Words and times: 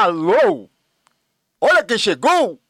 Alô! 0.00 0.70
Olha 1.60 1.82
quem 1.82 1.98
chegou! 1.98 2.62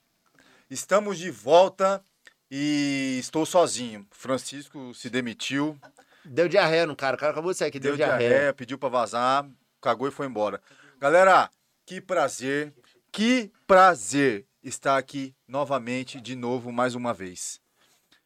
Estamos 0.70 1.18
de 1.18 1.30
volta 1.30 2.02
e 2.50 3.18
estou 3.20 3.44
sozinho. 3.44 4.06
Francisco 4.10 4.94
se 4.94 5.10
demitiu, 5.10 5.78
Deu 6.24 6.48
diarreia 6.48 6.86
no 6.86 6.96
cara. 6.96 7.16
O 7.16 7.18
cara 7.18 7.32
acabou 7.32 7.52
de 7.52 7.58
sair 7.58 7.68
aqui, 7.68 7.78
deu, 7.78 7.94
deu 7.94 8.06
diarreia, 8.06 8.54
pediu 8.54 8.78
pra 8.78 8.88
vazar, 8.88 9.46
cagou 9.78 10.08
e 10.08 10.10
foi 10.10 10.26
embora. 10.26 10.62
Galera, 10.98 11.50
que 11.84 12.00
prazer, 12.00 12.72
que 13.12 13.52
prazer 13.66 14.46
estar 14.64 14.96
aqui 14.96 15.36
novamente, 15.46 16.22
de 16.22 16.34
novo, 16.34 16.72
mais 16.72 16.94
uma 16.94 17.12
vez. 17.12 17.60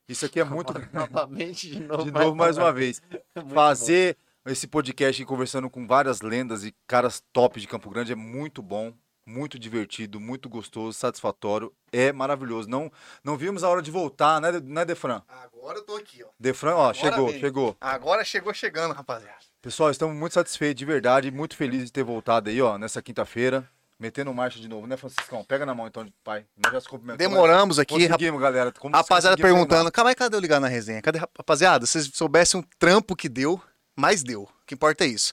Isso 0.08 0.26
aqui 0.26 0.38
é 0.38 0.44
muito. 0.44 0.72
Novamente, 0.94 1.68
de 1.68 1.80
novo. 1.80 2.04
De 2.06 2.12
novo, 2.12 2.36
mais 2.36 2.56
uma 2.56 2.72
vez. 2.72 3.02
Fazer 3.52 4.16
esse 4.46 4.66
podcast 4.66 5.24
conversando 5.24 5.70
com 5.70 5.86
várias 5.86 6.20
lendas 6.20 6.64
e 6.64 6.74
caras 6.86 7.22
top 7.32 7.60
de 7.60 7.68
Campo 7.68 7.88
Grande 7.90 8.12
é 8.12 8.16
muito 8.16 8.60
bom, 8.62 8.92
muito 9.24 9.58
divertido, 9.58 10.18
muito 10.18 10.48
gostoso, 10.48 10.98
satisfatório, 10.98 11.72
é 11.92 12.12
maravilhoso. 12.12 12.68
Não, 12.68 12.90
não 13.22 13.36
vimos 13.36 13.62
a 13.62 13.68
hora 13.68 13.80
de 13.80 13.90
voltar, 13.90 14.40
né, 14.40 14.52
né 14.64 14.84
Defran? 14.84 15.22
Agora 15.28 15.78
eu 15.78 15.82
tô 15.84 15.94
aqui, 15.96 16.24
ó. 16.24 16.28
Defran, 16.38 16.74
ó, 16.74 16.90
Agora 16.90 16.94
chegou, 16.94 17.28
vem. 17.28 17.40
chegou. 17.40 17.76
Agora 17.80 18.24
chegou 18.24 18.52
chegando, 18.54 18.94
rapaziada. 18.94 19.36
Pessoal, 19.60 19.90
estamos 19.92 20.16
muito 20.16 20.32
satisfeitos, 20.32 20.78
de 20.78 20.84
verdade, 20.84 21.30
muito 21.30 21.54
felizes 21.56 21.86
de 21.86 21.92
ter 21.92 22.02
voltado 22.02 22.50
aí, 22.50 22.60
ó, 22.60 22.76
nessa 22.76 23.00
quinta-feira. 23.00 23.68
Metendo 23.96 24.34
marcha 24.34 24.58
de 24.58 24.66
novo, 24.66 24.84
né, 24.88 24.96
Franciscão? 24.96 25.44
Pega 25.44 25.64
na 25.64 25.72
mão 25.72 25.86
então, 25.86 26.04
pai. 26.24 26.44
Nós 26.56 26.72
já 26.72 26.80
se 26.80 26.88
cumprimentamos. 26.88 27.32
Demoramos 27.32 27.78
aqui, 27.78 27.94
rap- 28.00 28.10
Conseguimos, 28.10 28.40
galera. 28.40 28.72
Como 28.72 28.96
rapaziada 28.96 29.36
perguntando, 29.36 29.92
calma 29.92 30.10
aí, 30.10 30.16
cadê 30.16 30.34
eu 30.34 30.40
ligar 30.40 30.58
na 30.58 30.66
resenha? 30.66 31.00
Cadê, 31.00 31.20
rapaziada? 31.20 31.86
Se 31.86 31.92
vocês 31.92 32.10
soubessem 32.12 32.58
um 32.58 32.64
trampo 32.80 33.14
que 33.14 33.28
deu, 33.28 33.62
mais 33.96 34.22
deu. 34.22 34.42
O 34.42 34.48
que 34.66 34.74
importa 34.74 35.04
é 35.04 35.08
isso. 35.08 35.32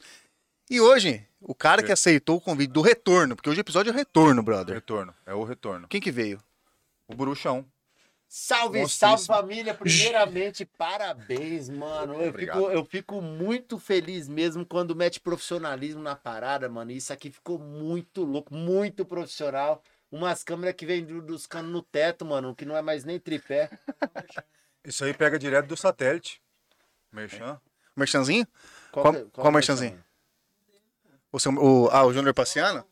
E 0.70 0.80
hoje, 0.80 1.26
o 1.42 1.56
cara 1.56 1.82
que 1.82 1.92
aceitou 1.92 2.38
o 2.38 2.42
convite 2.42 2.72
do 2.72 2.82
retorno, 2.82 3.36
porque 3.36 3.50
hoje 3.50 3.60
o 3.60 3.62
episódio 3.62 3.90
é 3.90 3.94
o 3.94 3.96
retorno, 3.96 4.44
brother. 4.44 4.76
Retorno, 4.76 5.14
é 5.26 5.34
o 5.34 5.44
retorno. 5.44 5.88
Quem 5.88 6.00
que 6.02 6.12
veio? 6.12 6.42
O 7.08 7.16
Bruxão. 7.16 7.66
Salve, 8.32 8.88
salve 8.88 9.26
família! 9.26 9.74
Primeiramente, 9.74 10.64
parabéns, 10.64 11.68
mano. 11.68 12.14
Eu 12.22 12.30
Obrigado. 12.30 12.58
fico, 12.60 12.72
eu 12.72 12.86
fico 12.86 13.22
muito 13.24 13.80
feliz 13.80 14.28
mesmo 14.28 14.64
quando 14.64 14.96
mete 14.96 15.20
profissionalismo 15.20 16.00
na 16.04 16.16
parada, 16.16 16.70
mano. 16.70 16.92
Isso 16.92 17.12
aqui 17.12 17.32
ficou 17.32 17.58
muito 17.58 18.24
louco, 18.24 18.54
muito 18.54 19.04
profissional. 19.04 19.82
Umas 20.12 20.44
câmeras 20.44 20.76
que 20.76 20.86
vem 20.86 21.04
do- 21.04 21.24
dos 21.24 21.48
canos 21.48 21.72
no 21.72 21.82
teto, 21.82 22.24
mano, 22.24 22.56
que 22.56 22.66
não 22.66 22.78
é 22.78 22.82
mais 22.84 23.04
nem 23.04 23.20
tripé. 23.20 23.72
Isso 24.86 25.04
aí 25.04 25.14
pega 25.14 25.40
direto 25.40 25.66
do 25.66 25.76
satélite. 25.78 26.40
Merchan. 27.12 27.60
Merchanzinho? 28.00 28.48
Qual, 28.92 29.04
Qual- 29.04 29.14
que- 29.14 29.20
qual 29.32 29.44
que 29.44 29.48
é 29.48 29.52
merchanzinho? 29.54 29.92
mano? 29.92 30.04
O 31.32 31.40
seu, 31.40 31.52
o, 31.54 31.90
ah, 31.92 32.06
o 32.06 32.14
Júnior 32.14 32.34
Paciano? 32.34 32.84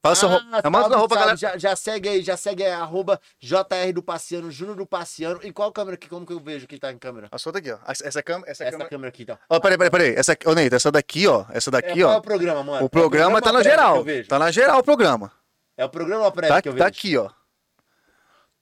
Fala 0.00 0.14
sua 0.14 0.28
roupa. 0.28 0.44
Ah, 0.62 0.68
Manda 0.70 0.82
salve, 0.82 0.94
a 0.94 0.98
roupa, 0.98 1.14
galera. 1.16 1.36
Já, 1.36 1.56
já 1.56 1.74
segue 1.74 2.08
aí, 2.10 2.22
já 2.22 2.36
segue 2.36 2.62
aí, 2.62 2.70
arroba 2.70 3.18
JR 3.40 3.90
do 3.94 4.02
Passeano, 4.02 4.50
Júnior 4.50 4.76
do 4.76 4.86
Passeano. 4.86 5.40
E 5.42 5.50
qual 5.50 5.72
câmera 5.72 5.94
aqui? 5.94 6.08
Como 6.10 6.26
que 6.26 6.32
eu 6.34 6.38
vejo 6.38 6.66
que 6.66 6.78
tá 6.78 6.92
em 6.92 6.98
câmera? 6.98 7.26
A 7.32 7.38
sua 7.38 7.52
daqui, 7.52 7.72
ó. 7.72 7.78
Essa, 7.88 8.06
essa 8.06 8.22
câmera. 8.22 8.50
Essa, 8.50 8.64
Essa 8.64 8.72
câmera. 8.72 8.90
câmera 8.90 9.08
aqui, 9.08 9.22
então. 9.22 9.38
Ó, 9.48 9.58
peraí, 9.58 9.78
peraí, 9.78 9.90
peraí. 9.90 10.14
Essa, 10.14 10.36
ô, 10.44 10.52
Neito, 10.54 10.76
essa 10.76 10.92
daqui, 10.92 11.26
ó. 11.26 11.46
Essa 11.50 11.70
É, 11.70 11.72
daqui, 11.72 12.00
qual 12.02 12.12
é 12.12 12.16
ó. 12.16 12.18
o 12.18 12.22
programa, 12.22 12.62
mano? 12.62 12.84
O 12.84 12.90
programa 12.90 13.40
tá 13.40 13.50
na 13.50 13.60
prévio 13.60 14.04
que 14.04 14.12
geral. 14.12 14.26
Tá 14.28 14.38
na 14.38 14.50
geral 14.50 14.78
o 14.80 14.84
programa. 14.84 15.32
É 15.74 15.84
o 15.86 15.88
programa 15.88 16.30
prévia 16.30 16.54
Tá, 16.56 16.62
que 16.62 16.68
eu 16.68 16.72
tá 16.76 16.84
vejo? 16.84 16.88
aqui, 16.88 17.16
ó. 17.16 17.30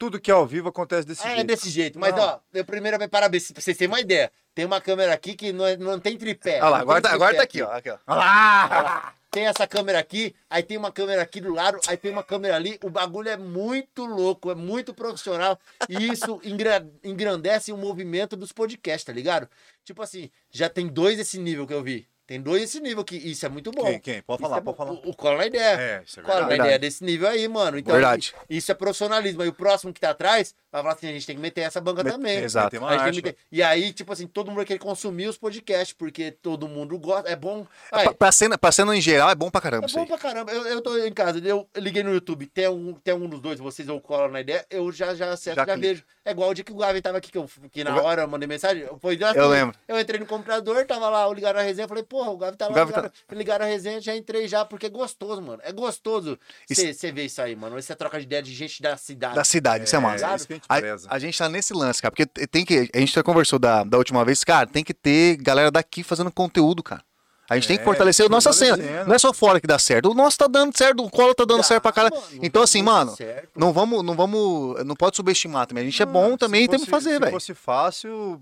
Tudo 0.02 0.20
que 0.20 0.32
é 0.32 0.34
ao 0.34 0.44
vivo 0.44 0.68
acontece 0.68 1.06
desse 1.06 1.24
é 1.24 1.34
jeito. 1.36 1.46
desse 1.46 1.70
jeito. 1.70 1.96
Mas, 1.96 2.12
Não. 2.12 2.22
ó, 2.24 2.38
eu 2.52 2.64
primeiro, 2.64 2.98
parabéns, 3.08 3.52
pra 3.52 3.62
vocês 3.62 3.76
terem 3.76 3.92
uma 3.92 4.00
ideia. 4.00 4.32
Tem 4.52 4.64
uma 4.64 4.80
câmera 4.80 5.12
aqui 5.14 5.34
que 5.36 5.52
não, 5.52 5.64
é- 5.64 5.76
não 5.76 6.00
tem 6.00 6.18
tripé. 6.18 6.56
Olha 6.60 6.68
lá, 6.70 6.78
agora 6.80 7.00
tá, 7.00 7.12
agora 7.12 7.36
tá 7.36 7.42
aqui, 7.44 7.62
ó. 7.62 7.70
Aqui, 7.70 7.88
ó. 7.88 7.98
Olha 8.08 8.18
lá! 8.18 9.14
Tem 9.30 9.46
essa 9.46 9.64
câmera 9.66 10.00
aqui, 10.00 10.34
aí 10.50 10.62
tem 10.62 10.76
uma 10.76 10.90
câmera 10.90 11.22
aqui 11.22 11.40
do 11.40 11.54
lado, 11.54 11.78
aí 11.86 11.96
tem 11.96 12.10
uma 12.10 12.22
câmera 12.24 12.56
ali. 12.56 12.78
O 12.82 12.90
bagulho 12.90 13.28
é 13.30 13.36
muito 13.36 14.04
louco, 14.04 14.50
é 14.50 14.54
muito 14.56 14.92
profissional. 14.92 15.56
E 15.88 16.08
isso 16.12 16.40
engra- 16.44 16.84
engrandece 17.04 17.72
o 17.72 17.76
movimento 17.76 18.36
dos 18.36 18.50
podcasts, 18.52 19.04
tá 19.04 19.12
ligado? 19.12 19.48
Tipo 19.84 20.02
assim, 20.02 20.30
já 20.50 20.68
tem 20.68 20.86
dois 20.88 21.18
esse 21.18 21.38
nível 21.38 21.64
que 21.66 21.72
eu 21.72 21.82
vi. 21.82 22.06
Tem 22.32 22.40
dois 22.40 22.62
esse 22.62 22.80
nível 22.80 23.04
que 23.04 23.14
isso 23.14 23.44
é 23.44 23.48
muito 23.50 23.70
bom. 23.70 23.84
Quem, 23.84 24.00
quem? 24.00 24.22
Pode 24.22 24.40
Isso 24.40 24.48
falar, 24.48 24.56
é 24.56 24.60
pode 24.62 24.76
falar. 24.78 24.92
O, 24.92 25.10
o 25.10 25.14
Cola 25.14 25.36
na 25.36 25.46
ideia. 25.46 25.78
É, 25.78 26.02
isso 26.02 26.18
é 26.18 26.22
Cola 26.22 26.40
na 26.40 26.46
verdade. 26.46 26.68
ideia 26.68 26.78
desse 26.78 27.04
nível 27.04 27.28
aí, 27.28 27.46
mano. 27.46 27.76
Então, 27.76 27.92
Verdade. 27.92 28.34
Isso 28.48 28.72
é 28.72 28.74
profissionalismo. 28.74 29.42
Aí 29.42 29.48
o 29.48 29.52
próximo 29.52 29.92
que 29.92 30.00
tá 30.00 30.08
atrás 30.08 30.54
vai 30.72 30.82
falar 30.82 30.94
assim: 30.94 31.08
a 31.08 31.12
gente 31.12 31.26
tem 31.26 31.36
que 31.36 31.42
meter 31.42 31.60
essa 31.60 31.80
banca 31.80 32.02
Met- 32.02 32.14
também. 32.16 32.38
Exato. 32.38 32.74
Meter- 32.80 33.36
E 33.50 33.62
aí, 33.62 33.92
tipo 33.92 34.12
assim, 34.12 34.26
todo 34.26 34.50
mundo 34.50 34.64
querer 34.64 34.78
consumir 34.78 35.26
os 35.28 35.36
podcasts, 35.36 35.92
porque 35.92 36.30
todo 36.30 36.66
mundo 36.66 36.98
gosta. 36.98 37.28
É 37.28 37.36
bom. 37.36 37.66
Aí, 37.92 38.04
Pra, 38.04 38.14
pra 38.14 38.32
cena, 38.32 38.56
pra 38.58 38.72
cena 38.72 38.96
em 38.96 39.00
geral 39.00 39.30
é 39.30 39.34
bom 39.34 39.50
pra 39.50 39.60
caramba 39.60 39.84
é 39.84 39.86
isso 39.86 39.96
bom 39.98 40.06
pra 40.06 40.18
caramba. 40.18 40.50
Eu, 40.50 40.66
eu 40.66 40.80
tô 40.80 40.96
em 40.98 41.12
casa, 41.12 41.38
eu 41.46 41.68
liguei 41.76 42.02
no 42.02 42.12
YouTube, 42.12 42.46
tem 42.46 42.68
um, 42.68 42.94
tem 42.94 43.14
um 43.14 43.28
dos 43.28 43.40
dois, 43.40 43.58
vocês 43.60 43.88
ou 43.88 44.00
cola 44.00 44.28
na 44.28 44.40
ideia, 44.40 44.64
eu 44.70 44.90
já, 44.90 45.14
já 45.14 45.30
acerto, 45.32 45.60
Já 45.60 45.66
já, 45.66 45.76
vejo. 45.76 46.02
É 46.24 46.30
igual 46.30 46.50
o 46.50 46.54
dia 46.54 46.62
que 46.64 46.72
o 46.72 46.76
Gavin 46.76 47.00
tava 47.02 47.18
aqui, 47.18 47.30
que, 47.32 47.38
eu, 47.38 47.48
que 47.70 47.82
na 47.82 48.00
hora 48.00 48.22
eu 48.22 48.28
mandei 48.28 48.46
mensagem. 48.48 48.86
Foi 49.00 49.18
Eu 49.34 49.48
lembro. 49.48 49.76
Eu 49.88 49.98
entrei 49.98 50.20
no 50.20 50.26
computador, 50.26 50.86
tava 50.86 51.08
lá, 51.08 51.24
eu 51.24 51.32
ligaram 51.32 51.58
a 51.58 51.62
resenha, 51.62 51.88
falei, 51.88 52.04
porra, 52.04 52.30
o 52.30 52.36
Gavin 52.36 52.56
tá 52.56 52.68
lá, 52.68 52.74
Gavi 52.74 52.92
tá- 52.92 53.00
ligaram, 53.00 53.12
ligaram 53.32 53.64
a 53.64 53.68
resenha, 53.68 54.00
já 54.00 54.14
entrei 54.14 54.46
já, 54.46 54.64
porque 54.64 54.86
é 54.86 54.88
gostoso, 54.88 55.42
mano. 55.42 55.60
É 55.64 55.72
gostoso 55.72 56.38
Isso- 56.70 56.80
você 56.94 57.10
ver 57.10 57.24
isso 57.24 57.42
aí, 57.42 57.56
mano. 57.56 57.76
Essa 57.76 57.96
troca 57.96 58.18
de 58.18 58.24
ideia 58.24 58.42
de 58.42 58.54
gente 58.54 58.80
da 58.80 58.96
cidade. 58.96 59.34
Da 59.34 59.44
cidade, 59.44 59.84
isso 59.84 59.96
é 59.96 59.98
massa. 59.98 60.26
É, 60.26 60.36
isso 60.36 60.46
a 60.68 60.80
gente 60.80 61.06
A, 61.08 61.18
gente 61.18 61.38
tá 61.38 61.48
nesse 61.48 61.72
lance, 61.72 62.00
cara, 62.02 62.12
porque 62.12 62.26
tem 62.46 62.64
que. 62.64 62.90
A 62.94 62.98
gente 62.98 63.12
já 63.12 63.22
conversou 63.22 63.58
da, 63.58 63.84
da 63.84 63.98
última 63.98 64.24
vez, 64.24 64.42
cara, 64.44 64.66
tem 64.66 64.82
que 64.84 64.94
ter 64.94 65.36
galera 65.36 65.70
daqui 65.70 66.02
fazendo 66.02 66.30
conteúdo, 66.30 66.82
cara. 66.82 67.02
A 67.50 67.56
gente 67.56 67.68
tem 67.68 67.76
que 67.76 67.82
É, 67.82 67.84
fortalecer 67.84 68.24
a 68.24 68.28
nossa 68.30 68.50
cena. 68.52 69.04
Não 69.04 69.14
é 69.14 69.18
só 69.18 69.30
fora 69.32 69.60
que 69.60 69.66
dá 69.66 69.78
certo. 69.78 70.10
O 70.10 70.14
nosso 70.14 70.38
tá 70.38 70.46
dando 70.46 70.74
certo, 70.76 71.04
o 71.04 71.10
colo 71.10 71.34
tá 71.34 71.44
dando 71.44 71.62
certo 71.62 71.82
pra 71.82 71.92
caralho. 71.92 72.14
mano, 72.14 72.26
Então, 72.40 72.60
dá 72.60 72.64
assim, 72.64 72.82
mano, 72.82 73.14
certo. 73.14 73.50
não 73.56 73.72
vamos, 73.72 74.02
não 74.02 74.14
vamos. 74.14 74.82
Não 74.86 74.94
pode 74.96 75.16
subestimar 75.16 75.66
também. 75.66 75.82
A 75.82 75.84
gente 75.84 76.02
é 76.02 76.06
bom 76.06 76.36
também 76.38 76.64
e 76.64 76.68
temos 76.68 76.86
fosse- 76.86 76.86
que 76.86 76.90
fazer, 77.04 77.14
Se 77.16 77.20
velho. 77.20 77.32
fosse 77.32 77.52
fácil, 77.54 78.40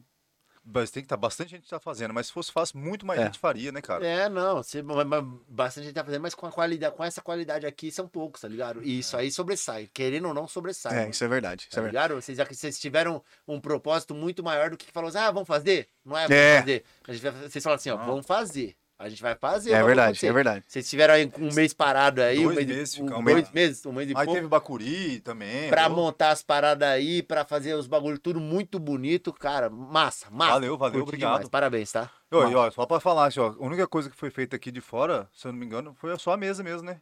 mas 0.73 0.91
tem 0.91 1.03
que 1.03 1.07
estar 1.07 1.17
bastante 1.17 1.51
gente 1.51 1.69
tá 1.69 1.79
fazendo, 1.81 2.13
mas 2.15 2.27
se 2.29 2.33
fosse 2.33 2.51
fácil, 2.53 2.79
muito 2.79 3.05
mais 3.07 3.21
É. 3.21 3.25
gente 3.27 3.39
faria, 3.39 3.71
né, 3.73 3.81
cara? 3.81 4.07
É, 4.07 4.29
não, 4.29 4.57
mas 4.57 5.25
bastante 5.49 5.85
gente 5.87 5.95
tá 5.95 6.05
fazendo, 6.05 6.23
mas 6.23 6.35
com 6.35 6.47
a 6.47 6.53
qualidade, 6.53 6.95
com 6.97 7.05
essa 7.05 7.21
qualidade 7.21 7.67
aqui 7.67 7.91
são 7.91 8.07
poucos, 8.09 8.41
tá 8.41 8.49
ligado? 8.49 8.83
E 8.83 8.99
isso 9.01 9.17
aí 9.17 9.31
sobressai, 9.31 9.89
querendo 9.93 10.29
ou 10.29 10.35
não 10.35 10.47
sobressai. 10.49 10.93
É, 10.93 10.97
mano. 11.01 11.11
isso 11.11 11.25
é 11.25 11.29
verdade. 11.29 11.63
Isso 11.63 11.71
Tá 11.75 11.81
é 11.81 11.85
verdade. 11.85 12.09
ligado? 12.15 12.23
Vocês, 12.23 12.39
vocês 12.39 12.79
tiveram 12.79 13.23
um 13.47 13.61
propósito 13.61 14.15
muito 14.15 14.43
maior 14.43 14.71
do 14.71 14.77
que 14.77 14.91
falou 14.93 15.09
assim, 15.09 15.19
ah, 15.19 15.31
vamos 15.31 15.47
fazer? 15.49 15.89
Não 16.05 16.17
é, 16.17 16.23
vamos 16.29 16.37
É. 16.37 16.59
fazer. 16.61 16.85
Gente 17.09 17.31
vocês 17.49 17.65
falam 17.65 17.77
assim, 17.77 17.91
ó, 17.91 17.97
Não. 17.99 18.07
vamos 18.07 18.27
fazer. 18.27 18.77
A 19.03 19.09
gente 19.09 19.23
vai 19.23 19.35
fazer. 19.35 19.73
É 19.73 19.83
verdade, 19.83 20.09
acontecer. 20.09 20.27
é 20.27 20.33
verdade. 20.33 20.65
Vocês 20.69 20.91
tiveram 20.91 21.15
aí 21.15 21.33
um 21.39 21.55
mês 21.55 21.73
parado 21.73 22.21
aí, 22.21 22.37
Dois 22.43 22.49
um 22.51 22.55
mês, 22.55 22.67
meses 22.69 22.99
um, 22.99 23.05
ficamos. 23.07 23.33
dois 23.33 23.51
meses, 23.51 23.87
um 23.87 23.93
mês 23.93 24.11
e 24.11 24.13
Aí 24.15 24.27
pouco. 24.27 24.35
teve 24.35 24.47
Bacuri 24.47 25.21
também. 25.21 25.71
Pra 25.71 25.89
pô. 25.89 25.97
montar 25.97 26.33
as 26.33 26.43
paradas 26.43 26.87
aí, 26.87 27.23
pra 27.23 27.47
fazer 27.47 27.73
os 27.73 27.87
bagulho 27.87 28.19
tudo 28.19 28.39
muito 28.39 28.79
bonito, 28.79 29.33
cara. 29.33 29.71
Massa, 29.71 30.27
massa. 30.31 30.53
Valeu, 30.53 30.77
valeu, 30.77 31.01
Curti 31.01 31.09
obrigado. 31.09 31.33
demais. 31.33 31.49
Parabéns, 31.49 31.91
tá? 31.91 32.11
Ô, 32.31 32.45
e, 32.45 32.55
ó, 32.55 32.71
só 32.71 32.85
pra 32.85 33.01
falar, 33.01 33.25
assim, 33.29 33.41
ó, 33.41 33.47
a 33.59 33.65
única 33.65 33.87
coisa 33.87 34.11
que 34.11 34.17
foi 34.17 34.29
feita 34.29 34.57
aqui 34.57 34.71
de 34.71 34.83
fora, 34.83 35.27
se 35.33 35.47
eu 35.49 35.53
não 35.53 35.59
me 35.59 35.65
engano, 35.65 35.97
foi 35.99 36.15
só 36.19 36.33
a 36.33 36.37
mesa 36.37 36.63
mesmo, 36.63 36.83
né? 36.87 37.01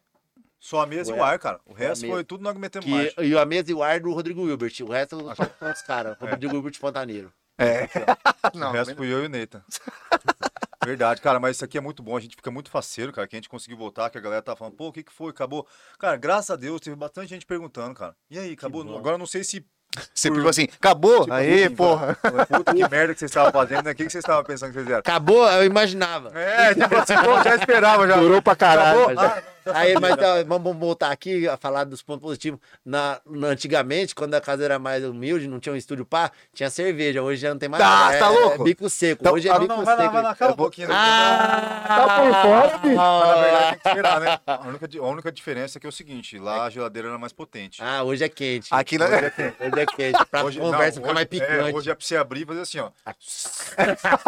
Só 0.61 0.81
a 0.83 0.87
mesa 0.87 1.11
e 1.13 1.19
o 1.19 1.23
ar, 1.23 1.37
cara. 1.41 1.59
O 1.67 1.73
resto 1.73 2.07
foi 2.07 2.23
tudo 2.23 2.45
nós 2.45 2.53
que 2.53 2.61
metemos 2.61 2.85
Que, 2.87 2.93
marcha. 2.93 3.25
e 3.25 3.37
a 3.37 3.45
mesa 3.45 3.73
e 3.73 3.75
o 3.75 3.83
ar 3.83 3.99
do 3.99 4.13
Rodrigo 4.13 4.43
Wilbert. 4.45 4.75
O 4.83 4.91
resto 4.93 5.17
são 5.19 5.71
os 5.73 5.83
caras. 5.83 6.17
É. 6.23 6.31
Rodrigo 6.31 6.55
Wilbert 6.55 6.79
Fontaneiro. 6.79 7.33
É. 7.59 7.89
o 8.55 8.71
resto 8.71 8.95
fui 8.95 9.13
eu 9.13 9.25
e 9.25 9.27
o 9.27 9.29
Neita. 9.29 9.65
Verdade, 10.85 11.21
cara, 11.21 11.41
mas 11.41 11.57
isso 11.57 11.65
aqui 11.65 11.77
é 11.77 11.81
muito 11.81 12.03
bom. 12.03 12.17
A 12.17 12.21
gente 12.21 12.37
fica 12.37 12.51
muito 12.51 12.71
faceiro, 12.71 13.13
cara, 13.13 13.27
que 13.27 13.35
a 13.35 13.39
gente 13.39 13.49
conseguiu 13.49 13.77
voltar, 13.77 14.11
que 14.11 14.19
a 14.19 14.21
galera 14.21 14.43
tá 14.43 14.55
falando, 14.55 14.75
pô, 14.75 14.89
o 14.89 14.93
que 14.93 15.03
que 15.03 15.13
foi? 15.13 15.31
Acabou. 15.31 15.67
Cara, 15.99 16.17
graças 16.17 16.51
a 16.51 16.57
Deus, 16.57 16.81
teve 16.81 16.95
bastante 16.97 17.29
gente 17.29 17.45
perguntando, 17.45 17.95
cara. 17.95 18.15
E 18.31 18.39
aí, 18.39 18.53
acabou? 18.53 18.83
Agora 18.97 19.15
eu 19.15 19.19
não 19.19 19.27
sei 19.27 19.43
se. 19.43 19.65
Você 20.15 20.31
pegou 20.31 20.51
assim, 20.51 20.65
acabou? 20.65 21.23
tipo, 21.23 21.33
Aí, 21.33 21.65
assim, 21.65 21.75
porra. 21.75 22.17
Puta 22.47 22.75
que 22.75 22.89
merda 22.89 23.15
que 23.15 23.19
vocês 23.19 23.31
estavam 23.31 23.51
fazendo, 23.51 23.85
né? 23.85 23.93
O 23.93 23.95
que 23.95 24.05
que 24.05 24.13
vocês 24.13 24.23
estavam 24.23 24.45
pensando 24.45 24.69
que 24.69 24.75
vocês 24.75 24.87
eram? 24.87 24.99
Acabou, 24.99 25.51
eu 25.51 25.65
imaginava. 25.65 26.31
É, 26.39 26.75
tipo 26.75 26.95
assim, 26.95 27.15
pô, 27.17 27.43
já 27.43 27.57
esperava 27.57 28.07
já. 28.07 28.17
Durou 28.19 28.43
pra 28.43 28.55
caralho. 28.55 29.05
Acabou? 29.05 29.25
Ah, 29.25 29.43
Aí, 29.75 29.95
mas 30.01 30.17
ó, 30.19 30.45
vamos 30.47 30.77
voltar 30.77 31.11
aqui 31.11 31.49
a 31.49 31.57
falar 31.57 31.85
dos 31.85 32.03
pontos 32.03 32.23
positivos. 32.23 32.61
Na, 32.85 33.21
na- 33.27 33.49
antigamente, 33.49 34.15
quando 34.15 34.35
a 34.35 34.41
casa 34.41 34.65
era 34.65 34.79
mais 34.79 35.05
humilde, 35.05 35.49
não 35.49 35.59
tinha 35.61 35.73
um 35.73 35.77
estúdio 35.77 36.05
pá, 36.05 36.31
tinha 36.55 36.71
cerveja. 36.71 37.23
Hoje 37.23 37.41
já 37.43 37.51
não 37.51 37.59
tem 37.59 37.69
mais 37.69 37.83
Ah, 37.83 37.89
nada. 37.89 38.19
tá 38.19 38.27
é, 38.27 38.29
louco? 38.29 38.63
É 38.63 38.65
bico 38.65 38.89
seco. 38.91 39.23
Então, 39.23 39.35
Hoje 39.35 39.49
é 39.49 39.53
Ah, 39.53 39.59
bico 39.59 39.75
não, 39.77 39.85
vai 39.85 39.95
lá, 39.97 40.03
seco. 40.03 40.13
vai 40.15 40.23
lá, 40.23 40.35
cala 40.35 40.51
Eu 40.51 40.55
um 40.55 40.57
pouquinho. 40.57 40.89
Ah, 40.91 41.85
Tá 41.89 42.21
por 42.21 42.33
fora, 42.43 42.79
bicho? 42.79 42.97
Mas 42.97 43.29
na 43.29 43.35
verdade 43.43 43.71
tem 43.71 43.79
que 43.81 43.89
esperar, 43.89 44.21
né? 44.21 44.39
A 44.47 44.69
única, 44.69 44.89
a 44.99 45.07
única 45.07 45.33
diferença 45.33 45.79
é 45.79 45.81
que 45.81 45.87
é 45.87 45.89
o 45.89 45.93
seguinte, 45.93 46.39
lá 46.39 46.65
a 46.65 46.71
geladeira 46.71 47.09
era 47.09 47.19
mais 47.19 47.33
potente. 47.33 47.83
Ah, 47.83 48.03
hoje 48.03 48.25
é 48.25 48.29
quente. 48.29 48.69
Aqui, 48.71 48.99
né? 48.99 49.07
Hoje 49.61 49.81
é 49.81 49.87
quente. 49.87 50.25
Pra 50.31 50.45
Hoje, 50.45 50.59
conversa 50.59 50.87
não, 50.87 50.93
ficar 50.93 51.05
hoje- 51.07 51.15
mais 51.15 51.27
picante. 51.27 51.53
É, 51.53 51.73
hoje 51.75 51.91
é 51.91 51.95
pra 51.95 52.05
você 52.05 52.17
abrir 52.17 52.43
e 52.43 52.47
fazer 52.47 52.61
assim, 52.61 52.79
ó. 52.81 52.91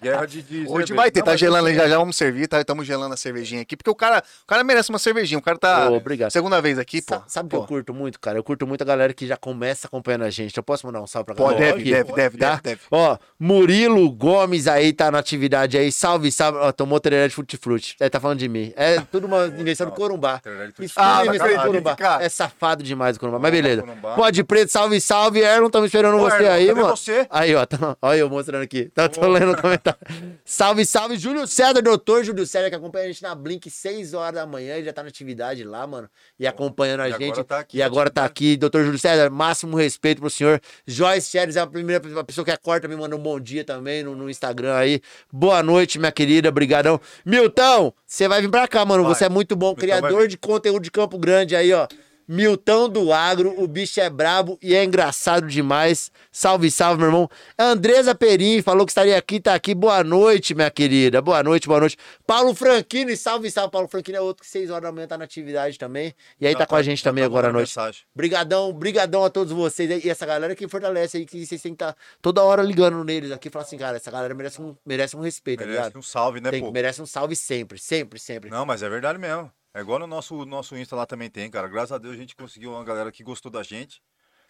Guerra 0.00 0.26
de, 0.26 0.42
de 0.42 0.58
Hoje 0.60 0.68
cerveja. 0.68 0.94
vai 0.94 1.10
ter, 1.10 1.20
Não, 1.20 1.26
tá 1.26 1.36
gelando 1.36 1.66
aí 1.66 1.72
assim, 1.74 1.82
já 1.84 1.88
já, 1.88 1.98
vamos 1.98 2.16
servir, 2.16 2.46
tá? 2.48 2.60
Estamos 2.60 2.86
gelando 2.86 3.14
a 3.14 3.16
cervejinha 3.16 3.62
aqui, 3.62 3.76
porque 3.76 3.90
o 3.90 3.94
cara, 3.94 4.22
O 4.42 4.46
cara 4.46 4.62
merece 4.64 4.90
uma 4.90 4.98
cervejinha. 4.98 5.38
O 5.38 5.42
cara 5.42 5.56
tá. 5.58 5.88
Ô, 5.90 5.94
obrigado. 5.96 6.30
Segunda 6.30 6.60
vez 6.60 6.78
aqui, 6.78 7.00
pô. 7.00 7.14
Sa- 7.14 7.24
Sabe 7.26 7.46
o 7.46 7.50
que 7.50 7.56
Pô, 7.56 7.62
eu 7.62 7.66
curto 7.66 7.94
muito, 7.94 8.20
cara? 8.20 8.38
Eu 8.38 8.44
curto 8.44 8.66
muito 8.66 8.82
a 8.82 8.84
galera 8.84 9.12
que 9.14 9.26
já 9.26 9.36
começa 9.36 9.86
acompanhando 9.86 10.24
a 10.24 10.30
gente. 10.30 10.56
Eu 10.56 10.62
posso 10.62 10.86
mandar 10.86 11.00
um 11.00 11.06
salve 11.06 11.26
pra 11.26 11.34
Pode, 11.34 11.54
galera? 11.54 11.76
deve, 11.76 11.80
aqui? 11.82 11.90
deve, 11.90 12.12
deve, 12.12 12.38
Tá? 12.38 12.50
deve, 12.56 12.62
deve. 12.62 12.80
Ó, 12.90 13.16
Murilo 13.38 14.10
Gomes 14.10 14.66
aí 14.66 14.92
tá 14.92 15.10
na 15.10 15.18
atividade 15.18 15.76
aí. 15.78 15.90
Salve, 15.92 16.30
salve. 16.32 16.58
Ó, 16.58 16.72
tomou 16.72 16.98
tereré 17.00 17.28
de 17.28 17.34
frutti-frutti. 17.34 17.96
É, 18.00 18.08
tá 18.08 18.18
falando 18.20 18.38
de 18.38 18.48
mim. 18.48 18.72
É 18.76 19.00
tudo 19.10 19.26
uma 19.26 19.46
invenção 19.46 19.86
do 19.86 19.92
Corumbá. 19.92 20.38
Tudo 20.40 20.56
Ah, 20.96 21.22
é 21.24 21.30
do 21.56 21.62
Corumbá. 21.62 21.96
cara. 21.96 22.24
É 22.24 22.28
safado 22.28 22.82
demais 22.82 23.16
o 23.16 23.20
Corumbá. 23.20 23.38
Mas 23.38 23.52
beleza. 23.52 23.82
Corumbá. 23.82 24.14
Pode 24.14 24.42
preto, 24.44 24.70
salve, 24.70 25.00
salve. 25.00 25.40
Erlon, 25.40 25.66
estamos 25.66 25.86
esperando 25.86 26.18
você 26.18 26.46
aí, 26.46 26.72
mano. 26.74 26.88
você? 26.88 27.26
Aí, 27.30 27.54
ó. 27.54 27.64
Tá, 27.66 27.96
olha 28.02 28.18
eu 28.18 28.30
mostrando 28.30 28.62
aqui. 28.62 28.90
Tá, 28.94 29.08
tô 29.08 29.26
lendo 29.28 29.52
o 29.52 29.60
comentário. 29.60 29.98
Salve, 30.44 30.84
salve, 30.84 31.16
Júlio 31.16 31.46
César, 31.46 31.80
doutor 31.82 32.24
Júlio 32.24 32.46
César, 32.46 32.68
que 32.70 32.76
acompanha 32.76 33.04
a 33.04 33.08
gente 33.08 33.22
na 33.22 33.34
Blink 33.34 33.68
6 33.70 34.14
horas 34.14 34.23
da 34.30 34.46
manhã. 34.46 34.74
Ele 34.76 34.84
já 34.86 34.92
tá 34.92 35.02
na 35.02 35.08
atividade 35.08 35.64
lá, 35.64 35.86
mano. 35.86 36.08
E 36.38 36.46
acompanhando 36.46 37.00
a 37.00 37.08
E 37.08 37.12
agora 37.12 37.34
gente. 37.34 37.44
tá 37.44 37.58
aqui 37.58 37.76
e 37.78 37.82
agora 37.82 38.10
tá 38.10 38.24
aqui, 38.24 38.56
doutor 38.56 38.84
Júlio 38.84 38.98
César. 38.98 39.30
Máximo 39.30 39.76
respeito 39.76 40.20
pro 40.20 40.30
senhor. 40.30 40.60
Joyce 40.86 41.30
Cheres 41.30 41.56
é 41.56 41.60
a 41.60 41.66
primeira 41.66 42.00
pessoa- 42.24 42.44
que 42.44 42.50
acorda 42.50 42.86
me 42.88 42.96
mandou 42.96 43.18
um 43.18 43.22
bom 43.22 43.38
dia 43.40 43.64
também 43.64 44.02
no, 44.02 44.14
no 44.14 44.28
Instagram 44.30 44.74
aí. 44.76 45.00
Boa 45.32 45.62
noite, 45.62 45.98
minha 45.98 46.12
querida. 46.12 46.50
Brigadão. 46.50 47.00
Milton, 47.24 47.92
você 48.06 48.28
vai 48.28 48.40
vir 48.40 48.50
pra 48.50 48.68
cá, 48.68 48.84
mano. 48.84 49.02
Vai. 49.04 49.14
Você 49.14 49.24
é 49.24 49.28
muito 49.28 49.56
bom. 49.56 49.68
Milton 49.68 49.80
Criador 49.80 50.28
de 50.28 50.36
conteúdo 50.36 50.82
de 50.82 50.90
Campo 50.90 51.18
Grande 51.18 51.56
aí, 51.56 51.72
ó. 51.72 51.86
Milton 52.26 52.88
do 52.88 53.12
Agro, 53.12 53.54
o 53.62 53.66
bicho 53.68 54.00
é 54.00 54.08
brabo 54.08 54.58
e 54.62 54.74
é 54.74 54.82
engraçado 54.82 55.46
demais. 55.46 56.10
Salve, 56.32 56.70
salve, 56.70 56.98
meu 57.00 57.08
irmão. 57.08 57.30
Andresa 57.58 58.14
Perim 58.14 58.62
falou 58.62 58.86
que 58.86 58.90
estaria 58.92 59.16
aqui, 59.16 59.38
tá 59.40 59.54
aqui. 59.54 59.74
Boa 59.74 60.02
noite, 60.02 60.54
minha 60.54 60.70
querida. 60.70 61.20
Boa 61.20 61.42
noite, 61.42 61.66
boa 61.68 61.80
noite. 61.80 61.96
Paulo 62.26 62.54
Franquini, 62.54 63.16
salve, 63.16 63.50
salve. 63.50 63.70
Paulo 63.70 63.88
Franquini 63.88 64.16
é 64.16 64.20
outro 64.20 64.42
que 64.42 64.50
6 64.50 64.70
horas 64.70 64.82
da 64.84 64.92
manhã 64.92 65.06
tá 65.06 65.18
na 65.18 65.24
atividade 65.24 65.78
também. 65.78 66.14
E 66.40 66.46
aí 66.46 66.52
Já 66.52 66.60
tá 66.60 66.66
com 66.66 66.76
a 66.76 66.82
gente 66.82 67.02
também 67.04 67.22
tá 67.22 67.26
agora 67.26 67.46
à 67.46 67.48
mandando 67.48 67.58
noite. 67.60 67.70
mensagem. 67.76 68.02
Brigadão, 68.14 68.72
brigadão 68.72 69.24
a 69.24 69.30
todos 69.30 69.52
vocês. 69.52 70.04
E 70.04 70.08
essa 70.08 70.24
galera 70.24 70.54
que 70.54 70.66
fortalece 70.66 71.18
aí, 71.18 71.26
que 71.26 71.44
vocês 71.44 71.60
têm 71.60 71.72
que 71.74 71.82
estar 71.84 71.94
toda 72.22 72.42
hora 72.42 72.62
ligando 72.62 73.02
neles 73.04 73.30
aqui. 73.32 73.50
Falar 73.50 73.64
assim, 73.64 73.76
cara, 73.76 73.96
essa 73.96 74.10
galera 74.10 74.34
merece 74.34 74.60
um, 74.62 74.74
merece 74.84 75.16
um 75.16 75.20
respeito, 75.20 75.60
tá 75.60 75.66
Merece 75.66 75.82
ligado? 75.84 75.98
um 75.98 76.02
salve, 76.02 76.40
né, 76.40 76.50
Tem- 76.50 76.62
pô? 76.62 76.72
merece 76.72 77.02
um 77.02 77.06
salve 77.06 77.36
sempre, 77.36 77.78
sempre, 77.78 78.18
sempre. 78.18 78.50
Não, 78.50 78.64
mas 78.64 78.82
é 78.82 78.88
verdade 78.88 79.18
mesmo. 79.18 79.50
É 79.74 79.80
igual 79.80 79.98
no 79.98 80.06
nosso, 80.06 80.44
nosso 80.46 80.76
Insta 80.76 80.94
lá 80.94 81.04
também 81.04 81.28
tem, 81.28 81.50
cara. 81.50 81.66
Graças 81.66 81.92
a 81.92 81.98
Deus 81.98 82.14
a 82.14 82.16
gente 82.18 82.36
conseguiu 82.36 82.72
uma 82.72 82.84
galera 82.84 83.10
que 83.10 83.24
gostou 83.24 83.50
da 83.50 83.62
gente. 83.62 84.00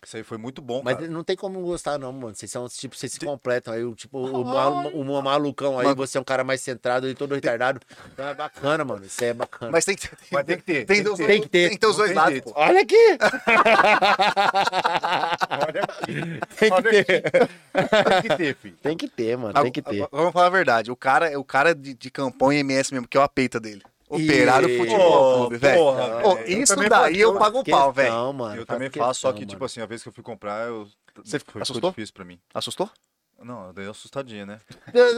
Isso 0.05 0.19
aí 0.19 0.23
foi 0.23 0.37
muito 0.37 0.61
bom, 0.61 0.83
Mas 0.85 0.97
cara. 0.97 1.09
não 1.09 1.25
tem 1.25 1.35
como 1.35 1.59
gostar, 1.63 1.97
não, 1.99 2.13
mano. 2.13 2.35
Vocês 2.35 2.51
são, 2.51 2.69
tipo, 2.69 2.95
vocês 2.95 3.11
se 3.11 3.19
completam 3.21 3.73
aí. 3.73 3.83
O, 3.85 3.95
tipo, 3.95 4.19
o, 4.19 4.45
malu- 4.45 4.91
o 4.91 5.23
malucão 5.23 5.79
aí, 5.79 5.87
Mas- 5.87 5.97
você 5.97 6.19
é 6.19 6.21
um 6.21 6.25
cara 6.25 6.45
mais 6.45 6.61
centrado 6.61 7.09
e 7.09 7.15
todo 7.15 7.35
retardado. 7.35 7.81
Então 8.13 8.29
é 8.29 8.35
bacana, 8.35 8.85
mano. 8.85 9.07
Isso 9.07 9.25
aí 9.25 9.31
é 9.31 9.33
bacana. 9.33 9.73
Mas 9.73 9.87
tem 9.87 9.97
que, 9.97 10.07
Mas 10.31 10.45
tem 10.45 10.57
que 10.59 10.63
ter. 10.63 10.85
Tem, 10.85 11.03
dos- 11.03 11.17
Tem 11.17 11.41
que 11.41 11.49
ter. 11.49 11.69
Tem 11.69 11.71
que 11.71 11.79
ter 11.79 11.87
os 11.87 11.97
dois 11.97 12.11
tem 12.11 12.17
lados. 12.19 12.41
Olha 12.55 12.83
aqui! 12.83 13.19
Olha 15.67 15.83
aqui. 15.85 16.41
Tem 16.59 16.69
que 16.69 16.75
Olha 16.75 16.91
ter. 17.05 17.23
Tem 17.23 18.23
que 18.29 18.37
ter, 18.37 18.57
filho. 18.57 18.77
Tem 18.83 18.97
que 18.99 19.09
ter, 19.09 19.39
mano. 19.39 19.55
Tem 19.55 19.73
que 19.73 19.81
ter. 19.81 20.07
Vamos 20.13 20.33
falar 20.35 20.47
a 20.47 20.51
verdade. 20.51 20.91
O 20.91 20.97
cara, 20.97 21.39
o 21.39 21.45
cara 21.45 21.75
de, 21.75 21.95
de 21.95 22.11
campanha 22.11 22.61
MS 22.61 22.93
mesmo, 22.93 23.09
que 23.09 23.17
é 23.17 23.21
o 23.21 23.23
apeita 23.23 23.59
dele. 23.59 23.81
Operário 24.09 24.69
E- 24.69 24.77
Futebol 24.77 25.35
Clube, 25.39 25.57
velho. 25.57 25.81
Eu 26.47 26.63
Isso 26.63 26.75
também 26.75 26.89
daí 26.89 27.21
eu 27.21 27.35
pago 27.39 27.61
o 27.61 27.65
pau, 27.65 27.93
velho. 27.93 28.09
Questão, 28.09 28.33
mano. 28.33 28.57
Eu 28.57 28.67
também 28.67 28.91
faço, 28.91 29.21
só 29.21 29.33
que, 29.33 29.41
mano. 29.41 29.51
tipo 29.51 29.65
assim, 29.65 29.81
a 29.81 29.87
vez 29.87 30.03
que 30.03 30.09
eu 30.09 30.13
fui 30.13 30.23
comprar, 30.23 30.69
eu. 30.69 30.87
Você 31.25 31.39
foi, 31.39 31.63
assustou? 31.63 31.91
Difícil 31.91 32.13
pra 32.15 32.25
mim. 32.25 32.39
Assustou? 32.53 32.89
Não, 33.43 33.67
eu 33.67 33.73
dei 33.73 33.85
uma 33.85 33.91
assustadinha, 33.91 34.47
né? 34.47 34.61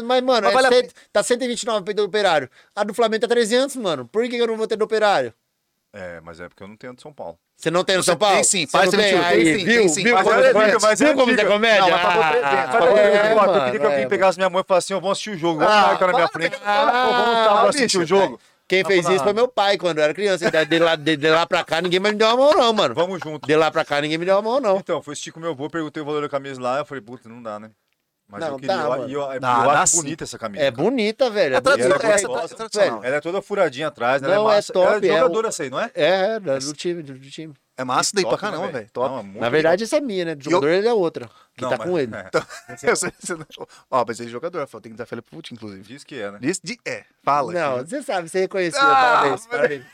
Mas, 0.04 0.22
mano, 0.22 0.46
Mas 0.46 0.50
é 0.50 0.52
vale 0.52 0.68
cento- 0.74 0.94
tá 1.12 1.22
129 1.22 1.84
peito 1.84 1.98
do 1.98 2.04
operário. 2.04 2.48
A 2.74 2.82
do 2.82 2.92
Flamengo 2.94 3.20
tá 3.20 3.28
300, 3.28 3.76
mano. 3.76 4.06
Por 4.06 4.26
que 4.28 4.36
eu 4.36 4.46
não 4.46 4.56
vou 4.56 4.66
ter 4.66 4.76
do 4.76 4.84
operário? 4.84 5.32
É, 5.92 6.20
mas 6.20 6.40
é 6.40 6.48
porque 6.48 6.62
eu 6.62 6.68
não 6.68 6.76
tenho 6.76 6.94
de 6.94 7.00
São 7.02 7.12
Paulo. 7.12 7.38
Você 7.56 7.70
não 7.70 7.84
tem 7.84 7.96
no 7.96 8.02
São 8.02 8.16
Paulo? 8.16 8.34
tem 8.34 8.44
sim, 8.44 8.66
faz 8.66 8.92
não 8.92 8.98
tem 8.98 9.08
sim, 9.16 9.64
viu? 9.64 9.64
tem 9.64 9.88
sim. 9.88 10.02
Viu 10.02 10.14
Mas 10.14 10.26
é 10.26 10.30
é 10.30 10.52
comédia? 10.52 10.78
mas 10.82 11.00
é 11.00 11.04
Viu 11.06 11.14
como 11.14 11.32
é 11.32 11.44
comédia? 11.44 11.80
Não, 11.80 11.90
mas 11.90 12.02
pagou 12.02 12.22
300. 12.22 12.44
Ah, 12.44 12.68
quando 12.78 12.84
eu, 12.90 12.96
é, 12.98 13.08
eu, 13.08 13.24
eu 13.30 13.36
mano, 13.36 13.64
queria 13.64 13.80
que 13.80 13.86
alguém 13.86 14.02
é. 14.02 14.06
pegasse 14.08 14.38
minha 14.38 14.50
mãe 14.50 14.60
e 14.60 14.64
falasse 14.66 14.84
assim: 14.86 14.94
eu 14.94 15.00
vou 15.00 15.10
assistir 15.10 15.30
o 15.30 15.38
jogo. 15.38 15.60
Vamos 15.60 15.74
Ah, 15.74 15.82
marcar 15.86 16.06
na 16.08 16.12
minha 16.14 16.28
frente. 16.28 16.56
Pô, 16.58 16.64
vamos 16.64 16.76
Ah, 16.76 17.58
pra 17.60 17.68
assistir 17.70 17.98
o 17.98 18.06
jogo. 18.06 18.40
Quem 18.68 18.82
Tá 18.82 18.88
fez 18.88 19.08
isso 19.08 19.22
foi 19.22 19.32
meu 19.32 19.46
pai 19.46 19.78
quando 19.78 19.98
eu 19.98 20.04
era 20.04 20.12
criança. 20.14 20.50
De, 20.50 20.64
de 20.66 20.78
lá, 20.78 20.96
de, 20.96 21.16
de 21.16 21.28
lá 21.30 21.46
pra 21.46 21.62
cá, 21.64 21.80
ninguém 21.80 22.00
mais 22.00 22.12
me 22.14 22.18
deu 22.18 22.26
uma 22.28 22.36
mão, 22.36 22.52
não, 22.54 22.72
mano. 22.72 22.94
Vamos 22.94 23.20
junto. 23.22 23.46
De 23.46 23.54
lá 23.56 23.70
pra 23.70 23.84
cá, 23.84 24.00
ninguém 24.00 24.18
me 24.18 24.24
deu 24.24 24.34
uma 24.36 24.42
mão, 24.42 24.60
não. 24.60 24.76
Então, 24.78 25.00
fui 25.00 25.12
assistir 25.12 25.30
com 25.30 25.38
meu 25.38 25.50
avô, 25.50 25.70
perguntei 25.70 26.02
o 26.02 26.06
valor 26.06 26.22
da 26.22 26.28
camisa 26.28 26.60
lá, 26.60 26.78
eu 26.78 26.84
falei, 26.84 27.00
puta, 27.00 27.28
não 27.28 27.40
dá, 27.42 27.60
né? 27.60 27.70
Mas 28.28 28.40
Não, 28.40 28.48
eu 28.48 28.56
queria. 28.56 28.76
dá, 28.76 28.82
eu, 28.82 29.08
e 29.08 29.12
eu, 29.12 29.20
eu 29.22 29.40
Dá, 29.40 29.64
dá 29.64 29.82
acho 29.82 29.92
sim. 29.94 30.02
bonita 30.02 30.24
essa 30.24 30.36
camisa. 30.36 30.64
É 30.64 30.72
cara. 30.72 30.82
bonita, 30.82 31.30
velho. 31.30 31.54
É 31.54 31.58
É 31.58 31.60
bonita, 31.60 31.82
ela 31.84 31.94
é 31.94 32.06
é- 32.08 32.10
gostosa, 32.22 32.54
é- 32.54 32.56
tradicional. 32.56 33.04
Ela 33.04 33.16
é 33.16 33.20
toda 33.20 33.40
furadinha 33.40 33.86
atrás, 33.86 34.20
né? 34.20 34.26
Não, 34.26 34.34
ela 34.34 34.52
é 34.52 34.56
massa. 34.56 34.72
top, 34.72 34.86
Ela 34.88 34.96
é 35.06 35.08
é 35.08 35.18
jogadora 35.20 35.48
essa 35.48 35.62
aí, 35.62 35.70
não 35.70 35.78
é? 35.78 35.90
É, 35.94 36.34
é, 36.34 36.40
do 36.40 36.72
time, 36.72 37.02
do 37.04 37.12
do 37.14 37.30
time. 37.30 37.54
É 37.76 37.84
massa 37.84 38.10
daí 38.14 38.24
pra 38.24 38.32
Top, 38.32 38.44
né, 38.46 38.50
caramba, 38.50 38.72
velho. 38.72 38.90
Top. 38.92 39.26
É 39.36 39.38
Na 39.40 39.48
verdade, 39.48 39.84
essa 39.84 39.98
é 39.98 40.00
minha, 40.00 40.24
né? 40.24 40.34
Do 40.34 40.42
jogador, 40.42 40.68
ele 40.70 40.88
é 40.88 40.92
outra. 40.92 41.30
Que 41.56 41.62
Não, 41.62 41.70
tá 41.70 41.78
mas- 41.78 41.88
com 41.88 41.98
ele. 41.98 42.12
é. 42.14 42.30
Não- 43.58 43.66
Ó, 43.90 44.04
mas 44.06 44.20
ele 44.20 44.28
é 44.28 44.32
jogador, 44.32 44.66
falou, 44.66 44.82
tem 44.82 44.92
que 44.92 44.98
dar 44.98 45.06
fé 45.06 45.16
pro 45.16 45.22
Putin, 45.24 45.54
inclusive. 45.54 45.82
Diz 45.82 46.04
que 46.04 46.20
é, 46.20 46.30
né? 46.30 46.38
Diz, 46.40 46.60
de, 46.62 46.78
é, 46.86 47.04
fala. 47.22 47.50
Não, 47.52 47.76
aqui. 47.76 47.88
você 47.88 48.02
sabe, 48.02 48.28
você 48.28 48.40
reconheceu. 48.40 48.78
Ah, 48.82 49.22
parabéns, 49.22 49.46
parabéns. 49.46 49.84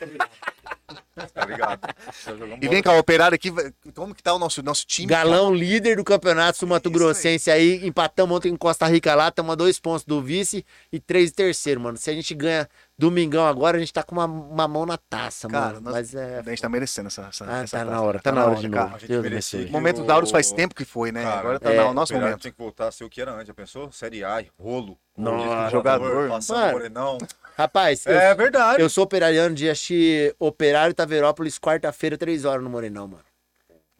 Tá 1.33 1.45
ligado? 1.45 1.79
Jogamos 2.25 2.57
E 2.61 2.67
vem 2.67 2.81
cá, 2.81 2.91
o 2.93 2.97
operário 2.99 3.35
aqui, 3.35 3.49
como 3.95 4.13
que 4.13 4.21
tá 4.21 4.33
o 4.33 4.39
nosso, 4.39 4.61
nosso 4.63 4.85
time? 4.85 5.07
Galão 5.07 5.53
líder 5.53 5.95
do 5.95 6.03
campeonato 6.03 6.57
sul-mato 6.57 6.89
Isso 6.89 6.97
grossense 6.99 7.49
aí. 7.51 7.85
Empatamos 7.85 8.35
ontem 8.37 8.49
em 8.51 8.55
Costa 8.57 8.85
Rica 8.87 9.13
lá, 9.15 9.29
estamos 9.29 9.51
a 9.53 9.55
dois 9.55 9.79
pontos 9.79 10.03
do 10.03 10.21
vice 10.21 10.65
e 10.91 10.99
três 10.99 11.29
de 11.29 11.35
terceiro, 11.35 11.79
mano. 11.79 11.97
Se 11.97 12.09
a 12.09 12.13
gente 12.13 12.33
ganha 12.35 12.67
domingão 12.97 13.45
agora, 13.45 13.77
a 13.77 13.79
gente 13.79 13.93
tá 13.93 14.03
com 14.03 14.13
uma, 14.15 14.25
uma 14.25 14.67
mão 14.67 14.85
na 14.85 14.97
taça, 14.97 15.47
Cara, 15.47 15.67
mano. 15.75 15.81
nós- 15.81 15.93
Mas 15.93 16.15
é. 16.15 16.39
A 16.39 16.49
gente 16.49 16.61
tá 16.61 16.69
merecendo 16.69 17.07
essa, 17.07 17.23
essa, 17.27 17.45
Ah, 17.47 17.63
essa 17.63 17.77
tá 17.79 17.85
na 17.85 18.01
hora, 18.01 18.19
tá 18.19 18.31
na 18.31 18.45
hora 18.45 18.55
de 18.55 18.69
cara. 18.69 18.83
novo. 18.83 18.95
A 18.95 18.99
gente 18.99 19.09
Deus. 19.29 19.53
O 19.69 19.71
momento 19.71 20.01
o- 20.01 20.05
Dauros 20.05 20.31
faz 20.31 20.51
tempo 20.51 20.73
que 20.75 20.85
foi, 20.85 21.11
né? 21.11 21.23
Cara, 21.23 21.39
Agora 21.39 21.52
tá 21.59 21.71
é, 21.71 21.83
no 21.83 21.89
o 21.89 21.93
nosso 21.93 22.13
Operário 22.13 22.31
momento. 22.31 22.41
Tinha 22.41 22.51
que 22.51 22.57
voltar 22.57 22.87
a 22.87 22.91
ser 22.91 23.03
o 23.03 23.09
que 23.09 23.21
era 23.21 23.31
antes, 23.31 23.47
já 23.47 23.53
pensou? 23.53 23.91
Série 23.91 24.23
A, 24.23 24.43
rolo. 24.59 24.97
De 25.17 25.71
jogador. 25.71 26.29
Mano. 26.29 26.71
morenão. 26.71 27.17
Rapaz, 27.57 28.05
eu, 28.05 28.13
É 28.13 28.33
verdade. 28.33 28.81
eu 28.81 28.89
sou 28.89 29.03
operariano 29.03 29.53
de 29.53 29.69
assistir 29.69 30.35
Operário 30.39 30.93
Taverópolis 30.93 31.59
quarta-feira, 31.59 32.17
três 32.17 32.45
horas 32.45 32.63
no 32.63 32.69
Morenão, 32.69 33.07
mano. 33.07 33.23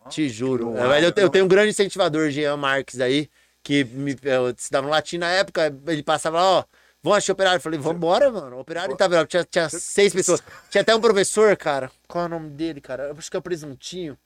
Te 0.10 0.28
juro. 0.28 0.76
É, 0.78 1.00
eu, 1.00 1.14
eu 1.16 1.24
não. 1.24 1.30
tenho 1.30 1.46
um 1.46 1.48
grande 1.48 1.70
incentivador, 1.70 2.30
Jean 2.30 2.58
Marques, 2.58 3.00
aí, 3.00 3.30
que 3.62 3.84
me, 3.86 4.18
eu 4.24 4.50
estudava 4.50 4.88
no 4.88 4.92
latim 4.92 5.18
na 5.18 5.30
época, 5.30 5.74
ele 5.88 6.04
passava 6.04 6.42
lá, 6.42 6.50
ó. 6.60 6.64
Vamos 7.02 7.18
assistir 7.18 7.34
Operário. 7.34 7.58
Eu 7.58 7.62
falei, 7.62 7.78
vambora, 7.80 8.32
mano. 8.32 8.60
Operário 8.60 8.96
Taverópolis. 8.96 9.30
Tinha, 9.30 9.44
tinha 9.44 9.70
seis 9.70 10.14
pessoas. 10.14 10.42
Tinha 10.70 10.82
até 10.82 10.96
um 10.96 11.02
professor, 11.02 11.56
cara. 11.58 11.92
Qual 12.08 12.24
é 12.24 12.28
o 12.28 12.30
nome 12.30 12.50
dele, 12.50 12.80
cara? 12.80 13.08
Eu 13.08 13.16
acho 13.18 13.30
que 13.30 13.36
é 13.36 13.40
o 13.40 13.44
Presuntinho. 13.44 14.18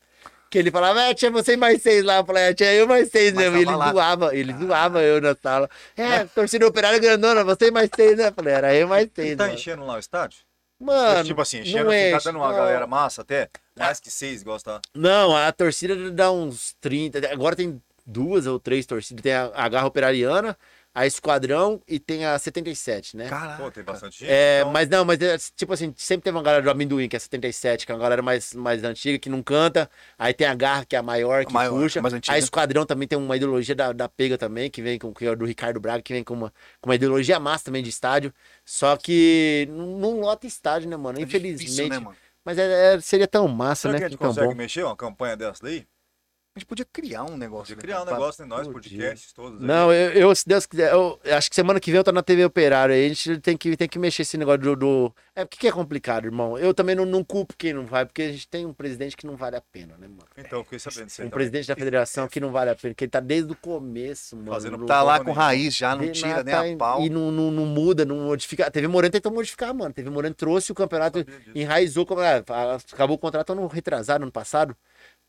Que 0.49 0.57
ele 0.59 0.71
falava, 0.71 1.01
é, 1.01 1.13
tinha 1.13 1.29
você 1.29 1.57
mais 1.57 1.81
seis 1.81 2.03
lá. 2.03 2.17
Eu 2.17 2.25
falei, 2.25 2.43
é, 2.43 2.53
tinha 2.53 2.73
eu 2.73 2.87
mais 2.87 3.09
seis 3.09 3.33
Mas 3.33 3.43
mesmo. 3.43 3.57
E 3.57 3.61
ele 3.61 3.75
lá. 3.75 3.91
zoava, 3.91 4.35
ele 4.35 4.53
zoava 4.53 5.01
eu 5.01 5.21
na 5.21 5.35
sala. 5.35 5.69
É, 5.95 6.23
torcida 6.25 6.65
operária 6.67 6.99
grandona, 6.99 7.43
você 7.43 7.69
mais 7.69 7.89
seis, 7.93 8.17
né? 8.17 8.29
Eu 8.29 8.33
falei, 8.33 8.53
era 8.53 8.73
eu 8.73 8.87
mais 8.87 9.09
seis. 9.13 9.27
Ele 9.27 9.35
tá 9.35 9.43
mano. 9.45 9.55
enchendo 9.55 9.85
lá 9.85 9.95
o 9.95 9.99
estádio? 9.99 10.39
Mano, 10.79 11.23
tipo 11.23 11.41
assim, 11.41 11.61
enchendo, 11.61 11.89
assim, 11.89 12.11
tá 12.11 12.19
dando 12.23 12.37
uma 12.37 12.49
não. 12.49 12.55
galera 12.55 12.85
massa 12.85 13.23
até. 13.23 13.49
Mais 13.75 13.99
que 13.99 14.11
seis 14.11 14.43
gosta. 14.43 14.79
Não, 14.93 15.35
a 15.35 15.51
torcida 15.51 16.11
dá 16.11 16.31
uns 16.31 16.75
30. 16.79 17.31
Agora 17.31 17.55
tem 17.55 17.81
duas 18.05 18.45
ou 18.45 18.59
três 18.59 18.85
torcidas. 18.85 19.21
Tem 19.21 19.33
a, 19.33 19.51
a 19.53 19.67
Garra 19.67 19.87
Operariana, 19.87 20.57
a 20.99 21.05
Esquadrão 21.05 21.79
e 21.87 21.99
tem 21.99 22.25
a 22.25 22.39
77, 22.39 23.15
né? 23.15 23.29
Caraca. 23.29 23.61
Pô, 23.61 23.69
tem 23.69 23.83
bastante 23.83 24.17
gente. 24.21 24.31
É, 24.31 24.61
então- 24.61 24.71
mas 24.71 24.89
não, 24.89 25.05
mas 25.05 25.21
é, 25.21 25.37
tipo 25.55 25.71
assim, 25.71 25.93
sempre 25.95 26.23
teve 26.23 26.35
uma 26.35 26.41
galera 26.41 26.63
do 26.63 26.71
Amendoim, 26.71 27.07
que 27.07 27.15
é 27.15 27.19
77, 27.19 27.85
que 27.85 27.91
é 27.91 27.95
uma 27.95 28.01
galera 28.01 28.23
mais, 28.23 28.51
mais 28.55 28.83
antiga, 28.83 29.19
que 29.19 29.29
não 29.29 29.43
canta. 29.43 29.87
Aí 30.17 30.33
tem 30.33 30.47
a 30.47 30.55
Garra, 30.55 30.85
que 30.85 30.95
é 30.95 30.99
a 30.99 31.03
maior, 31.03 31.45
que 31.45 31.51
A 31.51 31.53
maior, 31.53 31.79
puxa. 31.83 32.01
mais 32.01 32.15
antiga. 32.15 32.33
A 32.35 32.39
Esquadrão 32.39 32.83
também 32.83 33.07
tem 33.07 33.15
uma 33.15 33.37
ideologia 33.37 33.75
da, 33.75 33.93
da 33.93 34.09
Pega 34.09 34.39
também, 34.39 34.71
que 34.71 34.81
vem 34.81 34.97
com 34.97 35.13
que 35.13 35.27
é 35.27 35.35
do 35.35 35.45
Ricardo 35.45 35.79
Braga, 35.79 36.01
que 36.01 36.13
vem 36.13 36.23
com 36.23 36.33
uma, 36.33 36.51
com 36.81 36.89
uma 36.89 36.95
ideologia 36.95 37.39
massa 37.39 37.65
também 37.65 37.83
de 37.83 37.89
estádio. 37.89 38.33
Só 38.65 38.97
que 38.97 39.67
não, 39.69 39.99
não 39.99 40.19
lota 40.21 40.47
estádio, 40.47 40.89
né, 40.89 40.97
mano? 40.97 41.19
É 41.19 41.21
Infelizmente. 41.21 41.59
difícil, 41.69 41.89
né, 41.89 41.99
mano? 41.99 42.17
Mas 42.43 42.57
é- 42.57 42.95
é- 42.95 42.99
seria 43.01 43.27
tão 43.27 43.47
massa, 43.47 43.83
Será 43.83 43.93
né? 43.93 43.99
que 43.99 44.05
a 44.05 44.09
gente 44.09 44.17
Que 44.17 44.25
consegue 44.25 44.47
bom. 44.47 44.55
mexer 44.55 44.83
uma 44.83 44.95
campanha 44.95 45.37
dessa 45.37 45.61
daí? 45.63 45.85
A 46.57 46.59
gente 46.59 46.65
podia 46.67 46.85
criar 46.91 47.23
um 47.23 47.37
negócio. 47.37 47.67
De 47.67 47.75
né, 47.75 47.81
criar 47.81 48.01
um 48.01 48.05
negócio, 48.05 48.41
né? 48.43 48.49
Nós, 48.49 48.67
Podia. 48.67 48.97
podcasts 48.97 49.31
todos. 49.31 49.61
aí. 49.61 49.67
Não, 49.67 49.93
eu, 49.93 50.11
eu, 50.13 50.35
se 50.35 50.43
Deus 50.47 50.65
quiser, 50.65 50.91
eu 50.91 51.19
acho 51.31 51.49
que 51.51 51.55
semana 51.55 51.79
que 51.79 51.91
vem 51.91 51.99
eu 51.99 52.03
tô 52.03 52.11
na 52.11 52.23
TV 52.23 52.43
Operário 52.45 52.95
aí, 52.95 53.05
a 53.05 53.09
gente 53.09 53.37
tem 53.39 53.55
que, 53.55 53.77
tem 53.77 53.87
que 53.87 53.99
mexer 53.99 54.23
esse 54.23 54.37
negócio 54.39 54.59
do. 54.61 54.75
do... 54.75 55.15
É 55.35 55.45
porque 55.45 55.59
que 55.59 55.67
é 55.67 55.71
complicado, 55.71 56.25
irmão. 56.25 56.57
Eu 56.57 56.73
também 56.73 56.95
não, 56.95 57.05
não 57.05 57.23
culpo 57.23 57.53
quem 57.55 57.73
não 57.73 57.85
vai, 57.85 58.07
porque 58.07 58.23
a 58.23 58.31
gente 58.31 58.47
tem 58.47 58.65
um 58.65 58.73
presidente 58.73 59.15
que 59.15 59.27
não 59.27 59.35
vale 59.35 59.55
a 59.55 59.61
pena, 59.61 59.95
né, 59.99 60.07
mano? 60.07 60.25
Então, 60.35 60.63
fiquei 60.63 60.79
sabendo 60.79 61.01
aí 61.01 61.05
Um 61.05 61.15
também. 61.15 61.29
presidente 61.29 61.67
da 61.67 61.75
federação 61.75 62.27
que 62.27 62.39
não 62.39 62.51
vale 62.51 62.71
a 62.71 62.75
pena, 62.75 62.95
que 62.95 63.03
ele 63.03 63.11
tá 63.11 63.19
desde 63.19 63.51
o 63.51 63.55
começo, 63.55 64.35
mano. 64.35 64.51
Fazendo 64.51 64.83
Tá 64.87 65.03
lá 65.03 65.23
com 65.23 65.31
raiz 65.31 65.75
já, 65.75 65.95
não 65.95 66.11
tira 66.11 66.43
nem 66.43 66.53
tá 66.55 66.61
a 66.61 66.67
em- 66.67 66.75
pau. 66.77 67.03
E 67.03 67.09
não, 67.09 67.29
não, 67.31 67.51
não 67.51 67.65
muda, 67.67 68.03
não 68.03 68.15
modifica. 68.25 68.65
A 68.65 68.71
TV 68.71 68.87
Moreno 68.87 69.11
tentou 69.11 69.31
modificar, 69.31 69.71
mano. 69.75 69.91
A 69.91 69.93
TV 69.93 70.09
Moreno 70.09 70.33
trouxe 70.33 70.71
o 70.71 70.75
campeonato, 70.75 71.23
enraizou. 71.53 72.07
ah, 72.49 72.77
Acabou 72.93 73.15
o 73.15 73.19
contrato 73.19 73.51
ano 73.53 73.67
retrasado, 73.67 74.23
ano 74.23 74.31
passado. 74.31 74.75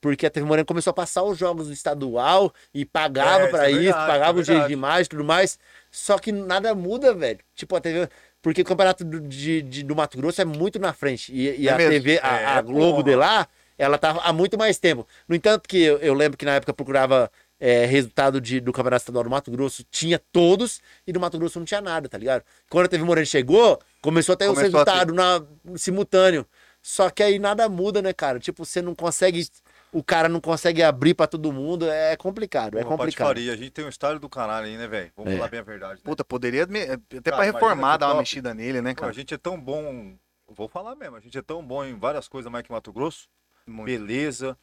Porque 0.00 0.26
a 0.26 0.30
TV 0.30 0.46
Moreno 0.46 0.64
começou 0.66 0.90
a 0.92 0.94
passar 0.94 1.22
os 1.24 1.36
jogos 1.38 1.66
do 1.66 1.72
estadual 1.72 2.52
e 2.72 2.84
pagava 2.84 3.44
É, 3.44 3.48
pra 3.48 3.68
isso 3.70 3.96
é 3.96 4.04
verdade, 4.04 4.06
pagava 4.06 4.38
é 4.38 4.40
os 4.40 4.46
verdade. 4.46 4.68
de 4.68 4.72
imagem 4.72 5.02
e 5.04 5.08
tudo 5.08 5.24
mais. 5.24 5.58
Só 5.90 6.18
que 6.18 6.30
nada 6.32 6.74
muda, 6.74 7.12
velho. 7.14 7.40
Tipo, 7.54 7.76
a 7.76 7.80
TV. 7.80 8.08
Porque 8.40 8.62
o 8.62 8.64
campeonato 8.64 9.04
do, 9.04 9.20
de, 9.20 9.62
de- 9.62 9.82
do 9.82 9.96
Mato 9.96 10.16
Grosso 10.16 10.40
é 10.40 10.44
muito 10.44 10.78
na 10.78 10.92
frente. 10.92 11.32
E, 11.32 11.62
e 11.62 11.68
É 11.68 11.72
a 11.72 11.76
mesmo? 11.76 11.92
TV, 11.92 12.20
a, 12.22 12.40
É, 12.40 12.44
a 12.46 12.62
Globo 12.62 13.02
porra. 13.02 13.02
de 13.02 13.14
lá, 13.16 13.48
ela 13.76 13.98
tá 13.98 14.10
há 14.22 14.32
muito 14.32 14.56
mais 14.56 14.78
tempo. 14.78 15.06
No 15.28 15.34
entanto, 15.34 15.68
que 15.68 15.82
eu, 15.82 15.98
eu 15.98 16.14
lembro 16.14 16.38
que 16.38 16.44
na 16.44 16.54
época 16.54 16.72
procurava 16.72 17.28
é, 17.58 17.84
resultado 17.84 18.40
de, 18.40 18.60
do 18.60 18.72
Campeonato 18.72 19.02
Estadual 19.02 19.24
do 19.24 19.30
Mato 19.30 19.50
Grosso, 19.50 19.84
tinha 19.90 20.20
todos, 20.32 20.80
e 21.04 21.12
do 21.12 21.18
Mato 21.18 21.36
Grosso 21.38 21.58
não 21.58 21.66
tinha 21.66 21.80
nada, 21.80 22.08
tá 22.08 22.16
ligado? 22.16 22.44
Quando 22.70 22.86
a 22.86 22.88
TV 22.88 23.02
Moreno 23.02 23.26
chegou, 23.26 23.80
começou 24.00 24.34
a 24.34 24.36
ter 24.36 24.48
os 24.48 24.54
Começou 24.54 24.84
ter. 24.84 24.90
resultados 24.92 25.14
na, 25.16 25.42
simultâneo. 25.76 26.46
Só 26.80 27.10
que 27.10 27.22
aí 27.22 27.38
nada 27.40 27.68
muda, 27.68 28.00
né, 28.00 28.12
cara? 28.12 28.38
Tipo, 28.38 28.64
você 28.64 28.80
não 28.80 28.94
consegue. 28.94 29.44
O 29.92 30.02
cara 30.04 30.28
não 30.28 30.40
consegue 30.40 30.82
abrir 30.82 31.14
pra 31.14 31.26
todo 31.26 31.50
mundo. 31.52 31.88
É 31.88 32.16
complicado, 32.16 32.78
é 32.78 32.82
Porra, 32.82 32.96
complicado. 32.96 33.26
patifaria. 33.28 33.52
A 33.52 33.56
gente 33.56 33.70
tem 33.70 33.84
um 33.84 33.88
estádio 33.88 34.18
do 34.20 34.28
caralho 34.28 34.66
aí, 34.66 34.76
né, 34.76 34.86
velho? 34.86 35.10
Vamos 35.16 35.32
É. 35.32 35.36
falar 35.36 35.48
bem 35.48 35.60
a 35.60 35.62
verdade. 35.62 35.94
né? 35.94 36.00
Puta, 36.04 36.24
poderia 36.24 36.66
me- 36.66 36.82
até 36.82 36.96
Cara, 36.96 37.22
pra 37.22 37.30
imagina 37.36 37.52
reformar, 37.58 37.96
dar 37.96 38.06
uma 38.06 38.12
top. 38.12 38.18
mexida 38.20 38.54
nele, 38.54 38.82
né, 38.82 38.94
Pô, 38.94 39.00
cara? 39.00 39.10
a 39.10 39.14
gente 39.14 39.32
é 39.32 39.38
tão 39.38 39.58
bom. 39.58 40.14
Vou 40.46 40.68
falar 40.68 40.94
mesmo, 40.94 41.16
a 41.16 41.20
gente 41.20 41.36
é 41.36 41.42
tão 41.42 41.62
bom 41.62 41.84
em 41.84 41.98
várias 41.98 42.26
coisas 42.28 42.50
mais 42.50 42.64
que 42.64 42.72
Mato 42.72 42.92
Grosso. 42.92 43.28
Muito. 43.66 43.86
Beleza. 43.86 44.56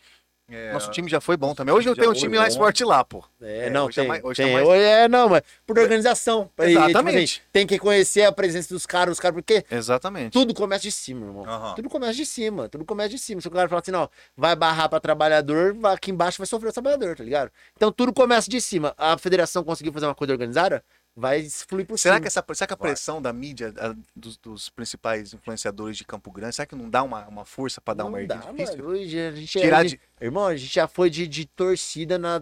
É, 0.47 0.71
Nosso 0.73 0.91
time 0.91 1.09
já 1.09 1.19
foi 1.19 1.35
bom 1.35 1.47
nosso 1.47 1.57
também. 1.57 1.73
Hoje 1.73 1.89
eu 1.89 1.95
tenho 1.95 2.11
um 2.11 2.13
time 2.13 2.29
foi 2.35 2.37
mais 2.39 2.55
bom. 2.55 2.61
forte 2.63 2.83
lá, 2.83 3.03
pô. 3.03 3.23
É, 3.41 3.65
É, 3.65 3.69
não, 3.69 3.85
hoje 3.87 3.95
tá 3.95 4.01
tem. 4.01 4.07
mais- 4.09 4.23
hoje 4.23 4.37
tá 4.37 4.43
tem. 4.43 4.53
mais- 4.53 4.67
Hoje 4.67 4.81
É, 4.83 5.07
não, 5.07 5.29
mas 5.29 5.41
por 5.65 5.79
organização. 5.79 6.49
E, 6.59 6.67
tipo 6.67 6.79
Exatamente. 6.83 7.39
assim, 7.41 7.49
tem 7.51 7.65
que 7.65 7.79
conhecer 7.79 8.23
a 8.23 8.31
presença 8.31 8.73
dos 8.73 8.85
caras, 8.85 9.13
os 9.13 9.19
caras, 9.19 9.35
porque 9.35 9.65
Exatamente. 9.71 10.31
tudo 10.31 10.53
começa 10.53 10.83
de 10.83 10.91
cima, 10.91 11.25
irmão. 11.25 11.45
Aham. 11.47 11.73
Tudo 11.75 11.89
começa 11.89 12.13
de 12.13 12.25
cima, 12.25 12.69
tudo 12.69 12.85
começa 12.85 13.09
de 13.09 13.17
cima. 13.17 13.41
Se 13.41 13.47
o 13.47 13.51
cara 13.51 13.67
falar 13.67 13.81
assim, 13.81 13.91
não, 13.91 14.09
vai 14.37 14.55
barrar 14.55 14.87
pra 14.87 14.99
trabalhador, 14.99 15.75
aqui 15.85 16.11
embaixo 16.11 16.37
vai 16.37 16.45
sofrer 16.47 16.69
o 16.69 16.73
trabalhador, 16.73 17.15
tá 17.15 17.23
ligado? 17.23 17.51
Então 17.75 17.91
tudo 17.91 18.13
começa 18.13 18.49
de 18.49 18.61
cima. 18.61 18.93
A 18.97 19.17
federação 19.17 19.63
conseguiu 19.63 19.91
fazer 19.93 20.05
uma 20.05 20.15
coisa 20.15 20.31
organizada, 20.33 20.83
vai 21.15 21.47
fluir 21.49 21.85
por 21.85 21.97
Será 21.97 22.15
cima. 22.15 22.21
que, 22.21 22.27
essa, 22.27 22.43
será 22.53 22.67
que 22.67 22.73
a 22.73 22.77
Vai. 22.77 22.89
pressão 22.91 23.21
da 23.21 23.31
mídia, 23.31 23.73
a- 23.77 23.95
dos, 24.15 24.37
dos 24.37 24.69
principais 24.69 25.33
influenciadores 25.33 25.95
de 25.97 26.03
Campo 26.03 26.29
Grande, 26.31 26.55
será 26.55 26.65
que 26.65 26.75
não 26.75 26.89
dá 26.89 27.01
uma, 27.03 27.25
uma 27.27 27.45
força 27.45 27.79
pra 27.79 27.93
dar 27.93 28.03
não 28.03 28.11
uma 28.11 28.19
erguida 28.21 28.35
difícil? 28.51 28.85
Hoje 28.85 29.19
a 29.19 29.31
gente, 29.31 29.59
Tirar 29.59 29.79
a 29.79 29.83
de- 29.83 29.89
gente- 29.89 30.01
Irmão, 30.21 30.45
a 30.45 30.55
gente 30.55 30.73
já 30.73 30.87
foi 30.87 31.09
de, 31.09 31.27
de 31.27 31.45
torcida 31.45 32.17
na 32.17 32.41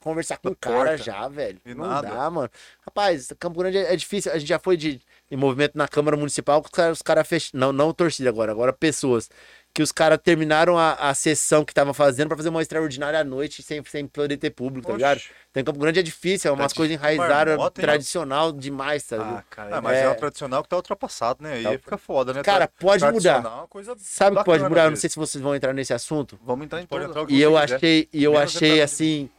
conversar 0.00 0.36
com 0.38 0.48
o 0.48 0.56
cara 0.56 0.96
já, 0.96 1.28
velho. 1.28 1.60
E 1.64 1.72
não 1.74 1.86
nada. 1.86 2.08
dá, 2.10 2.28
mano. 2.28 2.50
Rapaz, 2.84 3.32
Campo 3.38 3.60
Grande 3.60 3.78
é, 3.78 3.92
é 3.92 3.96
difícil. 3.96 4.32
A 4.32 4.38
gente 4.38 4.48
já 4.48 4.58
foi 4.58 4.76
de, 4.76 5.00
em 5.30 5.36
movimento 5.36 5.78
na 5.78 5.86
Câmara 5.86 6.16
Municipal, 6.16 6.60
os 6.60 6.70
caras 6.70 6.98
os 6.98 7.02
cara 7.02 7.22
fech... 7.22 7.50
não, 7.54 7.72
não 7.72 7.92
torcida 7.94 8.28
agora, 8.28 8.50
agora 8.50 8.72
pessoas. 8.72 9.30
Que 9.74 9.82
os 9.82 9.90
caras 9.90 10.18
terminaram 10.22 10.76
a, 10.76 10.92
a 10.94 11.14
sessão 11.14 11.64
que 11.64 11.72
estavam 11.72 11.94
fazendo 11.94 12.28
pra 12.28 12.36
fazer 12.36 12.50
uma 12.50 12.60
extraordinária 12.60 13.18
à 13.18 13.24
noite 13.24 13.62
sem, 13.62 13.82
sem 13.84 14.06
poder 14.06 14.36
ter 14.36 14.50
público, 14.50 14.86
tá 14.88 14.92
ligado? 14.92 15.22
Então, 15.50 15.64
Campo 15.64 15.78
Grande 15.78 15.98
é 15.98 16.02
difícil, 16.02 16.50
é 16.50 16.52
umas 16.52 16.72
Tá 16.72 16.76
coisas 16.76 16.94
enraizadas, 16.94 17.58
tradicional 17.72 18.52
demais, 18.52 19.02
tá 19.04 19.16
ligado? 19.16 19.38
Ah, 19.38 19.44
cara. 19.48 19.76
Ah, 19.78 19.80
mas 19.80 19.96
é, 19.96 20.02
É. 20.02 20.08
o 20.10 20.14
tradicional 20.14 20.62
que 20.62 20.68
tá 20.68 20.76
ultrapassado, 20.76 21.42
né? 21.42 21.54
Aí 21.54 21.62
Tá- 21.62 21.70
fica 21.78 21.96
foda, 21.96 22.34
né? 22.34 22.42
Cara, 22.42 22.68
pode 22.68 23.02
mudar. 23.10 23.36
é 23.42 23.48
uma 23.48 23.66
coisa 23.66 23.96
Sabe 23.98 24.36
o 24.36 24.38
que 24.40 24.44
pode 24.44 24.62
mudar? 24.62 24.82
Eu 24.82 24.86
não 24.88 24.92
às 24.92 24.98
sei 25.00 25.08
se 25.08 25.16
vocês 25.16 25.40
vão 25.42 25.54
entrar 25.54 25.72
nesse 25.72 25.94
assunto. 25.94 26.38
Vamos 26.44 26.66
entrar 26.66 26.82
em 26.82 26.86
Pode 26.86 27.06
todas. 27.06 27.22
entrar 27.22 27.34
E 27.34 27.40
eu 27.40 27.52
quiser. 27.58 27.74
achei, 27.76 28.08
e 28.12 28.24
eu 28.24 28.32
Menos 28.32 28.54
achei 28.56 28.74
de- 28.74 28.82
assim 28.82 29.30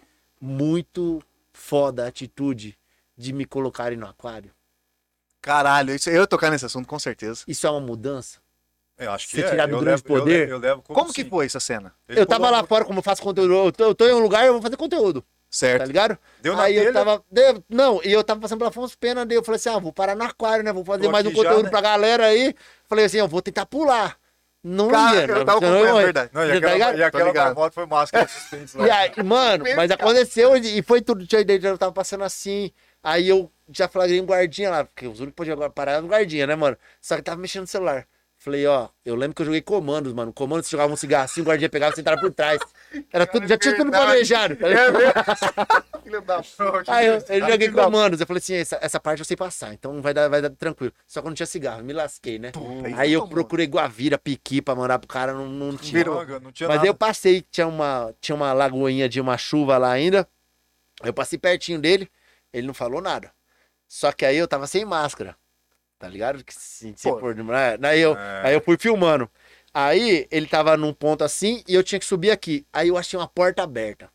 muito 0.42 1.22
foda 1.54 2.06
a 2.06 2.08
atitude 2.08 2.76
de 3.16 3.32
me 3.34 3.46
colocarem 3.46 3.98
no 4.00 4.08
aquário. 4.08 4.50
Caralho, 5.42 5.94
isso, 5.94 6.10
eu 6.10 6.22
ia 6.22 6.28
tocar 6.28 6.50
nesse 6.50 6.66
assunto, 6.66 6.88
com 6.88 6.98
certeza. 6.98 7.44
Isso 7.48 7.68
é 7.68 7.70
uma 7.70 7.82
mudança? 7.82 8.42
Eu 9.04 9.12
acho 9.12 9.28
que 9.28 9.36
Ser 9.36 9.46
é. 9.46 9.50
tirado 9.50 9.72
eu 9.72 9.78
do 9.80 9.84
grande 9.86 10.02
levo- 10.08 10.16
eu 10.16 10.20
poder? 10.22 10.40
levo- 10.40 10.52
Eu 10.52 10.58
levo 10.60 10.82
como, 10.82 11.00
Como 11.00 11.14
que 11.14 11.24
foi 11.26 11.46
essa 11.46 11.60
cena? 11.60 11.94
Ele 12.08 12.20
eu 12.20 12.26
tava 12.26 12.50
lá 12.50 12.64
fora, 12.64 12.86
como 12.86 13.00
eu 13.00 13.04
faço 13.04 13.22
conteúdo, 13.22 13.54
eu 13.54 13.72
tô, 13.72 13.84
eu 13.86 13.96
tô 13.96 14.08
em 14.08 14.14
um 14.14 14.20
lugar, 14.20 14.46
eu 14.46 14.54
vou 14.54 14.62
fazer 14.62 14.78
conteúdo, 14.78 15.22
tá 15.22 15.28
Certo. 15.50 15.86
ligado? 15.88 16.18
Deu 16.42 16.56
na 16.56 16.64
Aí 16.64 16.76
eu 16.76 16.92
tava. 16.94 17.24
deu- 17.32 17.64
não, 17.70 18.02
e 18.04 18.12
eu 18.12 18.24
tava 18.24 18.40
passando 18.42 18.58
pela 18.60 18.70
Afonso 18.70 18.98
Pena, 18.98 19.26
daí 19.26 19.38
eu 19.38 19.44
falei 19.44 19.58
assim: 19.58 19.70
ah, 19.70 19.80
vou 19.80 19.94
parar 19.94 20.16
no 20.16 20.24
aquário, 20.24 20.64
né? 20.64 20.72
Vou 20.74 20.84
fazer 20.86 21.04
Tô 21.04 21.12
mais 21.12 21.26
um 21.26 21.30
aqui 21.30 21.38
já, 21.38 21.44
conteúdo 21.44 21.66
né? 21.66 21.70
pra 21.70 21.82
galera 21.82 22.26
aí. 22.26 22.56
Falei 22.90 23.06
assim: 23.06 23.18
eu 23.18 23.28
vou 23.28 23.42
tentar 23.42 23.66
pular. 23.66 24.18
Não 24.66 24.88
Cara, 24.88 25.16
ia, 25.18 25.22
eu 25.26 25.40
né? 25.40 25.44
tava 25.44 25.66
eu 25.66 25.86
ia. 25.98 26.04
verdade. 26.06 26.30
Não, 26.32 26.46
e 26.46 26.48
Tá 26.48 26.56
aquela, 26.56 26.74
ligado? 26.74 26.98
e 26.98 27.04
aquela 27.04 27.54
moto 27.54 27.74
foi 27.74 27.86
máscara. 27.86 28.30
E 28.86 28.90
aí, 28.90 29.12
mano, 29.22 29.66
mas 29.76 29.92
aconteceu 29.92 30.56
e 30.56 30.82
foi 30.82 31.02
tudo. 31.02 31.26
Eu 31.62 31.78
tava 31.78 31.92
passando 31.92 32.24
assim. 32.24 32.72
Aí 33.04 33.28
eu 33.28 33.52
já 33.70 33.90
flagrei 33.90 34.22
um 34.22 34.26
guardinha 34.26 34.70
lá, 34.70 34.86
porque 34.86 35.06
os 35.06 35.20
únicos 35.20 35.46
que 35.46 35.52
podiam 35.52 35.70
parar 35.70 35.94
eram 35.94 36.08
guardinha, 36.08 36.48
né, 36.48 36.56
mano? 36.56 36.78
Só 37.02 37.18
que 37.18 37.22
tava 37.22 37.42
mexendo 37.42 37.64
no 37.64 37.68
celular. 37.68 38.06
Falei, 38.44 38.68
ó, 38.68 38.90
eu 39.06 39.16
lembro 39.16 39.34
que 39.34 39.42
eu 39.42 39.46
joguei 39.46 39.62
comandos, 39.62 40.12
mano. 40.12 40.34
Comandos, 40.34 40.68
você 40.68 40.72
jogava 40.72 40.92
um 40.92 40.98
cigarro 40.98 41.24
assim, 41.24 41.40
o 41.40 41.46
guardinha 41.46 41.70
pegava 41.70 41.94
e 41.94 41.96
você 41.96 42.02
entrava 42.02 42.20
por 42.20 42.30
trás. 42.30 42.60
Era 43.10 43.26
tudo, 43.26 43.48
já 43.48 43.58
tinha 43.58 43.74
tudo 43.74 43.90
verdade. 43.90 44.06
planejado. 44.06 44.56
tá 44.58 44.68
É? 44.70 46.04
Filho 46.04 46.22
da 46.22 46.44
puta. 46.44 46.84
Aí 46.94 47.08
eu, 47.08 47.24
eu 47.30 47.50
joguei 47.50 47.72
comandos. 47.72 48.20
Eu 48.20 48.28
falei 48.28 48.40
assim, 48.40 48.56
essa, 48.56 48.78
essa 48.82 49.00
parte 49.00 49.20
eu 49.20 49.26
sei 49.26 49.38
passar, 49.38 49.74
então 49.74 50.02
vai 50.02 50.14
dar, 50.14 50.28
vai 50.28 50.42
dar 50.42 50.50
tranquilo. 50.50 50.92
Só 51.08 51.22
que 51.22 51.28
eu 51.28 51.30
não 51.30 51.36
tinha 51.36 51.46
cigarro, 51.46 51.86
me 51.86 51.94
lasquei, 51.94 52.38
né? 52.38 52.52
puta, 52.52 52.90
aí 52.98 53.14
eu 53.14 53.22
tomou. 53.22 53.34
procurei 53.34 53.66
guavira, 53.66 54.18
piqui 54.18 54.62
pra 54.62 54.76
mandar 54.76 55.00
pro 55.00 55.08
cara, 55.08 55.32
não, 55.32 55.48
não 55.48 55.78
tinha. 55.78 56.04
Não 56.04 56.52
tinha 56.52 56.68
Mas 56.68 56.76
nada. 56.76 56.82
aí 56.82 56.88
eu 56.90 56.96
passei, 56.96 57.46
tinha 57.50 57.66
uma, 57.66 58.14
tinha 58.20 58.36
uma 58.36 58.52
lagoinha 58.52 59.08
de 59.08 59.22
uma 59.22 59.38
chuva 59.38 59.78
lá 59.78 59.90
ainda. 59.90 60.28
Eu 61.02 61.14
passei 61.14 61.40
pertinho 61.40 61.80
dele, 61.80 62.12
ele 62.52 62.68
não 62.68 62.74
falou 62.74 63.02
nada. 63.02 63.32
Só 63.88 64.12
que 64.12 64.26
aí 64.26 64.36
eu 64.36 64.50
tava 64.50 64.68
sem 64.68 64.84
máscara. 64.84 65.34
Tá 66.00 66.08
ligado? 66.08 66.44
Que 66.44 66.54
se, 66.54 66.94
se 66.96 67.08
né? 67.80 67.90
aí, 67.90 68.02
eu, 68.02 68.14
É. 68.16 68.42
aí 68.48 68.54
eu 68.54 68.62
fui 68.62 68.78
filmando. 68.78 69.30
Aí 69.74 70.28
ele 70.30 70.46
tava 70.48 70.78
num 70.78 70.94
ponto 70.94 71.24
assim 71.24 71.64
e 71.68 71.74
eu 71.74 71.84
tinha 71.84 71.98
que 72.00 72.06
subir 72.06 72.30
aqui. 72.32 72.66
Aí 72.72 72.90
eu 72.90 72.98
achei 72.98 73.18
uma 73.18 73.28
porta 73.28 73.64
aberta. 73.64 74.10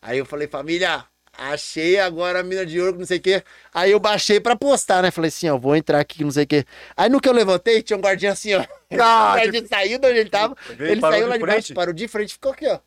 Aí 0.00 0.18
eu 0.18 0.24
falei, 0.24 0.46
família, 0.48 1.04
achei 1.36 1.98
agora 1.98 2.40
a 2.40 2.42
mina 2.42 2.64
de 2.64 2.80
ouro, 2.80 2.98
não 2.98 3.04
sei 3.06 3.18
o 3.18 3.20
quê. 3.20 3.42
Aí 3.72 3.90
eu 3.90 4.00
baixei 4.00 4.38
pra 4.40 4.54
postar, 4.56 5.02
né? 5.02 5.10
Falei 5.10 5.28
assim, 5.28 5.48
ó, 5.48 5.58
vou 5.58 5.74
entrar 5.76 5.98
aqui, 6.00 6.22
não 6.24 6.30
sei 6.30 6.44
o 6.44 6.46
quê. 6.46 6.64
Aí 6.96 7.08
no 7.10 7.20
que 7.20 7.28
eu 7.28 7.32
levantei, 7.32 7.82
tinha 7.82 7.96
um 7.96 8.00
guardinha 8.00 8.32
assim, 8.32 8.54
ó. 8.54 8.60
o 8.60 8.96
guardinha 8.96 9.66
saiu 9.66 9.98
de 9.98 10.06
onde 10.06 10.18
ele 10.18 10.30
tava. 10.30 10.56
Veio, 10.68 10.90
ele 10.92 11.00
saiu 11.00 11.24
de 11.24 11.28
lá 11.30 11.36
de 11.36 11.40
baixo, 11.40 11.52
frente? 11.66 11.74
parou 11.74 11.92
de 11.94 12.08
frente 12.08 12.30
e 12.30 12.32
ficou 12.34 12.52
aqui, 12.52 12.66
ó. 12.66 12.78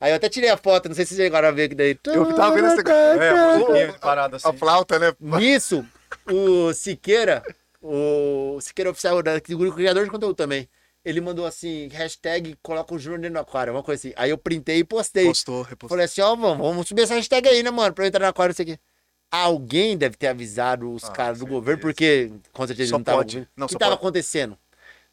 Aí 0.00 0.12
eu 0.12 0.16
até 0.16 0.28
tirei 0.30 0.48
a 0.48 0.56
foto, 0.56 0.88
não 0.88 0.96
sei 0.96 1.04
se 1.04 1.14
vocês 1.14 1.26
chegaram 1.26 1.48
a 1.48 1.50
ver 1.52 1.68
que 1.68 1.74
daí. 1.74 1.98
Eu 2.06 2.34
tava 2.34 2.54
vendo 2.54 2.68
esse- 2.68 2.80
É, 2.90 3.90
um 3.90 3.98
parada 3.98 4.36
assim. 4.36 4.48
A 4.48 4.52
flauta, 4.54 4.98
né? 4.98 5.12
Nisso, 5.20 5.86
o 6.32 6.72
Siqueira, 6.72 7.42
o 7.82 8.58
Siqueira 8.60 8.90
oficial 8.90 9.18
o 9.18 9.72
criador 9.72 10.04
de 10.04 10.10
conteúdo 10.10 10.34
também. 10.34 10.68
Ele 11.02 11.20
mandou 11.20 11.46
assim, 11.46 11.88
hashtag 11.88 12.54
coloca 12.62 12.94
o 12.94 12.98
Júnior 12.98 13.20
dentro 13.20 13.34
do 13.34 13.40
aquário, 13.40 13.72
uma 13.72 13.82
coisa 13.82 14.00
assim. 14.08 14.14
Aí 14.16 14.28
eu 14.30 14.36
printei 14.36 14.78
e 14.80 14.84
postei. 14.84 15.26
Postou, 15.26 15.62
repostou. 15.62 15.88
Falei 15.88 16.04
assim, 16.04 16.20
ó, 16.20 16.36
vamos, 16.36 16.58
vamos 16.58 16.86
subir 16.88 17.02
essa 17.02 17.14
hashtag 17.14 17.48
aí, 17.48 17.62
né, 17.62 17.70
mano? 17.70 17.94
Pra 17.94 18.04
eu 18.04 18.08
entrar 18.08 18.20
no 18.26 18.30
aquário, 18.30 18.50
não 18.52 18.56
sei 18.56 18.64
o 18.64 18.68
quê. 18.68 18.78
Alguém 19.30 19.96
deve 19.96 20.16
ter 20.16 20.26
avisado 20.26 20.92
os 20.92 21.04
Ah, 21.04 21.12
caras 21.12 21.38
do 21.38 21.46
governo, 21.46 21.80
porque 21.80 22.30
com 22.52 22.66
certeza 22.66 22.90
Só 22.90 22.98
não 22.98 23.04
tava. 23.04 23.24
Não, 23.56 23.66
o 23.66 23.68
que 23.68 23.78
tava 23.78 23.92
pode. 23.92 24.00
acontecendo? 24.00 24.58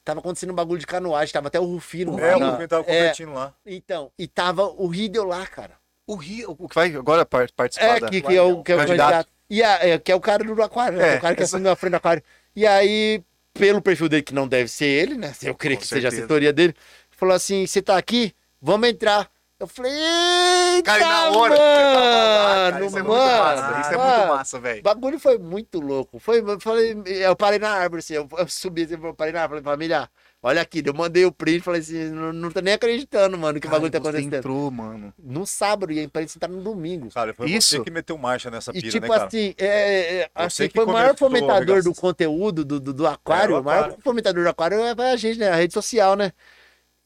Tava 0.03 0.19
acontecendo 0.19 0.51
um 0.51 0.55
bagulho 0.55 0.79
de 0.79 0.87
canoagem, 0.87 1.31
tava 1.31 1.47
até 1.47 1.59
o 1.59 1.65
Rufino. 1.65 2.19
É, 2.19 2.31
lá 2.31 2.37
o 2.37 2.39
na- 2.39 2.49
Rubinho 2.51 2.67
tava 2.67 2.83
é, 2.89 3.03
competindo 3.03 3.33
lá. 3.33 3.53
então, 3.65 4.11
e 4.17 4.27
tava 4.27 4.63
o 4.65 4.87
Riddle 4.87 5.25
lá, 5.25 5.45
cara. 5.45 5.73
O 6.05 6.15
Rio, 6.15 6.55
o 6.57 6.67
que 6.67 6.75
vai 6.75 6.93
agora 6.95 7.25
par- 7.25 7.51
participar 7.51 7.97
É, 7.97 7.99
da... 7.99 8.09
que, 8.09 8.21
que 8.21 8.35
é 8.35 8.41
o, 8.41 8.63
que 8.63 8.71
é 8.71 8.75
o 8.75 8.77
Candidato. 8.79 8.87
candidato. 9.09 9.29
E 9.49 9.63
a- 9.63 9.85
é, 9.87 9.97
que 9.99 10.11
é 10.11 10.15
o 10.15 10.19
cara 10.21 10.43
do 10.43 10.63
aquário, 10.63 10.97
né? 10.97 11.09
É, 11.09 11.13
é 11.15 11.17
o 11.17 11.21
cara 11.21 11.35
que 11.35 11.43
essa- 11.43 11.55
assumiu 11.57 11.71
a 11.71 11.75
frente 11.75 11.91
do 11.91 11.95
aquário. 11.97 12.23
E 12.57 12.65
aí, 12.65 13.23
pelo 13.53 13.79
perfil 13.83 14.09
dele, 14.09 14.23
que 14.23 14.33
não 14.33 14.47
deve 14.47 14.67
ser 14.67 14.87
ele, 14.87 15.15
né? 15.15 15.31
Eu 15.43 15.53
creio 15.53 15.77
Com 15.77 15.81
que 15.83 15.87
seja 15.87 16.07
a 16.07 16.09
certeza. 16.09 16.23
assessoria 16.25 16.51
dele, 16.51 16.73
falou 17.11 17.35
assim: 17.35 17.67
você 17.67 17.83
tá 17.83 17.95
aqui? 17.95 18.33
Vamos 18.59 18.89
entrar. 18.89 19.29
Eu 19.59 19.67
falei, 19.67 19.91
eita, 19.91 20.83
Cara, 20.83 20.99
e 20.99 21.03
na 21.03 21.29
hora... 21.29 21.55
mano, 21.55 22.85
isso 22.85 22.97
é 22.97 23.03
mano, 23.03 23.13
muito 23.13 23.37
massa, 23.37 23.81
isso 23.81 23.93
é 23.93 23.97
muito 23.97 24.27
massa, 24.27 24.59
velho. 24.59 24.79
O 24.79 24.83
bagulho 24.83 25.19
foi 25.19 25.37
muito 25.37 25.79
louco. 25.79 26.17
Foi, 26.19 26.39
eu 26.39 26.59
falei, 26.59 26.95
eu 27.05 27.35
parei 27.35 27.59
na 27.59 27.69
árvore, 27.69 27.99
assim, 27.99 28.15
eu, 28.15 28.27
eu 28.39 28.47
subi, 28.47 28.87
eu 28.91 29.13
parei 29.13 29.33
na 29.33 29.43
árvore, 29.43 29.61
falei, 29.61 29.75
família, 29.75 30.09
olha 30.47 30.61
aqui, 30.61 30.81
eu 30.85 30.93
mandei 30.93 31.25
o 31.25 31.31
print, 31.31 31.61
falei 31.61 31.81
assim, 31.81 32.09
não, 32.09 32.31
não 32.31 32.49
tô 32.49 32.61
nem 32.61 32.73
acreditando, 32.73 33.37
mano, 33.37 33.59
que 33.59 33.67
o 33.67 33.69
bagulho 33.69 33.91
tá 33.91 33.97
acontecendo. 33.97 34.33
entrou, 34.35 34.71
mano. 34.71 35.13
No 35.19 35.45
sábado, 35.45 35.91
e 35.91 35.99
a 35.99 36.03
imprensa 36.03 36.39
tá 36.39 36.47
no 36.47 36.61
domingo. 36.61 37.09
Cara, 37.13 37.33
foi 37.33 37.49
Isso. 37.51 37.69
você 37.77 37.83
que 37.83 37.91
meteu 37.91 38.17
marcha 38.17 38.49
nessa 38.49 38.71
E 38.71 38.75
pira, 38.75 38.91
tipo 38.91 39.07
né, 39.07 39.13
cara? 39.13 39.25
assim, 39.27 39.53
é, 39.57 40.19
é, 40.21 40.29
assim, 40.33 40.67
que 40.69 40.75
foi 40.75 40.85
o 40.85 40.87
maior 40.87 41.15
começou 41.15 41.27
a 41.27 41.29
fomentador 41.57 41.83
do 41.83 41.93
conteúdo 41.93 42.63
do, 42.63 42.79
do, 42.79 42.93
do 42.93 43.05
aquário. 43.07 43.55
É, 43.55 43.57
o 43.57 43.61
o 43.61 43.63
maior 43.63 43.83
aquário. 43.85 44.03
fomentador 44.03 44.43
do 44.43 44.49
aquário 44.49 44.79
é 44.79 45.11
a 45.11 45.15
gente, 45.17 45.37
né? 45.37 45.49
A 45.49 45.55
rede 45.55 45.73
social, 45.73 46.15
né? 46.15 46.31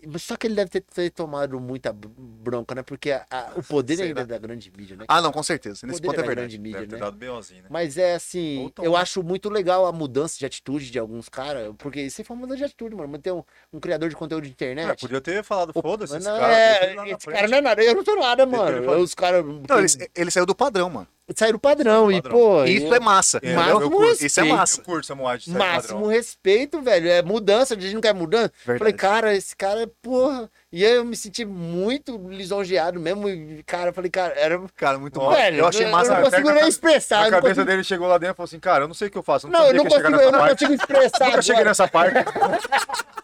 Mas 0.07 0.23
Só 0.23 0.35
que 0.35 0.47
ele 0.47 0.55
deve 0.55 0.69
ter, 0.69 0.81
ter 0.81 1.09
tomado 1.11 1.59
muita 1.59 1.91
bronca, 1.93 2.73
né? 2.75 2.83
Porque 2.83 3.11
a- 3.11 3.25
a- 3.29 3.51
o 3.55 3.63
poder 3.63 3.95
Sei 3.97 4.07
ainda 4.07 4.21
é 4.21 4.25
da 4.25 4.37
grande 4.37 4.71
mídia, 4.75 4.95
né? 4.97 5.05
Ah, 5.07 5.21
não, 5.21 5.31
com 5.31 5.43
certeza. 5.43 5.85
Nesse 5.85 6.01
ponto 6.01 6.13
é 6.13 6.17
da 6.17 6.21
verdade. 6.27 6.35
grande 6.35 6.57
mídia, 6.59 6.79
Deve 6.79 6.89
ter 6.89 6.95
né? 6.95 7.01
dado 7.01 7.17
BOzinho, 7.17 7.63
né? 7.63 7.67
Mas 7.71 7.97
é 7.97 8.15
assim, 8.15 8.71
eu 8.81 8.95
acho 8.95 9.21
muito 9.23 9.49
legal 9.49 9.85
a 9.85 9.91
mudança 9.91 10.37
de 10.39 10.45
atitude 10.45 10.89
de 10.91 10.97
alguns 10.99 11.29
caras, 11.29 11.73
porque 11.77 12.01
isso 12.01 12.23
foi 12.23 12.35
uma 12.35 12.41
mudança 12.41 12.57
de 12.59 12.63
atitude, 12.65 12.95
mano. 12.95 13.09
Manter 13.09 13.31
um, 13.31 13.43
um 13.71 13.79
criador 13.79 14.09
de 14.09 14.15
conteúdo 14.15 14.43
de 14.43 14.49
É, 14.49 14.51
internet. 14.53 14.99
podia 15.01 15.21
ter 15.21 15.43
falado, 15.43 15.73
foda-se, 15.73 16.15
esse 16.17 16.25
não, 16.27 16.37
cara. 16.39 16.53
é, 16.53 16.95
na 16.95 17.07
esse 17.09 17.25
cara 17.27 17.47
não 17.47 17.57
é 17.57 17.61
nada, 17.61 17.83
eu 17.83 17.95
não 17.95 18.03
sou 18.05 18.19
nada, 18.19 18.45
mano. 18.45 18.91
Os 18.99 19.13
caras 19.13 19.43
Não, 19.45 19.79
ele, 19.79 20.11
ele 20.15 20.31
saiu 20.31 20.45
do 20.45 20.55
padrão, 20.55 20.89
mano. 20.89 21.07
Saíram 21.35 21.59
padrão, 21.59 22.11
e 22.11 22.21
padrão. 22.21 22.31
pô. 22.39 22.63
Isso 22.65 22.87
eu- 22.87 22.93
é 22.95 22.99
massa. 22.99 23.39
É, 23.41 23.55
máximo 23.55 23.81
Eu 23.81 23.91
curto. 23.91 24.11
Isso 24.13 24.23
é 24.23 24.25
respeito. 24.43 24.55
massa. 24.57 24.79
Eu 24.79 24.83
curto 24.85 25.05
sair 25.07 25.15
Máximo 25.57 25.93
padrão. 25.93 26.09
respeito, 26.11 26.81
velho. 26.81 27.09
É 27.09 27.21
mudança, 27.21 27.73
a 27.75 27.79
gente 27.79 27.93
não 27.93 28.01
quer 28.01 28.13
mudança. 28.13 28.51
Verdade. 28.65 28.79
Falei, 28.79 28.93
cara, 28.93 29.35
esse 29.35 29.55
cara, 29.55 29.89
porra. 30.01 30.49
E 30.73 30.85
aí 30.85 30.93
eu 30.95 31.03
me 31.03 31.17
senti 31.17 31.43
muito 31.43 32.17
lisonjeado 32.29 32.97
mesmo. 32.99 33.27
E, 33.27 33.61
cara, 33.63 33.89
eu 33.89 33.93
falei, 33.93 34.09
cara, 34.09 34.33
era. 34.37 34.59
Cara, 34.75 34.97
muito 34.97 35.19
bom. 35.19 35.29
Velho, 35.31 35.57
eu 35.57 35.67
achei 35.67 35.85
massa. 35.87 36.13
Eu 36.13 36.15
não 36.21 36.29
consigo 36.29 36.51
nem 36.51 36.67
expressar. 36.67 37.17
A 37.17 37.27
eu 37.27 37.31
não 37.31 37.37
cabeça 37.39 37.55
consigo- 37.55 37.65
dele 37.71 37.83
chegou 37.83 38.07
lá 38.07 38.17
dentro 38.17 38.33
e 38.33 38.37
falou 38.37 38.45
assim, 38.45 38.59
cara, 38.59 38.83
eu 38.85 38.87
não 38.87 38.95
sei 38.95 39.09
o 39.09 39.11
que 39.11 39.17
eu 39.17 39.23
faço. 39.23 39.47
Eu 39.47 39.51
não, 39.51 39.59
Não, 39.59 39.67
eu 39.67 39.73
não 39.73 39.83
consigo, 39.85 40.07
eu 40.07 40.11
nessa 40.11 40.31
não 40.31 40.39
parte. 40.39 40.51
consigo 40.65 40.73
expressar. 40.73 41.25
Nunca 41.27 41.41
cheguei 41.41 41.63
nessa 41.65 41.87
parte. 41.89 42.15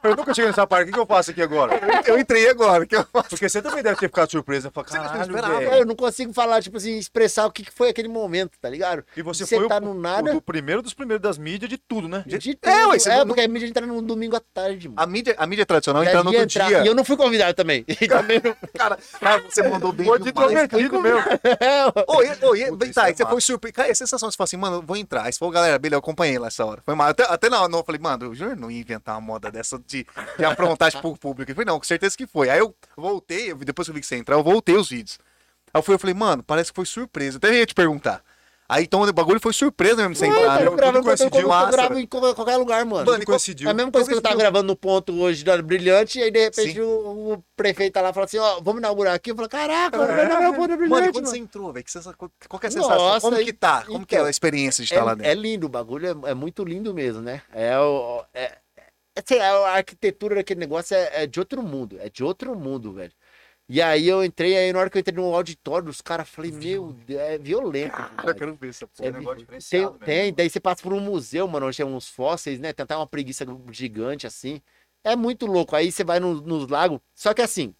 eu 0.03 0.15
nunca 0.15 0.33
cheguei 0.33 0.49
nessa 0.49 0.67
parte. 0.67 0.83
O 0.83 0.85
que, 0.87 0.91
que 0.93 0.99
eu 0.99 1.05
faço 1.05 1.31
aqui 1.31 1.41
agora? 1.41 1.79
Eu 2.05 2.19
entrei 2.19 2.49
agora. 2.49 2.85
Que 2.85 2.97
eu... 2.97 3.05
Porque 3.05 3.47
você 3.49 3.61
também 3.61 3.81
deve 3.81 3.95
ter 3.97 4.07
ficado 4.07 4.29
surpresa. 4.29 4.69
Não 4.75 4.83
caralho, 4.83 5.21
esperava. 5.21 5.59
velho. 5.59 5.73
Eu 5.73 5.85
não 5.85 5.95
consigo 5.95 6.33
falar, 6.33 6.61
tipo 6.61 6.75
assim, 6.77 6.97
expressar 6.97 7.45
o 7.45 7.51
que 7.51 7.65
foi 7.71 7.89
aquele 7.89 8.09
momento, 8.09 8.51
tá 8.59 8.69
ligado? 8.69 9.05
E 9.15 9.21
você 9.21 9.45
Você 9.45 9.55
foi 9.57 9.69
tá 9.69 9.77
o, 9.77 9.81
no 9.81 9.91
o 9.91 9.93
nada. 9.93 10.33
do 10.33 10.41
primeiro 10.41 10.81
dos 10.81 10.93
primeiros 10.93 11.21
das 11.21 11.37
mídias 11.37 11.69
de 11.69 11.77
tudo, 11.77 12.09
né? 12.09 12.23
De 12.27 12.37
tudo. 12.55 12.69
É, 12.69 12.87
ué, 12.87 12.97
é 13.05 13.17
não- 13.19 13.27
porque 13.27 13.39
a 13.41 13.47
mídia 13.47 13.67
entra 13.67 13.85
no 13.85 14.01
domingo 14.01 14.35
à 14.35 14.41
tarde, 14.53 14.89
mano. 14.89 14.99
A 15.01 15.05
mídia, 15.07 15.33
a 15.37 15.47
mídia 15.47 15.65
tradicional 15.65 16.03
entra 16.03 16.21
no 16.23 16.29
outro 16.29 16.43
entrar. 16.43 16.67
dia. 16.67 16.83
E 16.83 16.87
eu 16.87 16.93
não 16.93 17.05
fui 17.05 17.15
convidado 17.15 17.36
também. 17.53 17.85
E 17.99 18.07
também. 18.07 18.39
Cara, 18.77 18.97
cara, 19.19 19.43
você 19.49 19.67
mandou 19.67 19.91
bem 19.91 20.05
Foi 20.05 20.19
introvertido 20.19 21.01
mesmo. 21.01 21.23
Oi, 22.07 22.27
oi, 22.43 22.61
isso 22.61 22.93
tá, 22.93 23.09
é 23.09 23.13
você 23.13 23.25
foi 23.25 23.41
surpreso. 23.41 23.73
Cara, 23.73 23.91
a 23.91 23.95
sensação, 23.95 24.29
você 24.29 24.37
fala 24.37 24.45
assim, 24.45 24.57
mano, 24.57 24.77
eu 24.77 24.81
vou 24.81 24.95
entrar. 24.95 25.23
Aí 25.23 25.33
você 25.33 25.39
falou, 25.39 25.51
galera, 25.51 25.79
beleza, 25.79 25.95
eu 25.95 25.99
acompanhei 25.99 26.37
lá 26.37 26.47
essa 26.47 26.63
hora. 26.63 26.81
Foi 26.85 26.95
mal. 26.95 27.09
Até, 27.09 27.23
até 27.23 27.49
na 27.49 27.59
hora, 27.59 27.69
não, 27.69 27.79
eu 27.79 27.83
falei, 27.83 27.99
mano, 27.99 28.25
eu 28.25 28.35
juro 28.35 28.55
não 28.55 28.69
ia 28.69 28.79
inventar 28.79 29.15
uma 29.15 29.21
moda 29.21 29.51
dessa 29.51 29.79
de, 29.79 30.05
de 30.37 30.45
aprontar 30.45 30.91
tipo, 30.91 31.09
o 31.09 31.17
público. 31.17 31.51
Eu 31.51 31.55
falei, 31.55 31.65
não, 31.65 31.79
com 31.79 31.85
certeza 31.85 32.15
que 32.15 32.27
foi. 32.27 32.49
Aí 32.49 32.59
eu 32.59 32.75
voltei, 32.95 33.53
depois 33.53 33.87
que 33.87 33.91
eu 33.91 33.95
vi 33.95 34.01
que 34.01 34.07
você 34.07 34.15
entrar, 34.15 34.35
eu 34.35 34.43
voltei 34.43 34.75
os 34.75 34.89
vídeos. 34.89 35.19
Aí 35.73 35.79
eu 35.79 35.83
fui, 35.83 35.95
eu 35.95 35.99
falei, 35.99 36.13
mano, 36.13 36.43
parece 36.43 36.71
que 36.71 36.75
foi 36.75 36.85
surpresa. 36.85 37.37
Até 37.37 37.53
ia 37.53 37.65
te 37.65 37.73
perguntar. 37.73 38.21
Aí 38.69 38.83
então 38.83 39.01
o 39.01 39.13
bagulho 39.13 39.39
foi 39.39 39.53
surpresa 39.53 40.07
mesmo 40.09 40.25
Ué, 40.25 40.29
entrar. 40.29 40.61
eu 40.61 40.71
né? 40.71 40.77
gravo 40.77 41.01
coincidiu, 41.01 41.39
eu 41.49 41.67
gravo 41.71 41.99
em 41.99 42.05
qualquer 42.05 42.57
lugar, 42.57 42.83
mano. 42.85 43.09
Mano, 43.09 43.25
coincidiu. 43.25 43.69
É 43.69 43.71
a 43.71 43.73
mesma 43.73 43.91
coisa 43.93 44.09
que 44.09 44.15
eu 44.15 44.21
tava 44.21 44.35
gravando 44.35 44.67
no 44.67 44.75
ponto 44.75 45.13
hoje 45.21 45.45
da 45.45 45.61
Brilhante, 45.61 46.19
e 46.19 46.23
aí 46.23 46.31
de 46.31 46.39
repente 46.43 46.73
Sim. 46.73 46.81
o, 46.81 47.33
o 47.33 47.43
prefeito 47.55 47.93
tá 47.93 48.01
lá 48.01 48.09
e 48.09 48.13
fala 48.13 48.25
assim, 48.25 48.37
ó, 48.37 48.59
vamos 48.59 48.79
inaugurar 48.79 49.13
aqui. 49.15 49.31
Eu 49.31 49.35
falo, 49.37 49.47
caraca, 49.47 49.97
mano, 49.97 50.13
vai 50.13 50.25
inaugurar 50.25 50.51
o 50.51 50.55
ponto 50.55 50.67
da 50.67 50.75
Mano, 50.75 50.89
Brilhante, 50.89 51.11
quando 51.13 51.23
mano. 51.23 51.27
você 51.27 51.37
entrou, 51.37 51.71
velho, 51.71 51.85
qual 52.49 52.59
que 52.59 52.65
é 52.65 52.69
a 52.69 52.71
sensação? 52.71 52.97
Nossa, 52.97 53.21
Como 53.21 53.39
e- 53.39 53.45
que 53.45 53.53
tá? 53.53 53.85
Como 53.85 54.05
que 54.05 54.15
é 54.15 54.17
então, 54.17 54.27
a 54.27 54.29
experiência 54.29 54.83
de 54.83 54.91
estar 54.91 55.03
lá 55.05 55.13
É, 55.13 55.15
dentro? 55.15 55.31
é 55.31 55.33
lindo, 55.33 55.65
o 55.67 55.69
bagulho 55.69 56.25
é, 56.25 56.31
é 56.31 56.33
muito 56.33 56.65
lindo 56.65 56.93
mesmo, 56.93 57.21
né? 57.21 57.41
É, 57.53 57.79
o, 57.79 58.21
é, 58.33 58.57
é, 59.15 59.37
lá, 59.37 59.69
a 59.69 59.75
arquitetura 59.77 60.35
daquele 60.35 60.59
negócio 60.59 60.93
é, 60.95 61.23
é 61.23 61.27
de 61.27 61.39
outro 61.39 61.63
mundo, 61.63 61.97
é 62.01 62.09
de 62.09 62.21
outro 62.23 62.53
mundo, 62.53 62.91
velho. 62.91 63.13
E 63.69 63.81
aí 63.81 64.07
eu 64.07 64.23
entrei, 64.23 64.57
aí 64.57 64.71
na 64.71 64.79
hora 64.79 64.89
que 64.89 64.97
eu 64.97 64.99
entrei 65.01 65.15
no 65.15 65.35
auditório, 65.35 65.89
os 65.89 65.99
caras, 66.01 66.29
falei, 66.29 66.51
meu, 66.51 66.93
Deus, 67.05 67.19
é 67.19 67.37
violento. 67.37 67.91
Cara, 67.91 68.29
eu 68.29 68.35
quero 68.35 68.55
ver 68.55 68.69
essa 68.69 68.85
É, 68.85 68.87
porra. 69.11 69.19
negócio 69.19 69.45
tem, 69.69 69.81
mesmo. 69.81 69.99
tem, 69.99 70.33
daí 70.33 70.49
você 70.49 70.59
passa 70.59 70.81
por 70.81 70.93
um 70.93 71.01
museu, 71.01 71.45
mano, 71.49 71.67
onde 71.67 71.75
tem 71.75 71.85
uns 71.85 72.07
fósseis, 72.07 72.59
né? 72.59 72.71
Tem 72.71 72.83
até 72.85 72.95
uma 72.95 73.05
preguiça 73.07 73.45
gigante 73.71 74.25
assim. 74.25 74.61
É 75.03 75.15
muito 75.17 75.45
louco. 75.45 75.75
Aí 75.75 75.91
você 75.91 76.03
vai 76.03 76.19
no- 76.19 76.39
nos 76.41 76.69
lagos. 76.69 76.99
Só 77.13 77.33
que 77.33 77.41
assim, 77.41 77.75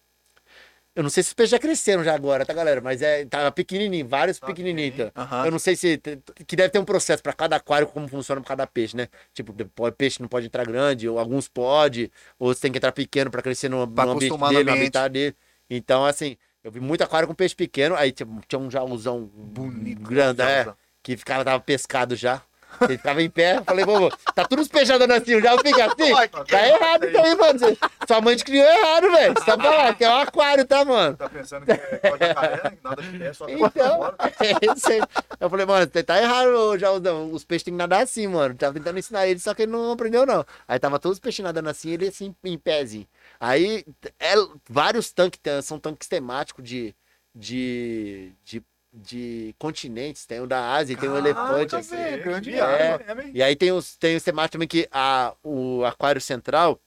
eu 0.94 1.02
não 1.02 1.08
sei 1.10 1.22
se 1.22 1.28
os 1.28 1.32
peixes 1.34 1.52
já 1.52 1.58
cresceram 1.58 2.04
já 2.04 2.14
agora, 2.14 2.44
tá, 2.44 2.52
galera? 2.52 2.80
Mas 2.82 3.00
é, 3.00 3.24
tá 3.24 3.50
pequenininho, 3.50 4.06
vários 4.06 4.38
pequenininhos. 4.38 4.94
Então. 4.94 5.10
Aham. 5.14 5.46
Eu 5.46 5.50
não 5.52 5.58
sei 5.58 5.74
se. 5.74 5.98
Que 6.46 6.54
deve 6.54 6.68
ter 6.70 6.78
um 6.80 6.84
processo 6.84 7.22
pra 7.22 7.32
cada 7.32 7.56
aquário, 7.56 7.86
como 7.86 8.06
funciona 8.08 8.40
pra 8.42 8.48
cada 8.48 8.66
peixe, 8.66 8.94
né? 8.94 9.08
Tipo, 9.32 9.54
peixe 9.96 10.20
não 10.20 10.28
pode 10.28 10.46
entrar 10.46 10.66
grande, 10.66 11.08
ou 11.08 11.18
alguns 11.18 11.48
pode, 11.48 12.10
ou 12.38 12.52
você 12.52 12.60
tem 12.62 12.72
que 12.72 12.78
entrar 12.78 12.92
pequeno 12.92 13.30
pra 13.30 13.40
crescer 13.40 13.70
no, 13.70 13.86
Pra 13.88 14.04
no 14.04 14.12
ambiente 14.12 14.36
dele, 14.48 14.64
no 14.64 14.72
habitat 14.72 15.08
dele. 15.10 15.36
Então, 15.70 16.04
assim, 16.04 16.36
eu 16.62 16.70
vi 16.70 16.80
muito 16.80 17.02
aquário 17.02 17.28
com 17.28 17.34
peixe 17.34 17.54
pequeno, 17.54 17.94
aí 17.94 18.12
tinha, 18.12 18.28
tinha 18.46 18.58
um 18.58 18.70
jauzão 18.70 19.30
Bonito. 19.32 20.00
grande, 20.00 20.42
é, 20.42 20.56
jauzão. 20.64 20.76
que 21.02 21.16
ficava, 21.16 21.44
tava 21.44 21.60
pescado 21.60 22.16
já. 22.16 22.42
Ele 22.82 22.96
ficava 22.98 23.22
em 23.22 23.30
pé, 23.30 23.56
eu 23.56 23.64
falei, 23.64 23.84
pô, 23.84 24.10
tá 24.34 24.44
tudo 24.44 24.62
os 24.62 24.68
peixes 24.68 24.90
andando 24.90 25.12
assim, 25.12 25.40
já 25.40 25.56
fica 25.58 25.86
assim. 25.86 26.44
Tá 26.46 26.68
errado 26.68 27.04
aí, 27.04 27.34
mano. 27.34 27.58
Sua 28.06 28.20
mãe 28.20 28.36
te 28.36 28.44
criou 28.44 28.64
errado, 28.64 29.10
velho. 29.10 29.34
Você 29.34 29.44
tá 29.46 29.56
falando 29.58 29.96
que 29.96 30.04
é 30.04 30.10
um 30.10 30.18
aquário, 30.18 30.64
tá, 30.66 30.84
mano? 30.84 31.16
Tá 31.16 31.28
pensando 31.28 31.64
que 31.64 31.72
é 31.72 31.76
coisa 31.76 32.18
de 32.18 32.26
jacaré, 32.26 32.60
né? 32.64 32.78
Nada 32.84 33.02
de 33.02 33.18
pé, 33.18 33.32
só 33.32 33.46
tá 33.46 33.52
Então, 33.52 34.14
é 34.40 34.76
isso 34.76 34.92
aí. 34.92 35.00
eu 35.40 35.50
falei, 35.50 35.66
mano, 35.66 35.90
você 35.92 36.02
tá 36.02 36.22
errado, 36.22 36.48
ô, 36.48 36.78
Jauzão. 36.78 37.32
Os 37.32 37.44
peixes 37.44 37.64
têm 37.64 37.74
que 37.74 37.78
nadar 37.78 38.02
assim, 38.02 38.26
mano. 38.28 38.54
Tava 38.54 38.74
tentando 38.74 38.98
ensinar 38.98 39.26
ele, 39.26 39.40
só 39.40 39.54
que 39.54 39.62
ele 39.62 39.72
não 39.72 39.90
aprendeu, 39.90 40.24
não. 40.26 40.44
Aí 40.68 40.78
tava 40.78 40.98
todos 40.98 41.16
os 41.16 41.20
peixes 41.20 41.42
nadando 41.42 41.70
assim, 41.70 41.90
ele 41.90 42.06
assim, 42.08 42.34
em 42.44 42.58
pézinho. 42.58 43.06
Aí, 43.40 43.84
é, 44.18 44.34
vários 44.68 45.12
tanques, 45.12 45.40
são 45.64 45.78
tanques 45.78 46.08
temáticos 46.08 46.64
de, 46.64 46.94
de, 47.34 48.32
de, 48.44 48.62
de 48.92 49.54
continentes. 49.58 50.26
Tem 50.26 50.40
o 50.40 50.46
da 50.46 50.72
Ásia, 50.74 50.96
tem 50.96 51.08
o 51.08 51.16
elefante, 51.16 51.44
Caraca, 51.44 51.78
assim. 51.78 51.96
velho, 51.96 52.24
grande 52.24 52.50
É. 52.50 52.52
viagem? 52.52 53.30
E 53.34 53.42
aí 53.42 53.54
tem 53.54 53.72
os, 53.72 53.96
tem 53.96 54.16
os 54.16 54.22
temáticos 54.22 54.52
também 54.52 54.68
que 54.68 54.88
a, 54.90 55.34
o 55.42 55.84
aquário 55.84 56.20
central, 56.20 56.80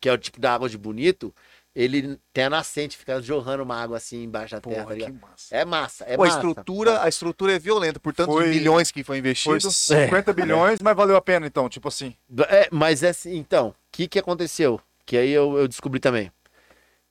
que 0.00 0.08
é 0.08 0.12
o 0.12 0.18
tipo 0.18 0.40
da 0.40 0.54
água 0.54 0.68
de 0.68 0.78
bonito, 0.78 1.34
ele 1.74 2.18
tem 2.32 2.44
a 2.44 2.50
nascente, 2.50 2.96
fica 2.96 3.20
jorrando 3.20 3.62
uma 3.62 3.76
água 3.76 3.98
assim 3.98 4.22
embaixo 4.22 4.54
da 4.54 4.60
terra, 4.62 4.76
tá 4.76 4.82
Porra, 4.84 4.94
que 4.96 5.04
ligado? 5.10 5.20
massa. 5.20 5.54
É 5.54 5.64
massa, 5.64 6.04
é 6.04 6.16
Pô, 6.16 6.22
a 6.22 6.26
massa. 6.26 6.38
estrutura, 6.38 7.02
a 7.02 7.08
estrutura 7.08 7.52
é 7.54 7.58
violenta, 7.58 8.00
por 8.00 8.14
tantos 8.14 8.34
Foi- 8.34 8.50
bilhões 8.50 8.90
que 8.90 9.04
foi 9.04 9.18
Foi 9.18 9.18
investido. 9.18 9.70
50 9.70 10.32
bilhões, 10.32 10.80
mas 10.80 10.96
valeu 10.96 11.16
a 11.16 11.20
pena, 11.20 11.46
então, 11.46 11.68
tipo 11.68 11.86
assim. 11.88 12.16
É, 12.48 12.68
mas 12.72 13.02
é 13.02 13.10
assim, 13.10 13.36
então, 13.36 13.68
o 13.68 13.74
que 13.92 14.08
que 14.08 14.18
aconteceu? 14.18 14.80
Que 15.06 15.16
aí 15.16 15.30
eu, 15.30 15.56
eu 15.56 15.68
descobri 15.68 16.00
também. 16.00 16.30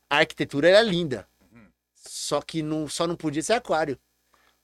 A 0.10 0.18
arquitetura 0.18 0.70
era 0.70 0.82
linda. 0.82 1.28
Só 1.96 2.42
que 2.42 2.62
não, 2.62 2.88
só 2.88 3.08
não 3.08 3.16
podia 3.16 3.42
ser 3.42 3.54
aquário. 3.54 3.98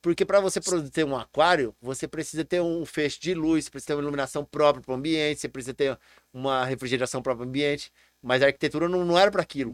Porque 0.02 0.26
para 0.26 0.40
você 0.40 0.60
produzir 0.60 1.04
um 1.06 1.16
aquário, 1.16 1.76
você 1.80 2.08
precisa 2.08 2.44
ter 2.44 2.60
um 2.60 2.86
feixe 2.86 3.20
de 3.20 3.34
luz, 3.34 3.66
você 3.66 3.72
precisa 3.72 3.88
ter 3.88 3.94
uma 3.94 4.02
iluminação 4.02 4.44
própria 4.44 4.84
para 4.84 4.92
o 4.92 4.96
ambiente, 4.96 5.40
você 5.42 5.48
precisa 5.48 5.74
ter 5.74 5.98
uma 6.34 6.66
refrigeração 6.66 7.22
própria 7.22 7.40
para 7.44 7.46
o 7.46 7.50
ambiente. 7.50 7.92
Mas 8.22 8.42
a 8.42 8.48
arquitetura 8.48 8.90
não, 8.90 9.06
não 9.06 9.18
era 9.18 9.32
para 9.32 9.42
aquilo. 9.42 9.74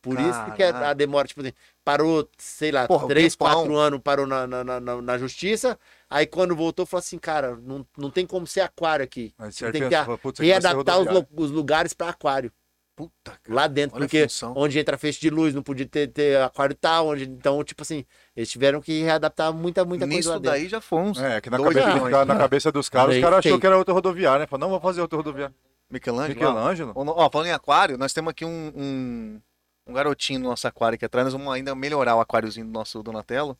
Por 0.00 0.18
isso 0.18 0.40
que 0.56 0.62
a, 0.62 0.92
demora, 0.94 1.26
tipo 1.26 1.40
assim, 1.40 1.52
parou, 1.84 2.28
sei 2.38 2.70
lá, 2.70 2.86
Porra, 2.86 3.08
três, 3.08 3.34
quatro 3.34 3.76
anos, 3.76 4.00
parou 4.02 4.26
na, 4.26 4.46
na, 4.46 4.64
na, 4.64 5.02
na- 5.02 5.18
justiça. 5.18 5.78
Aí 6.08 6.26
quando 6.26 6.54
voltou, 6.54 6.86
falou 6.86 7.00
assim, 7.00 7.18
cara, 7.18 7.56
não, 7.56 7.86
não 7.96 8.10
tem 8.10 8.24
como 8.26 8.46
ser 8.46 8.60
aquário 8.60 9.04
aqui. 9.04 9.34
Mas 9.36 9.56
tem 9.56 9.72
que 9.72 9.78
pensa, 9.80 10.02
a- 10.02 10.04
fala, 10.04 10.18
putz, 10.18 10.40
aqui 10.40 10.50
vai 10.50 10.60
ser 10.60 10.68
readaptar 10.68 11.00
os, 11.00 11.26
os 11.44 11.50
lugares 11.50 11.92
para 11.92 12.10
aquário. 12.10 12.52
Puta, 12.98 13.30
cara. 13.30 13.54
Lá 13.54 13.68
dentro, 13.68 13.96
Olha 13.96 14.06
porque 14.06 14.26
onde 14.56 14.76
entra 14.76 14.98
feixe 14.98 15.20
de 15.20 15.30
luz, 15.30 15.54
não 15.54 15.62
podia 15.62 15.86
ter, 15.86 16.08
ter 16.08 16.42
aquário 16.42 16.74
tal, 16.74 17.06
onde, 17.06 17.22
então, 17.22 17.62
tipo 17.62 17.80
assim, 17.82 18.04
eles 18.34 18.50
tiveram 18.50 18.80
que 18.80 19.04
readaptar 19.04 19.52
muita, 19.52 19.84
muita 19.84 20.04
coisa 20.04 20.30
lá 20.30 20.34
Nisso 20.34 20.42
dentro. 20.42 20.58
daí 20.58 20.68
já 20.68 20.80
foi 20.80 20.98
uns 20.98 21.16
É, 21.20 21.40
que 21.40 21.48
na 21.48 21.58
dois 21.58 21.76
cabeça, 21.76 22.24
na 22.24 22.36
cabeça 22.36 22.72
dos 22.72 22.88
caras, 22.88 23.14
os 23.14 23.22
caras 23.22 23.38
achou 23.38 23.60
que 23.60 23.66
era 23.68 23.78
outra 23.78 23.94
rodoviária, 23.94 24.40
né? 24.40 24.46
Falou, 24.48 24.66
não, 24.66 24.70
vou 24.70 24.80
fazer 24.80 25.00
outra 25.00 25.16
rodoviária. 25.16 25.54
Michelangelo. 25.88 26.34
Michelangelo. 26.34 26.92
Ó, 26.96 27.04
ó, 27.06 27.30
falando 27.30 27.46
em 27.46 27.52
aquário, 27.52 27.96
nós 27.96 28.12
temos 28.12 28.32
aqui 28.32 28.44
um, 28.44 28.72
um, 28.74 29.40
um 29.86 29.92
garotinho 29.92 30.40
no 30.40 30.48
nosso 30.48 30.66
aquário 30.66 30.96
aqui 30.96 31.04
atrás. 31.04 31.26
Nós 31.26 31.32
vamos 31.32 31.54
ainda 31.54 31.72
melhorar 31.76 32.16
o 32.16 32.20
aquáriozinho 32.20 32.66
do 32.66 32.72
nosso 32.72 33.00
Donatello. 33.00 33.56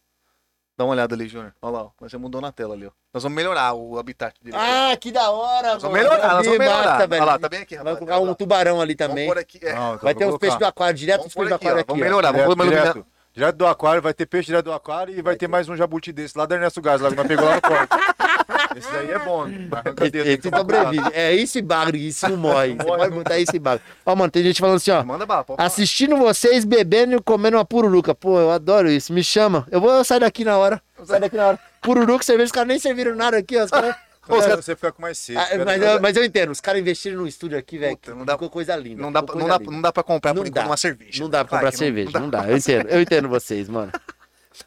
Dá 0.78 0.84
uma 0.84 0.92
olhada 0.92 1.12
ali, 1.12 1.26
Júnior. 1.26 1.52
Olha 1.60 1.72
lá, 1.72 1.82
ó. 1.82 1.90
Nós 2.00 2.08
temos 2.12 2.28
um 2.28 2.30
Donatello 2.30 2.72
ali, 2.72 2.86
ó. 2.86 2.90
Nós 3.12 3.20
vamos 3.24 3.34
melhorar 3.34 3.74
o 3.74 3.98
habitat 3.98 4.32
dele. 4.40 4.56
Ah, 4.56 4.96
que 4.96 5.10
da 5.10 5.28
hora, 5.28 5.72
nós 5.74 5.82
vamos 5.82 5.98
mano. 5.98 6.08
melhorar, 6.10 6.34
nós 6.34 6.44
vamos 6.46 6.58
melhorar. 6.60 6.84
massa, 6.92 7.06
velho. 7.08 7.22
Olha 7.22 7.32
lá, 7.32 7.38
tá 7.40 7.48
bem 7.48 7.60
aqui, 7.62 7.74
Vai 7.74 7.84
rapaz. 7.84 7.98
colocar 7.98 8.18
um 8.20 8.34
tubarão 8.34 8.80
ali 8.80 8.94
Vamos 8.96 9.08
também. 9.16 9.30
aqui. 9.32 9.58
É. 9.60 9.74
Não, 9.74 9.94
então 9.94 9.98
Vai 10.04 10.14
ter 10.14 10.24
colocar. 10.24 10.38
peixes 10.38 10.58
do 10.60 10.64
aquário, 10.66 10.94
direto 10.96 11.16
Vamos 11.18 11.32
os 11.32 11.34
peixes 11.34 11.48
do 11.50 11.52
ó. 11.52 11.56
aquário 11.56 11.80
aqui. 11.80 11.88
Vamos 11.88 12.02
melhorar, 12.04 12.30
vamos 12.30 12.44
Direto, 12.54 12.62
ilumina- 12.62 12.80
direto, 12.92 13.06
direto 13.32 13.56
do 13.56 13.66
aquário, 13.66 14.02
vai 14.02 14.14
ter 14.14 14.26
peixe 14.26 14.46
direto 14.46 14.66
do 14.66 14.72
aquário 14.72 15.18
e 15.18 15.20
vai 15.20 15.34
ter 15.34 15.48
mais 15.48 15.68
um 15.68 15.74
jabuti 15.76 16.12
desse 16.12 16.38
lá 16.38 16.46
da 16.46 16.54
Ernesto 16.54 16.80
Gás, 16.80 17.00
lá 17.00 17.10
que 17.10 17.16
nós 17.16 17.26
pegou 17.26 17.44
lá 17.44 17.56
no 17.56 17.62
corte. 17.62 17.88
Esse 18.76 18.90
daí 18.92 19.10
é 19.10 19.18
bom. 19.18 19.46
Esse, 19.48 20.10
dedo, 20.10 20.28
esse 20.28 20.48
sobrevive. 20.50 21.10
É 21.12 21.34
esse 21.34 21.62
bagre, 21.62 22.06
isso 22.06 22.28
não 22.28 22.36
morre. 22.36 22.74
Você 22.74 22.84
pode 22.84 23.14
botar 23.14 23.38
esse 23.38 23.58
bagre. 23.58 23.82
Ó, 24.04 24.14
mano, 24.16 24.30
tem 24.30 24.42
gente 24.42 24.60
falando 24.60 24.76
assim, 24.76 24.90
ó. 24.90 25.02
Manda 25.04 25.26
bala. 25.26 25.44
Assistindo 25.58 26.16
vocês 26.16 26.64
bebendo 26.64 27.16
e 27.16 27.20
comendo 27.22 27.56
uma 27.56 27.64
pururuca. 27.64 28.14
Pô, 28.14 28.38
eu 28.38 28.50
adoro 28.50 28.90
isso. 28.90 29.12
Me 29.12 29.22
chama. 29.24 29.66
Eu 29.70 29.80
vou 29.80 30.02
sair 30.04 30.20
daqui 30.20 30.44
na 30.44 30.56
hora. 30.58 30.82
Sair 31.04 31.20
daqui 31.20 31.36
na 31.36 31.46
hora. 31.48 31.58
Pururuca, 31.80 32.24
cerveja, 32.24 32.46
os 32.46 32.52
caras 32.52 32.68
nem 32.68 32.78
serviram 32.78 33.14
nada 33.14 33.36
aqui, 33.38 33.56
ó. 33.56 33.64
Os 33.64 33.70
caras- 33.70 33.94
Você, 34.28 34.56
você 34.56 34.76
fica 34.76 34.92
com 34.92 35.00
mais 35.00 35.16
sede. 35.16 35.38
Ah, 35.38 35.48
mas, 35.64 35.80
eu, 35.80 36.00
mas 36.02 36.14
eu 36.14 36.22
entendo, 36.22 36.50
os 36.50 36.60
caras 36.60 36.82
investiram 36.82 37.16
no 37.22 37.26
estúdio 37.26 37.56
aqui, 37.56 37.78
velho. 37.78 37.98
Não 38.08 38.26
dá- 38.26 38.34
Ficou 38.34 38.50
coisa 38.50 38.76
linda. 38.76 39.00
Não 39.00 39.10
dá, 39.10 39.20
ficou 39.22 39.36
não, 39.40 39.48
dá, 39.48 39.56
linda. 39.56 39.70
não 39.70 39.80
dá 39.80 39.90
pra 39.90 40.02
comprar 40.02 40.34
Não 40.34 40.42
por 40.42 40.48
enquanto 40.48 40.64
dá. 40.64 40.68
uma 40.70 40.76
cerveja. 40.76 41.22
Não 41.22 41.30
dá 41.30 41.44
pra 41.46 41.56
comprar 41.56 41.72
cerveja, 41.72 42.20
não 42.20 42.28
dá. 42.28 42.46
Eu 42.46 42.58
entendo, 42.58 42.88
eu 42.90 43.00
entendo 43.00 43.26
vocês, 43.26 43.70
mano. 43.70 43.90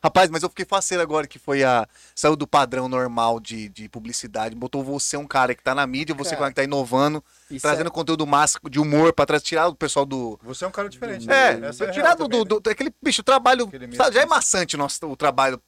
Rapaz, 0.04 0.30
mas 0.30 0.44
eu 0.44 0.50
fiquei 0.50 0.66
faceiro 0.66 1.02
agora 1.02 1.28
que 1.28 1.40
foi 1.40 1.64
a. 1.64 1.88
Saiu 2.16 2.36
do 2.36 2.48
padrão 2.48 2.88
normal 2.88 3.40
de, 3.40 3.70
de 3.70 3.90
publicidade. 3.90 4.56
Botou 4.56 4.84
você 4.84 5.18
um 5.18 5.28
cara 5.28 5.54
que 5.56 5.64
tá 5.64 5.74
na 5.74 5.86
mídia, 5.88 6.14
você 6.16 6.36
Cara, 6.36 6.50
que 6.50 6.56
tá 6.56 6.64
inovando, 6.64 7.24
Isso 7.50 7.62
trazendo 7.62 7.92
conteúdo 7.92 8.26
massa 8.26 8.60
de 8.70 8.80
humor 8.80 9.14
pra 9.14 9.26
trás, 9.26 9.44
tirar 9.44 9.68
o 9.68 9.76
pessoal 9.76 10.06
do. 10.06 10.40
Você 10.44 10.64
é 10.66 10.68
um 10.68 10.72
cara 10.72 10.88
diferente. 10.90 11.30
É, 11.30 11.58
né? 11.58 11.70
Essa 11.70 11.88
tirar 11.92 12.06
real 12.16 12.18
do, 12.18 12.24
também, 12.30 12.46
do, 12.46 12.60
do- 12.60 12.70
Aquele 12.70 12.94
bicho, 13.02 13.22
o 13.22 13.24
trabalho. 13.24 13.66
Aquele 13.66 13.96
sabe, 13.96 14.16
já 14.16 14.22
é 14.22 14.26
maçante 14.26 14.76
o, 14.76 14.78
nosso, 14.80 15.06
o 15.08 15.16
trabalho 15.16 15.62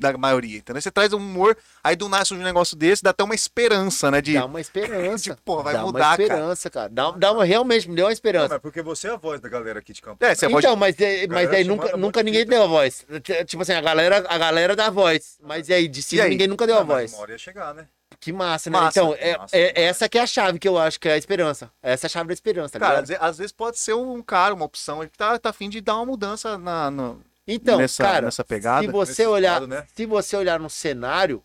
da 0.00 0.16
maioria, 0.18 0.58
entendeu? 0.58 0.80
Você 0.82 0.90
traz 0.90 1.12
um 1.12 1.18
humor, 1.18 1.56
aí 1.84 1.94
do 1.94 2.08
nada 2.08 2.24
surge 2.24 2.42
um 2.42 2.46
negócio 2.46 2.76
desse, 2.76 3.02
dá 3.02 3.10
até 3.10 3.22
uma 3.22 3.34
esperança, 3.34 4.10
né? 4.10 4.20
De. 4.20 4.34
Dá 4.34 4.46
uma 4.46 4.60
esperança. 4.60 5.24
Tipo, 5.30 5.42
porra, 5.42 5.62
vai 5.64 5.74
dá 5.74 5.82
mudar, 5.82 5.98
uma 5.98 6.04
cara. 6.16 6.22
esperança, 6.22 6.70
cara. 6.70 6.88
Dá, 6.88 7.10
dá 7.12 7.32
uma, 7.32 7.44
realmente, 7.44 7.88
me 7.88 7.94
deu 7.94 8.04
uma 8.06 8.08
Não, 8.08 8.12
esperança. 8.12 8.48
mas 8.54 8.62
porque 8.62 8.82
você 8.82 9.08
é 9.08 9.10
a 9.12 9.16
voz 9.16 9.40
da 9.40 9.48
galera 9.48 9.78
aqui 9.78 9.92
de 9.92 10.00
campo. 10.02 10.24
É, 10.24 10.34
você 10.34 10.48
pode. 10.48 10.66
Então, 10.66 10.76
mas, 10.76 10.98
é- 11.00 11.26
mas 11.26 11.50
aí 11.50 11.64
nunca, 11.64 11.96
nunca 11.96 12.22
ninguém 12.22 12.46
deu 12.46 12.62
a 12.62 12.66
voz. 12.66 13.04
Tipo 13.46 13.62
assim, 13.62 13.72
a 13.74 13.80
galera, 13.80 14.24
a 14.28 14.38
galera 14.38 14.74
dá 14.74 14.86
a 14.86 14.90
voz. 14.90 15.38
Mas 15.42 15.68
e 15.68 15.74
aí, 15.74 15.86
de 15.88 16.02
cima 16.02 16.26
ninguém 16.26 16.46
nunca 16.48 16.66
deu 16.66 16.76
a 16.76 16.80
Não, 16.80 16.86
mas 16.86 16.96
voz. 16.96 17.12
Uma 17.12 17.22
hora 17.22 17.32
ia 17.32 17.38
chegar, 17.38 17.74
né? 17.74 17.86
Que 18.18 18.32
massa, 18.32 18.68
né? 18.68 18.78
Massa, 18.78 18.98
então, 19.00 19.14
é, 19.18 19.38
massa, 19.38 19.56
é- 19.56 19.82
essa 19.84 20.08
que 20.08 20.18
é 20.18 20.22
a 20.22 20.26
chave 20.26 20.58
que 20.58 20.66
eu 20.68 20.76
acho 20.76 20.98
que 20.98 21.08
é 21.08 21.12
a 21.12 21.16
esperança. 21.16 21.70
Essa 21.82 22.06
é 22.06 22.08
a 22.08 22.10
chave 22.10 22.26
da 22.28 22.34
esperança, 22.34 22.72
tá 22.72 22.78
Cara, 22.80 22.90
ligado? 23.00 23.02
às 23.04 23.08
vezes, 23.08 23.22
às 23.22 23.38
vezes 23.38 23.52
pode 23.52 23.78
ser 23.78 23.94
um 23.94 24.20
cara, 24.22 24.52
uma 24.52 24.64
opção, 24.64 25.00
ele 25.02 25.10
tá, 25.16 25.38
tá 25.38 25.50
afim 25.50 25.70
de 25.70 25.80
dar 25.80 25.94
uma 25.96 26.06
mudança 26.06 26.58
na, 26.58 26.90
no- 26.90 27.22
Então, 27.54 27.78
nessa, 27.78 28.02
cara, 28.04 28.24
nessa 28.26 28.44
pegada. 28.44 28.86
se 28.86 28.92
você 28.92 29.10
nesse 29.10 29.26
olhar, 29.26 29.52
estado, 29.54 29.66
né? 29.66 29.86
se 29.94 30.06
você 30.06 30.36
olhar 30.36 30.58
no 30.60 30.70
cenário, 30.70 31.42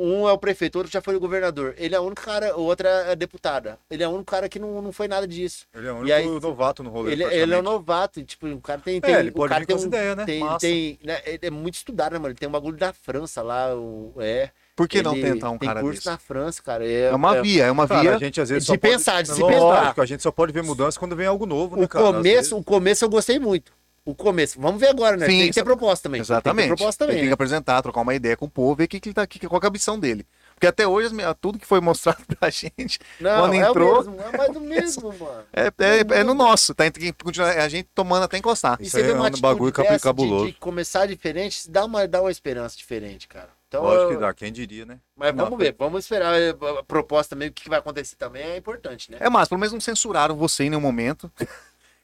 um 0.00 0.28
é 0.28 0.32
o 0.32 0.38
prefeito, 0.38 0.76
o 0.76 0.78
outro 0.78 0.92
já 0.92 1.00
foi 1.02 1.16
o 1.16 1.20
governador. 1.20 1.74
Ele 1.76 1.92
é 1.92 1.98
o 1.98 2.04
único 2.04 2.22
cara, 2.22 2.56
o 2.56 2.62
outro 2.62 2.86
é 2.86 3.10
a 3.10 3.14
deputada. 3.16 3.76
Ele 3.90 4.00
é 4.04 4.06
o 4.06 4.12
único 4.12 4.30
cara 4.30 4.48
que 4.48 4.56
não, 4.56 4.80
não 4.80 4.92
foi 4.92 5.08
nada 5.08 5.26
disso. 5.26 5.66
Ele 5.74 5.88
é 5.88 5.92
o 5.92 5.96
único 5.96 6.14
aí, 6.14 6.24
novato 6.40 6.84
no 6.84 6.90
rolê. 6.90 7.10
Ele, 7.12 7.24
ele 7.24 7.52
é 7.52 7.58
um 7.58 7.62
novato, 7.62 8.22
tipo, 8.22 8.46
o 8.46 8.60
cara 8.60 8.80
tem, 8.80 8.98
É, 8.98 9.00
tem 9.00 9.14
ele 9.16 9.30
o 9.30 9.32
pode 9.32 9.52
cara 9.52 9.66
tem 9.66 9.74
um- 9.74 9.86
ideias, 9.86 10.16
né? 10.16 10.24
Tem, 10.24 10.58
tem, 10.58 10.98
né, 11.02 11.20
ele 11.26 11.38
é 11.42 11.50
muito 11.50 11.74
estudado, 11.74 12.12
né, 12.12 12.18
mano? 12.20 12.28
Ele 12.30 12.38
tem 12.38 12.48
um 12.48 12.52
bagulho 12.52 12.76
da 12.76 12.92
França 12.92 13.42
lá, 13.42 13.74
o, 13.74 14.12
é. 14.18 14.50
Por 14.76 14.86
que 14.86 15.02
não 15.02 15.16
Ele 15.16 15.32
tentar 15.32 15.50
um 15.50 15.58
tem 15.58 15.68
cara 15.68 15.80
curso 15.80 15.96
desse? 15.96 16.06
na 16.06 16.16
França, 16.16 16.62
cara. 16.62 16.86
É, 16.86 17.06
É 17.06 17.14
uma 17.16 17.36
é- 17.38 17.42
via, 17.42 17.64
é 17.64 17.70
uma 17.72 17.88
Cara, 17.88 18.00
via. 18.02 18.14
a 18.14 18.18
gente 18.20 18.40
às 18.40 18.48
vezes 18.50 18.62
de 18.62 18.68
só 18.68 18.78
pode- 18.78 18.92
pensar, 18.92 19.22
de 19.22 19.28
se 19.34 19.40
Lógico, 19.40 19.60
pensar. 19.60 19.94
a 20.00 20.06
gente 20.06 20.22
só 20.22 20.30
pode 20.30 20.52
ver 20.52 20.62
mudança 20.62 20.96
quando 21.00 21.16
vem 21.16 21.26
algo 21.26 21.44
novo, 21.44 21.74
né, 21.76 21.84
O 21.84 21.88
cara? 21.88 22.04
Às 22.04 22.10
começo, 22.12 22.22
vezes- 22.36 22.52
o 22.52 22.62
começo 22.62 23.04
eu 23.04 23.08
gostei 23.08 23.40
muito. 23.40 23.72
O 24.10 24.14
começo. 24.14 24.58
Vamos 24.58 24.80
ver 24.80 24.88
agora, 24.88 25.16
né? 25.18 25.26
Sim, 25.26 25.38
tem 25.40 25.48
que 25.48 25.54
ter 25.54 25.64
proposta 25.64 26.08
também. 26.08 26.20
Exatamente. 26.20 26.56
Tem 26.68 26.68
que 26.68 26.74
ter 26.74 26.76
proposta 26.78 27.04
Ele 27.04 27.08
também. 27.08 27.16
tem 27.20 27.24
que 27.26 27.28
né? 27.28 27.34
apresentar, 27.34 27.82
trocar 27.82 28.00
uma 28.00 28.14
ideia 28.14 28.36
com 28.38 28.46
o 28.46 28.50
povo, 28.50 28.74
ver 28.74 28.86
que, 28.88 28.98
que 28.98 29.08
ele 29.10 29.14
tá, 29.14 29.26
que, 29.26 29.46
qual 29.46 29.60
que 29.60 29.66
é 29.66 29.68
a 29.68 29.70
ambição 29.70 29.98
dele. 30.00 30.26
Porque 30.54 30.66
até 30.66 30.86
hoje, 30.86 31.10
tudo 31.40 31.58
que 31.58 31.66
foi 31.66 31.78
mostrado 31.82 32.24
pra 32.38 32.48
gente 32.48 32.98
Não, 33.20 33.40
quando 33.42 33.54
é 33.54 33.56
entrou- 33.58 33.92
o 34.00 34.10
mesmo. 34.10 34.20
É 34.22 34.36
mais 34.38 34.52
do 34.52 34.60
mesmo, 34.62 35.08
mano. 35.18 35.44
é, 35.52 35.66
é, 35.66 36.20
é 36.20 36.24
no 36.24 36.32
nosso, 36.32 36.74
tá? 36.74 36.90
Tem 36.90 37.12
que 37.12 37.24
continuar, 37.24 37.52
é 37.52 37.60
a 37.60 37.68
gente 37.68 37.86
tomando 37.94 38.22
até 38.22 38.38
encostar. 38.38 38.78
E 38.80 38.84
Isso 38.84 38.92
você 38.96 39.02
vê 39.02 39.10
é 39.10 39.12
uma 39.12 39.24
um 39.24 39.26
atitude 39.26 39.42
bagulho 39.42 39.72
cabu- 39.72 39.88
dessa 39.88 39.98
de- 39.98 40.02
cabuloso. 40.04 40.46
De, 40.46 40.52
começar 40.54 41.06
diferente, 41.06 41.70
dá 41.70 41.84
uma, 41.84 42.08
dá 42.08 42.22
uma 42.22 42.30
esperança 42.30 42.76
diferente, 42.78 43.28
cara. 43.28 43.50
Então, 43.68 43.82
Lógico 43.82 44.08
que 44.08 44.14
eu- 44.14 44.20
dá, 44.20 44.32
quem 44.32 44.50
diria, 44.50 44.86
né? 44.86 44.98
Mas 45.14 45.34
Não, 45.34 45.44
vamos 45.44 45.58
ver, 45.58 45.76
vamos 45.78 46.02
esperar 46.04 46.32
a 46.34 46.82
proposta 46.84 47.36
também, 47.36 47.48
o 47.48 47.52
que 47.52 47.64
que 47.64 47.68
vai 47.68 47.78
acontecer 47.78 48.16
também 48.16 48.42
é 48.42 48.56
importante, 48.56 49.10
né? 49.10 49.18
É 49.20 49.28
massa, 49.28 49.50
pelo 49.50 49.58
menos 49.60 49.74
não 49.74 49.80
censuraram 49.80 50.34
você 50.34 50.64
em 50.64 50.70
nenhum 50.70 50.80
momento. 50.80 51.30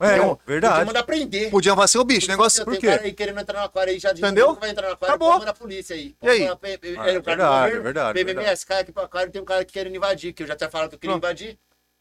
É, 0.05 0.19
Eu- 0.19 0.37
Podia 0.37 0.39
verdade. 0.47 0.85
mandar 0.87 1.03
prender. 1.05 1.51
Podiam 1.51 1.75
falar 1.75 1.85
assim, 1.87 1.99
ô 1.99 2.05
bicho, 2.05 2.29
negócio. 2.29 2.65
Tem 2.65 2.75
por 2.75 2.81
quê? 2.81 2.87
cara 2.89 3.03
aí 3.03 3.13
querendo 3.13 3.41
entrar 3.41 3.59
no 3.61 3.65
aquário 3.67 3.93
aí 3.93 3.99
já 3.99 4.13
disse 4.13 4.25
Entendeu? 4.25 4.55
que 4.55 4.61
vai 4.61 4.71
entrar 4.71 4.87
no 4.89 4.95
aquário, 4.95 5.15
Acabou. 5.15 5.29
pode 5.29 5.39
mandar 5.41 5.51
a 5.51 5.55
polícia 5.55 5.95
aí. 5.97 6.15
E 6.23 6.29
aí? 6.29 6.43
Ah, 6.43 6.45
é, 6.45 6.45
é 6.45 6.49
o 6.49 6.53
cara 6.53 7.19
do 7.19 7.23
verdade, 7.25 7.51
governo, 7.61 7.79
é 7.79 7.83
verdade, 7.83 8.25
PMMS, 8.25 8.67
cara 8.67 8.81
aqui 8.81 8.93
pro 8.93 9.03
aquário 9.05 9.33
tem 9.33 9.41
um 9.43 9.45
cara 9.45 9.65
que 9.65 9.73
querendo 9.73 9.97
invadir, 9.97 10.33
que 10.33 10.43
eu 10.43 10.47
já 10.47 10.57
tinha 10.57 10.71
falado 10.71 10.89
que 10.91 10.95
eu 10.97 10.99
queria 10.99 11.17
invadir. 11.17 11.59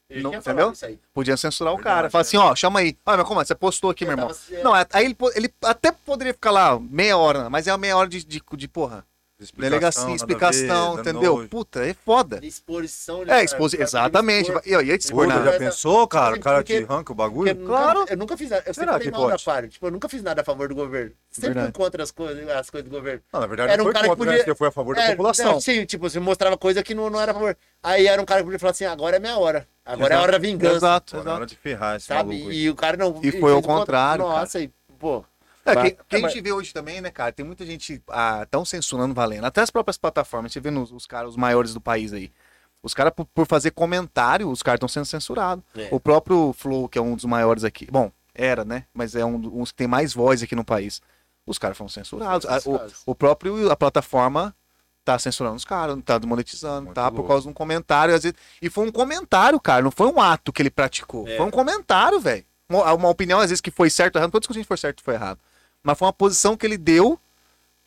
Não, 0.10 0.30
tinha 0.30 0.40
entendeu? 0.40 0.42
falado 0.58 0.76
isso 0.76 0.86
aí. 0.86 1.00
Podiam 1.14 1.36
censurar 1.38 1.74
o 1.74 1.78
Verdade, 1.78 1.96
cara. 1.96 2.10
Falar 2.10 2.22
assim, 2.22 2.38
ó, 2.38 2.54
chama 2.56 2.82
aí. 2.82 2.96
Ah, 3.06 3.18
mas 3.18 3.28
como 3.28 3.42
é? 3.42 3.46
Você 3.46 3.56
postou 3.56 3.90
aqui, 3.90 4.04
Eu 4.04 4.10
meu 4.10 4.18
irmão. 4.18 4.36
é. 4.52 4.62
Não, 4.64 4.76
é- 4.76 4.86
aí 4.94 5.06
ele, 5.06 5.16
po- 5.16 5.32
ele 5.34 5.52
até 5.64 5.92
poderia 5.92 6.34
ficar 6.34 6.52
lá 6.52 6.80
meia 6.80 7.18
hora, 7.18 7.50
mas 7.50 7.66
é 7.68 7.72
uma 7.72 7.78
meia 7.80 7.98
hora 7.98 8.08
de, 8.08 8.24
de, 8.24 8.42
de 8.56 8.68
porra. 8.68 9.04
Delegacia, 9.52 10.02
nada 10.02 10.14
a 10.14 10.16
explicação, 10.16 10.96
ver, 10.96 11.02
entendeu? 11.02 11.36
nojo. 11.38 11.50
Puta, 11.50 11.86
é 11.86 11.94
foda. 11.94 12.40
Exposição. 12.44 13.24
É, 13.28 13.44
expos... 13.44 13.74
exatamente. 13.74 14.52
E 14.66 14.72
ia 14.72 14.98
te 14.98 15.06
expor 15.06 15.28
Puta, 15.28 15.44
já 15.44 15.58
pensou, 15.58 16.08
cara? 16.08 16.36
O 16.36 16.40
cara 16.40 16.58
porque- 16.58 16.80
te 16.86 16.92
arranca 16.92 17.12
o 17.12 17.16
bagulho? 17.16 17.50
eu 17.50 17.56
nunca, 17.56 17.68
Claro. 17.68 18.06
eu 18.10 18.18
nunca 18.18 18.38
fiz 18.38 18.50
nada. 18.50 18.64
Eu 18.66 18.74
Será 18.74 18.94
sempre 18.94 19.12
falei 19.12 19.12
que 19.12 19.30
pode? 19.32 19.42
aquário. 19.42 19.70
Tipo, 19.70 19.88
eu 19.88 19.92
nunca 19.92 20.10
fiz 20.10 20.24
nada 20.24 20.42
a 20.42 20.44
favor 20.44 20.68
do 20.70 20.76
governo. 20.76 21.12
Sempre 21.30 21.54
Verdade. 21.56 21.74
contra 21.74 22.04
as 22.04 22.12
coisas, 22.12 22.50
as 22.50 22.70
coisas 22.70 22.90
do 22.90 22.96
governo. 22.96 23.22
Não, 23.34 23.40
na 23.42 23.48
verdade, 23.48 23.72
Era 23.72 23.78
não 23.78 23.84
um 23.84 23.88
foi 23.88 23.94
cara 23.94 24.04
que 24.06 24.10
contra, 24.16 24.26
né? 24.26 24.38
podia- 24.38 24.54
Você 24.54 24.58
foi 24.58 24.68
a 24.68 24.72
favor 24.72 24.96
da 24.96 25.02
É, 25.04 25.10
população. 25.12 25.52
não, 25.54 25.62
sim, 25.62 25.86
tipo, 25.86 26.10
você 26.10 26.20
mostrava 26.20 26.58
coisa 26.58 26.84
que 26.84 26.94
não, 26.94 27.10
não 27.10 27.20
era 27.20 27.32
a 27.32 27.34
favor. 27.34 27.58
Aí 27.82 28.08
era 28.08 28.22
um 28.22 28.26
cara 28.26 28.40
que 28.42 28.46
podia 28.46 28.60
falar 28.60 28.72
assim, 28.72 28.86
agora 28.86 29.18
é 29.18 29.20
minha 29.20 29.38
hora. 29.38 29.68
Agora 29.86 30.14
é 30.14 30.16
a 30.16 30.20
Exato. 30.20 30.24
hora 30.24 30.32
da 30.32 30.38
vingança. 30.38 30.76
Exato, 30.78 31.16
exato. 31.18 31.30
hora 31.30 31.46
de 31.46 31.56
ferrar 31.58 31.98
esse 31.98 32.06
Sabe? 32.08 32.30
maluco 32.34 32.50
aí. 32.50 32.58
E 32.58 32.70
o 32.70 32.76
cara 32.76 32.96
não. 32.98 33.20
E 33.22 33.32
foi 33.32 33.52
ao 33.52 33.62
contrário. 33.62 34.24
Nossa, 34.24 34.60
e, 34.62 34.72
pô. 34.98 35.26
É, 35.66 35.74
Vai. 35.76 35.92
que, 35.92 36.04
que 36.10 36.16
a 36.16 36.20
É, 36.20 36.22
mas- 36.22 36.34
gente 36.34 36.44
vê 36.44 36.52
hoje 36.52 36.74
também, 36.74 37.00
né, 37.02 37.10
cara? 37.10 37.32
Tem 37.32 37.46
muita 37.46 37.66
gente 37.66 38.02
ah, 38.10 38.46
tão 38.52 38.66
censurando 38.66 39.14
valendo. 39.14 39.46
Até 39.46 39.62
as 39.62 39.70
próprias 39.72 39.98
plataformas. 39.98 40.52
Você 40.52 40.60
vê 40.60 40.70
nos, 40.70 40.92
os 40.92 41.06
caras, 41.08 41.30
os 41.32 41.38
maiores 41.38 41.74
do 41.74 41.80
país 41.82 42.12
aí. 42.14 42.32
Os 42.82 42.94
caras, 42.94 43.14
por, 43.16 43.26
por 43.28 43.48
fazer 43.48 43.72
comentário, 43.72 44.50
os 44.50 44.62
caras 44.62 44.78
estão 44.78 44.90
sendo 44.90 45.06
censurados. 45.06 45.64
É. 45.76 45.88
O 45.90 46.00
próprio 46.00 46.52
Flow, 46.54 46.90
que 46.90 46.98
é 46.98 47.02
um 47.02 47.16
dos 47.16 47.24
maiores 47.26 47.64
aqui. 47.64 47.88
Bom, 47.90 48.12
era, 48.36 48.66
né? 48.66 48.86
Mas 48.94 49.16
é 49.16 49.24
um 49.24 49.40
dos 49.40 49.72
que 49.72 49.78
tem 49.78 49.88
mais 49.88 50.14
voz 50.14 50.44
aqui 50.44 50.54
no 50.56 50.66
país. 50.66 51.02
Os 51.46 51.58
caras 51.58 51.78
foram 51.78 51.88
censurados. 51.90 52.46
Censurados. 52.50 53.02
O, 53.06 53.12
o 53.12 53.16
próprio, 53.16 53.72
a 53.72 53.76
plataforma 53.76 54.54
tá 55.06 55.18
censurando 55.20 55.56
os 55.56 55.66
caras, 55.66 55.98
tá 56.04 56.18
desmonetizando, 56.18 56.84
Muito 56.88 56.96
tá? 56.96 57.10
Por 57.10 57.18
louco. 57.18 57.30
causa 57.30 57.44
de 57.44 57.50
um 57.50 57.54
comentário. 57.54 58.14
Às 58.14 58.24
vezes, 58.24 58.38
e 58.62 58.70
foi 58.70 58.86
um 58.88 58.92
comentário, 58.92 59.58
cara. 59.62 59.82
Não 59.82 59.92
foi 59.92 60.08
um 60.08 60.20
ato 60.20 60.52
que 60.52 60.62
ele 60.62 60.70
praticou. 60.70 61.26
É. 61.28 61.38
Foi 61.38 61.46
um 61.46 61.52
comentário, 61.52 62.20
velho. 62.20 62.46
Uma, 62.70 62.94
uma 62.94 63.10
opinião, 63.10 63.40
às 63.40 63.50
vezes, 63.50 63.62
que 63.62 63.72
foi 63.72 63.90
certo 63.90 64.16
ou 64.16 64.20
errado. 64.20 64.28
Não 64.28 64.32
tô 64.32 64.40
discutindo 64.40 64.64
se 64.64 64.68
foi 64.68 64.78
certo 64.78 65.00
ou 65.00 65.06
foi 65.06 65.14
errado. 65.14 65.40
Mas 65.84 65.98
foi 65.98 66.06
uma 66.08 66.14
posição 66.14 66.56
que 66.56 66.66
ele 66.66 66.78
deu 66.78 67.20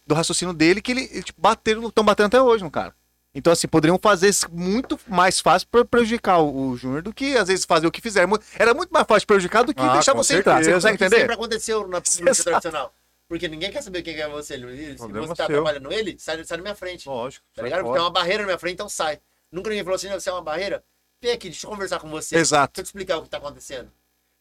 do 0.07 0.15
raciocínio 0.15 0.55
dele 0.55 0.81
que 0.83 0.93
ele, 0.93 1.09
ele, 1.11 1.23
tipo, 1.23 1.41
bateram, 1.41 1.87
estão 1.89 2.05
batendo 2.05 2.27
até 2.27 2.41
hoje 2.43 2.63
no 2.63 2.71
cara. 2.71 2.95
Então, 3.35 3.53
assim, 3.53 3.67
poderiam 3.69 3.99
fazer 4.01 4.29
isso 4.29 4.47
muito 4.51 4.99
mais 5.07 5.41
fácil 5.41 5.69
para 5.69 5.85
prejudicar 5.85 6.39
o, 6.39 6.69
o 6.71 6.77
Júnior 6.77 7.03
do 7.03 7.13
que, 7.13 7.37
às 7.37 7.49
vezes, 7.49 7.65
fazer 7.67 7.87
o 7.87 7.91
que 7.91 8.01
fizeram. 8.01 8.31
Era 8.59 8.73
muito 8.73 8.91
mais 8.91 9.07
fácil 9.07 9.27
prejudicar 9.27 9.63
do 9.63 9.75
que 9.75 9.83
Ah, 9.83 9.93
deixar 9.95 10.15
você 10.15 10.39
entrar. 10.39 10.55
Você 10.59 10.65
certeza. 10.65 10.77
consegue 10.77 10.99
Que 10.99 11.05
entender? 11.05 11.21
sempre 11.21 11.35
aconteceu 11.35 11.87
na 11.89 12.01
política 12.01 12.35
tradicional. 12.45 12.95
Porque 13.29 13.49
ninguém 13.49 13.71
quer 13.71 13.83
saber 13.83 14.03
quem 14.03 14.15
é 14.19 14.29
você. 14.29 14.55
Ele- 14.55 14.97
Se 14.97 15.07
você 15.09 15.35
tá 15.35 15.47
seu. 15.47 15.47
trabalhando 15.57 15.93
ele, 15.93 16.17
sai, 16.19 16.43
sai 16.45 16.57
da 16.59 16.63
minha 16.63 16.75
frente. 16.75 17.09
Lógico. 17.09 17.45
Tá 17.55 17.63
ligado? 17.63 17.83
fora. 17.83 17.93
Tem 17.95 18.03
uma 18.03 18.11
barreira 18.11 18.43
na 18.43 18.47
minha 18.47 18.59
frente, 18.59 18.75
então 18.75 18.89
sai. 18.89 19.19
Nunca 19.53 19.69
ninguém 19.69 19.85
falou 19.85 19.97
assim, 19.97 20.09
não, 20.09 20.19
você 20.19 20.31
é 20.31 20.33
uma 20.33 20.41
barreira? 20.43 20.83
Vem 21.21 21.33
aqui, 21.33 21.49
deixa 21.51 21.67
eu 21.67 21.71
conversar 21.71 21.99
com 21.99 22.09
você. 22.09 22.37
Exato. 22.37 22.73
Deixa 22.75 22.81
eu 22.81 22.85
te 22.85 22.87
explicar 22.87 23.19
o 23.19 23.23
que 23.23 23.29
tá 23.29 23.37
acontecendo. 23.39 23.91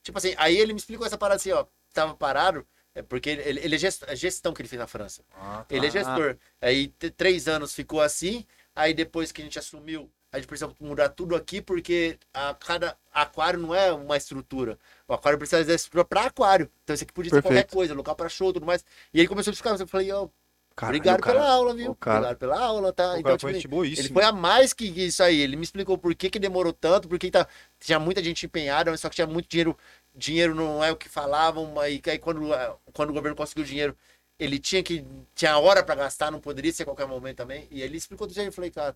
Tipo 0.04 0.18
assim, 0.20 0.36
aí 0.38 0.56
ele 0.56 0.72
me 0.72 0.80
explicou 0.80 1.06
essa 1.06 1.18
parada 1.18 1.38
assim, 1.38 1.52
ó. 1.52 1.66
Tava 1.94 2.14
parado, 2.14 2.66
é 2.96 3.02
porque 3.02 3.30
ele, 3.30 3.60
ele 3.60 3.76
é 3.76 3.78
gest- 3.78 4.04
a 4.08 4.16
gestão 4.16 4.54
que 4.54 4.62
ele 4.62 4.70
fez 4.70 4.80
na 4.80 4.88
França. 4.88 5.22
Ah, 5.36 5.66
tá. 5.68 5.76
Ele 5.76 5.86
é 5.86 5.92
gestor. 5.92 6.38
Aí 6.62 6.88
três 7.18 7.48
anos 7.48 7.74
ficou 7.74 8.02
assim, 8.02 8.46
aí 8.76 8.94
depois 8.94 9.32
que 9.32 9.42
a 9.42 9.46
gente 9.46 9.60
assumiu, 9.60 10.10
a 10.32 10.38
gente 10.38 10.48
precisa 10.48 10.74
mudar 10.80 11.10
tudo 11.10 11.36
aqui, 11.36 11.62
porque 11.62 12.18
a 12.34 12.54
cada 12.54 12.98
aquário 13.14 13.60
não 13.60 13.74
é 13.76 13.92
uma 13.94 14.18
estrutura. 14.18 14.78
O 15.08 15.14
aquário 15.14 15.38
precisa 15.38 15.64
de 15.64 15.72
estrutura 15.74 16.04
para 16.04 16.26
aquário. 16.26 16.70
Então 16.84 16.94
isso 16.94 17.04
aqui 17.04 17.14
podia 17.14 17.30
ser 17.30 17.42
qualquer 17.42 17.50
Perfeito. 17.64 17.74
coisa, 17.74 17.94
local 17.94 18.16
para 18.16 18.28
show 18.30 18.52
tudo 18.52 18.66
mais. 18.66 18.84
E 19.14 19.20
ele 19.20 19.28
começou 19.28 19.52
a 19.52 19.54
explicar, 19.54 19.80
eu 19.80 19.88
falei, 19.88 20.12
ó, 20.12 20.28
Caralho, 20.76 20.98
obrigado 20.98 21.22
cara. 21.22 21.40
pela 21.40 21.50
aula, 21.50 21.74
viu? 21.74 21.96
cara- 21.96 22.18
Obrigado 22.18 22.38
pela 22.38 22.60
aula, 22.60 22.92
tá? 22.92 23.14
O 23.14 23.18
então, 23.18 23.38
tipo, 23.38 23.76
foi 23.78 23.88
ele 23.88 24.10
foi 24.10 24.24
a 24.26 24.34
mais 24.34 24.74
que 24.74 24.84
isso 24.86 25.24
aí. 25.24 25.40
Ele 25.40 25.56
me 25.56 25.64
explicou 25.64 25.98
por 25.98 26.14
que, 26.14 26.30
que 26.30 26.38
demorou 26.38 26.74
tanto, 26.74 27.08
por 27.08 27.18
que 27.18 27.32
tá, 27.32 27.48
tinha 27.80 27.98
muita 27.98 28.22
gente 28.22 28.46
empenhada, 28.46 28.92
mas 28.92 29.00
só 29.00 29.08
que 29.08 29.16
tinha 29.16 29.26
muito 29.28 29.48
dinheiro. 29.48 29.78
Dinheiro 30.16 30.56
não 30.56 30.84
é 30.84 30.92
o 30.92 30.96
que 30.96 31.10
falavam, 31.10 31.80
aí, 31.80 32.02
aí 32.08 32.18
quando, 32.20 32.54
ah, 32.54 32.76
quando 32.94 33.10
o 33.10 33.14
governo 33.14 33.36
conseguiu 33.36 33.66
dinheiro, 33.66 33.96
ele 34.38 34.60
tinha 34.60 34.84
que. 34.84 35.06
Tinha 35.34 35.58
hora 35.58 35.82
pra 35.82 35.96
gastar, 35.96 36.30
não 36.30 36.42
poderia 36.42 36.72
ser 36.74 36.84
a 36.84 36.86
qualquer 36.86 37.08
momento 37.08 37.38
também. 37.38 37.68
E 37.72 37.82
ele 37.82 37.96
explicou 37.98 38.28
do 38.28 38.34
jeito. 38.34 38.48
Eu 38.50 38.52
falei, 38.52 38.70
cara, 38.70 38.94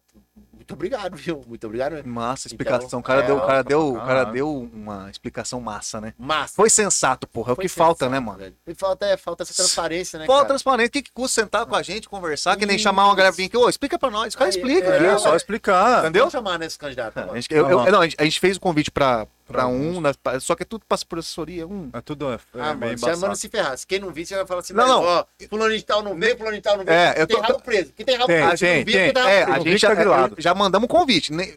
muito 0.53 0.73
obrigado, 0.73 1.15
viu? 1.17 1.41
Muito 1.47 1.65
obrigado. 1.65 1.93
mesmo. 1.93 2.12
Massa, 2.12 2.47
explicação. 2.47 2.88
Então, 2.88 2.99
o 2.99 3.03
cara, 3.03 3.21
é, 3.21 3.25
deu, 3.25 3.38
o 3.38 3.41
cara, 3.41 3.62
deu, 3.63 3.89
o 3.91 3.93
cara 3.95 4.05
caralho. 4.08 4.34
deu 4.34 4.69
uma 4.73 5.10
explicação 5.10 5.62
massa, 5.62 6.01
né? 6.01 6.13
Massa. 6.17 6.53
Foi 6.55 6.69
sensato, 6.69 7.25
porra. 7.25 7.51
É 7.51 7.53
o 7.53 7.55
que 7.55 7.69
falta, 7.69 8.05
sensato, 8.05 8.12
né, 8.12 8.19
mano? 8.19 8.38
velho. 8.39 8.55
E 8.67 8.73
falta, 8.75 9.05
é, 9.05 9.15
falta 9.15 9.43
essa 9.43 9.53
transparência, 9.53 10.19
né? 10.19 10.25
Falta 10.25 10.41
cara? 10.41 10.47
transparente. 10.49 10.88
O 10.89 10.91
que, 10.91 11.01
que 11.03 11.12
custa 11.13 11.41
sentar 11.41 11.65
com 11.65 11.75
a 11.75 11.82
gente, 11.82 12.10
conversar, 12.10 12.58
que 12.58 12.65
nem 12.65 12.75
Isso. 12.75 12.84
chamar 12.84 13.05
uma 13.05 13.15
galera 13.15 13.34
aqui? 13.34 13.55
Ô, 13.58 13.69
explica 13.69 13.97
pra 13.97 14.10
nós. 14.10 14.34
O 14.34 14.38
cara 14.38 14.49
Aí, 14.49 14.55
explica. 14.58 14.88
é, 14.89 15.05
É, 15.08 15.17
só 15.17 15.34
explicar. 15.38 15.99
Entendeu? 16.01 16.23
Vamos 16.23 16.34
chamar 16.34 16.60
nesse 16.60 16.77
candidato. 16.77 17.17
A 17.17 17.21
agora. 17.21 17.39
gente, 17.41 17.53
eu- 17.53 17.69
eu- 17.69 17.91
não, 17.91 18.01
a 18.01 18.05
gente- 18.05 18.17
a 18.19 18.23
gente 18.25 18.39
fez 18.41 18.58
o 18.58 18.60
convite 18.60 18.91
pra, 18.91 19.25
pra 19.51 19.63
Pra 19.63 19.67
um, 19.67 20.01
pa- 20.21 20.39
só 20.39 20.55
que 20.55 20.62
é 20.63 20.65
tudo 20.65 20.85
passa 20.88 21.05
por 21.05 21.17
assessoria. 21.19 21.67
Um. 21.67 21.89
É 21.91 22.01
tudo 22.01 22.31
é, 22.31 22.35
é 22.35 22.39
Ah, 22.62 22.73
mano, 22.75 22.93
embaçado. 22.93 23.35
se 23.35 23.49
ferrar. 23.49 23.75
Se 23.77 23.85
quem 23.88 23.99
não 23.99 24.12
vir, 24.12 24.25
você 24.25 24.35
vai 24.35 24.45
falar 24.45 24.59
assim, 24.62 24.73
Não, 24.73 24.88
não. 24.88 25.03
ó, 25.03 25.25
fulano 25.49 25.75
de 25.75 25.83
tal 25.83 26.03
não 26.03 26.15
veio, 26.17 26.38
fulano 26.38 26.55
de 26.55 26.62
tal 26.62 26.77
não 26.77 26.85
veio. 26.85 26.95
É, 26.95 27.21
eu 27.21 27.25
tem 27.27 27.35
tô- 27.35 27.41
rabo 27.41 27.62
preso. 27.62 27.91
Quem 27.95 28.05
tem 28.05 28.15
rabo 28.15 28.27
Tem, 28.27 28.45
preso? 28.47 28.59
tem, 28.59 28.77
não 28.77 28.85
viu, 28.85 28.93
tem. 28.93 29.03
quem 29.05 29.13
tá 29.13 29.19
rabo 29.21 29.31
É, 29.33 29.45
preso. 29.45 29.59
a 29.59 29.63
gente 29.71 29.79
já, 29.81 29.93
grilado. 29.95 30.35
já 30.38 30.53
mandamos 30.55 30.88
convite. 30.88 31.33
Nem, 31.33 31.55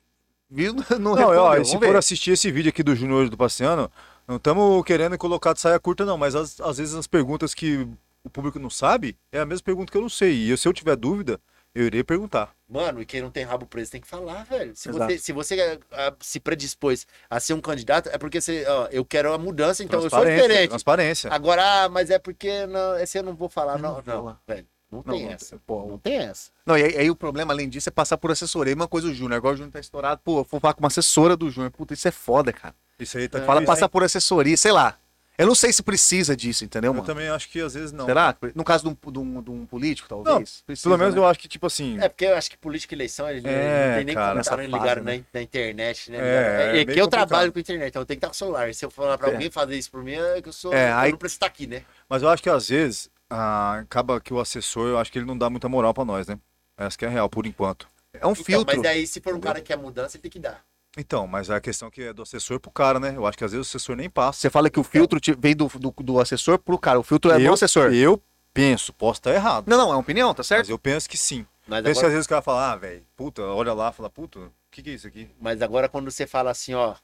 viu? 0.50 0.74
Não 0.98 0.98
Não, 0.98 1.14
respondeu. 1.14 1.42
ó, 1.42 1.64
se 1.64 1.76
ver. 1.78 1.86
for 1.86 1.96
assistir 1.96 2.30
esse 2.32 2.50
vídeo 2.50 2.70
aqui 2.70 2.82
do 2.82 2.96
Júnior 2.96 3.28
do 3.28 3.36
Passeano, 3.36 3.90
não 4.26 4.36
estamos 4.36 4.84
querendo 4.84 5.16
colocar 5.18 5.52
de 5.52 5.60
saia 5.60 5.78
curta, 5.78 6.04
não, 6.04 6.16
mas 6.16 6.34
às 6.34 6.78
vezes 6.78 6.94
as 6.94 7.06
perguntas 7.06 7.52
que 7.54 7.86
o 8.24 8.30
público 8.30 8.58
não 8.58 8.70
sabe 8.70 9.16
é 9.30 9.40
a 9.40 9.44
mesma 9.46 9.64
pergunta 9.64 9.90
que 9.90 9.96
eu 9.98 10.02
não 10.02 10.08
sei. 10.08 10.50
E 10.50 10.56
se 10.56 10.66
eu 10.68 10.72
tiver 10.72 10.94
dúvida, 10.96 11.40
eu 11.74 11.86
irei 11.86 12.04
perguntar. 12.04 12.54
Mano, 12.68 13.00
e 13.02 13.06
quem 13.06 13.20
não 13.20 13.30
tem 13.30 13.44
rabo 13.44 13.66
preso 13.66 13.90
tem 13.90 14.00
que 14.00 14.06
falar, 14.06 14.44
velho. 14.44 14.74
Se 14.74 14.88
Exato. 14.88 15.12
você, 15.12 15.18
se 15.18 15.32
você 15.32 15.78
ah, 15.92 16.14
se 16.20 16.40
predispôs 16.40 17.06
a 17.28 17.38
ser 17.40 17.54
um 17.54 17.60
candidato, 17.60 18.08
é 18.12 18.18
porque 18.18 18.40
você, 18.40 18.64
ó, 18.66 18.88
eu 18.90 19.04
quero 19.04 19.32
a 19.32 19.38
mudança, 19.38 19.82
então 19.82 20.00
eu 20.02 20.08
sou 20.10 20.24
diferente. 20.24 20.68
Transparência. 20.70 21.30
Agora, 21.32 21.84
ah, 21.84 21.88
mas 21.88 22.10
é 22.10 22.18
porque 22.18 22.66
não, 22.66 22.98
esse 22.98 23.18
eu 23.18 23.22
não 23.22 23.34
vou 23.34 23.48
falar, 23.48 23.78
não, 23.78 23.94
não 23.96 24.02
não, 24.06 24.16
vou 24.16 24.24
lá. 24.26 24.40
velho. 24.46 24.66
Não, 24.90 25.02
Não, 25.06 25.14
tem 25.14 25.24
não, 25.24 25.32
essa. 25.32 25.58
pô, 25.66 25.86
Não 25.86 25.96
tem 25.98 26.16
essa. 26.18 26.50
Não, 26.66 26.76
e 26.76 26.84
aí, 26.84 26.96
aí 26.98 27.10
o 27.10 27.16
problema, 27.16 27.54
além 27.54 27.66
disso, 27.66 27.88
é 27.88 27.92
passar 27.92 28.18
por 28.18 28.30
assessoria. 28.30 28.74
Mesma 28.74 28.86
coisa 28.86 29.08
o 29.08 29.14
Júnior. 29.14 29.38
Agora 29.38 29.54
o 29.54 29.56
Júnior 29.56 29.72
tá 29.72 29.80
estourado. 29.80 30.20
Pô, 30.22 30.40
eu 30.40 30.44
vou 30.44 30.60
falar 30.60 30.74
com 30.74 30.80
uma 30.80 30.88
assessora 30.88 31.34
do 31.34 31.50
Júnior. 31.50 31.70
Puta, 31.70 31.94
isso 31.94 32.06
é 32.06 32.10
foda, 32.10 32.52
cara. 32.52 32.74
Isso 32.98 33.16
aí 33.16 33.26
tá 33.26 33.38
É, 33.38 33.42
Fala 33.42 33.62
passar 33.62 33.88
por 33.88 34.04
assessoria, 34.04 34.54
sei 34.54 34.70
lá. 34.70 34.98
Eu 35.38 35.46
não 35.46 35.54
sei 35.54 35.72
se 35.72 35.82
precisa 35.82 36.36
disso, 36.36 36.62
entendeu, 36.64 36.90
Eu 36.90 36.94
mano? 36.94 37.06
também 37.06 37.28
acho 37.28 37.48
que 37.48 37.58
às 37.60 37.72
vezes 37.74 37.90
não. 37.90 38.04
Será? 38.04 38.36
No 38.54 38.62
caso 38.62 38.84
de 38.84 38.90
um, 38.90 39.10
de 39.12 39.18
um- 39.18 39.42
de 39.42 39.50
um 39.50 39.66
político, 39.66 40.06
talvez? 40.08 40.62
Precisa, 40.66 40.84
Pelo 40.88 40.98
menos 40.98 41.14
né? 41.14 41.20
eu 41.20 41.26
acho 41.26 41.38
que, 41.40 41.48
tipo 41.48 41.66
assim. 41.66 41.98
É 42.00 42.08
porque 42.08 42.26
eu 42.26 42.36
acho 42.36 42.50
que 42.50 42.56
política 42.58 42.94
e 42.94 42.96
eleição, 42.96 43.28
ele 43.30 43.40
É, 43.48 43.88
não 43.88 43.96
tem 43.96 44.04
nem 44.04 44.14
cara, 44.14 44.28
como 44.30 44.40
estar 44.40 44.56
né? 45.02 45.16
na, 45.22 45.24
na 45.32 45.42
internet, 45.42 46.10
né? 46.10 46.18
É, 46.18 46.20
é 46.20 46.22
É, 46.24 46.72
meio 46.72 46.86
que 46.86 46.92
eu 46.92 47.04
complicado. 47.04 47.10
trabalho 47.28 47.52
com 47.52 47.58
internet, 47.58 47.88
então 47.88 48.02
eu 48.02 48.06
tenho 48.06 48.20
que 48.20 48.26
estar 48.26 48.28
com 48.28 48.34
o 48.34 48.36
celular. 48.36 48.74
Se 48.74 48.84
eu 48.84 48.90
falar 48.90 49.16
pra 49.16 49.28
É. 49.28 49.32
alguém 49.32 49.50
fazer 49.50 49.76
isso 49.76 49.90
por 49.90 50.04
mim, 50.04 50.12
é 50.12 50.42
que 50.42 50.48
eu 50.48 50.52
sou. 50.52 50.72
É, 50.72 50.90
eu 50.90 50.96
aí- 50.98 51.10
não 51.12 51.18
preciso 51.18 51.36
estar 51.36 51.46
aqui, 51.46 51.66
né? 51.66 51.82
Mas 52.08 52.22
eu 52.22 52.28
acho 52.28 52.42
que 52.42 52.50
às 52.50 52.68
vezes 52.68 53.10
ah, 53.30 53.78
acaba 53.78 54.20
que 54.20 54.34
o 54.34 54.38
assessor, 54.38 54.86
eu 54.88 54.98
acho 54.98 55.10
que 55.10 55.18
ele 55.18 55.24
não 55.26 55.38
dá 55.38 55.48
muita 55.48 55.66
moral 55.66 55.94
pra 55.94 56.04
nós, 56.04 56.26
né? 56.26 56.38
Essa 56.76 56.98
que 56.98 57.04
é 57.06 57.08
a 57.08 57.10
real, 57.10 57.30
por 57.30 57.46
enquanto. 57.46 57.88
É 58.12 58.26
um 58.26 58.32
Então, 58.32 58.44
filtro. 58.44 58.76
mas 58.76 58.84
aí, 58.86 59.06
se 59.06 59.20
for 59.22 59.34
um 59.34 59.40
cara 59.40 59.58
que 59.60 59.68
quer 59.68 59.78
mudança, 59.78 60.16
ele 60.18 60.22
tem 60.22 60.30
que 60.30 60.38
dar. 60.38 60.62
Então, 60.96 61.26
mas 61.26 61.48
a 61.50 61.60
questão 61.60 61.90
que 61.90 62.02
é 62.02 62.12
do 62.12 62.22
assessor 62.22 62.60
pro 62.60 62.70
cara, 62.70 63.00
né? 63.00 63.14
Eu 63.16 63.26
acho 63.26 63.38
que 63.38 63.44
às 63.44 63.52
vezes 63.52 63.66
o 63.66 63.68
assessor 63.68 63.96
nem 63.96 64.10
passa. 64.10 64.40
Você 64.40 64.50
fala 64.50 64.68
que 64.68 64.78
o 64.78 64.84
filtro 64.84 65.18
te- 65.18 65.34
vem 65.34 65.56
do, 65.56 65.66
do, 65.68 65.90
do 65.90 66.20
assessor 66.20 66.58
pro 66.58 66.78
cara. 66.78 67.00
O 67.00 67.02
filtro 67.02 67.30
é 67.30 67.38
do 67.38 67.44
eu, 67.44 67.54
assessor. 67.54 67.92
Eu 67.94 68.22
penso, 68.52 68.92
posso 68.92 69.20
estar 69.20 69.32
errado. 69.32 69.66
Não, 69.68 69.78
não, 69.78 69.88
é 69.90 69.94
uma 69.94 69.98
opinião, 70.00 70.34
tá 70.34 70.40
Mas 70.40 70.46
certo? 70.48 70.68
eu 70.68 70.78
penso 70.78 71.08
que 71.08 71.16
sim. 71.16 71.46
Mas 71.66 71.82
Penso 71.82 71.94
que 71.94 71.98
agora, 72.00 72.06
às 72.08 72.12
vezes 72.12 72.26
o 72.26 72.28
cara 72.28 72.42
fala, 72.42 72.72
ah, 72.72 72.76
velho, 72.76 73.02
puta, 73.16 73.40
olha 73.42 73.72
lá, 73.72 73.90
fala, 73.92 74.10
puta, 74.10 74.38
o 74.40 74.52
que, 74.70 74.82
que 74.82 74.90
é 74.90 74.92
isso 74.94 75.06
aqui? 75.06 75.30
mas 75.40 75.62
agora 75.62 75.88
quando 75.88 76.10
você 76.10 76.26
fala 76.26 76.50
assim, 76.50 76.74
ó, 76.74 76.94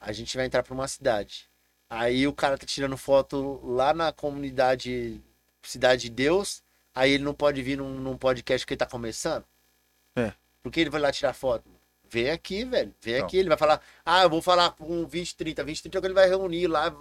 a 0.00 0.10
gente 0.10 0.36
vai 0.36 0.46
entrar 0.46 0.62
pra 0.62 0.74
uma 0.74 0.88
cidade. 0.88 1.48
Aí 1.88 2.26
o 2.26 2.32
cara 2.32 2.58
tá 2.58 2.66
tirando 2.66 2.96
foto 2.96 3.60
lá 3.64 3.94
na 3.94 4.10
comunidade 4.12 5.20
Cidade 5.62 6.02
de 6.02 6.10
Deus, 6.10 6.62
aí 6.94 7.12
ele 7.12 7.24
não 7.24 7.34
pode 7.34 7.60
vir 7.62 7.76
num, 7.78 7.94
num 8.00 8.16
podcast 8.16 8.66
que 8.66 8.72
ele 8.72 8.78
tá 8.78 8.86
começando? 8.86 9.44
É. 10.16 10.32
Por 10.62 10.72
que 10.72 10.80
ele 10.80 10.90
vai 10.90 11.00
lá 11.00 11.12
tirar 11.12 11.32
foto? 11.32 11.68
Vem 12.08 12.30
aqui, 12.30 12.64
velho. 12.64 12.94
Vem 13.00 13.18
Não. 13.18 13.26
aqui. 13.26 13.36
Ele 13.36 13.48
vai 13.48 13.58
falar, 13.58 13.80
ah, 14.04 14.22
eu 14.22 14.30
vou 14.30 14.40
falar 14.42 14.70
com 14.72 15.06
20, 15.06 15.36
30. 15.36 15.64
20, 15.64 15.82
30 15.82 15.96
é 15.96 15.98
o 15.98 16.02
que 16.02 16.06
ele 16.06 16.14
vai 16.14 16.28
reunir 16.28 16.66
lá 16.66 16.94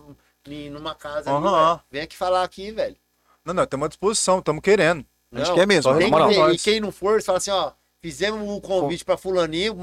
em- 0.48 0.70
numa 0.70 0.96
casa. 0.96 1.30
ali, 1.36 1.46
Aham. 1.46 1.68
velho. 1.68 1.82
Vem 1.92 2.02
aqui 2.02 2.16
falar 2.16 2.44
aqui, 2.44 2.72
velho. 2.72 2.96
Não, 3.44 3.54
não, 3.54 3.64
estamos 3.64 3.86
à 3.86 3.88
disposição, 3.90 4.40
estamos 4.40 4.62
querendo. 4.62 5.06
A 5.32 5.38
gente 5.40 5.48
Não, 5.50 5.56
quer 5.56 5.68
mesmo, 5.68 5.98
Tem 5.98 6.10
moral. 6.10 6.52
E 6.52 6.58
quem 6.58 6.80
não 6.80 6.92
for, 6.92 7.20
você 7.22 7.26
fala 7.26 7.38
assim, 7.38 7.52
ó. 7.52 7.72
Fizemos 8.02 8.48
o 8.48 8.62
convite 8.62 9.04
pra 9.04 9.18
fulaninho, 9.18 9.76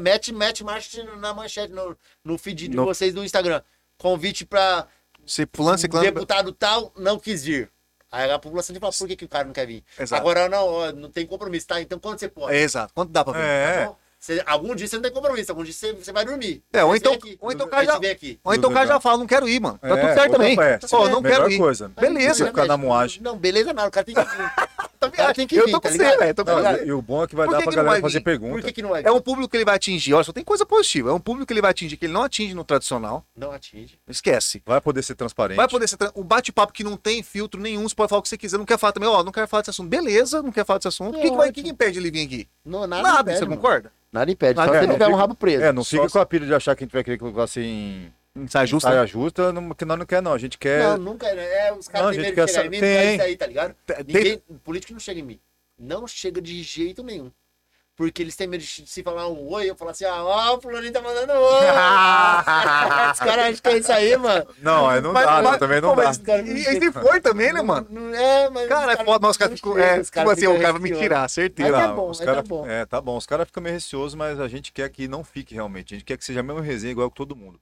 mete, 0.00 0.32
mete 0.32 0.64
marcha 0.64 1.04
na 1.16 1.32
manchete, 1.32 1.72
no, 1.72 1.96
no 2.24 2.36
feed 2.36 2.68
de 2.68 2.76
No- 2.76 2.84
vocês 2.84 3.14
do 3.14 3.24
Instagram. 3.24 3.62
Convite 3.96 4.44
pra 4.44 4.86
Se 5.24 5.46
fulano, 5.52 5.78
ciclano... 5.78 6.04
deputado 6.04 6.52
tal, 6.52 6.92
não 6.96 7.18
quis 7.20 7.44
vir. 7.44 7.70
Aí 8.10 8.28
a 8.30 8.38
população 8.38 8.74
falar, 8.80 8.92
por 8.92 9.06
que, 9.06 9.16
que 9.16 9.24
o 9.24 9.28
cara 9.28 9.44
não 9.44 9.52
quer 9.52 9.66
vir? 9.66 9.84
Exato. 9.98 10.20
Agora 10.20 10.48
não, 10.48 10.66
ó, 10.66 10.92
não 10.92 11.10
tem 11.10 11.24
compromisso, 11.26 11.66
tá? 11.68 11.80
Então 11.80 11.98
quando 11.98 12.18
você 12.18 12.28
pode? 12.28 12.54
É, 12.56 12.60
exato. 12.62 12.92
Quanto 12.94 13.10
dá 13.12 13.22
pra 13.24 13.34
ver? 13.34 13.44
É. 13.44 13.86
Tá? 13.86 13.94
Você- 14.20 14.42
algum 14.46 14.74
dia 14.74 14.86
você 14.88 14.96
não 14.96 15.02
tem 15.02 15.12
compromisso, 15.12 15.52
algum 15.52 15.62
dia 15.62 15.72
você, 15.72 15.92
você 15.92 16.12
vai 16.12 16.24
dormir. 16.24 16.62
É, 16.72 16.82
ou 16.84 16.96
então- 16.96 17.16
ou 17.40 17.52
então 17.52 17.66
o 17.66 17.70
cara 17.70 17.84
já- 17.84 17.92
você 17.94 18.00
vem 18.00 18.10
aqui. 18.10 18.40
Ou 18.42 18.52
então 18.54 18.70
o 18.70 18.74
cara 18.74 18.86
já 18.86 18.98
fala, 19.00 19.18
não 19.18 19.26
quero 19.26 19.48
ir, 19.48 19.60
mano. 19.60 19.78
Tá 19.78 19.88
tudo 19.96 20.14
certo 20.14 20.32
também. 20.32 20.60
é, 20.60 20.78
Pô, 20.78 21.08
não 21.08 21.20
melhor 21.20 21.38
quero 21.42 21.50
ir. 21.52 21.58
coisa. 21.58 21.88
Beleza. 21.88 22.34
Você 22.34 22.46
ficar 22.46 22.66
na 22.66 22.76
moagem. 22.76 23.22
Não, 23.22 23.36
beleza 23.36 23.72
nada, 23.72 23.88
o 23.88 23.90
cara 23.92 24.04
tem 24.04 24.14
que 24.14 24.20
vir. 24.20 24.28
O 25.00 25.32
tem 25.34 25.46
que 25.46 25.54
Eu 25.54 25.66
vir, 25.66 25.70
tô 25.70 25.80
tá 25.80 25.88
com 25.88 25.94
você, 25.94 25.98
ligado? 26.02 26.18
velho. 26.18 26.34
tô 26.34 26.44
com 26.44 26.50
Não, 26.50 26.60
você. 26.72 26.84
e 26.84 26.92
o 26.92 27.00
bom 27.00 27.22
é 27.22 27.26
que 27.28 27.36
vai 27.36 27.46
Por 27.46 27.52
dar 27.52 27.58
que 27.58 27.64
pra 27.64 27.70
que 27.70 27.76
não 27.76 27.84
galera 27.84 28.02
fazer 28.02 28.20
pergunta. 28.20 28.54
Por 28.54 28.62
que, 28.62 28.72
que 28.72 28.82
não 28.82 28.90
vai 28.90 29.00
vir? 29.02 29.08
É 29.08 29.12
um 29.12 29.20
público 29.20 29.48
que 29.48 29.56
ele 29.56 29.64
vai 29.64 29.76
atingir. 29.76 30.12
Olha, 30.12 30.24
só 30.24 30.32
tem 30.32 30.42
coisa 30.42 30.66
positiva. 30.66 31.10
É 31.10 31.12
um 31.12 31.20
público 31.20 31.46
que 31.46 31.52
ele 31.52 31.60
vai 31.60 31.70
atingir 31.70 31.96
que 31.96 32.06
ele 32.06 32.12
não 32.12 32.24
atinge 32.24 32.52
no 32.52 32.64
tradicional. 32.64 33.24
Não 33.36 33.52
atinge. 33.52 33.96
Esquece. 34.08 34.60
Vai 34.66 34.80
poder 34.80 35.02
ser 35.04 35.14
transparente. 35.14 35.56
Vai 35.56 35.68
poder 35.68 35.86
ser. 35.86 35.96
tra- 35.98 36.10
Um 36.16 36.24
bate-papo 36.24 36.72
que 36.72 36.82
não 36.82 36.96
tem 36.96 37.22
filtro 37.22 37.60
nenhum, 37.60 37.88
você 37.88 37.94
pode 37.94 38.08
falar 38.08 38.18
o 38.18 38.22
que 38.22 38.28
você 38.28 38.36
quiser. 38.36 38.58
Não 38.58 38.64
quer 38.64 38.76
falar 38.76 38.92
também, 38.92 39.08
ó, 39.08 39.22
não 39.22 39.30
quero 39.30 39.46
falar 39.46 39.60
desse 39.62 39.70
assunto. 39.70 39.88
Beleza, 39.88 40.42
não 40.42 40.50
quer 40.50 40.64
falar 40.66 40.78
desse 40.78 40.88
assunto. 40.88 41.16
O 41.16 41.20
que, 41.22 41.30
que, 41.30 41.36
vai- 41.36 41.50
o 41.50 41.52
que, 41.52 41.68
impede 41.68 41.98
ele 42.00 42.10
vir 42.10 42.26
aqui? 42.26 42.48
Não, 42.64 42.84
nada, 42.86 43.02
Nada, 43.02 43.36
você 43.36 43.46
concorda? 43.46 43.92
Nada 44.12 44.30
impede. 44.30 44.56
Nada 44.56 44.68
Só 44.68 44.72
se 44.72 44.78
impede. 44.78 44.90
ele 44.90 44.92
tiver 44.94 45.04
um 45.06 45.08
Fica- 45.10 45.20
rabo 45.20 45.34
preso. 45.34 45.64
É, 45.64 45.72
não 45.72 45.84
Só 45.84 45.90
fica 45.90 46.08
se- 46.08 46.12
com 46.12 46.18
a 46.18 46.26
pilha 46.26 46.46
de 46.46 46.54
achar 46.54 46.74
que 46.76 46.84
a 46.84 46.86
gente 46.86 46.92
vai 46.92 47.04
querer 47.04 47.18
colocar 47.18 47.42
assim. 47.44 48.10
Sai 48.48 48.66
justa. 48.66 48.88
Saia 48.90 49.04
justa, 49.06 49.52
não- 49.52 49.70
que 49.70 49.84
nós 49.84 49.98
não 49.98 50.06
quer, 50.06 50.22
não. 50.22 50.32
A 50.32 50.38
gente 50.38 50.56
quer. 50.58 50.82
Não, 50.82 50.96
nunca. 50.98 51.26
É, 51.26 51.72
os 51.72 51.88
caras 51.88 52.16
quer 52.16 52.24
chegar 52.24 52.48
sa- 52.48 52.64
em 52.66 52.70
mim, 52.70 52.78
tem. 52.80 52.88
é 52.88 53.14
isso 53.14 53.22
aí, 53.24 53.36
tá 53.36 53.46
ligado? 53.46 53.74
Tem- 53.84 53.96
Ninguém, 54.06 54.38
político 54.62 54.92
não 54.92 55.00
chega 55.00 55.18
em 55.20 55.24
mim. 55.24 55.40
Não 55.78 56.06
chega 56.06 56.40
de 56.40 56.62
jeito 56.62 57.02
nenhum. 57.02 57.30
Porque 57.98 58.22
eles 58.22 58.36
têm 58.36 58.46
medo 58.46 58.62
de 58.62 58.86
se 58.86 59.02
falar 59.02 59.26
um 59.26 59.52
oi, 59.52 59.68
eu 59.68 59.74
falar 59.74 59.90
assim, 59.90 60.04
ah, 60.04 60.22
ó, 60.22 60.56
o 60.56 60.60
fulaninho 60.60 60.92
tá 60.92 61.02
mandando 61.02 61.32
oi. 61.32 61.64
Os 63.12 63.18
caras 63.18 63.44
acham 63.46 63.56
que 63.60 63.68
é 63.68 63.78
isso 63.78 63.92
aí, 63.92 64.16
mano. 64.16 64.46
Não, 64.62 64.88
aí 64.88 65.00
não 65.00 65.12
Mas- 65.12 65.26
dá, 65.26 65.32
mas- 65.42 65.42
não, 65.52 65.58
também 65.58 65.80
não 65.80 65.88
pô, 65.90 65.96
dá. 66.00 66.04
mas- 66.06 66.18
E, 66.46 66.52
e 66.60 66.80
se 66.80 66.92
for 66.92 67.20
também, 67.20 67.52
né, 67.52 67.60
mano? 67.60 67.88
Não, 67.90 68.14
é, 68.14 68.48
mas. 68.50 68.68
Cara, 68.68 68.92
é 68.92 69.04
foda, 69.04 69.18
mas 69.22 69.30
os 69.32 69.36
caras 69.36 69.54
ficam. 69.58 69.76
É, 69.76 69.98
os 69.98 70.10
tipo 70.10 70.30
assim, 70.30 70.46
o 70.46 70.60
cara 70.60 70.72
vai 70.74 70.80
me 70.82 70.92
tirar, 70.96 71.28
certeza. 71.28 71.72
Mas 71.72 71.80
tá 71.80 71.88
Não, 71.88 71.96
bom, 71.96 72.10
os 72.10 72.20
cara, 72.20 72.34
tá 72.36 72.42
bom. 72.42 72.66
É, 72.68 72.86
tá 72.86 73.00
bom. 73.00 73.16
Os 73.16 73.26
caras 73.26 73.46
ficam 73.48 73.62
meio 73.64 73.74
receosos, 73.74 74.14
mas 74.14 74.38
a 74.38 74.46
gente 74.46 74.72
quer 74.72 74.88
que 74.90 75.08
não 75.08 75.24
fique 75.24 75.54
realmente. 75.54 75.94
A 75.94 75.96
gente 75.98 76.06
quer 76.06 76.16
que 76.16 76.24
seja 76.24 76.38
a 76.38 76.42
mesma 76.44 76.62
resenha 76.62 76.92
igual 76.92 77.10
com 77.10 77.16
todo 77.16 77.34
mundo. 77.34 77.58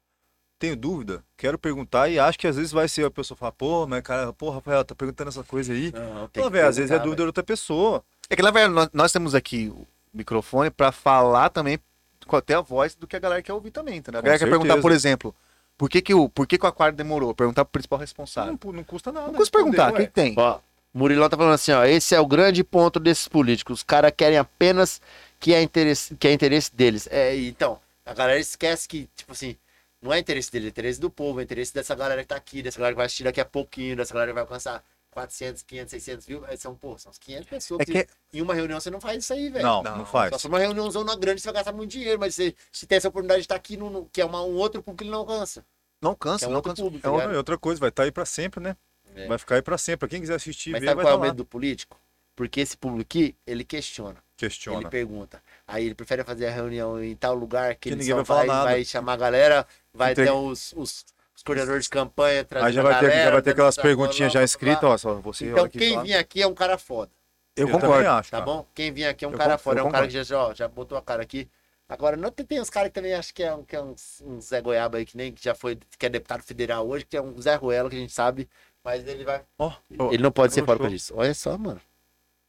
Tenho 0.59 0.77
dúvida, 0.77 1.25
quero 1.37 1.59
perguntar 1.59 2.09
e 2.11 2.19
acho 2.19 2.39
que 2.39 2.47
às 2.47 2.57
vezes 2.57 2.73
vai 2.73 2.89
ser 2.89 3.07
a 3.07 3.11
pessoa 3.11 3.37
falar, 3.39 3.53
pô, 3.53 3.87
mas 3.87 4.03
cara, 4.03 4.33
pô, 4.35 4.51
Rafael, 4.51 4.85
tá 4.85 4.95
perguntando 4.95 5.29
essa 5.29 5.43
coisa 5.45 5.73
aí. 5.73 5.93
Não, 5.95 6.29
tem 6.29 6.43
Não, 6.43 6.51
que 6.51 6.57
velho, 6.57 6.69
às 6.69 6.77
vezes 6.77 6.91
é 6.91 6.99
dúvida 6.99 7.23
de 7.23 7.27
outra 7.27 7.43
pessoa. 7.43 8.03
É 8.29 8.37
que 8.37 8.43
na 8.43 8.51
verdade 8.51 8.75
nós, 8.75 8.89
nós 8.93 9.13
temos 9.13 9.35
aqui 9.35 9.73
microfone 10.17 10.71
pra 10.71 10.91
falar 10.91 11.51
também 11.51 11.79
com 12.27 12.37
até 12.37 12.55
a 12.55 12.61
voz 12.61 12.95
do 12.95 13.07
que 13.07 13.15
a 13.15 13.19
galera 13.21 13.43
quer 13.43 13.53
ouvir 13.53 13.71
também, 13.71 13.99
entendeu? 13.99 14.19
A 14.19 14.23
galera 14.23 14.39
quer 14.39 14.51
perguntar, 14.51 14.81
por 14.81 14.91
exemplo, 14.91 15.35
por 15.79 15.89
que, 15.89 16.03
que, 16.03 16.15
o, 16.15 16.29
por 16.29 16.47
que, 16.47 16.59
que 16.59 16.65
o 16.65 16.69
aquário 16.69 16.97
demorou? 16.97 17.35
Perguntar 17.35 17.65
pro 17.65 17.73
principal 17.73 17.99
responsável. 17.99 18.59
Não, 18.65 18.73
não 18.73 18.85
custa 18.85 19.13
nada. 19.13 19.27
Não 19.29 19.35
custa 19.35 19.57
perguntar, 19.57 19.93
o 19.93 19.97
que 19.97 20.07
tem? 20.07 20.35
Ó, 20.37 20.59
Murilão 20.93 21.29
tá 21.29 21.37
falando 21.37 21.55
assim, 21.55 21.73
ó, 21.73 21.85
esse 21.85 22.15
é 22.15 22.21
o 22.21 22.27
grande 22.27 22.65
ponto 22.65 22.99
desses 22.99 23.29
políticos. 23.29 23.81
Os 23.81 23.83
caras 23.85 24.13
querem 24.17 24.39
apenas 24.39 25.01
que 25.39 25.53
é 25.53 25.63
interesse, 25.63 26.17
que 26.17 26.27
é 26.27 26.33
interesse 26.33 26.75
deles. 26.75 27.07
É, 27.11 27.37
então, 27.37 27.79
a 28.05 28.15
galera 28.15 28.41
esquece 28.41 28.89
que, 28.89 29.09
tipo 29.15 29.33
assim, 29.33 29.57
não 30.01 30.13
é 30.13 30.19
interesse 30.19 30.51
dele, 30.51 30.67
é 30.67 30.69
interesse 30.69 31.01
do 31.01 31.11
povo, 31.11 31.41
é 31.41 31.43
interesse 31.43 31.75
dessa 31.75 31.95
galera 31.95 32.23
que 32.23 32.29
tá 32.29 32.37
aqui, 32.37 32.63
dessa 32.63 32.79
galera 32.79 32.95
que 32.95 32.97
vai 32.97 33.07
assistir 33.07 33.25
daqui 33.25 33.41
a 33.41 33.45
pouquinho, 33.45 33.97
dessa 33.97 34.15
galera 34.15 34.31
que 34.31 34.35
vai 34.35 34.43
alcançar 34.43 34.83
400, 35.17 35.63
500, 35.63 35.91
600 35.93 36.27
mil. 36.27 36.45
São, 36.59 36.75
pô, 36.77 36.99
são 36.99 37.11
uns 37.11 37.19
500 37.19 37.49
pessoas. 37.49 37.81
É 37.81 37.85
que 37.87 38.05
que 38.05 38.09
Em 38.35 38.43
uma 38.43 38.53
reunião 38.55 38.79
você 38.79 38.91
não 38.91 39.01
faz 39.01 39.25
isso 39.25 39.33
aí, 39.33 39.49
velho. 39.49 39.65
Não, 39.65 39.83
Não, 39.83 39.99
não, 39.99 40.07
faz. 40.07 40.31
Só 40.31 40.37
se 40.37 40.43
for 40.43 40.49
uma 40.51 40.59
reuniãozona 40.59 41.17
grande, 41.17 41.41
você 41.41 41.47
vai 41.49 41.55
gastar 41.55 41.73
muito 41.73 41.91
dinheiro, 41.91 42.21
mas 42.21 42.35
você, 42.35 42.55
se 42.71 42.87
tem 42.87 42.97
essa 42.99 43.09
oportunidade 43.09 43.41
de 43.41 43.45
estar 43.47 43.55
aqui, 43.55 43.77
no, 43.79 43.89
no- 43.89 44.07
que 44.13 44.21
é 44.21 44.25
uma, 44.27 44.43
um 44.43 44.55
outro 44.57 44.83
público 44.83 44.99
que 44.99 45.05
ele 45.05 45.11
não 45.11 45.21
alcança. 45.21 45.65
não 46.03 46.15
Que 46.15 46.21
cansa, 46.21 46.45
é 46.45 46.49
um 46.49 46.53
não 46.53 46.61
cansa. 46.61 46.83
público, 46.83 47.09
É 47.09 47.11
tá 47.27 47.33
e 47.33 47.37
outra 47.37 47.57
coisa, 47.57 47.81
vai 47.81 47.89
estar 47.89 48.03
aí 48.03 48.13
pra 48.13 48.27
sempre, 48.27 48.61
né? 48.61 48.77
É. 49.15 49.27
Vai 49.27 49.39
ficar 49.39 49.55
aí 49.55 49.63
pra 49.63 49.79
sempre. 49.79 50.01
Pra 50.01 50.09
quem 50.09 50.21
quiser 50.21 50.35
assistir, 50.35 50.73
Mas 50.73 50.81
ver, 50.83 50.89
sabe 50.89 50.97
vai 50.97 51.05
qual 51.07 51.13
é 51.13 51.17
estar 51.17 51.25
o 51.25 51.27
medo 51.31 51.37
do 51.39 51.45
político? 51.47 51.99
Porque 52.35 52.61
esse 52.61 52.77
público 52.77 53.03
aqui, 53.03 53.35
ele 53.47 53.65
questiona. 53.65 54.11
Ele 54.11 54.21
Questiona. 54.37 54.91
pergunta. 54.91 55.43
Aí 55.67 55.87
ele 55.87 55.95
prefere 55.95 56.23
fazer 56.23 56.47
a 56.49 56.51
reunião 56.51 57.03
em 57.03 57.17
tal 57.17 57.35
lugar 57.35 57.75
que, 57.75 57.81
Que 57.81 57.89
ele 57.89 57.97
ninguém 57.97 58.11
só 58.11 58.17
vai 58.17 58.25
falar 58.27 58.39
vai, 58.41 58.47
nada. 58.49 58.65
vai 58.73 58.85
chamar 58.85 59.15
a 59.15 59.17
galera, 59.17 59.67
vai 59.95 60.15
ter 60.15 60.31
os, 60.31 60.75
os, 60.77 61.07
os 61.37 61.43
coordenadores 61.43 61.85
de 61.85 61.91
campanha, 61.91 62.45
trazer 62.45 62.67
Aí 62.67 62.73
já 62.73 62.81
a 62.81 62.85
vai 62.85 62.95
ter, 62.95 63.07
galera, 63.09 63.25
já 63.25 63.31
vai 63.31 63.43
ter 63.43 63.51
aquelas 63.51 63.77
perguntinhas 63.77 64.33
blá, 64.33 64.41
já 64.41 64.45
escritas, 64.45 64.85
ó, 64.85 64.97
só 64.99 65.15
você 65.21 65.47
Então 65.47 65.65
aqui 65.65 65.79
quem 65.79 66.03
vir 66.03 66.15
aqui 66.15 66.43
é 66.43 66.47
um 66.47 66.55
cara 66.55 66.79
foda, 66.79 67.13
Eu, 67.55 67.67
também 67.67 67.81
concordo. 67.83 68.09
acho, 68.11 68.31
tá 68.31 68.39
cara. 68.39 68.51
bom? 68.51 68.67
Quem 68.75 68.93
vir 68.93 69.05
aqui 69.07 69.25
é 69.25 69.29
um 69.29 69.33
Eu 69.33 69.39
cara 69.39 69.59
foda, 69.59 69.81
é 69.81 69.83
eu 69.83 69.87
um 69.87 69.91
cara 69.91 70.05
concordo. 70.07 70.19
que 70.19 70.25
já, 70.29 70.39
ó, 70.39 70.55
já 70.55 70.69
botou 70.69 70.97
a 70.99 71.03
cara 71.03 71.23
aqui. 71.23 71.49
Agora, 71.89 72.17
não 72.17 72.31
tem, 72.33 72.45
tem 72.45 72.61
uns 72.61 72.69
caras 72.71 72.89
que 72.89 72.95
também 72.95 73.15
acham 73.15 73.33
que 73.33 73.43
é, 73.45 73.55
um- 73.55 73.63
que 73.65 73.77
é 73.77 73.81
um, 73.81 73.95
um 74.23 74.41
Zé 74.41 74.61
Goiaba 74.61 74.99
aí, 74.99 75.05
que 75.07 75.17
nem 75.17 75.33
que 75.33 75.45
já 75.45 75.55
foi, 75.55 75.79
que 75.99 76.07
é 76.07 76.09
deputado 76.09 76.43
federal 76.43 76.89
hoje, 76.89 77.05
que 77.05 77.17
é 77.17 77.23
um 77.23 77.41
Zé 77.41 77.55
Ruela, 77.55 77.89
que 77.89 77.95
a 77.97 77.99
gente 78.01 78.13
sabe, 78.13 78.49
mas 78.83 79.07
ele 79.07 79.25
vai. 79.25 79.43
Ó, 79.59 79.73
ele 80.11 80.23
não 80.23 80.33
pode 80.33 80.53
ser 80.53 80.65
fora 80.65 80.91
isso. 80.91 81.15
Olha 81.17 81.33
só, 81.33 81.57
mano. 81.57 81.81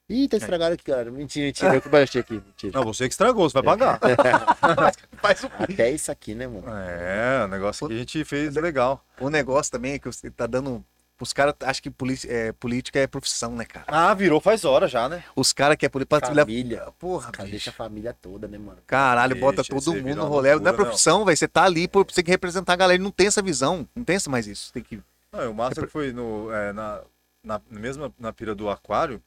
Ih, 0.09 0.27
tá 0.29 0.37
estragado 0.37 0.73
aqui, 0.73 0.85
galera. 0.85 1.11
Mentira, 1.11 1.47
mentira. 1.47 1.75
Eu 1.75 1.81
que 1.81 1.89
baixei 1.89 2.21
aqui. 2.21 2.35
Mentira. 2.35 2.79
Não, 2.79 2.85
você 2.85 3.07
que 3.09 3.13
estragou, 3.13 3.49
você 3.49 3.61
vai 3.61 3.63
pagar. 3.63 3.99
Faz 5.21 5.43
o, 5.43 5.47
Até 5.59 5.91
isso 5.91 6.09
aqui, 6.09 6.33
né, 6.33 6.47
mano? 6.47 6.63
É, 6.69 7.43
o 7.43 7.47
negócio 7.49 7.87
que 7.89 7.93
a 7.93 7.97
gente 7.97 8.23
fez 8.23 8.55
legal. 8.55 9.03
o 9.19 9.29
negócio 9.29 9.69
também 9.69 9.93
é 9.93 9.99
que 9.99 10.05
você 10.05 10.31
tá 10.31 10.47
dando. 10.47 10.83
Os 11.19 11.33
caras 11.33 11.55
acham 11.61 11.81
que 11.81 12.27
é, 12.29 12.53
política 12.53 12.99
é 12.99 13.07
profissão, 13.07 13.53
né, 13.55 13.65
cara? 13.65 13.85
Ah, 13.87 14.13
virou 14.13 14.39
faz 14.39 14.63
hora 14.63 14.87
já, 14.87 15.09
né? 15.09 15.23
Os 15.35 15.51
caras 15.51 15.75
que 15.75 15.85
é 15.85 15.89
política. 15.89 16.21
Família. 16.21 16.87
Porra, 16.97 17.31
Cara, 17.31 17.49
deixa 17.49 17.71
a 17.71 17.73
família 17.73 18.13
toda, 18.13 18.47
né, 18.47 18.57
mano? 18.57 18.77
Caralho, 18.87 19.35
bota 19.35 19.61
todo 19.61 19.93
mundo 19.93 20.15
no 20.15 20.25
rolê. 20.25 20.49
não 20.51 20.57
é 20.57 20.61
loucura, 20.61 20.73
profissão, 20.73 21.25
velho. 21.25 21.35
Você 21.35 21.47
tá 21.49 21.63
ali, 21.63 21.85
pô, 21.85 22.05
você 22.05 22.15
tem 22.15 22.23
que 22.23 22.31
representar 22.31 22.73
a 22.73 22.75
galera. 22.77 22.95
Ele 22.95 23.03
não 23.03 23.11
tem 23.11 23.27
essa 23.27 23.41
visão. 23.41 23.85
Não 23.93 24.05
tem 24.05 24.15
essa 24.15 24.29
mais 24.29 24.47
isso. 24.47 24.71
Tem 24.71 24.83
que. 24.83 25.01
Não, 25.33 25.51
o 25.51 25.69
que 25.71 25.87
foi 25.87 26.13
no, 26.13 26.49
é, 26.53 26.71
na, 26.71 27.01
na, 27.43 27.61
mesmo 27.69 28.13
na 28.17 28.31
pira 28.31 28.55
do 28.55 28.69
aquário, 28.69 29.21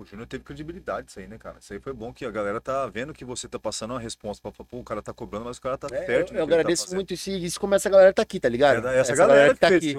o 0.00 0.04
Júnior 0.04 0.26
teve 0.26 0.42
credibilidade 0.44 1.10
isso 1.10 1.18
aí, 1.20 1.26
né, 1.26 1.36
cara? 1.38 1.56
Isso 1.60 1.72
aí 1.72 1.78
foi 1.80 1.92
bom 1.92 2.12
que 2.12 2.24
a 2.24 2.30
galera 2.30 2.60
tá 2.60 2.86
vendo 2.86 3.12
que 3.12 3.24
você 3.24 3.46
tá 3.48 3.58
passando 3.58 3.92
uma 3.92 4.00
resposta 4.00 4.40
pra 4.50 4.64
pô, 4.64 4.78
o 4.78 4.84
cara 4.84 5.02
tá 5.02 5.12
cobrando, 5.12 5.44
mas 5.44 5.58
o 5.58 5.60
cara 5.60 5.76
tá 5.76 5.88
É, 5.92 6.06
certo. 6.06 6.32
eu, 6.32 6.40
eu 6.40 6.46
tá 6.46 6.54
agradeço 6.54 6.84
fazendo. 6.84 6.96
muito 6.96 7.14
isso 7.14 7.30
isso 7.30 7.60
começa 7.60 7.88
a 7.88 7.92
galera 7.92 8.12
tá 8.12 8.22
aqui, 8.22 8.40
tá 8.40 8.48
ligado? 8.48 8.78
É 8.78 8.80
da- 8.80 8.92
essa, 8.94 9.14
galera, 9.14 9.52
que 9.54 9.60
tá 9.60 9.68
aqui. 9.68 9.94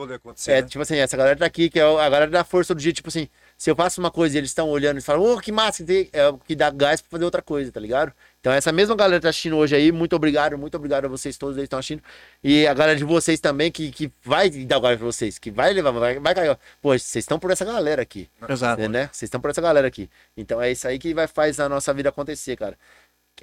É, 0.47 0.61
né? 0.61 0.67
tipo 0.67 0.81
assim, 0.81 0.97
essa 0.97 1.15
galera 1.15 1.37
tá 1.37 1.45
aqui, 1.45 1.69
que 1.69 1.79
é 1.79 1.83
a 1.83 2.09
galera 2.09 2.31
da 2.31 2.43
força 2.43 2.73
do 2.73 2.81
dia, 2.81 2.91
tipo 2.93 3.09
assim, 3.09 3.27
se 3.57 3.69
eu 3.69 3.75
faço 3.75 3.99
uma 4.01 4.11
coisa 4.11 4.35
e 4.35 4.39
eles 4.39 4.49
estão 4.49 4.69
olhando 4.69 4.97
e 4.97 5.01
falam, 5.01 5.23
ô, 5.23 5.39
que 5.39 5.51
massa, 5.51 5.83
que 5.85 6.09
é 6.11 6.27
o 6.27 6.37
que 6.37 6.55
dá 6.55 6.69
gás 6.69 7.01
pra 7.01 7.09
fazer 7.11 7.25
outra 7.25 7.41
coisa, 7.41 7.71
tá 7.71 7.79
ligado? 7.79 8.11
Então, 8.41 8.51
essa 8.51 8.71
mesma 8.71 8.95
galera 8.95 9.19
que 9.19 9.23
tá 9.23 9.29
assistindo 9.29 9.55
hoje 9.55 9.75
aí, 9.75 9.91
muito 9.91 10.15
obrigado, 10.15 10.57
muito 10.57 10.75
obrigado 10.75 11.05
a 11.05 11.07
vocês 11.07 11.37
todos 11.37 11.57
aí 11.57 11.61
que 11.61 11.65
estão 11.65 11.77
assistindo. 11.77 12.01
E 12.43 12.65
a 12.65 12.73
galera 12.73 12.97
de 12.97 13.03
vocês 13.03 13.39
também, 13.39 13.71
que, 13.71 13.91
que 13.91 14.11
vai 14.23 14.49
dar 14.49 14.79
gás 14.79 14.97
pra 14.97 15.05
vocês, 15.05 15.37
que 15.37 15.51
vai 15.51 15.71
levar, 15.71 15.91
vai, 15.91 16.19
vai 16.19 16.33
cair. 16.33 16.57
Pô, 16.81 16.89
vocês 16.89 17.17
estão 17.17 17.37
por 17.37 17.51
essa 17.51 17.63
galera 17.63 18.01
aqui. 18.01 18.27
Exato. 18.49 18.89
né? 18.89 19.09
Vocês 19.13 19.27
estão 19.27 19.39
por 19.39 19.51
essa 19.51 19.61
galera 19.61 19.87
aqui. 19.87 20.09
Então 20.35 20.59
é 20.59 20.71
isso 20.71 20.87
aí 20.87 20.97
que 20.97 21.13
vai 21.13 21.27
faz 21.27 21.59
a 21.59 21.69
nossa 21.69 21.93
vida 21.93 22.09
acontecer, 22.09 22.57
cara. 22.57 22.75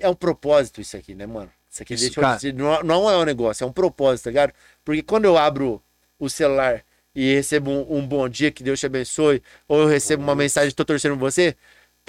É 0.01 0.09
um 0.09 0.15
propósito 0.15 0.81
isso 0.81 0.97
aqui, 0.97 1.15
né, 1.15 1.27
mano? 1.27 1.51
Isso 1.71 1.83
aqui 1.83 1.95
Isso, 1.95 2.05
deixa 2.07 2.19
eu 2.19 2.25
cara. 2.25 2.37
dizer, 2.37 2.55
não, 2.55 2.83
não 2.83 3.09
é 3.09 3.17
um 3.17 3.25
negócio, 3.25 3.63
é 3.63 3.67
um 3.69 3.73
propósito, 3.73 4.25
tá 4.25 4.31
ligado? 4.31 4.53
Porque 4.85 5.03
quando 5.03 5.27
eu 5.27 5.39
abro 5.39 5.81
o 6.19 6.29
celular 6.29 6.85
e 7.15 7.35
recebo 7.35 7.71
um, 7.71 7.99
um 7.99 8.07
bom 8.07 8.29
dia, 8.29 8.51
que 8.51 8.65
Deus 8.65 8.81
te 8.81 8.87
abençoe, 8.87 9.43
ou 9.69 9.83
eu 9.83 9.87
recebo 9.87 10.25
uma 10.25 10.35
mensagem, 10.35 10.73
tô 10.73 10.85
torcendo 10.85 11.13
por 11.13 11.31
você, 11.31 11.57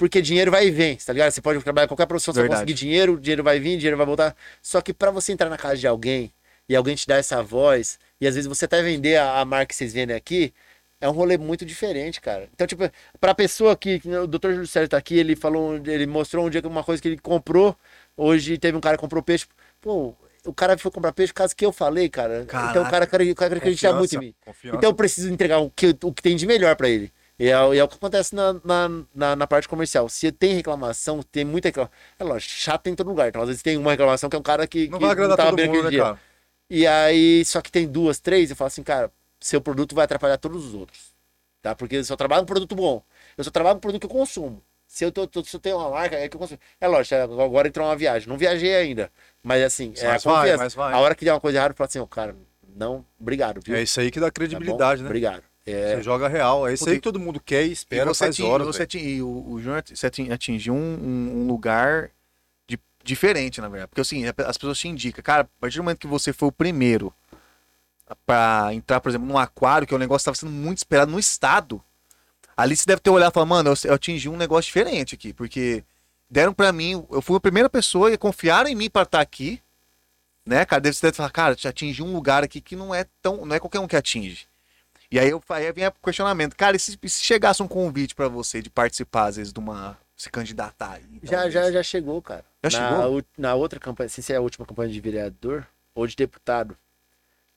porque 0.00 0.22
dinheiro 0.22 0.50
vai 0.50 0.66
e 0.66 0.70
vem, 0.70 0.96
tá 0.96 1.12
ligado? 1.12 1.30
Você 1.30 1.42
pode 1.42 1.62
trabalhar 1.62 1.84
em 1.84 1.88
qualquer 1.88 2.06
profissão, 2.06 2.32
você 2.32 2.40
vai 2.40 2.48
Verdade. 2.48 2.62
conseguir 2.62 2.72
dinheiro, 2.72 3.20
dinheiro 3.20 3.44
vai 3.44 3.60
vir, 3.60 3.76
dinheiro 3.76 3.98
vai 3.98 4.06
voltar. 4.06 4.34
Só 4.62 4.80
que 4.80 4.94
pra 4.94 5.10
você 5.10 5.30
entrar 5.30 5.50
na 5.50 5.58
casa 5.58 5.76
de 5.76 5.86
alguém 5.86 6.32
e 6.66 6.74
alguém 6.74 6.96
te 6.96 7.06
dar 7.06 7.16
essa 7.16 7.42
voz, 7.42 7.98
e 8.18 8.26
às 8.26 8.34
vezes 8.34 8.48
você 8.48 8.64
até 8.64 8.82
vender 8.82 9.16
a, 9.16 9.40
a 9.40 9.44
marca 9.44 9.66
que 9.66 9.74
vocês 9.74 9.92
vendem 9.92 10.16
aqui, 10.16 10.54
é 11.02 11.06
um 11.06 11.12
rolê 11.12 11.36
muito 11.36 11.66
diferente, 11.66 12.18
cara. 12.18 12.48
Então, 12.54 12.66
tipo, 12.66 12.90
pra 13.20 13.34
pessoa 13.34 13.76
que, 13.76 14.00
o 14.06 14.26
Dr. 14.26 14.52
Júlio 14.52 14.66
Sérgio 14.66 14.88
tá 14.88 14.96
aqui, 14.96 15.18
ele 15.18 15.36
falou, 15.36 15.76
ele 15.76 16.06
mostrou 16.06 16.46
um 16.46 16.48
dia 16.48 16.62
uma 16.64 16.82
coisa 16.82 17.02
que 17.02 17.08
ele 17.08 17.18
comprou. 17.18 17.76
Hoje 18.16 18.56
teve 18.56 18.78
um 18.78 18.80
cara 18.80 18.96
que 18.96 19.02
comprou 19.02 19.22
peixe. 19.22 19.44
Pô, 19.82 20.14
o 20.46 20.54
cara 20.54 20.78
foi 20.78 20.90
comprar 20.90 21.12
peixe 21.12 21.30
por 21.30 21.40
causa 21.40 21.54
que 21.54 21.66
eu 21.66 21.72
falei, 21.72 22.08
cara. 22.08 22.46
Então 22.70 22.84
o 22.84 22.90
cara, 22.90 23.04
o 23.04 23.34
cara 23.34 23.56
acredita 23.58 23.92
muito 23.92 24.16
em 24.16 24.18
mim. 24.18 24.34
Confiança. 24.46 24.78
Então 24.78 24.88
eu 24.88 24.94
preciso 24.94 25.30
entregar 25.30 25.58
o 25.58 25.68
que, 25.68 25.94
o 26.02 26.10
que 26.10 26.22
tem 26.22 26.36
de 26.36 26.46
melhor 26.46 26.74
pra 26.74 26.88
ele. 26.88 27.12
E 27.40 27.48
é, 27.48 27.58
o- 27.58 27.72
e 27.72 27.78
é 27.78 27.82
o 27.84 27.88
que 27.88 27.94
acontece 27.94 28.34
na, 28.34 28.52
na, 28.62 28.88
na, 29.14 29.34
na 29.36 29.46
parte 29.46 29.66
comercial. 29.66 30.06
Se 30.10 30.30
tem 30.30 30.52
reclamação, 30.54 31.22
tem 31.22 31.42
muita 31.42 31.68
reclamação. 31.68 31.96
É 32.18 32.22
lógico, 32.24 32.52
chato 32.52 32.86
em 32.88 32.94
todo 32.94 33.06
lugar. 33.08 33.28
Então, 33.30 33.40
às 33.40 33.48
vezes 33.48 33.62
tem 33.62 33.78
uma 33.78 33.92
reclamação 33.92 34.28
que 34.28 34.36
é 34.36 34.38
um 34.38 34.42
cara 34.42 34.66
que. 34.66 34.88
não 34.88 34.98
que 34.98 35.04
vai 35.04 35.12
agradar 35.12 35.38
tava 35.38 35.50
todo 35.50 35.56
bem 35.56 35.68
mundo, 35.68 35.84
né, 35.84 35.90
dia. 35.90 36.02
cara? 36.02 36.20
E 36.68 36.86
aí, 36.86 37.42
só 37.46 37.62
que 37.62 37.72
tem 37.72 37.88
duas, 37.88 38.20
três, 38.20 38.50
eu 38.50 38.56
falo 38.56 38.66
assim, 38.68 38.82
cara, 38.82 39.10
seu 39.40 39.58
produto 39.60 39.94
vai 39.94 40.04
atrapalhar 40.04 40.36
todos 40.36 40.66
os 40.66 40.74
outros. 40.74 41.14
Tá? 41.62 41.74
Porque 41.74 41.96
eu 41.96 42.04
só 42.04 42.14
trabalho 42.14 42.42
com 42.42 42.46
produto 42.46 42.74
bom. 42.76 43.02
Eu 43.38 43.42
só 43.44 43.50
trabalho 43.50 43.76
com 43.76 43.80
produto 43.80 44.00
que 44.02 44.06
eu 44.06 44.10
consumo. 44.20 44.62
Se 44.86 45.04
eu, 45.04 45.10
tô, 45.10 45.26
tô- 45.26 45.42
se 45.42 45.56
eu 45.56 45.60
tenho 45.60 45.78
uma 45.78 45.88
marca, 45.90 46.16
é 46.16 46.28
que 46.28 46.36
eu 46.36 46.40
consumo. 46.40 46.60
É 46.78 46.86
lógico, 46.86 47.14
é, 47.14 47.22
agora 47.22 47.68
entrou 47.68 47.86
uma 47.86 47.96
viagem. 47.96 48.28
Não 48.28 48.36
viajei 48.36 48.74
ainda. 48.76 49.10
Mas 49.42 49.62
assim, 49.62 49.94
é 49.96 50.06
a 50.06 50.12
Mas 50.12 50.24
vai, 50.24 50.50
confiança. 50.50 50.78
mas. 50.78 50.94
A 50.94 50.98
hora 51.00 51.14
que 51.14 51.24
der 51.24 51.32
uma 51.32 51.40
coisa 51.40 51.56
errada, 51.58 51.72
eu 51.72 51.76
falo 51.76 51.88
assim, 51.88 51.98
ó, 52.00 52.06
cara, 52.06 52.36
não, 52.76 53.04
obrigado, 53.18 53.60
viu? 53.64 53.76
É 53.76 53.82
isso 53.82 53.98
aí 53.98 54.10
que 54.10 54.20
dá 54.20 54.26
Tá 54.26 54.32
credibilidade, 54.32 55.02
né? 55.02 55.08
Obrigado. 55.08 55.42
É, 55.72 55.96
Você 55.96 56.02
joga 56.02 56.28
real. 56.28 56.66
É 56.68 56.74
isso 56.74 56.88
aí 56.88 56.96
que 56.96 57.02
todo 57.02 57.18
mundo 57.20 57.40
quer 57.40 57.64
e 57.64 57.68
E 57.68 57.72
espera 57.72 58.06
você, 58.06 58.24
faz 58.24 58.34
atingi- 58.34 58.48
horas. 58.48 58.66
você 58.66 58.82
atingi- 58.82 59.08
e 59.16 59.22
o, 59.22 59.28
o 59.52 59.60
Júnior 59.60 59.82
atingiu 60.32 60.74
um, 60.74 60.78
um- 61.42 61.46
lugar 61.46 62.10
de- 62.68 62.78
diferente, 63.04 63.60
na 63.60 63.68
verdade. 63.68 63.88
Porque 63.88 64.00
assim, 64.00 64.24
as 64.26 64.56
pessoas 64.58 64.78
te 64.78 64.88
indicam, 64.88 65.22
cara, 65.22 65.42
a 65.42 65.60
partir 65.60 65.76
do 65.78 65.82
momento 65.84 65.98
que 66.00 66.06
você 66.06 66.32
foi 66.32 66.48
o 66.48 66.52
primeiro 66.52 67.12
pra 68.26 68.70
entrar, 68.72 69.00
por 69.00 69.08
exemplo, 69.08 69.26
num 69.26 69.38
aquário, 69.38 69.86
que 69.86 69.94
é 69.94 69.96
um 69.96 70.00
negócio 70.00 70.24
que 70.24 70.30
estava 70.36 70.52
sendo 70.52 70.52
muito 70.52 70.78
esperado 70.78 71.10
no 71.12 71.18
estado, 71.18 71.80
ali 72.56 72.76
você 72.76 72.84
deve 72.86 73.00
ter 73.00 73.10
olhado 73.10 73.30
e 73.30 73.34
falar, 73.34 73.46
mano, 73.46 73.70
eu, 73.70 73.74
eu 73.84 73.94
atingi 73.94 74.28
um 74.28 74.36
negócio 74.36 74.66
diferente 74.66 75.14
aqui, 75.14 75.32
porque 75.32 75.84
deram 76.28 76.52
pra 76.52 76.72
mim, 76.72 77.04
eu 77.10 77.22
fui 77.22 77.36
a 77.36 77.40
primeira 77.40 77.70
pessoa 77.70 78.12
e 78.12 78.18
confiaram 78.18 78.68
em 78.68 78.74
mim 78.74 78.90
pra 78.90 79.02
estar 79.02 79.20
aqui, 79.20 79.60
né, 80.44 80.64
cara? 80.64 80.80
Deve, 80.80 80.96
você 80.96 81.06
deve 81.06 81.16
falar, 81.16 81.30
cara, 81.30 81.54
te 81.54 81.68
atingi 81.68 82.02
um 82.02 82.12
lugar 82.12 82.42
aqui 82.42 82.60
que 82.60 82.74
não 82.74 82.94
é 82.94 83.04
tão, 83.22 83.44
não 83.46 83.54
é 83.54 83.60
qualquer 83.60 83.78
um 83.78 83.86
que 83.86 83.96
atinge. 83.96 84.46
E 85.10 85.18
aí, 85.18 85.30
eu, 85.30 85.42
aí 85.48 85.72
vem 85.72 85.86
o 85.86 85.92
questionamento. 85.92 86.56
Cara, 86.56 86.76
e 86.76 86.80
se, 86.80 86.98
se 87.02 87.24
chegasse 87.24 87.62
um 87.62 87.68
convite 87.68 88.14
pra 88.14 88.28
você 88.28 88.62
de 88.62 88.70
participar, 88.70 89.26
às 89.26 89.36
vezes, 89.36 89.52
de 89.52 89.58
uma. 89.58 89.98
se 90.16 90.30
candidatar 90.30 90.92
aí? 90.92 91.20
já, 91.22 91.30
talvez? 91.32 91.52
já, 91.52 91.72
já 91.72 91.82
chegou, 91.82 92.22
cara. 92.22 92.44
Já 92.62 92.70
na, 92.70 92.78
chegou? 92.88 93.22
Na 93.36 93.54
outra 93.54 93.80
campanha, 93.80 94.08
se 94.08 94.32
é 94.32 94.36
a 94.36 94.40
última 94.40 94.66
campanha 94.66 94.90
de 94.92 95.00
vereador 95.00 95.66
ou 95.94 96.06
de 96.06 96.14
deputado, 96.16 96.76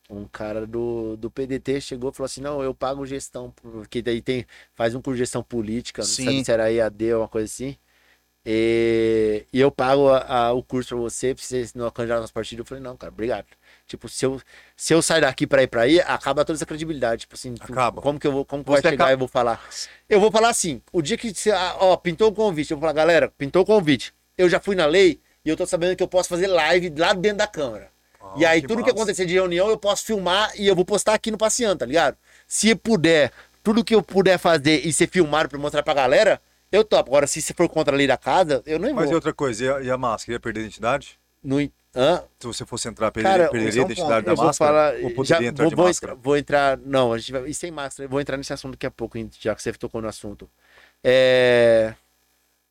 um 0.09 0.25
cara 0.27 0.67
do, 0.67 1.17
do 1.17 1.31
PDT 1.31 1.81
chegou 1.81 2.11
e 2.11 2.13
falou 2.13 2.25
assim: 2.25 2.41
não, 2.41 2.63
eu 2.63 2.73
pago 2.73 3.05
gestão, 3.05 3.51
porque 3.51 4.01
daí 4.01 4.21
tem, 4.21 4.45
faz 4.75 4.95
um 4.95 5.01
curso 5.01 5.15
de 5.17 5.19
gestão 5.19 5.43
política, 5.43 6.03
não 6.03 6.07
Sim. 6.09 6.25
sabe 6.25 6.45
se 6.45 6.51
era 6.51 6.71
EAD 6.71 7.13
ou 7.13 7.21
uma 7.23 7.27
coisa 7.27 7.45
assim. 7.51 7.77
E, 8.45 9.45
e 9.53 9.59
eu 9.59 9.71
pago 9.71 10.09
a- 10.09 10.47
a- 10.49 10.53
o 10.53 10.63
curso 10.63 10.89
pra 10.89 10.97
você, 10.97 11.35
pra 11.35 11.43
você 11.43 11.65
não 11.75 11.89
candidatar 11.91 12.21
nos 12.21 12.31
partidos. 12.31 12.61
Eu 12.61 12.65
falei, 12.67 12.83
não, 12.83 12.97
cara, 12.97 13.11
obrigado. 13.13 13.45
Tipo, 13.85 14.07
se 14.09 14.25
eu, 14.25 14.41
se 14.75 14.93
eu 14.93 15.01
sair 15.01 15.21
daqui 15.21 15.45
pra 15.45 15.61
ir 15.61 15.67
pra 15.67 15.81
aí, 15.83 15.99
acaba 16.01 16.43
toda 16.45 16.57
essa 16.57 16.65
credibilidade. 16.65 17.21
Tipo 17.21 17.35
assim, 17.35 17.53
tu- 17.53 17.71
Acaba. 17.71 18.01
como 18.01 18.19
que 18.19 18.25
eu 18.25 18.31
vou, 18.31 18.45
como 18.45 18.63
que 18.63 18.69
vai 18.71 18.81
chegar 18.81 18.93
acaba- 18.95 19.11
e 19.11 19.13
eu 19.13 19.17
vou 19.17 19.27
falar? 19.27 19.61
Eu 20.09 20.19
vou 20.19 20.31
falar 20.31 20.49
assim, 20.49 20.81
o 20.91 21.01
dia 21.01 21.17
que 21.17 21.33
você, 21.33 21.51
ah, 21.51 21.75
ó, 21.79 21.95
pintou 21.97 22.29
o 22.29 22.33
convite, 22.33 22.71
eu 22.71 22.77
vou 22.77 22.81
falar, 22.81 22.93
galera, 22.93 23.31
pintou 23.37 23.61
o 23.61 23.65
convite. 23.65 24.13
Eu 24.37 24.49
já 24.49 24.59
fui 24.59 24.75
na 24.75 24.85
lei 24.85 25.19
e 25.45 25.49
eu 25.49 25.57
tô 25.57 25.65
sabendo 25.65 25.95
que 25.95 26.01
eu 26.03 26.07
posso 26.07 26.29
fazer 26.29 26.47
live 26.47 26.93
lá 26.97 27.13
dentro 27.13 27.37
da 27.39 27.47
câmara. 27.47 27.91
e 28.37 28.45
Ah, 28.45 28.51
aí, 28.51 28.61
tudo 28.61 28.75
que 28.75 28.81
massa. 28.83 28.91
acontecer 28.93 29.25
de 29.25 29.33
reunião, 29.33 29.67
eu 29.69 29.77
posso 29.77 30.05
filmar 30.05 30.49
e 30.55 30.65
eu 30.65 30.73
vou 30.75 30.85
postar 30.85 31.13
aqui 31.13 31.29
no 31.29 31.37
Passeando, 31.37 31.79
tá 31.79 31.85
ligado? 31.85 32.17
Se 32.47 32.73
puder, 32.73 33.31
tudo 33.61 33.83
que 33.83 33.93
eu 33.93 34.01
puder 34.01 34.39
fazer 34.39 34.79
e 34.87 34.91
ser 34.93 35.07
filmado 35.09 35.49
pra 35.49 35.59
mostrar 35.59 35.83
pra 35.83 35.93
galera, 35.93 36.41
eu 36.71 36.83
topo. 36.85 37.09
Agora, 37.11 37.27
se 37.27 37.41
você 37.41 37.53
for 37.53 37.67
contra 37.69 37.93
a 37.93 37.97
lei 37.97 38.07
da 38.07 38.17
casa, 38.17 38.63
eu 38.65 38.79
não 38.79 38.91
Mas 38.93 39.03
e 39.03 39.07
vou. 39.07 39.15
outra 39.15 39.33
coisa, 39.33 39.63
e 39.65 39.69
a, 39.69 39.81
e 39.81 39.91
a 39.91 39.97
máscara? 39.97 40.33
Ia 40.35 40.39
perder 40.39 40.61
a 40.61 40.63
identidade? 40.63 41.19
No, 41.43 41.57
hã? 41.95 42.23
Se 42.39 42.47
você 42.47 42.65
fosse 42.65 42.87
entrar, 42.87 43.11
perderia, 43.11 43.49
perderia 43.49 43.81
é 43.81 43.83
a 43.83 43.85
identidade 43.85 44.25
ponto. 44.25 44.35
da 44.37 44.43
máscara? 44.43 44.71
falar. 44.71 44.93
Ou 45.03 45.11
poderia 45.11 45.23
já, 45.25 45.43
entrar 45.43 45.63
vou, 45.63 45.69
de 45.69 45.75
vou 45.75 45.85
máscara? 45.85 46.13
entrar, 46.13 46.23
vou 46.23 46.37
entrar. 46.37 46.77
Não, 46.77 47.13
a 47.13 47.17
gente 47.17 47.31
vai. 47.31 47.45
E 47.49 47.53
sem 47.53 47.71
máscara, 47.71 48.07
vou 48.09 48.19
entrar 48.21 48.37
nesse 48.37 48.51
assunto 48.53 48.71
daqui 48.73 48.85
a 48.85 48.91
pouco, 48.91 49.17
já 49.39 49.53
que 49.55 49.61
você 49.61 49.71
tocou 49.73 50.01
no 50.01 50.07
assunto. 50.07 50.49
É. 51.03 51.93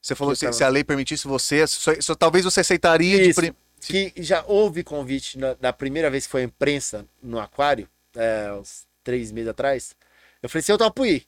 Você 0.00 0.14
falou 0.14 0.32
Que 0.32 0.40
se, 0.40 0.46
eu 0.46 0.52
se 0.52 0.64
a 0.64 0.68
lei 0.68 0.82
permitisse 0.82 1.28
você, 1.28 1.64
só, 1.66 1.92
só- 2.00 2.14
talvez 2.14 2.44
você 2.44 2.61
aceitaria 2.61 3.22
de 3.22 3.30
Isso. 3.30 3.40
prim- 3.40 3.54
que 3.80 4.12
já 4.16 4.44
houve 4.46 4.82
convite 4.85 5.38
na, 5.38 5.56
na 5.61 5.72
primeira 5.72 6.08
vez 6.11 6.24
que 6.26 6.30
foi 6.30 6.42
a 6.42 6.44
imprensa 6.44 7.04
no 7.22 7.38
aquário, 7.38 7.88
é, 8.16 8.52
uns 8.52 8.85
três 9.04 9.30
meses 9.32 9.50
atrás. 9.50 9.94
Eu 10.42 10.48
falei 10.48 10.61
assim, 10.61 10.72
eu 10.72 10.78
topo 10.78 11.04
ir. 11.06 11.24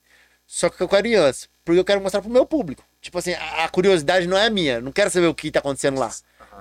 Só 0.47 0.69
que 0.69 0.81
eu 0.81 0.87
quero 0.87 1.07
ir 1.07 1.15
antes, 1.15 1.49
porque 1.63 1.79
eu 1.79 1.85
quero 1.85 2.01
mostrar 2.01 2.21
pro 2.21 2.29
meu 2.29 2.45
público. 2.45 2.83
Tipo 3.01 3.17
assim, 3.17 3.33
a, 3.33 3.63
a 3.65 3.69
curiosidade 3.69 4.27
não 4.27 4.37
é 4.37 4.49
minha, 4.49 4.79
não 4.79 4.91
quero 4.91 5.09
saber 5.09 5.27
o 5.27 5.33
que 5.35 5.51
tá 5.51 5.59
acontecendo 5.59 5.99
lá. 5.99 6.11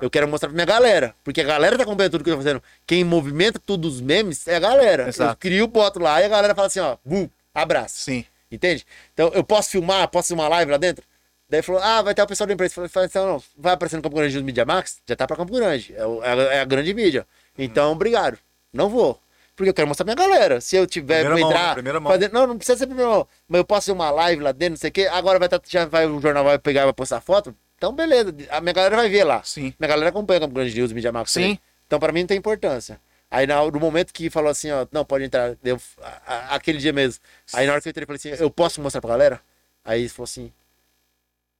Eu 0.00 0.10
quero 0.10 0.26
mostrar 0.28 0.48
pra 0.48 0.54
minha 0.54 0.66
galera, 0.66 1.14
porque 1.24 1.40
a 1.40 1.44
galera 1.44 1.76
tá 1.76 1.82
acompanhando 1.84 2.12
tudo 2.12 2.24
que 2.24 2.30
eu 2.30 2.34
tô 2.34 2.42
fazendo. 2.42 2.62
Quem 2.86 3.04
movimenta 3.04 3.58
tudo 3.64 3.86
os 3.88 4.00
memes 4.00 4.46
é 4.48 4.56
a 4.56 4.60
galera. 4.60 5.04
Eu 5.04 5.08
Exato. 5.08 5.36
crio, 5.38 5.66
boto 5.66 5.98
lá 5.98 6.20
e 6.20 6.24
a 6.24 6.28
galera 6.28 6.54
fala 6.54 6.66
assim, 6.66 6.80
ó, 6.80 6.96
bum, 7.04 7.28
abraço. 7.54 7.98
Sim. 7.98 8.24
Entende? 8.50 8.84
Então, 9.12 9.30
eu 9.34 9.42
posso 9.42 9.70
filmar, 9.70 10.06
posso 10.08 10.28
filmar 10.28 10.48
live 10.50 10.70
lá 10.70 10.76
dentro? 10.76 11.04
Daí 11.48 11.62
falou, 11.62 11.80
ah, 11.82 12.02
vai 12.02 12.14
ter 12.14 12.22
o 12.22 12.26
pessoal 12.26 12.46
da 12.46 12.54
empresa. 12.54 12.74
Eu 12.80 12.88
falei, 12.88 13.08
então, 13.08 13.26
não, 13.26 13.42
vai 13.56 13.74
aparecer 13.74 13.96
no 13.96 14.02
Campo 14.02 14.16
Grande 14.16 14.36
no 14.38 14.44
Media 14.44 14.64
Max? 14.64 14.98
Já 15.06 15.14
tá 15.16 15.26
pra 15.26 15.36
Campo 15.36 15.52
Grande. 15.52 15.94
É, 15.96 16.04
o- 16.06 16.22
é 16.22 16.32
a, 16.32 16.36
é 16.54 16.60
a 16.60 16.64
grande 16.64 16.92
mídia. 16.92 17.26
Então, 17.56 17.92
obrigado. 17.92 18.38
Não 18.72 18.88
vou. 18.88 19.18
Porque 19.56 19.70
eu 19.70 19.74
quero 19.74 19.86
mostrar 19.86 20.04
pra 20.04 20.14
minha 20.14 20.28
galera. 20.28 20.60
Se 20.60 20.74
eu 20.74 20.86
tiver 20.86 21.20
Primeira 21.24 21.40
mão, 21.40 21.50
entrar. 21.50 21.74
Primeira 21.74 22.00
mão. 22.00 22.12
fazer- 22.12 22.32
não, 22.32 22.46
não 22.46 22.56
precisa 22.56 22.76
ser 22.78 22.86
primeira 22.86 23.08
mão. 23.10 23.28
Mas 23.48 23.58
eu 23.58 23.64
posso 23.64 23.86
fazer 23.86 23.92
uma 23.92 24.10
live 24.10 24.42
lá 24.42 24.50
dentro, 24.52 24.70
não 24.72 24.76
sei 24.78 24.90
o 24.90 24.92
quê. 24.92 25.06
Agora 25.12 25.38
vai 25.38 25.48
tá, 25.48 25.60
já 25.66 25.84
vai, 25.86 26.06
o 26.06 26.20
jornal 26.20 26.42
vai 26.44 26.58
pegar 26.58 26.82
e 26.82 26.84
vai 26.84 26.92
postar 26.92 27.20
foto. 27.20 27.54
Então, 27.76 27.92
beleza. 27.92 28.34
A 28.50 28.60
minha 28.60 28.72
galera 28.72 28.96
vai 28.96 29.08
ver 29.08 29.24
lá. 29.24 29.42
Sim. 29.42 29.74
Minha 29.78 29.88
galera 29.88 30.10
acompanha 30.10 30.40
Campo 30.40 30.54
Grande 30.54 30.74
News, 30.74 30.92
Media 30.92 31.12
Max. 31.12 31.30
Sim. 31.32 31.58
Então, 31.86 31.98
pra 31.98 32.12
mim, 32.12 32.20
não 32.20 32.26
tem 32.26 32.38
importância. 32.38 33.00
Aí, 33.30 33.46
no 33.46 33.80
momento 33.80 34.12
que 34.12 34.30
falou 34.30 34.50
assim, 34.50 34.70
ó, 34.70 34.86
não, 34.92 35.04
pode 35.04 35.24
entrar, 35.24 35.56
eu, 35.64 35.80
a- 36.00 36.20
a- 36.26 36.54
aquele 36.54 36.78
dia 36.78 36.92
mesmo. 36.92 37.20
Aí, 37.52 37.66
na 37.66 37.72
hora 37.72 37.80
que 37.82 37.88
eu 37.88 37.90
entrei, 37.90 38.04
eu 38.04 38.06
falei 38.06 38.34
assim, 38.34 38.42
eu 38.42 38.50
posso 38.50 38.80
mostrar 38.80 39.00
pra 39.00 39.10
galera? 39.10 39.40
Aí, 39.84 40.00
eles 40.02 40.12
falaram 40.12 40.24
assim, 40.30 40.52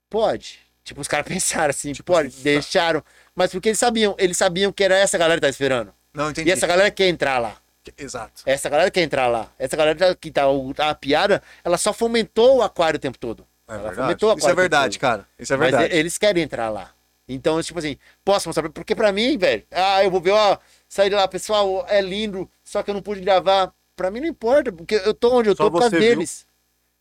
pode. 0.09 0.61
Tipo, 0.85 1.01
os 1.01 1.09
caras 1.09 1.27
pensaram 1.29 1.71
assim, 1.71 1.93
pode, 2.05 2.29
deixaram. 2.43 3.03
Mas 3.35 3.51
porque 3.51 3.71
eles 3.71 3.79
sabiam, 3.79 4.15
eles 4.19 4.37
sabiam 4.37 4.73
que 4.73 4.85
era 4.85 4.97
essa 4.97 5.19
galera 5.19 5.37
que 5.41 5.47
tá 5.47 5.49
esperando. 5.49 5.93
Não, 6.13 6.31
entendi. 6.31 6.49
E 6.49 6.53
essa 6.53 6.67
galera 6.67 6.91
quer 6.91 7.09
entrar 7.09 7.39
lá. 7.39 7.57
Exato. 7.99 8.43
Essa 8.47 8.69
galera 8.71 8.91
quer 8.91 9.03
entrar 9.03 9.27
lá. 9.27 9.51
Essa 9.59 9.77
galera 9.77 9.99
tá- 9.99 10.15
que 10.15 10.31
tá, 10.31 10.49
o- 10.49 10.73
a 10.79 10.95
piada, 10.95 11.43
ela 11.65 11.77
só 11.77 11.93
fomentou 11.93 12.59
o 12.59 12.63
aquário 12.63 12.97
o 12.97 13.01
tempo 13.01 13.19
todo. 13.19 13.47
É 13.69 13.75
ela 13.75 13.89
verdade. 13.91 14.25
Isso 14.39 14.49
é 14.49 14.55
verdade, 14.55 14.99
cara. 14.99 15.27
Isso 15.39 15.53
é 15.55 15.57
Mas 15.57 15.71
verdade. 15.71 15.95
e- 15.95 15.99
eles 15.99 16.19
querem 16.19 16.43
entrar 16.43 16.69
lá. 16.69 16.91
Então, 17.27 17.63
tipo 17.63 17.79
assim, 17.79 17.97
posso 18.25 18.49
mostrar? 18.49 18.69
Porque 18.69 18.95
pra 18.95 19.11
mim, 19.11 19.39
velho, 19.39 19.63
ah, 19.71 20.05
eu 20.05 20.11
vou 20.11 20.21
ver, 20.21 20.33
ó, 20.33 20.59
sair 20.89 21.09
de 21.09 21.17
lá, 21.17 21.27
pessoal, 21.27 21.87
é 21.89 22.01
lindo, 22.03 22.49
só 22.63 22.83
que 22.83 22.91
eu 22.91 22.95
não 22.95 23.01
pude 23.03 23.21
gravar. 23.23 23.73
Pra 23.97 24.11
mim 24.11 24.21
não 24.21 24.27
importa, 24.29 24.71
porque 24.73 24.97
eu 24.97 25.15
tô 25.15 25.33
onde 25.39 25.49
eu 25.49 25.57
Só 25.57 25.65
tô 25.65 25.71
por 25.71 25.79
causa 25.81 25.99
viu. 25.99 26.01
deles. 26.01 26.47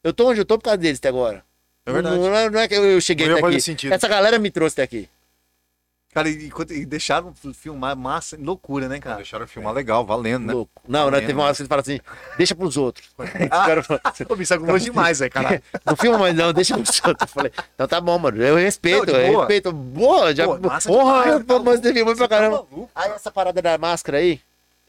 Eu 0.04 0.14
tô 0.14 0.30
onde 0.30 0.40
eu 0.40 0.46
tô 0.46 0.58
por 0.58 0.64
causa 0.66 0.78
deles 0.78 1.00
até 1.00 1.10
agora. 1.10 1.44
É 1.86 1.92
verdade. 1.92 2.16
Não, 2.18 2.30
não 2.52 2.60
é, 2.60 2.64
é 2.64 2.68
que 2.68 2.76
eu 2.76 3.02
cheguei 3.02 3.28
Não 3.28 3.38
até 3.38 3.48
aqui. 3.48 3.60
sentido. 3.62 3.92
Essa 3.94 4.08
galera 4.08 4.40
me 4.40 4.50
trouxe 4.52 4.76
até 4.76 4.84
aqui. 4.84 5.10
Cara, 6.14 6.30
e, 6.30 6.52
e 6.70 6.86
deixaram 6.86 7.34
filmar 7.56 7.96
massa, 7.96 8.38
loucura, 8.40 8.88
né, 8.88 9.00
cara? 9.00 9.16
Deixaram 9.16 9.48
filmar 9.48 9.74
legal, 9.74 10.06
valendo, 10.06 10.46
né? 10.46 10.54
Louco. 10.54 10.82
Não, 10.88 11.06
Valendo. 11.06 11.22
teve 11.22 11.34
uma 11.34 11.46
hora 11.46 11.54
que 11.54 11.58
você 11.58 11.66
fala 11.66 11.82
assim, 11.82 12.00
deixa 12.38 12.54
pros 12.54 12.78
outros. 12.78 13.10
Ah, 13.50 13.66
Pô, 14.28 14.36
isso 14.36 14.54
é 14.54 14.58
gostoso 14.58 14.84
demais, 14.84 15.20
velho, 15.20 15.32
cara. 15.32 15.64
não 15.84 15.96
filma 15.96 16.20
mais 16.20 16.36
não, 16.36 16.54
deixa 16.54 16.78
pros 16.78 17.02
outros. 17.04 17.30
Eu 17.30 17.34
falei, 17.34 17.52
então 17.74 17.88
tá 17.88 18.00
bom, 18.00 18.20
mano, 18.20 18.42
eu 18.44 18.56
respeito, 18.56 19.12
Não, 19.12 19.20
eu 19.20 19.40
respeito. 19.40 19.72
Boa, 19.72 20.36
já... 20.36 20.46
Pô, 20.46 20.60
massa 20.60 20.88
Porra, 20.88 21.24
demais, 21.24 21.46
tá 21.46 21.60
mas 21.60 21.80
teve 21.80 22.04
muito 22.04 22.18
pra 22.18 22.28
tá 22.28 22.36
caramba. 22.36 22.68
Aí 22.94 23.12
essa 23.12 23.32
parada 23.32 23.60
da 23.62 23.78
máscara 23.78 24.20
aí, 24.20 24.40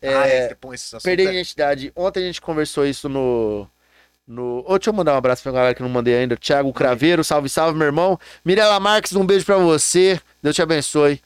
é, 0.02 0.14
Ah, 0.14 0.28
é, 0.28 0.56
esse 0.74 0.96
assunto 0.96 1.02
perder 1.02 1.28
a 1.28 1.30
é- 1.30 1.32
identidade. 1.34 1.92
Ontem 1.96 2.24
a 2.24 2.26
gente 2.26 2.40
conversou 2.40 2.84
isso 2.84 3.08
no. 3.08 3.66
No... 4.26 4.64
Deixa 4.68 4.90
eu 4.90 4.94
mandar 4.94 5.14
um 5.14 5.16
abraço 5.18 5.42
pra 5.42 5.52
galera 5.52 5.74
que 5.74 5.82
não 5.82 5.88
mandei 5.88 6.14
ainda. 6.16 6.36
Thiago 6.36 6.72
Craveiro, 6.72 7.22
salve, 7.24 7.48
salve, 7.48 7.76
meu 7.78 7.86
irmão. 7.86 8.18
Mirela 8.44 8.80
Marques, 8.80 9.12
um 9.14 9.26
beijo 9.26 9.44
pra 9.44 9.56
você. 9.58 10.20
Deus 10.42 10.54
te 10.54 10.62
abençoe. 10.62 11.20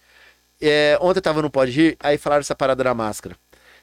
É, 0.61 0.99
ontem 1.01 1.19
eu 1.19 1.23
tava 1.23 1.43
no 1.43 1.51
Pode 1.51 1.71
Rir, 1.73 1.97
aí 2.01 2.19
falaram 2.19 2.41
essa 2.41 2.55
parada 2.55 2.83
da 2.85 2.95
máscara. 2.95 3.37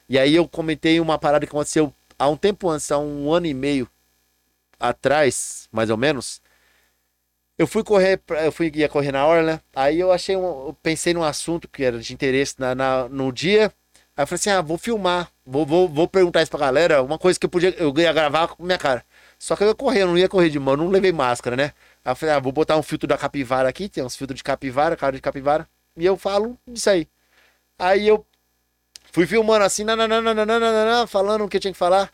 E 0.08 0.18
aí 0.18 0.34
eu 0.34 0.48
comentei 0.48 1.00
uma 1.00 1.18
parada 1.18 1.46
que 1.46 1.50
aconteceu 1.50 1.92
há 2.18 2.28
um 2.28 2.36
tempo 2.36 2.68
antes, 2.68 2.90
há 2.92 2.98
um 2.98 3.32
ano 3.32 3.46
e 3.46 3.54
meio 3.54 3.88
atrás, 4.78 5.68
mais 5.72 5.90
ou 5.90 5.96
menos. 5.96 6.40
Eu 7.58 7.66
fui 7.66 7.82
correr, 7.82 8.20
eu 8.44 8.52
fui 8.52 8.70
ia 8.74 8.88
correr 8.88 9.12
na 9.12 9.24
hora, 9.26 9.42
né? 9.42 9.60
Aí 9.74 9.98
eu 9.98 10.12
achei 10.12 10.36
um, 10.36 10.42
eu 10.68 10.76
pensei 10.82 11.14
num 11.14 11.22
assunto 11.22 11.66
que 11.68 11.82
era 11.82 11.98
de 11.98 12.12
interesse 12.12 12.56
na, 12.58 12.74
na- 12.74 13.08
no 13.08 13.32
dia. 13.32 13.72
Aí 14.16 14.22
eu 14.22 14.26
falei 14.26 14.36
assim: 14.40 14.50
ah, 14.50 14.60
vou 14.60 14.76
filmar, 14.78 15.30
vou, 15.46 15.64
vou, 15.66 15.88
vou 15.88 16.08
perguntar 16.08 16.42
isso 16.42 16.50
pra 16.50 16.60
galera. 16.60 17.02
Uma 17.02 17.18
coisa 17.18 17.38
que 17.38 17.46
eu 17.46 17.50
podia, 17.50 17.70
eu 17.78 17.92
ia 17.98 18.12
gravar 18.12 18.48
com 18.48 18.62
minha 18.64 18.78
cara. 18.78 19.04
Só 19.38 19.54
que 19.56 19.62
eu 19.64 19.68
ia 19.68 19.74
correr, 19.74 20.02
eu 20.02 20.06
não 20.08 20.18
ia 20.18 20.28
correr 20.28 20.50
de 20.50 20.58
mão, 20.58 20.76
não 20.76 20.88
levei 20.88 21.12
máscara, 21.12 21.56
né? 21.56 21.72
Aí 22.04 22.12
eu 22.12 22.16
falei: 22.16 22.34
ah, 22.34 22.38
vou 22.40 22.52
botar 22.52 22.76
um 22.76 22.82
filtro 22.82 23.06
da 23.06 23.16
capivara 23.18 23.68
aqui, 23.68 23.88
tem 23.88 24.02
uns 24.04 24.16
filtros 24.16 24.36
de 24.38 24.44
capivara, 24.44 24.96
cara 24.96 25.14
de 25.16 25.22
capivara. 25.22 25.68
E 25.96 26.04
eu 26.04 26.16
falo 26.16 26.58
disso 26.66 26.90
aí. 26.90 27.06
Aí 27.78 28.06
eu 28.08 28.24
fui 29.12 29.26
filmando 29.26 29.64
assim, 29.64 29.84
nananana, 29.84 31.06
falando 31.06 31.44
o 31.44 31.48
que 31.48 31.56
eu 31.56 31.60
tinha 31.60 31.72
que 31.72 31.78
falar. 31.78 32.10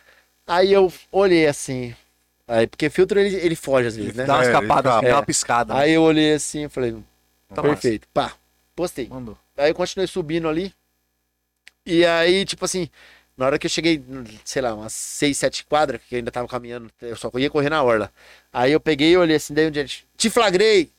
Aí 0.47 0.73
eu 0.73 0.93
olhei 1.11 1.47
assim. 1.47 1.95
Aí, 2.47 2.67
porque 2.67 2.91
filtro 2.91 3.19
ele, 3.19 3.35
ele 3.37 3.55
foge 3.57 3.89
às 3.89 3.97
vezes, 3.97 4.15
né? 4.15 4.25
Dá 4.25 4.35
uma 4.35 4.43
É, 4.45 4.47
escapada, 4.47 4.99
ele 4.99 5.09
dá 5.09 5.15
uma 5.17 5.23
piscada. 5.27 5.75
né? 5.75 5.81
Aí 5.81 5.93
eu 5.93 6.03
olhei 6.03 6.35
assim 6.35 6.65
e 6.65 6.69
falei, 6.69 6.97
Tá 7.55 7.63
perfeito. 7.63 8.09
Pá, 8.13 8.33
postei. 8.75 9.09
Mandou. 9.09 9.39
Aí 9.57 9.71
eu 9.71 9.75
continuei 9.75 10.07
subindo 10.07 10.49
ali. 10.49 10.75
E 11.87 12.05
aí, 12.05 12.45
tipo 12.45 12.65
assim, 12.65 12.89
na 13.37 13.47
hora 13.47 13.59
que 13.59 13.67
eu 13.67 13.71
cheguei, 13.71 14.03
sei 14.45 14.63
lá, 14.63 14.75
umas 14.75 14.93
6, 14.93 15.37
7 15.39 15.65
quadras, 15.67 16.01
que 16.09 16.15
eu 16.15 16.19
ainda 16.19 16.31
tava 16.31 16.47
caminhando, 16.49 16.91
eu 17.01 17.17
só 17.17 17.31
ia 17.37 17.51
correr 17.51 17.71
na 17.71 17.83
orla. 17.83 18.11
Aí 18.53 18.73
eu 18.73 18.81
peguei 18.81 19.11
e 19.13 19.17
olhei 19.17 19.37
assim, 19.37 19.55
daí 19.55 19.67
um 19.67 19.71
dia, 19.71 19.87
te 20.17 20.31
flagrei. 20.31 20.91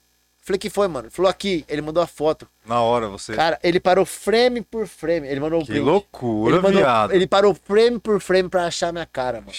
Falei, 0.46 0.60
que 0.60 0.70
foi, 0.70 0.90
mano? 0.90 1.10
Falou 1.10 1.30
aqui, 1.30 1.64
ele 1.70 1.82
mandou 1.82 2.04
a 2.04 2.08
foto. 2.08 2.46
Na 2.66 2.82
hora 2.82 3.08
você. 3.08 3.34
Cara, 3.34 3.58
ele 3.64 3.80
parou 3.80 4.06
frame 4.06 4.62
por 4.62 4.86
frame. 4.88 5.26
Ele 5.26 5.40
mandou 5.40 5.60
um 5.60 5.62
que 5.62 5.72
print. 5.72 5.82
loucura, 5.86 6.56
ele, 6.56 6.62
mandou- 6.62 6.82
viado. 6.82 7.14
ele 7.14 7.26
parou 7.26 7.56
frame 7.56 7.98
por 7.98 8.20
frame 8.20 8.50
pra 8.50 8.66
achar 8.66 8.92
minha 8.92 9.06
cara, 9.06 9.40
mano. 9.40 9.54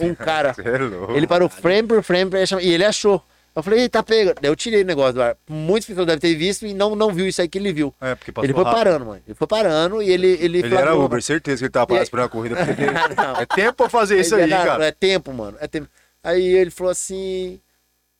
Um 0.00 0.14
cara. 0.16 0.52
Você 0.54 0.62
é 0.62 0.78
louco. 0.78 1.12
Ele 1.12 1.28
parou 1.28 1.48
frame 1.48 1.86
por 1.86 2.02
frame 2.02 2.28
pra 2.28 2.42
achar. 2.42 2.60
E 2.60 2.68
ele 2.68 2.84
achou. 2.84 3.22
Eu 3.56 3.62
falei, 3.62 3.80
eita, 3.80 4.02
pega. 4.02 4.34
Daí 4.38 4.50
eu 4.50 4.54
tirei 4.54 4.82
o 4.82 4.84
negócio 4.84 5.14
do 5.14 5.22
ar. 5.22 5.34
Muitas 5.48 5.86
pessoas 5.86 6.06
devem 6.06 6.20
ter 6.20 6.34
visto 6.34 6.66
e 6.66 6.74
não, 6.74 6.94
não 6.94 7.10
viu 7.10 7.26
isso 7.26 7.40
aí 7.40 7.48
que 7.48 7.56
ele 7.56 7.72
viu. 7.72 7.94
É, 7.98 8.14
porque 8.14 8.30
passou 8.30 8.44
ele 8.44 8.52
foi 8.52 8.62
rápido. 8.62 8.78
parando, 8.78 9.06
mano. 9.06 9.22
Ele 9.26 9.34
foi 9.34 9.46
parando 9.46 10.02
e 10.02 10.10
ele. 10.10 10.26
Ele, 10.26 10.58
Ele 10.58 10.74
era 10.74 10.94
Uber, 10.94 11.22
certeza 11.22 11.60
que 11.60 11.64
ele 11.64 11.70
tava 11.70 11.86
parado 11.86 12.04
esperando 12.04 12.26
a 12.26 12.28
corrida. 12.28 12.56
porque. 12.56 12.82
É 13.40 13.46
tempo 13.46 13.72
pra 13.72 13.88
fazer 13.88 14.20
isso 14.20 14.36
aí, 14.36 14.46
não, 14.46 14.62
cara. 14.62 14.86
É 14.86 14.92
tempo, 14.92 15.32
mano. 15.32 15.56
É 15.58 15.66
tempo. 15.66 15.88
Aí 16.22 16.44
ele 16.44 16.70
falou 16.70 16.90
assim. 16.90 17.58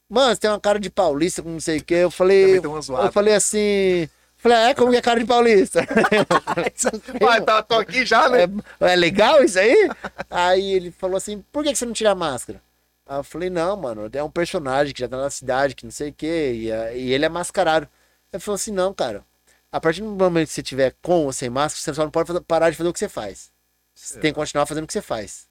Mano, 0.08 0.34
você 0.34 0.40
tem 0.40 0.50
uma 0.50 0.60
cara 0.60 0.78
de 0.80 0.88
paulista, 0.88 1.42
com 1.42 1.50
não 1.50 1.60
sei 1.60 1.78
o 1.78 1.84
quê. 1.84 1.94
Eu 1.96 2.10
falei. 2.10 2.56
Eu 2.58 3.12
falei 3.12 3.34
assim. 3.34 4.08
Falei, 4.38 4.58
é, 4.70 4.74
como 4.74 4.90
que 4.90 4.96
é 4.96 5.02
cara 5.02 5.18
de 5.18 5.26
paulista? 5.26 5.84
Vai, 7.20 7.40
tá, 7.40 7.62
tô 7.62 7.74
aqui 7.74 8.06
já, 8.06 8.28
né? 8.28 8.44
É, 8.80 8.92
é 8.92 8.96
legal 8.96 9.42
isso 9.42 9.58
aí? 9.58 9.90
Aí 10.30 10.72
ele 10.72 10.90
falou 10.90 11.16
assim, 11.16 11.42
por 11.50 11.64
que 11.64 11.72
que 11.72 11.78
você 11.78 11.86
não 11.86 11.92
tira 11.92 12.12
a 12.12 12.14
máscara? 12.14 12.60
Aí 13.06 13.18
eu 13.18 13.24
falei, 13.24 13.48
não, 13.50 13.76
mano, 13.76 14.10
é 14.12 14.22
um 14.22 14.30
personagem 14.30 14.92
que 14.92 15.00
já 15.00 15.08
tá 15.08 15.16
na 15.16 15.30
cidade, 15.30 15.74
que 15.74 15.84
não 15.84 15.92
sei 15.92 16.10
o 16.10 16.12
quê, 16.12 16.52
e, 16.54 16.70
é- 16.70 16.98
e 16.98 17.12
ele 17.12 17.24
é 17.24 17.28
mascarado. 17.28 17.88
Ele 18.32 18.40
falou 18.40 18.56
assim, 18.56 18.72
não, 18.72 18.92
cara, 18.92 19.24
a 19.70 19.80
partir 19.80 20.00
do 20.02 20.08
momento 20.08 20.48
que 20.48 20.54
você 20.54 20.62
tiver 20.62 20.94
com 21.02 21.24
ou 21.24 21.32
sem 21.32 21.48
máscara, 21.48 21.80
você 21.80 21.94
só 21.94 22.02
não 22.04 22.10
pode 22.10 22.40
parar 22.42 22.70
de 22.70 22.76
fazer 22.76 22.88
o 22.88 22.92
que 22.92 22.98
você 22.98 23.08
faz. 23.08 23.50
Você 23.94 24.18
tem 24.20 24.32
que 24.32 24.38
continuar 24.38 24.66
fazendo 24.66 24.84
o 24.84 24.86
que 24.86 24.92
você 24.92 25.02
faz. 25.02 25.46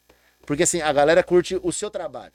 Porque 0.45 0.63
assim, 0.63 0.81
a 0.81 0.91
galera 0.93 1.23
curte 1.23 1.59
o 1.63 1.71
seu 1.71 1.89
trabalho. 1.89 2.33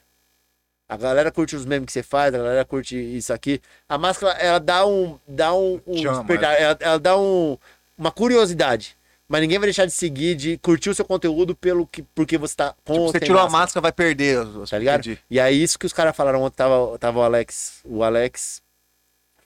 A 0.89 0.97
galera 0.97 1.31
curte 1.31 1.55
os 1.55 1.65
memes 1.65 1.87
que 1.87 1.93
você 1.93 2.03
faz, 2.03 2.35
a 2.35 2.39
galera 2.39 2.65
curte 2.65 2.97
isso 2.97 3.33
aqui. 3.33 3.63
A 3.89 3.97
máscara, 3.97 4.33
ela 4.41 4.59
dá 4.59 4.85
um. 4.85 5.19
Dá 5.29 5.55
um. 5.55 5.81
um 5.87 5.95
despertar, 6.19 6.61
ela, 6.61 6.77
ela 6.81 6.99
dá 6.99 7.17
um, 7.17 7.57
uma 7.97 8.11
curiosidade. 8.11 8.97
Mas 9.31 9.43
ninguém 9.43 9.61
vai 9.61 9.69
deixar 9.69 9.87
de 9.87 9.93
seguir, 9.93 10.35
de 10.35 10.59
curtir 10.59 10.91
o 10.91 10.95
seu 10.95 11.05
conteúdo 11.05 11.55
pelo 11.55 11.87
que, 11.87 12.03
porque 12.03 12.37
você 12.37 12.57
tá 12.57 12.75
com 12.85 12.95
Tipo, 12.95 13.07
você 13.13 13.21
tirou 13.21 13.39
a 13.39 13.43
máscara, 13.45 13.61
máscara, 13.61 13.81
vai 13.83 13.93
perder. 13.93 14.45
Tá 14.69 14.77
ligado? 14.77 15.01
entendi. 15.03 15.21
E 15.31 15.39
aí, 15.39 15.63
isso 15.63 15.79
que 15.79 15.87
os 15.87 15.93
caras 15.93 16.17
falaram 16.17 16.43
ontem, 16.43 16.57
tava, 16.57 16.99
tava 16.99 17.21
o 17.21 17.23
Alex. 17.23 17.81
O 17.85 18.03
Alex. 18.03 18.61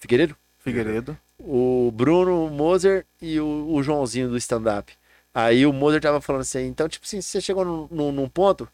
Figueiredo? 0.01 0.35
Figueiredo. 0.59 1.19
o 1.39 1.91
Bruno, 1.95 2.49
Moser 2.49 3.05
e 3.21 3.39
o, 3.39 3.67
o 3.75 3.83
Joãozinho 3.83 4.31
do 4.31 4.39
stand-up. 4.39 4.91
Aí 5.35 5.67
o 5.67 5.73
Moser 5.73 6.01
tava 6.01 6.19
falando 6.19 6.41
assim, 6.41 6.65
então, 6.67 6.89
tipo 6.89 7.05
assim, 7.05 7.21
você 7.21 7.39
chegou 7.39 7.63
num, 7.63 7.87
num- 7.91 8.13
num 8.13 8.29
ponto 8.29 8.67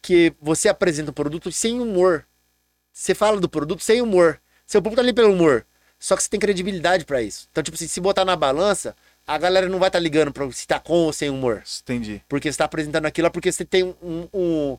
que 0.00 0.32
você 0.40 0.68
apresenta 0.68 1.10
o 1.10 1.14
produto 1.14 1.50
sem 1.50 1.80
humor. 1.80 2.24
Você 2.92 3.16
fala 3.16 3.40
do 3.40 3.48
produto 3.48 3.82
sem 3.82 4.00
humor. 4.00 4.40
Seu 4.64 4.80
público 4.80 4.96
tá 4.96 5.02
ali 5.02 5.12
pelo 5.12 5.32
humor. 5.32 5.66
Só 5.98 6.14
que 6.16 6.22
você 6.22 6.28
tem 6.30 6.38
credibilidade 6.38 7.04
pra 7.04 7.20
isso. 7.20 7.48
Então, 7.50 7.62
tipo 7.64 7.74
assim, 7.74 7.88
se 7.88 8.00
botar 8.00 8.24
na 8.24 8.36
balança, 8.36 8.94
a 9.26 9.38
galera 9.38 9.68
não 9.68 9.78
vai 9.78 9.88
estar 9.88 9.98
tá 9.98 10.02
ligando 10.02 10.32
pra 10.32 10.50
se 10.52 10.66
tá 10.66 10.78
com 10.80 10.94
ou 11.04 11.12
sem 11.12 11.30
humor. 11.30 11.62
Entendi. 11.82 12.22
Porque 12.28 12.50
você 12.50 12.58
tá 12.58 12.64
apresentando 12.64 13.06
aquilo 13.06 13.26
é 13.26 13.30
porque 13.30 13.50
você 13.52 13.64
tem 13.64 13.84
um, 13.84 14.28
um, 14.32 14.78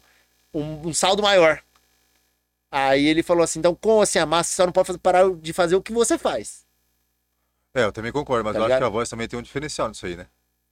um, 0.54 0.88
um 0.90 0.94
saldo 0.94 1.22
maior. 1.24 1.62
Aí 2.72 3.06
ele 3.06 3.22
falou 3.22 3.44
assim, 3.44 3.60
então 3.60 3.76
com 3.76 3.90
ou 3.98 4.06
sem 4.06 4.22
a 4.22 4.26
massa, 4.26 4.50
você 4.50 4.56
só 4.56 4.66
não 4.66 4.74
pode 4.74 4.88
fazer- 4.88 5.00
parar 5.00 5.30
de 5.32 5.54
fazer 5.54 5.76
o 5.76 5.82
que 5.82 5.94
você 5.94 6.18
faz. 6.18 6.64
É, 7.74 7.84
eu 7.84 7.92
também 7.92 8.12
concordo, 8.12 8.44
mas 8.44 8.54
Tá 8.54 8.60
eu 8.60 8.64
acho 8.64 8.68
ligado? 8.70 8.80
que 8.82 8.86
a 8.86 8.90
voz 8.90 9.10
também 9.10 9.28
tem 9.28 9.38
um 9.38 9.42
diferencial 9.44 9.88
nisso 9.90 10.06
aí, 10.06 10.16
né? 10.16 10.28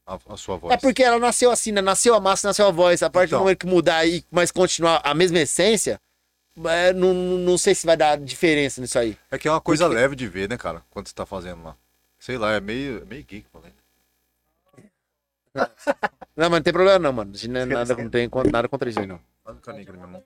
A, 0.05 0.17
a 0.29 0.37
sua 0.37 0.57
voz. 0.57 0.73
É 0.73 0.77
porque 0.77 1.03
ela 1.03 1.19
nasceu 1.19 1.51
assim, 1.51 1.71
né? 1.71 1.79
Nasceu 1.81 2.13
a 2.15 2.19
massa, 2.19 2.47
nasceu 2.47 2.67
a 2.67 2.71
voz. 2.71 3.01
A 3.03 3.09
partir 3.09 3.29
Então. 3.29 3.39
do 3.39 3.43
momento 3.43 3.59
que 3.59 3.67
mudar, 3.67 4.05
e, 4.05 4.25
mas 4.31 4.51
continuar 4.51 4.99
a 5.03 5.13
mesma 5.13 5.39
essência, 5.39 5.99
é, 6.65 6.91
não, 6.93 7.13
não 7.13 7.57
sei 7.57 7.73
se 7.75 7.85
vai 7.85 7.95
dar 7.95 8.17
diferença 8.17 8.81
nisso 8.81 8.97
aí. 8.99 9.17
É 9.31 9.37
que 9.37 9.47
é 9.47 9.51
uma 9.51 9.61
coisa 9.61 9.85
Porque- 9.85 9.99
leve 10.01 10.15
de 10.15 10.27
ver, 10.27 10.49
né, 10.49 10.57
cara? 10.57 10.81
Quando 10.89 11.07
você 11.07 11.13
tá 11.13 11.25
fazendo 11.25 11.63
lá. 11.63 11.75
Sei 12.21 12.37
lá, 12.37 12.53
é 12.53 12.61
meio, 12.61 13.01
é 13.01 13.05
meio 13.05 13.23
geek, 13.23 13.47
falei. 13.51 13.73
Não, 16.37 16.49
mas 16.49 16.59
não 16.59 16.61
tem 16.61 16.71
problema 16.71 16.99
não, 16.99 17.11
mano. 17.11 17.33
Não, 17.49 17.59
é 17.59 17.65
nada, 17.65 17.95
não 17.95 18.09
tem 18.09 18.29
nada 18.51 18.69
contra 18.69 18.89
isso 18.89 18.99
aí, 18.99 19.05
não. 19.05 19.19
Olha 19.43 19.57
o 19.57 19.59
caninho 19.59 19.83
aqui 19.83 19.91
na 19.91 19.97
minha 19.97 20.07
mão. 20.07 20.23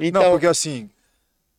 Então, 0.00 0.22
Não, 0.22 0.30
porque 0.30 0.46
assim, 0.46 0.88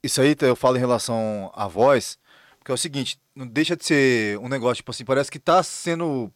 isso 0.01 0.19
aí 0.19 0.35
eu 0.41 0.55
falo 0.55 0.77
em 0.77 0.79
relação 0.79 1.51
à 1.53 1.67
voz, 1.67 2.17
porque 2.57 2.71
é 2.71 2.73
o 2.73 2.77
seguinte, 2.77 3.19
não 3.35 3.45
deixa 3.45 3.75
de 3.75 3.85
ser 3.85 4.39
um 4.39 4.49
negócio, 4.49 4.77
tipo 4.77 4.89
assim, 4.89 5.05
parece 5.05 5.29
que 5.29 5.37
tá 5.37 5.61
sendo. 5.61 6.31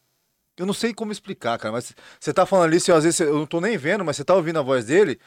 Eu 0.55 0.65
não 0.65 0.73
sei 0.73 0.93
como 0.93 1.11
explicar, 1.11 1.57
cara, 1.57 1.71
mas 1.71 1.95
você 2.19 2.31
tá 2.34 2.45
falando 2.45 2.65
ali, 2.65 2.79
se 2.79 2.91
às 2.91 3.05
vezes 3.05 3.21
eu 3.21 3.34
não 3.34 3.47
tô 3.47 3.59
nem 3.59 3.75
vendo, 3.77 4.05
mas 4.05 4.17
você 4.17 4.23
tá 4.23 4.36
ouvindo 4.36 4.59
a 4.59 4.61
voz 4.61 4.86
dele, 4.86 5.19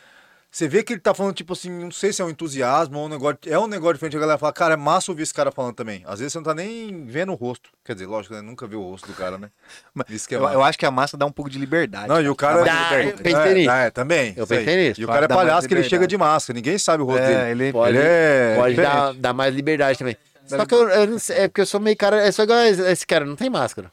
você 0.57 0.67
vê 0.67 0.83
que 0.83 0.95
ele 0.95 1.01
tá 1.01 1.13
falando, 1.13 1.35
tipo 1.35 1.53
assim, 1.53 1.69
não 1.69 1.91
sei 1.91 2.15
se 2.15 2.23
é 2.23 2.25
um 2.25 2.31
entusiasmo 2.31 2.99
ou 2.99 3.05
um 3.05 3.09
negócio. 3.11 3.39
É 3.45 3.59
um 3.59 3.67
negócio 3.67 3.93
diferente, 3.93 4.17
a 4.17 4.21
galera 4.21 4.39
fala, 4.39 4.55
cara, 4.55 4.73
é 4.73 4.77
massa 4.77 5.13
ouvir 5.13 5.25
esse 5.25 5.35
cara 5.35 5.53
falando 5.53 5.75
também. 5.75 6.03
Às 6.07 6.19
vezes 6.19 6.33
você 6.33 6.39
não 6.39 6.45
tá 6.45 6.55
nem 6.55 7.05
vendo 7.05 7.31
o 7.31 7.35
rosto. 7.35 7.69
Quer 7.85 7.93
dizer, 7.93 8.07
lógico, 8.07 8.35
né? 8.35 8.41
Nunca 8.41 8.67
viu 8.67 8.81
o 8.81 8.91
rosto 8.91 9.07
do 9.07 9.13
cara, 9.13 9.37
né? 9.37 9.51
Mas 9.93 10.07
Isso 10.09 10.27
que 10.27 10.35
é 10.35 10.39
Eu, 10.39 10.49
eu 10.49 10.63
acho 10.63 10.79
que 10.79 10.87
a 10.87 10.91
massa 10.91 11.15
dá 11.15 11.27
um 11.27 11.31
pouco 11.31 11.51
de 11.51 11.59
liberdade. 11.59 12.09
Não, 12.09 12.23
e 12.23 12.29
o 12.31 12.35
cara. 12.35 12.65
Dá, 12.65 12.95
é, 12.95 13.11
eu 13.11 13.19
pensei 13.19 13.53
nisso. 13.53 13.71
É, 13.71 13.91
também. 13.91 14.33
Eu 14.35 14.47
pensei 14.47 14.77
nisso. 14.77 14.99
E 14.99 15.05
o 15.05 15.09
cara 15.09 15.27
é 15.27 15.29
palhaço 15.29 15.69
que 15.69 15.75
ele 15.75 15.83
chega 15.83 16.07
de 16.07 16.17
máscara, 16.17 16.57
ninguém 16.57 16.79
sabe 16.79 17.03
o 17.03 17.07
rosto 17.07 17.21
dele. 17.21 17.35
É, 17.35 17.51
ele... 17.51 17.73
pode, 17.73 17.95
ele 17.95 18.07
é 18.07 18.57
pode 18.57 18.77
dar, 18.77 19.13
dar 19.13 19.35
mais 19.35 19.55
liberdade 19.55 19.99
também. 19.99 20.17
Só 20.47 20.65
que 20.65 20.75
eu, 20.75 20.89
eu 20.89 21.07
não 21.07 21.19
sei, 21.19 21.37
é 21.37 21.49
porque 21.49 21.61
eu 21.61 21.67
sou 21.67 21.81
meio 21.81 21.99
cara, 21.99 22.27
é 22.27 22.33
só 22.33 22.45
igual 22.45 22.61
esse 22.61 22.81
esse 22.81 23.07
cara, 23.07 23.27
não 23.27 23.37
tem 23.37 23.51
máscara. 23.51 23.93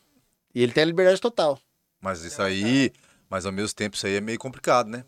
E 0.55 0.63
ele 0.63 0.71
tem 0.71 0.83
a 0.83 0.85
liberdade 0.85 1.19
total. 1.19 1.59
Mas 1.99 2.23
isso 2.23 2.41
aí, 2.41 2.93
mas 3.29 3.45
ao 3.45 3.51
mesmo 3.51 3.75
tempo, 3.75 3.97
isso 3.97 4.07
aí 4.07 4.15
é 4.15 4.21
meio 4.21 4.39
complicado, 4.39 4.87
né? 4.87 5.03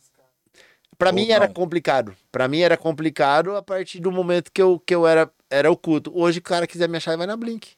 Pra 0.97 1.09
Ou 1.09 1.15
mim 1.15 1.29
era 1.29 1.47
complicado. 1.47 2.15
Pra 2.31 2.47
mim 2.47 2.59
era 2.59 2.77
complicado 2.77 3.55
a 3.55 3.61
partir 3.61 3.99
do 3.99 4.11
momento 4.11 4.51
que 4.51 4.61
eu, 4.61 4.79
que 4.79 4.93
eu 4.95 5.05
era, 5.05 5.29
era 5.49 5.69
oculto. 5.71 6.11
Hoje, 6.13 6.39
o 6.39 6.43
cara 6.43 6.67
quiser 6.67 6.87
me 6.89 6.97
achar, 6.97 7.17
vai 7.17 7.27
na 7.27 7.35
Blink. 7.35 7.73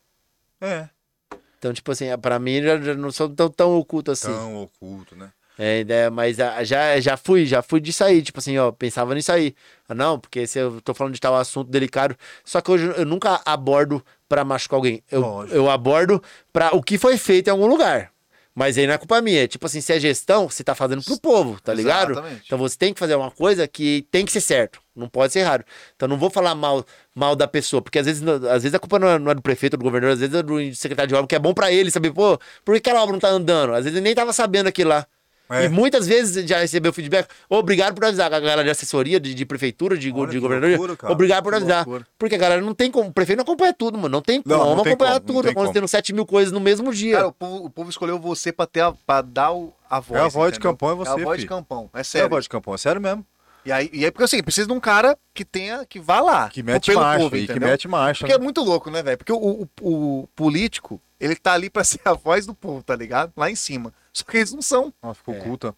É. 0.62 0.90
Então, 1.58 1.74
tipo 1.74 1.92
assim, 1.92 2.06
pra 2.22 2.38
mim 2.40 2.62
já, 2.62 2.80
já 2.80 2.94
não 2.94 3.12
sou 3.12 3.30
tão, 3.30 3.50
tão 3.50 3.78
oculto 3.78 4.12
assim. 4.12 4.28
Tão 4.32 4.64
oculto, 4.64 5.16
né? 5.16 5.32
É, 5.60 5.84
né, 5.84 6.10
mas 6.12 6.40
ah, 6.40 6.64
já, 6.64 7.00
já 7.00 7.18
fui, 7.18 7.44
já 7.48 7.64
fui 7.64 7.80
disso 7.80 8.04
aí, 8.04 8.22
tipo 8.22 8.38
assim, 8.38 8.56
ó, 8.60 8.72
pensava 8.72 9.16
nisso 9.16 9.32
aí. 9.32 9.56
Ah, 9.90 9.96
Não, 9.96 10.20
porque 10.20 10.46
se 10.46 10.60
eu 10.60 10.80
tô 10.82 10.94
falando 10.94 11.16
de 11.16 11.20
tal 11.20 11.36
assunto 11.36 11.72
delicado, 11.72 12.16
só 12.46 12.62
que 12.62 12.70
hoje 12.70 12.94
eu 12.96 13.06
nunca 13.06 13.42
abordo 13.44 14.06
pra 14.30 14.46
machucar 14.46 14.78
alguém. 14.78 15.02
Eu, 15.10 15.22
Lógico. 15.22 15.56
eu 15.56 15.68
abordo 15.68 16.22
pra 16.54 16.76
o 16.76 16.84
que 16.84 17.00
foi 17.00 17.18
feito 17.18 17.48
em 17.48 17.52
algum 17.52 17.66
lugar. 17.66 18.12
Mas 18.58 18.76
aí 18.76 18.88
não 18.88 18.96
é 18.96 18.98
culpa 18.98 19.22
minha. 19.22 19.48
Tipo 19.48 19.68
assim, 19.68 19.80
se 19.80 19.94
é 19.94 20.00
gestão, 20.00 20.50
você 20.50 20.64
tá 20.64 20.74
fazendo 20.74 21.04
pro 21.04 21.20
povo, 21.20 21.62
tá 21.62 21.72
ligado? 21.72 22.14
Exatamente. 22.14 22.42
Então 22.44 22.58
você 22.58 22.76
tem 22.76 22.92
que 22.92 23.00
fazer 23.00 23.14
uma 23.14 23.30
coisa 23.30 23.68
que 23.68 24.08
tem 24.10 24.26
que 24.26 24.32
ser 24.32 24.42
certo, 24.42 24.82
não 24.96 25.08
pode 25.08 25.32
ser 25.32 25.42
errado. 25.42 25.64
Então 25.96 26.08
não 26.08 26.18
vou 26.18 26.32
falar 26.32 26.56
mal, 26.56 26.84
mal 27.14 27.36
da 27.36 27.48
pessoa, 27.48 27.84
porque 27.84 28.00
às 28.00 28.08
vezes, 28.08 28.28
às 28.28 28.64
vezes 28.64 28.74
a 28.74 28.80
culpa 28.80 28.98
não 28.98 29.10
é, 29.10 29.20
não 29.20 29.30
é 29.30 29.36
do 29.36 29.44
prefeito 29.44 29.76
ou 29.76 29.78
do 29.78 29.84
governador, 29.84 30.14
às 30.14 30.22
vezes 30.22 30.34
é 30.34 30.42
do 30.42 30.74
secretário 30.74 31.08
de 31.08 31.14
obra, 31.14 31.28
que 31.28 31.36
é 31.36 31.40
bom 31.40 31.54
pra 31.54 31.72
ele 31.72 31.92
saber, 31.92 32.12
pô, 32.12 32.40
por 32.66 32.74
que 32.74 32.80
aquela 32.80 33.04
obra 33.04 33.14
não 33.14 33.20
tá 33.20 33.30
andando? 33.30 33.76
Às 33.76 33.84
vezes 33.84 33.96
ele 33.96 34.04
nem 34.04 34.16
tava 34.16 34.34
sabendo 34.34 34.66
aquilo 34.66 34.90
lá. 34.90 35.06
É. 35.50 35.66
E 35.66 35.70
muitas 35.70 36.06
vezes 36.08 36.46
já 36.48 36.60
recebeu 36.60 36.92
feedback. 36.92 37.28
Obrigado 37.50 37.96
por 37.96 38.06
avisar. 38.06 38.34
A 38.34 38.40
galera 38.40 38.64
de 38.64 38.70
assessoria, 38.70 39.20
de, 39.20 39.34
de 39.34 39.46
prefeitura, 39.46 39.98
de, 39.98 40.12
Olha 40.12 40.30
de 40.30 40.40
governadoria. 40.40 40.78
loucura. 40.78 41.12
Obrigado 41.12 41.44
por 41.44 41.52
Que 41.52 41.56
avisar. 41.58 41.86
loucura. 41.86 42.08
Porque 42.20 42.36
a 42.36 42.38
galera 42.38 42.62
não 42.62 42.74
tem 42.74 42.92
como. 42.92 43.10
O 43.10 43.14
prefeito 43.14 43.38
não 43.38 43.44
acompanha 43.44 43.74
tudo, 43.74 43.98
mano. 43.98 44.10
Não 44.10 44.22
tem 44.22 44.42
Não, 44.46 44.58
como 44.60 44.76
não 44.76 44.84
tem 44.84 44.94
acompanhar 44.94 45.14
como, 45.22 45.26
tudo. 45.26 45.44
tem 45.46 45.54
Quando 45.54 45.66
como. 45.68 45.74
tendo 45.74 45.88
7 45.88 46.14
mil 46.14 46.26
coisas 46.26 46.52
no 46.52 46.60
mesmo 46.60 46.94
dia. 46.94 47.16
Cara, 47.16 47.28
o 47.28 47.32
povo, 47.34 47.66
o 47.66 47.70
povo 47.70 47.90
escolheu 47.90 48.20
você 48.20 48.52
pra, 48.52 48.66
ter 48.66 48.82
a, 48.82 48.92
pra 48.92 49.22
dar 49.22 49.52
o, 49.54 49.74
a 49.90 50.00
voz. 50.00 50.22
É 50.22 50.26
a 50.26 50.28
voz 50.28 50.52
de 50.52 50.58
entendeu? 50.58 50.72
campão, 50.74 50.92
é 50.92 50.96
você, 50.96 51.10
É 51.10 51.14
a 51.14 51.16
voz 51.24 51.38
de 51.38 51.42
filho. 51.44 51.50
campão. 51.50 51.90
É 51.94 51.98
É 51.98 52.02
a 52.02 52.04
sério. 52.04 52.30
voz 52.30 52.44
de 52.44 52.50
campo, 52.50 52.74
é 52.74 52.78
sério 52.78 53.02
mesmo. 53.02 53.26
E 53.68 53.72
aí, 53.74 53.90
e 53.92 54.06
aí, 54.06 54.12
porque 54.12 54.24
assim, 54.24 54.42
precisa 54.42 54.66
de 54.66 54.72
um 54.72 54.80
cara 54.80 55.18
que 55.34 55.44
tenha, 55.44 55.86
que 55.86 56.00
vá 56.00 56.22
lá. 56.22 56.48
Que 56.48 56.64
mete 56.64 56.94
marcha, 56.94 57.20
povo, 57.20 57.36
que 57.36 57.60
mete 57.60 57.86
marcha. 57.86 58.20
Porque 58.22 58.32
é 58.34 58.38
né? 58.38 58.44
muito 58.46 58.64
louco, 58.64 58.90
né, 58.90 59.04
velho? 59.04 59.18
Porque 59.18 59.34
o, 59.34 59.68
o, 59.82 60.22
o 60.22 60.28
político, 60.34 61.02
ele 61.20 61.36
tá 61.36 61.52
ali 61.52 61.70
pra 61.70 61.84
ser 61.84 62.00
a 62.06 62.14
voz 62.14 62.46
do 62.46 62.56
povo, 62.56 62.82
tá 62.82 62.96
ligado? 62.96 63.34
Lá 63.36 63.52
em 63.52 63.56
cima. 63.56 63.94
Só 64.14 64.24
que 64.24 64.38
eles 64.38 64.54
não 64.54 64.62
são. 64.62 64.94
Ah, 65.02 65.14
ficou 65.14 65.36
É. 65.36 65.40
oculta. 65.40 65.76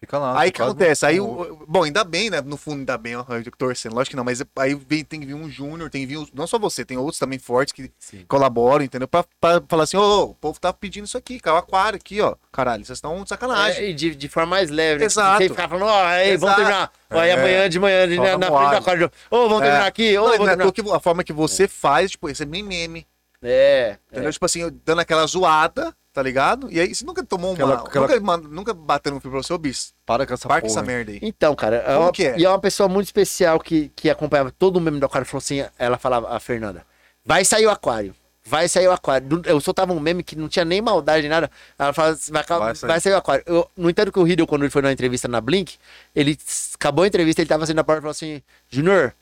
Fica 0.00 0.18
lá. 0.18 0.40
aí 0.40 0.50
que 0.50 0.62
acontece? 0.62 1.04
Aí, 1.04 1.20
o- 1.20 1.62
bom, 1.68 1.82
ainda 1.82 2.02
bem, 2.02 2.30
né? 2.30 2.40
No 2.40 2.56
fundo, 2.56 2.78
ainda 2.78 2.96
bem, 2.96 3.16
ó, 3.16 3.24
eu 3.28 3.42
torcendo, 3.58 3.94
lógico 3.94 4.12
que 4.12 4.16
não, 4.16 4.24
mas 4.24 4.42
aí 4.56 4.74
vem, 4.74 5.04
tem 5.04 5.20
que 5.20 5.26
vir 5.26 5.34
um 5.34 5.48
júnior, 5.50 5.90
tem 5.90 6.00
que 6.00 6.06
vir, 6.06 6.16
um- 6.16 6.26
não 6.32 6.46
só 6.46 6.58
você, 6.58 6.86
tem 6.86 6.96
outros 6.96 7.18
também 7.18 7.38
fortes 7.38 7.72
que 7.74 7.90
Sim. 7.98 8.24
colaboram, 8.26 8.82
entendeu? 8.82 9.06
Pra, 9.06 9.24
pra 9.38 9.62
falar 9.68 9.82
assim, 9.82 9.98
ô, 9.98 10.22
o 10.30 10.34
povo 10.34 10.58
tá 10.58 10.72
pedindo 10.72 11.04
isso 11.04 11.18
aqui, 11.18 11.38
cara, 11.38 11.56
o 11.56 11.58
aquário 11.58 11.98
aqui, 11.98 12.18
ó. 12.22 12.34
Caralho, 12.50 12.82
vocês 12.82 12.96
estão 12.96 13.22
de 13.22 13.28
sacanagem. 13.28 13.82
É, 13.84 13.90
e 13.90 13.92
de, 13.92 14.14
de 14.14 14.28
forma 14.30 14.48
mais 14.56 14.70
leve, 14.70 15.00
né? 15.00 15.04
Exato. 15.04 15.36
Sem 15.38 15.48
ficar 15.50 15.68
falando, 15.68 15.84
ó, 15.90 16.02
aí, 16.06 16.34
vamos 16.38 16.56
terminar. 16.56 16.90
Ó, 17.10 17.18
aí 17.18 17.28
É. 17.28 17.32
amanhã 17.34 17.68
de 17.68 17.78
manhã, 17.78 18.08
de, 18.08 18.16
na, 18.16 18.38
na 18.38 18.46
frente 18.46 18.70
da 18.70 18.80
quadra. 18.82 19.12
Ô, 19.30 19.36
vamos 19.48 19.60
É. 19.60 19.64
terminar 19.66 19.86
aqui, 19.86 20.16
ô, 20.16 20.22
Não, 20.22 20.30
vamos 20.30 20.46
é 20.46 20.50
terminar. 20.56 20.72
porque 20.72 20.90
a 20.96 21.00
forma 21.00 21.22
que 21.22 21.32
você 21.34 21.68
faz, 21.68 22.10
tipo, 22.12 22.26
isso 22.30 22.42
é 22.42 22.46
meme. 22.46 23.06
É, 23.42 23.96
Entendeu? 24.10 24.32
Tipo 24.32 24.46
assim, 24.46 24.62
dando 24.84 25.00
aquela 25.00 25.26
zoada, 25.26 25.94
tá 26.12 26.22
ligado? 26.22 26.70
E 26.70 26.80
aí 26.80 26.94
você 26.94 27.04
nunca 27.04 27.22
tomou 27.24 27.50
uma. 27.50 27.54
Aquela- 27.54 27.74
aquela- 27.86 28.06
Nunca, 28.08 28.20
manda- 28.20 28.48
nunca 28.48 28.74
bateu 28.74 29.12
no 29.12 29.20
fio 29.20 29.30
pra 29.30 29.42
você, 29.42 29.52
ô 29.52 29.58
bicho. 29.58 29.88
Para 30.04 30.26
com 30.26 30.34
essa 30.34 30.48
Para 30.48 30.60
porra. 30.60 30.72
essa 30.72 30.82
merda 30.82 31.12
aí. 31.12 31.18
Então, 31.22 31.54
cara, 31.54 31.76
é 31.76 31.96
uma, 31.96 32.12
que 32.12 32.26
é? 32.26 32.38
e 32.38 32.44
é 32.44 32.48
uma 32.48 32.58
pessoa 32.58 32.88
muito 32.88 33.06
especial 33.06 33.58
que, 33.60 33.90
que 33.94 34.10
acompanhava 34.10 34.50
todo 34.50 34.76
o 34.76 34.80
meme 34.80 34.98
do 34.98 35.06
aquário. 35.06 35.26
Falou 35.26 35.38
assim, 35.38 35.64
ela 35.78 35.96
falava, 35.98 36.34
a 36.34 36.40
Fernanda, 36.40 36.84
vai 37.24 37.44
sair 37.44 37.66
o 37.66 37.70
aquário. 37.70 38.14
Vai 38.44 38.68
sair 38.68 38.88
o 38.88 38.92
aquário. 38.92 39.42
Eu 39.44 39.60
soltava 39.60 39.92
um 39.92 40.00
meme 40.00 40.24
que 40.24 40.34
não 40.34 40.48
tinha 40.48 40.64
nem 40.64 40.80
maldade, 40.80 41.20
nem 41.22 41.30
nada. 41.30 41.48
Ela 41.78 41.92
falava, 41.92 42.14
assim, 42.14 42.32
vai, 42.32 42.42
Vai 42.42 42.58
vai, 42.58 42.74
sair. 42.74 43.00
sair. 43.00 43.12
o 43.12 43.16
aquário. 43.16 43.44
Eu, 43.46 43.70
no 43.76 43.88
entanto 43.88 44.10
que 44.10 44.18
o 44.18 44.24
Riddle, 44.24 44.46
quando 44.46 44.62
ele 44.62 44.70
foi 44.70 44.82
na 44.82 44.90
entrevista 44.90 45.28
na 45.28 45.40
Blink, 45.40 45.76
ele 46.16 46.36
acabou 46.74 47.04
a 47.04 47.06
entrevista, 47.06 47.40
ele 47.42 47.48
tava 47.48 47.62
assim 47.64 47.74
na 47.74 47.84
porta 47.84 48.00
e 48.00 48.02
falou 48.02 48.10
assim, 48.10 48.42
Junior, 48.68 49.12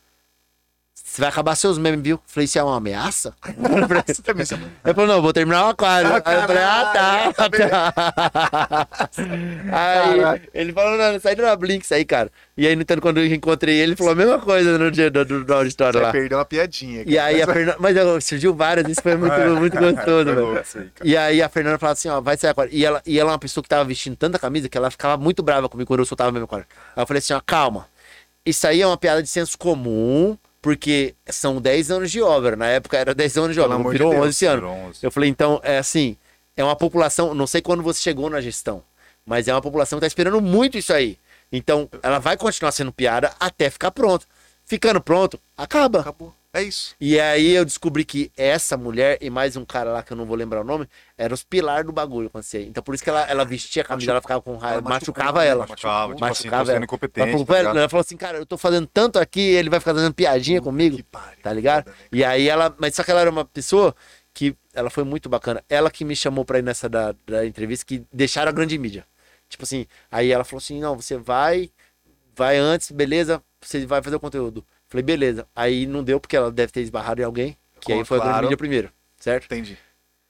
você 1.19 1.23
vai 1.23 1.31
acabar 1.31 1.57
seus 1.57 1.79
memes, 1.79 2.01
viu? 2.01 2.21
Falei, 2.29 2.45
isso 2.45 2.57
é 2.59 2.63
uma 2.63 2.77
ameaça? 2.77 3.35
Você 4.07 4.23
também 4.23 4.47
se- 4.47 4.55
Ele 4.55 4.95
falou, 4.95 5.07
não, 5.09 5.21
vou 5.21 5.33
terminar 5.33 5.67
o 5.67 5.71
aquário. 5.71 6.11
Ah, 6.15 6.23
Aí 6.25 6.35
eu 6.37 6.43
falei, 6.43 6.63
ah, 6.63 6.93
tá, 6.95 7.33
tá. 7.49 8.89
Aí 9.73 10.19
Caralho. 10.21 10.43
ele 10.55 10.73
falou, 10.73 10.97
não, 10.97 11.19
sai 11.21 11.35
da 11.35 11.57
Blink, 11.57 11.85
isso 11.85 11.93
aí, 11.95 12.05
cara. 12.05 12.31
E 12.57 12.67
aí, 12.67 12.77
no 12.77 12.83
entanto, 12.83 13.01
quando 13.01 13.19
eu 13.19 13.27
encontrei 13.27 13.75
ele, 13.77 13.91
ele 13.93 13.97
falou 13.97 14.13
a 14.13 14.17
mesma 14.17 14.39
coisa 14.39 14.79
no 14.79 14.91
dia 14.91 15.11
do, 15.11 15.25
do, 15.25 15.45
do 15.45 15.55
auditório 15.55 15.99
Você 15.99 16.05
lá. 16.07 16.13
perdeu 16.13 16.39
uma 16.39 16.45
piadinha. 16.45 17.03
E 17.07 17.19
aí 17.19 17.43
a 17.43 17.47
Fernanda. 17.47 17.77
Mas 17.81 18.25
surgiu 18.25 18.55
várias, 18.55 18.89
isso 18.89 19.03
foi 19.03 19.17
muito, 19.17 19.35
muito 19.59 19.77
gostoso, 19.77 20.05
Foi 20.05 20.25
velho. 20.25 20.41
louco 20.47 20.61
isso 20.63 20.79
aí, 20.79 20.85
cara. 20.95 21.11
E 21.11 21.17
aí 21.17 21.43
a 21.43 21.49
Fernanda 21.49 21.79
falava 21.79 21.93
assim, 21.95 22.09
ó, 22.09 22.21
vai 22.21 22.37
sair 22.37 22.51
agora. 22.51 22.69
E 22.73 22.85
ela, 22.85 23.03
e 23.07 23.19
ela 23.19 23.31
é 23.31 23.33
uma 23.33 23.39
pessoa 23.39 23.63
que 23.63 23.69
tava 23.69 23.85
vestindo 23.85 24.17
tanta 24.17 24.39
camisa 24.39 24.69
que 24.69 24.79
ela 24.79 24.91
ficava 24.91 25.17
muito 25.17 25.43
brava 25.43 25.69
comigo 25.69 25.89
quando 25.89 26.01
eu 26.01 26.07
soltava 26.07 26.31
mesmo 26.33 26.45
agora. 26.45 26.67
Aí 26.97 27.03
eu 27.03 27.07
falei 27.07 27.19
assim, 27.19 27.33
ó, 27.33 27.41
calma. 27.45 27.87
Isso 28.45 28.67
aí 28.67 28.81
é 28.81 28.87
uma 28.87 28.97
piada 28.97 29.23
de 29.23 29.29
senso 29.29 29.59
comum, 29.59 30.37
porque 30.61 31.15
são 31.27 31.61
10 31.61 31.91
anos 31.91 32.11
de 32.11 32.21
obra. 32.21 32.57
Na 32.57 32.67
época 32.67 32.97
era 32.97 33.15
10 33.15 33.37
anos 33.39 33.55
de 33.55 33.61
Pelo 33.61 33.75
obra, 33.75 33.85
de 33.85 33.91
virou 33.91 34.11
Deus, 34.11 34.23
11 34.23 34.31
esse 34.31 34.47
ano. 34.47 34.61
Virou 34.61 34.77
11. 34.89 34.99
Eu 35.03 35.11
falei, 35.11 35.31
então, 35.31 35.61
é 35.63 35.79
assim, 35.79 36.17
é 36.57 36.65
uma 36.65 36.77
população, 36.77 37.35
não 37.35 37.47
sei 37.47 37.61
quando 37.61 37.83
você 37.83 38.01
chegou 38.01 38.29
na 38.29 38.41
gestão, 38.41 38.83
mas 39.25 39.49
é 39.49 39.55
uma 39.55 39.63
população 39.63 39.99
que 39.99 40.01
tá 40.03 40.07
esperando 40.07 40.41
muito 40.41 40.77
isso 40.77 40.93
aí. 40.93 41.19
Então, 41.51 41.89
ela 42.03 42.19
vai 42.19 42.37
continuar 42.37 42.73
sendo 42.73 42.93
piada 42.93 43.33
até 43.41 43.71
ficar 43.71 43.91
pronto. 43.91 44.27
Ficando 44.65 45.01
pronto, 45.01 45.41
acaba. 45.57 46.01
Acabou. 46.01 46.35
É 46.53 46.63
isso. 46.63 46.97
E 46.99 47.21
aí 47.21 47.51
eu 47.55 47.65
descobri 47.65 48.05
que 48.07 48.33
essa 48.37 48.75
mulher 48.77 49.19
e 49.21 49.29
mais 49.29 49.55
um 49.55 49.67
cara 49.67 49.93
lá 49.93 50.03
que 50.03 50.13
eu 50.13 50.17
não 50.17 50.25
vou 50.25 50.35
lembrar 50.35 50.63
o 50.63 50.65
nome, 50.65 50.89
eram 51.17 51.35
os 51.35 51.45
pilares 51.45 51.85
do 51.85 51.93
bagulho 51.93 52.31
ia. 52.35 52.67
Então 52.67 52.83
por 52.83 52.95
isso 52.95 53.05
que 53.05 53.11
ela, 53.11 53.23
ela 53.29 53.45
vestia 53.45 53.83
a 53.83 53.85
camisa, 53.85 54.13
ela 54.13 54.21
ficava 54.23 54.41
com 54.41 54.57
raiva, 54.57 54.81
machucava 54.81 55.33
machucou, 55.33 55.43
ela. 55.43 55.67
Machucava, 55.67 56.15
tipo 56.15 56.25
assim, 56.25 56.31
Machucava 56.45 56.65
sendo 56.65 56.77
ela. 56.77 56.85
incompetente. 56.85 57.29
Ela 57.29 57.47
falou, 57.47 57.47
tá 57.47 57.79
ela 57.79 57.89
falou 57.89 58.01
assim, 58.01 58.17
cara, 58.17 58.39
eu 58.39 58.47
tô 58.47 58.57
fazendo 58.57 58.87
tanto 58.87 59.19
aqui, 59.19 59.41
ele 59.41 59.69
vai 59.69 59.79
ficar 59.79 59.93
fazendo 59.95 60.15
piadinha 60.15 60.63
comigo, 60.63 60.97
Que 60.97 61.03
pariu. 61.03 61.39
tá 61.43 61.53
ligado? 61.53 61.87
Né? 61.89 61.95
E 62.13 62.25
aí 62.25 62.49
ela, 62.49 62.75
mas 62.79 62.95
só 62.95 63.05
que 63.05 63.11
ela 63.11 63.21
era 63.21 63.31
uma 63.31 63.45
pessoa 63.45 63.95
que 64.33 64.57
ela 64.73 64.89
foi 64.89 65.05
muito 65.05 65.29
bacana. 65.29 65.63
Ela 65.69 65.91
que 65.91 66.03
me 66.05 66.17
chamou 66.17 66.47
pra 66.47 66.59
ir 66.61 66.63
nessa 66.63 66.89
da, 66.89 67.15
da 67.27 67.45
entrevista, 67.45 67.85
que 67.85 68.03
deixaram 68.11 68.49
a 68.49 68.53
grande 68.53 68.79
mídia. 68.79 69.05
Tipo 69.51 69.65
assim, 69.65 69.87
aí 70.11 70.31
ela 70.33 70.45
falou 70.45 70.59
assim, 70.59 70.81
não, 70.81 70.97
você 70.97 71.19
vai, 71.19 71.71
vai 72.35 72.57
antes, 72.57 72.91
beleza, 72.91 73.43
você 73.61 73.85
vai 73.85 74.03
fazer 74.03 74.17
o 74.17 74.21
conteúdo. 74.21 74.65
Falei, 74.89 75.03
beleza. 75.03 75.47
Aí 75.55 75.87
não 75.87 76.03
deu 76.03 76.19
porque 76.19 76.37
ela 76.37 76.51
deve 76.51 76.73
ter 76.73 76.81
esbarrado 76.81 77.21
em 77.21 77.25
alguém, 77.25 77.57
que 77.81 77.93
aí 77.93 78.05
foi 78.05 78.17
a 78.17 78.21
grande 78.21 78.33
Claro. 78.33 78.47
mídia 78.47 78.57
primeiro, 78.57 78.93
certo? 79.19 79.45
Entendi. 79.45 79.79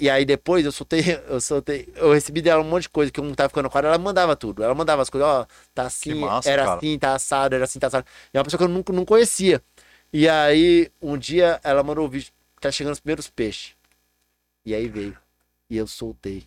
E 0.01 0.09
aí 0.09 0.25
depois 0.25 0.65
eu 0.65 0.71
soltei, 0.71 1.01
eu 1.29 1.41
soltei, 1.41 1.89
eu 1.97 2.13
recebi 2.13 2.41
dela 2.41 2.63
um 2.63 2.69
monte 2.69 2.83
de 2.83 2.89
coisa 2.89 3.11
que 3.11 3.19
eu 3.19 3.25
não 3.25 3.35
tava 3.35 3.49
ficando 3.49 3.69
com 3.69 3.79
ela, 3.79 3.89
ela 3.89 3.99
mandava 3.99 4.37
tudo. 4.37 4.63
Ela 4.63 4.75
mandava 4.75 5.03
as 5.03 5.11
coisas, 5.11 5.29
ó, 5.29 5.47
tá 5.75 5.85
assim, 5.87 6.15
massa, 6.15 6.49
era 6.51 6.65
cara. 6.65 6.77
assim, 6.77 6.99
tá 6.99 7.15
assado, 7.15 7.55
era 7.55 7.65
assim, 7.65 7.79
tá 7.79 7.87
assado. 7.89 8.07
E 8.33 8.37
é 8.37 8.39
uma 8.39 8.45
pessoa 8.45 8.59
que 8.59 8.65
eu 8.65 8.69
nunca 8.69 8.93
não 8.93 9.05
conhecia. 9.05 9.63
E 10.13 10.29
aí, 10.29 10.91
um 11.03 11.19
dia 11.19 11.61
ela 11.63 11.83
mandou 11.83 12.07
o 12.07 12.09
vídeo, 12.09 12.33
tá 12.61 12.71
chegando 12.71 12.93
os 12.95 13.01
primeiros 13.01 13.29
peixes. 13.29 13.75
E 14.65 14.75
aí 14.75 14.89
veio. 14.89 15.17
E 15.71 15.77
eu 15.77 15.87
soltei. 15.87 16.45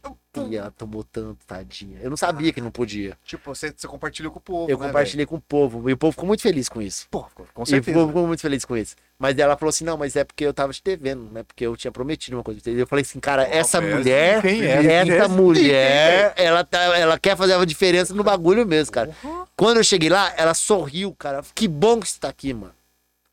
E 0.49 0.55
ela 0.55 0.71
tomou 0.71 1.03
tanto, 1.03 1.45
tadinha. 1.45 1.99
Eu 2.01 2.09
não 2.09 2.17
sabia 2.17 2.51
que 2.51 2.59
não 2.59 2.71
podia. 2.71 3.15
Tipo, 3.23 3.53
você, 3.53 3.71
você 3.75 3.87
compartilhou 3.87 4.31
com 4.31 4.39
o 4.39 4.41
povo. 4.41 4.71
Eu 4.71 4.79
né, 4.79 4.87
compartilhei 4.87 5.25
com 5.27 5.35
o 5.35 5.41
povo. 5.41 5.87
E 5.89 5.93
o 5.93 5.97
povo 5.97 6.13
ficou 6.13 6.25
muito 6.25 6.41
feliz 6.41 6.67
com 6.67 6.81
isso. 6.81 7.05
Pô, 7.11 7.23
com 7.53 7.61
E 7.61 7.63
o 7.63 7.65
certeza. 7.65 7.93
povo 7.97 8.07
ficou 8.07 8.25
muito 8.25 8.39
feliz 8.41 8.65
com 8.65 8.75
isso. 8.75 8.95
Mas 9.19 9.37
ela 9.37 9.55
falou 9.55 9.69
assim: 9.69 9.83
não, 9.83 9.97
mas 9.97 10.15
é 10.15 10.23
porque 10.23 10.43
eu 10.43 10.53
tava 10.53 10.73
te 10.73 10.81
devendo, 10.83 11.29
não 11.31 11.41
é 11.41 11.43
porque 11.43 11.63
eu 11.63 11.77
tinha 11.77 11.91
prometido 11.91 12.37
uma 12.37 12.43
coisa. 12.43 12.61
Eu 12.65 12.87
falei 12.87 13.03
assim, 13.03 13.19
cara, 13.19 13.43
essa 13.43 13.79
mas 13.79 13.93
mulher, 13.93 14.41
quem 14.41 14.63
é? 14.65 15.07
essa 15.07 15.27
mulher, 15.27 16.33
ela, 16.35 16.63
tá, 16.63 16.79
ela 16.97 17.19
quer 17.19 17.37
fazer 17.37 17.55
uma 17.55 17.65
diferença 17.65 18.13
no 18.15 18.23
bagulho 18.23 18.65
mesmo, 18.65 18.91
cara. 18.91 19.15
Quando 19.55 19.77
eu 19.77 19.83
cheguei 19.83 20.09
lá, 20.09 20.33
ela 20.35 20.55
sorriu, 20.55 21.13
cara. 21.13 21.43
Que 21.53 21.67
bom 21.67 21.99
que 21.99 22.09
você 22.09 22.19
tá 22.19 22.29
aqui, 22.29 22.53
mano. 22.53 22.73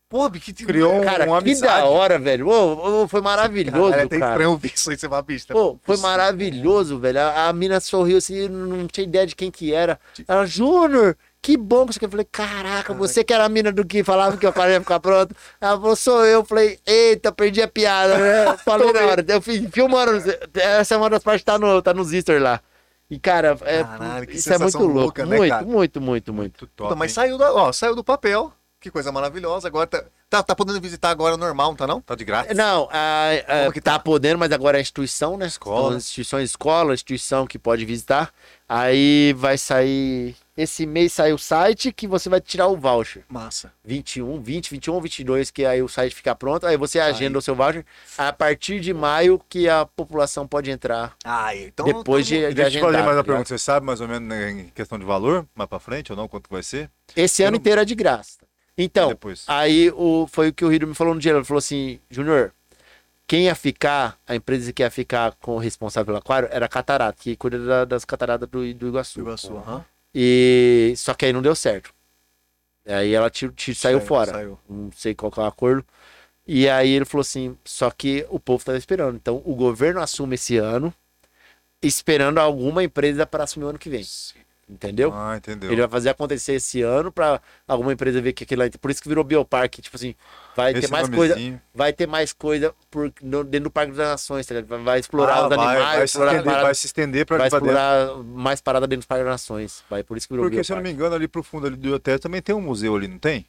Pô, 0.08 0.30
que 0.30 0.52
Criou 0.64 0.94
um- 0.94 1.04
Cara, 1.04 1.26
uma 1.26 1.42
que 1.42 1.54
da 1.60 1.84
hora, 1.84 2.18
velho. 2.18 2.48
Ô, 2.48 3.02
ô, 3.02 3.08
foi 3.08 3.20
maravilhoso, 3.20 3.90
Cara, 3.90 4.02
é 4.02 4.04
até 4.06 4.18
cara. 4.18 4.30
estranho 4.32 4.50
ouvir 4.52 4.72
isso 4.74 4.90
aí, 4.90 4.96
você 4.96 5.06
vai, 5.06 5.22
bicho. 5.22 5.46
tá- 5.48 5.52
Pô, 5.52 5.78
foi 5.82 5.98
maravilhoso, 5.98 6.98
velho. 6.98 7.20
A, 7.20 7.48
a 7.48 7.52
mina 7.52 7.78
sorriu 7.78 8.16
assim, 8.16 8.48
não 8.48 8.86
tinha 8.86 9.04
ideia 9.04 9.26
de 9.26 9.36
quem 9.36 9.50
que 9.50 9.74
era. 9.74 10.00
Ela, 10.26 10.46
Júnior, 10.46 11.14
que 11.42 11.58
bom 11.58 11.86
que 11.86 11.92
você 11.92 12.00
quer. 12.00 12.06
Eu 12.06 12.10
falei, 12.10 12.26
caraca, 12.30 12.94
você 12.94 13.22
que 13.22 13.34
era 13.34 13.44
a 13.44 13.48
mina 13.50 13.70
do 13.70 13.84
que 13.84 14.02
falava 14.02 14.38
que 14.38 14.46
o 14.46 14.52
cara 14.52 14.70
ia 14.72 14.80
ficar 14.80 14.98
pronto. 14.98 15.36
Ela 15.60 15.78
falou, 15.78 15.94
sou 15.96 16.24
eu. 16.24 16.38
Eu 16.38 16.44
falei, 16.46 16.78
eita, 16.86 17.30
perdi 17.30 17.60
a 17.60 17.68
piada, 17.68 18.16
né? 18.16 18.46
Eu 18.46 18.58
Falei 18.58 18.90
na 18.90 19.00
hora. 19.06 19.22
Eu 19.28 19.42
fui 19.42 19.68
filmando. 19.70 20.12
Essa 20.54 20.94
é 20.94 20.96
uma 20.98 21.10
das 21.10 21.22
partes 21.22 21.42
que 21.42 21.46
tá, 21.46 21.58
no, 21.58 21.82
tá 21.82 21.92
nos 21.92 22.14
Easter 22.14 22.40
lá. 22.42 22.60
E, 23.10 23.18
cara, 23.18 23.58
é, 23.62 23.82
Caralho, 23.84 24.26
que 24.26 24.36
isso 24.36 24.52
é 24.52 24.58
muito 24.58 24.78
louco. 24.78 24.92
louca, 25.00 25.26
né, 25.26 25.36
muito, 25.36 25.50
cara? 25.50 25.64
muito, 25.66 26.00
muito, 26.00 26.00
muito. 26.00 26.32
Muito 26.32 26.66
top, 26.68 26.88
Puta, 26.88 26.94
mas 26.98 27.10
hein? 27.10 27.14
saiu, 27.14 27.38
da, 27.38 27.52
ó, 27.54 27.72
saiu 27.72 27.94
do 27.94 28.04
papel. 28.04 28.52
Que 28.80 28.90
coisa 28.92 29.10
maravilhosa. 29.10 29.66
Agora 29.66 29.88
tá, 29.88 30.04
tá, 30.30 30.40
tá 30.42 30.54
podendo 30.54 30.80
visitar 30.80 31.10
agora 31.10 31.36
normal, 31.36 31.70
não 31.70 31.76
tá 31.76 31.84
não? 31.86 32.00
Tá 32.00 32.14
de 32.14 32.24
graça. 32.24 32.54
Não, 32.54 32.88
a, 32.92 33.66
a- 33.66 33.72
que 33.72 33.80
tá 33.80 33.98
podendo, 33.98 34.38
mas 34.38 34.52
agora 34.52 34.78
é 34.78 34.80
instituição, 34.80 35.36
né? 35.36 35.46
Escola. 35.46 35.88
São 35.90 35.96
instituições, 35.98 36.50
escola, 36.50 36.94
instituição 36.94 37.44
que 37.46 37.58
pode 37.58 37.84
visitar. 37.84 38.32
Aí 38.68 39.32
vai 39.36 39.58
sair. 39.58 40.36
Esse 40.56 40.86
mês 40.86 41.12
sai 41.12 41.32
o 41.32 41.38
site 41.38 41.92
que 41.92 42.06
você 42.06 42.28
vai 42.28 42.40
tirar 42.40 42.66
o 42.68 42.76
voucher. 42.76 43.24
Massa. 43.28 43.72
21, 43.84 44.40
20, 44.40 44.70
21 44.70 44.94
ou 44.94 45.00
22, 45.00 45.50
que 45.50 45.64
aí 45.64 45.82
o 45.82 45.88
site 45.88 46.14
fica 46.14 46.34
pronto. 46.34 46.64
Aí 46.66 46.76
você 46.76 47.00
agenda 47.00 47.38
o 47.38 47.42
seu 47.42 47.54
voucher. 47.56 47.84
A 48.16 48.32
partir 48.32 48.78
de 48.80 48.92
maio 48.94 49.40
que 49.48 49.68
a 49.68 49.86
população 49.86 50.46
pode 50.46 50.70
entrar. 50.70 51.16
Ah, 51.24 51.54
então. 51.56 51.84
Depois 51.86 52.26
de, 52.26 52.34
de 52.48 52.54
Deixa 52.54 52.60
eu 52.62 52.70
te 52.70 52.76
agendar. 52.78 52.90
fazer 52.92 52.96
mais 53.04 53.08
tá 53.08 53.18
uma 53.18 53.24
pergunta. 53.24 53.48
Você 53.48 53.58
sabe 53.58 53.86
mais 53.86 54.00
ou 54.00 54.06
menos 54.06 54.28
né, 54.28 54.50
em 54.50 54.68
questão 54.68 54.98
de 54.98 55.04
valor, 55.04 55.46
mais 55.54 55.68
pra 55.68 55.80
frente 55.80 56.12
ou 56.12 56.16
não, 56.16 56.28
quanto 56.28 56.48
vai 56.50 56.62
ser? 56.62 56.90
Esse 57.16 57.42
ano 57.42 57.52
não- 57.52 57.58
inteiro 57.58 57.80
é 57.80 57.84
de 57.84 57.94
graça. 57.96 58.38
Então. 58.78 59.10
Aí 59.48 59.90
o, 59.90 60.26
foi 60.30 60.48
o 60.48 60.52
que 60.54 60.64
o 60.64 60.68
Rido 60.68 60.86
me 60.86 60.94
falou 60.94 61.14
no 61.14 61.20
dia. 61.20 61.32
Ele 61.32 61.44
falou 61.44 61.58
assim: 61.58 61.98
Júnior, 62.08 62.52
quem 63.26 63.44
ia 63.44 63.54
ficar, 63.54 64.18
a 64.26 64.34
empresa 64.36 64.72
que 64.72 64.82
ia 64.82 64.90
ficar 64.90 65.32
com 65.40 65.56
o 65.56 65.58
responsável 65.58 66.06
pelo 66.06 66.18
aquário 66.18 66.48
era 66.50 66.66
a 66.66 66.68
Catarata, 66.68 67.18
que 67.20 67.36
cuida 67.36 67.58
da- 67.58 67.84
das 67.84 68.04
cataratas 68.04 68.48
do, 68.48 68.72
do 68.74 68.88
Iguaçu. 68.88 69.20
Iguaçu, 69.20 69.56
aham. 69.58 69.84
E 70.14 70.94
só 70.96 71.12
que 71.12 71.26
aí 71.26 71.32
não 71.32 71.42
deu 71.42 71.54
certo. 71.54 71.92
Aí 72.86 73.12
ela 73.12 73.28
tiro, 73.28 73.52
tiro- 73.52 73.76
saiu, 73.76 74.00
fora. 74.00 74.30
Saiu. 74.32 74.58
Não 74.68 74.90
sei 74.92 75.14
qual 75.14 75.30
que 75.30 75.38
é 75.38 75.42
o 75.42 75.46
acordo. 75.46 75.84
E 76.46 76.66
aí 76.68 76.90
ele 76.90 77.04
falou 77.04 77.20
assim: 77.22 77.56
só 77.64 77.90
que 77.90 78.24
o 78.30 78.40
povo 78.40 78.60
estava 78.60 78.78
esperando. 78.78 79.16
Então 79.16 79.42
o 79.44 79.54
governo 79.54 80.00
assume 80.00 80.36
esse 80.36 80.56
ano, 80.56 80.94
esperando 81.82 82.38
alguma 82.38 82.82
empresa 82.82 83.26
para 83.26 83.44
assumir 83.44 83.66
o 83.66 83.68
ano 83.68 83.78
que 83.78 83.90
vem. 83.90 84.02
Entendeu? 84.70 85.10
Ah, 85.14 85.34
entendeu. 85.36 85.70
Ele 85.72 85.80
vai 85.80 85.88
fazer 85.88 86.10
acontecer 86.10 86.52
esse 86.52 86.82
ano 86.82 87.10
pra 87.10 87.40
alguma 87.66 87.90
empresa 87.92 88.20
ver 88.20 88.34
que 88.34 88.44
aquilo 88.44 88.62
lá. 88.62 88.70
Por 88.78 88.90
isso 88.90 89.00
que 89.02 89.08
virou 89.08 89.24
Bioparque. 89.24 89.80
Tipo 89.80 89.96
assim, 89.96 90.14
vai 90.54 90.72
Esse 90.72 90.82
ter 90.82 90.90
mais 90.90 91.08
coisa. 91.08 91.34
nomezinho. 91.34 91.60
Vai 91.74 91.92
ter 91.92 92.06
mais 92.06 92.32
coisa 92.34 92.74
por, 92.90 93.10
no- 93.22 93.44
dentro 93.44 93.64
do 93.64 93.70
Parque 93.70 93.92
das 93.92 94.08
Nações, 94.08 94.46
tá 94.46 94.54
ligado? 94.54 94.84
Vai, 94.84 95.00
explorar 95.00 95.36
Ah, 95.36 95.42
os 95.44 95.48
vai, 95.48 95.58
animais, 95.58 95.78
vai, 95.78 95.98
se 95.98 96.04
explorar, 96.04 96.30
estender, 96.32 96.44
parada- 96.44 96.64
vai 96.64 96.74
se 96.74 96.86
estender 96.86 97.24
pra, 97.26 97.38
vai 97.38 97.48
pra 97.48 97.58
dentro. 97.60 97.74
explorar 97.74 98.16
mais 98.24 98.60
parada 98.60 98.86
dentro 98.86 99.06
do 99.06 99.08
Parque 99.08 99.24
das 99.24 99.32
Nações. 99.32 99.82
Vai, 99.88 100.02
por 100.02 100.18
isso 100.18 100.28
que 100.28 100.34
virou 100.34 100.44
Porque, 100.50 100.62
se 100.62 100.70
eu 100.70 100.76
não 100.76 100.82
me 100.82 100.88
Bioparque. 100.90 101.02
engano, 101.02 101.14
ali 101.16 101.28
pro 101.28 101.42
fundo 101.42 101.66
ali 101.66 101.76
do 101.76 101.94
hotel 101.94 102.18
também 102.18 102.42
tem 102.42 102.54
um 102.54 102.60
museu 102.60 102.94
ali, 102.94 103.08
não 103.08 103.18
tem? 103.18 103.46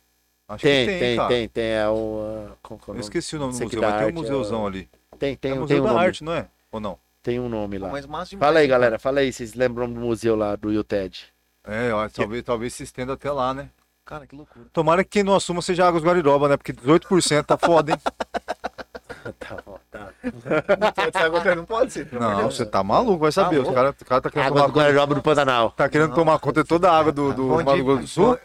Acho 0.48 0.64
Tem, 0.64 0.86
que 0.88 0.92
tem, 1.00 1.18
tem, 1.18 1.28
tem, 1.28 1.48
tem, 1.50 1.64
É 1.66 1.88
o. 1.90 2.48
é 2.64 2.74
o 2.74 2.80
Eu 2.96 3.00
esqueci 3.02 3.36
o 3.36 3.40
nome 3.40 3.52
do 3.54 3.62
museu, 3.62 3.82
mas 3.82 3.96
tem 3.98 4.06
um 4.06 4.10
é 4.10 4.12
museuzão 4.14 4.64
o- 4.64 4.68
ali. 4.68 4.90
Tem, 5.20 5.36
tem, 5.36 5.52
é 5.52 5.54
o 5.54 5.58
tem 5.58 5.62
Museu 5.62 5.80
um 5.82 5.84
da 5.84 5.94
nome. 5.94 6.06
Arte, 6.06 6.24
não 6.24 6.34
é? 6.34 6.48
Ou 6.72 6.80
não? 6.80 6.98
Tem 7.22 7.40
um 7.40 7.50
nome 7.50 7.78
lá. 7.78 7.90
Mas 7.90 8.06
massa 8.06 8.32
demais, 8.32 8.48
Fala 8.48 8.60
aí, 8.60 8.68
cara? 8.68 8.80
galera. 8.80 9.00
Fala 9.00 9.20
aí. 9.20 9.32
Vocês 9.32 9.54
lembram 9.54 9.92
do 9.92 10.00
museu 10.00 10.36
lá 10.36 10.56
do 10.56 10.70
UTED? 10.70 11.28
É, 11.68 11.94
ó, 11.94 12.08
talvez, 12.10 12.44
talvez 12.44 12.74
se 12.74 12.84
estenda 12.84 13.14
até 13.14 13.32
lá, 13.32 13.54
né? 13.54 13.70
Cara, 14.06 14.26
que 14.26 14.36
loucura. 14.36 14.66
Tomara 14.74 15.04
que 15.04 15.10
quem 15.12 15.24
não 15.24 15.36
assuma 15.36 15.62
seja 15.62 15.88
Águas 15.88 16.04
Guariroba, 16.04 16.48
né? 16.50 16.58
Porque 16.58 16.74
18% 16.74 17.46
tá 17.46 17.58
foda, 17.58 17.92
hein? 17.92 17.98
tá 19.38 19.58
bom, 19.64 19.78
tá. 19.92 20.10
Não 20.24 20.92
pode 20.92 21.12
ser 21.18 21.24
agora, 21.24 21.56
não 21.56 21.66
pode 21.66 21.94
ser. 21.94 22.08
Não, 22.12 22.50
você 22.50 22.66
tá 22.66 22.84
maluco, 22.84 23.20
vai 23.20 23.32
saber. 23.32 23.58
louco. 23.58 23.72
o, 23.72 23.76
cara, 23.76 23.90
o 24.02 24.06
cara 24.06 24.22
tá 24.22 24.30
querendo 24.32 24.48
Água 24.48 24.58
tomar 24.62 24.68
do 24.68 24.74
conta, 24.74 24.86
Guarujá 24.86 25.06
do 25.06 25.22
Pantanal. 25.22 25.72
tá 25.72 25.90
querendo 25.90 26.16
tomar 26.16 26.40
conta 26.40 26.64
de 26.64 26.68
toda 26.68 26.90
a 26.90 26.98
água 26.98 27.12
do, 27.12 27.34
do 27.34 27.48
Mato 27.64 27.84
Grosso 27.84 28.02
do 28.02 28.08
Sul. 28.08 28.40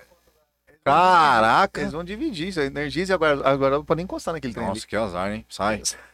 Caraca! 0.85 1.81
Eles 1.81 1.93
vão 1.93 2.05
dividir 2.05 2.49
isso. 2.49 2.61
A 2.61 2.65
Energisa 2.67 3.15
agora, 3.15 3.49
agora 3.49 3.77
não 3.77 3.85
pode 3.85 3.97
nem 3.97 4.05
encostar 4.05 4.35
naquele 4.35 4.53
trem. 4.53 4.67
ali. 4.67 4.75
Nossa, 4.75 4.87
que 4.87 4.95
azar, 4.97 5.33
hein? 5.33 5.47
Sai. 5.49 5.81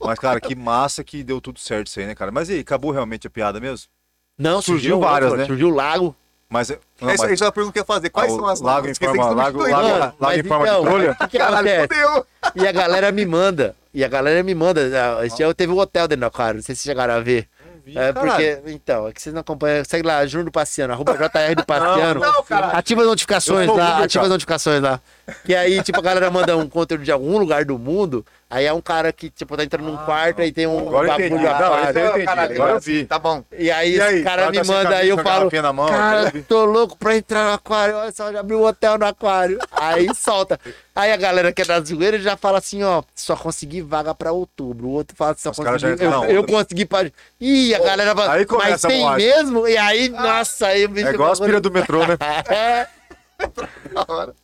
Mas, 0.00 0.18
cara, 0.18 0.40
que 0.40 0.54
massa 0.54 1.02
que 1.04 1.22
deu 1.22 1.40
tudo 1.40 1.58
certo 1.58 1.86
isso 1.88 2.00
aí, 2.00 2.06
né, 2.06 2.14
cara? 2.14 2.30
Mas 2.30 2.48
e 2.48 2.54
aí, 2.54 2.60
acabou 2.60 2.90
realmente 2.90 3.26
a 3.26 3.30
piada 3.30 3.60
mesmo? 3.60 3.86
Não, 4.38 4.60
Surgiu 4.62 4.92
surgiu, 4.96 5.00
várias, 5.00 5.32
né? 5.34 5.44
Surgiu 5.46 5.68
o 5.68 5.74
lago. 5.74 6.14
Mas. 6.48 6.68
Não, 7.00 7.10
É 7.10 7.14
isso 7.14 7.22
mas- 7.22 7.30
aí, 7.32 7.36
já 7.36 7.46
a 7.48 7.52
pergunta 7.52 7.72
que 7.72 7.78
eu 7.78 7.82
ia 7.82 7.86
fazer. 7.86 8.10
Quais 8.10 8.32
Ah, 8.32 8.36
são 8.36 8.46
as 8.46 8.60
lago 8.60 8.88
você 8.88 9.06
lago- 9.06 9.18
lago- 9.62 9.88
lago 9.98 10.14
mas 10.18 10.38
em 10.38 10.42
forma 10.42 10.64
de 10.66 10.70
então, 10.72 10.84
trolha? 10.84 11.14
Que, 11.28 11.38
Caralho, 11.38 11.68
fodeu. 11.82 12.26
E 12.56 12.66
a 12.66 12.72
galera 12.72 13.12
me 13.12 13.24
manda. 13.26 13.76
E 13.94 14.04
a 14.04 14.08
galera 14.08 14.42
me 14.42 14.54
manda. 14.54 14.80
ah, 15.18 15.24
Esse 15.26 15.36
dia 15.36 15.46
eu 15.46 15.54
teve 15.54 15.72
um 15.72 15.78
hotel 15.78 16.08
dentro 16.08 16.20
do 16.22 16.26
aquário. 16.26 16.56
Não 16.58 16.62
sei 16.64 16.74
se 16.74 16.82
vocês 16.82 16.90
chegaram 16.92 17.14
a 17.14 17.20
ver. 17.20 17.48
vi. 17.84 17.96
É 17.96 18.12
Caralho. 18.12 18.30
porque, 18.30 18.72
então, 18.72 19.06
é 19.08 19.12
que 19.12 19.22
vocês 19.22 19.32
não 19.32 19.40
acompanham. 19.42 19.84
Segue 19.84 20.06
lá, 20.06 20.26
Júnior 20.26 20.46
do 20.46 20.52
Passeano, 20.52 20.92
arroba 20.92 21.12
JR 21.16 21.54
do 21.54 21.64
Passeano. 21.64 22.20
não, 22.20 22.42
caralho. 22.42 22.76
ativa 22.76 23.00
as 23.02 23.06
notificações 23.06 23.68
lá, 23.68 23.88
ativa 23.98 24.04
as 24.04 24.12
cara. 24.14 24.28
notificações 24.28 24.82
lá. 24.82 25.00
Que 25.44 25.54
aí, 25.54 25.82
tipo, 25.82 25.98
a 25.98 26.02
galera 26.02 26.30
manda 26.30 26.56
um 26.56 26.68
conteúdo 26.68 27.04
de 27.04 27.12
algum 27.12 27.38
lugar 27.38 27.64
do 27.64 27.78
mundo, 27.78 28.24
aí 28.50 28.66
é 28.66 28.72
um 28.72 28.80
cara 28.80 29.12
que, 29.12 29.30
tipo, 29.30 29.56
tá 29.56 29.62
entrando 29.64 29.86
num 29.86 29.96
quarto 29.98 30.42
e 30.42 30.50
tem 30.52 30.66
um 30.66 30.88
Agora 30.88 31.08
eu 31.08 31.14
entendi. 31.14 31.30
bagulho 31.44 31.60
Não, 31.60 31.78
esse 31.88 31.98
aí 31.98 32.04
eu 32.04 32.10
entendi. 32.10 32.24
Caralho, 32.26 32.54
Agora 32.54 32.72
eu 32.72 32.80
vi. 32.80 33.06
Tá 33.06 33.18
bom. 33.18 33.44
E 33.56 33.70
aí, 33.70 33.94
E 33.94 34.00
aí, 34.00 34.14
esse 34.16 34.24
cara 34.24 34.42
tá 34.46 34.50
me 34.50 34.56
sem 34.56 34.64
manda, 34.66 34.82
camisa, 34.82 35.00
aí 35.00 35.08
eu 35.08 35.14
com 35.16 35.20
a 35.20 35.24
falo, 35.24 35.36
garrafinha 35.38 35.62
na 35.62 35.72
mão, 35.72 35.88
cara, 35.88 36.22
eu 36.24 36.30
vi. 36.32 36.42
tô 36.42 36.64
louco 36.64 36.96
pra 36.98 37.16
entrar 37.16 37.44
no 37.44 37.52
aquário, 37.54 37.96
olha 37.96 38.12
só, 38.12 38.30
já 38.32 38.40
abriu 38.40 38.60
um 38.60 38.64
hotel 38.66 38.98
no 38.98 39.06
aquário. 39.06 39.58
Aí 39.72 40.12
solta. 40.14 40.58
Aí 40.94 41.12
a 41.12 41.16
galera 41.16 41.52
que 41.52 41.62
é 41.62 41.64
da 41.64 41.80
zoeira 41.80 42.18
já 42.18 42.36
fala 42.36 42.58
assim, 42.58 42.82
ó, 42.82 43.02
só 43.14 43.34
consegui 43.36 43.80
vaga 43.80 44.14
pra 44.14 44.32
outubro. 44.32 44.88
O 44.88 44.90
outro 44.90 45.16
fala, 45.16 45.34
só 45.38 45.50
Os 45.50 45.56
caras 45.58 45.80
consegui, 45.80 45.98
já 46.02 46.06
entram 46.08 46.12
eu, 46.24 46.28
na 46.28 46.32
eu 46.34 46.42
onda. 46.42 46.52
consegui 46.52 46.84
pra... 46.84 47.10
Ih, 47.40 47.74
a 47.74 47.78
galera 47.78 48.14
fala, 48.14 48.32
aí 48.34 48.44
começa 48.44 48.70
mas 48.70 48.84
a 48.84 48.88
tem 48.88 49.00
moagem. 49.00 49.26
mesmo? 49.28 49.68
E 49.68 49.76
aí, 49.78 50.08
nossa, 50.08 50.66
aí 50.66 50.84
o 50.84 50.88
bicho... 50.88 51.08
É 51.08 51.12
igual 51.12 51.32
as 51.32 51.40
pilhas 51.40 51.60
do 51.62 51.70
metrô, 51.70 52.00
né? 52.06 52.16
É, 52.50 52.86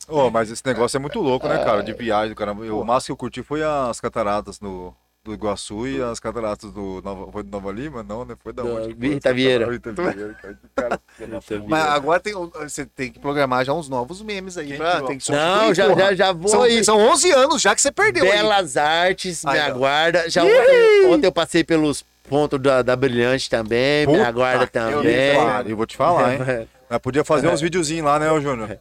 Ô, 0.07 0.29
mas 0.29 0.49
esse 0.51 0.65
negócio 0.65 0.97
é 0.97 0.99
muito 0.99 1.19
louco, 1.19 1.47
né, 1.47 1.57
cara? 1.63 1.81
De 1.83 1.93
viagem. 1.93 2.35
Eu- 2.65 2.79
O 2.79 2.85
máximo 2.85 3.07
que 3.07 3.11
eu 3.11 3.17
curti 3.17 3.43
foi 3.43 3.61
as 3.63 3.99
cataratas 3.99 4.59
no, 4.59 4.93
do 5.23 5.33
Iguaçu 5.33 5.87
e 5.87 6.01
as 6.01 6.19
cataratas 6.19 6.71
do 6.71 7.01
Nova, 7.03 7.31
foi 7.31 7.43
do 7.43 7.51
Nova 7.51 7.71
Lima? 7.71 8.01
Não, 8.03 8.23
né? 8.25 8.35
Foi 8.41 8.53
da 8.53 8.63
Do 8.63 8.75
onde? 8.77 8.93
Rita 9.07 9.33
Vieira. 9.33 9.69
Rita 9.71 9.91
Vieira, 9.91 10.33
cara. 10.41 10.57
Cara, 10.75 11.01
Mas 11.67 11.85
agora 11.85 12.19
tem, 12.19 12.33
você 12.33 12.85
tem 12.85 13.11
que 13.11 13.19
programar 13.19 13.65
já 13.65 13.73
uns 13.73 13.89
novos 13.89 14.21
memes 14.21 14.57
aí. 14.57 14.75
Pra, 14.77 15.01
tem 15.01 15.17
que 15.17 15.31
Não, 15.31 15.73
já, 15.73 15.93
já, 15.95 16.13
já 16.15 16.31
vou 16.31 16.47
São, 16.49 16.61
aí. 16.63 16.83
são 16.83 16.97
11 16.97 17.31
anos 17.31 17.61
já 17.61 17.75
que 17.75 17.81
você 17.81 17.91
perdeu 17.91 18.23
aí. 18.25 18.31
Belas 18.31 18.77
Artes, 18.77 19.43
me 19.43 19.51
Aí, 19.51 19.59
aguarda. 19.59 20.29
Já 20.29 20.43
ontem, 20.43 21.05
ontem 21.07 21.27
eu 21.27 21.31
passei 21.31 21.63
pelos 21.63 22.03
pontos 22.29 22.59
da, 22.61 22.81
da 22.81 22.95
Brilhante 22.95 23.49
também, 23.49 24.05
me 24.05 24.13
Puta 24.13 24.27
aguarda 24.27 24.65
que 24.65 24.73
também. 24.73 25.35
pariu, 25.35 25.71
Eu 25.71 25.77
vou 25.77 25.85
te 25.85 25.95
falar, 25.97 26.33
hein? 26.33 26.67
Mas 26.89 26.99
podia 26.99 27.23
fazer 27.25 27.49
uns 27.49 27.59
videozinhos 27.59 28.05
lá, 28.05 28.17
né, 28.17 28.27
Júnior? 28.39 28.79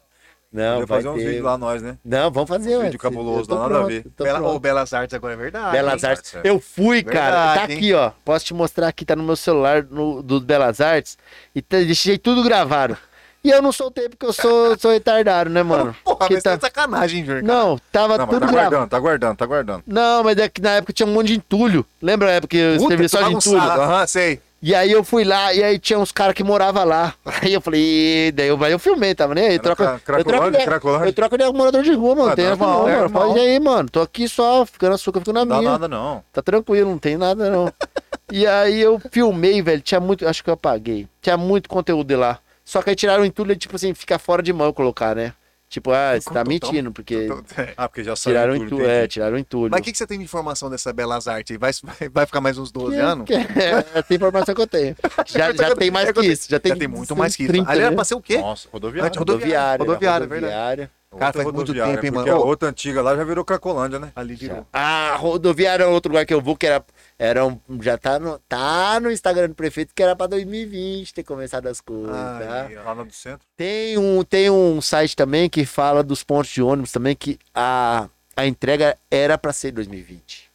Não, 0.57 0.81
Podia 0.81 0.87
vai 0.87 0.97
fazer 0.99 1.09
uns 1.11 1.17
ter. 1.19 1.27
vídeos 1.27 1.45
lá, 1.45 1.59
nós, 1.59 1.83
né? 1.83 1.99
Não, 2.05 2.31
vamos 2.31 2.49
fazer. 2.49 2.79
Vídeo 2.79 2.93
ué. 2.93 2.99
cabuloso, 2.99 3.51
não 3.51 3.59
nada 3.59 3.67
a 3.67 3.79
pronto, 3.79 3.87
ver. 3.89 4.07
tô 4.17 4.25
Bela, 4.25 4.41
ou 4.41 4.59
Belas 4.59 4.95
Artes 4.95 5.15
agora 5.15 5.35
é 5.35 5.37
verdade. 5.37 5.73
Belas 5.73 6.03
hein? 6.03 6.11
Artes. 6.11 6.35
é. 6.35 6.41
Eu 6.45 6.59
fui, 6.59 7.03
cara. 7.03 7.31
Tá 7.37 7.47
Verdade, 7.53 7.73
hein? 7.73 7.79
aqui, 7.79 7.93
ó. 7.95 8.11
Posso 8.25 8.45
te 8.47 8.55
mostrar 8.55 8.89
aqui, 8.89 9.05
tá 9.05 9.15
no 9.15 9.23
meu 9.23 9.37
celular 9.37 9.83
no, 9.85 10.23
do 10.23 10.41
Belas 10.41 10.81
Artes. 10.81 11.19
E 11.55 11.61
tá, 11.61 11.77
deixei 11.77 12.17
tudo 12.17 12.43
gravado. 12.43 12.97
E 13.45 13.51
eu 13.51 13.63
não 13.63 13.71
soltei 13.71 14.09
porque 14.09 14.27
eu 14.27 14.33
sou, 14.33 14.77
sou 14.77 14.91
retardado, 14.91 15.49
né, 15.51 15.63
mano? 15.63 15.95
Porra, 16.03 16.27
Que 16.27 16.35
mas 16.35 16.43
tá- 16.43 16.57
tá 16.57 16.67
sacanagem, 16.67 17.25
Júnior. 17.25 17.45
Não, 17.45 17.79
tava 17.93 18.19
Não, 18.19 18.27
mas 18.27 18.35
tudo 18.35 18.41
tá 18.41 18.47
gravado. 18.53 18.71
guardando, 18.71 18.89
tá 18.91 18.99
guardando, 18.99 19.37
tá 19.37 19.47
guardando. 19.47 19.83
Não, 19.87 20.25
mas 20.25 20.37
é 20.39 20.49
que 20.49 20.61
na 20.61 20.71
época 20.71 20.93
tinha 20.93 21.07
um 21.07 21.13
monte 21.13 21.29
de 21.29 21.35
entulho. 21.37 21.87
Lembra 22.03 22.29
a 22.29 22.33
época 22.33 22.49
que 22.51 22.57
eu 22.57 22.77
Puta, 22.79 23.09
só 23.09 23.23
de 23.23 23.35
entulho? 23.35 23.61
Aham, 23.61 24.07
sei. 24.07 24.41
E 24.67 24.75
aí 24.75 24.91
eu 24.91 25.05
fui 25.05 25.23
lá, 25.23 25.55
e 25.55 25.63
aí 25.63 25.79
tinha 25.79 25.97
uns 25.97 26.11
caras 26.11 26.35
que 26.35 26.43
moravam 26.43 26.85
lá. 26.85 27.15
Aí 27.41 27.53
eu 27.53 27.61
falei, 27.61 28.33
daí 28.33 28.49
eu, 28.49 28.59
eu 28.61 28.81
filmei, 28.81 29.15
tava 29.15 29.33
nem 29.33 29.47
aí. 29.47 29.61
Troca, 29.61 29.85
eu, 29.85 30.01
troco 30.01 30.25
Cracolândia? 30.25 30.59
eu 31.07 31.13
troco 31.13 31.39
com 31.39 31.53
morador 31.53 31.85
de 31.85 31.93
rua, 31.93 32.17
mano. 32.17 32.33
Ah, 32.33 32.35
tem 32.35 32.47
normal, 32.47 32.83
não, 32.83 32.89
é 32.89 32.97
mano. 32.97 33.11
Pode 33.11 33.39
ir 33.39 33.43
aí, 33.43 33.61
mano. 33.61 33.89
Tô 33.89 34.01
aqui 34.01 34.29
só, 34.29 34.67
ficando 34.67 34.97
açúcar, 34.97 35.21
fico 35.21 35.33
na 35.33 35.45
Não 35.45 35.55
dá 35.55 35.59
minha. 35.59 35.71
nada, 35.71 35.87
não. 35.87 36.21
Tá 36.33 36.43
tranquilo, 36.43 36.91
não 36.91 36.99
tem 36.99 37.17
nada 37.17 37.49
não. 37.49 37.73
e 38.33 38.45
aí 38.45 38.81
eu 38.81 39.01
filmei, 39.13 39.63
velho. 39.63 39.81
Tinha 39.81 40.01
muito. 40.01 40.27
Acho 40.27 40.43
que 40.43 40.51
eu 40.51 40.55
apaguei. 40.55 41.07
Tinha 41.23 41.37
muito 41.37 41.69
conteúdo 41.69 42.09
de 42.09 42.17
lá. 42.17 42.41
Só 42.65 42.83
que 42.83 42.91
aí 42.91 42.97
tiraram 42.97 43.23
o 43.23 43.27
entulho, 43.27 43.55
tipo 43.55 43.77
assim, 43.77 43.95
fica 43.95 44.19
fora 44.19 44.43
de 44.43 44.53
mão 44.53 44.73
colocar, 44.73 45.15
né? 45.15 45.33
Tipo, 45.69 45.91
ah, 45.91 46.19
você 46.19 46.31
tá 46.31 46.45
mentindo, 46.45 46.93
porque 46.93 47.29
Ah, 47.77 47.89
porque 47.89 48.05
já 48.05 48.15
saiu 48.15 48.35
tiraram 48.35 48.57
entulho. 48.57 48.87
É, 48.87 49.09
tiraram 49.09 49.37
entulho. 49.37 49.71
Mas 49.71 49.81
o 49.81 49.83
que, 49.83 49.93
que 49.93 49.99
você 49.99 50.07
tem 50.07 50.19
de 50.19 50.25
informação 50.25 50.71
dessa 50.71 50.93
Belas 50.93 51.27
Artes? 51.27 51.57
Vai, 51.59 51.73
vai, 52.11 52.25
ficar 52.25 52.41
mais 52.41 52.57
uns 52.57 52.71
12 52.71 52.97
anos? 52.97 53.29
É, 53.31 53.99
essa 53.99 54.15
informação 54.15 54.55
que 54.55 54.61
eu 54.61 54.67
tenho. 54.67 54.97
Já, 55.27 55.53
já 55.53 55.75
tem 55.75 55.91
mais 55.91 56.11
que 56.13 56.21
isso. 56.21 56.49
Já 56.49 56.61
tem, 56.61 56.73
Já 56.73 56.79
tem 56.79 56.89
muito 56.89 57.17
mais 57.17 57.35
que 57.35 57.43
isso. 57.43 57.53
30, 57.53 57.71
Ali 57.71 57.81
era 57.81 57.91
né? 57.91 57.97
pra 57.97 58.05
ser 58.05 58.15
o 58.15 58.21
quê? 58.21 58.39
Nossa, 58.39 58.69
rodoviária. 58.73 59.19
Rodoviária. 59.19 59.85
Rodoviária, 59.85 60.25
era 60.25 60.27
verdade. 60.27 60.55
rodoviária. 60.55 60.91
Cara, 61.17 61.33
faz 61.33 61.53
muito 61.53 61.73
tempo, 61.73 62.07
hein, 62.07 62.11
mano? 62.11 62.33
a 62.33 62.39
outra 62.39 62.69
antiga 62.69 63.03
lá 63.03 63.17
já 63.17 63.25
virou 63.25 63.45
Cracolândia, 63.45 63.99
né? 63.99 64.13
Ali 64.15 64.35
virou. 64.35 64.67
A 64.73 65.17
rodoviária 65.17 65.85
é 65.85 65.87
outro 65.87 66.11
lugar 66.13 66.25
que 66.27 66.35
eu 66.35 66.41
vou, 66.41 66.57
que 66.57 66.67
era. 66.67 66.85
era 67.19 67.45
um, 67.45 67.59
já 67.81 67.97
tá 67.99 68.19
no, 68.19 68.39
tá 68.49 69.01
no 69.01 69.11
Instagram 69.11 69.49
do 69.49 69.55
prefeito, 69.55 69.93
que 69.95 70.03
era 70.03 70.15
pra 70.15 70.27
2020 70.27 71.15
ter 71.15 71.23
começado 71.25 71.67
as 71.67 71.81
coisas, 71.81 72.11
tá? 72.11 72.67
Ai, 72.69 72.75
Lá 72.75 72.95
no 72.95 73.05
do 73.05 73.13
centro. 73.13 73.47
Tem 73.57 73.99
um, 73.99 74.23
tem 74.23 74.51
um 74.51 74.81
site 74.81 75.17
também 75.17 75.49
que 75.49 75.65
fala 75.65 76.03
dos 76.03 76.23
pontos 76.23 76.51
de 76.51 76.63
ônibus 76.63 76.93
também, 76.93 77.17
que 77.17 77.39
a, 77.55 78.09
a 78.37 78.47
entrega 78.47 78.97
era 79.11 79.37
pra 79.39 79.53
ser 79.53 79.69
em 79.69 79.75
2020. 79.75 80.46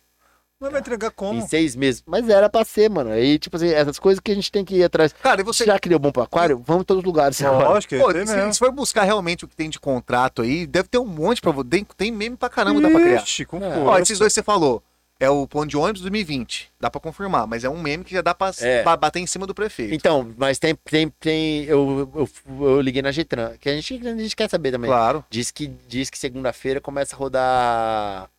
Mas 0.61 0.71
vai 0.71 0.79
entregar 0.79 1.07
Em 1.07 1.11
como? 1.15 1.47
seis 1.47 1.75
meses. 1.75 2.03
Mas 2.05 2.29
era 2.29 2.47
pra 2.47 2.63
ser, 2.63 2.87
mano. 2.89 3.09
Aí, 3.11 3.39
tipo 3.39 3.55
assim, 3.57 3.69
essas 3.69 3.97
coisas 3.97 4.19
que 4.19 4.31
a 4.31 4.35
gente 4.35 4.51
tem 4.51 4.63
que 4.63 4.75
ir 4.75 4.83
atrás. 4.83 5.11
Cara, 5.11 5.41
e 5.41 5.43
você. 5.43 5.65
Já 5.65 5.79
que 5.79 5.89
deu 5.89 5.97
bom 5.97 6.11
pro 6.11 6.21
aquário, 6.21 6.61
vamos 6.65 6.83
em 6.83 6.85
todos 6.85 7.01
os 7.01 7.05
lugares. 7.05 7.41
agora. 7.41 7.69
Lógico, 7.69 7.97
Pô, 7.97 8.11
é 8.11 8.23
isso 8.23 8.31
se, 8.31 8.53
se 8.53 8.59
for 8.59 8.71
buscar 8.71 9.03
realmente 9.03 9.43
o 9.43 9.47
que 9.47 9.55
tem 9.55 9.69
de 9.69 9.79
contrato 9.79 10.43
aí, 10.43 10.67
deve 10.67 10.87
ter 10.87 10.99
um 10.99 11.05
monte 11.07 11.41
pra 11.41 11.51
você. 11.51 11.67
Tem, 11.67 11.83
tem 11.97 12.11
meme 12.11 12.37
pra 12.37 12.47
caramba, 12.47 12.79
dá 12.79 12.89
pra 12.91 12.99
criar. 12.99 13.23
Ixi, 13.23 13.43
com 13.45 13.57
É. 13.63 13.77
Ó, 13.79 13.97
esses 13.97 14.19
dois 14.19 14.31
que 14.31 14.35
você 14.35 14.43
falou. 14.43 14.83
É 15.19 15.29
o 15.29 15.47
plano 15.47 15.67
de 15.69 15.77
ônibus 15.77 16.01
2020. 16.01 16.71
Dá 16.79 16.89
pra 16.89 16.99
confirmar, 16.99 17.45
mas 17.45 17.63
é 17.63 17.69
um 17.69 17.79
meme 17.79 18.03
que 18.03 18.11
já 18.11 18.23
dá 18.23 18.33
pra, 18.33 18.51
É. 18.59 18.81
pra 18.81 18.97
bater 18.97 19.19
em 19.19 19.27
cima 19.27 19.45
do 19.45 19.53
prefeito. 19.53 19.93
Então, 19.93 20.31
mas 20.35 20.57
tem. 20.57 20.75
tem, 20.83 21.09
tem 21.19 21.63
eu, 21.65 22.09
eu, 22.15 22.29
eu 22.67 22.81
liguei 22.81 23.03
na 23.03 23.11
Getran, 23.11 23.51
que 23.59 23.69
a 23.69 23.73
gente, 23.75 23.93
a 24.07 24.15
gente 24.17 24.35
quer 24.35 24.49
saber 24.49 24.71
também. 24.71 24.89
Claro. 24.89 25.23
Diz 25.29 25.51
que, 25.51 25.67
diz 25.87 26.09
que 26.09 26.17
segunda-feira 26.17 26.81
começa 26.81 27.15
a 27.15 27.19
rodar 27.19 28.29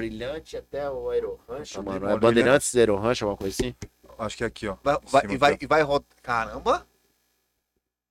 Brilhante 0.00 0.56
até 0.56 0.90
o 0.90 1.10
Aerorancho, 1.10 1.82
mano. 1.82 2.08
É. 2.08 2.18
Bandeirantes, 2.18 2.74
Aerorancho, 2.74 3.24
alguma 3.24 3.36
coisa 3.38 3.56
assim. 3.60 3.74
Acho 4.18 4.36
que 4.36 4.44
é 4.44 4.46
aqui, 4.46 4.68
ó. 4.68 4.76
Vai, 4.82 4.98
vai, 5.04 5.22
e, 5.30 5.36
vai, 5.36 5.58
e 5.60 5.66
vai 5.66 5.82
rodar. 5.82 6.06
Caramba! 6.22 6.86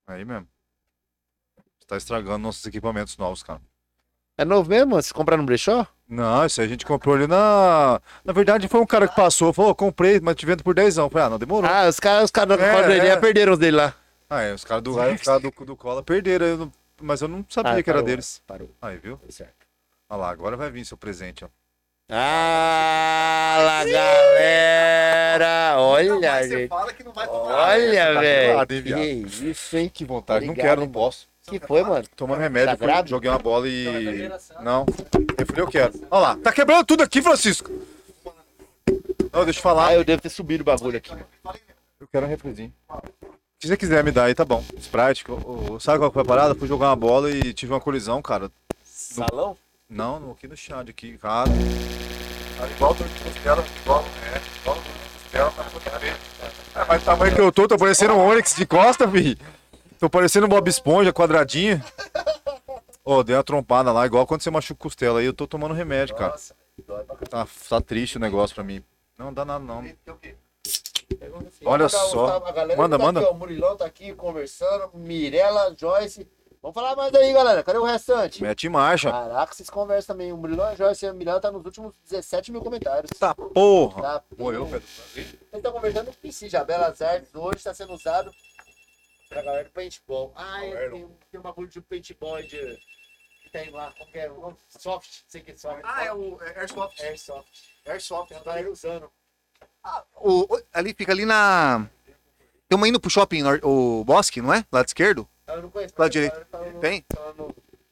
Aí 0.08 0.26
mesmo. 0.26 0.48
Você 1.80 1.88
tá 1.88 1.98
estragando 1.98 2.40
nossos 2.40 2.66
equipamentos 2.66 3.18
novos, 3.18 3.44
cara. 3.44 3.62
É 4.38 4.46
novo 4.46 4.70
mesmo? 4.70 4.92
Vocês 4.96 5.12
compraram 5.12 5.44
no 5.44 5.46
brechó? 5.48 5.86
Não, 6.08 6.46
isso 6.46 6.62
aí 6.62 6.66
a 6.66 6.70
gente 6.70 6.86
comprou 6.86 7.14
ali 7.14 7.28
na. 7.28 8.02
Na 8.24 8.34
verdade, 8.34 8.68
foi 8.68 8.80
um 8.80 8.86
cara 8.86 9.08
que 9.08 9.16
passou, 9.16 9.52
falou, 9.54 9.72
"Ô, 9.72 9.76
comprei, 9.76 10.20
mas 10.20 10.36
te 10.36 10.46
vendo 10.46 10.64
por 10.64 10.74
10 10.74 10.98
anos. 10.98 11.12
Falei, 11.12 11.28
ah, 11.28 11.30
não, 11.30 11.38
demorou. 11.38 11.70
Ah, 11.70 11.88
os 11.88 12.00
caras 12.00 12.24
os 12.26 12.32
cara 12.32 12.58
da 12.58 12.64
É, 12.66 13.08
é. 13.10 13.18
perderam 13.18 13.54
os 13.54 13.60
dele 13.60 13.78
lá. 13.78 13.94
Ah, 14.30 14.42
é, 14.42 14.54
os 14.54 14.64
caras 14.64 14.82
do, 14.84 14.92
os 14.92 15.22
caras 15.22 15.42
do, 15.42 15.66
do 15.66 15.76
Cola 15.76 16.02
perderam, 16.02 16.46
eu 16.46 16.58
não- 16.58 16.72
mas 17.02 17.22
eu 17.22 17.28
não 17.28 17.46
sabia 17.50 17.74
Ah, 17.74 17.84
que 17.84 17.90
era 17.90 18.02
deles. 18.02 18.42
Parou, 18.48 18.70
Aí, 18.82 18.98
viu? 18.98 19.18
foi 19.18 19.32
certo. 19.32 19.68
Olha 20.10 20.22
lá, 20.22 20.30
agora 20.30 20.56
vai 20.58 20.72
vir 20.72 20.86
seu 20.86 20.98
presente, 20.98 21.44
ó. 21.46 21.50
Fala, 22.10 23.86
galera! 23.86 25.76
Olha, 25.78 26.16
Você 26.44 26.50
gente. 26.50 26.68
fala 26.70 26.92
que 26.92 27.04
não 27.04 27.12
vai 27.14 27.28
Olha, 27.28 28.14
tá 28.16 28.66
velho. 28.66 28.84
Que 28.84 29.46
isso, 29.52 29.78
hein? 29.78 29.92
Que 29.94 30.04
vontade, 30.06 30.44
não 30.44 30.54
Obrigado, 30.54 30.70
quero, 30.78 30.82
não 30.82 30.90
posso. 30.92 31.28
que 31.48 31.60
foi, 31.60 31.84
mano? 31.84 32.04
Tomando 32.16 32.40
remédio, 32.40 32.72
Tá 32.72 32.78
fui- 32.78 32.88
grave? 32.88 33.10
joguei 33.10 33.30
uma 33.30 33.38
bola 33.38 33.68
e. 33.68 34.28
Não, 34.64 34.88
refri 35.38 35.60
eu 35.62 35.68
quero. 35.68 35.94
Olha 36.10 36.22
lá, 36.22 36.36
tá 36.38 36.52
quebrando 36.52 36.84
tudo 36.84 37.04
aqui, 37.04 37.22
Francisco. 37.22 37.70
Não, 39.32 39.44
deixa 39.46 39.60
eu 39.60 39.64
falar. 39.64 39.90
Ah, 39.90 39.94
eu 39.94 40.04
devo 40.04 40.20
ter 40.20 40.30
subido 40.30 40.64
o 40.64 40.66
bagulho 40.66 40.98
aqui. 40.98 41.12
Eu 42.02 42.08
quero 42.12 42.26
um 42.26 42.30
refrizinho. 42.30 42.74
Se 43.60 43.68
você 43.68 43.78
quiser 43.78 44.04
me 44.04 44.10
dar 44.12 44.24
aí, 44.26 44.34
tá 44.34 44.44
bom. 44.44 44.64
Sprite, 44.80 45.24
ô, 45.30 45.74
ô, 45.74 45.80
sabe 45.80 46.00
qual 46.00 46.12
foi 46.12 46.24
a 46.24 46.26
parada? 46.26 46.56
Fui 46.56 46.68
jogar 46.68 46.88
uma 46.88 46.96
bola 46.96 47.30
e 47.30 47.54
tive 47.54 47.72
uma 47.72 47.80
colisão, 47.80 48.20
cara. 48.20 48.50
Salão? 48.84 49.56
Não, 49.90 50.20
no- 50.20 50.32
aqui 50.32 50.48
no 50.48 50.56
chão, 50.56 50.80
aqui, 50.80 51.18
cara. 51.18 51.50
Tá 52.58 52.68
igual 52.68 52.94
tô 52.94 53.04
de 53.04 53.20
costela, 53.24 53.66
igual, 53.82 54.04
é, 54.04 54.60
igual 54.62 54.76
tô 54.76 54.82
de 54.84 55.20
costela, 55.24 55.52
tá 55.52 55.64
tudo 55.64 56.00
bem. 56.00 56.12
É, 56.12 56.86
mas 56.88 57.02
o 57.02 57.06
tamanho 57.06 57.36
que 57.36 57.42
eu 57.42 57.52
tô, 57.52 57.68
tô 57.68 57.78
parecendo 57.78 58.14
um 58.14 58.20
Onix 58.28 58.56
de 58.56 58.66
costa, 58.68 59.10
fi. 59.10 59.36
Tô 59.98 60.08
parecendo 60.10 60.46
um 60.46 60.50
Bob 60.50 60.68
Esponja, 60.70 61.12
quadradinho. 61.12 61.84
Ô, 63.04 63.24
dei 63.24 63.36
uma 63.36 63.44
trompada 63.44 63.92
lá, 63.92 64.06
igual 64.06 64.28
quando 64.28 64.42
você 64.44 64.52
machuca 64.52 64.80
costela 64.80 65.20
aí, 65.22 65.26
eu 65.26 65.34
tô 65.34 65.48
tomando 65.48 65.74
remédio, 65.74 66.16
cara. 66.16 66.36
Tá, 67.30 67.48
tá 67.70 67.82
triste 67.82 68.18
o 68.18 68.20
negócio 68.20 68.54
pra 68.54 68.64
mim. 68.64 68.84
Não 69.18 69.34
dá 69.34 69.44
nada, 69.44 69.64
não. 69.64 69.84
Olha 71.66 71.90
só. 71.90 72.40
Manda, 72.78 72.98
manda. 73.00 73.30
o 73.32 73.34
Murilão 73.34 73.76
tá 73.76 73.86
aqui 73.86 74.14
conversando, 74.14 74.92
Mirella, 74.94 75.74
Joyce. 75.76 76.28
Vamos 76.62 76.76
falar 76.76 76.94
mais 76.96 77.14
aí, 77.16 77.32
galera. 77.32 77.64
Cadê 77.64 77.78
o 77.78 77.86
restante? 77.86 78.42
Mete 78.44 78.66
em 78.68 78.70
marcha. 78.70 79.10
Caraca, 79.10 79.54
vocês 79.54 79.70
conversam 79.70 80.14
também. 80.14 80.34
O 80.34 80.38
Murilão, 80.38 80.66
a 80.66 80.76
Joyce 80.76 81.06
e 81.06 81.08
a 81.08 81.14
Mirella 81.14 81.40
tá 81.40 81.50
nos 81.50 81.64
últimos 81.64 81.96
17 82.10 82.52
mil 82.52 82.62
comentários. 82.62 83.10
Tá 83.18 83.34
porra. 83.34 84.02
Tá, 84.02 84.24
Pô, 84.38 84.52
eu, 84.52 84.66
Pedro. 84.66 84.84
Eles 85.16 85.38
estão 85.54 85.72
conversando 85.72 86.08
com 86.08 86.12
o 86.12 86.16
PC 86.16 86.50
já. 86.50 86.64
Belas 86.66 87.02
Artes 87.02 87.34
hoje 87.34 87.58
está 87.58 87.74
sendo 87.74 87.94
usado 87.94 88.30
pra 89.30 89.42
galera 89.42 89.64
do 89.64 89.72
paintball. 89.72 90.34
Ah, 90.36 90.66
é, 90.66 90.90
tem, 90.90 91.08
tem 91.32 91.40
um 91.40 91.44
bagulho 91.44 91.70
de 91.70 91.80
paintball 91.80 92.42
de. 92.42 92.78
Que 93.44 93.50
tem 93.54 93.70
lá, 93.72 93.94
como 93.98 94.12
que 94.12 94.20
é? 94.20 94.30
O 94.30 94.42
nome? 94.42 94.58
Soft, 94.68 95.10
sei 95.30 95.40
o 95.40 95.44
que 95.46 95.52
é 95.52 95.58
soft. 95.58 95.80
Ah, 95.84 96.04
é 96.04 96.14
o 96.14 96.38
é 96.44 96.60
Airsoft. 96.60 97.02
Airsoft. 97.02 97.48
Airsoft. 97.88 98.28
Tem 98.30 98.38
a 98.38 98.44
galera 98.44 98.70
usando. 98.70 99.10
O, 100.18 100.42
o- 100.56 100.62
ali 100.74 100.94
fica 100.94 101.14
ali 101.14 101.24
na. 101.26 101.88
Tem 102.68 102.76
uma 102.78 102.88
indo 102.88 103.00
pro 103.00 103.10
shopping, 103.10 103.44
o 103.64 104.04
Bosque, 104.04 104.42
não 104.42 104.54
é? 104.54 104.66
Lado 104.72 104.86
esquerdo? 104.88 105.28
Eu 105.50 105.62
não 105.64 105.70
conheço. 105.70 105.94
Lá 105.98 106.06
mas 106.06 106.12
direito. 106.12 106.46
falando- 106.52 106.80
Tem? 106.80 107.06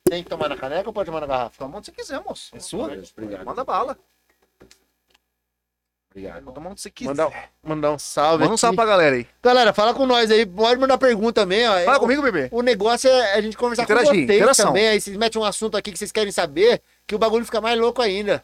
Tem 0.04 0.24
que 0.24 0.30
tomar 0.30 0.48
na 0.50 0.56
caneca 0.58 0.88
ou 0.90 0.94
pode 0.94 1.06
tomar 1.08 1.20
na 1.22 1.28
garrafa? 1.28 1.58
Toma 1.58 1.78
onde 1.78 1.88
você 1.88 1.92
quiser, 1.92 2.22
moço. 2.24 2.56
É 2.56 2.60
sua? 2.60 2.86
Obrigado. 3.18 3.46
Manda 3.46 3.64
bala. 3.66 3.98
Obrigado. 6.12 6.52
Tomar 6.52 6.70
onde 6.72 6.82
você 6.82 6.90
quiser. 6.90 7.10
Mandar, 7.10 7.52
mandar 7.62 7.92
um 7.92 8.00
salve. 8.00 8.40
Manda 8.40 8.52
um 8.52 8.54
aqui. 8.54 8.62
salve 8.62 8.76
pra 8.76 8.86
galera 8.86 9.16
aí. 9.18 9.28
Galera, 9.44 9.74
fala 9.74 9.94
com 9.94 10.06
nós 10.06 10.32
aí. 10.32 10.46
Pode 10.46 10.80
mandar 10.80 10.98
pergunta 10.98 11.42
também, 11.42 11.68
ó. 11.68 11.74
Fala 11.84 11.98
É, 11.98 12.00
comigo, 12.00 12.22
bebê. 12.22 12.48
O 12.52 12.62
negócio 12.62 13.10
é 13.10 13.34
a 13.34 13.42
gente 13.42 13.58
conversar 13.58 13.84
Interagir, 13.84 14.08
com 14.10 14.16
vocês 14.16 14.30
interação. 14.38 14.68
também. 14.68 14.88
Aí 14.88 15.00
vocês 15.02 15.16
metem 15.18 15.42
um 15.42 15.46
assunto 15.46 15.78
aqui 15.78 15.92
que 15.92 15.98
vocês 15.98 16.12
querem 16.12 16.32
saber, 16.32 16.82
que 17.06 17.14
o 17.14 17.20
bagulho 17.20 17.46
fica 17.46 17.62
mais 17.62 17.78
louco 17.80 18.02
ainda. 18.02 18.44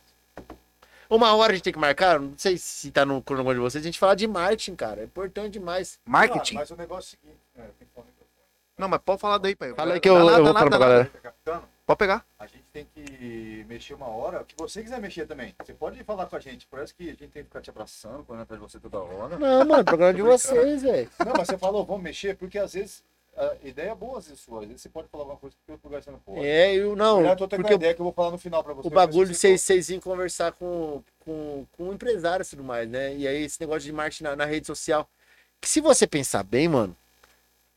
Uma 1.10 1.36
hora 1.36 1.52
a 1.52 1.56
gente 1.56 1.64
tem 1.64 1.74
que 1.74 1.80
marcar, 1.80 2.20
não 2.20 2.34
sei 2.38 2.58
se 2.58 2.90
tá 2.92 3.06
no 3.06 3.22
cronograma 3.22 3.54
de 3.54 3.60
vocês, 3.60 3.84
a 3.84 3.86
gente 3.86 4.00
fala 4.00 4.16
de 4.16 4.28
marketing, 4.28 4.76
cara. 4.76 5.02
É 5.02 5.04
importante 5.06 5.54
demais. 5.54 6.00
Marketing. 6.06 6.56
mas 6.56 6.70
o 6.72 6.76
negócio 6.76 7.16
é 7.16 7.18
o 7.18 7.30
seguinte. 7.30 7.42
É, 7.56 7.62
tem 7.78 7.88
que 7.88 7.94
falar 7.94 8.06
no 8.08 8.12
microfone. 8.12 8.73
Não, 8.84 8.90
mas 8.90 9.00
pode 9.00 9.22
falar 9.22 9.38
daí, 9.38 9.56
pai. 9.56 9.74
Fala 9.74 9.94
aí 9.94 10.00
que 10.02 10.10
eu, 10.10 10.18
eu 10.18 10.44
vou 10.44 10.54
falar 10.54 10.68
pra 10.68 10.78
galera. 10.78 11.12
Pode 11.86 11.98
pegar. 11.98 12.26
A 12.38 12.46
gente 12.46 12.66
tem 12.74 12.86
que 12.94 13.66
mexer 13.66 13.94
uma 13.94 14.08
hora, 14.08 14.42
o 14.42 14.46
que 14.46 14.56
você 14.58 14.84
quiser 14.84 15.00
mexer 15.00 15.26
também. 15.26 15.56
Você 15.64 15.74
pode 15.74 16.04
falar 16.04 16.26
com 16.26 16.36
a 16.36 16.40
gente. 16.40 16.68
Parece 16.70 16.94
que 16.94 17.04
a 17.04 17.12
gente 17.12 17.28
tem 17.28 17.44
que 17.44 17.44
ficar 17.44 17.62
te 17.62 17.70
abraçando, 17.70 18.26
correndo 18.26 18.42
atrás 18.42 18.62
de 18.62 18.70
você 18.70 18.80
toda 18.82 19.00
hora. 19.00 19.40
Não, 19.40 19.66
mano, 19.66 19.86
programa 19.86 20.14
de 20.14 20.22
vocês, 20.22 20.82
velho. 20.82 21.10
Não, 21.26 21.32
mas 21.38 21.48
você 21.48 21.58
falou, 21.58 21.86
vamos 21.86 22.04
mexer, 22.04 22.36
porque 22.36 22.60
às 22.60 22.74
vezes 22.74 23.02
a 23.38 23.56
ideia 23.64 23.92
é 23.92 23.96
boa, 23.96 24.20
às 24.20 24.28
vezes 24.28 24.42
sua. 24.42 24.60
Às 24.64 24.68
vezes 24.68 24.82
você 24.82 24.90
pode 24.90 25.08
falar 25.08 25.24
alguma 25.24 25.40
coisa 25.40 25.56
que 25.56 25.72
em 25.72 25.76
outro 25.76 25.88
lugar 25.88 26.04
você 26.04 26.12
não 26.12 26.20
pode. 26.20 26.46
É, 26.46 26.76
eu 26.76 26.94
não. 26.94 27.26
Eu 27.26 27.38
tô 27.38 27.48
tendo 27.48 27.62
Porque 27.62 27.74
uma 27.74 27.78
ideia 27.78 27.94
que 27.94 28.02
eu 28.02 28.06
vou 28.06 28.14
falar 28.14 28.32
no 28.32 28.38
final 28.38 28.62
pra 28.66 28.74
você. 28.74 28.86
o 28.86 28.92
bagulho 28.92 29.30
de 29.30 29.36
vocês 29.36 29.88
irem 29.88 30.02
conversar 30.02 30.52
com, 30.52 31.02
com, 31.20 31.66
com 31.78 31.94
empresários 31.94 32.50
e 32.50 32.52
tudo 32.52 32.66
mais, 32.66 32.90
né? 32.90 33.16
E 33.16 33.26
aí 33.26 33.44
esse 33.44 33.62
negócio 33.62 33.84
de 33.84 33.94
marketing 33.94 34.26
na, 34.26 34.36
na 34.36 34.46
rede 34.46 34.68
social. 34.68 35.08
Que 35.62 35.70
se 35.70 35.80
você 35.80 36.06
pensar 36.06 36.44
bem, 36.44 36.68
mano, 36.68 36.94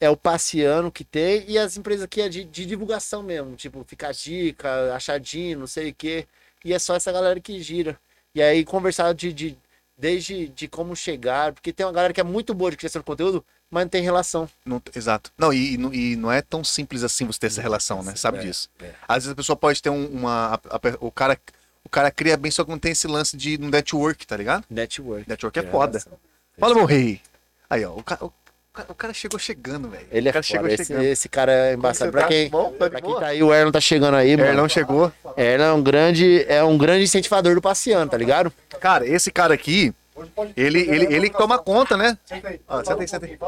é 0.00 0.10
o 0.10 0.16
passeano 0.16 0.90
que 0.92 1.04
tem 1.04 1.44
e 1.48 1.58
as 1.58 1.76
empresas 1.76 2.06
que 2.08 2.20
é 2.20 2.28
de, 2.28 2.44
de 2.44 2.66
divulgação 2.66 3.22
mesmo. 3.22 3.56
Tipo, 3.56 3.84
ficar 3.86 4.12
dica, 4.12 4.94
achadinho, 4.94 5.58
não 5.60 5.66
sei 5.66 5.90
o 5.90 5.94
quê. 5.94 6.26
E 6.64 6.74
é 6.74 6.78
só 6.78 6.94
essa 6.96 7.10
galera 7.12 7.40
que 7.40 7.60
gira. 7.62 7.98
E 8.34 8.42
aí 8.42 8.64
conversar 8.64 9.12
de, 9.14 9.32
de 9.32 9.56
desde 9.96 10.48
de 10.48 10.68
como 10.68 10.94
chegar, 10.94 11.52
porque 11.52 11.72
tem 11.72 11.86
uma 11.86 11.92
galera 11.92 12.12
que 12.12 12.20
é 12.20 12.24
muito 12.24 12.52
boa 12.52 12.70
de 12.70 12.76
criação 12.76 13.00
de 13.00 13.06
conteúdo, 13.06 13.42
mas 13.70 13.84
não 13.84 13.88
tem 13.88 14.02
relação. 14.02 14.48
Não- 14.64 14.82
exato. 14.94 15.32
Não, 15.38 15.52
e, 15.52 15.74
e 15.74 15.78
não- 15.78 15.94
e 15.94 16.16
não 16.16 16.30
é 16.30 16.42
tão 16.42 16.62
simples 16.62 17.02
assim 17.02 17.24
você 17.24 17.40
ter 17.40 17.46
essa 17.46 17.62
relação, 17.62 18.02
né? 18.02 18.14
Sabe 18.14 18.38
É, 18.38 18.40
disso. 18.42 18.68
é. 18.82 18.92
Às 19.08 19.24
vezes 19.24 19.30
a 19.30 19.34
pessoa 19.34 19.56
pode 19.56 19.82
ter 19.82 19.88
um- 19.90 20.06
uma. 20.08 20.54
a- 20.54 20.76
a- 20.76 20.80
o, 21.00 21.10
cara, 21.10 21.40
o 21.82 21.88
cara 21.88 22.10
cria 22.10 22.36
bem, 22.36 22.50
só 22.50 22.62
que 22.64 22.70
não 22.70 22.78
tem 22.78 22.92
esse 22.92 23.06
lance 23.06 23.36
de 23.36 23.56
um 23.60 23.70
network, 23.70 24.26
tá 24.26 24.36
ligado? 24.36 24.64
Network. 24.68 25.26
Network 25.28 25.58
é 25.58 25.62
Tem 25.62 25.70
foda. 25.70 25.98
relação. 25.98 26.12
Fala, 26.58 26.74
meu 26.74 26.84
rei. 26.84 27.20
Aí, 27.70 27.84
ó. 27.84 27.92
O 27.92 27.98
o, 28.00 28.02
cara- 28.04 28.20
o 28.88 28.94
cara 28.94 29.14
chegou 29.14 29.38
chegando, 29.38 29.88
velho. 29.88 30.06
Ele 30.10 30.28
é 30.28 30.30
o 30.30 30.32
cara 30.32 30.42
foda. 30.44 30.72
Esse, 30.72 30.92
esse 30.92 31.28
cara 31.28 31.52
é 31.52 31.74
embaçado. 31.74 32.10
você 32.10 32.12
Pra 32.12 32.22
tá? 32.22 32.28
quem, 32.28 32.48
Bom, 32.50 32.72
tá 32.72 32.90
pra 32.90 33.00
quem 33.00 33.14
tá 33.14 33.26
aí, 33.26 33.42
o 33.42 33.52
Erlon 33.54 33.70
tá 33.72 33.80
chegando 33.80 34.14
aí, 34.16 34.36
mano. 34.36 34.48
Erlão 34.48 34.68
chegou. 34.68 35.12
Erlon 35.36 35.64
é 35.64 35.72
um 35.72 35.82
grande, 35.82 36.44
é 36.48 36.62
um 36.64 36.76
grande 36.78 37.04
incentivador 37.04 37.54
do 37.54 37.62
passeano, 37.62 38.10
tá 38.10 38.16
ligado? 38.16 38.52
Cara, 38.80 39.06
esse 39.06 39.30
cara 39.30 39.54
aqui, 39.54 39.92
ele, 40.56 40.80
ele, 40.80 41.14
ele 41.14 41.28
que 41.30 41.36
toma 41.36 41.58
conta, 41.58 41.94
né? 41.96 42.16
Senta 42.24 42.48
aí. 42.48 42.60
Ah, 42.66 42.82
senta 42.84 43.02
aí, 43.02 43.08
senta 43.08 43.26
aí. 43.26 43.38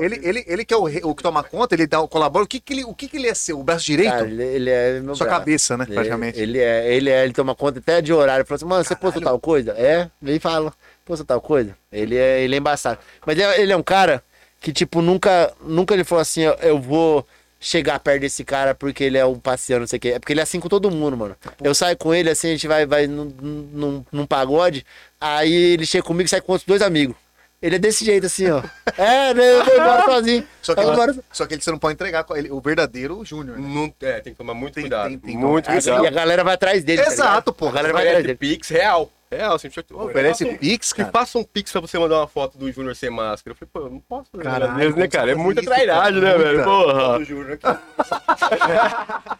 Ele, 0.00 0.20
ele, 0.22 0.44
ele 0.46 0.64
que 0.64 0.72
é 0.72 0.76
o, 0.76 0.84
o 0.84 1.14
que 1.14 1.22
toma 1.22 1.42
conta, 1.42 1.74
ele 1.74 1.86
dá, 1.86 1.98
colabora. 2.06 2.44
O 2.44 2.48
que, 2.48 2.58
que, 2.60 2.72
ele, 2.72 2.84
o 2.84 2.94
que, 2.94 3.08
que 3.08 3.16
ele 3.18 3.28
é 3.28 3.34
seu? 3.34 3.60
O 3.60 3.62
braço 3.62 3.84
direito? 3.84 4.10
Cara, 4.12 4.26
ele, 4.26 4.42
ele 4.42 4.70
é 4.70 5.00
meu 5.00 5.14
Sua 5.14 5.26
braço. 5.26 5.40
cabeça, 5.40 5.76
né? 5.76 5.84
Ele- 5.86 5.94
Praticamente. 5.94 6.40
Ele, 6.40 6.58
é, 6.58 6.94
ele 6.94 7.10
é, 7.10 7.24
ele 7.24 7.32
toma 7.34 7.54
conta 7.54 7.78
até 7.78 8.00
de 8.00 8.12
horário. 8.12 8.44
Ele 8.48 8.54
assim, 8.54 8.64
mano, 8.64 8.82
você 8.84 8.96
postou 8.96 9.22
tal 9.22 9.38
coisa? 9.38 9.72
É, 9.72 10.08
vem 10.20 10.36
e 10.36 10.40
fala, 10.40 10.72
postou 11.04 11.26
tal 11.26 11.40
coisa? 11.42 11.76
Ele 11.92 12.16
é, 12.16 12.40
ele 12.42 12.54
é 12.54 12.58
embaçado. 12.58 12.98
Mas 13.26 13.36
ele 13.38 13.42
é, 13.46 13.60
ele 13.60 13.72
é 13.72 13.76
um 13.76 13.82
cara 13.82 14.22
que, 14.60 14.72
tipo, 14.72 15.00
nunca, 15.02 15.52
nunca 15.60 15.94
ele 15.94 16.04
falou 16.04 16.22
assim, 16.22 16.42
eu, 16.42 16.54
eu 16.54 16.78
vou 16.80 17.26
chegar 17.60 17.98
perto 17.98 18.20
desse 18.20 18.44
cara 18.44 18.72
porque 18.74 19.02
ele 19.02 19.18
é 19.18 19.26
um 19.26 19.38
passeano, 19.38 19.80
não 19.80 19.86
sei 19.88 19.96
o 19.96 20.00
quê. 20.00 20.08
É 20.10 20.18
porque 20.18 20.32
ele 20.32 20.40
é 20.40 20.42
assim 20.44 20.60
com 20.60 20.68
todo 20.68 20.90
mundo, 20.90 21.16
mano. 21.16 21.36
Eu 21.62 21.74
saio 21.74 21.96
com 21.96 22.14
ele, 22.14 22.30
assim, 22.30 22.48
a 22.48 22.50
gente 22.52 22.68
vai, 22.68 22.86
vai 22.86 23.06
num, 23.06 23.24
num, 23.40 24.04
num 24.12 24.26
pagode, 24.26 24.84
aí 25.20 25.52
ele 25.52 25.84
chega 25.86 26.04
comigo 26.04 26.26
e 26.26 26.30
sai 26.30 26.40
com 26.40 26.52
outros 26.52 26.66
dois 26.66 26.82
amigos. 26.82 27.16
Ele 27.60 27.74
é 27.74 27.78
desse 27.80 28.04
jeito, 28.04 28.26
assim, 28.26 28.48
ó. 28.50 28.62
É, 28.96 29.34
né, 29.34 29.52
eu 29.54 29.64
vou 29.64 29.74
embora 29.74 30.04
sozinho. 30.04 30.46
Só 30.62 30.74
que, 30.76 30.80
ele, 30.80 31.20
só 31.32 31.46
que 31.46 31.54
ele, 31.54 31.60
você 31.62 31.70
não 31.72 31.78
pode 31.78 31.94
entregar 31.94 32.22
com 32.22 32.36
ele, 32.36 32.48
o 32.52 32.60
verdadeiro 32.60 33.24
Júnior. 33.24 33.58
né? 33.58 33.68
Não, 33.68 33.92
é, 34.08 34.20
tem 34.20 34.32
que 34.32 34.38
tomar 34.38 34.54
muito 34.54 34.74
Tem- 34.74 34.84
cuidado. 34.84 35.08
tem- 35.08 35.18
tem- 35.18 35.36
muito 35.36 35.68
Aí 35.68 35.82
cuidado. 35.82 36.06
a 36.06 36.10
galera 36.10 36.44
vai 36.44 36.54
atrás 36.54 36.84
dele. 36.84 37.02
tá 37.02 37.10
Exato, 37.10 37.28
ligado? 37.30 37.52
pô. 37.54 37.68
A 37.68 37.72
galera 37.72 37.92
vai 37.92 38.06
atrás 38.06 38.22
dele. 38.24 38.36
Pix 38.38 38.68
real. 38.68 39.10
Real, 39.30 39.54
assim, 39.54 39.68
deixa 39.68 39.84
eu- 39.90 39.98
Oferece 40.00 40.44
um- 40.44 40.56
Pix, 40.56 40.92
Que 40.92 41.02
cara. 41.02 41.12
faça 41.12 41.38
um 41.38 41.44
Pix 41.44 41.70
pra 41.70 41.80
você 41.82 41.98
mandar 41.98 42.16
uma 42.16 42.26
foto 42.26 42.56
do 42.56 42.70
Júnior 42.72 42.96
sem 42.96 43.10
máscara. 43.10 43.52
Eu 43.52 43.56
falei, 43.56 43.70
pô, 43.72 43.80
eu 43.80 43.90
não 43.90 44.00
posso 44.00 44.30
fazer 44.30 44.42
Caralho, 44.44 44.72
Caralho, 44.72 44.96
né, 44.96 45.08
cara? 45.08 45.30
É 45.32 45.34
muita 45.34 45.62
trairagem, 45.62 46.20
né, 46.20 46.38
velho? 46.38 46.64
Porra. 46.64 47.18
Do 47.18 47.24
Júnior 47.24 47.52
aqui. 47.52 47.66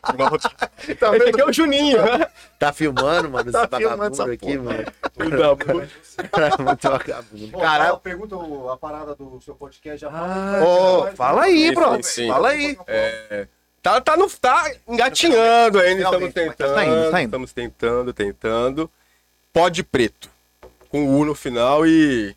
Tá 0.99 1.17
Esse 1.17 1.29
aqui 1.29 1.41
é 1.41 1.45
o 1.45 1.53
Juninho. 1.53 1.99
Tá 2.59 2.73
filmando, 2.73 3.31
mano, 3.31 3.53
Tá 3.53 3.61
esse 3.61 3.69
filmando 3.79 3.99
vagabundo 3.99 4.23
essa 4.23 4.33
aqui, 4.33 4.59
mano. 4.59 4.85
Muito 5.17 5.37
vagabundo. 5.37 5.89
Bom, 7.53 7.61
Caralho. 7.61 7.99
Pergunta 7.99 8.37
a 8.73 8.77
parada 8.77 9.15
do 9.15 9.41
seu 9.41 9.55
podcast. 9.55 10.01
Já. 10.01 10.11
Ô, 10.65 11.07
fala 11.15 11.43
aí, 11.45 11.69
Sim, 11.69 11.75
bro. 11.75 11.95
sim, 11.97 12.03
sim. 12.03 12.29
Fala 12.29 12.49
aí. 12.49 12.77
Tá, 13.81 14.01
tá, 14.01 14.17
no, 14.17 14.29
tá 14.29 14.71
engatinhando 14.89 15.79
ainda, 15.79 16.03
estamos 16.03 16.33
Finalmente, 16.33 16.35
mas 16.35 16.57
tentando. 16.57 16.75
tá 16.75 16.85
indo, 16.85 17.11
tá 17.11 17.21
indo. 17.23 17.27
Estamos 17.29 17.53
tentando, 17.53 18.13
tentando. 18.13 18.91
Pó 19.59 19.69
de 19.69 19.83
preto. 19.83 20.31
Com 20.89 21.05
U 21.19 21.25
no 21.25 21.35
final 21.35 21.87
e. 21.87 22.35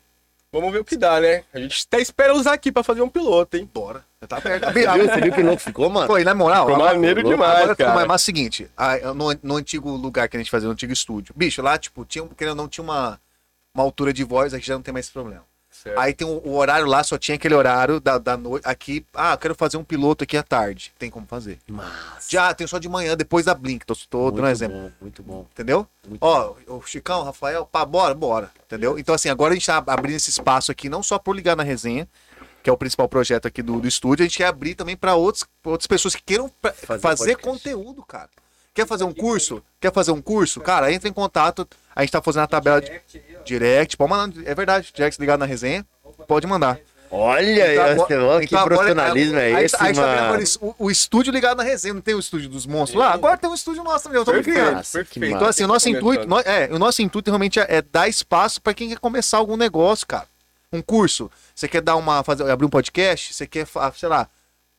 Vamos 0.52 0.70
ver 0.72 0.80
o 0.80 0.84
que 0.84 0.96
dá, 0.96 1.18
né? 1.20 1.44
A 1.54 1.58
gente 1.58 1.86
até 1.88 2.00
espera 2.02 2.34
usar 2.34 2.52
aqui 2.52 2.70
pra 2.70 2.82
fazer 2.82 3.00
um 3.00 3.08
piloto, 3.08 3.56
hein? 3.56 3.68
Bora. 3.72 4.04
Tá 4.28 4.36
aberto. 4.36 4.64
Você 4.72 4.86
viu, 4.92 5.04
você 5.08 5.20
viu 5.22 5.32
que 5.32 5.42
louco 5.42 5.62
ficou, 5.62 5.88
mano? 5.88 6.18
E 6.18 6.24
na 6.24 6.34
moral, 6.34 6.66
Ficou 6.66 6.84
maneiro 6.84 7.20
agora- 7.20 7.34
demais, 7.34 7.52
agora 7.52 7.74
ficou 7.74 7.76
cara. 7.86 7.94
mais- 7.96 8.08
Mas 8.08 8.20
é 8.20 8.22
o 8.22 8.24
seguinte, 8.24 8.70
a- 8.76 9.14
no, 9.14 9.34
no 9.42 9.56
antigo 9.56 9.90
lugar 9.96 10.28
que 10.28 10.36
a 10.36 10.40
gente 10.40 10.50
fazia, 10.50 10.66
no 10.66 10.72
antigo 10.74 10.92
estúdio, 10.92 11.34
bicho, 11.36 11.62
lá, 11.62 11.76
tipo, 11.78 12.04
tinha, 12.04 12.24
querendo 12.36 12.50
ou 12.50 12.56
não, 12.56 12.68
tinha 12.68 12.84
uma, 12.84 13.18
uma 13.74 13.82
altura 13.82 14.12
de 14.12 14.22
voz, 14.22 14.52
aqui 14.54 14.64
já 14.66 14.74
não 14.74 14.82
tem 14.82 14.92
mais 14.92 15.06
esse 15.06 15.12
problema. 15.12 15.42
Certo. 15.82 15.98
Aí 15.98 16.14
tem 16.14 16.24
o, 16.24 16.40
o 16.44 16.54
horário 16.54 16.86
lá, 16.86 17.02
só 17.02 17.18
tinha 17.18 17.34
aquele 17.34 17.54
horário 17.54 17.98
da, 17.98 18.16
da 18.16 18.36
noite. 18.36 18.62
Aqui, 18.64 19.04
ah, 19.12 19.32
eu 19.32 19.38
quero 19.38 19.54
fazer 19.56 19.76
um 19.76 19.82
piloto 19.82 20.22
aqui 20.22 20.36
à 20.36 20.42
tarde. 20.42 20.92
Tem 20.96 21.10
como 21.10 21.26
fazer. 21.26 21.58
Já, 22.28 22.54
tem 22.54 22.68
só 22.68 22.78
de 22.78 22.88
manhã, 22.88 23.16
depois 23.16 23.46
da 23.46 23.54
Blink. 23.54 23.84
Tô, 23.84 23.96
tô 24.08 24.30
dando 24.30 24.44
um 24.44 24.48
exemplo. 24.48 24.78
bom, 24.78 24.92
muito 25.00 25.22
bom. 25.24 25.46
Entendeu? 25.50 25.84
Muito 26.06 26.22
Ó, 26.22 26.54
o 26.68 26.82
Chicão, 26.82 27.22
o 27.22 27.24
Rafael, 27.24 27.66
pá, 27.66 27.84
bora, 27.84 28.14
bora. 28.14 28.48
Entendeu? 28.64 28.96
Então, 28.96 29.12
assim, 29.12 29.28
agora 29.28 29.54
a 29.54 29.56
gente 29.56 29.66
tá 29.66 29.82
abrindo 29.84 30.14
esse 30.14 30.30
espaço 30.30 30.70
aqui, 30.70 30.88
não 30.88 31.02
só 31.02 31.18
por 31.18 31.34
ligar 31.34 31.56
na 31.56 31.64
resenha, 31.64 32.06
que 32.62 32.70
é 32.70 32.72
o 32.72 32.76
principal 32.76 33.08
projeto 33.08 33.46
aqui 33.46 33.60
do, 33.60 33.80
do 33.80 33.88
estúdio, 33.88 34.22
a 34.22 34.28
gente 34.28 34.38
quer 34.38 34.46
abrir 34.46 34.76
também 34.76 34.96
para 34.96 35.16
outras 35.16 35.48
pessoas 35.88 36.14
que 36.14 36.22
queiram 36.22 36.48
Fazer 36.86 37.00
fazer, 37.00 37.36
conteúdo, 37.38 38.04
cara. 38.04 38.30
Quer 38.74 38.86
fazer 38.86 39.04
um 39.04 39.12
curso? 39.12 39.62
Quer 39.80 39.92
fazer 39.92 40.12
um 40.12 40.22
curso? 40.22 40.60
Cara, 40.60 40.90
entra 40.92 41.08
em 41.08 41.12
contato. 41.12 41.68
A 41.94 42.00
gente 42.02 42.10
tá 42.12 42.22
fazendo 42.22 42.42
a 42.44 42.46
tabela 42.46 42.80
de 42.80 43.00
direct. 43.44 43.96
Pode 43.96 44.10
mandar, 44.10 44.42
é 44.46 44.54
verdade, 44.54 44.90
direct 44.94 45.20
ligado 45.20 45.40
na 45.40 45.46
resenha. 45.46 45.84
Pode 46.26 46.46
mandar. 46.46 46.78
Olha, 47.14 47.74
Então, 47.74 47.86
esse- 48.06 48.14
ó, 48.16 48.38
que 48.38 48.44
então 48.46 48.58
agora- 48.60 48.74
profissionalismo 48.76 49.38
é 49.38 49.54
aí- 49.54 49.64
esse, 49.66 49.76
aí 49.78 49.92
tá 49.94 50.00
mano? 50.00 50.22
agora 50.22 50.42
isso, 50.42 50.58
o, 50.62 50.74
o 50.86 50.90
estúdio 50.90 51.30
ligado 51.30 51.58
na 51.58 51.62
resenha, 51.62 51.92
não 51.92 52.00
tem 52.00 52.14
o 52.14 52.18
estúdio 52.18 52.48
dos 52.48 52.64
monstros 52.64 52.98
lá? 52.98 53.12
Agora 53.12 53.36
tem 53.36 53.50
um 53.50 53.54
estúdio 53.54 53.84
nosso 53.84 54.04
também, 54.04 54.18
eu 54.18 54.24
tô 54.24 54.32
Perfeito, 54.32 54.54
criando. 54.58 54.82
Perfeito. 54.82 55.36
Então, 55.36 55.46
assim, 55.46 55.64
o 55.64 55.66
nosso 55.66 55.90
intuito, 55.90 56.26
nó- 56.26 56.40
é, 56.40 56.70
o 56.72 56.78
nosso 56.78 57.02
intuito 57.02 57.30
realmente 57.30 57.60
é, 57.60 57.66
é 57.68 57.82
dar 57.82 58.08
espaço 58.08 58.62
para 58.62 58.72
quem 58.72 58.88
quer 58.88 58.98
começar 58.98 59.36
algum 59.36 59.58
negócio, 59.58 60.06
cara. 60.06 60.24
Um 60.72 60.80
curso. 60.80 61.30
Você 61.54 61.68
quer 61.68 61.82
dar 61.82 61.96
uma. 61.96 62.24
Fazer, 62.24 62.50
abrir 62.50 62.64
um 62.64 62.70
podcast? 62.70 63.34
Você 63.34 63.46
quer, 63.46 63.66
sei 63.94 64.08
lá, 64.08 64.26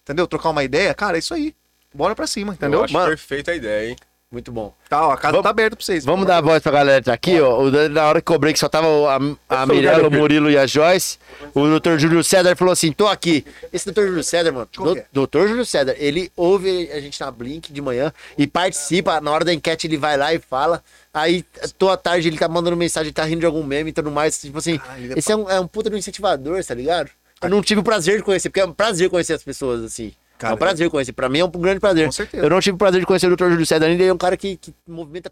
entendeu? 0.02 0.26
Trocar 0.26 0.50
uma 0.50 0.64
ideia? 0.64 0.92
Cara, 0.96 1.18
é 1.18 1.20
isso 1.20 1.36
aí. 1.36 1.54
Bora 1.94 2.16
pra 2.16 2.28
cima, 2.28 2.54
entendeu? 2.54 2.80
Eu 2.80 2.86
acho 2.86 2.94
Mano. 2.94 3.08
perfeita 3.08 3.52
a 3.52 3.56
ideia, 3.56 3.90
hein? 3.90 3.96
Muito 4.34 4.52
bom. 4.52 4.74
Tá, 4.90 5.08
ó, 5.08 5.12
a 5.12 5.16
casa 5.16 5.34
Vamos- 5.34 5.44
tá 5.44 5.50
aberta 5.52 5.76
pra 5.76 5.86
vocês. 5.86 6.04
Vamos 6.04 6.26
dar 6.26 6.38
a 6.38 6.42
voz 6.42 6.60
pra 6.64 6.72
galera 6.72 7.00
que 7.00 7.06
tá 7.06 7.14
aqui, 7.14 7.40
ó. 7.40 7.62
O 7.62 7.90
Na 7.90 8.08
hora 8.08 8.20
que 8.20 8.26
cobrei 8.26 8.52
que 8.52 8.58
só 8.58 8.68
tava 8.68 8.88
a, 8.88 9.62
a 9.62 9.66
Mirella, 9.68 10.08
o 10.08 10.12
Murilo 10.12 10.50
e 10.50 10.58
a 10.58 10.66
Joyce, 10.66 11.20
o 11.54 11.80
Dr. 11.80 12.00
Júlio 12.00 12.24
César 12.24 12.56
falou 12.56 12.72
assim: 12.72 12.92
tô 12.92 13.06
aqui. 13.06 13.46
Esse 13.72 13.92
Dr. 13.92 14.08
Júlio 14.08 14.24
César, 14.24 14.52
mano, 14.52 14.68
é? 14.98 15.06
do, 15.14 15.28
Dr. 15.28 15.48
Júlio 15.50 15.64
César, 15.64 15.96
ele 16.00 16.32
ouve 16.36 16.90
a 16.92 17.00
gente 17.00 17.22
na 17.22 17.30
Blink 17.30 17.72
de 17.72 17.80
manhã 17.80 18.12
e 18.36 18.48
participa. 18.48 19.22
Na 19.22 19.30
hora 19.30 19.46
da 19.46 19.54
enquete, 19.54 19.86
ele 19.86 19.98
vai 19.98 20.18
lá 20.18 20.34
e 20.34 20.40
fala. 20.40 20.84
Aí, 21.14 21.46
tô 21.78 21.92
à 21.92 21.96
tarde, 21.96 22.28
ele 22.28 22.40
tá 22.40 22.48
mandando 22.48 22.76
mensagem, 22.76 23.14
tá 23.14 23.24
rindo 23.24 23.42
de 23.42 23.46
algum 23.46 23.62
meme 23.62 23.92
e 23.92 23.94
tudo 23.94 24.10
mais. 24.10 24.42
Tipo 24.42 24.58
assim, 24.58 24.80
Caralho, 24.80 25.04
ele 25.04 25.14
é 25.14 25.20
esse 25.20 25.32
é 25.32 25.36
um, 25.36 25.48
é 25.48 25.60
um 25.60 25.68
puta 25.68 25.92
de 25.92 25.96
um 25.96 26.00
incentivador, 26.00 26.64
tá 26.66 26.74
ligado? 26.74 27.12
Eu 27.40 27.50
não 27.50 27.62
tive 27.62 27.82
o 27.82 27.84
prazer 27.84 28.18
de 28.18 28.24
conhecer, 28.24 28.50
porque 28.50 28.62
é 28.62 28.66
um 28.66 28.74
prazer 28.74 29.12
conhecer 29.12 29.34
as 29.34 29.44
pessoas, 29.44 29.84
assim. 29.84 30.12
É 30.44 30.50
Cara, 30.50 30.56
um 30.56 30.58
prazer 30.58 30.90
conhecer. 30.90 31.14
Pra 31.14 31.30
mim 31.30 31.40
é 31.40 31.46
um 31.46 31.50
grande 31.50 31.80
prazer. 31.80 32.06
Com 32.06 32.12
certeza. 32.12 32.44
Eu 32.44 32.50
não 32.50 32.60
tive 32.60 32.76
o 32.76 32.78
prazer 32.78 33.00
de 33.00 33.06
conhecer 33.06 33.32
o 33.32 33.36
Dr. 33.36 33.50
Júlio 33.50 33.66
César 33.66 33.86
ainda. 33.86 34.02
Ele 34.04 34.10
é 34.10 34.14
um 34.14 34.18
cara 34.18 34.36
que, 34.38 34.58
que 34.58 34.74
movimenta. 34.88 35.32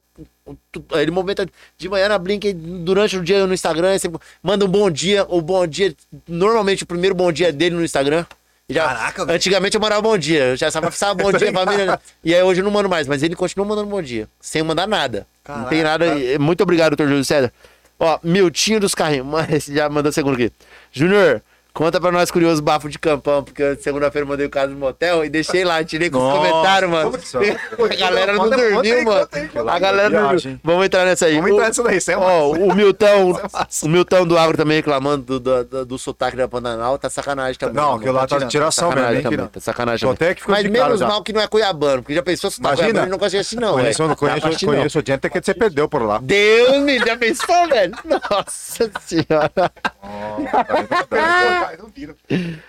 Ele 0.93 1.11
movimenta 1.11 1.47
de 1.77 1.89
manhã 1.89 2.09
na 2.09 2.17
Blink, 2.17 2.53
durante 2.53 3.17
o 3.17 3.23
dia 3.23 3.45
no 3.45 3.53
Instagram. 3.53 3.97
Você 3.97 4.11
manda 4.41 4.65
um 4.65 4.67
bom 4.67 4.89
dia. 4.89 5.25
O 5.29 5.41
bom 5.41 5.65
dia, 5.67 5.93
normalmente 6.27 6.83
o 6.83 6.87
primeiro 6.87 7.15
bom 7.15 7.31
dia 7.31 7.49
é 7.49 7.51
dele 7.51 7.75
no 7.75 7.83
Instagram. 7.83 8.25
Já, 8.69 8.85
Caraca, 8.85 9.25
velho. 9.25 9.35
antigamente 9.35 9.75
eu 9.75 9.81
mandava 9.81 10.01
bom 10.01 10.17
dia. 10.17 10.45
Eu 10.45 10.55
já 10.55 10.71
sabia 10.71 10.89
bom 11.15 11.31
dia, 11.37 11.51
família. 11.51 11.99
E 12.23 12.33
aí 12.33 12.41
hoje 12.41 12.61
eu 12.61 12.63
não 12.63 12.71
mando 12.71 12.87
mais, 12.87 13.05
mas 13.05 13.21
ele 13.21 13.35
continua 13.35 13.65
mandando 13.65 13.89
bom 13.89 14.01
dia. 14.01 14.27
Sem 14.39 14.63
mandar 14.63 14.87
nada. 14.87 15.27
Não 15.47 15.65
tem 15.65 15.83
nada. 15.83 16.05
Muito 16.39 16.61
obrigado, 16.61 16.95
Dr. 16.95 17.03
Júlio 17.03 17.25
César. 17.25 17.51
Ó, 17.99 18.17
Miltinho 18.23 18.79
dos 18.79 18.95
Carrinhos. 18.95 19.27
Mas 19.29 19.65
já 19.65 19.87
mandou 19.87 20.11
segundo 20.11 20.33
aqui. 20.33 20.51
Júnior, 20.91 21.41
Conta 21.73 22.01
pra 22.01 22.11
nós 22.11 22.29
curioso 22.29 22.61
bafo 22.61 22.89
de 22.89 22.99
campão, 22.99 23.41
porque 23.43 23.75
segunda-feira 23.77 24.25
eu 24.25 24.29
mandei 24.29 24.45
o 24.45 24.49
caso 24.49 24.73
no 24.73 24.79
motel 24.79 25.23
e 25.23 25.29
deixei 25.29 25.63
lá, 25.63 25.81
tirei 25.83 26.09
com 26.09 26.17
os 26.17 26.23
Nossa, 26.23 26.37
comentários, 26.49 26.91
mano. 26.91 27.11
A 27.91 27.95
galera 27.95 28.33
não 28.33 28.49
dormiu, 28.49 28.79
aí, 28.81 29.05
mano. 29.05 29.27
aí. 29.31 29.49
A 29.69 29.79
galera 29.79 30.09
não 30.09 30.19
Viagem. 30.29 30.41
dormiu. 30.53 30.59
Vamos 30.65 30.85
entrar 30.85 31.05
nessa 31.05 31.25
aí. 31.27 31.35
Vamos 31.35 31.49
O- 31.51 31.53
entrar 31.55 31.67
nisso 31.69 31.83
daí, 31.83 31.97
isso 31.97 32.11
é 32.11 32.17
Ó, 32.17 32.51
o 32.51 32.75
Milton, 32.75 33.05
é 33.39 33.85
o 33.85 33.87
Milton 33.89 34.27
do 34.27 34.37
Agro 34.37 34.57
também 34.57 34.77
reclamando 34.77 35.23
do, 35.23 35.39
do, 35.39 35.63
do, 35.63 35.85
do 35.85 35.97
sotaque 35.97 36.35
da 36.35 36.47
Pantanal, 36.47 36.97
tá 36.97 37.09
sacanagem 37.09 37.57
também. 37.57 37.75
Não, 37.75 37.93
aquilo 37.95 38.13
lá 38.13 38.21
tá 38.21 38.25
de 38.27 38.33
tirando. 38.35 38.51
tiração 38.51 38.89
mesmo, 38.89 38.99
sacanagem 39.01 39.17
hein, 39.25 39.31
também, 39.37 39.47
tá 39.47 39.59
sacanagem 39.61 40.13
também. 40.15 40.35
que 40.35 40.41
ficou 40.41 40.53
Mas 40.55 40.63
de 40.63 40.69
menos 40.69 40.99
já. 40.99 41.07
mal 41.07 41.23
que 41.23 41.31
não 41.31 41.41
é 41.41 41.47
cuiabano, 41.47 42.01
porque 42.03 42.13
já 42.15 42.21
pensou 42.23 42.51
se 42.51 42.61
tá 42.61 42.69
Imagina. 42.69 42.89
cuiabano, 42.89 43.11
não 43.17 43.27
de 43.29 43.37
assistir 43.37 43.55
não, 43.59 43.73
Conheço, 43.73 44.03
velho. 44.03 44.15
Pra 44.17 44.37
conheço, 44.65 45.01
gente 45.05 45.29
que 45.29 45.41
você 45.41 45.53
perdeu 45.53 45.87
por 45.87 46.01
lá. 46.01 46.19
Deus 46.21 46.79
me 46.83 46.99
já 46.99 47.15
pensou, 47.15 47.67
velho? 47.69 47.93
Nossa 48.03 48.91
senhora. 49.05 49.71
Não 51.79 51.89
vira. 51.89 52.15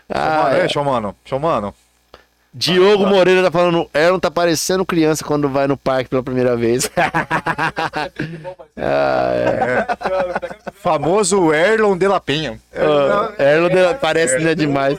Ah, 0.09 0.43
Mano, 0.45 0.57
é. 0.57 0.68
Show, 0.68 1.38
mano. 1.40 1.74
Diogo 2.55 3.07
Moreira 3.07 3.43
tá 3.43 3.51
falando, 3.51 3.88
Erlon 3.95 4.18
tá 4.18 4.30
parecendo 4.30 4.84
criança 4.84 5.24
quando 5.24 5.49
vai 5.49 5.66
no 5.66 5.74
parque 5.74 6.11
pela 6.11 6.22
primeira 6.22 6.55
vez. 6.55 6.90
ah, 8.76 9.32
é. 9.34 9.86
Famoso 10.74 11.53
Erlon 11.55 11.97
de 11.97 12.07
la 12.07 12.20
Penha. 12.20 12.61
Ó, 12.76 13.43
Erlon 13.43 13.68
de- 13.70 13.95
parece 14.01 14.38
né, 14.38 14.55
demais. 14.55 14.99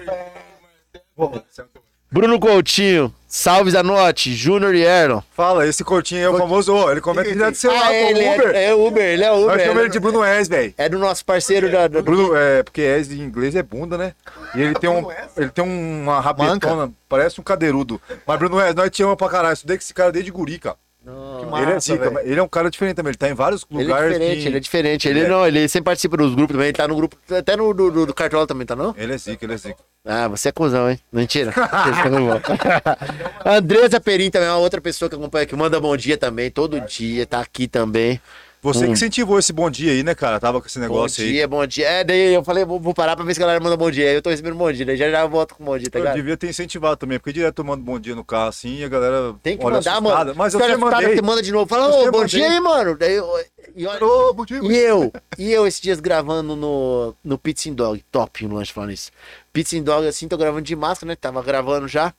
Bruno 2.11 2.39
Coutinho, 2.39 3.13
salve 3.35 3.71
Zanotti, 3.71 4.31
Júnior 4.35 4.75
e 4.75 4.83
Erlon. 4.83 5.21
Fala, 5.35 5.65
esse 5.65 5.83
cortinho 5.83 6.19
aí 6.19 6.25
é 6.25 6.29
o 6.29 6.37
famoso. 6.37 6.71
ô, 6.71 6.91
ele 6.91 7.01
comenta 7.01 7.31
direto 7.31 7.51
do 7.51 7.57
celular 7.57 7.81
Ah, 7.85 7.87
com 7.87 7.93
ele 7.93 8.23
o 8.29 8.33
Uber. 8.35 8.55
é, 8.55 8.63
é 8.65 8.75
Uber, 8.75 9.03
ele 9.03 9.23
é 9.23 9.29
Nós 9.29 9.39
Uber. 9.39 9.49
chamamos 9.59 9.69
ele 9.75 9.79
ele 9.81 9.89
de 9.89 9.99
Bruno 9.99 10.23
S, 10.23 10.49
velho. 10.49 10.73
É 10.77 10.87
do 10.87 10.99
nosso 10.99 11.25
parceiro 11.25 11.71
da. 11.71 11.87
da- 11.87 12.01
Bruno, 12.03 12.35
é, 12.35 12.61
porque 12.61 12.81
S 12.83 13.11
em 13.11 13.21
inglês 13.21 13.55
é 13.55 13.63
bunda, 13.63 13.97
né? 13.97 14.13
E 14.53 14.61
ele 14.61 14.75
tem, 14.75 14.87
um, 14.89 15.07
ele 15.35 15.49
tem 15.49 15.63
uma 15.63 16.19
rabetona, 16.19 16.91
parece 17.09 17.41
um 17.41 17.43
cadeirudo. 17.43 17.99
Mas 18.27 18.37
Bruno 18.37 18.59
S, 18.59 18.75
nós 18.75 18.91
te 18.91 19.01
amamos 19.01 19.17
pra 19.17 19.29
caralho. 19.29 19.53
Estudei 19.53 19.77
com 19.77 19.81
esse 19.81 19.93
cara 19.95 20.11
desde 20.11 20.29
guri, 20.29 20.59
cara. 20.59 20.75
Não, 21.05 21.61
ele 21.61 21.71
é 21.73 21.79
zica, 21.81 22.21
ele 22.23 22.39
é 22.39 22.43
um 22.43 22.47
cara 22.47 22.69
diferente 22.69 22.95
também. 22.95 23.09
Ele 23.11 23.17
tá 23.17 23.29
em 23.29 23.33
vários 23.33 23.65
Ele 23.69 23.81
é 23.81 23.83
lugares. 23.83 24.13
diferente, 24.13 24.41
que- 24.41 24.47
ele 24.47 24.57
é 24.57 24.59
diferente. 24.59 25.07
Ele 25.09 25.19
É. 25.21 25.27
não, 25.27 25.45
ele 25.45 25.67
sempre 25.67 25.85
participa 25.85 26.15
dos 26.15 26.33
grupos 26.33 26.53
também. 26.53 26.67
Ele 26.69 26.77
tá 26.77 26.87
no 26.87 26.95
grupo, 26.95 27.17
até 27.29 27.57
no 27.57 27.73
do, 27.73 27.91
do, 27.91 28.05
do 28.05 28.13
Cartola 28.13 28.47
também, 28.47 28.65
tá 28.65 28.75
não? 28.75 28.95
Ele 28.97 29.13
é 29.13 29.17
zica, 29.17 29.45
ele 29.45 29.53
é 29.53 29.57
zica. 29.57 29.77
Ah, 30.05 30.27
você 30.29 30.49
é 30.49 30.51
cuzão, 30.51 30.89
hein? 30.89 30.99
Mentira. 31.11 31.53
Andresa 33.45 33.99
Perim 33.99 34.29
também 34.29 34.47
é 34.47 34.51
uma 34.51 34.57
outra 34.59 34.81
pessoa 34.81 35.09
que 35.09 35.15
acompanha 35.15 35.43
aqui. 35.43 35.55
Manda 35.55 35.79
bom 35.79 35.95
dia 35.97 36.17
também, 36.17 36.49
todo 36.49 36.79
dia, 36.81 37.25
tá 37.25 37.39
aqui 37.41 37.67
também. 37.67 38.19
Você 38.63 38.85
Hum. 38.85 38.87
que 38.87 38.91
incentivou 38.93 39.37
esse 39.37 39.51
bom 39.51 39.69
dia 39.69 39.91
aí, 39.91 40.03
né, 40.03 40.15
cara? 40.15 40.39
Tava 40.39 40.61
com 40.61 40.67
esse 40.67 40.79
Bom 40.79 40.85
negócio 40.85 41.21
aí. 41.21 41.33
dia, 41.33 41.47
bom 41.49 41.67
dia. 41.67 41.85
É, 41.85 42.03
daí 42.05 42.33
eu 42.33 42.41
falei, 42.45 42.63
vou, 42.63 42.79
vou 42.79 42.93
parar 42.93 43.13
pra 43.13 43.25
ver 43.25 43.33
se 43.33 43.39
a 43.41 43.45
galera 43.45 43.59
manda 43.61 43.75
bom 43.75 43.91
dia. 43.91 44.07
Aí 44.07 44.15
eu 44.15 44.21
tô 44.21 44.29
recebendo 44.29 44.55
bom 44.55 44.71
dia, 44.71 44.85
daí 44.85 44.95
já 44.95 45.11
já 45.11 45.19
eu 45.19 45.29
volto 45.29 45.53
com 45.55 45.65
bom 45.65 45.77
dia, 45.77 45.89
tá 45.89 45.99
Eu 45.99 46.03
ligado? 46.03 46.15
devia 46.15 46.37
ter 46.37 46.47
incentivado 46.49 46.95
também, 46.95 47.19
porque 47.19 47.33
direto 47.33 47.59
eu 47.59 47.65
mando 47.65 47.83
bom 47.83 47.99
dia 47.99 48.15
no 48.15 48.23
carro 48.23 48.47
assim 48.47 48.77
e 48.77 48.83
a 48.85 48.87
galera 48.87 49.35
Tem 49.43 49.57
que 49.57 49.65
olha 49.65 49.75
mandar, 49.75 49.91
assustada. 49.97 50.17
mano. 50.25 50.35
Mas 50.37 50.53
eu 50.53 50.79
mandei. 50.79 51.15
que 51.15 51.21
manda 51.21 51.41
de 51.41 51.51
novo. 51.51 51.67
Fala, 51.67 51.87
Eu 51.93 52.07
ô, 52.07 52.11
bom 52.11 52.19
mandei. 52.19 52.27
dia 52.39 52.49
aí, 52.51 52.59
mano. 52.61 52.97
Daí, 52.97 53.15
eu- 53.15 53.45
e, 53.75 53.85
olha- 53.85 54.05
Ô, 54.05 54.33
bom 54.33 54.45
dia, 54.45 54.59
e 54.63 54.77
eu, 54.77 55.11
e 55.37 55.51
eu 55.51 55.67
esses 55.67 55.81
dias 55.81 55.99
gravando 55.99 56.55
no, 56.55 57.13
no 57.21 57.37
Pizza 57.37 57.69
and 57.69 57.73
Dog, 57.73 58.01
top 58.09 58.47
no 58.47 58.55
lanche 58.55 58.71
falando 58.71 58.91
isso. 58.93 59.11
Pizza 59.51 59.75
and 59.77 59.81
Dog, 59.83 60.07
assim, 60.07 60.29
tô 60.29 60.37
gravando 60.37 60.61
de 60.63 60.75
máscara, 60.75 61.09
né? 61.09 61.15
Tava 61.17 61.43
gravando 61.43 61.85
já. 61.85 62.13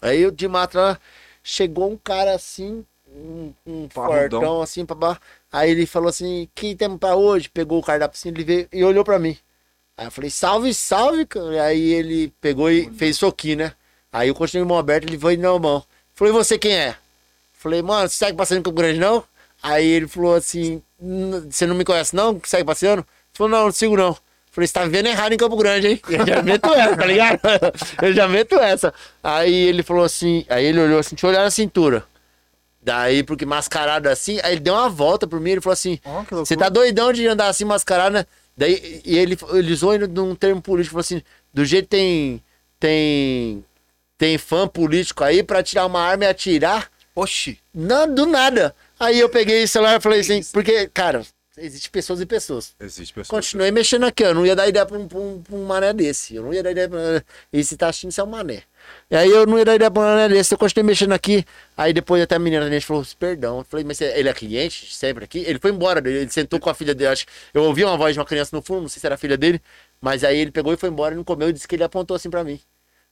Aí 0.00 0.22
eu 0.22 0.30
de 0.30 0.48
máscara, 0.48 0.98
chegou 1.42 1.90
um 1.90 1.96
cara 1.96 2.34
assim, 2.34 2.84
um, 3.14 3.52
um 3.66 3.88
fortão 3.90 4.62
assim, 4.62 4.84
babá. 4.84 5.18
Aí 5.52 5.70
ele 5.70 5.86
falou 5.86 6.08
assim, 6.10 6.48
que 6.54 6.74
temos 6.74 6.98
pra 6.98 7.16
hoje? 7.16 7.48
Pegou 7.48 7.78
o 7.78 7.82
cardápio 7.82 8.16
assim, 8.18 8.28
ele 8.28 8.44
veio 8.44 8.68
e 8.72 8.84
olhou 8.84 9.04
pra 9.04 9.18
mim. 9.18 9.36
Aí 9.96 10.06
eu 10.06 10.10
falei, 10.10 10.30
salve, 10.30 10.72
salve, 10.74 11.26
cara. 11.26 11.64
Aí 11.64 11.92
ele 11.92 12.32
pegou 12.40 12.70
e 12.70 12.90
fez 12.92 13.16
soquinho, 13.16 13.58
né? 13.58 13.72
Aí 14.12 14.28
eu 14.28 14.34
continuei 14.34 14.66
mão 14.66 14.78
aberta, 14.78 15.06
ele 15.06 15.18
foi 15.18 15.36
na 15.36 15.58
mão. 15.58 15.82
Falei, 16.14 16.32
você 16.32 16.58
quem 16.58 16.72
é? 16.76 16.96
Falei, 17.54 17.82
mano, 17.82 18.08
você 18.08 18.16
segue 18.16 18.36
passeando 18.36 18.60
em 18.60 18.62
Campo 18.62 18.76
Grande, 18.76 19.00
não? 19.00 19.24
Aí 19.62 19.84
ele 19.86 20.06
falou 20.06 20.34
assim, 20.34 20.80
"N- 21.00 21.50
você 21.50 21.66
não 21.66 21.74
me 21.74 21.84
conhece, 21.84 22.14
não? 22.14 22.40
Segue 22.44 22.64
passeando? 22.64 23.04
Falou, 23.32 23.50
não, 23.50 23.64
não 23.64 23.72
sigo, 23.72 23.96
não. 23.96 24.16
Falei, 24.50 24.66
você 24.66 24.72
tá 24.72 24.84
vivendo 24.84 25.06
errado 25.06 25.32
em 25.32 25.36
Campo 25.36 25.56
Grande, 25.56 25.88
hein? 25.88 26.00
Eu 26.08 26.26
já 26.26 26.42
meto 26.42 26.72
essa, 26.74 26.96
tá 26.96 27.06
ligado? 27.06 27.40
Eu 28.02 28.12
já 28.12 28.28
meto 28.28 28.54
essa. 28.58 28.94
Aí 29.22 29.52
ele 29.54 29.82
falou 29.82 30.04
assim, 30.04 30.44
aí 30.48 30.64
ele 30.64 30.80
olhou 30.80 30.98
assim, 31.00 31.14
deixa 31.16 31.26
eu 31.26 31.30
olhar 31.30 31.42
na 31.42 31.50
cintura. 31.50 32.04
Daí, 32.88 33.22
porque 33.22 33.44
mascarado 33.44 34.08
assim, 34.08 34.38
aí 34.42 34.52
ele 34.52 34.60
deu 34.60 34.72
uma 34.72 34.88
volta 34.88 35.26
por 35.26 35.38
mim, 35.38 35.50
ele 35.50 35.60
falou 35.60 35.74
assim, 35.74 35.98
você 36.46 36.56
tá 36.56 36.70
doidão 36.70 37.12
de 37.12 37.26
andar 37.26 37.48
assim 37.48 37.66
mascarado, 37.66 38.14
né? 38.14 38.24
Daí, 38.56 39.02
e 39.04 39.18
ele, 39.18 39.36
ele 39.52 39.72
usou 39.74 39.98
num 40.08 40.34
termo 40.34 40.62
político, 40.62 40.92
falou 40.92 41.00
assim, 41.02 41.20
do 41.52 41.66
jeito 41.66 41.84
que 41.84 41.90
tem, 41.90 42.42
tem, 42.80 43.64
tem 44.16 44.38
fã 44.38 44.66
político 44.66 45.22
aí 45.22 45.42
pra 45.42 45.62
tirar 45.62 45.84
uma 45.84 46.00
arma 46.00 46.24
e 46.24 46.28
atirar, 46.28 46.90
Oxi. 47.14 47.58
não, 47.74 48.12
do 48.12 48.24
nada. 48.24 48.74
Aí 48.98 49.20
eu 49.20 49.28
peguei 49.28 49.62
o 49.64 49.68
celular 49.68 49.98
e 49.98 50.00
falei 50.00 50.20
assim, 50.20 50.42
porque, 50.50 50.88
cara, 50.88 51.22
existe 51.58 51.90
pessoas 51.90 52.22
e 52.22 52.26
pessoas. 52.26 52.74
Existe 52.80 53.12
pessoa. 53.12 53.38
Continuei 53.38 53.70
mexendo 53.70 54.06
aqui, 54.06 54.22
eu 54.24 54.34
não 54.34 54.46
ia 54.46 54.56
dar 54.56 54.66
ideia 54.66 54.86
pra 54.86 54.96
um, 54.98 55.06
pra 55.06 55.18
um- 55.18 55.42
pra 55.42 55.54
um 55.56 55.64
mané 55.66 55.92
desse. 55.92 56.34
Eu 56.36 56.42
não 56.42 56.54
ia 56.54 56.62
dar 56.62 56.70
ideia 56.70 56.88
pra. 56.88 57.22
E 57.52 57.62
se 57.62 57.76
tá 57.76 57.88
assistindo, 57.88 58.10
isso 58.12 58.20
é 58.20 58.24
um 58.24 58.28
mané. 58.28 58.62
E 59.10 59.16
aí 59.16 59.30
eu 59.30 59.46
não 59.46 59.58
ia 59.58 59.64
dar 59.64 59.74
ideia 59.74 59.90
pra 59.90 60.02
um 60.02 60.04
mané 60.04 60.28
desse. 60.28 60.54
Eu 60.54 60.58
continuei 60.58 60.86
mexendo 60.86 61.12
aqui. 61.12 61.44
Aí 61.76 61.92
depois 61.92 62.22
até 62.22 62.36
a 62.36 62.38
menina 62.38 62.64
da 62.64 62.70
gente 62.70 62.86
falou: 62.86 63.04
perdão. 63.18 63.58
Eu 63.58 63.64
falei, 63.64 63.84
mas 63.84 64.00
ele 64.00 64.28
é 64.28 64.32
cliente 64.34 64.94
sempre 64.94 65.24
aqui? 65.24 65.38
Ele 65.46 65.58
foi 65.58 65.70
embora. 65.70 66.00
Ele 66.08 66.28
sentou 66.30 66.60
com 66.60 66.70
a 66.70 66.74
filha 66.74 66.94
dele. 66.94 67.10
Acho, 67.10 67.26
eu 67.54 67.64
ouvi 67.64 67.84
uma 67.84 67.96
voz 67.96 68.14
de 68.14 68.20
uma 68.20 68.26
criança 68.26 68.54
no 68.54 68.62
fundo, 68.62 68.82
não 68.82 68.88
sei 68.88 69.00
se 69.00 69.06
era 69.06 69.14
a 69.14 69.18
filha 69.18 69.36
dele. 69.36 69.60
Mas 70.00 70.24
aí 70.24 70.38
ele 70.38 70.50
pegou 70.50 70.72
e 70.72 70.76
foi 70.76 70.88
embora, 70.88 71.14
não 71.14 71.24
comeu 71.24 71.48
e 71.48 71.52
disse 71.52 71.66
que 71.66 71.74
ele 71.76 71.84
apontou 71.84 72.14
assim 72.16 72.30
pra 72.30 72.44
mim. 72.44 72.60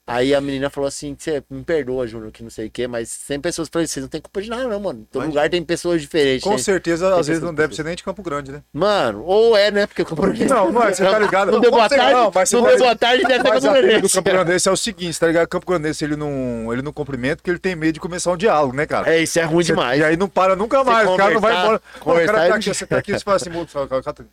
Aí 0.09 0.33
a 0.37 0.41
menina 0.41 0.71
falou 0.71 0.87
assim: 0.87 1.17
Você 1.19 1.43
me 1.51 1.65
perdoa, 1.65 2.07
Júnior, 2.07 2.31
que 2.31 2.41
não 2.41 2.49
sei 2.51 2.69
o 2.69 2.71
quê, 2.71 2.87
mas 2.87 3.19
tem 3.27 3.41
pessoas. 3.41 3.69
Falei, 3.69 3.89
vocês 3.89 4.05
não 4.05 4.09
tem 4.09 4.21
culpa 4.21 4.41
de 4.41 4.49
nada, 4.49 4.63
não, 4.69 4.79
mano. 4.79 5.05
Todo 5.11 5.23
Mas- 5.23 5.31
lugar 5.31 5.51
tem 5.51 5.61
pessoas 5.65 6.01
diferentes. 6.01 6.45
Com 6.45 6.51
tem- 6.51 6.59
certeza, 6.61 7.11
tem 7.11 7.19
às 7.19 7.27
vezes 7.27 7.43
não 7.43 7.53
deve 7.53 7.75
ser 7.75 7.83
nem 7.83 7.97
de 7.97 8.05
Campo 8.05 8.23
Grande, 8.23 8.53
né? 8.53 8.63
Mano, 8.73 9.25
ou 9.25 9.57
é, 9.57 9.69
né? 9.73 9.85
Porque 9.85 10.03
o 10.03 10.07
Campo 10.07 10.23
Grande. 10.23 10.45
Não, 10.45 10.71
não 10.71 10.85
é, 10.85 10.95
você 10.95 11.03
tá 11.05 11.19
ligado? 11.19 11.51
Não 11.51 11.61
deu 11.61 11.73
boa 11.73 11.89
tarde, 11.89 12.05
não, 12.15 12.23
não, 12.27 12.33
mas 12.33 12.49
você 12.49 12.63
deu 12.63 12.79
boa 12.79 12.95
tarde, 12.95 13.25
deve 13.25 13.43
Mas 13.43 13.65
Campo 13.65 13.77
do 13.77 13.83
Grande. 13.83 14.09
Campo 14.13 14.31
Grandense 14.31 14.69
é 14.69 14.73
o 14.73 14.77
seguinte, 14.77 15.19
tá 15.19 15.27
ligado? 15.27 15.49
Campo 15.49 15.67
Grandense 15.67 16.05
ele 16.05 16.15
não, 16.15 16.73
ele 16.73 16.83
não 16.83 16.93
cumprimenta 16.93 17.37
porque 17.39 17.51
ele 17.51 17.59
tem 17.59 17.75
medo 17.75 17.95
de 17.95 18.01
começar 18.01 18.31
um 18.31 18.37
diálogo, 18.37 18.77
né, 18.77 18.87
cara? 18.87 19.13
É, 19.13 19.21
isso 19.21 19.41
é 19.41 19.43
ruim 19.43 19.65
Você- 19.65 19.73
demais. 19.73 20.01
E 20.01 20.05
aí 20.05 20.17
não 20.17 20.29
para 20.29 20.55
nunca 20.55 20.79
Você 20.85 20.91
mais, 20.91 21.09
o 21.09 21.17
cara 21.17 21.35
não 21.35 21.41
vai 21.41 21.59
embora. 21.59 21.83
Pô, 21.99 22.13
o 22.13 22.27
cara 22.27 22.45
é 22.45 22.49
tá 22.51 22.55
aqui, 22.55 22.73
você 22.73 22.87
tá 22.87 22.99
aqui, 22.99 23.13
você 23.13 23.25
fala 23.25 23.39
assim, 23.39 23.51
o 23.51 23.67
tá- 23.67 24.25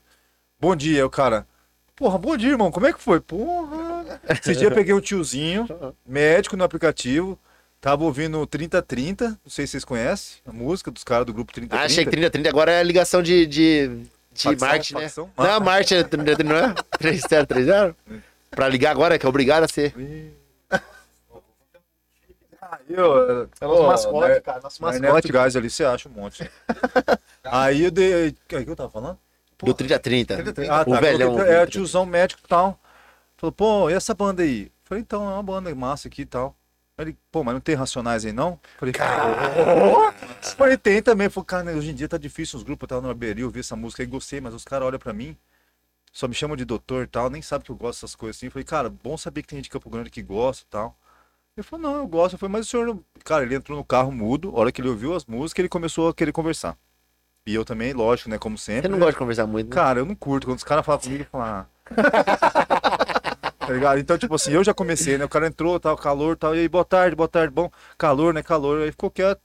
bom 0.59 0.76
dia, 0.76 1.03
o 1.03 1.09
cara, 1.09 1.47
porra, 1.95 2.19
bom 2.19 2.38
dia, 2.38 2.51
irmão, 2.51 2.71
como 2.71 2.86
é 2.86 2.93
que 2.93 3.01
foi? 3.01 3.19
Porra, 3.19 3.92
esse 4.29 4.55
dia 4.55 4.67
eu 4.67 4.71
peguei 4.71 4.93
um 4.93 4.99
tiozinho, 5.01 5.67
médico 6.05 6.55
no 6.57 6.63
aplicativo, 6.63 7.37
tava 7.81 8.03
ouvindo 8.03 8.45
3030, 8.47 9.27
não 9.29 9.37
sei 9.47 9.65
se 9.67 9.71
vocês 9.71 9.85
conhecem, 9.85 10.37
a 10.47 10.51
música 10.51 10.89
dos 10.91 11.03
caras 11.03 11.25
do 11.25 11.33
grupo 11.33 11.51
3030. 11.53 11.81
Ah, 11.83 11.85
achei 11.85 12.05
que 12.05 12.11
3030 12.11 12.49
agora 12.49 12.71
é 12.71 12.83
ligação 12.83 13.21
de, 13.21 13.45
de, 13.45 13.87
de 14.31 14.43
Facção, 14.43 14.67
marketing, 14.67 14.93
né? 14.95 15.01
facção. 15.01 15.31
Não, 15.37 15.59
marketing 15.59 15.95
é 15.95 16.03
3030, 16.03 16.43
não 16.43 16.55
é? 16.57 16.73
3030? 16.97 17.95
Pra 18.51 18.67
ligar 18.69 18.91
agora, 18.91 19.17
que 19.17 19.25
é 19.25 19.29
obrigado 19.29 19.63
a 19.63 19.67
ser. 19.67 19.93
Aí, 22.61 22.95
ó, 22.97 23.45
É 23.61 23.65
nosso 23.65 23.81
ó, 23.83 23.87
mascote, 23.87 24.29
né, 24.29 24.39
cara. 24.39 24.59
Nosso 24.61 24.81
Na 24.81 24.87
mascote. 24.87 25.07
Internet 25.27 25.31
Guys 25.31 25.55
ali 25.55 25.69
você 25.69 25.83
acha 25.83 26.09
um 26.09 26.11
monte. 26.11 26.49
Aí 27.43 27.83
eu 27.83 27.91
dei. 27.91 28.29
O 28.29 28.33
que 28.47 28.55
eu 28.69 28.75
tava 28.75 28.89
falando? 28.89 29.17
Do 29.61 29.73
3030. 29.73 30.35
3030. 30.35 30.73
Ah, 30.73 30.81
O 30.81 30.93
tá. 30.93 30.99
velhão. 30.99 31.31
coloquei- 31.33 31.53
É, 31.53 31.65
tiozão 31.65 32.05
médico 32.05 32.41
e 32.43 32.47
tal. 32.47 32.79
Falou, 33.43 33.51
pô, 33.51 33.89
e 33.89 33.93
essa 33.93 34.13
banda 34.13 34.41
aí? 34.41 34.71
Falei, 34.85 35.01
então, 35.01 35.29
é 35.29 35.33
uma 35.33 35.43
banda 35.43 35.75
massa 35.75 36.07
aqui 36.07 36.21
e 36.21 36.25
tal. 36.25 36.55
Ele, 36.97 37.17
pô, 37.29 37.43
mas 37.43 37.53
não 37.53 37.59
tem 37.59 37.75
racionais 37.75 38.23
aí 38.23 38.31
não? 38.31 38.57
Falei, 38.77 38.93
cara. 38.93 40.13
Falei, 40.55 40.77
tem 40.77 41.01
também. 41.01 41.27
Falei, 41.27 41.45
cara, 41.45 41.71
hoje 41.73 41.91
em 41.91 41.93
dia 41.93 42.07
tá 42.07 42.17
difícil 42.17 42.55
os 42.57 42.63
grupos, 42.63 42.83
eu 42.83 42.87
tava 42.87 43.01
no 43.01 43.09
Aberil, 43.09 43.49
vi 43.49 43.59
essa 43.59 43.75
música 43.75 44.01
aí, 44.01 44.07
gostei, 44.07 44.39
mas 44.39 44.53
os 44.53 44.63
caras 44.63 44.87
olham 44.87 44.97
pra 44.97 45.11
mim, 45.11 45.35
só 46.09 46.25
me 46.25 46.33
chamam 46.33 46.55
de 46.55 46.63
doutor 46.63 47.03
e 47.03 47.07
tal, 47.07 47.29
nem 47.29 47.41
sabe 47.41 47.65
que 47.65 47.71
eu 47.71 47.75
gosto 47.75 47.99
dessas 47.99 48.15
coisas 48.15 48.37
assim. 48.37 48.49
Falei, 48.49 48.63
cara, 48.63 48.89
bom 48.89 49.17
saber 49.17 49.41
que 49.41 49.49
tem 49.49 49.57
gente 49.57 49.65
de 49.65 49.71
Campo 49.71 49.89
Grande 49.89 50.09
que 50.09 50.21
gosta 50.21 50.63
e 50.63 50.67
tal. 50.69 50.97
Ele 51.57 51.65
falou, 51.65 51.83
não, 51.83 51.97
eu 51.97 52.07
gosto. 52.07 52.35
Eu 52.35 52.39
falei, 52.39 52.53
mas 52.53 52.67
o 52.67 52.69
senhor. 52.69 52.87
não-" 52.87 53.03
Cara, 53.25 53.43
ele 53.43 53.55
entrou 53.55 53.77
no 53.77 53.83
carro 53.83 54.09
mudo, 54.09 54.53
a 54.55 54.59
hora 54.61 54.71
que 54.71 54.79
ele 54.79 54.87
ouviu 54.87 55.13
as 55.13 55.25
músicas, 55.25 55.59
ele 55.59 55.69
começou 55.69 56.07
a 56.07 56.13
querer 56.13 56.31
conversar. 56.31 56.77
E 57.45 57.53
eu 57.53 57.65
também, 57.65 57.91
lógico, 57.91 58.29
né, 58.29 58.37
como 58.37 58.57
sempre. 58.57 58.83
Você 58.83 58.87
não 58.87 58.99
né? 58.99 58.99
gosta 58.99 59.11
de 59.11 59.19
conversar 59.19 59.45
muito, 59.47 59.67
né? 59.67 59.75
Cara, 59.75 59.99
eu 59.99 60.05
não 60.05 60.15
curto. 60.15 60.47
Quando 60.47 60.59
os 60.59 60.63
caras 60.63 60.85
falam 60.85 61.01
comigo, 61.01 61.23
eu 61.23 61.27
falo. 61.29 61.43
Ah. 61.43 61.65
tá 63.74 63.76
ligado? 63.76 63.99
Então, 63.99 64.17
tipo 64.17 64.36
assim, 64.36 64.51
eu 64.51 64.63
já 64.63 64.74
comecei, 64.74 65.17
né? 65.17 65.26
O 65.26 65.30
cara 65.30 65.47
entrou, 65.47 65.80
tal, 65.80 65.97
calor, 65.97 66.38
tal. 66.38 66.55
E 66.55 66.59
aí, 66.59 66.69
boa 66.69 66.86
tarde, 66.86 67.15
boa 67.15 67.28
tarde, 67.28 67.51
bom. 67.53 67.71
Calor, 67.97 68.34
né? 68.34 68.43
Calor. 68.43 68.82
Aí 68.84 68.91
ficou 68.91 69.09
quieto. 69.09 69.41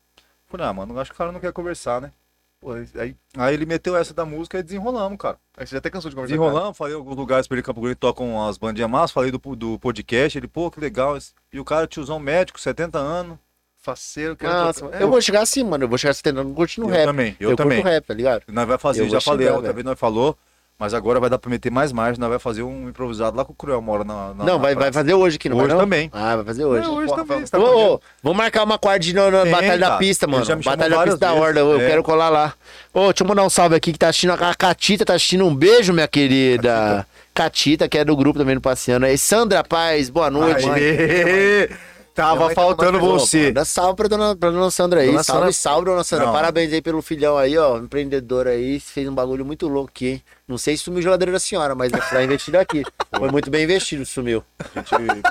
Falei, 0.47 0.66
ah, 0.66 0.72
mano, 0.72 0.99
acho 1.01 1.11
que 1.11 1.14
o 1.14 1.18
cara 1.18 1.33
não 1.33 1.41
quer 1.41 1.53
conversar, 1.53 2.01
né? 2.01 2.12
Pô, 2.61 2.72
aí, 2.72 3.14
aí 3.37 3.55
ele 3.55 3.64
meteu 3.64 3.97
essa 3.97 4.12
da 4.12 4.24
música 4.24 4.59
e 4.59 4.62
desenrolamos, 4.62 5.16
cara. 5.18 5.37
Aí 5.57 5.66
você 5.66 5.72
já 5.72 5.79
até 5.79 5.89
cansou 5.91 6.11
de 6.11 6.14
conversar. 6.16 6.37
Desenrolamos, 6.37 6.76
falei 6.76 6.95
alguns 6.95 7.16
lugares 7.16 7.47
pra 7.47 7.55
ele, 7.57 7.62
Campo 7.62 7.81
Grande, 7.81 7.95
tocam 7.97 8.47
as 8.49 8.59
bandinhas 8.59 8.91
massas, 8.91 9.12
falei 9.12 9.31
do, 9.31 9.39
do 9.57 9.79
podcast. 9.79 10.37
Ele, 10.37 10.49
pô, 10.49 10.70
que 10.70 10.81
legal. 10.81 11.16
E 11.53 11.61
o 11.61 11.64
cara, 11.64 11.87
tiozão 11.87 12.18
médico, 12.18 12.59
70 12.61 12.99
anos. 12.99 13.39
Faceiro, 13.81 14.35
quero 14.37 14.53
Nossa, 14.53 14.81
trocar- 14.81 15.01
eu 15.01 15.09
vou 15.09 15.20
chegar 15.22 15.41
assim, 15.43 15.62
mano. 15.62 15.85
Eu 15.85 15.89
vou 15.89 15.97
chegar 15.97 16.14
tentando 16.16 16.53
curtir 16.53 16.81
no 16.81 16.87
Eu 16.89 16.91
rap. 16.93 17.07
também, 17.07 17.37
eu 17.39 17.51
Eu, 17.51 17.57
também. 17.57 17.79
curto 17.81 17.91
rap, 17.93 18.05
tá 18.07 18.12
ligado? 18.14 18.43
Nós 18.49 18.66
vai 18.68 18.76
fazer, 18.76 19.03
Eu 19.03 19.07
já 19.07 19.12
vou 19.12 19.20
falei, 19.20 19.47
chegar, 19.47 19.55
outra 19.57 19.68
velho. 19.68 19.74
vez 19.76 19.85
nós 19.87 19.99
falou. 19.99 20.37
Mas 20.81 20.95
agora 20.95 21.18
vai 21.18 21.29
dar 21.29 21.39
pra 21.39 21.51
meter 21.51 21.72
mais 21.72 21.91
margem, 21.93 22.20
nós 22.20 22.29
vai 22.31 22.39
fazer 22.39 22.62
um 22.62 22.89
improvisado 22.89 23.37
lá 23.37 23.45
com 23.45 23.53
o 23.53 23.55
Cruel 23.57 23.83
Mora 23.83 24.05
na, 24.05 24.29
na 24.29 24.45
Não, 24.45 24.45
na 24.45 24.53
vai, 24.59 24.74
vai 24.74 24.76
praça. 24.76 24.93
fazer 24.93 25.12
hoje 25.14 25.35
aqui, 25.35 25.49
não 25.49 25.57
Hoje 25.57 25.66
vai 25.66 25.74
não? 25.76 25.81
também. 25.83 26.09
Ah, 26.12 26.37
vai 26.37 26.45
fazer 26.45 26.64
hoje. 26.64 26.87
Não, 26.87 26.95
hoje 26.95 27.07
Porra, 27.09 27.24
também. 27.24 27.45
tá 27.47 27.59
Ô, 27.59 27.95
ô, 27.95 28.01
vamos 28.22 28.39
marcar 28.39 28.62
uma 28.62 28.79
quad 28.79 29.12
na, 29.12 29.29
na 29.29 29.43
Tem, 29.43 29.51
Batalha 29.51 29.79
da 29.79 29.87
cara. 29.87 29.99
Pista, 29.99 30.26
mano. 30.29 30.47
Batalha 30.62 30.97
da 30.97 31.03
Pista 31.03 31.18
da. 31.18 31.35
Horda, 31.35 31.59
eu 31.61 31.81
É. 31.81 31.87
quero 31.89 32.03
colar 32.05 32.29
lá. 32.29 32.55
Ô, 32.95 33.07
deixa 33.09 33.24
eu 33.24 33.26
mandar 33.26 33.43
um 33.43 33.51
salve 33.51 33.74
aqui 33.74 33.93
que 33.93 33.99
tá 33.99 34.09
assistindo. 34.09 34.35
A 34.35 34.55
Catita 34.55 35.05
tá 35.05 35.14
assistindo. 35.14 35.45
Um 35.45 35.53
beijo, 35.55 35.93
minha 35.93 36.07
querida. 36.07 37.05
Catita, 37.35 37.89
que 37.89 37.99
é 37.99 38.05
do 38.05 38.16
grupo 38.16 38.39
também 38.39 38.55
no 38.55 38.61
Passeando. 38.61 39.05
aí. 39.05 39.18
Sandra 39.18 39.64
Paz, 39.64 40.09
boa 40.09 40.31
noite. 40.31 40.68
Aê! 40.70 41.70
Tava 42.19 42.49
tá 42.49 42.55
faltando 42.57 42.99
você. 42.99 43.47
Manda 43.47 43.64
salve 43.64 43.97
pra 43.97 44.09
dona, 44.09 44.35
pra 44.37 44.51
dona 44.51 44.71
Sandra 44.73 45.01
aí. 45.03 45.07
Dona 45.07 45.23
salve, 45.23 45.41
Sandra- 45.41 45.53
salve, 45.53 45.85
dona 45.87 46.03
Sandra. 46.05 46.27
Não. 46.27 46.33
Parabéns 46.33 46.73
aí 46.73 46.83
pelo 46.83 47.01
filhão 47.01 47.39
aí, 47.39 47.57
ó. 47.57 47.79
Empreendedor 47.79 48.49
aí. 48.49 48.81
Fez 48.81 49.09
um 49.09 49.14
bagulho 49.14 49.45
muito 49.45 49.69
louco 49.69 49.91
aqui, 49.91 50.07
hein? 50.09 50.23
Não 50.49 50.59
sei 50.59 50.77
se 50.77 50.83
sumiu 50.83 50.99
a 50.99 51.03
geladeira 51.03 51.31
da 51.33 51.39
senhora, 51.39 51.75
mas 51.77 51.93
tá 51.93 52.25
investido 52.25 52.59
aqui. 52.59 52.83
Foi 53.16 53.31
muito 53.31 53.49
bem 53.51 53.62
investido, 53.62 54.05
sumiu. 54.05 54.43
A 54.59 54.81
gente 54.81 55.23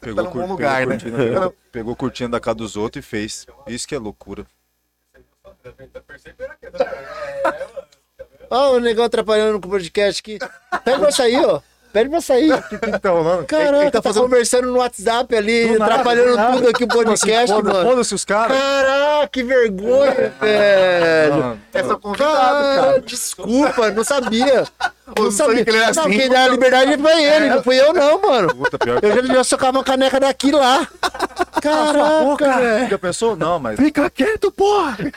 pegou, 0.00 0.24
num 0.24 0.30
cur- 0.30 0.46
lugar, 0.46 0.86
pegou, 0.86 0.92
né? 0.92 0.98
curtindo, 0.98 1.54
pegou, 1.72 1.96
curtindo 1.96 2.30
da 2.32 2.40
casa 2.40 2.56
dos 2.56 2.76
outros 2.76 3.02
e 3.04 3.08
fez. 3.08 3.46
Isso 3.66 3.88
que 3.88 3.94
é 3.94 3.98
loucura. 3.98 4.46
Ó, 8.50 8.72
o 8.74 8.80
negão 8.80 9.04
atrapalhando 9.04 9.58
com 9.60 9.68
o 9.68 9.70
podcast 9.70 10.20
aqui. 10.20 10.38
Pede 10.84 10.98
pra 11.00 11.10
sair, 11.10 11.42
ó. 11.44 11.60
Pede 11.94 12.10
pra 12.10 12.20
sair. 12.20 12.52
O 12.52 12.62
que, 12.68 12.76
que 12.76 12.98
tá 12.98 13.10
rolando? 13.10 13.44
Caraca, 13.44 13.76
Ele 13.76 13.84
tá, 13.90 13.90
tá 13.92 14.02
fazendo- 14.02 14.24
conversando 14.24 14.66
no 14.72 14.78
WhatsApp 14.78 15.34
ali, 15.36 15.78
nada, 15.78 15.84
atrapalhando 15.94 16.36
nada. 16.36 16.56
tudo 16.56 16.68
aqui 16.68 16.84
o 16.84 16.88
podcast, 16.88 17.46
Foda- 17.54 17.72
mano. 17.72 17.88
Foda-se 17.88 18.14
os 18.14 18.24
caras. 18.24 18.58
Caraca, 18.58 19.28
que 19.28 19.42
vergonha, 19.44 20.34
velho. 20.40 21.36
Não, 21.36 21.58
É 21.72 21.82
só 21.82 21.88
não. 21.90 22.00
convidado, 22.00 22.34
Cara, 22.34 22.82
cara. 22.82 23.00
desculpa, 23.00 23.90
não 23.92 24.02
sabia. 24.04 24.64
Não 25.16 25.24
não 25.24 25.30
sabia 25.30 25.64
que 25.64 25.70
ele 25.70 25.76
era 25.78 25.92
Não, 25.94 26.02
assim. 26.02 26.18
quem 26.18 26.28
deu 26.28 26.38
a 26.38 26.48
liberdade 26.48 26.96
foi 26.98 27.22
ele, 27.22 27.48
não 27.50 27.62
fui 27.62 27.80
eu 27.80 27.92
não, 27.92 28.20
mano. 28.22 28.54
Puta, 28.56 28.78
pior 28.78 29.00
que 29.00 29.06
Eu 29.06 29.26
já, 29.26 29.34
já 29.34 29.44
socava 29.44 29.78
uma 29.78 29.84
caneca 29.84 30.18
daqui 30.18 30.50
lá. 30.50 30.88
Caraca, 31.62 32.58
velho. 32.60 32.88
Já 32.90 32.98
pensou? 32.98 33.36
Não, 33.36 33.58
mas 33.60 33.76
Fica 33.78 34.10
quieto, 34.10 34.50
porra! 34.50 34.96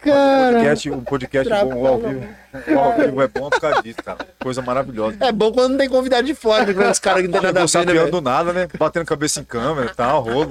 Cara. 0.00 0.52
podcast, 0.52 0.90
o 0.90 1.02
podcast 1.02 1.52
bom, 1.64 1.86
ao 1.86 1.98
vivo, 1.98 2.28
ao 2.78 2.96
vivo 2.96 3.22
é 3.22 3.28
bom 3.28 3.50
por 3.50 3.60
causa 3.60 3.82
disso, 3.82 4.02
cara. 4.02 4.26
Coisa 4.40 4.62
maravilhosa. 4.62 5.16
É 5.20 5.32
bom 5.32 5.52
quando 5.52 5.72
não 5.72 5.78
tem 5.78 5.88
convidado 5.88 6.26
de 6.26 6.34
fora, 6.34 6.72
né? 6.72 6.90
Os 6.90 6.98
caras 6.98 7.22
que 7.22 7.28
não 7.28 7.32
tem 7.32 7.42
nada 7.42 7.60
a 7.60 7.66
ver, 7.66 7.78
né, 7.78 7.84
sapeando 7.84 8.10
do 8.12 8.20
nada, 8.20 8.52
né? 8.52 8.68
Batendo 8.78 9.04
cabeça 9.04 9.40
em 9.40 9.44
câmera, 9.44 9.92
tá, 9.94 10.12
rolo. 10.12 10.48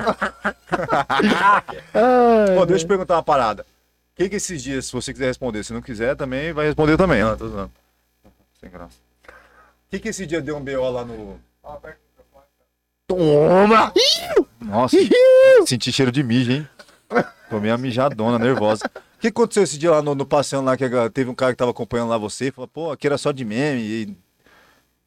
Ai, 1.93 2.55
Pô, 2.55 2.65
deixa 2.65 2.83
eu 2.83 2.85
te 2.85 2.87
perguntar 2.87 3.15
uma 3.15 3.23
parada. 3.23 3.63
O 3.63 4.17
que 4.17 4.29
que 4.29 4.35
esses 4.35 4.61
dias, 4.61 4.87
se 4.87 4.93
você 4.93 5.13
quiser 5.13 5.27
responder, 5.27 5.63
se 5.63 5.71
não 5.71 5.81
quiser, 5.81 6.15
também 6.15 6.51
vai 6.51 6.65
responder 6.65 6.97
também. 6.97 7.23
Não, 7.23 7.37
tô 7.37 7.47
zoando. 7.47 7.71
Sem 8.59 8.69
graça. 8.69 8.95
O 9.25 9.89
que 9.89 9.99
que 9.99 10.09
esse 10.09 10.25
dia 10.25 10.41
deu 10.41 10.57
um 10.57 10.63
BO 10.63 10.89
lá 10.89 11.05
no... 11.05 11.39
Toma! 13.07 13.93
Nossa, 14.59 14.97
senti 15.65 15.93
cheiro 15.93 16.11
de 16.11 16.21
mijo, 16.23 16.51
hein? 16.51 16.67
Tomei 17.49 17.71
uma 17.71 17.77
mijadona, 17.77 18.37
nervosa. 18.37 18.89
O 19.17 19.19
que 19.19 19.27
aconteceu 19.27 19.63
esse 19.63 19.77
dia 19.77 19.91
lá 19.91 20.01
no, 20.01 20.13
no 20.13 20.25
passeio 20.25 20.61
lá, 20.61 20.77
que 20.77 20.83
a- 20.85 21.09
teve 21.09 21.29
um 21.29 21.35
cara 21.35 21.51
que 21.51 21.57
tava 21.57 21.71
acompanhando 21.71 22.09
lá 22.09 22.17
você, 22.17 22.51
falou, 22.51 22.67
pô, 22.67 22.91
aqui 22.91 23.07
era 23.07 23.17
só 23.17 23.31
de 23.31 23.43
meme, 23.43 23.81
e, 23.81 24.17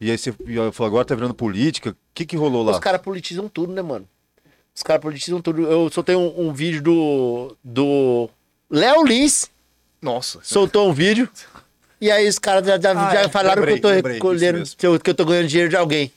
e 0.01 0.11
aí 0.11 0.17
você 0.17 0.33
e 0.45 0.55
eu 0.55 0.71
falou, 0.73 0.87
agora 0.89 1.05
tá 1.05 1.15
virando 1.15 1.33
política. 1.33 1.91
O 1.91 1.95
que 2.13 2.25
que 2.25 2.35
rolou 2.35 2.63
lá? 2.63 2.73
Os 2.73 2.79
caras 2.79 3.01
politizam 3.01 3.47
tudo, 3.47 3.71
né, 3.71 3.81
mano? 3.81 4.05
Os 4.75 4.83
caras 4.83 5.01
politizam 5.01 5.41
tudo. 5.41 5.61
Eu 5.63 5.89
soltei 5.91 6.15
um, 6.15 6.47
um 6.47 6.53
vídeo 6.53 6.81
do. 6.81 7.55
do. 7.63 8.29
Léo 8.69 9.03
Lins 9.03 9.49
Nossa. 10.01 10.39
soltou 10.43 10.89
um 10.89 10.93
vídeo. 10.93 11.29
E 11.99 12.09
aí 12.09 12.27
os 12.27 12.39
caras 12.39 12.65
já, 12.65 12.79
já, 12.79 12.91
Ah, 12.91 13.13
já 13.13 13.21
é, 13.21 13.29
falaram 13.29 13.61
lembrei, 13.61 13.79
que 13.79 13.85
eu 13.85 14.01
tô 14.01 14.09
recolhendo, 14.09 14.63
que 14.77 14.87
eu, 14.87 14.99
que 14.99 15.09
eu 15.09 15.13
tô 15.13 15.23
ganhando 15.25 15.47
dinheiro 15.47 15.69
de 15.69 15.75
alguém. 15.75 16.11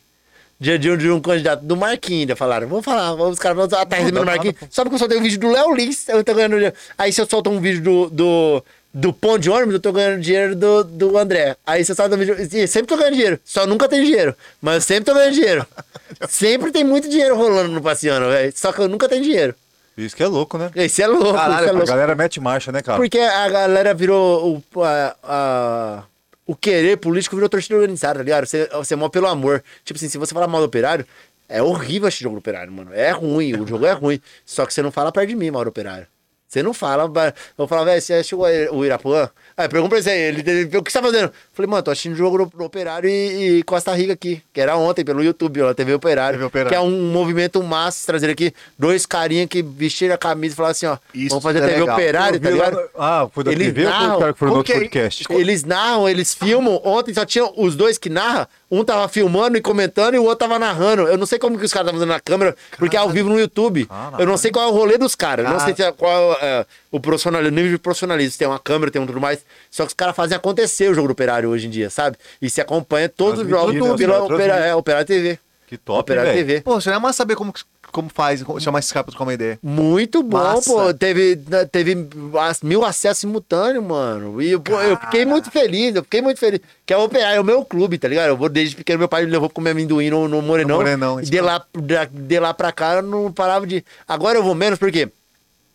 De, 0.65 0.79
de, 0.79 0.91
um- 0.91 0.97
de 0.97 1.11
um 1.11 1.21
candidato. 1.21 1.62
Do 1.65 1.77
Marquinhos, 1.77 2.21
ainda 2.23 2.37
falaram. 2.37 2.67
Vamos 2.69 2.85
falar, 2.85 3.11
vamos, 3.15 3.33
os 3.35 3.39
caras 3.39 3.57
vão 3.57 3.67
recebendo 3.69 4.23
o 4.23 4.25
Marquinhos. 4.27 4.57
Só 4.71 4.83
porque 4.83 4.95
eu 4.95 4.99
soltei 4.99 5.19
um 5.19 5.23
vídeo 5.23 5.39
do 5.39 5.51
Léo 5.51 5.75
Lins, 5.75 6.09
eu 6.09 6.25
tô 6.25 6.35
ganhando 6.35 6.55
dinheiro. 6.55 6.75
Aí 6.97 7.12
se 7.12 7.21
eu 7.21 7.27
solto 7.29 7.51
um 7.51 7.61
vídeo 7.61 7.83
do. 7.83 8.11
do 8.11 8.65
do 8.97 9.12
pão 9.12 9.37
de 9.37 9.51
ônibus, 9.51 9.75
eu 9.75 9.81
tô 9.81 9.91
ganhando 9.91 10.21
dinheiro 10.21 10.55
do, 10.55 10.85
do 10.85 11.19
André. 11.19 11.57
Aí 11.67 11.85
você 11.85 11.97
solta 11.97 12.15
um 12.15 12.19
vídeo. 12.19 12.37
e 12.41 12.67
sempre 12.69 12.87
tô 12.87 12.97
ganhando 12.97 13.15
dinheiro. 13.15 13.41
Só 13.45 13.67
nunca 13.67 13.89
tem 13.89 14.05
dinheiro. 14.05 14.37
Mas 14.62 14.75
eu 14.77 14.81
sempre 14.83 15.05
tô 15.05 15.12
ganhando 15.15 15.35
dinheiro. 15.35 15.67
sempre 16.29 16.71
tem 16.71 16.85
muito 16.85 17.09
dinheiro 17.09 17.37
rolando 17.37 17.71
no 17.71 17.83
Passeano, 17.83 18.29
velho. 18.29 18.53
Só 18.55 18.71
que 18.73 18.79
eu 18.81 18.89
nunca 18.89 19.09
tenho 19.09 19.25
dinheiro. 19.25 19.53
Isso 19.99 20.15
que 20.15 20.23
é 20.23 20.29
louco, 20.29 20.57
né? 20.59 20.71
Esse 20.77 21.03
é 21.03 21.09
louco, 21.09 21.33
Caralho, 21.35 21.55
isso 21.57 21.65
é 21.67 21.69
A 21.71 21.73
louco. 21.73 21.87
galera 21.89 22.15
mete 22.15 22.39
marcha, 22.41 22.71
né, 22.71 22.83
cara? 22.83 22.99
Porque 22.99 23.19
a 23.19 23.49
galera 23.49 23.93
virou. 23.95 24.62
O, 24.77 24.83
a, 24.85 25.17
a- 25.25 26.03
o 26.47 26.55
querer 26.55 26.99
político 26.99 27.36
virou 27.36 27.49
torcida 27.49 27.74
organizada, 27.76 28.18
tá 28.18 28.24
ligado? 28.24 28.47
Você, 28.47 28.68
você 28.68 28.95
é 28.95 28.97
mal 28.97 29.11
pelo 29.11 29.26
amor. 29.26 29.62
Tipo 29.84 29.99
assim, 29.99 30.09
se 30.09 30.18
você 30.18 30.34
falar 30.34 30.47
mal 30.47 30.61
do 30.61 30.66
operário, 30.66 31.07
é 31.49 31.62
horrível 31.62 32.09
esse 32.09 32.22
jogo 32.22 32.36
do 32.36 32.38
operário, 32.40 32.72
mano. 32.72 32.92
É 32.92 33.11
ruim, 33.11 33.55
o 33.55 33.66
jogo 33.66 33.86
é 33.86 33.92
ruim. 33.92 34.20
Só 34.45 34.66
que 34.66 34.74
você 34.74 34.82
não 34.82 34.90
fala 34.90 35.12
perto 35.12 35.28
de 35.28 35.36
mim, 35.36 35.51
mal 35.51 35.64
do 35.64 35.68
operário. 35.68 36.07
Você 36.55 36.62
não 36.62 36.72
fala. 36.72 37.11
Eu 37.59 37.66
falar, 37.66 37.82
velho, 37.82 38.00
você 38.00 38.14
assistiu 38.14 38.38
o 38.38 38.84
Irapuã? 38.84 39.28
Aí 39.57 39.68
pergunta 39.68 40.00
pra 40.00 40.12
ele, 40.12 40.40
ele, 40.48 40.78
o 40.78 40.82
que 40.84 40.92
você 40.92 41.00
tá 41.00 41.05
fazendo? 41.05 41.32
Falei, 41.52 41.68
mano, 41.68 41.82
tô 41.82 41.90
assistindo 41.90 42.12
o 42.12 42.16
jogo 42.16 42.38
do, 42.38 42.46
do 42.46 42.64
Operário 42.64 43.11
e, 43.11 43.59
e 43.59 43.62
Costa 43.64 43.92
Rica 43.92 44.12
aqui, 44.12 44.40
que 44.52 44.61
era 44.61 44.76
ontem 44.76 45.05
pelo 45.05 45.22
YouTube, 45.22 45.62
ó, 45.62 45.74
TV 45.74 45.94
Operário, 45.94 46.38
TV 46.38 46.44
Operário. 46.46 46.70
que 46.70 46.76
é 46.76 46.80
um 46.80 47.11
movimento 47.11 47.61
massa 47.62 48.07
trazer 48.07 48.30
aqui 48.30 48.52
dois 48.78 49.05
carinha 49.05 49.48
que 49.48 49.62
vestiram 49.62 50.14
a 50.14 50.18
camisa 50.18 50.55
e 50.55 50.57
falaram 50.57 50.70
assim, 50.72 50.86
ó, 50.86 50.96
Isso 51.12 51.30
vamos 51.30 51.42
fazer 51.42 51.59
é 51.59 51.66
TV 51.66 51.80
legal. 51.80 51.96
Operário, 51.96 52.40
tá 52.40 52.50
ligado? 52.50 52.78
Ah, 52.96 53.28
foi 53.32 53.42
da 53.42 53.52
Eles 53.52 53.66
TV 53.66 53.84
ou 53.84 53.90
narram. 53.90 54.32
que 54.32 54.38
foi 54.38 54.48
é? 54.48 54.52
podcast? 54.52 55.24
Eles 55.30 55.64
narram, 55.64 56.09
eles 56.09 56.34
filmam. 56.34 56.80
Ontem 56.84 57.12
só 57.14 57.24
tinha 57.24 57.44
os 57.57 57.74
dois 57.74 57.98
que 57.98 58.09
narram. 58.09 58.46
Um 58.75 58.85
tava 58.85 59.09
filmando 59.09 59.57
e 59.57 59.61
comentando 59.61 60.14
e 60.14 60.18
o 60.18 60.22
outro 60.25 60.39
tava 60.47 60.59
narrando. 60.59 61.03
Eu 61.03 61.16
não 61.18 61.27
sei 61.27 61.39
como 61.39 61.59
que 61.59 61.64
os 61.64 61.72
caras 61.72 61.87
estavam 61.87 62.01
fazendo 62.01 62.12
na 62.14 62.20
câmera, 62.20 62.57
porque 62.79 62.97
é 62.97 62.99
ao 63.01 63.09
vivo 63.11 63.29
no 63.29 63.39
YouTube. 63.39 63.87
Caralho. 63.87 64.22
Eu 64.22 64.27
não 64.27 64.37
sei 64.37 64.51
qual 64.51 64.66
é 64.68 64.70
o 64.70 64.75
rolê 64.75 64.99
dos 64.99 65.14
caras. 65.14 65.45
Eu 65.45 65.51
não 65.51 65.59
Ah. 65.59 65.64
sei 65.64 65.75
se 65.75 65.83
é- 65.83 65.93
qual 65.93 66.33
é 66.41 66.66
o 66.91 66.99
profissionalismo, 67.01 67.53
o 67.53 67.57
nível 67.57 67.72
de 67.72 67.79
profissionalismo. 67.79 68.39
Tem 68.39 68.49
uma 68.49 68.59
câmera, 68.59 68.91
tem 68.91 69.01
um 69.01 69.07
tudo 69.07 69.20
mais. 69.20 69.45
Só 69.70 69.85
que 69.85 69.89
os 69.89 69.95
caras 69.95 70.14
fazem 70.16 70.37
acontecer 70.37 70.91
o 70.91 70.95
jogo 70.95 71.09
do 71.09 71.12
Operário 71.12 71.49
hoje 71.51 71.66
em 71.66 71.70
dia, 71.70 71.91
sabe? 71.91 72.16
E 72.41 72.51
se 72.51 72.61
acompanha 72.61 73.09
todos 73.09 73.41
os 73.41 73.49
jogos 73.49 73.75
né? 73.75 73.81
Pela 73.97 74.22
Opera, 74.25 74.37
transmitem. 74.39 74.68
é, 74.70 74.75
Operário 74.75 75.07
TV. 75.07 75.39
Que 75.66 75.79
top, 75.79 76.01
Operário 76.01 76.33
velho. 76.33 76.47
TV. 76.47 76.61
Pô, 76.61 76.81
seria 76.81 77.01
mais 77.01 77.16
saber 77.16 77.37
como, 77.37 77.53
como 77.95 78.11
faz, 78.12 78.42
como 78.42 78.59
caras 78.92 79.05
pra 79.05 79.12
trocar 79.12 79.22
uma 79.24 79.32
ideia. 79.32 79.57
Muito 79.62 80.20
bom, 80.22 80.36
Massa. 80.36 80.70
pô. 80.70 80.92
Teve, 80.92 81.38
teve 81.70 82.09
as- 82.40 82.61
mil 82.61 82.84
acessos 82.84 83.18
simultâneos, 83.18 83.84
mano. 83.84 84.42
E 84.42 84.59
pô, 84.59 84.80
eu 84.82 84.97
fiquei 84.97 85.24
muito 85.24 85.51
feliz, 85.51 85.95
eu 85.95 86.03
fiquei 86.03 86.20
muito 86.20 86.40
feliz. 86.40 86.61
Que 86.84 86.92
é 86.92 86.97
o 86.97 87.05
operário, 87.05 87.36
é 87.36 87.40
o 87.40 87.45
meu 87.45 87.64
clube, 87.64 87.97
tá 87.97 88.09
ligado? 88.09 88.26
Eu 88.28 88.36
vou 88.36 88.49
desde 88.49 88.74
pequeno, 88.74 88.99
meu 88.99 89.09
pai 89.09 89.24
me 89.24 89.30
levou 89.30 89.49
comer 89.49 89.70
amendoim 89.70 90.11
no, 90.11 90.26
no 90.28 90.42
Morenão. 90.42 90.76
No 90.78 90.82
Morenão, 90.82 91.20
e 91.20 91.24
de 91.24 91.40
lá, 91.40 91.64
de 92.12 92.40
lá 92.40 92.53
pra 92.53 92.72
cá 92.72 92.95
eu 92.97 93.03
não 93.03 93.32
parava 93.32 93.64
de. 93.66 93.84
Agora 94.09 94.36
eu 94.38 94.42
vou 94.42 94.55
menos, 94.55 94.78
porque 94.78 95.09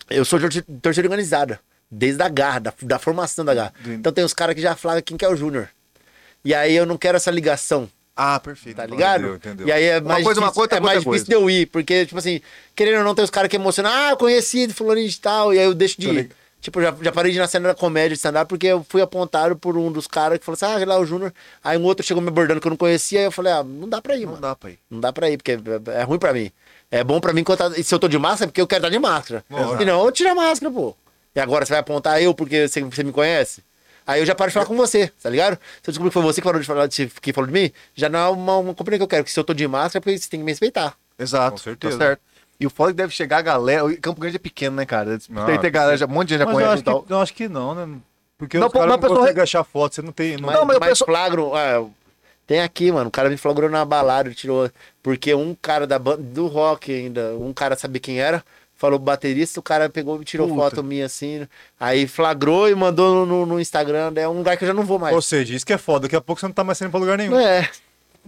eu 0.10 0.26
sou 0.26 0.40
torcida 0.40 0.66
torcida 0.82 1.08
organizada. 1.08 1.60
Desde 1.90 2.22
a 2.22 2.30
garra, 2.30 2.60
da, 2.60 2.74
da 2.84 3.00
formação 3.00 3.44
da 3.44 3.54
garra. 3.56 3.74
Então 3.88 4.12
tem 4.12 4.24
os 4.24 4.34
caras 4.34 4.54
que 4.54 4.62
já 4.62 4.76
flagam 4.76 5.02
quem 5.02 5.18
que 5.18 5.26
é 5.26 5.30
o 5.30 5.36
Júnior. 5.36 5.70
E 6.46 6.54
aí 6.54 6.76
eu 6.76 6.86
não 6.86 6.98
quero 6.98 7.18
essa 7.18 7.32
ligação. 7.32 7.90
Ah, 8.22 8.38
perfeito. 8.40 8.76
Tá 8.76 8.86
ligado? 8.86 9.20
Entendeu, 9.22 9.36
entendeu. 9.36 9.68
E 9.68 9.72
aí 9.72 9.84
é 9.86 10.02
mais 10.02 10.24
coisa, 10.26 10.42
uma 10.42 10.48
difícil, 10.48 10.68
coisa, 10.68 10.76
é 10.76 10.80
mais 10.86 10.98
outra 10.98 11.12
difícil 11.12 11.28
de 11.28 11.34
eu 11.44 11.50
ir, 11.50 11.68
porque, 11.68 12.06
tipo 12.06 12.18
assim, 12.20 12.42
querendo 12.76 12.98
ou 12.98 13.04
não, 13.06 13.16
tem 13.16 13.24
os 13.24 13.30
caras 13.30 13.50
que 13.50 13.56
emocionam, 13.56 13.90
ah, 13.92 14.16
conhecido, 14.18 14.74
fulano 14.74 15.02
de 15.02 15.20
tal, 15.20 15.54
e 15.54 15.60
aí 15.60 15.64
eu 15.66 15.74
deixo 15.74 16.00
de 16.02 16.08
Tô 16.08 16.14
ir. 16.14 16.16
ligado. 16.18 16.36
Tipo, 16.62 16.82
já, 16.82 16.94
já 17.02 17.12
parei 17.14 17.32
de 17.32 17.38
ir 17.38 17.40
na 17.40 17.48
cena 17.48 17.70
da 17.70 17.74
comédia 17.76 18.10
de 18.10 18.16
stand-up, 18.16 18.50
porque 18.50 18.68
eu 18.68 18.86
fui 18.90 19.02
apontado 19.02 19.56
por 19.56 19.78
um 19.78 19.90
dos 19.90 20.08
caras 20.08 20.38
que 20.40 20.44
falou 20.44 20.56
assim, 20.62 20.66
ah, 20.66 20.86
lá 20.86 20.96
é 20.96 20.98
o 20.98 21.06
Júnior. 21.06 21.34
Aí 21.64 21.78
um 21.78 21.84
outro 21.84 22.06
chegou 22.06 22.22
me 22.22 22.28
abordando 22.28 22.60
que 22.60 22.68
eu 22.68 22.72
não 22.72 22.76
conhecia, 22.76 23.20
aí 23.20 23.26
eu 23.26 23.32
falei, 23.32 23.54
ah, 23.54 23.64
não 23.64 23.88
dá 23.88 24.02
pra 24.02 24.18
ir, 24.18 24.26
Não 24.26 24.32
mano. 24.32 24.42
dá 24.42 24.54
pra 24.54 24.70
ir. 24.72 24.80
Não 24.92 25.00
dá 25.00 25.14
pra 25.14 25.30
ir, 25.30 25.38
porque 25.38 25.54
é 25.54 26.00
é 26.02 26.04
ruim 26.04 26.20
pra 26.20 26.34
mim. 26.34 26.52
É 26.92 27.02
bom 27.02 27.22
pra 27.22 27.32
mim 27.32 27.46
quando 27.46 27.60
tá- 27.60 27.72
e 27.78 27.84
se 27.84 27.96
eu 27.96 28.00
tô 28.00 28.10
de 28.10 28.18
máscara, 28.20 28.46
é 28.46 28.48
porque 28.48 28.60
eu 28.60 28.68
quero 28.68 28.80
estar 28.82 28.90
de 28.90 29.00
máscara. 29.00 29.46
Lógico. 29.50 29.82
E 29.82 29.86
não, 29.86 30.04
eu 30.04 30.12
tiro 30.12 30.30
a 30.32 30.36
máscara, 30.36 30.70
pô. 30.74 30.94
E 31.34 31.40
agora 31.40 31.66
você 31.66 31.72
vai 31.72 31.80
apontar 31.80 32.22
eu 32.22 32.34
porque 32.34 32.68
você, 32.68 32.82
você 32.82 33.04
me 33.06 33.14
conhece? 33.14 33.64
Aí 34.10 34.22
eu 34.22 34.26
já 34.26 34.34
paro 34.34 34.50
de 34.50 34.54
falar 34.56 34.66
com 34.66 34.76
você, 34.76 35.12
tá 35.22 35.30
ligado? 35.30 35.60
Se 35.84 35.90
eu 35.90 35.92
descobrir 35.92 36.10
que 36.10 36.14
foi 36.16 36.24
você 36.24 36.42
que 36.42 36.46
falou 36.48 36.60
de, 36.60 36.66
falar 36.66 36.88
de, 36.88 37.06
que 37.22 37.32
falou 37.32 37.48
de 37.48 37.54
mim, 37.54 37.72
já 37.94 38.10
não 38.10 38.20
é 38.20 38.28
uma, 38.30 38.58
uma 38.58 38.74
companhia 38.74 38.98
que 38.98 39.04
eu 39.04 39.08
quero. 39.08 39.24
Porque 39.24 39.32
se 39.32 39.40
eu 39.40 39.44
tô 39.44 39.54
de 39.54 39.68
máscara, 39.68 40.00
é 40.00 40.02
porque 40.02 40.18
você 40.18 40.28
tem 40.28 40.40
que 40.40 40.44
me 40.44 40.52
respeitar. 40.52 40.96
Exato. 41.20 41.52
Com 41.52 41.58
certeza. 41.58 41.96
Tá 41.98 42.06
certo. 42.06 42.22
E 42.60 42.66
o 42.66 42.72
foda 42.72 42.90
é 42.90 42.94
que 42.94 42.98
deve 42.98 43.14
chegar 43.14 43.38
a 43.38 43.42
galera. 43.44 43.86
o 43.86 43.96
Campo 44.02 44.20
Grande 44.20 44.38
é 44.38 44.40
pequeno, 44.40 44.76
né, 44.78 44.86
cara? 44.86 45.20
Não, 45.30 45.46
tem, 45.46 45.60
tem 45.60 45.72
galera, 45.72 45.96
já- 45.96 46.08
um 46.08 46.10
monte 46.10 46.30
de 46.30 46.34
gente 46.38 46.46
já 46.48 46.52
conhece 46.52 46.74
acho, 46.74 46.82
e 46.82 46.86
tal. 46.86 47.04
que, 47.04 47.14
eu 47.14 47.22
acho 47.22 47.34
que 47.36 47.48
não, 47.48 47.76
né? 47.76 48.00
Porque 48.36 48.58
Não, 48.58 48.66
os 48.68 48.74
caras 48.74 48.90
não 48.90 49.00
pessoa- 49.00 49.20
conseguem 49.20 49.44
achar 49.44 49.64
foto, 49.64 49.94
você 49.96 50.02
não 50.02 50.12
tem... 50.12 50.38
Não... 50.38 50.48
Mas, 50.48 50.56
Não, 50.56 50.66
mas 50.66 51.00
flagro. 51.00 51.52
ah, 51.56 51.86
tem 52.48 52.62
aqui, 52.62 52.92
mano. 52.92 53.10
O 53.10 53.12
cara 53.12 53.30
me 53.30 53.38
flagrou 53.38 53.70
na 53.70 53.86
balada, 53.86 54.28
ele 54.30 54.36
tirou. 54.36 54.72
Porque 55.04 55.36
um 55.36 55.56
cara 55.62 55.86
da 55.86 56.00
banda, 56.00 56.24
do 56.24 56.48
rock 56.48 56.92
ainda, 56.92 57.36
um 57.36 57.54
cara 57.54 57.76
sabia 57.78 58.00
quem 58.02 58.20
era, 58.20 58.44
falou 58.80 58.98
baterista, 58.98 59.60
o 59.60 59.64
cara 59.64 59.90
pegou 59.90 60.20
e 60.22 60.26
tirou 60.26 60.48
Puta. 60.48 60.62
foto 60.62 60.84
minha 60.84 61.06
assim. 61.06 61.46
Aí 61.78 62.08
flagrou 62.08 62.70
e 62.70 62.74
mandou 62.74 63.26
no, 63.26 63.46
no 63.46 63.60
Instagram. 63.60 64.14
É 64.16 64.28
um 64.28 64.38
lugar 64.38 64.56
que 64.56 64.64
eu 64.64 64.68
já 64.68 64.74
não 64.74 64.84
vou 64.84 64.98
mais. 64.98 65.14
Ou 65.14 65.22
seja, 65.22 65.54
isso 65.54 65.66
que 65.66 65.74
é 65.74 65.78
foda, 65.78 66.04
daqui 66.04 66.16
a 66.16 66.22
pouco 66.22 66.40
você 66.40 66.48
não 66.48 66.54
tá 66.54 66.64
mais 66.64 66.78
saindo 66.78 66.92
pra 66.92 67.00
lugar 67.00 67.18
nenhum. 67.18 67.38
É. 67.38 67.70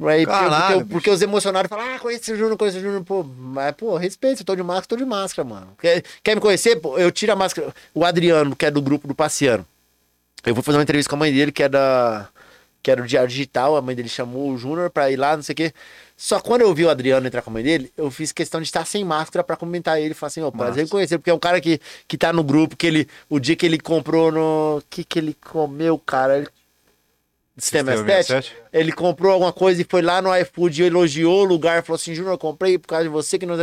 Aí, 0.04 0.26
porque, 0.26 0.26
Caralho, 0.26 0.80
porque, 0.80 0.94
porque 0.94 1.10
os 1.10 1.22
emocionados 1.22 1.70
falam, 1.70 1.96
ah, 1.96 2.00
conhece 2.00 2.32
o 2.34 2.36
Júnior, 2.36 2.58
conhece 2.58 2.78
o 2.78 2.82
Júnior, 2.82 3.04
pô, 3.04 3.24
mas, 3.24 3.74
pô, 3.76 3.96
respeito, 3.98 4.42
eu 4.42 4.46
tô 4.46 4.56
de 4.56 4.64
máscara, 4.64 4.88
tô 4.88 4.96
de 4.98 5.06
máscara, 5.06 5.48
mano. 5.48 5.68
Quer, 5.80 6.04
quer 6.22 6.36
me 6.36 6.42
conhecer? 6.42 6.76
Pô, 6.78 6.98
eu 6.98 7.12
tiro 7.12 7.32
a 7.32 7.36
máscara. 7.36 7.74
O 7.94 8.04
Adriano, 8.04 8.56
que 8.56 8.66
é 8.66 8.72
do 8.72 8.82
grupo 8.82 9.08
do 9.08 9.16
Passeano, 9.16 9.66
eu 10.46 10.54
vou 10.54 10.64
fazer 10.64 10.78
uma 10.78 10.84
entrevista 10.84 11.10
com 11.10 11.16
a 11.16 11.20
mãe 11.20 11.32
dele, 11.32 11.52
que 11.52 11.64
é 11.64 11.70
da. 11.70 12.28
que 12.82 12.90
era 12.92 13.02
o 13.02 13.08
Diário 13.08 13.30
Digital, 13.30 13.78
a 13.78 13.82
mãe 13.82 13.96
dele 13.96 14.10
chamou 14.10 14.52
o 14.52 14.58
Júnior 14.58 14.90
pra 14.90 15.12
ir 15.12 15.18
lá, 15.18 15.36
não 15.36 15.44
sei 15.44 15.54
o 15.54 15.56
quê. 15.56 15.74
Só 16.22 16.40
quando 16.40 16.62
eu 16.62 16.72
vi 16.72 16.86
o 16.86 16.90
Adriano 16.92 17.26
entrar 17.26 17.42
com 17.42 17.50
a 17.50 17.54
mãe 17.54 17.64
dele, 17.64 17.92
eu 17.98 18.12
fiz 18.12 18.32
questão 18.32 18.62
de 18.62 18.68
estar 18.68 18.86
sem 18.86 19.04
máscara 19.04 19.44
pra 19.44 19.56
comentar 19.56 20.00
ele. 20.00 20.14
Falar 20.14 20.28
assim, 20.28 20.42
ó, 20.44 20.52
prazer 20.52 20.86
em 20.86 20.88
conhecer, 20.88 21.18
porque 21.18 21.32
é 21.32 21.34
um 21.34 21.40
cara 21.40 21.60
que, 21.60 21.82
que 22.08 22.16
tá 22.16 22.32
no 22.32 22.44
grupo, 22.44 22.78
que 22.78 22.86
ele, 22.86 23.08
o 23.28 23.40
dia 23.40 23.56
que 23.56 23.66
ele 23.66 23.80
comprou 23.80 24.32
no... 24.32 24.78
O 24.78 24.84
que 24.88 25.04
que 25.04 25.18
ele 25.18 25.34
comeu, 25.34 25.98
cara? 25.98 26.38
Ele... 26.38 26.48
Sistema 27.58 27.94
Sistema 27.94 28.20
S7? 28.20 28.26
67? 28.26 28.58
Ele 28.72 28.92
comprou 28.92 29.34
alguma 29.34 29.52
coisa 29.52 29.82
e 29.82 29.84
foi 29.90 30.04
lá 30.04 30.22
no 30.22 30.30
iFood 30.38 30.84
e 30.84 30.86
elogiou 30.86 31.42
o 31.42 31.44
lugar, 31.44 31.82
falou 31.82 31.96
assim, 31.96 32.14
Júnior, 32.14 32.36
eu 32.36 32.38
comprei 32.38 32.78
por 32.78 32.90
causa 32.90 33.06
de 33.06 33.10
você, 33.10 33.40
que 33.40 33.48
não... 33.48 33.56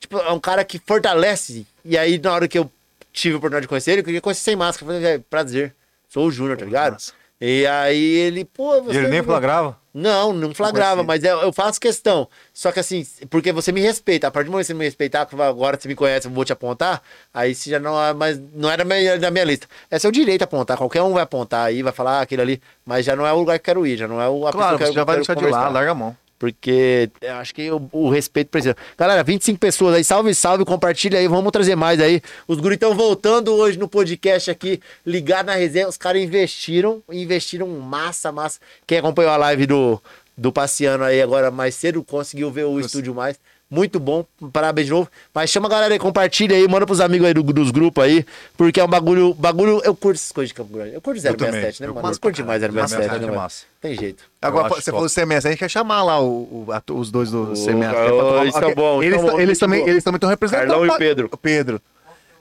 Tipo, 0.00 0.18
é 0.18 0.32
um 0.32 0.40
cara 0.40 0.64
que 0.64 0.80
fortalece. 0.84 1.64
E 1.84 1.96
aí, 1.96 2.18
na 2.18 2.32
hora 2.32 2.48
que 2.48 2.58
eu 2.58 2.68
tive 3.12 3.36
a 3.36 3.38
oportunidade 3.38 3.62
de 3.62 3.68
conhecer 3.68 3.92
ele, 3.92 4.00
eu 4.00 4.04
queria 4.04 4.20
conhecer 4.20 4.42
sem 4.42 4.56
máscara. 4.56 4.92
Eu 4.92 5.00
falei, 5.00 5.18
prazer, 5.30 5.72
sou 6.08 6.26
o 6.26 6.32
Júnior, 6.32 6.58
tá 6.58 6.64
ligado? 6.64 6.94
massa. 6.94 7.12
E 7.44 7.66
aí 7.66 8.00
ele, 8.00 8.44
pô, 8.44 8.76
E 8.76 8.80
você... 8.82 8.98
ele 8.98 9.08
nem 9.08 9.20
flagrava? 9.20 9.76
Não, 9.92 10.32
não 10.32 10.54
flagrava, 10.54 11.00
assim? 11.00 11.06
mas 11.08 11.24
eu, 11.24 11.40
eu 11.40 11.52
faço 11.52 11.80
questão. 11.80 12.28
Só 12.54 12.70
que 12.70 12.78
assim, 12.78 13.04
porque 13.28 13.50
você 13.50 13.72
me 13.72 13.80
respeita. 13.80 14.28
A 14.28 14.30
partir 14.30 14.46
do 14.46 14.52
momento 14.52 14.66
que 14.66 14.72
você 14.72 14.78
me 14.78 14.84
respeitar, 14.84 15.26
agora 15.40 15.76
você 15.76 15.88
me 15.88 15.96
conhece, 15.96 16.28
eu 16.28 16.30
vou 16.30 16.44
te 16.44 16.52
apontar, 16.52 17.02
aí 17.34 17.52
você 17.52 17.68
já 17.68 17.80
não 17.80 18.00
é 18.00 18.14
mais. 18.14 18.40
Não 18.54 18.70
era 18.70 18.84
da 19.18 19.30
minha 19.32 19.44
lista. 19.44 19.66
É 19.90 19.98
seu 19.98 20.12
direito 20.12 20.42
apontar. 20.42 20.78
Qualquer 20.78 21.02
um 21.02 21.14
vai 21.14 21.24
apontar 21.24 21.66
aí, 21.66 21.82
vai 21.82 21.92
falar 21.92 22.18
ah, 22.18 22.22
aquele 22.22 22.42
ali, 22.42 22.62
mas 22.86 23.04
já 23.04 23.16
não 23.16 23.26
é 23.26 23.32
o 23.32 23.38
lugar 23.40 23.58
que 23.58 23.62
eu 23.68 23.74
quero 23.74 23.86
ir, 23.88 23.96
já 23.96 24.06
não 24.06 24.22
é 24.22 24.28
o 24.28 24.46
a 24.46 24.52
Claro, 24.52 24.78
que 24.78 24.84
você 24.84 24.90
eu 24.90 24.94
já 24.94 25.02
vai 25.04 25.16
quero 25.16 25.26
deixar 25.26 25.46
de 25.46 25.52
lá, 25.52 25.68
larga 25.68 25.90
a 25.90 25.94
mão. 25.96 26.16
Porque 26.42 27.08
eu 27.20 27.34
acho 27.34 27.54
que 27.54 27.70
o, 27.70 27.88
o 27.92 28.10
respeito 28.10 28.48
precisa. 28.48 28.76
Galera, 28.98 29.22
25 29.22 29.60
pessoas 29.60 29.94
aí, 29.94 30.02
salve, 30.02 30.34
salve, 30.34 30.64
compartilha 30.64 31.16
aí, 31.16 31.28
vamos 31.28 31.52
trazer 31.52 31.76
mais 31.76 32.00
aí. 32.00 32.20
Os 32.48 32.58
guris 32.58 32.74
estão 32.74 32.96
voltando 32.96 33.54
hoje 33.54 33.78
no 33.78 33.86
podcast 33.86 34.50
aqui, 34.50 34.80
ligado 35.06 35.46
na 35.46 35.54
resenha. 35.54 35.86
Os 35.86 35.96
caras 35.96 36.20
investiram, 36.20 37.00
investiram 37.12 37.68
massa, 37.68 38.32
massa. 38.32 38.58
Quem 38.84 38.98
acompanhou 38.98 39.30
a 39.30 39.36
live 39.36 39.66
do, 39.66 40.02
do 40.36 40.50
Passeano 40.50 41.04
aí 41.04 41.22
agora 41.22 41.48
mais 41.48 41.76
cedo, 41.76 42.02
conseguiu 42.02 42.50
ver 42.50 42.64
o 42.64 42.80
estúdio 42.80 43.14
mais. 43.14 43.38
Muito 43.74 43.98
bom, 43.98 44.22
parabéns 44.52 44.86
de 44.86 44.92
novo. 44.92 45.08
Mas 45.34 45.48
chama 45.48 45.66
a 45.66 45.70
galera 45.70 45.94
aí, 45.94 45.98
compartilha 45.98 46.54
aí, 46.54 46.68
manda 46.68 46.84
pros 46.84 47.00
amigos 47.00 47.26
aí 47.26 47.32
do- 47.32 47.42
dos 47.42 47.70
grupos 47.70 48.04
aí, 48.04 48.22
porque 48.54 48.78
é 48.78 48.84
um 48.84 48.88
bagulho. 48.88 49.32
bagulho 49.32 49.80
eu 49.82 49.96
curto 49.96 50.16
essas 50.16 50.30
coisas 50.30 50.48
de 50.50 50.54
Campo 50.54 50.74
Grande. 50.74 50.92
Eu 50.92 51.00
curto 51.00 51.18
067, 51.18 51.80
né, 51.80 51.88
Eu 51.88 51.94
mano? 51.94 52.06
Eu 52.08 52.20
curto 52.20 52.36
demais 52.36 52.60
067, 52.60 53.08
né, 53.10 53.16
é 53.16 53.20
mano? 53.28 53.34
massa. 53.34 53.64
Tem 53.80 53.94
jeito. 53.96 54.24
Agora, 54.42 54.68
você 54.68 54.74
top. 54.74 54.90
falou 54.90 55.06
do 55.06 55.10
CMS, 55.10 55.46
a 55.46 55.50
gente 55.50 55.58
quer 55.58 55.70
chamar 55.70 56.02
lá 56.02 56.20
o, 56.20 56.66
o- 56.66 56.66
a- 56.70 56.82
os 56.92 57.10
dois 57.10 57.30
do 57.30 57.56
CMS. 57.56 57.94
é 57.96 58.08
tomar- 58.10 58.44
isso 58.46 58.58
é 58.58 58.74
bom, 58.74 59.02
eles, 59.02 59.18
é 59.18 59.24
ta- 59.24 59.30
bom, 59.32 59.40
eles 59.40 59.58
também 59.58 59.88
eles 59.88 60.04
também 60.04 60.16
estão 60.18 60.28
representando. 60.28 60.68
Carlão 60.68 60.86
e 60.86 60.98
Pedro. 60.98 61.28
o 61.32 61.36
Pedro. 61.38 61.80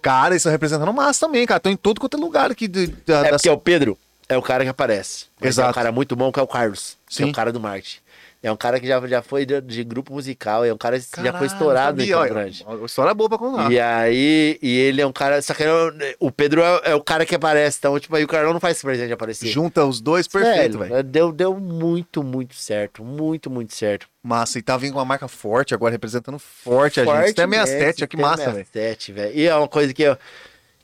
Cara, 0.01 0.34
eles 0.34 0.41
estão 0.41 0.51
representando 0.51 0.91
massa 0.91 1.25
também, 1.27 1.45
cara. 1.45 1.59
Estão 1.59 1.71
em 1.71 1.77
todo 1.77 2.01
quanto 2.01 2.17
é 2.17 2.19
lugar 2.19 2.51
aqui. 2.51 2.67
De, 2.67 2.88
da, 2.88 3.25
É 3.27 3.29
porque 3.29 3.49
o 3.49 3.57
Pedro 3.57 3.97
é 4.27 4.36
o 4.38 4.41
cara 4.41 4.63
que 4.65 4.69
aparece. 4.69 5.27
Mas 5.39 5.57
É 5.57 5.61
um 5.61 5.63
Exato. 5.65 5.75
cara 5.75 5.91
muito 5.93 6.13
bom 6.15 6.29
que 6.32 6.39
é 6.39 6.43
o 6.43 6.47
Carlos. 6.47 6.97
Que 7.07 7.21
é 7.21 7.25
Sim. 7.25 7.32
o 7.32 7.34
cara 7.34 7.53
do 7.53 7.59
marketing. 7.59 7.99
É 8.43 8.51
um 8.51 8.57
cara 8.57 8.79
que 8.79 8.87
já, 8.87 8.99
já 9.05 9.21
foi 9.21 9.45
de, 9.45 9.61
de 9.61 9.83
grupo 9.83 10.11
musical, 10.13 10.65
é 10.65 10.73
um 10.73 10.77
cara 10.77 10.97
que 10.99 11.05
já 11.05 11.11
Caralho, 11.11 11.37
foi 11.37 11.45
estourado 11.47 12.01
em 12.01 12.07
Campo 12.07 12.29
Grande. 12.33 12.65
uma 12.67 12.85
História 12.87 13.13
boa 13.13 13.29
pra 13.29 13.37
contar. 13.37 13.71
E 13.71 13.79
aí, 13.79 14.57
e 14.63 14.77
ele 14.79 14.99
é 14.99 15.05
um 15.05 15.11
cara. 15.13 15.39
Só 15.43 15.53
que 15.53 15.61
ele- 15.61 16.15
o 16.19 16.31
Pedro 16.31 16.63
é, 16.63 16.81
é 16.85 16.95
o 16.95 17.03
cara 17.03 17.23
que 17.23 17.35
aparece. 17.35 17.77
Então, 17.77 17.99
tipo, 17.99 18.15
aí 18.15 18.23
o 18.23 18.27
Carlão 18.27 18.51
não 18.51 18.59
faz 18.59 18.77
esse 18.77 18.83
presente 18.85 19.07
de 19.07 19.13
aparecer. 19.13 19.47
Junta 19.49 19.85
os 19.85 20.01
dois, 20.01 20.27
perfeito, 20.27 20.79
velho. 20.79 21.03
Deu, 21.03 21.31
deu 21.31 21.59
muito, 21.59 22.23
muito 22.23 22.55
certo. 22.55 23.03
Muito, 23.03 23.47
muito 23.47 23.75
certo. 23.75 24.07
Massa. 24.23 24.57
E 24.57 24.63
tá 24.63 24.75
vindo 24.75 24.93
com 24.93 24.99
uma 24.99 25.05
marca 25.05 25.27
forte 25.27 25.75
agora, 25.75 25.91
representando 25.91 26.39
forte, 26.39 26.99
a 26.99 27.05
gente. 27.05 27.13
Forte 27.13 27.33
Tem 27.35 27.45
a 27.45 27.47
67, 27.67 27.83
mesmo, 28.01 28.07
que 28.07 28.17
massa, 28.17 28.51
velho. 28.51 28.65
67, 28.65 29.11
velho. 29.11 29.37
E 29.37 29.45
é 29.47 29.55
uma 29.55 29.67
coisa 29.67 29.93
que 29.93 30.01
eu, 30.01 30.17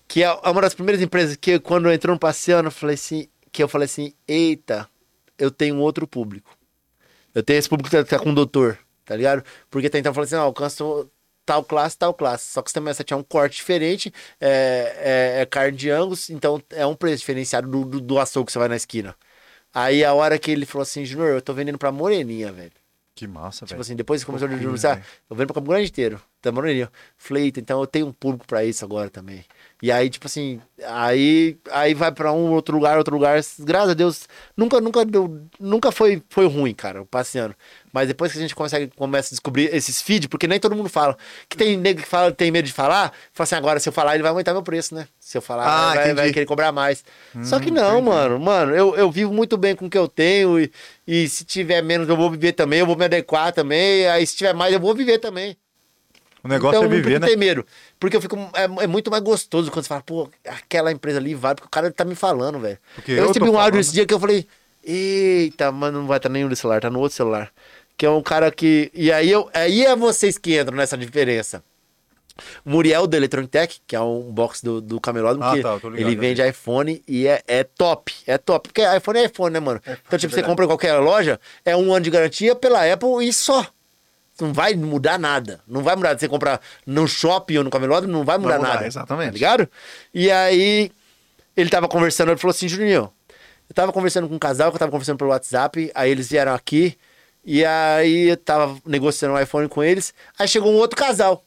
que 0.07 0.21
é 0.23 0.31
uma 0.31 0.61
das 0.61 0.75
primeiras 0.75 1.01
empresas 1.01 1.35
que 1.35 1.57
quando 1.59 1.91
entrou 1.91 2.13
no 2.15 2.19
Passeano, 2.19 2.67
eu 2.67 2.71
falei 2.71 2.93
assim, 2.93 3.27
que 3.51 3.63
eu 3.63 3.67
falei 3.67 3.85
assim, 3.85 4.13
eita, 4.27 4.87
eu 5.39 5.49
tenho 5.49 5.77
outro 5.79 6.05
público. 6.07 6.55
Eu 7.37 7.43
tenho 7.43 7.59
esse 7.59 7.69
público 7.69 7.89
que 7.89 7.95
tá, 7.95 8.03
tá 8.03 8.17
com 8.19 8.31
o 8.31 8.35
doutor, 8.35 8.79
tá 9.05 9.15
ligado? 9.15 9.43
Porque 9.69 9.85
até 9.87 9.99
então 9.99 10.09
eu 10.09 10.13
falei 10.15 10.25
assim, 10.25 10.35
ó, 10.35 10.41
alcanço 10.41 11.07
tal 11.45 11.63
classe, 11.63 11.95
tal 11.95 12.11
classe. 12.13 12.51
Só 12.51 12.61
que 12.63 12.67
o 12.67 12.69
sistema 12.69 12.89
S7 12.89 13.11
é 13.11 13.15
um 13.15 13.21
corte 13.21 13.57
diferente, 13.57 14.11
é, 14.41 15.35
é, 15.37 15.41
é 15.41 15.45
carne 15.45 15.77
de 15.77 15.91
angus, 15.91 16.31
então 16.31 16.59
é 16.71 16.85
um 16.85 16.95
preço 16.95 17.19
diferenciado 17.19 17.69
do, 17.69 17.85
do, 17.85 18.01
do 18.01 18.19
açougue 18.19 18.47
que 18.47 18.51
você 18.53 18.57
vai 18.57 18.67
na 18.67 18.75
esquina. 18.75 19.15
Aí 19.71 20.03
a 20.03 20.13
hora 20.15 20.39
que 20.39 20.49
ele 20.49 20.65
falou 20.65 20.81
assim, 20.81 21.05
Junior, 21.05 21.29
eu 21.29 21.41
tô 21.41 21.53
vendendo 21.53 21.77
pra 21.77 21.91
moreninha, 21.91 22.51
velho. 22.51 22.71
Que 23.13 23.27
massa, 23.27 23.65
Tipo 23.65 23.69
velho. 23.75 23.81
assim, 23.81 23.95
depois 23.95 24.21
que 24.21 24.25
começou 24.25 24.47
a 24.47 24.49
velho. 24.49 24.63
eu 25.29 25.35
vendo 25.35 25.47
pra 25.47 25.53
Campo 25.55 25.69
Grande 25.69 25.89
inteiro. 25.89 26.19
Tá 26.41 26.51
moreninha. 26.51 26.91
Falei, 27.17 27.43
"Eita, 27.45 27.59
então 27.59 27.79
eu 27.79 27.87
tenho 27.87 28.07
um 28.07 28.11
público 28.13 28.45
pra 28.47 28.63
isso 28.65 28.83
agora 28.83 29.09
também. 29.09 29.43
E 29.81 29.91
aí, 29.91 30.09
tipo 30.09 30.25
assim, 30.25 30.59
aí, 30.87 31.55
aí 31.71 31.93
vai 31.93 32.11
pra 32.11 32.31
um 32.33 32.51
outro 32.51 32.75
lugar, 32.75 32.97
outro 32.97 33.13
lugar. 33.13 33.39
Graças 33.59 33.89
a 33.91 33.93
Deus, 33.93 34.27
nunca, 34.55 34.81
nunca 34.81 35.05
deu, 35.05 35.45
nunca 35.59 35.91
foi, 35.91 36.23
foi 36.29 36.47
ruim, 36.47 36.73
cara, 36.73 37.05
passeando. 37.05 37.53
Mas 37.93 38.07
depois 38.07 38.31
que 38.31 38.39
a 38.39 38.41
gente 38.41 38.55
consegue, 38.55 38.91
começa 38.95 39.29
a 39.29 39.33
descobrir 39.35 39.73
esses 39.73 40.01
feeds, 40.01 40.25
porque 40.27 40.47
nem 40.47 40.59
todo 40.59 40.75
mundo 40.75 40.89
fala. 40.89 41.15
Que 41.47 41.55
tem 41.55 41.77
nego 41.77 42.01
que 42.01 42.07
fala, 42.07 42.31
tem 42.31 42.49
medo 42.49 42.65
de 42.65 42.73
falar, 42.73 43.11
fala 43.31 43.43
assim, 43.45 43.55
agora 43.55 43.79
se 43.79 43.87
eu 43.87 43.93
falar, 43.93 44.15
ele 44.15 44.23
vai 44.23 44.31
aumentar 44.31 44.51
meu 44.53 44.63
preço, 44.63 44.95
né? 44.95 45.07
Se 45.19 45.37
eu 45.37 45.43
falar, 45.43 45.65
Ah, 45.67 45.93
vai, 45.93 46.05
vai 46.05 46.11
entendi. 46.13 46.33
querer 46.33 46.45
cobrar 46.47 46.71
mais. 46.71 47.03
Só 47.43 47.59
que 47.59 47.69
não, 47.69 48.01
mano, 48.01 48.39
mano, 48.39 48.75
eu, 48.75 48.95
eu 48.95 49.11
vivo 49.11 49.31
muito 49.31 49.57
bem 49.57 49.75
com 49.75 49.85
o 49.85 49.89
que 49.91 49.97
eu 49.97 50.07
tenho 50.07 50.59
e, 50.59 50.71
e 51.07 51.29
se 51.29 51.45
tiver 51.45 51.83
menos 51.83 52.09
eu 52.09 52.17
vou 52.17 52.31
viver 52.31 52.53
também, 52.53 52.79
eu 52.79 52.85
vou 52.87 52.95
me 52.95 53.05
adequar 53.05 53.53
também, 53.53 54.07
aí 54.07 54.25
se 54.25 54.35
tiver 54.35 54.53
mais 54.55 54.73
eu 54.73 54.79
vou 54.79 54.95
viver 54.95 55.19
também. 55.19 55.55
O 56.47 56.49
negócio 56.49 56.79
então, 56.79 56.91
é 56.91 56.95
viver, 56.95 57.19
né? 57.19 57.35
medo. 57.35 57.65
Porque 57.99 58.15
eu 58.15 58.21
fico. 58.21 58.37
É, 58.53 58.83
é 58.83 58.87
muito 58.87 59.11
mais 59.11 59.21
gostoso 59.21 59.69
quando 59.69 59.83
você 59.83 59.89
fala, 59.89 60.01
pô, 60.01 60.29
aquela 60.47 60.91
empresa 60.91 61.19
ali 61.19 61.35
vai, 61.35 61.53
porque 61.53 61.67
o 61.67 61.69
cara 61.69 61.91
tá 61.91 62.05
me 62.05 62.15
falando, 62.15 62.57
velho. 62.57 62.77
Eu 63.05 63.17
eu 63.17 63.27
recebi 63.27 63.49
um 63.49 63.59
áudio 63.59 63.81
esse 63.81 63.91
dia 63.91 64.05
que 64.05 64.13
eu 64.13 64.19
falei, 64.19 64.47
eita, 64.81 65.71
mas 65.73 65.91
não 65.91 66.07
vai 66.07 66.17
estar 66.17 66.29
nenhum 66.29 66.47
desse 66.47 66.61
celular, 66.61 66.79
tá 66.79 66.89
no 66.89 66.99
outro 66.99 67.17
celular. 67.17 67.51
Que 67.97 68.05
é 68.05 68.09
um 68.09 68.23
cara 68.23 68.49
que. 68.49 68.89
E 68.93 69.11
aí, 69.11 69.29
eu, 69.29 69.49
aí 69.53 69.85
é 69.85 69.95
vocês 69.95 70.37
que 70.37 70.57
entram 70.57 70.77
nessa 70.77 70.97
diferença. 70.97 71.61
Muriel 72.63 73.07
da 73.07 73.17
Electronic 73.17 73.49
Tech, 73.49 73.81
que 73.85 73.95
é 73.95 73.99
um 73.99 74.31
box 74.31 74.61
do, 74.63 74.79
do 74.79 75.01
Camelot, 75.01 75.39
Ah, 75.41 75.55
que 75.55 75.61
tá, 75.61 75.73
ligado, 75.73 75.97
ele 75.97 76.15
vende 76.15 76.47
iPhone 76.47 77.03
e 77.07 77.27
é, 77.27 77.41
é 77.47 77.63
top. 77.63 78.13
É 78.25 78.37
top. 78.37 78.69
Porque 78.69 78.81
iPhone 78.95 79.19
é 79.19 79.25
iPhone, 79.25 79.53
né, 79.53 79.59
mano? 79.59 79.81
então, 79.85 80.19
tipo, 80.19 80.33
você 80.33 80.43
compra 80.43 80.63
em 80.65 80.67
qualquer 80.67 80.93
loja, 80.99 81.39
é 81.65 81.75
um 81.75 81.91
ano 81.91 82.03
de 82.03 82.11
garantia 82.11 82.55
pela 82.55 82.91
Apple 82.91 83.27
e 83.27 83.33
só. 83.33 83.65
Não 84.39 84.53
vai 84.53 84.73
mudar 84.75 85.17
nada. 85.17 85.59
Não 85.67 85.81
vai 85.83 85.95
mudar. 85.95 86.17
Você 86.17 86.27
comprar 86.27 86.61
no 86.85 87.07
shopping 87.07 87.57
ou 87.57 87.63
no 87.63 87.69
Camelot, 87.69 88.05
não 88.07 88.23
vai 88.23 88.37
mudar, 88.37 88.57
mudar, 88.57 88.73
nada. 88.75 88.87
exatamente. 88.87 89.27
Tá 89.29 89.33
ligado? 89.33 89.69
E 90.13 90.29
aí, 90.31 90.91
ele 91.55 91.69
tava 91.69 91.87
conversando, 91.87 92.29
ele 92.31 92.39
falou 92.39 92.51
assim, 92.51 92.67
Juninho, 92.67 93.11
eu 93.69 93.73
tava 93.75 93.91
conversando 93.91 94.27
com 94.29 94.35
um 94.35 94.39
casal, 94.39 94.69
que 94.71 94.75
eu 94.75 94.79
tava 94.79 94.91
conversando 94.91 95.17
pelo 95.17 95.31
WhatsApp, 95.31 95.91
aí 95.95 96.09
eles 96.11 96.29
vieram 96.29 96.53
aqui, 96.53 96.97
e 97.43 97.65
aí 97.65 98.29
eu 98.29 98.37
tava 98.37 98.77
negociando 98.85 99.33
um 99.35 99.39
iPhone 99.39 99.67
com 99.67 99.83
eles, 99.83 100.13
aí 100.37 100.47
chegou 100.47 100.71
um 100.71 100.75
outro 100.77 100.97
casal. 100.97 101.43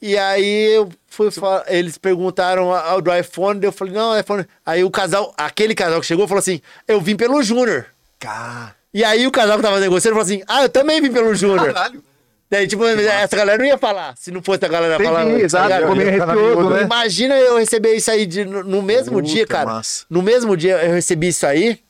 E 0.00 0.18
aí 0.18 0.74
eu 0.76 0.88
fui 1.06 1.30
fa- 1.30 1.64
eles 1.66 1.96
perguntaram 1.96 2.72
ao 2.74 3.00
do 3.00 3.14
iPhone, 3.14 3.58
eu 3.64 3.72
falei, 3.72 3.94
não, 3.94 4.18
iPhone. 4.18 4.44
Aí 4.64 4.84
o 4.84 4.90
casal, 4.90 5.32
aquele 5.36 5.74
casal 5.74 5.98
que 6.00 6.06
chegou, 6.06 6.28
falou 6.28 6.40
assim: 6.40 6.60
eu 6.86 7.00
vim 7.00 7.16
pelo 7.16 7.42
Júnior. 7.42 7.86
Cara, 8.18 8.74
E 8.94 9.02
aí 9.04 9.26
o 9.26 9.30
casal 9.32 9.56
que 9.56 9.62
tava 9.62 9.80
negociando 9.80 10.14
falou 10.14 10.24
assim: 10.24 10.42
ah, 10.46 10.62
eu 10.62 10.68
também 10.68 11.00
vim 11.02 11.10
pelo 11.12 11.34
Júnior. 11.34 11.74
caralho. 11.74 12.02
Daí, 12.48 12.68
tipo, 12.68 12.86
essa 12.86 13.36
galera 13.36 13.58
não 13.58 13.64
ia 13.64 13.76
falar. 13.76 14.14
Se 14.16 14.30
não 14.30 14.40
fosse 14.40 14.64
a 14.64 14.68
galera 14.68 14.94
Entendi, 14.94 15.08
falar. 15.10 15.24
tá 15.24 15.30
exato, 15.40 15.64
ficar 15.74 15.92
receoso, 15.94 16.34
nervoso, 16.36 16.70
né? 16.70 16.82
Imagina 16.82 17.34
eu 17.36 17.58
receber 17.58 17.94
isso 17.96 18.10
aí 18.10 18.26
de- 18.26 18.44
no, 18.44 18.62
no 18.62 18.80
mesmo 18.82 19.16
Puta, 19.16 19.28
dia, 19.28 19.46
cara. 19.46 19.66
massa. 19.66 20.04
No 20.08 20.22
mesmo 20.22 20.56
dia 20.56 20.76
eu 20.84 20.92
recebi 20.94 21.28
isso 21.28 21.44
aí. 21.46 21.80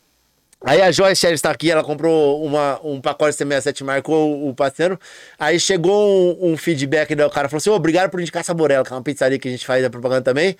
Aí 0.65 0.81
a 0.81 0.91
Joyce 0.91 1.17
Shell 1.21 1.35
está 1.35 1.51
aqui, 1.51 1.71
ela 1.71 1.85
comprou 1.85 2.43
uma, 2.43 2.81
um 2.83 2.99
pacote 2.99 3.37
de 3.37 3.45
C67, 3.45 3.85
marcou 3.85 4.31
o, 4.31 4.49
o 4.49 4.55
parceiro. 4.55 4.99
Aí 5.39 5.61
chegou 5.61 6.39
um, 6.43 6.53
um 6.53 6.57
feedback 6.57 7.15
do 7.15 7.29
cara, 7.29 7.51
falou 7.51 7.59
assim: 7.59 7.69
"Ô, 7.69 7.75
obrigado 7.75 8.09
por 8.11 8.19
indicar 8.19 8.43
Saborella, 8.43 8.83
que 8.85 8.91
é 8.91 8.97
uma 8.97 9.03
pizzaria 9.03 9.39
que 9.39 9.47
a 9.49 9.51
gente 9.51 9.67
faz 9.67 9.85
a 9.85 9.91
propaganda 9.91 10.23
também. 10.23 10.57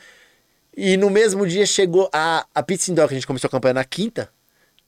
E 0.77 0.99
no 0.99 1.09
mesmo 1.09 1.47
dia 1.47 1.65
chegou 1.65 2.11
a, 2.13 2.45
a 2.55 2.63
Pizza 2.63 2.91
Indoor, 2.91 3.09
que 3.09 3.15
a 3.15 3.17
gente 3.17 3.27
começou 3.27 3.49
a 3.49 3.51
campanha 3.51 3.75
na 3.75 3.85
quinta. 3.85 4.29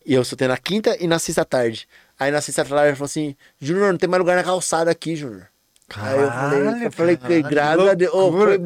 E 0.06 0.14
eu 0.14 0.24
soltei 0.24 0.46
na 0.46 0.56
quinta 0.56 0.96
e 1.00 1.06
na 1.08 1.18
sexta 1.18 1.44
tarde. 1.44 1.88
Aí 2.18 2.30
na 2.30 2.40
sexta 2.40 2.64
tarde 2.64 2.88
ele 2.88 2.96
falou 2.96 3.06
assim: 3.06 3.34
Júnior, 3.60 3.90
não 3.90 3.98
tem 3.98 4.08
mais 4.08 4.20
lugar 4.20 4.36
na 4.36 4.44
calçada 4.44 4.90
aqui, 4.90 5.16
Júnior. 5.16 5.48
Aí 5.96 6.18
eu 6.20 6.30
falei, 6.30 6.86
eu 6.86 6.92
falei 6.92 7.42
graças 7.42 7.88
a 7.88 7.94
Deus. 7.94 8.12
foi 8.12 8.58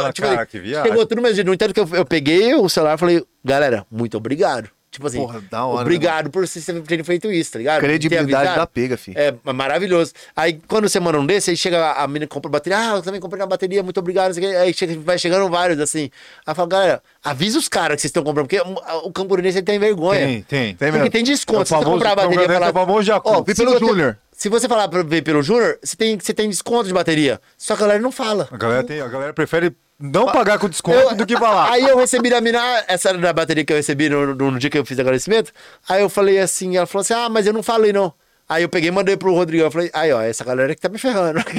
Ah, 0.00 0.12
tipo, 0.12 0.28
cara, 0.28 0.46
que 0.46 0.58
viagem. 0.58 0.90
chegou 0.90 1.06
tudo. 1.06 1.22
No 1.22 1.54
entanto, 1.54 1.72
que 1.72 1.80
eu, 1.80 1.88
eu 1.92 2.04
peguei 2.04 2.54
o 2.54 2.68
celular 2.68 2.96
e 2.96 2.98
falei, 2.98 3.26
galera, 3.44 3.86
muito 3.90 4.16
obrigado. 4.16 4.70
Tipo 4.96 5.08
assim, 5.08 5.18
Porra, 5.18 5.42
da 5.50 5.64
hora, 5.66 5.76
né, 5.76 5.82
obrigado 5.82 6.30
por 6.30 6.46
vocês 6.46 6.64
terem 6.86 7.04
feito 7.04 7.30
isso, 7.30 7.52
tá 7.52 7.58
ligado? 7.58 7.80
Ter 7.82 7.86
Credibilidade 7.86 8.56
da 8.56 8.66
pega, 8.66 8.96
filho. 8.96 9.14
É 9.18 9.52
maravilhoso. 9.52 10.14
Aí 10.34 10.58
quando 10.66 10.88
você 10.88 10.98
manda 10.98 11.20
um 11.20 11.26
desse, 11.26 11.50
aí 11.50 11.56
chega 11.56 11.92
a 11.92 12.06
menina 12.06 12.26
que 12.26 12.32
compra 12.32 12.50
bateria, 12.50 12.78
ah, 12.78 12.96
eu 12.96 13.02
também 13.02 13.20
comprei 13.20 13.42
uma 13.42 13.46
bateria, 13.46 13.82
muito 13.82 13.98
obrigado. 14.00 14.32
Aí 14.38 14.72
chega- 14.72 14.98
vai 15.00 15.18
chegando 15.18 15.50
vários 15.50 15.78
assim. 15.80 16.04
Aí 16.46 16.52
eu 16.52 16.54
falo, 16.54 16.68
galera, 16.68 17.02
avisa 17.22 17.58
os 17.58 17.68
caras 17.68 17.96
que 17.96 18.00
vocês 18.00 18.08
estão 18.08 18.24
comprando, 18.24 18.48
porque 18.48 18.62
o, 19.04 19.12
camburinense 19.12 19.60
tem 19.60 19.78
vergonha. 19.78 20.20
Tem, 20.26 20.42
tem. 20.42 20.74
Tem 20.76 20.92
Porque 20.92 21.10
tem 21.10 21.20
É 21.20 21.24
desconto. 21.24 21.60
o 21.62 21.66
Se 21.66 21.74
você 21.74 21.84
comprar 21.84 22.12
a 22.12 22.16
bateria 22.16 22.40
é 22.44 22.48
o 22.48 22.52
falar. 22.54 22.72
famoso 22.72 23.02
Jacu. 23.02 23.44
Se 23.48 23.54
pelo 23.54 23.72
você- 23.72 23.78
Júnior. 23.86 24.18
Se 24.32 24.48
você 24.50 24.68
falar 24.68 24.88
pra 24.88 25.02
ver 25.02 25.22
pelo 25.22 25.42
Júnior, 25.42 25.78
você 25.82 25.96
tem, 25.96 26.18
você 26.18 26.32
tem 26.34 26.48
desconto 26.48 26.86
de 26.86 26.92
bateria. 26.94 27.40
Só 27.58 27.74
que 27.74 27.82
a 27.82 27.86
galera 27.86 28.02
não 28.02 28.12
fala. 28.12 28.48
A 28.50 28.56
galera, 28.56 28.82
tem, 28.84 29.00
a 29.00 29.08
galera 29.08 29.32
prefere 29.32 29.74
não 29.98 30.26
pagar 30.26 30.58
com 30.58 30.68
desconto 30.68 31.14
do 31.14 31.24
que 31.26 31.36
falar. 31.38 31.70
Aí 31.72 31.82
eu 31.84 31.96
recebi 31.96 32.28
da 32.30 32.40
mina, 32.40 32.84
essa 32.86 33.08
era 33.10 33.18
da 33.18 33.32
bateria 33.32 33.64
que 33.64 33.72
eu 33.72 33.76
recebi 33.76 34.08
no, 34.08 34.34
no- 34.34 34.50
no 34.50 34.58
dia 34.58 34.68
que 34.70 34.78
eu 34.78 34.84
fiz 34.84 34.98
agradecimento. 34.98 35.52
Aí 35.88 36.02
eu 36.02 36.08
falei 36.08 36.38
assim, 36.38 36.76
ela 36.76 36.86
falou 36.86 37.00
assim: 37.02 37.14
ah, 37.14 37.28
mas 37.28 37.46
eu 37.46 37.52
não 37.52 37.62
falei 37.62 37.92
não. 37.92 38.12
Aí 38.48 38.62
eu 38.62 38.68
peguei 38.68 38.90
e 38.90 38.92
mandei 38.92 39.16
pro 39.16 39.34
Rodrigão. 39.34 39.66
Eu 39.66 39.70
falei, 39.72 39.90
aí 39.92 40.12
ó, 40.12 40.20
essa 40.22 40.44
galera 40.44 40.72
que 40.74 40.80
tá 40.80 40.88
me 40.88 40.98
ferrando. 40.98 41.40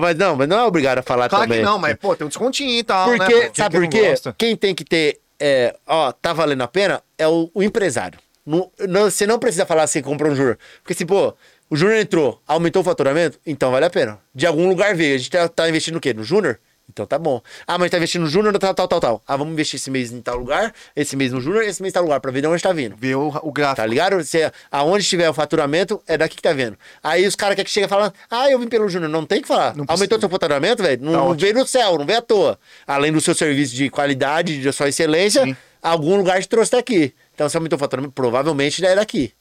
Mas 0.00 0.16
não, 0.18 0.36
mas 0.36 0.48
não 0.48 0.58
é 0.58 0.62
obrigado 0.64 0.98
a 0.98 1.02
falar 1.02 1.28
Claro 1.28 1.44
também. 1.44 1.60
que 1.60 1.64
não, 1.64 1.78
mas, 1.78 1.94
pô, 1.94 2.14
tem 2.14 2.24
um 2.24 2.28
descontinho 2.28 2.70
e 2.78 2.82
tal, 2.82 3.10
né? 3.10 3.16
Porque, 3.18 3.40
pô? 3.46 3.50
sabe 3.54 3.78
por 3.80 3.88
quê? 3.88 4.14
Quem 4.36 4.56
tem 4.56 4.74
que 4.74 4.84
ter, 4.84 5.20
é, 5.40 5.74
ó, 5.86 6.12
tá 6.12 6.32
valendo 6.32 6.62
a 6.62 6.68
pena 6.68 7.02
é 7.16 7.26
o, 7.26 7.50
o 7.54 7.62
empresário. 7.62 8.18
Não- 8.44 8.70
não- 8.88 9.04
você 9.10 9.26
não 9.26 9.38
precisa 9.38 9.64
falar 9.64 9.84
assim, 9.84 10.02
comprou 10.02 10.30
um 10.32 10.36
Júnior. 10.36 10.58
Porque 10.82 10.94
se, 10.94 11.04
pô, 11.06 11.34
o 11.70 11.76
Júnior 11.76 11.98
entrou, 11.98 12.40
aumentou 12.46 12.82
o 12.82 12.84
faturamento, 12.84 13.38
então 13.46 13.70
vale 13.70 13.86
a 13.86 13.90
pena. 13.90 14.18
De 14.34 14.46
algum 14.46 14.68
lugar 14.68 14.94
veio. 14.94 15.14
A 15.14 15.18
gente 15.18 15.30
tá, 15.30 15.48
tá 15.48 15.68
investindo 15.68 15.94
no 15.94 16.00
quê? 16.00 16.12
No 16.12 16.24
Júnior? 16.24 16.58
Então 16.92 17.06
tá 17.06 17.18
bom. 17.18 17.40
Ah, 17.66 17.78
mas 17.78 17.90
tá 17.90 17.96
investindo 17.96 18.22
no 18.22 18.28
Júnior, 18.28 18.56
tal, 18.58 18.74
tal, 18.74 18.86
tal, 18.86 19.00
tal. 19.00 19.22
Ah, 19.26 19.36
vamos 19.36 19.52
investir 19.54 19.78
esse 19.78 19.90
mês 19.90 20.12
em 20.12 20.20
tal 20.20 20.36
lugar, 20.36 20.74
esse 20.94 21.16
mês 21.16 21.32
no 21.32 21.40
Júnior, 21.40 21.62
esse 21.64 21.80
mês 21.80 21.92
em 21.92 21.94
tal 21.94 22.02
lugar, 22.02 22.20
pra 22.20 22.30
ver 22.30 22.42
de 22.42 22.46
onde 22.46 22.62
tá 22.62 22.72
vindo. 22.72 22.94
Ver 22.96 23.16
o, 23.16 23.28
o 23.42 23.50
gráfico. 23.50 23.76
Tá 23.76 23.86
ligado? 23.86 24.22
Você, 24.22 24.52
aonde 24.70 25.04
tiver 25.04 25.28
o 25.28 25.32
faturamento, 25.34 26.02
é 26.06 26.18
daqui 26.18 26.36
que 26.36 26.42
tá 26.42 26.52
vendo. 26.52 26.76
Aí 27.02 27.26
os 27.26 27.34
caras 27.34 27.56
que 27.56 27.68
chegam 27.68 27.88
falando, 27.88 28.12
ah, 28.30 28.50
eu 28.50 28.58
vim 28.58 28.68
pelo 28.68 28.88
Júnior. 28.88 29.10
Não 29.10 29.24
tem 29.24 29.40
que 29.40 29.48
falar. 29.48 29.74
Não 29.74 29.84
Aumentou 29.88 30.20
seu 30.20 30.28
faturamento, 30.28 30.82
velho? 30.82 31.02
Não, 31.02 31.12
Tá 31.12 31.18
não 31.18 31.34
veio 31.34 31.54
do 31.54 31.66
céu, 31.66 31.98
não 31.98 32.04
veio 32.04 32.18
à 32.18 32.22
toa. 32.22 32.58
Além 32.86 33.10
do 33.10 33.20
seu 33.20 33.34
serviço 33.34 33.74
de 33.74 33.88
qualidade, 33.88 34.62
da 34.62 34.72
sua 34.72 34.88
excelência, 34.88 35.44
Sim. 35.44 35.56
algum 35.80 36.16
lugar 36.16 36.40
te 36.42 36.48
trouxe 36.48 36.72
daqui. 36.72 37.14
Então, 37.34 37.48
se 37.48 37.56
aumentou 37.56 37.76
o 37.76 37.80
faturamento, 37.80 38.12
provavelmente 38.12 38.84
é 38.84 38.94
daqui. 38.94 39.32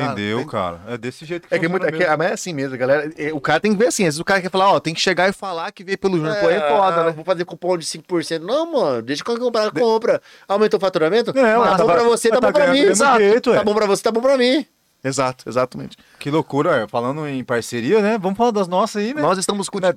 Entendeu, 0.00 0.46
Cara? 0.46 0.80
É 0.88 0.98
desse 0.98 1.24
jeito 1.24 1.48
que 1.48 1.54
É 1.54 1.58
que, 1.58 1.66
é 1.66 1.68
muito, 1.68 1.86
é, 1.86 1.92
que, 1.92 2.16
mas 2.16 2.30
é 2.30 2.32
assim 2.32 2.52
mesmo, 2.52 2.76
galera. 2.76 3.12
É, 3.16 3.32
O 3.32 3.40
cara 3.40 3.60
tem 3.60 3.72
que 3.72 3.78
ver 3.78 3.88
assim. 3.88 4.02
Às 4.04 4.14
vezes 4.14 4.20
o 4.20 4.24
cara 4.24 4.40
quer 4.40 4.50
falar, 4.50 4.72
ó, 4.72 4.80
tem 4.80 4.94
que 4.94 5.00
chegar 5.00 5.28
e 5.28 5.32
falar 5.32 5.70
que 5.72 5.84
veio 5.84 5.98
pelo 5.98 6.16
Júnior. 6.16 6.36
Pô, 6.36 6.50
é 6.50 6.60
foda, 6.60 7.00
ah, 7.00 7.04
né? 7.04 7.12
Vou 7.12 7.24
fazer 7.24 7.44
cupom 7.44 7.76
de 7.78 7.84
5%. 7.86 8.40
Não, 8.40 8.72
mano, 8.72 9.02
deixa 9.02 9.24
que 9.24 9.30
eu 9.30 9.38
comprar, 9.38 9.70
compra. 9.70 10.20
Aumentou 10.48 10.78
o 10.78 10.80
faturamento? 10.80 11.30
É, 11.30 11.32
tá 11.34 11.58
mas 11.58 11.70
bom 11.80 11.86
tá- 11.86 11.92
pra 11.92 12.02
você, 12.02 12.28
tá 12.28 12.40
tá 12.40 12.46
bom 12.46 12.52
pra 12.52 12.72
mim. 12.72 12.78
Exato. 12.80 13.18
jeito, 13.20 13.52
tá 13.52 13.60
é. 13.60 13.64
bom 13.64 13.74
pra 13.74 13.86
você, 13.86 14.02
tá 14.02 14.10
bom 14.10 14.20
pra 14.20 14.36
mim. 14.38 14.66
Exato, 15.02 15.48
exatamente. 15.48 15.98
Que 16.18 16.30
loucura, 16.30 16.84
é. 16.84 16.88
falando 16.88 17.26
em 17.28 17.44
parceria, 17.44 18.00
né? 18.00 18.16
Vamos 18.18 18.38
falar 18.38 18.52
das 18.52 18.66
nossas 18.66 19.02
aí, 19.02 19.12
né? 19.12 19.20
Nós 19.20 19.36
estamos 19.38 19.68
com. 19.68 19.78
Tá 19.78 19.94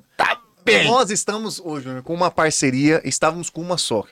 bem. 0.62 0.86
Nós 0.86 1.10
estamos 1.10 1.60
hoje 1.64 1.84
Júnior, 1.84 2.02
com 2.02 2.12
uma 2.12 2.30
parceria, 2.30 3.00
estávamos 3.04 3.48
com 3.48 3.62
uma 3.62 3.78
só. 3.78 4.04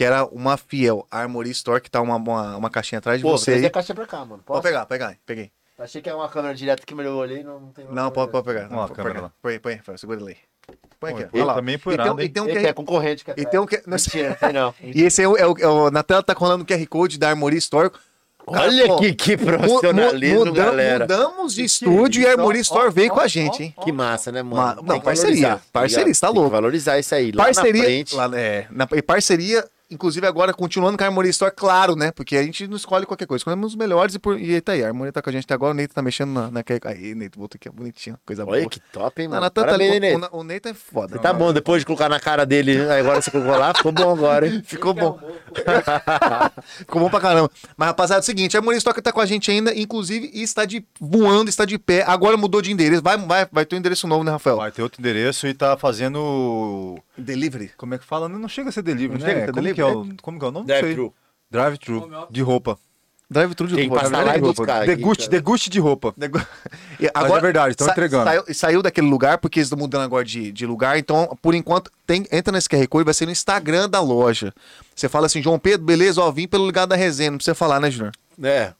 Que 0.00 0.04
era 0.04 0.24
uma 0.24 0.56
fiel 0.56 1.06
Armory 1.10 1.50
Store, 1.50 1.78
que 1.78 1.90
tá 1.90 2.00
uma, 2.00 2.16
uma, 2.16 2.56
uma 2.56 2.70
caixinha 2.70 3.00
atrás 3.00 3.18
de 3.18 3.22
Pô, 3.22 3.36
você. 3.36 3.50
aí. 3.52 3.66
a 3.66 3.70
caixa 3.70 3.94
pra 3.94 4.06
cá, 4.06 4.20
mano. 4.20 4.42
Pode 4.42 4.44
Posso? 4.46 4.62
pegar, 4.62 4.86
pegar 4.86 5.08
aí, 5.08 5.16
peguei. 5.26 5.50
Achei 5.78 6.00
que 6.00 6.08
era 6.08 6.16
uma 6.16 6.26
câmera 6.26 6.54
direta 6.54 6.82
aqui, 6.82 6.94
mas 6.94 7.04
eu 7.04 7.14
olhei 7.16 7.40
e 7.40 7.44
não, 7.44 7.60
não 7.60 7.68
tem. 7.70 7.84
Não, 7.90 8.10
pode, 8.10 8.32
pode 8.32 8.46
pegar. 8.46 8.66
Ó, 8.72 8.84
a 8.84 8.86
Não, 8.86 8.94
câmera 8.94 9.14
põe, 9.16 9.22
lá. 9.24 9.32
põe, 9.42 9.58
põe, 9.58 9.76
põe, 9.84 9.96
segura 9.98 10.18
ele 10.22 10.30
aí. 10.30 10.36
Põe 10.98 11.12
aqui, 11.12 11.24
ó. 11.24 11.26
Pô, 11.26 11.36
Olha 11.36 11.44
lá. 11.44 11.54
também 11.56 11.74
E 11.74 11.78
furado, 11.78 12.14
tem, 12.16 12.24
e 12.24 12.26
hein? 12.28 12.32
tem 12.32 12.42
um 12.42 12.46
Ele 12.46 12.54
QR 12.54 12.60
que 12.62 12.66
é 12.66 12.72
concorrente. 12.72 13.24
Que 13.26 13.30
E 13.36 13.44
tem 13.44 13.60
um 13.60 13.66
que- 13.66 13.82
Mentira, 13.86 14.28
não 14.30 14.36
tem 14.36 14.52
não. 14.54 14.74
E 14.82 15.02
esse 15.02 15.22
é 15.22 15.28
o, 15.28 15.36
é 15.36 15.46
o- 15.46 15.58
é 15.58 15.66
o- 15.66 15.90
na 15.90 16.02
tela 16.02 16.22
tá 16.22 16.32
rolando 16.32 16.64
o 16.64 16.66
QR 16.66 16.86
Code 16.86 17.18
da 17.18 17.28
Armory 17.28 17.58
Store. 17.58 17.90
Cara, 17.90 18.00
Olha 18.68 18.86
pô, 18.86 18.96
que, 19.00 19.12
que 19.12 19.36
profissionalismo, 19.36 20.38
mudam- 20.38 20.54
galera. 20.54 21.00
Mudamos 21.00 21.54
de 21.54 21.62
estúdio 21.64 22.22
e 22.22 22.26
a 22.26 22.30
Armory 22.32 22.60
Store 22.60 22.90
veio 22.90 23.10
com 23.10 23.20
a 23.20 23.28
gente, 23.28 23.64
hein? 23.64 23.74
Que 23.84 23.92
massa, 23.92 24.32
né, 24.32 24.42
mano? 24.42 24.56
Ma- 24.56 24.74
não, 24.82 24.98
que 24.98 25.04
parceria. 25.04 25.56
tá 25.56 25.60
Parceria, 25.70 26.14
tá 26.14 26.20
Tem 26.20 26.30
que 26.30 26.34
louco. 26.38 26.50
valorizar 26.50 26.98
isso 26.98 27.14
aí. 27.14 27.32
Lá 27.32 27.44
parceria, 27.44 27.82
na 27.82 27.84
frente. 27.84 28.14
lá, 28.16 28.30
é, 28.38 28.66
na, 28.70 28.88
e 28.94 29.02
parceria, 29.02 29.62
inclusive 29.90 30.26
agora 30.26 30.52
continuando 30.52 30.96
com 30.96 31.04
a 31.04 31.06
Armory 31.06 31.28
Store, 31.30 31.52
claro, 31.54 31.96
né? 31.96 32.10
Porque 32.12 32.36
a 32.36 32.42
gente 32.42 32.66
não 32.66 32.76
escolhe 32.76 33.06
qualquer 33.06 33.26
coisa, 33.26 33.40
escolhemos 33.40 33.72
os 33.72 33.76
melhores 33.76 34.14
e, 34.14 34.18
por, 34.18 34.40
e 34.40 34.60
tá 34.60 34.72
aí, 34.72 34.84
a 34.84 34.88
Armory 34.88 35.12
tá 35.12 35.20
com 35.22 35.30
a 35.30 35.32
gente 35.32 35.44
até 35.44 35.54
agora, 35.54 35.72
o 35.72 35.74
Neito 35.74 35.94
tá 35.94 36.02
mexendo 36.02 36.30
na, 36.30 36.50
na 36.50 36.64
aí, 36.84 37.14
Neito, 37.14 37.38
volta 37.38 37.56
aqui, 37.56 37.68
bonitinho, 37.70 38.18
coisa 38.24 38.44
Olha 38.44 38.60
boa. 38.60 38.70
que 38.70 38.80
top, 38.92 39.22
hein, 39.22 39.28
Não, 39.28 39.34
mano? 39.34 39.42
na 39.42 39.50
tanta, 39.50 39.66
Parabéns, 39.68 39.90
o, 39.96 40.00
Nenê. 40.00 40.14
o, 40.14 40.36
o 40.38 40.44
Neito 40.44 40.68
é 40.68 40.74
foda. 40.74 41.18
Tá 41.18 41.32
bom, 41.32 41.52
depois 41.52 41.82
de 41.82 41.86
colocar 41.86 42.08
na 42.08 42.20
cara 42.20 42.44
dele, 42.46 42.78
né? 42.78 43.00
agora 43.00 43.20
você 43.20 43.30
colocou 43.30 43.56
lá, 43.56 43.74
ficou 43.74 43.92
bom 43.92 44.12
agora, 44.12 44.46
hein? 44.46 44.62
Ficou 44.64 44.94
bom. 44.94 45.18
Ficou 46.78 47.00
bom 47.00 47.10
pra 47.10 47.20
caramba. 47.20 47.50
Mas, 47.76 47.88
rapaziada, 47.88 48.20
é 48.20 48.22
o 48.22 48.26
seguinte, 48.26 48.56
a 48.56 48.60
Armory 48.60 48.76
Store 48.78 49.00
tá 49.00 49.12
com 49.12 49.20
a 49.20 49.26
gente 49.26 49.50
ainda, 49.50 49.74
inclusive, 49.74 50.30
e 50.32 50.42
está 50.42 50.64
de 50.64 50.84
voando, 51.00 51.48
está 51.48 51.64
de 51.64 51.78
pé. 51.78 52.04
Agora 52.06 52.36
mudou 52.36 52.62
de 52.62 52.70
endereço. 52.72 53.02
Vai, 53.02 53.16
vai, 53.18 53.46
vai 53.50 53.64
ter 53.66 53.76
um 53.76 53.78
endereço 53.78 54.06
novo, 54.06 54.24
né, 54.24 54.30
Rafael? 54.30 54.56
Vai 54.56 54.70
ter 54.70 54.82
outro 54.82 55.00
endereço 55.00 55.46
e 55.46 55.54
tá 55.54 55.76
fazendo. 55.76 56.98
Delivery. 57.16 57.70
Como 57.76 57.94
é 57.94 57.98
que 57.98 58.04
fala? 58.04 58.28
Não 58.28 58.48
chega 58.48 58.68
a 58.68 58.72
ser 58.72 58.82
delivery, 58.82 59.18
Não 59.20 59.26
né? 59.26 59.32
chega 59.32 59.42
a 59.42 59.46
ser 59.46 59.52
como, 59.52 59.62
delivery, 59.62 59.79
que 59.84 59.90
é 59.90 59.94
o, 59.96 60.06
como 60.22 60.38
que 60.38 60.44
é 60.44 60.48
o 60.48 60.52
nome? 60.52 60.66
Drive-thru. 60.66 61.14
Drive-thru. 61.50 62.10
De 62.30 62.42
roupa. 62.42 62.78
Drive-thru 63.32 63.68
de 63.68 63.76
Tem 63.76 63.88
roupa, 63.88 64.08
lá 64.08 64.22
de 64.34 64.40
roupa. 64.40 64.62
buscar. 64.62 64.76
aqui, 64.82 64.86
Deguste, 64.96 65.30
deguste 65.30 65.70
de 65.70 65.78
roupa. 65.78 66.12
Nego- 66.18 66.40
E 66.98 67.06
é 67.06 67.40
verdade, 67.40 67.76
tão 67.76 67.88
entregando. 67.88 68.24
Saiu, 68.24 68.44
saiu 68.54 68.82
daquele 68.82 69.08
lugar, 69.08 69.38
porque 69.38 69.60
eles 69.60 69.66
estão 69.68 69.78
mudando 69.78 70.02
agora 70.02 70.24
de, 70.24 70.50
de 70.50 70.66
lugar. 70.66 70.98
Então, 70.98 71.38
por 71.40 71.54
enquanto, 71.54 71.92
tem, 72.04 72.26
entra 72.32 72.52
nesse 72.52 72.68
QR 72.68 72.84
Code, 72.88 73.04
vai 73.04 73.14
ser 73.14 73.26
no 73.26 73.32
Instagram 73.32 73.88
da 73.88 74.00
loja. 74.00 74.52
Você 74.96 75.08
fala 75.08 75.26
assim, 75.26 75.40
João 75.40 75.60
Pedro, 75.60 75.86
beleza, 75.86 76.20
ó, 76.20 76.30
vim 76.32 76.48
pelo 76.48 76.64
lugar 76.64 76.86
da 76.86 76.96
resenha. 76.96 77.30
Não 77.30 77.38
precisa 77.38 77.54
falar, 77.54 77.78
né, 77.78 77.88
Junior? 77.88 78.12
É, 78.42 78.72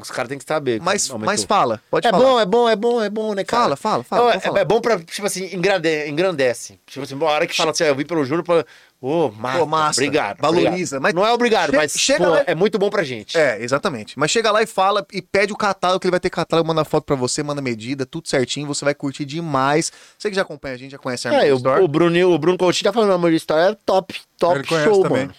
os 0.00 0.10
caras 0.12 0.28
têm 0.28 0.38
que 0.38 0.44
saber. 0.44 0.80
Mas, 0.80 1.08
mas 1.10 1.42
fala, 1.42 1.80
pode 1.90 2.06
É 2.06 2.10
falar. 2.12 2.22
bom, 2.24 2.38
é 2.40 2.46
bom, 2.46 2.68
é 2.68 2.76
bom, 2.76 3.02
é 3.02 3.10
bom, 3.10 3.34
né, 3.34 3.42
cara? 3.42 3.74
Fala, 3.74 3.76
fala, 3.76 4.04
fala, 4.04 4.22
Não, 4.46 4.56
é, 4.58 4.60
é 4.60 4.64
bom 4.64 4.80
pra, 4.80 4.96
tipo 5.00 5.26
assim, 5.26 5.52
engrande, 5.52 6.08
engrandece. 6.08 6.78
Tipo 6.86 7.04
assim, 7.04 7.16
uma 7.16 7.26
hora 7.26 7.48
que 7.48 7.56
fala 7.56 7.72
assim, 7.72 7.82
eu 7.82 7.96
vim 7.96 8.06
pelo 8.06 8.24
Júnior, 8.24 8.44
pra... 8.44 8.64
ô, 9.00 9.30
massa, 9.30 9.58
Pô, 9.60 9.66
massa, 9.66 10.00
obrigado. 10.00 10.38
valoriza, 10.40 10.96
obrigado. 10.96 11.02
mas 11.02 11.14
Não 11.14 11.24
é 11.26 11.32
obrigado, 11.32 11.70
che- 11.70 11.76
mas 11.76 11.92
chega 11.92 12.24
pô, 12.24 12.30
lá- 12.30 12.44
é 12.46 12.54
muito 12.54 12.78
bom 12.78 12.90
pra 12.90 13.02
gente. 13.04 13.36
É, 13.38 13.62
exatamente. 13.62 14.18
Mas 14.18 14.30
chega 14.30 14.50
lá 14.50 14.62
e 14.62 14.66
fala 14.66 15.06
e 15.12 15.22
pede 15.22 15.52
o 15.52 15.56
catálogo, 15.56 16.00
que 16.00 16.06
ele 16.06 16.10
vai 16.12 16.20
ter 16.20 16.30
catálogo, 16.30 16.66
manda 16.68 16.84
foto 16.84 17.04
pra 17.04 17.14
você, 17.16 17.42
manda 17.42 17.62
medida, 17.62 18.04
tudo 18.04 18.28
certinho, 18.28 18.66
você 18.66 18.84
vai 18.84 18.94
curtir 18.94 19.24
demais. 19.24 19.92
Você 20.18 20.28
que 20.30 20.36
já 20.36 20.42
acompanha 20.42 20.74
a 20.74 20.78
gente, 20.78 20.90
já 20.92 20.98
conhece 20.98 21.28
a 21.28 21.32
É, 21.32 21.34
Armory 21.36 21.52
o, 21.52 21.56
Store. 21.56 21.82
o, 21.84 21.88
Bruno, 21.88 22.30
o 22.34 22.38
Bruno 22.38 22.58
Coutinho 22.58 22.84
tá 22.84 22.92
falando, 22.92 23.12
amor 23.12 23.30
de 23.30 23.36
história 23.36 23.72
é 23.72 23.76
top, 23.86 24.20
top 24.38 24.66
show, 24.66 25.02
também. 25.02 25.22
mano. 25.26 25.34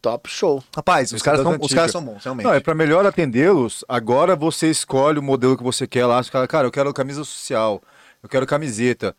Top 0.00 0.28
show. 0.30 0.62
Rapaz, 0.76 1.10
os 1.12 1.22
caras, 1.22 1.40
são, 1.40 1.56
os 1.58 1.72
caras 1.72 1.90
são 1.90 2.02
bons, 2.04 2.22
realmente. 2.22 2.44
Não, 2.44 2.52
é 2.52 2.60
pra 2.60 2.74
melhor 2.74 3.06
atendê-los, 3.06 3.82
agora 3.88 4.36
você 4.36 4.68
escolhe 4.68 5.18
o 5.18 5.22
modelo 5.22 5.56
que 5.56 5.62
você 5.62 5.86
quer 5.86 6.04
lá. 6.04 6.22
Cara, 6.46 6.66
eu 6.66 6.70
quero 6.70 6.92
camisa 6.92 7.24
social, 7.24 7.80
eu 8.22 8.28
quero 8.28 8.46
camiseta. 8.46 9.16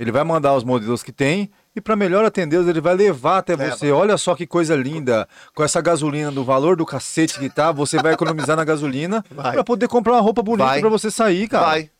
Ele 0.00 0.10
vai 0.10 0.24
mandar 0.24 0.54
os 0.54 0.64
modelos 0.64 1.02
que 1.02 1.12
tem 1.12 1.50
e 1.74 1.80
pra 1.80 1.96
melhor 1.96 2.24
atendê-los, 2.24 2.68
ele 2.68 2.80
vai 2.80 2.94
levar 2.94 3.38
até 3.38 3.56
Leva. 3.56 3.76
você. 3.76 3.90
Olha 3.90 4.16
só 4.18 4.34
que 4.34 4.46
coisa 4.46 4.74
linda. 4.76 5.26
Com 5.54 5.62
essa 5.64 5.80
gasolina 5.80 6.30
do 6.30 6.44
valor 6.44 6.76
do 6.76 6.84
cacete 6.84 7.38
que 7.38 7.48
tá, 7.48 7.72
você 7.72 7.96
vai 8.02 8.12
economizar 8.12 8.56
na 8.56 8.64
gasolina 8.64 9.24
Vai. 9.30 9.52
pra 9.52 9.64
poder 9.64 9.88
comprar 9.88 10.12
uma 10.12 10.20
roupa 10.20 10.42
bonita 10.42 10.66
Vai. 10.68 10.80
pra 10.80 10.88
você 10.90 11.10
sair, 11.10 11.48
cara. 11.48 11.66
Vai. 11.66 11.90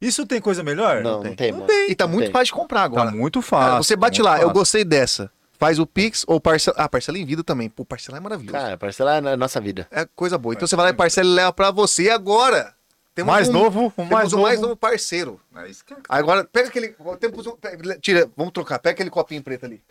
Isso 0.00 0.24
tem 0.26 0.40
coisa 0.40 0.62
melhor? 0.62 1.02
Não, 1.02 1.22
não 1.22 1.34
tem, 1.34 1.52
Não 1.52 1.60
tem. 1.66 1.90
E 1.90 1.94
tá 1.94 2.06
Não 2.06 2.14
muito 2.14 2.24
tem. 2.26 2.32
fácil 2.32 2.46
de 2.46 2.52
comprar 2.52 2.82
agora. 2.84 3.10
Tá 3.10 3.16
muito 3.16 3.40
Cara, 3.42 3.48
fácil. 3.72 3.84
você 3.84 3.96
bate 3.96 4.22
lá, 4.22 4.36
eu 4.36 4.42
fácil. 4.44 4.54
gostei 4.54 4.84
dessa. 4.84 5.30
Faz 5.58 5.78
o 5.78 5.86
Pix 5.86 6.24
ou 6.26 6.40
parcela. 6.40 6.74
Ah, 6.78 6.88
parcela 6.88 7.18
em 7.18 7.26
vida 7.26 7.44
também. 7.44 7.68
Pô, 7.68 7.84
parcelar 7.84 8.18
é 8.18 8.22
maravilhoso. 8.22 8.56
Cara, 8.56 8.78
parcelar 8.78 9.18
é 9.18 9.20
na 9.20 9.36
nossa 9.36 9.60
vida. 9.60 9.86
É 9.90 10.06
coisa 10.16 10.38
boa. 10.38 10.54
Então 10.54 10.66
você 10.66 10.74
vai 10.74 10.86
lá 10.86 10.90
e 10.90 10.94
parcela 10.94 11.28
e 11.28 11.32
leva 11.34 11.52
pra 11.52 11.70
você. 11.70 12.04
E 12.04 12.10
agora? 12.10 12.72
Temos 13.14 13.32
Mais 13.32 13.48
um, 13.48 13.52
novo, 13.52 13.86
um 13.86 13.90
temos 13.90 14.10
mais 14.10 14.32
um 14.32 14.40
mais 14.42 14.54
novo. 14.56 14.68
novo 14.68 14.76
parceiro. 14.76 15.40
É 15.56 15.68
é. 15.68 15.72
Agora, 16.08 16.44
pega 16.44 16.68
aquele. 16.68 16.94
Temos 17.18 17.46
um, 17.46 17.56
pega- 17.56 17.98
tira, 17.98 18.30
vamos 18.36 18.52
trocar. 18.52 18.78
Pega 18.78 18.92
aquele 18.94 19.10
copinho 19.10 19.42
preto 19.42 19.66
ali. 19.66 19.82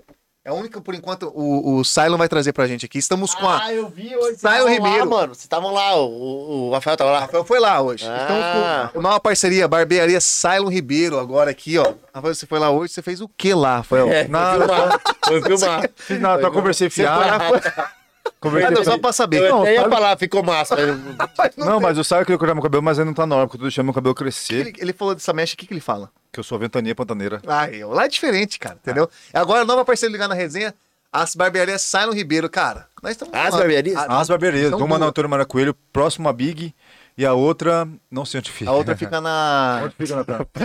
É 0.44 0.52
a 0.52 0.54
única, 0.54 0.80
por 0.80 0.96
enquanto, 0.96 1.30
o, 1.36 1.76
o 1.80 1.84
Cylon 1.84 2.18
vai 2.18 2.30
trazer 2.30 2.54
pra 2.54 2.66
gente 2.66 2.86
aqui. 2.86 2.98
Estamos 2.98 3.36
com 3.36 3.46
a. 3.46 3.62
Ah, 3.66 3.74
eu 3.74 3.90
vi 3.90 4.16
hoje. 4.16 4.30
O 4.30 4.36
estavam 4.36 4.70
Ribeiro. 4.70 5.00
Lá, 5.00 5.06
mano. 5.06 5.36
Vocês 5.36 5.44
estavam 5.44 5.74
lá, 5.74 5.96
o, 5.98 6.08
o, 6.10 6.70
o 6.70 6.72
Rafael 6.72 6.96
tava 6.96 7.12
lá. 7.12 7.20
Rafael 7.20 7.44
foi 7.44 7.60
lá 7.60 7.82
hoje. 7.82 8.06
Ah. 8.08 8.84
Estamos 8.86 8.94
com 8.94 9.00
uma 9.00 9.20
parceria, 9.20 9.68
barbearia 9.68 10.22
Cylon 10.22 10.70
Ribeiro, 10.70 11.20
agora 11.20 11.52
aqui, 11.52 11.78
ó. 11.78 11.94
Rafael, 12.14 12.34
você 12.34 12.46
foi 12.46 12.58
lá 12.58 12.72
hoje, 12.72 12.94
você 12.94 13.02
fez 13.02 13.20
o 13.20 13.28
que 13.28 13.54
lá, 13.54 13.78
Rafael? 13.78 14.10
É, 14.10 14.28
Nada, 14.30 14.66
foi 14.66 14.70
filmar. 14.70 15.02
Foi 15.26 15.42
filmar. 15.42 15.92
Nada, 16.22 16.42
só 16.42 16.52
conversei 16.52 16.90
Você 16.90 17.04
foi 17.06 17.06
fiado. 17.06 17.99
Conversei 18.40 18.68
Ah, 18.68 18.72
não, 18.72 18.84
só 18.86 18.98
pra 18.98 19.12
saber. 19.12 19.42
Eu 19.42 19.50
Não, 19.50 19.62
até 19.64 19.74
ia 19.74 19.82
sabe- 19.82 19.94
falar, 19.94 20.18
ficou 20.18 20.42
massa. 20.44 20.76
Não, 21.58 21.80
mas 21.80 21.98
o 21.98 22.04
Saio 22.04 22.26
queria 22.26 22.38
cortar 22.38 22.54
meu 22.54 22.64
cabelo, 22.64 22.82
mas 22.82 22.98
aí 22.98 23.04
não 23.04 23.14
tá 23.14 23.26
na 23.26 23.36
hora, 23.36 23.46
porque 23.48 23.58
eu 23.58 23.60
tô 23.60 23.66
deixando 23.66 23.86
meu 23.86 23.94
cabelo 23.94 24.16
crescer. 24.16 24.68
ele, 24.68 24.74
ele 24.78 24.94
falou 24.94 25.14
dessa 25.14 25.34
mecha, 25.34 25.54
o 25.56 25.58
que, 25.58 25.68
que 25.68 25.74
ele 25.74 25.82
fala? 25.82 26.10
Que 26.32 26.40
eu 26.40 26.44
sou 26.44 26.56
a 26.56 26.60
ventania 26.60 26.96
pantaneira. 26.96 27.42
Ah, 27.46 27.70
eu, 27.70 27.90
lá 27.92 28.06
é 28.06 28.08
diferente, 28.08 28.58
cara, 28.58 28.78
entendeu? 28.82 29.10
Agora, 29.34 29.66
nova 29.66 29.84
parceria 29.84 30.12
ligar 30.14 30.28
na 30.30 30.36
resenha, 30.36 30.74
as 31.12 31.36
barbearias 31.36 31.82
Cylon 31.82 32.14
Ribeiro, 32.14 32.50
cara. 32.50 32.88
Nós 33.04 33.12
estamos. 33.14 33.34
As 33.34 33.54
barbearias? 33.56 33.98
A, 33.98 34.20
As 34.22 34.28
barbearias. 34.30 34.72
Uma 34.74 34.98
na. 34.98 35.08
Antônio 35.08 35.30
Mara 35.30 35.46
Coelho, 35.46 35.76
próximo 35.92 36.30
a 36.30 36.34
Big, 36.34 36.74
e 37.20 37.26
a 37.26 37.34
outra, 37.34 37.86
não 38.10 38.24
sei 38.24 38.40
onde 38.40 38.50
fica. 38.50 38.72
a 38.72 38.74
outra 38.74 38.96
fica 38.96 39.20
na. 39.20 39.82
Onde 39.84 39.96
fica, 39.96 40.16
Natan? 40.16 40.46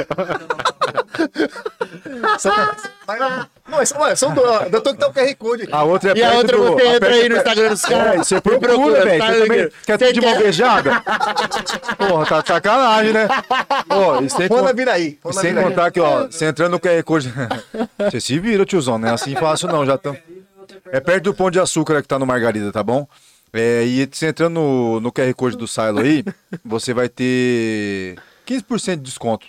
São, 2.39 2.53
mas- 3.07 3.47
não, 3.69 3.85
são, 3.87 4.17
são 4.17 4.35
duas. 4.35 4.51
ó, 4.51 4.63
Eu 4.71 4.81
tô 4.81 4.93
que 4.93 4.99
tá 4.99 5.09
o 5.09 5.13
QR 5.13 5.35
Code 5.37 5.63
aqui. 5.65 5.73
A 5.75 5.83
outra 5.83 6.11
é 6.13 6.17
E 6.17 6.23
a 6.25 6.33
outra 6.35 6.57
do- 6.57 6.65
você 6.73 6.87
entra 6.87 7.09
aí 7.09 7.29
no 7.29 7.37
Instagram 7.37 7.69
dos 7.71 7.85
É, 7.85 7.89
caras. 7.89 8.27
você 8.29 8.37
e 8.37 8.41
procura, 8.41 9.05
velho. 9.05 9.19
tá 9.25 9.33
também 9.33 9.71
quer 9.87 9.99
tudo 9.99 10.13
de 10.13 10.21
mão 10.21 10.39
beijada? 10.39 11.03
Porra, 11.97 12.27
tá 12.27 12.41
de 12.41 12.49
sacanagem, 12.49 13.13
né? 13.13 13.29
Pô, 13.89 14.21
e 14.21 14.31
sem, 14.31 14.49
Manda 14.49 14.69
con- 14.71 14.77
vir 14.77 14.89
aí. 14.89 15.07
e 15.07 15.19
Manda 15.27 15.41
sem 15.41 15.55
contar 15.55 15.91
que, 15.91 16.01
ó, 16.01 16.27
você 16.27 16.47
entrando 16.47 16.73
no 16.73 16.81
QR 16.81 17.03
Code. 17.03 17.33
Você 18.11 18.21
se 18.21 18.39
vira, 18.39 18.65
tiozão, 18.67 18.99
não 18.99 19.09
é 19.09 19.13
assim 19.13 19.35
fácil, 19.35 19.69
não. 19.69 19.85
Já 19.87 19.97
tão... 19.99 20.17
É 20.93 21.01
perto 21.01 21.25
do 21.25 21.35
pão 21.35 21.51
de 21.51 21.59
açúcar 21.61 22.01
que 22.03 22.09
tá 22.09 22.19
no 22.19 22.27
Margarida, 22.27 22.71
tá 22.73 22.83
bom? 22.83 23.07
É, 23.55 23.85
e 23.85 24.09
você 24.11 24.27
entrando 24.27 24.55
no, 24.55 25.01
no 25.01 25.13
QR 25.13 25.33
Code 25.35 25.57
do 25.57 25.69
Silo 25.69 26.01
aí, 26.01 26.25
você 26.65 26.93
vai 26.93 27.09
ter 27.09 28.17
15% 28.47 28.97
de 28.97 29.03
desconto. 29.03 29.47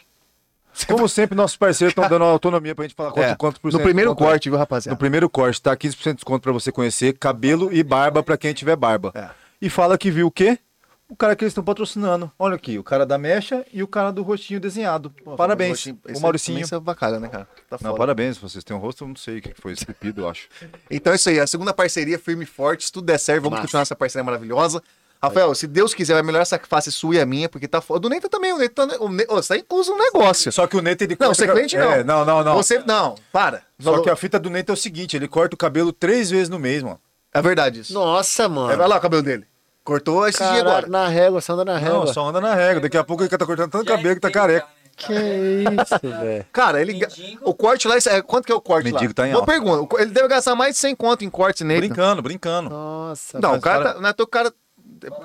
Como 0.87 1.07
sempre, 1.07 1.35
nossos 1.35 1.55
parceiros 1.55 1.91
estão 1.91 2.07
dando 2.07 2.25
autonomia 2.25 2.75
pra 2.75 2.83
gente 2.83 2.93
falar 2.95 3.11
quanto, 3.11 3.25
É, 3.25 3.35
quanto 3.35 3.61
por 3.61 3.69
no 3.69 3.77
cento 3.77 3.83
primeiro 3.83 4.11
desconto 4.11 4.27
é. 4.27 4.31
corte, 4.31 4.49
viu, 4.49 4.59
rapaziada? 4.59 4.93
No 4.93 4.99
primeiro 4.99 5.29
corte, 5.29 5.61
tá? 5.61 5.75
15% 5.75 6.03
de 6.03 6.13
desconto 6.15 6.41
pra 6.41 6.51
você 6.51 6.71
conhecer 6.71 7.13
cabelo 7.17 7.73
e 7.73 7.81
barba 7.81 8.21
pra 8.21 8.37
quem 8.37 8.53
tiver 8.53 8.75
barba. 8.75 9.11
É. 9.15 9.29
E 9.61 9.69
fala 9.69 9.97
que 9.97 10.11
viu 10.11 10.27
o 10.27 10.31
quê? 10.31 10.59
O 11.07 11.15
cara 11.15 11.35
que 11.35 11.43
eles 11.43 11.51
estão 11.51 11.63
patrocinando. 11.63 12.31
Olha 12.39 12.55
aqui, 12.55 12.79
o 12.79 12.83
cara 12.83 13.05
da 13.05 13.17
mecha 13.17 13.63
e 13.71 13.83
o 13.83 13.87
cara 13.87 14.11
do 14.11 14.23
rostinho 14.23 14.59
desenhado. 14.59 15.13
parabéns. 15.37 15.85
o 15.85 16.19
Mauricinho. 16.19 16.59
Isso 16.61 16.73
é 16.73 16.79
bacana, 16.79 17.19
né, 17.19 17.27
cara? 17.27 17.47
Tá 17.69 17.77
Não, 17.79 17.91
foda. 17.91 17.97
parabéns. 17.99 18.37
Vocês 18.39 18.63
têm 18.63 18.75
um 18.75 18.79
rosto, 18.79 19.03
eu 19.03 19.09
não 19.09 19.15
sei 19.15 19.37
o 19.37 19.41
que 19.41 19.49
que 19.53 19.61
foi. 19.61 19.73
Esculpido, 19.73 20.21
eu 20.21 20.29
acho. 20.29 20.47
Então 20.89 21.13
é 21.13 21.15
isso 21.15 21.29
aí, 21.29 21.39
a 21.39 21.45
segunda 21.47 21.73
parceria 21.73 22.17
firme 22.17 22.43
e 22.43 22.47
forte, 22.47 22.85
se 22.85 22.91
tudo 22.91 23.05
der 23.05 23.19
certo, 23.19 23.43
vamos 23.43 23.57
Massa. 23.57 23.61
continuar 23.67 23.81
essa 23.83 23.95
parceria 23.95 24.23
maravilhosa. 24.23 24.81
Rafael, 25.21 25.53
se 25.55 25.65
Deus 25.65 25.93
quiser, 25.93 26.13
vai 26.13 26.21
melhorar 26.23 26.43
essa 26.43 26.59
face 26.59 26.91
sua 26.91 27.15
e 27.15 27.19
a 27.19 27.25
minha, 27.25 27.49
porque 27.49 27.67
tá 27.67 27.81
foda. 27.81 28.01
Do 28.01 28.09
Neita 28.09 28.29
também, 28.29 28.53
o 28.53 28.57
Neita 28.57 28.87
tá, 28.87 28.97
o 29.03 29.09
Ne... 29.09 29.25
Você 29.25 29.55
tá 29.55 29.57
incluso 29.59 29.91
no 29.91 29.97
negócio. 29.97 30.51
Só 30.51 30.67
que 30.67 30.75
o 30.77 30.81
Neto, 30.81 31.01
ele 31.03 31.15
Não, 31.19 31.27
corta- 31.27 31.33
você 31.35 31.45
é 31.45 31.51
cliente 31.53 31.77
não. 31.77 31.91
É, 31.91 32.03
não, 32.03 32.25
não, 32.25 32.43
não. 32.43 32.55
Você, 32.55 32.79
não, 32.79 33.15
para. 33.31 33.63
Só 33.79 34.01
que 34.01 34.09
a 34.09 34.15
fita 34.15 34.37
do 34.39 34.49
Neto 34.49 34.69
é 34.69 34.73
o 34.73 34.77
seguinte, 34.77 35.15
ele 35.15 35.27
corta 35.27 35.55
o 35.55 35.57
cabelo 35.57 35.91
três 35.91 36.29
vezes 36.29 36.49
no 36.49 36.59
mês, 36.59 36.83
mano. 36.83 36.99
É 37.33 37.41
verdade 37.41 37.79
isso. 37.81 37.93
Nossa, 37.93 38.47
mano. 38.47 38.71
É, 38.71 38.75
vai 38.75 38.87
lá 38.87 38.97
o 38.97 39.01
cabelo 39.01 39.23
dele. 39.23 39.45
Cortou 39.85 40.27
esse 40.27 40.39
dia 40.39 40.47
Caralho, 40.47 40.67
agora. 40.69 40.87
na 40.87 41.07
régua, 41.07 41.39
você 41.39 41.51
anda 41.51 41.63
na 41.63 41.77
régua. 41.77 41.99
Não, 41.99 42.07
só 42.07 42.27
anda 42.27 42.41
na 42.41 42.53
regra. 42.55 42.81
Daqui 42.81 42.97
a 42.97 43.03
pouco 43.03 43.21
ele 43.23 43.29
tá 43.29 43.45
cortando 43.45 43.69
tanto 43.71 43.85
cabelo 43.85 44.15
que 44.15 44.19
tá 44.21 44.31
careca. 44.31 44.67
Que 44.97 45.13
isso, 45.13 45.99
velho. 46.23 46.45
Cara, 46.51 46.81
ele. 46.81 46.93
Mendigo. 46.93 47.41
O 47.43 47.53
corte 47.53 47.87
lá, 47.87 47.95
é, 48.07 48.21
quanto 48.21 48.45
que 48.45 48.51
é 48.51 48.55
o 48.55 48.61
corte 48.61 48.85
Mendigo 48.85 49.09
lá? 49.11 49.13
tá 49.13 49.27
em 49.27 49.31
Boa 49.31 49.41
alta. 49.41 49.51
pergunta. 49.51 49.81
o 49.81 49.87
co- 49.87 49.99
Ele 49.99 50.09
deve 50.11 50.27
gastar 50.27 50.55
mais 50.55 50.73
de 50.73 50.79
100 50.79 50.95
conto 50.95 51.23
em 51.23 51.29
corte 51.29 51.63
nele. 51.63 51.81
Brincando, 51.87 52.21
brincando. 52.21 52.69
Nossa. 52.69 53.39
Não, 53.39 53.55
o 53.55 53.61
cara, 53.61 53.83
cara- 53.83 53.93
tá. 53.95 54.01
Não 54.01 54.09
é 54.09 54.13
teu 54.13 54.25
cara. 54.25 54.51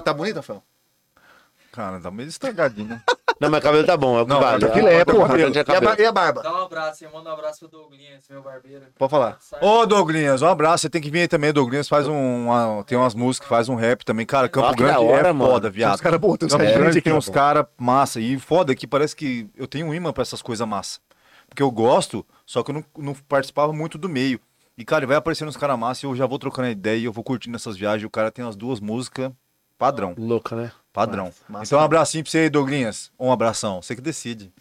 Tá 0.04 0.12
bonito, 0.12 0.36
Rafael? 0.36 0.62
Cara, 1.72 2.00
tá 2.00 2.10
meio 2.10 2.28
estragadinho, 2.28 2.88
né? 2.88 3.02
Não, 3.40 3.48
mas 3.48 3.62
cabelo 3.62 3.86
tá 3.86 3.96
bom, 3.96 4.18
é 4.18 4.20
o 4.20 4.26
que 4.26 4.32
Não, 4.34 4.38
vale. 4.40 4.66
tá 4.66 4.72
filé, 4.74 5.00
Ah, 5.00 5.04
porra. 5.06 5.38
é 5.40 5.46
E 5.48 5.74
a, 5.74 5.80
ba- 5.80 5.96
e 5.98 6.04
a 6.04 6.12
barba? 6.12 6.42
Dá 6.42 6.52
um 6.52 6.64
abraço, 6.64 7.02
eu 7.04 7.10
mando 7.10 7.30
um 7.30 7.32
abraço 7.32 7.60
pro 7.60 7.68
Douglinhas, 7.68 8.24
meu 8.28 8.42
barbeiro. 8.42 8.84
Pode 8.98 9.10
falar. 9.10 9.38
Sai- 9.40 9.58
Ô, 9.62 9.86
Douglinhas, 9.86 10.42
um 10.42 10.46
abraço. 10.46 10.82
Você 10.82 10.90
tem 10.90 11.00
que 11.00 11.10
vir 11.10 11.20
aí 11.20 11.28
também. 11.28 11.50
Douglinhas 11.50 11.88
faz 11.88 12.06
um, 12.06 12.48
uma- 12.48 12.84
tem 12.84 12.98
umas 12.98 13.14
músicas, 13.14 13.48
faz 13.48 13.70
um 13.70 13.76
rap 13.76 14.04
também. 14.04 14.26
Cara, 14.26 14.46
Campo 14.46 14.66
Ah, 14.66 14.70
que 14.72 14.76
Grande 14.82 14.92
da 14.92 15.00
hora, 15.00 15.28
é 15.28 15.32
mano. 15.32 15.50
foda, 15.52 15.70
viado. 15.70 15.94
uns 15.94 16.02
caras 16.02 16.20
bons, 16.20 16.36
tem 16.36 16.46
uns 16.48 16.52
Campo 16.52 16.64
caras 16.64 16.74
Grande 16.74 16.84
grandes 16.92 17.02
tem 17.02 17.12
uns 17.14 17.28
ó. 17.30 17.32
caras 17.32 17.64
massa. 17.78 18.20
E 18.20 18.38
foda 18.38 18.74
que 18.74 18.86
parece 18.86 19.16
que 19.16 19.48
eu 19.56 19.66
tenho 19.66 19.86
um 19.86 19.94
imã 19.94 20.12
pra 20.12 20.20
essas 20.20 20.42
coisas 20.42 20.68
massa. 20.68 21.00
Porque 21.48 21.62
eu 21.62 21.70
gosto, 21.70 22.26
só 22.44 22.62
que 22.62 22.72
eu 22.72 22.74
não, 22.74 22.84
não 22.98 23.14
participava 23.26 23.72
muito 23.72 23.96
do 23.96 24.06
meio. 24.08 24.38
E, 24.76 24.84
cara, 24.84 25.06
vai 25.06 25.16
aparecendo 25.16 25.48
uns 25.48 25.56
caras 25.56 25.78
massa 25.78 26.04
e 26.04 26.08
eu 26.10 26.14
já 26.14 26.26
vou 26.26 26.38
trocando 26.38 26.68
a 26.68 26.70
ideia 26.70 26.98
e 26.98 27.04
eu 27.06 27.12
vou 27.12 27.24
curtindo 27.24 27.56
essas 27.56 27.74
viagens. 27.74 28.04
O 28.06 28.10
cara 28.10 28.30
tem 28.30 28.44
as 28.46 28.54
duas 28.54 28.80
músicas 28.80 29.32
padrão. 29.78 30.14
Louca, 30.18 30.54
né? 30.54 30.72
Padrão. 30.92 31.26
Massa, 31.26 31.44
massa. 31.48 31.64
então, 31.66 31.78
um 31.78 31.82
abracinho 31.82 32.24
pra 32.24 32.30
você 32.30 32.38
aí, 32.38 32.50
Douglinhas. 32.50 33.10
Um 33.18 33.30
abração. 33.30 33.80
Você 33.80 33.94
que 33.94 34.02
decide. 34.02 34.52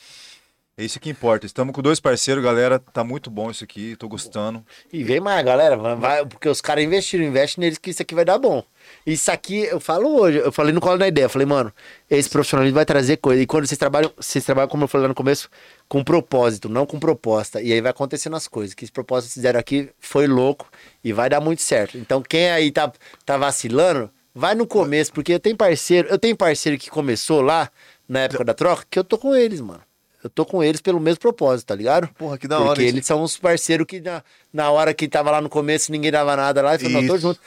É 0.80 0.84
isso 0.86 0.98
que 0.98 1.10
importa. 1.10 1.46
Estamos 1.46 1.76
com 1.76 1.82
dois 1.82 2.00
parceiros, 2.00 2.42
galera. 2.42 2.80
Tá 2.80 3.04
muito 3.04 3.30
bom 3.30 3.52
isso 3.52 3.66
aqui. 3.66 3.98
Tô 3.98 4.08
gostando. 4.08 4.66
E 4.94 5.04
vem 5.04 5.20
mais, 5.20 5.44
galera. 5.44 5.76
Vai, 5.76 6.26
porque 6.26 6.48
os 6.48 6.62
caras 6.62 6.86
investiram, 6.86 7.26
investem 7.26 7.62
neles 7.62 7.78
que 7.78 7.90
isso 7.90 8.02
aqui 8.02 8.16
vai 8.16 8.24
dar 8.24 8.38
bom. 8.38 8.64
Isso 9.06 9.30
aqui, 9.30 9.64
eu 9.64 9.82
falo 9.82 10.18
hoje, 10.18 10.38
eu 10.38 10.54
falei 10.54 10.74
no 10.74 10.80
colo 10.80 10.98
da 10.98 11.06
ideia, 11.06 11.28
falei, 11.28 11.46
mano, 11.46 11.74
esse 12.10 12.30
profissionalismo 12.30 12.76
vai 12.76 12.86
trazer 12.86 13.18
coisa. 13.18 13.42
E 13.42 13.46
quando 13.46 13.68
vocês 13.68 13.78
trabalham, 13.78 14.10
vocês 14.16 14.46
trabalham, 14.46 14.70
como 14.70 14.86
eu 14.86 14.88
falei 14.88 15.04
lá 15.04 15.08
no 15.10 15.16
começo, 15.16 15.50
com 15.90 16.02
propósito, 16.02 16.70
não 16.70 16.86
com 16.86 16.98
proposta. 16.98 17.62
E 17.62 17.74
aí 17.74 17.82
vai 17.82 17.92
acontecendo 17.92 18.38
as 18.38 18.48
coisas. 18.48 18.74
Que 18.74 18.86
esse 18.86 18.92
propósito 18.94 19.32
que 19.32 19.34
fizeram 19.34 19.60
aqui 19.60 19.90
foi 20.00 20.28
louco 20.28 20.66
e 21.04 21.12
vai 21.12 21.30
dar 21.30 21.42
muito 21.42 21.62
certo. 21.62 21.98
Então, 21.98 22.22
quem 22.22 22.52
aí 22.52 22.72
tá, 22.72 22.90
tá 23.26 23.36
vacilando, 23.36 24.10
vai 24.34 24.56
no 24.56 24.66
começo, 24.68 25.12
porque 25.14 25.34
eu 25.34 25.40
tenho 25.40 25.56
parceiro, 25.58 26.08
eu 26.10 26.18
tenho 26.18 26.36
parceiro 26.36 26.78
que 26.78 26.90
começou 26.90 27.42
lá, 27.42 27.70
na 28.08 28.22
época 28.22 28.44
da 28.44 28.54
troca, 28.54 28.86
que 28.90 28.98
eu 28.98 29.04
tô 29.04 29.18
com 29.18 29.36
eles, 29.36 29.62
mano. 29.62 29.82
Eu 30.24 30.30
tô 30.30 30.46
com 30.46 30.62
eles 30.64 30.82
pelo 30.82 31.00
mesmo 31.00 31.20
propósito, 31.22 31.68
tá 31.68 31.76
ligado? 31.76 32.10
Porra, 32.18 32.38
que 32.38 32.48
da 32.48 32.58
Porque 32.58 32.70
hora. 32.72 32.82
isso. 32.84 32.96
eles 32.96 33.06
são 33.06 33.24
uns 33.24 33.38
parceiros 33.38 33.86
que 33.88 34.02
na, 34.02 34.22
na 34.52 34.70
hora 34.70 34.94
que 34.94 35.08
tava 35.08 35.32
lá 35.32 35.40
no 35.40 35.48
começo 35.48 35.92
ninguém 35.94 36.12
dava 36.12 36.36
nada 36.36 36.62
lá. 36.62 36.76
E 36.76 36.80
falou, 36.80 37.02
não, 37.02 37.08
tô 37.08 37.18
junto. 37.18 37.40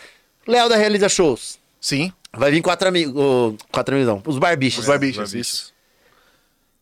Léo 0.46 0.68
da 0.70 0.76
Realiza 0.76 1.08
Shows. 1.08 1.58
Sim, 1.80 2.12
Vai 2.34 2.50
vir 2.50 2.62
quatro 2.62 2.88
amigos. 2.88 3.56
quatro 3.70 3.94
amigos 3.94 4.10
não. 4.14 4.22
Os 4.26 4.38
barbichos. 4.38 4.80
os 4.80 4.86
barbichos. 4.86 5.16
barbichos. 5.18 5.34
Isso. 5.34 5.72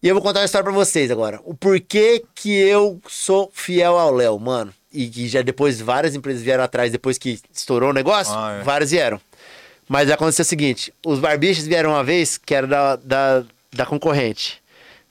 E 0.01 0.07
eu 0.09 0.15
vou 0.15 0.23
contar 0.23 0.39
uma 0.41 0.45
história 0.47 0.63
pra 0.65 0.73
vocês 0.73 1.11
agora. 1.11 1.41
O 1.45 1.55
porquê 1.55 2.23
que 2.37 2.53
eu 2.53 3.01
sou 3.09 3.51
fiel 3.53 3.99
ao 3.99 4.15
Léo, 4.15 4.39
mano. 4.39 4.73
E 4.93 5.09
que 5.09 5.27
já 5.29 5.43
depois 5.43 5.81
várias 5.81 6.15
empresas 6.15 6.41
vieram 6.43 6.63
atrás, 6.63 6.93
depois 6.93 7.19
que 7.19 7.41
estourou 7.53 7.91
o 7.91 7.93
negócio, 7.93 8.33
Ah, 8.37 8.59
é. 8.61 8.63
várias 8.63 8.93
vieram. 8.93 9.21
Mas 9.91 10.09
aconteceu 10.09 10.45
o 10.45 10.47
seguinte: 10.47 10.95
os 11.05 11.19
barbichos 11.19 11.67
vieram 11.67 11.91
uma 11.91 12.05
vez, 12.05 12.39
que 12.39 12.55
era 12.55 12.65
da, 12.65 12.95
da, 12.95 13.45
da 13.73 13.85
concorrente. 13.85 14.62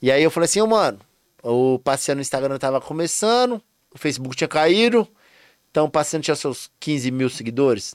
E 0.01 0.09
aí 0.09 0.23
eu 0.23 0.31
falei 0.31 0.45
assim, 0.45 0.61
ô 0.61 0.67
mano, 0.67 0.97
o 1.43 1.77
passeio 1.79 2.15
no 2.15 2.21
Instagram 2.21 2.57
tava 2.57 2.79
começando, 2.79 3.61
o 3.93 3.97
Facebook 3.97 4.37
tinha 4.37 4.47
caído, 4.47 5.05
então 5.69 5.85
o 5.85 5.89
passeio 5.91 6.23
tinha 6.23 6.33
seus 6.33 6.71
15 6.79 7.11
mil 7.11 7.29
seguidores. 7.29 7.93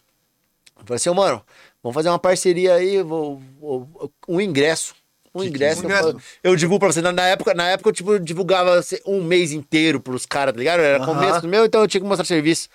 Eu 0.78 0.84
falei 0.84 0.96
assim, 0.96 1.08
ô 1.08 1.14
mano, 1.14 1.42
vamos 1.82 1.94
fazer 1.94 2.10
uma 2.10 2.18
parceria 2.18 2.74
aí, 2.74 3.02
vou, 3.02 3.42
vou- 3.58 4.12
um 4.28 4.38
ingresso. 4.38 4.94
Um 5.34 5.42
ingresso. 5.42 5.80
um 5.80 5.84
ingresso? 5.84 6.08
Eu, 6.42 6.50
eu 6.50 6.56
divulgo 6.56 6.80
pra 6.80 6.92
você. 6.92 7.00
Na, 7.00 7.12
na 7.12 7.26
época, 7.26 7.54
na 7.54 7.66
época 7.70 7.88
eu 7.88 7.94
tipo, 7.94 8.20
divulgava 8.20 8.78
assim, 8.78 8.98
um 9.06 9.24
mês 9.24 9.52
inteiro 9.52 10.00
pros 10.00 10.26
caras, 10.26 10.52
tá 10.52 10.58
ligado? 10.58 10.80
Era 10.80 10.98
Aham. 10.98 11.06
começo 11.06 11.40
do 11.40 11.48
meu, 11.48 11.64
então 11.64 11.80
eu 11.80 11.88
tinha 11.88 12.02
que 12.02 12.06
mostrar 12.06 12.26
serviço. 12.26 12.68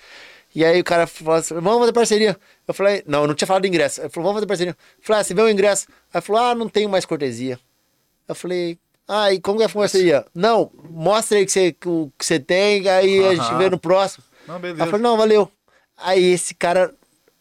E 0.53 0.65
aí 0.65 0.80
o 0.80 0.84
cara 0.84 1.05
falou 1.05 1.35
assim, 1.35 1.53
vamos 1.55 1.80
fazer 1.80 1.93
parceria. 1.93 2.38
Eu 2.67 2.73
falei, 2.73 3.03
não, 3.05 3.21
eu 3.21 3.27
não 3.27 3.35
tinha 3.35 3.47
falado 3.47 3.63
de 3.63 3.67
ingresso. 3.69 4.01
Ele 4.01 4.09
falou, 4.09 4.30
vamos 4.30 4.38
fazer 4.38 4.47
parceria. 4.47 4.71
Eu 4.97 5.03
falei, 5.03 5.21
ah, 5.21 5.23
você 5.23 5.34
vê 5.34 5.41
o 5.41 5.49
ingresso? 5.49 5.88
Aí 6.13 6.21
falou, 6.21 6.41
ah, 6.41 6.55
não 6.55 6.67
tenho 6.67 6.89
mais 6.89 7.05
cortesia. 7.05 7.59
Eu 8.27 8.34
falei, 8.35 8.77
ah, 9.07 9.31
e 9.34 9.39
como 9.39 9.57
que 9.57 9.63
é 9.63 9.67
a 9.67 9.69
parceria? 9.69 10.26
Não, 10.34 10.71
mostra 10.89 11.38
aí 11.38 11.45
que 11.45 11.51
você, 11.51 11.76
o 11.85 12.11
que 12.17 12.26
você 12.26 12.39
tem, 12.39 12.88
aí 12.88 13.26
a 13.27 13.35
gente 13.35 13.53
vê 13.55 13.69
no 13.69 13.77
próximo. 13.80 14.23
Não, 14.47 14.55
Aí 14.55 14.61
beleza. 14.61 14.84
eu 14.84 14.88
falei, 14.88 15.03
não, 15.03 15.17
valeu. 15.17 15.51
Aí 15.97 16.31
esse 16.31 16.55
cara, 16.55 16.91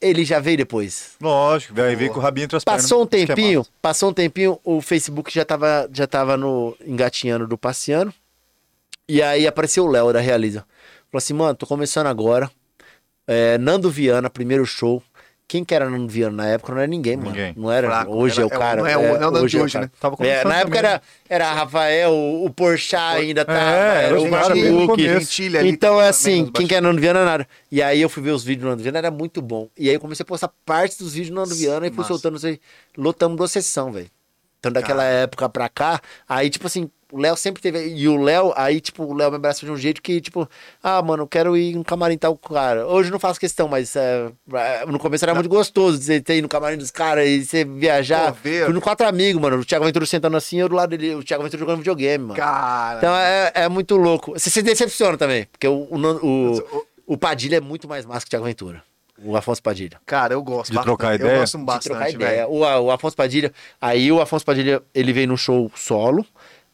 ele 0.01 0.25
já 0.25 0.39
veio 0.39 0.59
depois. 0.59 1.13
Lógico, 1.21 1.75
vai 1.75 1.97
ver 1.97 2.11
com 2.11 2.19
o 2.19 2.23
rabinho 2.23 2.45
entre 2.45 2.57
as 2.59 2.65
Passou 2.65 3.03
um 3.03 3.07
pernas, 3.07 3.27
que 3.27 3.33
é 3.33 3.35
tempinho, 3.35 3.61
massa. 3.61 3.71
passou 3.81 4.11
um 4.11 4.13
tempinho, 4.13 4.61
o 4.65 4.81
Facebook 4.83 5.33
já 5.33 5.45
tava, 5.45 5.89
já 5.93 6.07
tava 6.07 6.37
no 6.37 6.77
engatinhando 6.85 7.47
do 7.47 7.57
passeando. 7.57 8.13
E 9.09 9.23
aí 9.23 9.47
apareceu 9.47 9.85
o 9.85 9.89
Léo 9.91 10.13
da 10.13 10.21
Realiza. 10.21 10.61
Falou 11.11 11.19
assim, 11.19 11.33
mano, 11.33 11.55
tô 11.55 11.67
começando 11.67 12.07
agora. 12.09 12.51
É, 13.29 13.59
Nando 13.59 13.91
Viana, 13.91 14.29
primeiro 14.31 14.65
show. 14.67 15.03
Quem 15.47 15.65
que 15.65 15.75
era 15.75 15.89
Nando 15.89 16.09
Viana 16.09 16.37
na 16.37 16.47
época? 16.47 16.73
Não 16.73 16.79
era 16.81 16.87
ninguém, 16.87 17.17
mano. 17.17 17.31
Ninguém. 17.31 17.55
Não 17.57 17.73
era. 17.73 17.87
Fraco, 17.89 18.13
hoje 18.15 18.35
era- 18.35 18.43
é 18.43 18.47
o 18.47 18.51
cara. 18.59 18.81
não 18.83 18.87
é 18.87 18.97
o- 18.99 19.01
não 19.19 19.39
é 19.39 19.41
o 19.41 19.47
de 19.47 19.57
é 19.57 19.63
hoje, 19.63 19.73
cara. 19.73 19.87
né? 19.87 19.91
Tava 19.99 20.17
É, 20.27 20.45
na 20.45 20.57
época 20.57 20.77
era, 20.79 21.03
era 21.27 21.53
Rafael, 21.55 22.11
o, 22.13 22.45
o 22.45 22.51
Porchat 22.51 23.17
ainda 23.17 23.47
tava. 23.47 23.59
É, 23.59 24.05
era 24.07 24.21
o 24.21 24.29
Então 25.67 26.01
é 26.01 26.09
assim, 26.09 26.51
quem 26.53 26.67
que 26.67 26.75
é 26.75 26.81
Nando 26.83 27.01
Viana 27.01 27.25
nada. 27.25 27.49
E 27.73 27.83
aí 27.83 28.01
eu 28.01 28.09
fui 28.11 28.23
ver 28.23 28.33
os 28.33 28.45
vídeos 28.45 28.65
do 28.65 28.69
Nando 28.71 28.83
Viana, 28.83 28.99
era 28.99 29.11
muito 29.11 29.41
bom. 29.41 29.69
E 29.77 29.89
aí 29.89 29.95
eu 29.95 30.01
comecei 30.01 30.23
a 30.23 30.27
postar 30.27 30.51
partes 30.67 30.99
dos 30.99 31.15
vídeos 31.15 31.31
do 31.31 31.37
Nando 31.37 31.55
Viana 31.55 31.87
e 31.87 31.91
fui 31.91 31.99
Massa. 31.99 32.09
soltando, 32.09 32.39
sei, 32.39 32.61
lotamos 32.97 33.37
duas 33.39 33.51
sessão, 33.51 33.91
velho. 33.91 34.11
Então 34.59 34.73
daquela 34.73 35.05
época 35.05 35.49
pra 35.49 35.69
cá, 35.69 36.01
aí 36.29 36.51
tipo 36.51 36.67
assim, 36.67 36.91
o 37.11 37.19
Léo 37.19 37.37
sempre 37.37 37.63
teve. 37.63 37.89
E 37.89 38.09
o 38.09 38.17
Léo, 38.23 38.53
aí 38.57 38.81
tipo, 38.81 39.05
o 39.05 39.15
Léo 39.15 39.31
me 39.31 39.37
abraçou 39.37 39.67
de 39.67 39.73
um 39.73 39.77
jeito 39.77 40.03
que, 40.03 40.21
tipo, 40.21 40.49
ah, 40.83 41.01
mano, 41.03 41.23
eu 41.23 41.27
quero 41.27 41.57
ir 41.57 41.75
no 41.75 41.85
camarim 41.85 42.19
tal 42.19 42.37
cara. 42.37 42.87
Hoje 42.87 43.09
eu 43.09 43.13
não 43.13 43.19
faço 43.19 43.41
questão, 43.41 43.67
mas 43.69 43.95
é, 43.97 44.31
no 44.87 44.99
começo 44.99 45.25
era 45.25 45.35
muito 45.35 45.49
gostoso 45.49 45.99
de 45.99 46.05
você 46.05 46.21
ter 46.21 46.35
ido 46.37 46.43
no 46.43 46.49
camarim 46.49 46.77
dos 46.77 46.91
caras 46.91 47.27
e 47.27 47.45
você 47.45 47.65
viajar. 47.65 48.33
Pô, 48.33 48.39
ver. 48.43 48.65
Fui 48.67 48.75
no 48.75 48.81
quatro 48.81 49.07
amigos, 49.07 49.41
mano. 49.41 49.57
O 49.59 49.65
Thiago 49.65 49.85
Ventura 49.85 50.07
sentando 50.07 50.37
assim, 50.37 50.61
eu 50.61 50.69
do 50.69 50.75
lado 50.75 50.91
dele, 50.91 51.15
o 51.15 51.25
Thiago 51.25 51.43
Ventura 51.43 51.61
jogando 51.61 51.79
videogame, 51.79 52.25
mano. 52.25 52.37
Cara. 52.37 52.99
Então 52.99 53.15
é, 53.15 53.53
é 53.55 53.69
muito 53.69 53.97
louco. 53.97 54.33
Você 54.33 54.51
se 54.51 54.63
decepciona 54.63 55.17
também, 55.17 55.47
porque 55.51 55.67
o, 55.67 55.89
o, 55.91 56.59
o, 56.59 56.87
o 57.07 57.17
Padilha 57.17 57.57
é 57.57 57.61
muito 57.61 57.89
mais 57.89 58.05
massa 58.05 58.21
que 58.21 58.29
o 58.29 58.31
Thiago 58.31 58.45
Ventura. 58.45 58.83
O 59.21 59.37
Afonso 59.37 59.61
Padilha. 59.61 59.99
Cara, 60.07 60.35
eu 60.35 60.43
gosto. 60.45 60.71
De 60.71 60.77
bastante. 60.77 60.85
trocar 60.97 61.09
Eu 61.11 61.15
ideia? 61.17 61.39
gosto 61.41 61.59
De 61.59 61.65
bastante, 61.65 61.85
trocar 61.91 62.11
ideia. 62.11 62.47
velho. 62.47 62.51
O, 62.51 62.61
o 62.61 62.91
Afonso 62.93 63.17
Padilha. 63.17 63.53
Aí 63.81 64.13
o 64.13 64.21
Afonso 64.21 64.45
Padilha, 64.45 64.81
ele 64.95 65.13
veio 65.13 65.27
no 65.27 65.37
show 65.37 65.69
solo. 65.75 66.25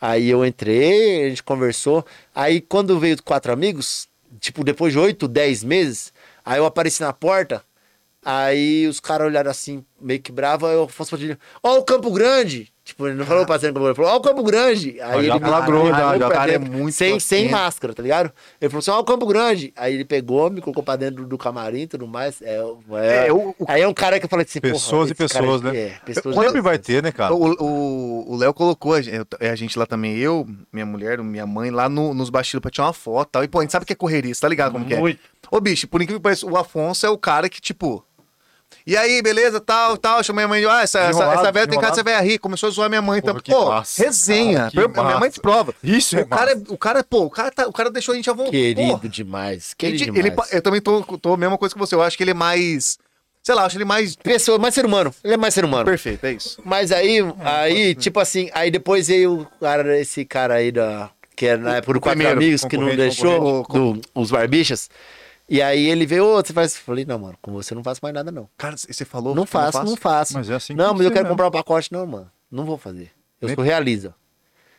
Aí 0.07 0.29
eu 0.29 0.45
entrei, 0.45 1.25
a 1.25 1.29
gente 1.31 1.43
conversou. 1.43 2.05
Aí 2.35 2.61
quando 2.61 3.01
veio 3.01 3.23
quatro 3.23 3.51
amigos, 3.51 4.07
tipo, 4.39 4.63
depois 4.63 4.93
de 4.93 4.99
oito, 4.99 5.27
dez 5.27 5.65
meses, 5.65 6.13
aí 6.45 6.59
eu 6.59 6.67
apareci 6.67 7.01
na 7.01 7.11
porta. 7.11 7.65
Aí 8.23 8.87
os 8.87 9.01
caras 9.01 9.27
olharam 9.29 9.51
assim, 9.51 9.83
meio 9.99 10.21
que 10.21 10.31
bravo. 10.31 10.67
Aí 10.67 10.77
o 10.77 10.83
Afonso 10.83 11.13
Padilha, 11.13 11.39
ó, 11.63 11.79
o 11.79 11.85
Campo 11.85 12.11
Grande. 12.11 12.71
Tipo, 12.85 13.07
ele 13.07 13.17
não 13.17 13.25
falou 13.25 13.47
pra 13.47 13.59
Campo 13.59 13.73
Grande, 13.81 13.87
ele 13.89 13.95
falou, 13.95 14.11
ó, 14.11 14.17
o 14.17 14.21
Campo 14.21 14.43
Grande. 14.43 15.01
Aí 15.01 15.11
já 15.13 15.19
ele 15.19 15.29
já, 15.29 16.19
já. 16.19 16.31
cara 16.31 16.53
é 16.53 16.59
muito 16.59 16.93
sem, 16.95 17.19
sem 17.19 17.49
máscara, 17.49 17.95
tá 17.95 18.03
ligado? 18.03 18.31
Ele 18.61 18.69
falou 18.69 18.81
assim, 18.81 18.91
ó, 18.91 19.01
o 19.01 19.05
Campo 19.05 19.27
Grande. 19.27 19.73
Aí 19.75 19.95
ele 19.95 20.05
pegou, 20.05 20.51
me 20.51 20.61
colocou 20.61 20.83
pra 20.83 20.95
dentro 20.95 21.25
do 21.25 21.39
camarim 21.39 21.81
e 21.81 21.87
tudo 21.87 22.07
mais. 22.07 22.43
É, 22.43 22.57
é, 22.93 23.27
É, 23.29 23.33
o- 23.33 23.55
o- 23.59 23.65
Aí 23.67 23.81
é 23.81 23.89
um 23.89 23.95
cara 23.95 24.21
que 24.21 24.27
eu 24.27 24.29
falei 24.29 24.45
assim, 24.47 24.61
porra, 24.61 24.75
Pessoas 24.75 25.11
e 25.11 25.15
pessoas, 25.15 25.63
né? 25.63 25.75
É, 25.75 25.93
pessoas 26.05 26.37
Sempre 26.37 26.61
vai 26.61 26.77
ter, 26.79 27.03
né, 27.03 27.11
cara? 27.11 27.33
O- 27.33 27.55
O 27.59 28.35
o 28.35 28.37
Léo 28.37 28.53
colocou 28.53 28.93
a 28.95 29.01
gente, 29.01 29.17
eu- 29.41 29.51
a 29.51 29.55
gente 29.55 29.79
lá 29.79 29.87
também, 29.87 30.19
eu, 30.19 30.47
minha 30.71 30.85
mulher, 30.85 31.19
minha 31.23 31.47
mãe, 31.47 31.71
lá 31.71 31.89
no- 31.89 32.13
nos 32.13 32.29
bastidores 32.29 32.61
pra 32.63 32.71
tirar 32.71 32.87
uma 32.89 32.93
foto 32.93 33.29
e 33.29 33.33
tal. 33.33 33.45
E, 33.45 33.49
pô, 33.49 33.61
a 33.61 33.63
gente 33.63 33.71
sabe 33.73 33.87
que 33.87 33.95
é 33.95 33.97
correria, 33.97 34.35
você 34.35 34.41
tá 34.43 34.49
ligado 34.49 34.73
como 34.73 34.85
que 34.85 34.93
é? 34.95 34.99
Muito. 35.01 35.21
Ô, 35.51 35.59
bicho, 35.59 35.89
por 35.89 36.03
incrível 36.03 36.21
que 36.21 36.23
pareça, 36.25 36.45
o 36.47 36.55
Afonso 36.57 37.07
é 37.07 37.09
o 37.11 37.17
cara 37.17 37.49
que, 37.49 37.61
tipo, 37.63 38.05
E 38.87 38.97
aí, 38.97 39.23
beleza, 39.23 39.61
tal, 39.61 39.97
tal. 39.97 40.23
Chamei 40.23 40.45
a 40.45 40.49
mãe, 40.49 40.65
ah, 40.65 40.83
essa, 40.83 41.01
essa, 41.01 41.25
essa 41.25 41.53
velha 41.53 41.67
tem 41.67 41.81
cara 41.81 41.93
de 41.93 41.95
desenrolado. 41.95 41.95
ser 41.97 42.03
velha 42.05 42.21
rica. 42.21 42.39
Começou 42.41 42.69
a 42.69 42.73
zoar 42.73 42.89
minha 42.89 43.03
mãe 43.03 43.21
Porra, 43.21 43.33
também. 43.35 43.43
que 43.43 43.51
Pô, 43.53 43.67
massa, 43.71 44.03
resenha. 44.05 44.71
cara, 44.75 44.89
minha 44.89 45.19
mãe 45.19 45.29
desprova. 45.29 45.75
Isso 45.83 46.17
é 46.19 46.23
O 46.23 46.27
cara, 46.27 46.53
é- 46.53 46.63
o 46.69 46.77
cara, 46.79 47.05
pô, 47.05 47.21
o 47.25 47.31
cara, 47.31 47.51
tá, 47.51 47.67
o 47.67 47.73
cara 47.73 47.91
deixou 47.91 48.13
a 48.13 48.17
gente 48.17 48.29
à 48.29 48.33
vontade. 48.33 48.51
Querido 48.53 49.09
demais. 49.09 49.75
ele, 49.81 49.99
Querido 49.99 50.19
ele, 50.19 50.31
demais. 50.31 50.53
eu 50.53 50.63
também 50.63 50.81
tô, 50.81 51.03
tô 51.19 51.35
a 51.35 51.37
mesma 51.37 51.57
coisa 51.59 51.75
que 51.75 51.79
você. 51.79 51.95
Eu 51.95 52.03
acho 52.03 52.17
que 52.17 52.23
ele 52.25 52.31
é 52.33 52.35
mais. 52.35 52.99
Sei 53.43 53.55
lá, 53.55 53.67
acho 53.67 53.77
ele 53.77 53.85
mais. 53.85 54.17
Pessoa, 54.17 54.59
mais 54.59 54.75
ser 54.75 54.87
humano. 54.87 55.15
Ele 55.23 55.35
é 55.35 55.37
mais 55.37 55.53
ser 55.53 55.65
humano. 55.65 55.85
Perfeito, 55.85 56.25
é 56.25 56.33
isso. 56.33 56.61
Mas 56.65 56.91
aí, 56.91 57.19
aí, 57.45 57.95
tipo 57.95 58.19
assim, 58.19 58.49
aí 58.55 58.71
depois 58.71 59.09
veio 59.09 59.41
o 59.41 59.47
cara, 59.61 59.99
esse 60.01 60.25
cara 60.25 60.55
aí 60.55 60.73
da. 60.73 61.11
Que 61.37 61.47
era 61.47 61.61
na 61.61 61.77
época 61.77 61.95
do 61.95 62.01
Quatro 62.01 62.29
Amigos, 62.29 62.65
que 62.65 62.77
não 62.79 62.95
deixou, 62.95 63.65
do, 63.65 64.01
os 64.15 64.31
barbichas. 64.31 64.89
E 65.49 65.61
aí 65.61 65.87
ele 65.89 66.07
veio, 66.07 66.25
ô, 66.25 66.37
você 66.37 66.53
faz. 66.53 66.75
Eu 66.75 66.81
falei, 66.83 67.05
não, 67.05 67.19
mano, 67.19 67.37
com 67.43 67.53
você 67.53 67.75
eu 67.75 67.77
não 67.77 67.85
faço 67.85 68.01
mais 68.03 68.15
nada, 68.15 68.33
não. 68.33 68.49
Cara, 68.57 68.77
você 68.77 69.05
falou. 69.05 69.35
Não 69.35 69.45
faço, 69.47 69.83
não 69.85 69.97
faço. 69.97 70.33
Mas 70.35 70.49
é 70.49 70.55
assim 70.55 70.73
que 70.75 70.79
Não, 70.79 70.87
tem 70.89 70.93
mas 70.95 71.01
que 71.03 71.07
eu 71.07 71.11
quero 71.13 71.25
mesmo. 71.25 71.35
comprar 71.35 71.49
um 71.49 71.51
pacote, 71.51 71.93
não, 71.93 72.07
mano. 72.07 72.31
Não 72.51 72.65
vou 72.65 72.79
fazer. 72.79 73.11
Eu 73.41 73.49
Nem- 73.49 73.55
sou 73.55 73.65
realista. 73.65 74.15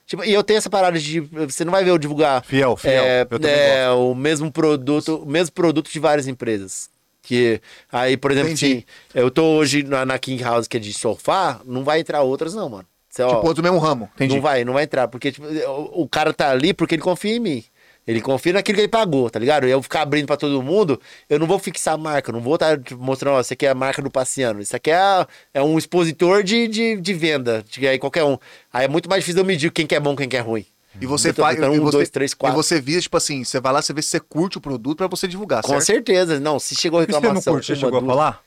Tipo, 0.07 0.23
e 0.23 0.31
eu 0.33 0.43
tenho 0.43 0.57
essa 0.57 0.69
parada 0.69 0.99
de. 0.99 1.19
Você 1.19 1.63
não 1.65 1.71
vai 1.71 1.83
ver 1.83 1.89
eu 1.91 1.97
divulgar 1.97 2.43
Fiel, 2.45 2.75
fiel. 2.77 3.03
é, 3.03 3.21
eu 3.21 3.39
também 3.39 3.51
é, 3.55 3.89
o 3.89 4.13
mesmo 4.15 4.51
produto, 4.51 5.17
o 5.23 5.25
mesmo 5.25 5.51
produto 5.53 5.89
de 5.91 5.99
várias 5.99 6.27
empresas. 6.27 6.89
Que 7.21 7.59
aí, 7.91 8.15
por 8.15 8.31
exemplo, 8.31 8.53
assim, 8.53 8.83
eu 9.13 9.31
tô 9.31 9.43
hoje 9.57 9.81
na, 9.81 10.05
na 10.05 10.19
King 10.19 10.43
House, 10.43 10.67
que 10.67 10.77
é 10.77 10.79
de 10.79 10.93
sofá, 10.93 11.59
não 11.65 11.83
vai 11.83 11.99
entrar 12.01 12.21
outras, 12.21 12.53
não, 12.53 12.69
mano. 12.69 12.85
Você, 13.09 13.23
ó, 13.23 13.29
Tipo, 13.35 13.47
outro 13.47 13.63
do 13.63 13.63
mesmo 13.63 13.79
ramo. 13.79 14.07
Entendi. 14.13 14.35
não 14.35 14.41
vai, 14.41 14.63
não 14.63 14.73
vai 14.73 14.83
entrar, 14.83 15.07
porque 15.07 15.31
tipo, 15.31 15.47
o, 15.47 16.03
o 16.03 16.07
cara 16.07 16.31
tá 16.33 16.51
ali 16.51 16.71
porque 16.71 16.93
ele 16.93 17.01
confia 17.01 17.35
em 17.35 17.39
mim. 17.39 17.63
Ele 18.07 18.21
confia 18.21 18.53
naquilo 18.53 18.75
que 18.75 18.81
ele 18.81 18.87
pagou, 18.87 19.29
tá 19.29 19.39
ligado? 19.39 19.65
Eu 19.65 19.81
ficar 19.81 20.01
abrindo 20.03 20.27
pra 20.27 20.37
todo 20.37 20.61
mundo, 20.61 21.01
eu 21.27 21.39
não 21.39 21.47
vou 21.47 21.57
fixar 21.57 21.95
a 21.95 21.97
marca, 21.97 22.29
eu 22.29 22.33
não 22.33 22.41
vou 22.41 22.53
estar 22.55 22.79
mostrando, 22.97 23.35
ó, 23.35 23.41
isso 23.41 23.51
aqui 23.53 23.65
é 23.65 23.69
a 23.69 23.75
marca 23.75 24.01
do 24.01 24.11
Paciano, 24.11 24.61
isso 24.61 24.75
aqui 24.75 24.91
é, 24.91 25.25
é 25.55 25.61
um 25.63 25.75
expositor 25.77 26.43
de, 26.43 26.67
de, 26.67 26.97
de 27.01 27.13
venda, 27.13 27.63
de 27.67 27.87
aí 27.87 27.97
qualquer 27.97 28.23
um. 28.23 28.37
Aí 28.71 28.85
é 28.85 28.87
muito 28.87 29.09
mais 29.09 29.21
difícil 29.23 29.41
eu 29.41 29.45
medir 29.45 29.71
quem 29.71 29.87
que 29.87 29.95
é 29.95 29.99
bom, 29.99 30.15
quem 30.15 30.29
que 30.29 30.37
é 30.37 30.39
ruim. 30.39 30.65
E 31.01 31.05
você 31.05 31.33
faz. 31.33 31.57
e 31.59 31.61
um, 31.65 31.81
você, 31.81 31.91
dois, 31.91 32.09
três, 32.09 32.31
E 32.31 32.35
quatro. 32.35 32.55
você 32.55 32.79
via, 32.79 33.01
tipo 33.01 33.17
assim, 33.17 33.43
você 33.43 33.59
vai 33.59 33.73
lá, 33.73 33.81
você 33.81 33.91
vê 33.91 34.01
se 34.01 34.09
você 34.09 34.19
curte 34.19 34.57
o 34.57 34.61
produto 34.61 34.97
pra 34.99 35.07
você 35.07 35.27
divulgar, 35.27 35.61
Com 35.61 35.69
certo? 35.69 35.83
certeza, 35.83 36.39
não, 36.39 36.57
se 36.59 36.75
chegou 36.75 37.01
E 37.01 37.05
você 37.05 37.11
não 37.11 37.19
reclamação... 37.19 37.53
curte? 37.53 37.67
Você 37.67 37.75
chegou 37.75 37.99
a 37.99 38.05
falar? 38.05 38.41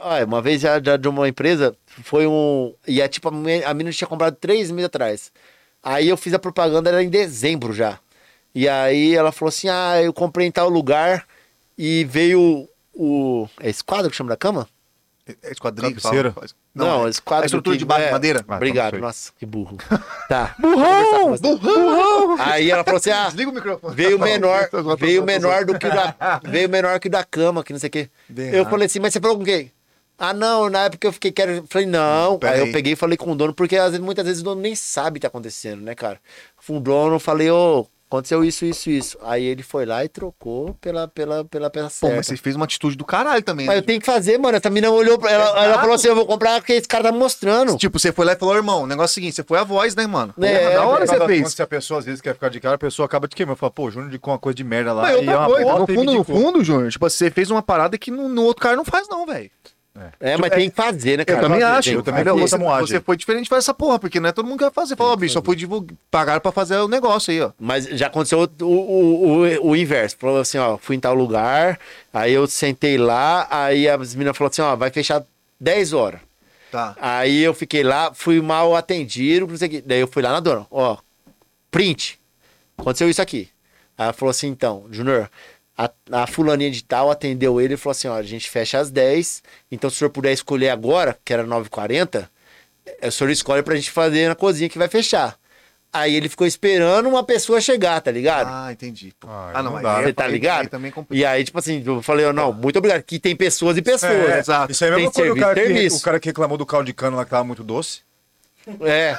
Ah, 0.00 0.24
uma 0.24 0.42
vez 0.42 0.62
já, 0.62 0.82
já 0.82 0.96
de 0.96 1.06
uma 1.06 1.28
empresa, 1.28 1.76
foi 2.02 2.26
um. 2.26 2.74
E 2.88 3.00
é 3.00 3.06
tipo, 3.06 3.28
a 3.28 3.30
menina 3.74 3.92
tinha 3.92 4.08
comprado 4.08 4.34
três 4.34 4.70
meses 4.70 4.86
atrás. 4.86 5.30
Aí 5.82 6.08
eu 6.08 6.16
fiz 6.16 6.34
a 6.34 6.38
propaganda, 6.40 6.88
era 6.90 7.04
em 7.04 7.08
dezembro 7.08 7.72
já. 7.72 8.00
E 8.56 8.66
aí 8.66 9.14
ela 9.14 9.30
falou 9.32 9.50
assim: 9.50 9.68
ah, 9.68 10.00
eu 10.02 10.14
comprei 10.14 10.46
em 10.46 10.50
tal 10.50 10.70
lugar 10.70 11.26
e 11.76 12.04
veio 12.04 12.66
o. 12.94 13.46
É 13.60 13.68
esquadro 13.68 14.10
que 14.10 14.16
chama 14.16 14.30
da 14.30 14.36
cama? 14.36 14.66
É 15.42 15.50
esquadrilha, 15.52 15.92
que 15.92 16.00
Cabeceira? 16.00 16.32
fala? 16.32 16.46
Não, 16.74 17.06
é, 17.06 17.10
esquadro. 17.10 17.42
a 17.42 17.46
estrutura 17.46 17.74
que- 17.76 17.80
de 17.80 17.84
base 17.84 18.02
é, 18.04 18.06
de 18.06 18.12
madeira. 18.12 18.44
Ah, 18.48 18.56
Obrigado, 18.56 18.86
então 18.94 19.00
não 19.00 19.06
nossa, 19.08 19.30
que 19.38 19.44
burro. 19.44 19.76
Tá. 20.26 20.54
Burrão! 20.58 21.36
Burrão! 21.36 22.36
Aí 22.38 22.70
ela 22.70 22.82
falou 22.82 22.96
assim: 22.96 23.10
ah, 23.10 23.26
Desliga 23.26 23.50
o 23.50 23.54
microfone. 23.54 23.94
veio 23.94 24.18
menor, 24.18 24.68
tô 24.70 24.96
veio 24.96 25.22
menor 25.22 25.66
do 25.66 25.78
que 25.78 25.86
o 25.86 25.90
da, 25.90 26.40
veio 26.42 26.68
menor 26.70 26.98
que 26.98 27.08
o 27.08 27.10
da 27.10 27.24
cama, 27.24 27.62
que 27.62 27.74
não 27.74 27.80
sei 27.80 27.88
o 27.88 27.90
quê. 27.90 28.08
Bem 28.26 28.48
eu 28.48 28.54
errado. 28.60 28.70
falei 28.70 28.86
assim, 28.86 29.00
mas 29.00 29.12
você 29.12 29.20
falou 29.20 29.36
com 29.36 29.44
quem? 29.44 29.70
Ah, 30.18 30.32
não, 30.32 30.70
na 30.70 30.84
época 30.84 31.06
eu 31.08 31.12
fiquei 31.12 31.30
quero, 31.30 31.64
falei 31.68 31.86
não. 31.86 32.38
Pera 32.38 32.54
aí 32.54 32.62
aí. 32.62 32.68
eu 32.68 32.72
peguei 32.72 32.94
e 32.94 32.96
falei 32.96 33.18
com 33.18 33.32
o 33.32 33.34
dono, 33.36 33.52
porque 33.52 33.76
às 33.76 33.90
vezes, 33.90 34.00
muitas 34.00 34.24
vezes 34.24 34.40
o 34.40 34.44
dono 34.44 34.62
nem 34.62 34.74
sabe 34.74 35.10
o 35.10 35.20
que 35.20 35.20
tá 35.20 35.28
acontecendo, 35.28 35.82
né, 35.82 35.94
cara? 35.94 36.18
Fui 36.58 36.76
um 36.76 36.80
dono, 36.80 37.18
falei, 37.18 37.50
ô, 37.50 37.86
aconteceu 38.08 38.44
isso, 38.44 38.64
isso, 38.64 38.90
isso. 38.90 39.18
Aí 39.22 39.44
ele 39.44 39.62
foi 39.62 39.84
lá 39.84 40.04
e 40.04 40.08
trocou 40.08 40.74
pela 40.80 41.08
pela 41.08 41.44
pela 41.44 41.70
peça 41.70 41.88
Pô, 42.00 42.06
certa. 42.06 42.16
mas 42.16 42.26
você 42.26 42.36
fez 42.36 42.56
uma 42.56 42.64
atitude 42.64 42.96
do 42.96 43.04
caralho 43.04 43.42
também. 43.42 43.66
Mas 43.66 43.76
né? 43.76 43.80
eu 43.80 43.84
tenho 43.84 44.00
que 44.00 44.06
fazer, 44.06 44.38
mano. 44.38 44.56
Essa 44.56 44.70
menina 44.70 44.90
olhou 44.90 45.18
pra 45.18 45.30
ela, 45.30 45.44
ela 45.44 45.64
Exato. 45.64 45.80
falou 45.80 45.94
assim: 45.94 46.08
eu 46.08 46.14
vou 46.14 46.26
comprar 46.26 46.60
porque 46.60 46.72
esse 46.72 46.88
cara 46.88 47.04
tá 47.04 47.12
me 47.12 47.18
mostrando. 47.18 47.76
Tipo, 47.76 47.98
você 47.98 48.12
foi 48.12 48.24
lá 48.24 48.32
e 48.32 48.36
falou, 48.36 48.54
irmão, 48.56 48.82
o 48.82 48.86
negócio 48.86 49.12
é 49.12 49.12
o 49.12 49.14
seguinte, 49.14 49.36
você 49.36 49.42
foi 49.42 49.58
a 49.58 49.64
voz, 49.64 49.94
né, 49.94 50.06
mano? 50.06 50.34
É, 50.40 50.58
Porra, 50.58 50.70
da 50.70 50.86
hora 50.86 51.04
é, 51.04 51.06
você 51.06 51.26
fez. 51.26 51.42
quando 51.42 51.54
Se 51.54 51.62
a 51.62 51.66
pessoa 51.66 52.00
às 52.00 52.06
vezes 52.06 52.20
quer 52.20 52.34
ficar 52.34 52.48
de 52.48 52.60
cara, 52.60 52.74
a 52.76 52.78
pessoa 52.78 53.06
acaba 53.06 53.28
de 53.28 53.34
queimar. 53.34 53.56
Fala, 53.56 53.70
pô, 53.70 53.90
Júnior 53.90 54.08
indicou 54.08 54.32
uma 54.32 54.38
coisa 54.38 54.56
de 54.56 54.64
merda 54.64 54.92
lá. 54.92 55.02
Mas 55.02 55.22
e 55.22 55.28
é 55.28 55.36
uma 55.36 55.46
coisa, 55.46 55.78
no 55.78 55.86
fundo, 55.86 56.14
no 56.14 56.24
fundo, 56.24 56.64
Júnior, 56.64 56.90
tipo, 56.90 57.08
você 57.08 57.30
fez 57.30 57.50
uma 57.50 57.62
parada 57.62 57.98
que 57.98 58.10
no, 58.10 58.28
no 58.28 58.42
outro 58.42 58.62
cara 58.62 58.76
não 58.76 58.84
faz, 58.84 59.08
não, 59.08 59.26
velho. 59.26 59.50
É, 60.20 60.36
mas 60.36 60.50
tem 60.50 60.70
que 60.70 60.76
fazer, 60.76 61.18
né, 61.18 61.24
cara? 61.24 61.38
Eu 61.38 61.42
também 61.42 61.60
Fazer, 61.60 61.78
acho. 61.78 61.90
eu 61.90 62.02
também 62.02 62.24
vou 62.24 62.38
você, 62.38 62.56
você 62.58 63.00
foi 63.00 63.16
diferente 63.16 63.48
fazer 63.48 63.60
essa 63.60 63.74
porra, 63.74 63.98
porque 63.98 64.20
não 64.20 64.28
é 64.28 64.32
todo 64.32 64.46
mundo 64.46 64.58
que 64.58 64.64
vai 64.64 64.72
fazer. 64.72 64.96
Falou, 64.96 65.12
ó, 65.12 65.16
bicho, 65.16 65.34
só 65.34 65.42
foi 65.42 65.56
divulgar, 65.56 65.96
pagaram 66.10 66.40
pra 66.40 66.52
fazer 66.52 66.76
o 66.76 66.88
negócio 66.88 67.30
aí, 67.32 67.40
ó. 67.40 67.52
Mas 67.58 67.84
já 67.86 68.06
aconteceu 68.06 68.48
o, 68.60 68.64
o, 68.64 69.44
o, 69.44 69.70
o 69.70 69.76
inverso. 69.76 70.16
Falou 70.18 70.40
assim, 70.40 70.58
ó, 70.58 70.76
fui 70.76 70.96
em 70.96 71.00
tal 71.00 71.14
lugar, 71.14 71.78
aí 72.12 72.32
eu 72.32 72.46
sentei 72.46 72.98
lá, 72.98 73.46
aí 73.50 73.88
as 73.88 74.14
meninas 74.14 74.36
falaram 74.36 74.50
assim, 74.50 74.62
ó, 74.62 74.76
vai 74.76 74.90
fechar 74.90 75.24
10 75.60 75.92
horas. 75.92 76.20
Tá. 76.70 76.96
Aí 77.00 77.42
eu 77.42 77.54
fiquei 77.54 77.82
lá, 77.82 78.12
fui 78.12 78.40
mal 78.40 78.74
atendido, 78.76 79.46
não 79.46 79.56
sei 79.56 79.68
o 79.68 79.70
que. 79.70 79.80
Daí 79.80 80.00
eu 80.00 80.08
fui 80.08 80.22
lá 80.22 80.32
na 80.32 80.40
dona, 80.40 80.66
ó, 80.70 80.96
print. 81.70 82.18
Aconteceu 82.76 83.08
isso 83.08 83.22
aqui. 83.22 83.48
Aí 83.96 84.04
ela 84.04 84.12
falou 84.12 84.30
assim, 84.30 84.48
então, 84.48 84.84
Junior, 84.90 85.30
a, 85.76 85.90
a 86.12 86.26
fulaninha 86.26 86.70
de 86.70 86.82
tal 86.82 87.10
atendeu 87.10 87.60
ele 87.60 87.74
e 87.74 87.76
falou 87.76 87.92
assim, 87.92 88.08
ó, 88.08 88.14
a 88.16 88.22
gente 88.22 88.48
fecha 88.50 88.78
às 88.78 88.90
10, 88.90 89.42
então 89.70 89.90
se 89.90 89.96
o 89.96 89.98
senhor 89.98 90.10
puder 90.10 90.32
escolher 90.32 90.70
agora, 90.70 91.16
que 91.24 91.32
era 91.32 91.44
9h40, 91.44 92.28
é, 93.00 93.08
o 93.08 93.12
senhor 93.12 93.30
escolhe 93.30 93.62
pra 93.62 93.74
gente 93.76 93.90
fazer 93.90 94.28
na 94.28 94.34
cozinha 94.34 94.68
que 94.68 94.78
vai 94.78 94.88
fechar. 94.88 95.36
Aí 95.92 96.14
ele 96.14 96.28
ficou 96.28 96.46
esperando 96.46 97.08
uma 97.08 97.22
pessoa 97.24 97.58
chegar, 97.60 98.00
tá 98.02 98.10
ligado? 98.10 98.48
Ah, 98.50 98.70
entendi. 98.72 99.14
pô. 99.18 99.28
Ah, 99.30 99.52
Ah, 99.54 99.62
não, 99.62 99.72
não 99.74 99.82
dá. 99.82 100.00
é- 100.00 100.04
Você 100.04 100.12
tá 100.12 100.24
aí- 100.26 100.32
ligado? 100.32 100.60
aí 100.62 100.68
também 100.68 100.90
complica. 100.90 101.18
E 101.18 101.24
aí, 101.24 101.42
tipo 101.42 101.58
assim, 101.58 101.82
eu 101.86 102.02
falei, 102.02 102.30
não, 102.32 102.52
muito 102.52 102.78
obrigado. 102.78 103.02
Que 103.02 103.18
tem 103.18 103.34
pessoas 103.34 103.78
e 103.78 103.82
pessoas. 103.82 104.12
É, 104.12 104.38
exato. 104.38 104.72
Isso 104.72 104.84
aí 104.84 104.90
é 104.90 104.92
a 104.92 104.96
mesma 104.96 105.10
Tem 105.12 105.22
coisa 105.22 105.34
do 105.34 105.40
cara, 105.40 105.54
que, 105.54 105.86
o 105.88 106.00
cara 106.00 106.20
que 106.20 106.28
reclamou 106.28 106.58
do 106.58 106.66
caldo 106.66 106.84
de 106.86 106.92
cana 106.92 107.16
lá 107.16 107.24
que 107.24 107.30
tava 107.30 107.44
muito 107.44 107.64
doce. 107.64 108.00
É. 108.80 109.16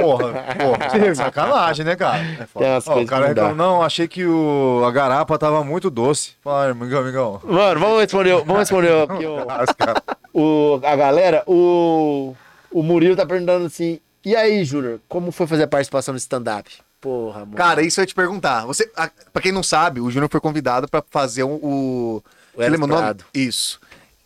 Porra, 0.00 0.32
porra. 0.58 1.14
Sacanagem, 1.14 1.84
né, 1.84 1.96
cara? 1.96 2.18
É 2.60 2.78
Ó, 2.86 3.00
o 3.00 3.06
cara 3.06 3.28
reclamou, 3.28 3.54
não, 3.54 3.82
achei 3.82 4.06
que 4.06 4.26
o, 4.26 4.82
a 4.86 4.90
garapa 4.92 5.38
tava 5.38 5.64
muito 5.64 5.88
doce. 5.88 6.32
Fala, 6.42 6.70
amigão, 6.70 7.00
amigão. 7.00 7.40
Mano, 7.42 7.80
vamos 7.80 8.00
responder, 8.00 8.34
vamos 8.44 8.58
responder 8.58 8.92
aqui 9.02 9.24
o, 10.34 10.74
o- 10.74 10.80
a 10.84 10.94
galera. 10.94 11.42
O, 11.46 12.34
o 12.70 12.82
Murilo 12.82 13.16
tá 13.16 13.24
perguntando 13.24 13.64
assim: 13.66 13.98
e 14.24 14.36
aí, 14.36 14.62
Júnior, 14.64 15.00
como 15.08 15.32
foi 15.32 15.46
fazer 15.46 15.62
a 15.62 15.68
participação 15.68 16.12
no 16.12 16.18
stand-up? 16.18 16.70
Porra, 17.00 17.40
mano. 17.40 17.54
Cara, 17.54 17.80
isso 17.82 17.98
eu 17.98 18.02
ia 18.02 18.06
te 18.06 18.14
perguntar. 18.14 18.66
Você, 18.66 18.90
a, 18.94 19.08
pra 19.32 19.40
quem 19.40 19.52
não 19.52 19.62
sabe, 19.62 20.00
o 20.02 20.10
Júnior 20.10 20.28
foi 20.30 20.40
convidado 20.40 20.86
pra 20.86 21.02
fazer 21.10 21.44
o. 21.44 21.48
o 21.62 22.22
O? 22.54 22.62
Estrado. 22.62 23.24
Isso. 23.32 23.80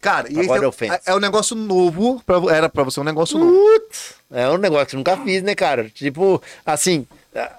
Cara, 0.05 0.29
e 0.31 0.39
Agora 0.39 0.57
esse 0.59 0.65
é 0.65 0.69
ofensa. 0.69 0.95
é, 1.07 1.13
é 1.13 1.15
um 1.15 1.19
negócio 1.19 1.57
novo. 1.57 2.23
Pra, 2.27 2.37
era 2.55 2.69
pra 2.69 2.83
você 2.83 3.01
um 3.01 3.05
negócio 3.05 3.39
novo. 3.39 3.53
Putz, 3.53 4.15
é 4.31 4.49
um 4.51 4.59
negócio 4.59 4.87
que 4.89 4.95
eu 4.97 4.99
nunca 4.99 5.17
fiz, 5.17 5.43
né, 5.43 5.55
cara? 5.55 5.89
Tipo, 5.89 6.43
assim, 6.67 7.07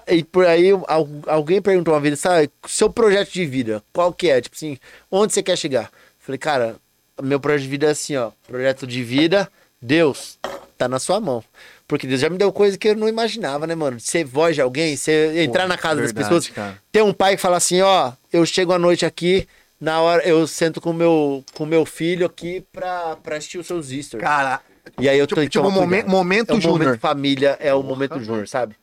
e 0.06 0.22
por 0.22 0.46
aí 0.46 0.70
al- 0.86 1.08
alguém 1.26 1.60
perguntou 1.60 1.92
uma 1.92 1.98
vez, 2.00 2.20
sabe, 2.20 2.48
seu 2.68 2.88
projeto 2.88 3.32
de 3.32 3.44
vida, 3.44 3.82
qual 3.92 4.12
que 4.12 4.30
é? 4.30 4.40
Tipo 4.40 4.54
assim, 4.54 4.78
onde 5.10 5.32
você 5.32 5.42
quer 5.42 5.56
chegar? 5.58 5.90
Falei, 6.20 6.38
cara, 6.38 6.76
meu 7.20 7.40
projeto 7.40 7.62
de 7.62 7.68
vida 7.68 7.86
é 7.88 7.90
assim, 7.90 8.14
ó, 8.16 8.30
projeto 8.46 8.86
de 8.86 9.02
vida, 9.02 9.50
Deus, 9.82 10.38
tá 10.78 10.86
na 10.88 11.00
sua 11.00 11.18
mão. 11.20 11.42
Porque 11.88 12.06
Deus 12.06 12.20
já 12.20 12.30
me 12.30 12.38
deu 12.38 12.52
coisa 12.52 12.78
que 12.78 12.88
eu 12.88 12.96
não 12.96 13.08
imaginava, 13.08 13.66
né, 13.66 13.74
mano? 13.74 13.98
Ser 14.00 14.24
voz 14.24 14.54
de 14.54 14.60
alguém, 14.60 14.96
você 14.96 15.42
entrar 15.42 15.66
na 15.68 15.76
casa 15.76 15.96
verdade, 15.96 16.14
das 16.14 16.24
pessoas, 16.28 16.48
cara. 16.48 16.80
ter 16.92 17.02
um 17.02 17.12
pai 17.12 17.34
que 17.36 17.42
fala 17.42 17.56
assim, 17.56 17.80
ó, 17.80 18.12
eu 18.32 18.46
chego 18.46 18.72
à 18.72 18.78
noite 18.78 19.04
aqui, 19.04 19.46
na 19.80 20.00
hora 20.00 20.26
eu 20.26 20.46
sento 20.46 20.80
com 20.80 20.92
meu 20.92 21.44
com 21.54 21.66
meu 21.66 21.84
filho 21.84 22.26
aqui 22.26 22.64
pra, 22.72 23.16
pra 23.16 23.36
assistir 23.36 23.58
os 23.58 23.66
seus 23.66 23.86
stories. 23.86 24.10
Cara, 24.24 24.60
E 25.00 25.08
aí 25.08 25.18
eu 25.18 25.26
Tipo- 25.26 25.40
tô 25.42 25.48
tipo, 25.48 25.70
momen- 25.70 26.04
momento 26.04 26.50
é 26.52 26.54
o 26.56 26.60
Júnior. 26.60 26.78
momento 26.86 27.00
família, 27.00 27.56
é 27.60 27.74
o 27.74 27.82
momento 27.82 28.20
Júnior, 28.20 28.46
sabe? 28.48 28.76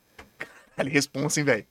ele 0.78 0.90
responsa, 0.90 1.40
hein, 1.40 1.45
velho. 1.45 1.65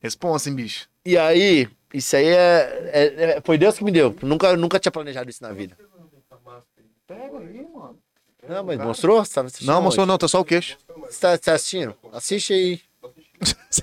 Responsa, 0.00 0.48
hein, 0.48 0.54
bicho. 0.56 0.88
E 1.04 1.16
aí, 1.18 1.68
isso 1.92 2.16
aí 2.16 2.26
é, 2.26 2.90
é- 2.92 3.24
é- 3.36 3.40
Foi 3.44 3.58
Deus 3.58 3.76
que 3.76 3.84
me 3.84 3.90
deu. 3.92 4.14
Nunca, 4.22 4.56
nunca 4.56 4.78
tinha 4.78 4.90
planejado 4.92 5.28
isso 5.28 5.42
na 5.42 5.52
vida. 5.52 5.76
Não, 8.48 8.62
mas 8.64 8.78
mostrou? 8.78 9.24
Você 9.24 9.34
tá 9.34 9.40
assistindo 9.42 9.68
Não, 9.68 9.80
mostrou 9.82 10.06
não, 10.06 10.18
tá 10.18 10.28
só 10.28 10.40
o 10.40 10.44
queixo. 10.44 10.76
Você 11.08 11.20
tá, 11.20 11.38
tá 11.38 11.54
assistindo? 11.54 11.94
Assiste 12.12 12.52
aí. 12.52 12.80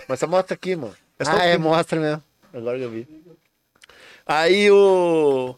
Mas 0.08 0.20
você 0.20 0.26
mostra 0.26 0.54
aqui, 0.54 0.76
mano. 0.76 0.96
É 1.20 1.26
só 1.26 1.32
ah, 1.32 1.36
o 1.36 1.40
é, 1.40 1.58
mostra 1.58 2.00
mesmo. 2.00 2.24
Agora 2.54 2.78
que 2.78 2.84
eu 2.84 2.90
vi. 2.92 3.21
Aí 4.32 4.72
o. 4.72 5.56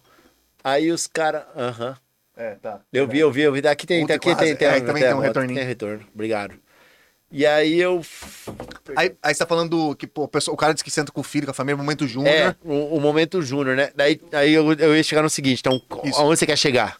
Aí 0.63 0.91
os 0.91 1.05
caras. 1.05 1.43
Aham. 1.55 1.95
É, 2.35 2.55
tá. 2.55 2.81
Eu 2.91 3.07
vi, 3.07 3.19
eu 3.19 3.31
vi, 3.31 3.41
eu 3.41 3.53
vi. 3.53 3.67
Aqui 3.67 3.85
tem, 3.85 4.01
Ultra 4.01 4.15
aqui 4.15 4.25
tem, 4.25 4.35
quase. 4.35 4.55
tem, 4.55 4.67
É, 4.67 4.81
também 4.81 5.03
tem 5.03 5.13
um 5.13 5.19
retorninho. 5.19 5.59
Tem 5.59 5.67
retorno. 5.67 6.03
Obrigado. 6.11 6.55
E 7.31 7.45
aí 7.45 7.79
eu. 7.79 8.01
Aí, 8.95 9.15
aí 9.21 9.33
você 9.33 9.39
tá 9.39 9.45
falando 9.45 9.69
do, 9.69 9.95
que 9.95 10.07
pô, 10.07 10.23
o 10.23 10.57
cara 10.57 10.73
disse 10.73 10.83
que 10.83 10.89
senta 10.89 11.11
com 11.11 11.21
o 11.21 11.23
filho, 11.23 11.45
com 11.45 11.51
a 11.51 11.53
família, 11.53 11.77
momento 11.77 12.07
júnior. 12.07 12.33
É, 12.33 12.55
o, 12.63 12.97
o 12.97 12.99
momento 12.99 13.41
júnior, 13.43 13.75
né? 13.75 13.91
Daí 13.95 14.19
aí 14.31 14.53
eu, 14.53 14.73
eu 14.73 14.95
ia 14.95 15.03
chegar 15.03 15.21
no 15.21 15.29
seguinte, 15.29 15.59
então, 15.59 15.79
Isso. 16.03 16.19
aonde 16.19 16.39
você 16.39 16.45
quer 16.45 16.57
chegar? 16.57 16.97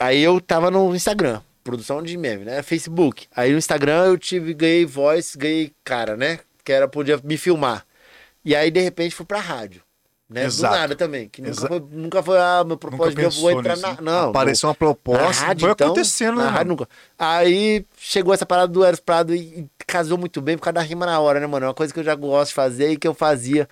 Aí 0.00 0.22
eu 0.22 0.40
tava 0.40 0.70
no 0.70 0.94
Instagram, 0.94 1.40
produção 1.62 2.02
de 2.02 2.16
meme, 2.16 2.44
né? 2.44 2.62
Facebook. 2.62 3.26
Aí 3.36 3.52
no 3.52 3.58
Instagram 3.58 4.06
eu 4.06 4.16
tive, 4.18 4.54
ganhei 4.54 4.86
voz, 4.86 5.36
ganhei 5.36 5.72
cara, 5.84 6.16
né? 6.16 6.38
Que 6.64 6.72
era, 6.72 6.88
podia 6.88 7.20
me 7.22 7.36
filmar. 7.36 7.84
E 8.44 8.56
aí, 8.56 8.70
de 8.70 8.80
repente, 8.80 9.14
fui 9.14 9.26
pra 9.26 9.38
rádio. 9.38 9.82
Né? 10.32 10.44
Exato. 10.44 10.74
Do 10.74 10.80
nada 10.80 10.96
também. 10.96 11.28
Que 11.28 11.42
nunca 11.42 11.66
foi, 11.68 11.82
nunca 11.90 12.22
foi, 12.22 12.38
ah, 12.38 12.64
meu 12.64 12.76
propósito, 12.76 13.20
eu 13.20 13.30
vou 13.30 13.50
entrar 13.50 13.76
nisso, 13.76 13.86
na. 13.86 14.00
Não, 14.00 14.30
Apareceu 14.30 14.68
uma 14.68 14.74
proposta. 14.74 15.44
rádio, 15.44 15.60
foi 15.62 15.72
então, 15.72 15.86
acontecendo, 15.88 16.38
né, 16.38 16.48
rádio 16.48 16.68
nunca. 16.68 16.88
Aí 17.18 17.86
chegou 17.98 18.32
essa 18.32 18.46
parada 18.46 18.68
do 18.72 18.84
Eros 18.84 19.00
Prado 19.00 19.34
e, 19.34 19.38
e 19.38 19.68
casou 19.86 20.18
muito 20.18 20.40
bem 20.40 20.56
por 20.56 20.64
causa 20.64 20.74
da 20.74 20.82
rima 20.82 21.06
na 21.06 21.18
hora, 21.20 21.38
né, 21.40 21.46
mano? 21.46 21.66
É 21.66 21.68
uma 21.68 21.74
coisa 21.74 21.92
que 21.92 22.00
eu 22.00 22.04
já 22.04 22.14
gosto 22.14 22.48
de 22.48 22.54
fazer 22.54 22.90
e 22.90 22.96
que 22.96 23.06
eu 23.06 23.14
fazia. 23.14 23.68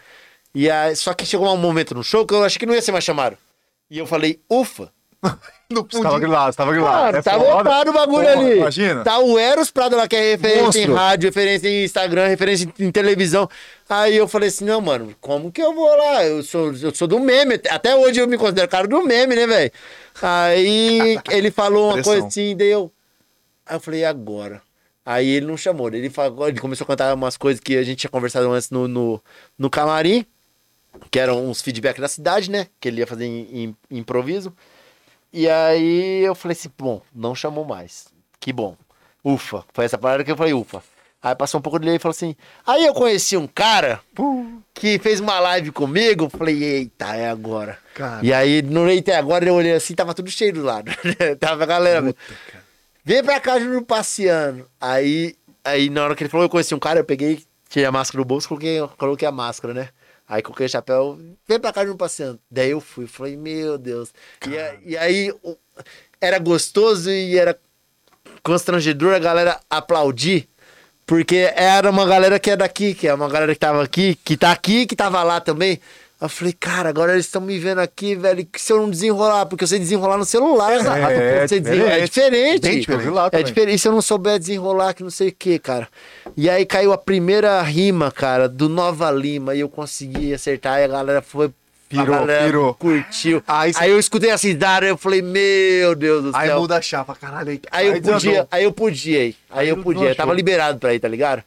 E 0.54 0.70
aí, 0.70 0.94
só 0.96 1.14
que 1.14 1.24
chegou 1.24 1.52
um 1.52 1.56
momento 1.56 1.94
no 1.94 2.02
show 2.02 2.26
que 2.26 2.34
eu 2.34 2.44
achei 2.44 2.58
que 2.58 2.66
não 2.66 2.74
ia 2.74 2.82
ser 2.82 2.92
mais 2.92 3.04
chamado. 3.04 3.36
E 3.88 3.98
eu 3.98 4.06
falei, 4.06 4.40
ufa, 4.50 4.92
Você 5.72 6.02
tava 6.02 6.18
grilado, 6.18 6.52
você 6.52 6.56
tava 6.56 6.72
grilado. 6.72 7.04
Mano, 7.04 7.18
É 7.18 7.22
tá 7.22 7.32
foda. 7.38 7.54
lotado 7.54 7.88
o 7.90 7.92
bagulho 7.92 8.26
Porra, 8.28 8.40
ali. 8.40 8.56
imagina. 8.58 9.04
Tá 9.04 9.18
o 9.20 9.38
Eros 9.38 9.70
Prado 9.70 9.94
lá, 9.96 10.08
que 10.08 10.16
é 10.16 10.32
referência 10.32 10.80
em 10.80 10.86
Monstro. 10.88 10.94
rádio, 10.94 11.28
referência 11.28 11.68
em 11.68 11.84
Instagram, 11.84 12.26
referência 12.26 12.72
em 12.80 12.90
televisão. 12.90 13.48
Aí 13.88 14.16
eu 14.16 14.26
falei 14.26 14.48
assim, 14.48 14.64
não, 14.64 14.80
mano, 14.80 15.14
como 15.20 15.52
que 15.52 15.62
eu 15.62 15.72
vou 15.72 15.96
lá? 15.96 16.24
Eu 16.26 16.42
sou, 16.42 16.72
eu 16.74 16.92
sou 16.92 17.06
do 17.06 17.20
meme. 17.20 17.60
Até 17.70 17.94
hoje 17.94 18.20
eu 18.20 18.26
me 18.26 18.36
considero 18.36 18.66
cara 18.68 18.88
do 18.88 19.00
meme, 19.04 19.36
né, 19.36 19.46
velho? 19.46 19.70
Aí 20.20 21.18
ele 21.30 21.50
falou 21.52 21.84
uma 21.86 21.94
Pressão. 21.94 22.12
coisa 22.14 22.26
assim, 22.26 22.56
daí 22.56 22.68
eu... 22.70 22.90
Aí 23.64 23.76
eu 23.76 23.80
falei, 23.80 24.00
e 24.00 24.04
agora? 24.04 24.60
Aí 25.06 25.28
ele 25.28 25.46
não 25.46 25.56
chamou, 25.56 25.86
ele, 25.88 26.10
falou, 26.10 26.48
ele 26.48 26.58
começou 26.58 26.84
a 26.84 26.88
cantar 26.88 27.14
umas 27.14 27.36
coisas 27.36 27.60
que 27.60 27.76
a 27.76 27.82
gente 27.84 27.98
tinha 28.00 28.10
conversado 28.10 28.50
antes 28.50 28.70
no, 28.70 28.88
no, 28.88 29.20
no 29.58 29.70
camarim, 29.70 30.26
que 31.10 31.18
eram 31.18 31.48
uns 31.48 31.62
feedback 31.62 32.00
da 32.00 32.08
cidade, 32.08 32.50
né? 32.50 32.66
Que 32.80 32.88
ele 32.88 33.00
ia 33.00 33.06
fazer 33.06 33.24
em, 33.24 33.46
em- 33.52 33.76
em 33.90 33.98
improviso. 33.98 34.52
E 35.32 35.48
aí 35.48 36.24
eu 36.24 36.34
falei 36.34 36.56
assim, 36.58 36.70
bom, 36.76 37.00
não 37.14 37.34
chamou 37.34 37.64
mais. 37.64 38.08
Que 38.38 38.52
bom. 38.52 38.76
Ufa. 39.24 39.64
Foi 39.72 39.84
essa 39.84 39.98
parada 39.98 40.24
que 40.24 40.30
eu 40.30 40.36
falei, 40.36 40.52
ufa. 40.52 40.82
Aí 41.22 41.34
passou 41.34 41.58
um 41.58 41.62
pouco 41.62 41.78
dele 41.78 41.96
e 41.96 41.98
falou 41.98 42.12
assim. 42.12 42.34
Aí 42.66 42.86
eu 42.86 42.94
conheci 42.94 43.36
um 43.36 43.46
cara 43.46 44.00
que 44.72 44.98
fez 44.98 45.20
uma 45.20 45.38
live 45.38 45.70
comigo. 45.70 46.30
Falei, 46.30 46.62
eita, 46.62 47.14
é 47.14 47.28
agora. 47.28 47.78
Cara. 47.94 48.24
E 48.24 48.32
aí, 48.32 48.62
no 48.62 48.88
é 48.88 49.16
agora 49.16 49.44
eu 49.44 49.54
olhei 49.54 49.74
assim, 49.74 49.94
tava 49.94 50.14
tudo 50.14 50.30
cheio 50.30 50.54
do 50.54 50.62
lado. 50.62 50.90
tava 51.38 51.64
a 51.64 51.66
galera. 51.66 52.14
Vem 53.04 53.22
pra 53.22 53.38
cá, 53.38 53.60
Júnior 53.60 53.82
passeando. 53.82 54.66
Aí, 54.80 55.36
aí, 55.62 55.90
na 55.90 56.04
hora 56.04 56.16
que 56.16 56.22
ele 56.22 56.30
falou, 56.30 56.46
eu 56.46 56.50
conheci 56.50 56.74
um 56.74 56.78
cara, 56.78 57.00
eu 57.00 57.04
peguei, 57.04 57.44
tirei 57.68 57.86
a 57.86 57.92
máscara 57.92 58.24
do 58.24 58.26
bolso, 58.26 58.48
coloquei, 58.48 58.78
coloquei 58.96 59.28
a 59.28 59.32
máscara, 59.32 59.74
né? 59.74 59.88
Aí 60.30 60.42
coloquei 60.42 60.66
o 60.66 60.68
chapéu, 60.68 61.18
vem 61.48 61.58
pra 61.58 61.72
cá, 61.72 61.80
Júnior 61.80 61.96
passeando. 61.96 62.38
Daí 62.48 62.70
eu 62.70 62.80
fui, 62.80 63.08
falei, 63.08 63.36
meu 63.36 63.76
Deus. 63.76 64.14
E, 64.46 64.90
e 64.92 64.96
aí, 64.96 65.34
era 66.20 66.38
gostoso 66.38 67.10
e 67.10 67.36
era 67.36 67.58
constrangedor 68.40 69.12
a 69.12 69.18
galera 69.18 69.58
aplaudir. 69.68 70.48
Porque 71.04 71.52
era 71.56 71.90
uma 71.90 72.06
galera 72.06 72.38
que 72.38 72.48
é 72.48 72.56
daqui, 72.56 72.94
que 72.94 73.08
é 73.08 73.12
uma 73.12 73.28
galera 73.28 73.52
que 73.52 73.58
tava 73.58 73.82
aqui, 73.82 74.14
que 74.24 74.36
tá 74.36 74.52
aqui, 74.52 74.86
que 74.86 74.94
tava 74.94 75.20
lá 75.24 75.40
também. 75.40 75.80
Eu 76.20 76.28
falei, 76.28 76.52
cara, 76.52 76.88
agora 76.90 77.12
eles 77.12 77.24
estão 77.24 77.40
me 77.40 77.58
vendo 77.58 77.78
aqui, 77.78 78.14
velho. 78.14 78.44
Que 78.44 78.60
se 78.60 78.70
eu 78.72 78.80
não 78.82 78.90
desenrolar, 78.90 79.46
porque 79.46 79.64
eu 79.64 79.68
sei 79.68 79.78
desenrolar 79.78 80.18
no 80.18 80.24
celular, 80.26 80.78
sabe? 80.82 81.00
é 81.14 81.48
Você 81.48 81.60
desenrola- 81.60 81.92
é 81.92 82.00
diferente. 82.04 82.60
Bem 82.68 82.80
diferente. 82.80 83.08
É 83.32 83.42
diferente. 83.42 83.78
Se 83.78 83.88
eu 83.88 83.92
não 83.92 84.02
souber 84.02 84.38
desenrolar, 84.38 84.92
que 84.92 85.02
não 85.02 85.08
sei 85.10 85.28
o 85.28 85.32
que, 85.32 85.58
cara. 85.58 85.88
E 86.36 86.50
aí 86.50 86.66
caiu 86.66 86.92
a 86.92 86.98
primeira 86.98 87.60
rima, 87.62 88.10
cara, 88.12 88.48
do 88.48 88.68
Nova 88.68 89.10
Lima, 89.10 89.54
e 89.54 89.60
eu 89.60 89.68
consegui 89.70 90.34
acertar, 90.34 90.80
e 90.80 90.84
a 90.84 90.88
galera 90.88 91.22
foi. 91.22 91.50
Pirou, 91.88 92.14
a 92.14 92.18
galera 92.20 92.44
pirou. 92.44 92.74
Curtiu. 92.74 93.42
Aí 93.48 93.72
Aí, 93.76 93.90
eu 93.90 93.98
escutei 93.98 94.30
essa 94.30 94.46
idade, 94.46 94.86
eu 94.86 94.96
falei, 94.96 95.22
meu 95.22 95.94
Deus 95.96 96.22
do 96.22 96.36
Aí 96.36 96.46
céu. 96.48 96.60
muda 96.60 96.76
a 96.76 96.82
chapa, 96.82 97.16
caralho. 97.20 97.48
Aí, 97.50 97.60
Aí 97.72 97.86
eu 97.88 97.92
Aí 97.94 98.00
podia, 98.00 98.46
aí 98.50 98.64
eu 98.64 98.72
podia 98.72 99.24
ir. 99.24 99.36
Aí, 99.50 99.68
eu 99.68 99.76
podia, 99.78 100.14
tava 100.14 100.32
liberado 100.32 100.78
pra 100.78 100.94
ir, 100.94 101.00
tá 101.00 101.08
ligado? 101.08 101.42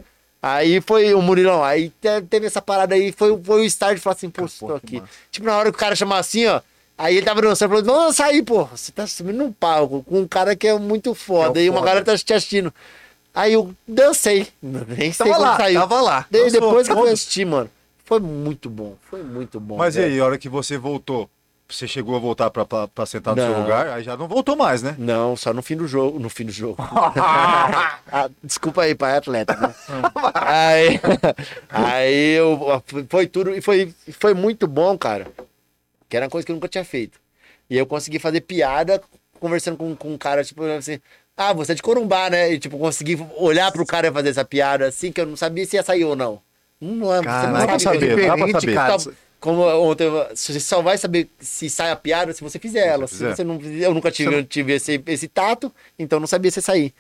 Aí 0.46 0.82
foi 0.82 1.14
o 1.14 1.22
Murilão, 1.22 1.64
aí 1.64 1.90
te- 2.02 2.22
teve 2.30 2.48
essa 2.48 2.62
parada 2.62 2.94
aí, 2.96 3.14
foi, 3.14 3.42
foi 3.42 3.62
o 3.62 3.64
start 3.64 3.96
de 3.96 4.02
falar 4.02 4.16
assim, 4.18 4.30
pô, 4.30 4.46
tô 4.60 4.76
aqui. 4.76 5.02
Tipo, 5.32 5.46
na 5.48 5.56
hora 5.58 5.72
que 5.72 5.78
o 5.78 5.80
cara 5.80 5.96
chamar 5.96 6.18
assim, 6.18 6.46
ó, 6.48 6.60
aí 6.98 7.16
ele 7.16 7.26
tava 7.26 7.42
dançando, 7.42 7.70
falou, 7.70 7.84
vamos 7.86 8.08
dançar 8.08 8.28
aí, 8.28 8.44
pô, 8.44 8.66
você 8.66 8.92
tá 8.92 9.08
subindo 9.08 9.38
num 9.38 9.54
palco 9.54 10.04
com 10.04 10.20
um 10.20 10.28
cara 10.28 10.54
que 10.54 10.68
é 10.68 10.78
muito 10.78 11.16
foda, 11.16 11.62
É 11.62 11.64
e 11.64 11.70
uma 11.70 11.78
foda. 11.80 11.88
galera 11.92 12.06
tá 12.06 12.18
te 12.18 12.34
assistindo. 12.34 12.74
Aí 13.34 13.54
eu 13.54 13.74
dancei, 13.88 14.48
nem 14.62 15.14
sei 15.14 15.26
Tava 15.32 15.38
lá, 15.38 15.56
saiu. 15.58 15.80
tava 15.80 16.02
lá. 16.02 16.26
Dançou, 16.30 16.52
depois 16.52 16.88
que 16.88 16.94
eu 16.94 16.98
fui 16.98 17.10
assistir, 17.12 17.46
mano, 17.46 17.70
foi 18.04 18.20
muito 18.20 18.70
bom, 18.70 18.98
foi 19.10 19.24
muito 19.24 19.62
bom. 19.62 19.78
Mas 19.78 19.96
e 19.96 20.02
aí, 20.02 20.20
a 20.20 20.26
hora 20.26 20.38
que 20.38 20.50
você 20.50 20.78
voltou, 20.78 21.30
você 21.76 21.88
chegou 21.88 22.16
a 22.16 22.20
voltar 22.20 22.50
pra 22.50 23.06
sentar 23.06 23.36
no 23.36 23.42
seu 23.42 23.52
Não. 23.52 23.62
lugar, 23.62 23.88
aí 23.88 24.04
já 24.04 24.16
não 24.16 24.28
voltou 24.28 24.56
mais, 24.56 24.82
né? 24.84 24.96
Não, 24.98 25.36
só 25.36 25.54
no 25.54 25.62
fim 25.62 25.76
do 25.76 25.88
jogo. 25.88 26.20
No 26.20 26.30
fim 26.30 26.46
do 26.46 26.52
jogo. 26.52 26.78
Ah, 28.16 28.30
desculpa 28.44 28.84
aí, 28.84 28.94
pai 28.94 29.18
atleta. 29.18 29.56
Né? 29.58 29.74
aí, 30.36 31.00
aí 31.70 32.34
eu, 32.36 32.60
foi 33.10 33.26
tudo. 33.26 33.56
E 33.56 33.60
foi, 33.60 33.92
foi 34.20 34.36
muito 34.36 34.68
bom, 34.68 34.96
cara. 34.96 35.28
Que 36.08 36.16
era 36.18 36.26
uma 36.28 36.30
coisa 36.30 36.46
que 36.46 36.52
eu 36.52 36.56
nunca 36.56 36.68
tinha 36.68 36.86
feito. 36.86 37.20
E 37.68 37.76
eu 37.76 37.88
consegui 37.88 38.20
fazer 38.20 38.42
piada 38.42 39.02
conversando 39.40 39.78
com, 39.78 39.96
com 39.96 40.14
um 40.14 40.18
cara, 40.18 40.44
tipo, 40.44 40.64
assim. 40.64 41.00
Ah, 41.36 41.54
você 41.54 41.72
é 41.72 41.76
de 41.76 41.82
Corumbá, 41.82 42.30
né? 42.30 42.54
E, 42.54 42.60
tipo, 42.60 42.78
consegui 42.78 43.20
olhar 43.38 43.72
pro 43.72 43.84
cara 43.84 44.08
e 44.10 44.12
fazer 44.12 44.30
essa 44.30 44.46
piada 44.46 44.86
assim, 44.88 45.12
que 45.12 45.20
eu 45.20 45.26
não 45.26 45.36
sabia 45.36 45.66
se 45.66 45.76
ia 45.76 45.82
sair 45.82 46.06
ou 46.06 46.16
não. 46.16 46.40
Não, 46.80 47.16
é- 47.16 47.24
Cara, 47.24 47.52
dá 47.52 47.66
pra 47.66 47.80
sabe 47.80 48.00
saber, 48.00 48.28
dá 48.28 48.38
pra 48.38 48.98
saber. 49.00 49.16
Como 49.44 49.62
ontem, 49.62 50.10
você 50.34 50.58
só 50.58 50.82
vai 50.82 50.98
saber 50.98 51.30
se 51.38 51.70
sai 51.70 51.92
a 51.92 51.98
piada 51.98 52.32
se 52.32 52.42
você 52.42 52.58
fizer 52.58 52.88
ela. 52.88 53.08
Se 53.08 53.16
fizer. 53.16 53.36
você 53.36 53.44
não 53.44 53.60
eu 53.62 53.94
nunca 53.94 54.10
tive, 54.10 54.34
eu 54.34 54.46
tive 54.46 54.72
esse, 54.72 55.04
esse 55.06 55.28
tato, 55.28 55.70
então 56.00 56.18
não 56.18 56.28
sabia 56.28 56.50
se 56.50 56.62
sair. 56.62 56.94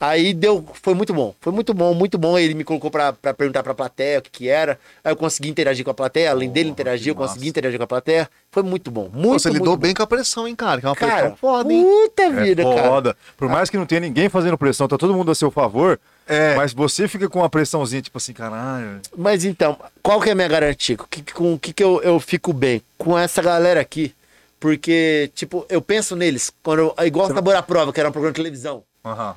Aí 0.00 0.32
deu, 0.32 0.64
foi 0.74 0.94
muito 0.94 1.12
bom, 1.12 1.34
foi 1.40 1.52
muito 1.52 1.74
bom, 1.74 1.92
muito 1.92 2.16
bom. 2.16 2.38
Ele 2.38 2.54
me 2.54 2.62
colocou 2.62 2.88
pra, 2.88 3.12
pra 3.12 3.34
perguntar 3.34 3.64
pra 3.64 3.74
plateia 3.74 4.20
o 4.20 4.22
que, 4.22 4.30
que 4.30 4.48
era. 4.48 4.78
Aí 5.02 5.10
eu 5.10 5.16
consegui 5.16 5.48
interagir 5.48 5.84
com 5.84 5.90
a 5.90 5.94
plateia, 5.94 6.30
além 6.30 6.48
dele 6.48 6.68
interagir, 6.70 7.08
eu 7.08 7.16
massa. 7.16 7.32
consegui 7.34 7.48
interagir 7.48 7.78
com 7.78 7.84
a 7.84 7.86
plateia. 7.88 8.30
Foi 8.52 8.62
muito 8.62 8.90
bom, 8.92 9.10
muito 9.12 9.40
você 9.42 9.50
lidou 9.50 9.70
muito 9.70 9.80
bem 9.80 9.94
com 9.94 10.02
a 10.02 10.06
pressão, 10.06 10.46
hein, 10.46 10.54
cara? 10.54 10.80
Que 10.80 10.86
é 10.86 10.88
uma 10.88 10.94
bom. 10.94 11.00
Cara, 11.00 11.16
pressão 11.22 11.36
foda, 11.36 11.72
hein? 11.72 11.82
puta 11.84 12.22
É 12.22 12.30
vida, 12.30 12.62
cara. 12.62 12.88
foda. 12.88 13.16
Por 13.36 13.48
mais 13.48 13.68
que 13.68 13.76
não 13.76 13.86
tenha 13.86 14.00
ninguém 14.00 14.28
fazendo 14.28 14.56
pressão, 14.56 14.86
tá 14.86 14.96
todo 14.96 15.12
mundo 15.14 15.32
a 15.32 15.34
seu 15.34 15.50
favor, 15.50 15.98
É. 16.28 16.54
mas 16.54 16.72
você 16.72 17.08
fica 17.08 17.28
com 17.28 17.40
uma 17.40 17.50
pressãozinha, 17.50 18.00
tipo 18.00 18.18
assim, 18.18 18.32
caralho. 18.32 19.00
Mas 19.16 19.44
então, 19.44 19.76
qual 20.00 20.20
que 20.20 20.28
é 20.28 20.32
a 20.32 20.34
minha 20.36 20.48
garantia? 20.48 20.96
Com 20.96 21.04
o 21.04 21.08
que, 21.08 21.32
com 21.32 21.54
o 21.54 21.58
que, 21.58 21.72
que 21.72 21.82
eu, 21.82 22.00
eu 22.02 22.20
fico 22.20 22.52
bem? 22.52 22.80
Com 22.96 23.18
essa 23.18 23.42
galera 23.42 23.80
aqui. 23.80 24.14
Porque, 24.60 25.30
tipo, 25.34 25.66
eu 25.68 25.80
penso 25.82 26.14
neles, 26.16 26.52
quando 26.62 26.78
eu, 26.80 27.06
igual 27.06 27.28
Sabor 27.28 27.54
à 27.54 27.62
Prova, 27.62 27.92
que 27.92 28.00
era 28.00 28.08
um 28.08 28.12
programa 28.12 28.32
de 28.32 28.36
televisão. 28.36 28.82
Aham. 29.04 29.34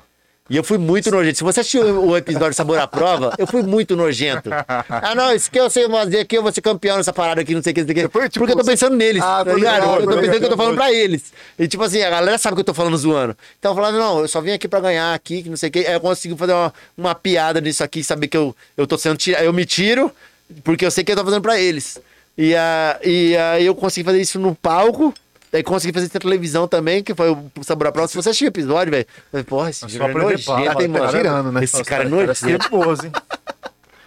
E 0.52 0.56
eu 0.58 0.62
fui 0.62 0.76
muito 0.76 1.10
nojento. 1.10 1.38
Se 1.38 1.42
você 1.42 1.60
assistiu 1.60 2.04
o 2.04 2.14
episódio 2.14 2.52
Sabor 2.52 2.78
à 2.78 2.86
Prova, 2.86 3.34
eu 3.38 3.46
fui 3.46 3.62
muito 3.62 3.96
nojento. 3.96 4.50
Ah, 4.52 5.14
não, 5.14 5.34
isso 5.34 5.50
que 5.50 5.58
eu 5.58 5.70
sei 5.70 5.88
fazer 5.88 6.20
aqui, 6.20 6.36
eu 6.36 6.42
vou 6.42 6.52
ser 6.52 6.60
campeão 6.60 6.98
nessa 6.98 7.10
parada 7.10 7.40
aqui, 7.40 7.54
não 7.54 7.62
sei 7.62 7.72
o 7.72 7.74
que, 7.74 7.80
não 7.80 7.86
sei 7.86 8.04
o 8.04 8.10
que. 8.10 8.28
Tipo, 8.28 8.40
Porque 8.40 8.52
eu 8.52 8.58
tô 8.58 8.64
pensando 8.64 8.94
neles, 8.94 9.22
Ah, 9.22 9.42
tá 9.42 9.54
ligado? 9.54 10.02
Eu 10.02 10.06
tô 10.06 10.20
pensando 10.20 10.38
que 10.40 10.44
eu 10.44 10.50
tô 10.50 10.56
falando 10.58 10.74
pra 10.74 10.92
eles. 10.92 11.32
E 11.58 11.66
tipo 11.66 11.82
assim, 11.82 12.02
a 12.02 12.10
galera 12.10 12.36
sabe 12.36 12.54
que 12.56 12.60
eu 12.60 12.64
tô 12.66 12.74
falando 12.74 12.94
zoando. 12.98 13.34
Então 13.58 13.70
eu 13.70 13.74
falava, 13.74 13.96
não, 13.96 14.20
eu 14.20 14.28
só 14.28 14.42
vim 14.42 14.50
aqui 14.50 14.68
pra 14.68 14.78
ganhar 14.80 15.14
aqui, 15.14 15.42
que 15.42 15.48
não 15.48 15.56
sei 15.56 15.70
o 15.70 15.72
que. 15.72 15.78
Aí 15.86 15.94
eu 15.94 16.00
consigo 16.00 16.36
fazer 16.36 16.52
uma, 16.52 16.74
uma 16.98 17.14
piada 17.14 17.58
nisso 17.58 17.82
aqui, 17.82 18.04
saber 18.04 18.28
que 18.28 18.36
eu, 18.36 18.54
eu 18.76 18.86
tô 18.86 18.98
sendo 18.98 19.16
tirado. 19.16 19.42
Eu 19.44 19.54
me 19.54 19.64
tiro, 19.64 20.12
porque 20.62 20.84
eu 20.84 20.90
sei 20.90 21.02
que 21.02 21.12
eu 21.12 21.16
tô 21.16 21.24
fazendo 21.24 21.40
pra 21.40 21.58
eles. 21.58 21.98
E, 22.36 22.54
a, 22.54 23.00
e 23.02 23.34
aí 23.38 23.64
eu 23.64 23.74
consegui 23.74 24.04
fazer 24.04 24.20
isso 24.20 24.38
no 24.38 24.54
palco. 24.54 25.14
Daí 25.52 25.62
consegui 25.62 25.92
fazer 25.92 26.08
televisão 26.08 26.66
também, 26.66 27.02
que 27.02 27.14
foi 27.14 27.30
o 27.30 27.50
Sabor 27.62 27.92
Prova. 27.92 28.08
Se 28.08 28.14
você 28.16 28.30
assistiu 28.30 28.46
o 28.46 28.48
episódio, 28.48 28.90
velho, 28.90 29.44
porra, 29.44 29.68
esse 29.68 29.80
Só 29.80 29.88
Júnior 29.88 30.08
é 30.08 30.12
pra 30.14 30.22
nojento, 30.22 30.50
hein, 30.82 30.92
tá 30.92 30.98
mano? 30.98 31.08
tirando, 31.12 31.52
né? 31.52 31.62
Esse 31.64 31.84
cara 31.84 32.04
é 32.04 32.08
cara 32.10 32.26
nojento. 32.26 33.12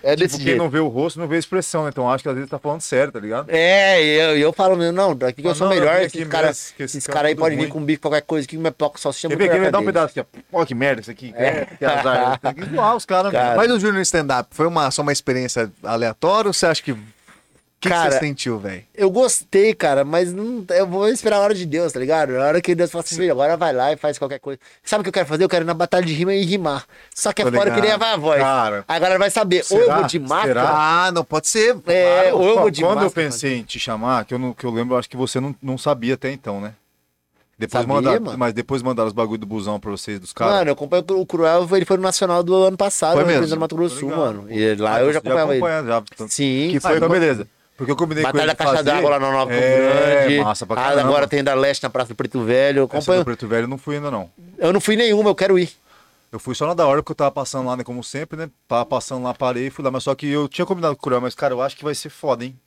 É 0.07 0.15
desse 0.15 0.33
Tipo, 0.33 0.37
quem 0.37 0.45
jeito. 0.45 0.57
não 0.59 0.69
vê 0.69 0.79
o 0.79 0.87
rosto 0.87 1.19
não 1.19 1.27
vê 1.27 1.35
a 1.35 1.39
expressão, 1.39 1.83
né? 1.83 1.89
Então 1.91 2.07
acho 2.07 2.21
que 2.23 2.29
às 2.29 2.35
vezes 2.35 2.47
tá 2.49 2.59
falando 2.59 2.81
sério, 2.81 3.11
tá 3.11 3.19
ligado? 3.19 3.47
É, 3.49 4.03
e 4.03 4.19
eu, 4.19 4.37
e 4.37 4.41
eu 4.41 4.53
falo 4.53 4.75
mesmo, 4.77 4.93
não, 4.93 5.15
daqui 5.15 5.41
que 5.41 5.47
eu 5.47 5.51
Ah, 5.51 5.55
sou 5.55 5.67
não, 5.67 5.73
melhor, 5.75 5.95
mesmo, 5.95 6.11
que 6.11 6.17
esse 6.19 6.73
esses 6.83 7.07
cara 7.07 7.15
caras 7.15 7.27
aí 7.29 7.33
é 7.33 7.35
podem 7.35 7.57
vir 7.57 7.69
com 7.69 7.83
bico, 7.83 8.03
qualquer 8.03 8.21
coisa, 8.21 8.47
que 8.47 8.55
me 8.55 8.69
toca 8.69 8.99
só 8.99 9.11
se 9.11 9.19
chama 9.21 9.35
Quer 9.35 9.43
ver? 9.43 9.49
Quer 9.49 9.59
ver? 9.61 9.71
Dá 9.71 9.79
um 9.79 9.85
pedaço 9.85 10.19
aqui, 10.19 10.27
ó. 10.53 10.63
Que 10.65 10.75
merda 10.75 11.01
isso 11.01 11.09
aqui. 11.09 11.33
É, 11.35 11.65
que 11.77 11.83
azar. 11.83 12.39
Tem 12.39 12.53
que 12.53 12.65
zoar 12.65 12.95
os 12.95 13.03
caras, 13.05 13.31
Cara. 13.31 13.55
Mas 13.55 13.71
o 13.71 13.79
Júnior 13.79 14.01
stand-up 14.03 14.47
foi 14.51 14.67
uma, 14.67 14.91
só 14.91 15.01
uma 15.01 15.11
experiência 15.11 15.71
aleatória 15.83 16.49
ou 16.49 16.53
você 16.53 16.67
acha 16.67 16.83
que. 16.83 16.95
Que, 17.85 17.89
que 17.91 17.95
Cara, 17.95 18.11
você 18.11 18.19
sentiu, 18.19 18.57
velho? 18.57 18.83
Eu 18.95 19.11
gostei, 19.11 19.73
cara, 19.75 20.03
mas 20.03 20.33
não, 20.33 20.65
eu 20.69 20.87
vou 20.87 21.07
esperar 21.07 21.37
a 21.37 21.39
hora 21.41 21.53
de 21.53 21.65
Deus, 21.65 21.93
tá 21.93 21.99
ligado? 21.99 22.35
A 22.35 22.45
hora 22.47 22.61
que 22.61 22.73
Deus 22.73 22.89
fala 22.91 23.03
assim, 23.03 23.29
agora 23.29 23.55
vai 23.55 23.71
lá 23.73 23.91
e 23.93 23.95
faz 23.97 24.17
qualquer 24.17 24.39
coisa. 24.39 24.59
Sabe 24.83 25.01
o 25.01 25.03
que 25.03 25.09
eu 25.09 25.13
quero 25.13 25.27
fazer? 25.27 25.43
Eu 25.43 25.49
quero 25.49 25.63
ir 25.63 25.67
na 25.67 25.73
batalha 25.75 26.03
de 26.05 26.13
rima 26.13 26.33
e 26.33 26.43
rimar. 26.43 26.85
Só 27.13 27.31
que 27.31 27.41
é 27.43 27.45
Tô 27.45 27.51
fora 27.51 27.69
que 27.71 27.81
nem 27.81 27.91
a 27.91 28.17
voz. 28.17 28.41
Cara. 28.41 28.83
A 28.87 28.97
galera 28.99 29.19
vai 29.19 29.29
saber, 29.29 29.63
ou 29.69 29.77
eu 29.77 29.83
Será? 29.85 29.97
vou 29.99 30.07
de 30.07 30.19
máscara, 30.19 30.61
Será? 30.61 30.73
Ah, 31.05 31.11
não 31.11 31.23
pode 31.23 31.47
ser. 31.47 31.77
é, 31.85 32.21
claro. 32.31 32.37
ou 32.37 32.47
eu 32.49 32.59
vou 32.61 32.71
de 32.71 32.81
Quando 32.81 32.97
eu 32.97 33.03
máscara. 33.03 33.27
pensei 33.27 33.57
em 33.57 33.63
te 33.63 33.79
chamar, 33.79 34.25
que 34.25 34.33
eu, 34.33 34.39
não, 34.39 34.51
que 34.53 34.65
eu 34.65 34.71
lembro, 34.71 34.97
acho 34.97 35.09
que 35.09 35.15
você 35.17 35.39
não, 35.39 35.55
não 35.61 35.77
sabia 35.77 36.15
até 36.15 36.31
então, 36.31 36.59
né? 36.59 36.73
Depois 37.57 37.83
Sabia, 37.83 37.95
mandaram, 37.95 38.21
mano. 38.25 38.37
mas 38.37 38.53
depois 38.53 38.81
mandaram 38.81 39.07
os 39.07 39.13
bagulho 39.13 39.37
do 39.39 39.45
busão 39.45 39.79
pra 39.79 39.89
vocês, 39.89 40.19
dos 40.19 40.33
caras. 40.33 40.55
Mano, 40.55 40.69
eu 40.71 40.73
acompanho 40.73 41.05
o 41.11 41.25
Cruel, 41.25 41.65
ele 41.71 41.85
foi 41.85 41.95
no 41.95 42.03
Nacional 42.03 42.43
do 42.43 42.53
ano 42.53 42.75
passado, 42.75 43.13
Foi 43.13 43.21
no 43.21 43.27
mesmo? 43.27 43.39
representando 43.39 43.59
Mato 43.61 43.75
Grosso 43.77 43.97
Sul, 43.97 44.09
mano. 44.09 44.45
E 44.51 44.75
lá 44.75 44.95
Ah, 44.95 45.01
eu 45.01 45.13
já 45.13 45.19
acompanhava 45.19 45.55
ele. 45.55 45.65
acompanha, 45.65 45.83
já. 46.17 46.27
Sim, 46.27 46.67
Que 46.71 46.81
foi, 46.81 46.97
então 46.97 47.07
beleza. 47.07 47.47
Porque 47.77 47.91
eu 47.91 47.95
combinei 47.95 48.23
Batalha 48.23 48.47
da 48.47 48.55
com 48.55 48.63
ele 48.63 48.69
Caixa 48.71 48.83
fazer- 48.83 48.91
d'Água 48.91 49.09
lá 49.11 49.19
na 49.19 49.31
Nova 49.31 49.53
É, 49.53 50.23
Grande. 50.27 50.39
massa 50.43 50.65
pra 50.65 50.75
caramba. 50.77 51.01
agora 51.01 51.27
tem 51.27 51.43
da 51.43 51.53
Leste 51.53 51.83
na 51.83 51.89
Praça 51.89 52.09
do 52.09 52.15
Preto 52.15 52.41
Velho. 52.43 52.79
Eu, 52.79 52.85
Essa 52.85 52.97
acompanho... 52.97 53.21
do 53.21 53.25
Preto 53.25 53.47
Velho 53.47 53.63
eu 53.65 53.67
não 53.67 53.77
fui 53.77 53.95
ainda, 53.95 54.09
não. 54.09 54.29
eu 54.57 54.71
não 54.71 54.79
fui 54.79 54.95
nenhuma, 54.95 55.29
eu 55.29 55.35
quero 55.35 55.59
ir. 55.59 55.69
Eu 56.31 56.39
fui 56.39 56.55
só 56.55 56.67
na 56.67 56.73
da 56.73 56.85
hora 56.87 57.01
que 57.03 57.11
eu 57.11 57.15
tava 57.15 57.31
passando 57.31 57.67
lá, 57.67 57.77
né? 57.77 57.83
Como 57.83 58.03
sempre, 58.03 58.37
né? 58.37 58.49
Tava 58.67 58.85
passando 58.85 59.23
lá, 59.23 59.33
parei 59.33 59.67
e 59.67 59.69
fui 59.69 59.83
lá. 59.85 59.91
Mas 59.91 60.03
só 60.03 60.13
que 60.15 60.27
eu 60.27 60.47
tinha 60.47 60.65
combinado 60.65 60.95
com 60.95 60.99
o 60.99 61.03
Cruel, 61.03 61.21
mas, 61.21 61.35
cara, 61.35 61.53
eu 61.53 61.61
acho 61.61 61.77
que 61.77 61.83
vai 61.83 61.95
ser 61.95 62.09
foda, 62.09 62.43
hein? 62.43 62.57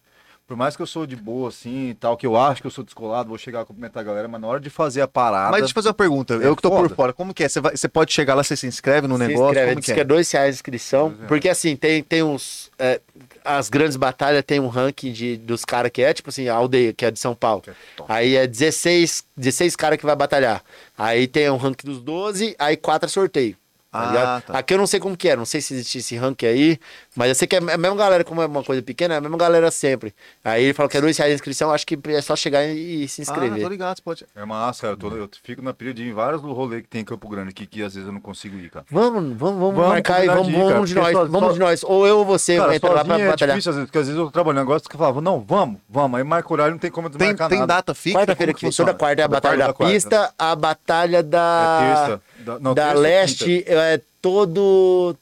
Por 0.49 0.57
mais 0.57 0.75
que 0.75 0.81
eu 0.81 0.87
sou 0.87 1.07
de 1.07 1.15
boa, 1.15 1.51
assim, 1.51 1.91
e 1.91 1.95
tal, 1.95 2.17
que 2.17 2.27
eu 2.27 2.35
acho 2.35 2.63
que 2.63 2.67
eu 2.67 2.71
sou 2.71 2.83
descolado, 2.83 3.29
vou 3.29 3.37
chegar 3.37 3.61
a 3.61 3.65
cumprimentar 3.67 4.01
a 4.01 4.05
galera, 4.05 4.27
mas 4.27 4.41
na 4.41 4.47
hora 4.47 4.59
de 4.59 4.71
fazer 4.71 5.03
a 5.03 5.07
parada... 5.07 5.51
Mas 5.51 5.61
deixa 5.61 5.73
eu 5.73 5.75
fazer 5.75 5.89
uma 5.89 5.95
pergunta. 5.95 6.33
Eu 6.35 6.57
que 6.57 6.63
tô 6.63 6.71
foda. 6.71 6.89
por 6.89 6.97
fora. 6.97 7.13
Como 7.13 7.35
que 7.35 7.45
é? 7.45 7.49
Você, 7.51 7.61
vai- 7.61 7.77
você 7.77 7.87
pode 7.87 8.11
chegar 8.15 8.35
lá, 8.35 8.43
você 8.43 8.57
se 8.57 8.67
inscreve 8.67 9.07
no 9.07 9.19
Se 9.19 9.27
negócio? 9.27 9.45
inscreve, 9.49 9.73
como 9.73 9.83
que 9.83 9.93
que 9.93 10.01
é? 10.01 10.03
é 10.03 10.05
dois 10.07 10.33
reais 10.33 10.47
a 10.47 10.57
inscrição. 10.57 11.15
Porque 11.29 11.51
assim, 11.51 11.77
tem, 11.77 12.03
tem 12.03 12.23
uns. 12.23 12.71
é, 12.79 12.99
as 13.45 13.69
grandes 13.69 13.97
batalhas 13.99 14.43
tem 14.43 14.59
um 14.59 14.69
ranking 14.69 15.13
de, 15.13 15.37
dos 15.37 15.67
caras 15.67 15.91
que 15.91 16.01
é, 16.01 16.15
tipo 16.15 16.31
assim, 16.31 16.49
a 16.49 16.55
aldeia, 16.55 16.95
que 16.95 17.05
é 17.05 17.11
de 17.11 17.19
São 17.21 17.35
Paulo. 17.35 17.63
Aí 18.09 18.35
é 18.35 18.47
16, 18.47 19.25
16 19.37 19.77
caras 19.77 19.99
que 19.99 20.07
vai 20.07 20.17
batalhar. 20.17 20.63
Aí 20.97 21.27
tem 21.27 21.51
um 21.51 21.59
ranking 21.59 21.87
dos 21.87 22.01
12, 22.01 22.57
aí 22.59 22.75
quatro 22.75 23.07
é 23.07 23.11
sorteio. 23.11 23.55
Tá 23.99 24.05
Ah, 24.05 24.07
ligado? 24.11 24.43
tá. 24.43 24.59
Aqui 24.59 24.75
eu 24.75 24.79
não 24.79 24.87
sei 24.87 25.01
como 25.01 25.17
que 25.17 25.29
é, 25.29 25.35
não 25.37 25.45
sei 25.45 25.61
se 25.61 25.75
existe 25.75 25.99
esse 25.99 26.17
ranking 26.17 26.47
aí, 26.47 26.79
mas 27.17 27.29
eu 27.31 27.35
sei 27.35 27.49
que 27.49 27.57
é 27.57 27.59
a 27.59 27.63
mesma 27.79 27.97
galera, 27.97 28.23
como 28.23 28.41
é 28.41 28.47
uma 28.47 28.63
coisa 28.63 28.81
pequena, 28.83 29.15
é 29.15 29.17
a 29.17 29.21
mesma 29.21 29.37
galera 29.37 29.71
sempre. 29.71 30.15
Aí 30.45 30.65
ele 30.65 30.73
falou 30.75 30.89
que 30.89 30.97
é 30.97 31.01
dois 31.01 31.17
reais 31.19 31.33
a 31.33 31.35
inscrição, 31.35 31.71
acho 31.73 31.87
que 31.87 31.99
é 32.09 32.21
só 32.21 32.37
chegar 32.37 32.65
e, 32.65 33.05
e 33.05 33.09
se 33.09 33.21
Ah, 33.21 33.25
inscrever. 33.25 33.63
tô 33.63 33.69
ligado, 33.69 33.97
você 33.97 34.03
pode. 34.03 34.27
É 34.37 34.45
massa, 34.45 34.83
cara. 34.83 34.93
Eu, 34.93 34.97
tô- 34.97 35.17
eu 35.17 35.29
fico 35.43 35.63
na 35.63 35.75
pilha 35.75 35.93
de 35.93 36.03
ir 36.05 36.11
em 36.11 36.13
vários 36.13 36.41
rolês 36.43 36.83
que 36.83 36.89
tem 36.89 37.01
em 37.01 37.05
Campo 37.05 37.29
Grande 37.29 37.51
aqui, 37.51 37.67
que 37.67 37.83
às 37.83 37.95
vezes 37.95 38.07
eu 38.07 38.13
não 38.13 38.21
consigo 38.21 38.57
ir, 38.57 38.71
cara. 38.71 38.85
Vamos, 38.91 39.37
vamos, 39.37 39.59
vamos, 39.61 39.75
Vamos 39.75 39.89
marcar 39.89 40.25
e 40.25 40.27
vamos, 40.27 40.53
cara, 40.53 40.75
vamos 40.75 40.89
de 40.89 40.95
nós, 40.95 41.13
só- 41.13 41.25
vamos 41.27 41.41
só- 41.49 41.53
de 41.55 41.59
nós. 41.59 41.83
Ou 41.85 42.07
eu 42.07 42.19
ou 42.19 42.25
você 42.25 42.57
Cara, 42.57 42.75
entra 42.77 42.91
lá 42.91 43.05
pra 43.05 43.19
é 43.19 43.27
batalhar. 43.29 43.57
difícil, 43.57 43.71
às 43.71 43.77
vezes, 43.77 43.87
porque 43.89 43.99
às 43.99 44.07
vezes 44.07 44.19
eu 44.19 44.27
tô 44.27 44.31
trabalhando 44.33 44.61
negócio 44.61 44.89
que 44.89 44.97
falava, 44.97 45.21
não, 45.21 45.41
vamos, 45.41 45.81
vamos. 45.89 46.19
Aí 46.19 46.25
marca 46.25 46.49
o 46.49 46.53
horário, 46.53 46.73
não 46.73 46.79
tem 46.79 46.91
como 46.91 47.09
Tem, 47.11 47.19
desmarcar 47.19 47.49
tem 47.49 47.59
nada. 47.61 47.75
data 47.75 47.95
fixa? 47.95 48.19
Quarta-feira 48.19 48.53
que 48.53 48.59
que 48.61 48.67
toda 48.67 48.71
funciona? 48.73 48.95
quarta 48.95 49.23
é 49.23 49.25
a 49.25 49.29
batalha 49.29 49.59
da 49.59 49.67
da 49.69 49.73
pista, 49.75 50.35
a 50.39 50.55
batalha 50.57 51.17
É 51.19 51.23
da 51.23 51.79
terça. 51.81 52.21
Da, 52.39 52.59
não, 52.59 52.75
da 52.75 52.85
terça 52.89 52.99
leste 53.01 53.65
é 53.67 53.88
todo 54.21 55.17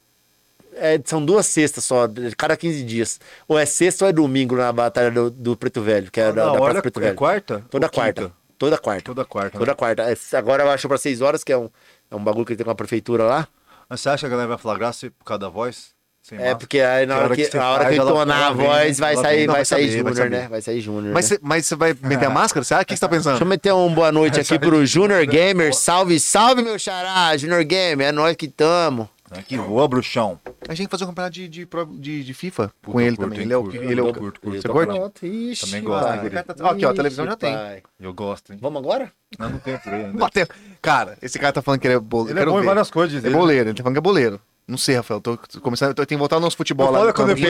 é, 0.75 1.01
são 1.05 1.25
duas 1.25 1.47
sextas 1.47 1.85
só, 1.85 2.09
cada 2.37 2.57
15 2.57 2.83
dias. 2.83 3.21
Ou 3.47 3.59
é 3.59 3.65
sexta 3.65 4.05
ou 4.05 4.09
é 4.09 4.13
domingo 4.13 4.57
na 4.57 4.73
batalha 4.73 5.11
do, 5.11 5.31
do 5.31 5.57
Preto 5.57 5.81
Velho, 5.81 6.11
que 6.11 6.21
é 6.21 6.33
da, 6.33 6.43
Ah, 6.43 6.47
da 6.47 6.53
não, 6.53 6.61
olha, 6.61 6.83
Preto 6.83 6.99
é 7.01 7.03
Velho. 7.05 7.17
quarta? 7.17 7.65
Toda 7.71 7.89
quarta. 7.89 8.23
quinta? 8.23 8.35
Toda 8.59 8.79
quarta. 8.79 9.05
Toda 9.05 9.25
quarta. 9.25 9.59
Toda 9.59 9.71
né? 9.73 9.77
quarta. 9.77 10.03
É, 10.03 10.37
Agora 10.37 10.65
eu 10.65 10.71
acho 10.71 10.89
pra 10.89 10.99
6 10.99 11.21
horas, 11.21 11.45
que 11.45 11.53
é 11.53 11.59
um, 11.59 11.71
é 12.11 12.17
um 12.17 12.23
bagulho 12.23 12.45
que 12.47 12.57
tem 12.57 12.65
com 12.65 12.71
a 12.71 12.75
prefeitura 12.75 13.25
lá. 13.25 13.49
Mas 13.89 14.01
você 14.01 14.09
acha 14.09 14.21
que 14.21 14.27
a 14.27 14.31
galera 14.31 14.49
vai 14.49 14.59
flagrar 14.59 14.93
se 14.93 15.11
por 15.11 15.25
causa 15.25 15.41
da 15.41 15.49
voz? 15.49 15.95
Sem 16.29 16.39
É, 16.39 16.41
máscara? 16.41 16.59
porque 16.59 16.81
aí 16.81 17.07
na 17.07 17.19
hora 17.19 17.37
que, 17.37 17.45
que 17.45 17.51
você 17.53 17.57
a 17.59 17.69
hora 17.71 17.85
que 17.85 17.95
ele 17.95 18.03
entonar 18.03 18.47
a 18.49 18.53
voz, 18.53 18.99
vai 18.99 19.17
sair, 19.17 19.47
vai 19.47 19.65
sair 19.65 19.91
Júnior, 19.91 20.29
né? 20.29 20.49
Vai 20.49 20.61
sair 20.61 20.81
Júnior. 20.81 21.15
Mas, 21.15 21.31
né? 21.31 21.37
você, 21.37 21.41
mas 21.41 21.67
você 21.67 21.77
vai 21.77 21.97
meter 22.03 22.25
a 22.27 22.31
máscara? 22.31 22.65
Você, 22.65 22.75
ah, 22.75 22.81
o 22.81 22.85
que 22.85 22.97
você 22.97 23.01
tá 23.01 23.09
pensando? 23.09 23.35
Deixa 23.35 23.45
eu 23.45 23.49
meter 23.49 23.73
um 23.73 23.95
boa 23.95 24.11
noite 24.11 24.41
aqui 24.41 24.59
pro 24.59 24.85
Junior 24.85 25.25
Gamer. 25.25 25.73
Salve, 25.73 26.19
salve, 26.19 26.63
meu 26.63 26.77
xará. 26.81 27.37
Junior 27.37 27.63
Gamer, 27.63 28.09
é 28.09 28.13
nós 28.13 28.35
que 28.35 28.49
tamo. 28.49 29.09
É 29.31 29.43
que 29.43 29.57
voa, 29.57 29.87
bruxão. 29.87 30.39
A 30.69 30.73
gente 30.73 30.79
tem 30.79 30.87
que 30.87 30.91
fazer 30.91 31.05
um 31.05 31.09
campeonato 31.09 31.35
de, 31.35 31.49
de, 31.49 31.69
de, 31.99 32.25
de 32.25 32.35
FIFA 32.35 32.73
Puta, 32.81 32.93
com 32.93 33.01
ele 33.01 33.17
curto, 33.17 33.29
também. 33.29 33.45
Ele 33.45 33.53
é 33.53 33.57
o, 33.57 33.63
curto. 33.63 33.77
ele 33.77 34.01
é 34.01 34.03
o, 34.03 34.15
Curto, 34.15 34.41
curto. 34.41 34.63
Você 34.63 34.69
curte? 34.69 35.27
Ixi, 35.27 35.67
Também 35.67 35.83
querido? 35.83 36.55
Ó, 36.61 36.71
aqui, 36.71 36.87
ó, 36.87 36.91
a 36.91 36.95
televisão 36.95 37.25
Ixi, 37.25 37.33
já 37.33 37.37
tem. 37.37 37.55
pai. 37.55 37.83
Eu 38.01 38.15
gosto, 38.15 38.53
hein? 38.53 38.59
Vamos 38.61 38.81
agora? 38.83 39.13
Não, 39.39 39.51
não 39.51 39.61
ainda. 39.93 40.19
Bateu. 40.19 40.47
Cara, 40.81 41.19
esse 41.21 41.39
cara 41.39 41.53
tá 41.53 41.61
falando 41.63 41.81
que 41.81 41.87
ele 41.89 41.95
é 41.95 41.99
boleiro. 41.99 42.39
Ele 42.39 42.49
é 42.49 42.53
bom 42.53 42.61
em 42.61 42.65
várias 42.65 42.91
coisas, 42.91 43.13
diz 43.15 43.25
É 43.25 43.27
ele. 43.27 43.37
boleiro, 43.37 43.69
ele 43.71 43.77
tá 43.77 43.83
falando 43.83 43.95
que 43.95 43.99
é 43.99 44.03
boleiro. 44.03 44.41
Não 44.67 44.77
sei, 44.79 44.97
Rafael. 44.97 45.21
Tô 45.21 45.39
começando, 45.63 45.91
eu 45.91 45.95
tenho 45.95 46.07
que 46.07 46.17
voltar 46.17 46.37
no 46.37 46.43
nosso 46.43 46.57
futebol 46.57 46.87
Eu 46.89 46.93
lá. 46.93 47.05
no 47.07 47.15
quando 47.15 47.31
eu 47.31 47.37
fui 47.37 47.47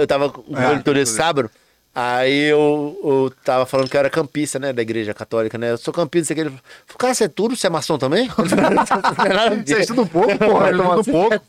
eu 0.00 0.06
tava 0.06 0.30
com 0.30 0.40
o 0.52 0.56
É, 0.56 0.68
Felipe 0.68 0.84
Todesco 0.84 0.84
Todesco. 0.84 1.16
sábado. 1.16 1.50
Aí 1.96 2.46
eu, 2.50 2.98
eu 3.04 3.32
tava 3.44 3.64
falando 3.66 3.88
que 3.88 3.96
eu 3.96 4.00
era 4.00 4.10
campista, 4.10 4.58
né, 4.58 4.72
da 4.72 4.82
igreja 4.82 5.14
católica, 5.14 5.56
né? 5.56 5.70
Eu 5.70 5.78
sou 5.78 5.94
campista, 5.94 6.26
sei 6.26 6.34
que 6.34 6.40
ele 6.40 6.50
falou, 6.50 6.98
cara, 6.98 7.14
você 7.14 7.24
é 7.24 7.28
tudo? 7.28 7.54
Você 7.54 7.68
é 7.68 7.70
maçom 7.70 7.96
também? 7.96 8.26
Não 8.36 9.62
tem. 9.62 9.64
Você 9.76 9.80
estuda 9.82 10.02
um 10.02 10.06
pouco, 10.06 10.36
porra. 10.36 10.70
Estuda 10.72 10.82
um 10.82 11.04
falou, 11.04 11.04
pouco. 11.04 11.44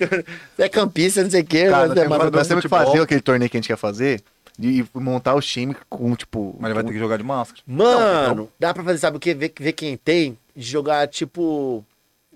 Você 0.56 0.62
é 0.64 0.70
campista, 0.70 1.24
não 1.24 1.32
sei 1.32 1.42
o 1.42 1.46
quê. 1.46 1.66
Cara, 1.68 1.88
nós 1.88 1.98
é 1.98 2.02
temos, 2.02 2.18
maçom. 2.18 2.32
nós 2.32 2.48
temos 2.48 2.62
que 2.62 2.70
fazer 2.70 3.02
aquele 3.02 3.22
torneio 3.22 3.50
que 3.50 3.58
a 3.58 3.60
gente 3.60 3.68
quer 3.68 3.78
fazer 3.78 4.22
e 4.60 4.86
montar 4.94 5.34
o 5.34 5.42
time 5.42 5.76
com, 5.90 6.16
tipo. 6.16 6.56
Mas 6.60 6.68
ele 6.70 6.76
vai 6.76 6.84
ter 6.84 6.94
que 6.94 7.00
jogar 7.00 7.18
de 7.18 7.24
máscara. 7.24 7.62
Mano, 7.66 8.48
dá 8.60 8.72
pra 8.72 8.84
fazer, 8.84 9.00
sabe 9.00 9.18
o 9.18 9.20
quê? 9.20 9.34
Ver, 9.34 9.52
ver 9.60 9.74
quem 9.74 9.98
tem, 9.98 10.38
de 10.56 10.64
jogar 10.64 11.08
tipo 11.08 11.84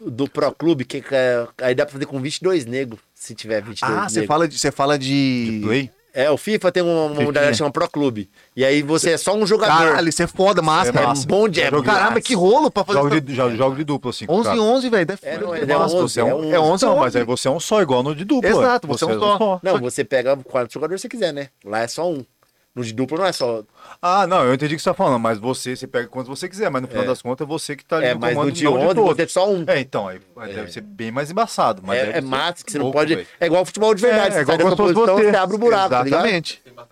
do 0.06 0.28
Pro 0.30 0.52
Clube, 0.52 0.86
que 0.86 1.04
é- 1.12 1.48
aí 1.62 1.76
dá 1.76 1.86
pra 1.86 1.94
fazer 1.94 2.06
com 2.06 2.20
22 2.22 2.66
negros, 2.66 3.00
se 3.14 3.36
tiver 3.36 3.62
22 3.62 3.84
Ah, 3.92 3.96
negros. 3.96 4.14
você 4.14 4.26
fala 4.26 4.48
de. 4.48 4.58
Você 4.60 4.72
fala 4.72 4.98
de. 5.00 5.60
De 5.60 5.66
play? 5.66 5.92
É, 6.12 6.30
o 6.32 6.38
FIFA 6.38 6.72
tem 6.72 6.82
uma, 6.82 7.08
modalidade 7.10 7.52
que 7.52 7.58
chama 7.58 7.72
Pro 7.72 7.88
Clube. 7.88 8.30
E 8.56 8.66
aí 8.66 8.82
você 8.82 9.12
é 9.12 9.18
só 9.18 9.36
um 9.36 9.46
jogador. 9.46 9.78
Caralho, 9.78 10.10
isso 10.10 10.22
é 10.24 10.28
foda, 10.28 10.60
é 10.60 10.64
massa. 10.64 10.92
bom 11.28 11.48
de 11.48 11.62
é 11.62 11.66
Jogo 11.70 11.82
de 11.82 11.86
Caramba, 11.86 12.10
massa. 12.10 12.22
que 12.22 12.34
rolo 12.34 12.72
pra 12.72 12.84
fazer 12.84 13.00
Jogo 13.00 13.22
de, 13.22 13.34
jo- 13.36 13.56
jogo 13.56 13.76
de 13.76 13.84
dupla, 13.84 14.10
assim. 14.10 14.26
com 14.26 14.34
o 14.34 14.38
11 14.38 14.44
cara. 14.46 14.58
e 14.58 14.60
11, 14.60 14.90
velho. 14.90 15.08
É, 15.22 15.38
não, 15.38 15.54
é, 15.56 15.62
é 15.62 15.66
Nossa, 15.68 15.96
11, 15.96 16.02
você 16.14 16.20
é 16.20 16.24
um, 16.24 16.44
é 16.52 16.56
é 16.56 16.60
11. 16.60 16.72
11 16.72 16.86
não, 16.88 16.98
mas 16.98 17.16
aí 17.16 17.24
você 17.24 17.48
é 17.48 17.52
um 17.52 17.60
só, 17.60 17.80
igual 17.82 18.02
no 18.02 18.16
de 18.16 18.26
dupla. 18.26 18.50
Exato, 18.50 18.88
você 18.88 19.04
é 19.04 19.08
um 19.08 19.20
só. 19.20 19.60
Não, 19.62 19.78
você 19.80 20.04
pega 20.04 20.36
quantos 20.38 20.74
jogadores 20.74 21.00
você 21.00 21.08
quiser, 21.08 21.32
né? 21.32 21.50
Lá 21.64 21.82
é 21.82 21.88
só 21.88 22.10
um. 22.10 22.26
No 22.76 22.84
de 22.84 22.94
duplo 22.94 23.18
não 23.18 23.26
é 23.26 23.32
só. 23.32 23.64
Ah, 24.02 24.28
não, 24.28 24.46
eu 24.46 24.54
entendi 24.54 24.76
o 24.76 24.78
que 24.78 24.84
você 24.84 24.90
tá 24.90 24.94
falando, 24.94 25.20
mas 25.20 25.38
você, 25.40 25.76
você 25.76 25.88
pega 25.88 26.08
quantos 26.08 26.30
você 26.30 26.48
quiser, 26.48 26.70
mas 26.70 26.82
no 26.84 26.88
final 26.88 27.04
das 27.04 27.22
contas 27.22 27.46
é 27.46 27.48
você 27.48 27.76
que 27.76 27.84
tá 27.84 27.98
ali 27.98 28.06
É, 28.06 28.14
no 28.14 28.20
mas 28.20 28.34
comando 28.34 28.46
no 28.48 28.52
de 28.54 28.64
não 28.64 28.74
11 28.76 28.96
todos. 28.96 29.16
você 29.16 29.22
é 29.24 29.28
só 29.28 29.50
um. 29.52 29.64
É, 29.68 29.80
então, 29.80 30.08
aí 30.08 30.20
aí 30.38 30.54
deve 30.54 30.72
ser 30.72 30.82
bem 30.82 31.12
mais 31.12 31.32
embaçado. 31.32 31.82
Mas 31.84 31.98
é 31.98 32.18
é 32.18 32.22
massa 32.22 32.64
que 32.64 32.72
você 32.72 32.78
não 32.78 32.92
pode. 32.92 33.16
velho. 33.16 33.28
É 33.40 33.46
igual 33.48 33.66
futebol 33.66 33.94
de 33.96 34.02
verdade. 34.02 34.28
É, 34.28 34.32
você 34.32 34.40
é 34.40 34.42
igual 34.56 34.58
tá 34.70 34.76
posição, 34.76 35.18
você. 35.18 35.36
abre 35.36 35.56
o 35.56 35.60
buraco, 35.60 35.90
tá? 35.90 36.06
Exatamente. 36.06 36.62
Né, 36.66 36.72
mano? 36.76 36.88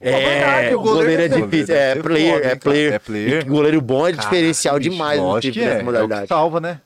É, 0.00 0.74
o 0.76 0.80
o 0.80 0.82
goleiro 0.82 1.22
é 1.22 1.28
goleiro 1.28 1.50
difícil. 1.50 1.74
É 1.74 1.94
ser 1.94 2.02
player, 2.02 2.46
é 2.46 2.54
player. 2.56 2.92
É 2.92 2.98
player. 2.98 3.40
E 3.40 3.44
goleiro 3.48 3.80
bom 3.80 4.06
é 4.06 4.12
diferencial 4.12 4.78
demais 4.78 5.20
no 5.20 5.40
tipo, 5.40 5.54
que 5.54 5.60
é, 5.60 5.64
nessa 5.64 5.72
é 5.72 5.76
o 5.76 5.78
que 5.78 5.84
modalidade. 5.84 6.26
salva, 6.28 6.60
né? 6.60 6.80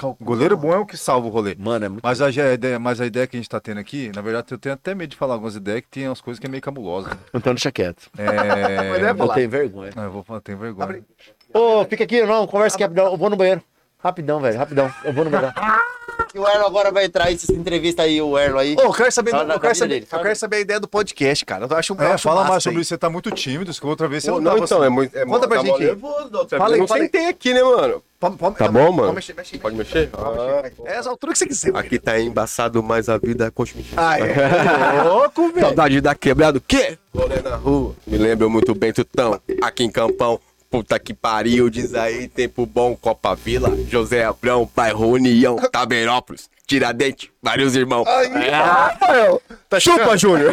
O 0.00 0.16
goleiro 0.24 0.56
bom 0.56 0.72
é 0.72 0.78
o 0.78 0.86
que 0.86 0.96
salva 0.96 1.26
o 1.26 1.30
rolê. 1.30 1.54
Mano, 1.58 1.84
é 1.84 1.88
muito. 1.88 2.02
Mas 2.02 2.20
a, 2.20 2.30
ideia, 2.30 2.78
mas 2.78 3.00
a 3.00 3.06
ideia 3.06 3.26
que 3.26 3.36
a 3.36 3.40
gente 3.40 3.48
tá 3.48 3.60
tendo 3.60 3.78
aqui, 3.78 4.10
na 4.14 4.20
verdade, 4.20 4.46
eu 4.50 4.58
tenho 4.58 4.74
até 4.74 4.94
medo 4.94 5.10
de 5.10 5.16
falar 5.16 5.34
algumas 5.34 5.54
ideias 5.54 5.82
que 5.82 5.88
tem 5.88 6.08
umas 6.08 6.20
coisas 6.20 6.38
que 6.38 6.46
é 6.46 6.50
meio 6.50 6.62
cabulosas. 6.62 7.12
Então 7.32 7.54
deixa 7.54 7.70
quieto. 7.70 8.10
É... 8.18 9.10
Eu 9.10 9.28
tenho 9.28 9.50
vergonha. 9.50 9.92
Não, 9.94 10.04
eu 10.04 10.10
vou 10.10 10.22
falar, 10.22 10.40
tenho 10.40 10.58
vergonha. 10.58 11.04
Ô, 11.54 11.84
fica 11.84 12.04
aqui, 12.04 12.24
não, 12.24 12.46
conversa 12.46 12.76
aqui 12.76 12.82
rapidão. 12.82 13.12
Eu 13.12 13.16
vou 13.16 13.30
no 13.30 13.36
banheiro. 13.36 13.62
Rapidão, 14.02 14.40
velho, 14.40 14.58
rapidão. 14.58 14.92
Eu 15.04 15.12
vou 15.12 15.24
no. 15.24 15.30
E 16.34 16.38
o 16.38 16.48
Erlo 16.48 16.66
agora 16.66 16.90
vai 16.90 17.04
entrar 17.04 17.26
aí, 17.26 17.34
essa 17.34 17.52
entrevista 17.52 18.02
aí, 18.02 18.20
o 18.20 18.38
Erlo 18.38 18.58
aí. 18.58 18.74
Ô, 18.78 18.82
eu 18.82 18.92
quero 18.92 19.12
saber, 19.12 19.30
Fala 19.30 19.44
da 19.44 19.54
eu 19.54 19.60
quero 19.60 19.72
vida 19.74 19.78
saber, 19.78 19.94
dele, 19.94 20.04
eu 20.04 20.08
fala 20.08 20.22
quero 20.22 20.36
saber 20.36 20.56
a 20.56 20.60
ideia 20.60 20.80
do 20.80 20.88
podcast, 20.88 21.44
cara. 21.44 21.66
Eu 21.70 21.76
acho, 21.76 21.94
eu 21.94 22.00
É, 22.02 22.12
acho 22.12 22.22
fala 22.24 22.40
massa 22.40 22.50
mais 22.52 22.62
sobre 22.62 22.80
isso. 22.80 22.88
Você 22.88 22.98
tá 22.98 23.10
muito 23.10 23.30
tímido, 23.30 23.72
que 23.72 23.86
outra 23.86 24.08
vez 24.08 24.24
você 24.24 24.30
Pô, 24.30 24.36
não, 24.40 24.42
não, 24.44 24.50
tava 24.52 24.64
então, 24.64 24.78
assim. 24.78 24.86
é 24.86 24.90
muito. 24.90 25.16
É, 25.18 25.24
Conta 25.26 25.46
pra 25.48 25.56
tá 25.58 25.62
gente 25.62 25.70
mó 25.70 25.76
aí. 25.76 25.84
nervoso, 25.84 26.48
Fala 26.48 26.70
eu 26.70 26.74
aí, 26.74 26.80
não 26.80 26.88
fala 26.88 27.00
aí. 27.00 27.06
sentei 27.06 27.28
aqui, 27.28 27.52
né, 27.54 27.62
mano? 27.62 28.02
Tá 28.56 28.68
bom, 28.68 28.92
mano? 28.92 28.96
Pode 29.02 29.14
mexer, 29.16 29.34
mexe, 29.34 29.58
Pode 29.58 29.76
mexer? 29.76 30.10
Ah, 30.14 30.70
É 30.86 30.96
as 30.96 31.06
alturas 31.06 31.34
que 31.38 31.44
você 31.44 31.48
quiser. 31.48 31.76
aqui 31.76 31.98
tá 31.98 32.18
embaçado, 32.20 32.82
mas 32.82 33.08
a 33.08 33.18
vida 33.18 33.50
continua. 33.50 33.84
Ah, 33.96 34.18
é. 34.18 35.02
Louco, 35.04 35.48
velho. 35.52 35.66
Saudade 35.66 36.00
da 36.00 36.14
quebrada, 36.14 36.58
o 36.58 36.60
quê? 36.60 36.96
Rolê 37.14 37.40
na 37.42 37.56
rua. 37.56 37.94
Me 38.06 38.16
lembro 38.16 38.48
muito 38.48 38.74
bem, 38.74 38.92
Tutão. 38.92 39.40
Aqui 39.60 39.82
em 39.84 39.90
Campão. 39.90 40.40
Puta 40.72 40.98
que 40.98 41.12
pariu, 41.12 41.68
diz 41.68 41.94
aí, 41.94 42.26
tempo 42.28 42.64
bom, 42.64 42.96
Copa 42.96 43.34
Vila, 43.34 43.70
José 43.90 44.24
Abrão, 44.24 44.66
bairro 44.74 45.06
União, 45.10 45.56
Tabeirópolis, 45.70 46.48
Tiradentes, 46.66 47.28
vários 47.42 47.76
irmãos. 47.76 48.06
É. 48.08 49.38
Tá 49.68 49.78
Chupa, 49.78 50.16
Júnior! 50.16 50.50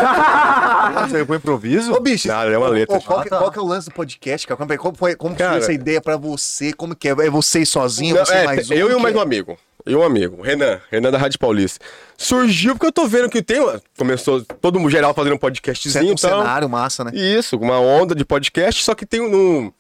Você 1.08 1.26
foi 1.26 1.38
improviso? 1.38 1.94
Ô, 1.94 2.02
bicho, 2.02 2.28
Nada, 2.28 2.52
é 2.52 2.58
uma 2.58 2.68
letra. 2.68 2.98
ô, 2.98 3.02
qual, 3.02 3.22
que, 3.22 3.28
Ah, 3.28 3.32
tá. 3.32 3.38
qual 3.38 3.50
que 3.52 3.60
é 3.60 3.62
o 3.62 3.66
lance 3.66 3.88
do 3.88 3.94
podcast, 3.96 4.46
cara? 4.46 4.58
Como, 4.58 4.78
como 4.78 4.98
foi, 4.98 5.16
como 5.16 5.36
Cara, 5.38 5.52
foi 5.52 5.60
essa 5.62 5.72
ideia 5.72 6.02
pra 6.02 6.18
você? 6.18 6.74
Como 6.74 6.94
que 6.94 7.08
é? 7.08 7.12
É 7.12 7.30
você 7.30 7.66
sozinho? 7.66 8.16
Não, 8.18 8.26
você 8.26 8.34
é, 8.34 8.44
mais 8.44 8.70
um? 8.70 8.74
eu 8.74 8.92
e 8.92 9.02
mais 9.02 9.16
é? 9.16 9.18
um 9.18 9.22
amigo. 9.22 9.58
E 9.86 9.96
um 9.96 10.04
amigo, 10.04 10.42
Renan, 10.42 10.82
Renan 10.92 11.10
da 11.12 11.18
Rádio 11.18 11.40
Paulista. 11.40 11.80
Surgiu 12.18 12.74
porque 12.76 12.88
eu 12.88 12.92
tô 12.92 13.08
vendo 13.08 13.30
que 13.30 13.42
tem. 13.42 13.62
uma- 13.62 13.82
Começou 13.98 14.44
todo 14.44 14.78
mundo 14.78 14.92
geral 14.92 15.14
fazendo 15.14 15.36
um 15.36 15.38
podcastzinho 15.38 16.10
Um 16.10 16.12
então, 16.12 16.40
cenário 16.42 16.68
massa, 16.70 17.06
né? 17.06 17.12
Isso, 17.14 17.56
uma 17.58 17.80
onda 17.80 18.14
de 18.14 18.26
podcast, 18.26 18.84
só 18.84 18.94
que 18.94 19.06
tem 19.06 19.22
um. 19.22 19.72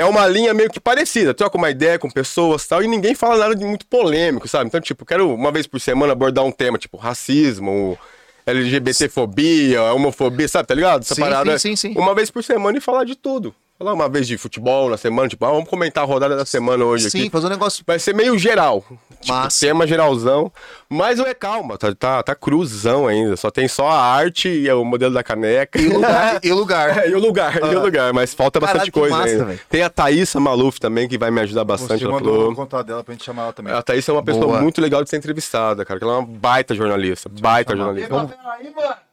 É 0.00 0.04
uma 0.06 0.26
linha 0.26 0.54
meio 0.54 0.70
que 0.70 0.80
parecida. 0.80 1.34
Troca 1.34 1.58
uma 1.58 1.68
ideia 1.68 1.98
com 1.98 2.08
pessoas 2.10 2.64
e 2.64 2.68
tal, 2.68 2.82
e 2.82 2.88
ninguém 2.88 3.14
fala 3.14 3.36
nada 3.36 3.54
de 3.54 3.62
muito 3.66 3.86
polêmico, 3.86 4.48
sabe? 4.48 4.64
Então, 4.66 4.80
tipo, 4.80 5.04
quero 5.04 5.34
uma 5.34 5.52
vez 5.52 5.66
por 5.66 5.78
semana 5.78 6.14
abordar 6.14 6.42
um 6.42 6.50
tema, 6.50 6.78
tipo, 6.78 6.96
racismo, 6.96 7.98
LGBTfobia, 8.46 9.82
homofobia, 9.92 10.48
sabe? 10.48 10.68
Tá 10.68 10.74
ligado? 10.74 11.02
Essa 11.02 11.14
Sim, 11.14 11.20
parada. 11.20 11.58
sim, 11.58 11.76
sim, 11.76 11.92
sim. 11.92 11.98
Uma 11.98 12.14
vez 12.14 12.30
por 12.30 12.42
semana 12.42 12.78
e 12.78 12.80
falar 12.80 13.04
de 13.04 13.14
tudo. 13.14 13.54
Falar 13.80 13.94
uma 13.94 14.10
vez 14.10 14.26
de 14.28 14.36
futebol 14.36 14.90
na 14.90 14.98
semana, 14.98 15.26
tipo, 15.26 15.42
ah, 15.42 15.52
vamos 15.52 15.66
comentar 15.66 16.04
a 16.04 16.06
rodada 16.06 16.36
da 16.36 16.44
semana 16.44 16.84
hoje 16.84 17.10
Sim, 17.10 17.20
aqui. 17.22 17.30
fazer 17.30 17.46
um 17.46 17.48
negócio. 17.48 17.82
Vai 17.86 17.98
ser 17.98 18.14
meio 18.14 18.38
geral. 18.38 18.84
Tipo, 19.22 19.32
Massa. 19.32 19.66
tema 19.66 19.86
geralzão. 19.86 20.52
Mas 20.86 21.18
não 21.18 21.24
é 21.26 21.32
calma, 21.32 21.78
tá, 21.78 21.94
tá, 21.94 22.22
tá 22.22 22.34
cruzão 22.34 23.06
ainda. 23.06 23.38
Só 23.38 23.50
tem 23.50 23.66
só 23.68 23.88
a 23.88 23.98
arte 23.98 24.50
e 24.50 24.70
o 24.70 24.84
modelo 24.84 25.14
da 25.14 25.22
caneca. 25.22 25.80
E 25.80 25.88
o 25.88 25.94
lugar. 25.94 26.40
e 26.44 26.52
o 26.52 26.54
lugar. 26.54 26.98
É, 26.98 27.08
e 27.08 27.14
o 27.14 27.18
lugar, 27.18 27.56
e 27.56 27.74
o 27.74 27.80
lugar, 27.80 28.12
mas 28.12 28.34
falta 28.34 28.60
Caralho, 28.60 28.80
bastante 28.80 28.92
coisa 28.92 29.16
massa, 29.16 29.30
ainda. 29.30 29.44
velho. 29.46 29.60
Tem 29.70 29.82
a 29.82 29.88
Thaísa 29.88 30.38
Maluf 30.38 30.78
também, 30.78 31.08
que 31.08 31.16
vai 31.16 31.30
me 31.30 31.40
ajudar 31.40 31.64
bastante. 31.64 32.00
Você 32.00 32.04
ela 32.04 32.12
mandou 32.12 32.34
falou- 32.34 32.52
o 32.52 32.54
contato 32.54 32.86
dela 32.86 33.02
pra 33.02 33.14
gente 33.14 33.24
chamar 33.24 33.44
ela 33.44 33.52
também. 33.54 33.72
A 33.72 33.80
Thaís 33.80 34.06
é 34.06 34.12
uma 34.12 34.22
pessoa 34.22 34.46
Boa. 34.46 34.60
muito 34.60 34.78
legal 34.82 35.02
de 35.02 35.08
ser 35.08 35.16
entrevistada, 35.16 35.86
cara. 35.86 35.98
Que 35.98 36.04
ela 36.04 36.16
é 36.16 36.18
uma 36.18 36.26
baita 36.26 36.74
jornalista. 36.74 37.30
Baita 37.30 37.74
jornalista. 37.74 38.14
Mano. 38.14 38.34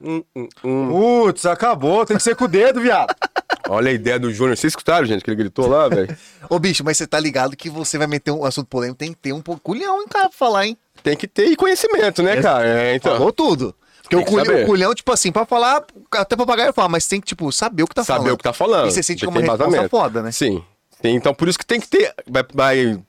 Hum, 0.02 0.24
hum, 0.36 0.50
hum. 0.62 0.90
Putz, 1.24 1.46
acabou. 1.46 2.06
Tem 2.06 2.18
que 2.18 2.24
ser 2.24 2.36
com 2.36 2.44
o 2.44 2.48
dedo, 2.50 2.82
viado. 2.82 3.16
Olha 3.70 3.90
a 3.90 3.94
ideia 3.94 4.20
do 4.20 4.34
Júnior. 4.34 4.58
Vocês 4.58 4.72
escutaram, 4.72 5.06
gente, 5.06 5.24
que 5.24 5.30
ele 5.30 5.38
gritou 5.38 5.68
lá, 5.68 5.88
velho? 5.88 6.16
Ô, 6.50 6.58
bicho, 6.60 6.84
mas 6.84 6.98
você 6.98 7.06
tá 7.08 7.20
ligado 7.20 7.56
que 7.56 7.70
você 7.70 7.98
vai 7.98 8.08
meter 8.08 8.32
um 8.32 8.44
assunto 8.46 8.68
polêmico, 8.68 8.98
tem 8.98 9.12
que 9.12 9.20
ter 9.20 9.34
um 9.34 9.42
pouco 9.42 9.62
culhão, 9.62 10.02
hein, 10.02 10.08
cara, 10.10 10.30
pra 10.30 10.38
falar, 10.38 10.66
hein? 10.68 10.78
Tem 11.04 11.16
que 11.16 11.28
ter 11.28 11.56
conhecimento, 11.56 12.24
né, 12.24 12.42
cara? 12.42 12.68
É, 12.68 12.96
então. 12.96 13.14
Falou 13.14 13.32
tudo. 13.32 13.76
Porque 14.02 14.16
o 14.16 14.20
que 14.24 14.32
culhão, 14.32 14.46
saber. 14.46 14.64
o 14.64 14.66
culhão, 14.66 14.96
tipo 14.96 15.12
assim, 15.12 15.32
pra 15.32 15.46
falar, 15.46 15.84
até 16.14 16.36
papagaio 16.36 16.72
fala, 16.72 16.88
mas 16.88 17.06
tem 17.08 17.20
que, 17.20 17.28
tipo, 17.28 17.52
saber 17.52 17.84
o 17.84 17.88
que 17.88 17.94
tá 17.96 18.04
Saber 18.06 18.20
falando. 18.20 18.34
o 18.34 18.38
que 18.38 18.44
tá 18.44 18.54
falando. 18.54 18.88
E 18.88 18.92
você 18.92 19.04
sente 19.04 19.20
Tem 19.20 19.28
como 19.28 19.40
uma 19.40 19.52
resposta 19.58 19.90
foda, 19.90 20.22
né? 20.24 20.32
Sim. 20.32 20.64
Sim, 21.02 21.10
Então, 21.16 21.34
por 21.34 21.48
isso 21.48 21.60
que 21.60 21.66
tem 21.66 21.80
que 21.80 21.88
ter. 21.88 22.14
Vai, 22.28 22.44
vai 22.54 23.04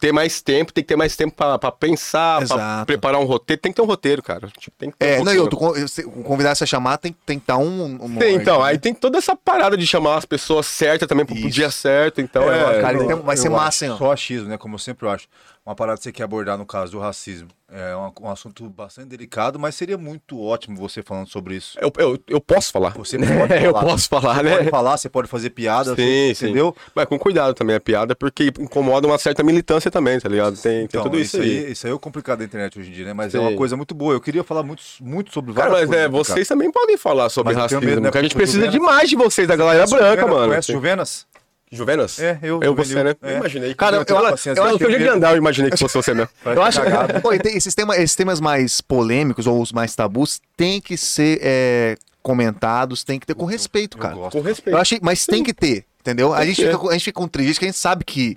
ter 0.00 0.12
mais 0.12 0.40
tempo, 0.40 0.72
tem 0.72 0.82
que 0.82 0.88
ter 0.88 0.96
mais 0.96 1.14
tempo 1.14 1.34
pra, 1.36 1.58
pra 1.58 1.70
pensar, 1.70 2.36
pra 2.38 2.56
Exato. 2.56 2.86
preparar 2.86 3.20
um 3.20 3.24
roteiro. 3.24 3.60
Tem 3.60 3.70
que 3.70 3.76
ter 3.76 3.82
um 3.82 3.86
roteiro, 3.86 4.22
cara. 4.22 4.48
Tipo, 4.58 4.76
tem 4.78 4.90
que 4.90 4.96
ter 4.96 5.06
É, 5.06 5.20
um 5.20 5.24
não, 5.24 5.32
e 5.32 5.36
pouquinho. 5.36 5.42
outro, 5.42 5.58
con- 5.82 5.88
se- 5.88 6.04
o 6.06 6.22
convidado 6.22 6.56
você 6.56 6.66
chamar 6.66 6.96
tem, 6.96 7.14
tem 7.26 7.38
que 7.38 7.42
estar 7.42 7.58
um. 7.58 7.84
um 8.02 8.16
Tem, 8.16 8.34
então, 8.36 8.60
né? 8.62 8.68
aí 8.70 8.78
tem 8.78 8.94
toda 8.94 9.18
essa 9.18 9.36
parada 9.36 9.76
de 9.76 9.86
chamar 9.86 10.16
as 10.16 10.24
pessoas 10.24 10.66
certas 10.66 11.06
também 11.08 11.26
pro 11.26 11.34
Isso. 11.36 11.50
dia 11.50 11.70
certo. 11.70 12.20
Então, 12.20 12.50
É, 12.50 12.78
é. 12.78 12.80
cara, 12.80 12.96
eu- 12.96 13.22
vai 13.22 13.36
ser 13.36 13.48
eu 13.48 13.52
massa, 13.52 13.68
acho 13.68 13.84
hein, 13.84 13.90
ó. 13.90 13.96
Só 13.98 14.12
achismo, 14.12 14.48
né? 14.48 14.56
Como 14.58 14.74
eu 14.74 14.78
sempre 14.78 15.06
acho. 15.08 15.26
Uma 15.66 15.74
parada 15.74 15.96
que 15.96 16.04
você 16.04 16.12
quer 16.12 16.24
abordar 16.24 16.58
no 16.58 16.66
caso 16.66 16.92
do 16.92 16.98
racismo. 16.98 17.48
É 17.72 17.96
um, 17.96 18.12
um 18.26 18.30
assunto 18.30 18.68
bastante 18.68 19.08
delicado, 19.08 19.58
mas 19.58 19.74
seria 19.74 19.96
muito 19.96 20.38
ótimo 20.38 20.76
você 20.76 21.02
falando 21.02 21.26
sobre 21.28 21.56
isso. 21.56 21.78
Eu, 21.80 21.90
eu, 21.96 22.18
eu 22.28 22.38
posso 22.40 22.70
falar. 22.70 22.90
Você 22.90 23.16
pode 23.18 23.32
falar. 23.48 23.62
eu 23.62 23.72
posso 23.72 24.08
falar, 24.08 24.34
Você 24.36 24.42
né? 24.42 24.56
pode 24.58 24.70
falar, 24.70 24.96
você 24.98 25.08
pode 25.08 25.26
fazer 25.28 25.48
piada, 25.50 25.96
Sim, 25.96 26.02
você- 26.28 26.34
sim. 26.34 26.44
entendeu? 26.46 26.76
Mas 26.94 27.06
com 27.06 27.18
cuidado 27.18 27.54
também 27.54 27.74
a 27.74 27.80
piada, 27.80 28.14
porque 28.14 28.52
incomoda 28.60 29.06
uma 29.06 29.16
certa 29.16 29.42
militância 29.42 29.90
também, 29.90 30.20
tá 30.20 30.28
ligado? 30.28 30.54
Tem, 30.56 30.72
tem 30.72 30.84
Então, 30.84 31.02
tudo 31.04 31.18
isso 31.18 31.38
aí. 31.40 31.72
Isso 31.72 31.86
aí 31.86 31.90
é 31.92 31.94
o 31.94 31.98
complicado 31.98 32.40
da 32.40 32.44
internet 32.44 32.78
hoje 32.78 32.90
em 32.90 32.92
dia, 32.92 33.06
né? 33.06 33.12
Mas 33.14 33.34
é 33.34 33.38
Sim. 33.38 33.44
uma 33.46 33.56
coisa 33.56 33.74
muito 33.74 33.94
boa. 33.94 34.12
Eu 34.12 34.20
queria 34.20 34.44
falar 34.44 34.62
muito, 34.62 34.82
muito 35.00 35.32
sobre 35.32 35.54
Cara, 35.54 35.70
várias 35.70 35.88
mas 35.88 35.98
é, 35.98 36.02
coisas, 36.10 36.26
cara. 36.26 36.34
vocês 36.36 36.46
também 36.48 36.70
podem 36.70 36.98
falar 36.98 37.30
sobre 37.30 37.54
Mas 37.54 37.62
racismo, 37.62 37.82
medo, 37.86 38.00
né? 38.02 38.08
porque 38.08 38.18
a 38.18 38.22
gente 38.22 38.34
precisa 38.36 38.66
Juvenas- 38.66 38.74
demais 38.80 39.08
de 39.08 39.16
vocês, 39.16 39.48
da 39.48 39.56
galera 39.56 39.86
branca, 39.86 40.06
Juvenas? 40.20 40.30
mano. 40.30 40.48
Conhece 40.48 40.72
Juvenas? 40.72 41.26
Juvenas? 41.74 42.18
É, 42.18 42.38
eu, 42.42 42.60
Eu, 42.62 42.74
você, 42.74 43.02
né? 43.02 43.14
É. 43.22 43.32
Eu 43.32 43.36
imaginei. 43.38 43.74
Cara, 43.74 44.04
que 44.04 44.12
eu- 44.12 44.16
eu, 44.16 44.22
eu 44.22 44.28
acho 44.28 44.50
acho 44.50 44.54
que 44.78 44.84
eu 44.84 44.88
que 44.88 44.94
eu- 44.94 45.00
ia 45.00 45.12
andar, 45.12 45.32
eu 45.32 45.36
imaginei 45.38 45.70
que 45.70 45.76
fosse 45.76 45.94
você 45.94 46.14
mesmo. 46.14 46.30
Eu 46.44 46.62
acho 46.62 46.80
Pô, 47.22 47.32
esses, 47.32 47.74
temas, 47.74 47.98
esses 47.98 48.16
temas 48.16 48.40
mais 48.40 48.80
polêmicos 48.80 49.46
ou 49.46 49.60
os 49.60 49.72
mais 49.72 49.94
tabus 49.94 50.40
tem 50.56 50.80
que 50.80 50.96
ser 50.96 51.38
é, 51.42 51.96
comentados, 52.22 53.04
tem 53.04 53.18
que 53.20 53.26
ter 53.26 53.34
com 53.34 53.44
respeito, 53.44 53.96
Eu 53.98 54.02
cara. 54.02 54.14
gosto. 54.14 54.32
Com 54.36 54.40
respeito. 54.42 54.74
Eu 54.74 54.80
achei, 54.80 54.98
mas 55.02 55.26
tem 55.26 55.42
que 55.42 55.52
ter, 55.54 55.84
entendeu? 56.00 56.32
A 56.34 56.44
gente, 56.44 56.64
fica, 56.64 56.78
com- 56.78 56.88
a 56.88 56.92
gente 56.92 57.04
fica 57.04 57.20
com 57.20 57.28
triste, 57.28 57.58
que 57.58 57.64
a 57.64 57.68
gente 57.68 57.78
sabe 57.78 58.04
que, 58.04 58.36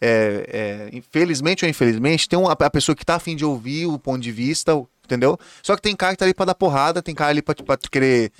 é, 0.00 0.88
é, 0.92 0.96
infelizmente 0.96 1.64
ou 1.64 1.68
infelizmente, 1.70 2.28
tem 2.28 2.38
uma, 2.38 2.52
a 2.52 2.70
pessoa 2.70 2.94
que 2.94 3.04
tá 3.04 3.16
afim 3.16 3.34
de 3.36 3.44
ouvir 3.44 3.86
o 3.86 3.98
ponto 3.98 4.20
de 4.20 4.30
vista, 4.32 4.74
o- 4.74 4.88
entendeu? 5.04 5.38
Só 5.62 5.74
que 5.74 5.82
tem 5.82 5.96
cara 5.96 6.12
que 6.12 6.18
tá 6.18 6.24
ali 6.24 6.34
pra 6.34 6.44
dar 6.46 6.54
porrada, 6.54 7.02
tem 7.02 7.14
cara 7.14 7.30
ali 7.30 7.42
pra, 7.42 7.54
pra 7.54 7.76
querer, 7.90 8.30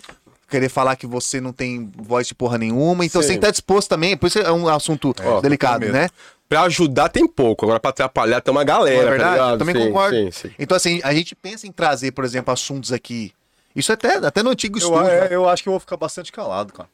querer 0.48 0.68
falar 0.68 0.96
que 0.96 1.06
você 1.06 1.40
não 1.40 1.52
tem 1.52 1.90
voz 1.96 2.26
de 2.26 2.34
porra 2.34 2.56
nenhuma, 2.58 3.04
então 3.04 3.20
você 3.20 3.28
Sim. 3.28 3.34
tem 3.34 3.40
que 3.40 3.44
estar 3.46 3.50
disposto 3.52 3.88
também, 3.88 4.16
por 4.16 4.26
isso 4.26 4.38
é 4.38 4.50
um 4.50 4.66
assunto 4.68 5.14
Ó, 5.22 5.40
delicado, 5.40 5.86
né? 5.92 6.08
Pra 6.48 6.62
ajudar 6.62 7.10
tem 7.10 7.26
pouco, 7.28 7.66
agora 7.66 7.78
pra 7.78 7.90
atrapalhar 7.90 8.40
tem 8.40 8.50
uma 8.50 8.64
galera, 8.64 9.08
é 9.08 9.10
verdade? 9.10 9.22
tá 9.22 9.30
ligado? 9.44 9.58
Também 9.58 9.74
Sim, 9.76 9.86
concordo. 9.88 10.16
Sim, 10.16 10.30
sim. 10.30 10.50
Então, 10.58 10.76
assim, 10.76 11.00
a 11.04 11.12
gente 11.12 11.34
pensa 11.34 11.66
em 11.66 11.72
trazer, 11.72 12.12
por 12.12 12.24
exemplo, 12.24 12.52
assuntos 12.52 12.90
aqui. 12.92 13.32
Isso 13.76 13.92
até, 13.92 14.16
até 14.16 14.42
no 14.42 14.50
antigo 14.50 14.78
Eu, 14.78 14.82
estúdio. 14.82 15.06
é, 15.10 15.20
né? 15.20 15.28
eu 15.30 15.46
acho 15.48 15.62
que 15.62 15.68
eu 15.68 15.72
vou 15.72 15.80
ficar 15.80 15.98
bastante 15.98 16.32
calado, 16.32 16.72
cara. 16.72 16.88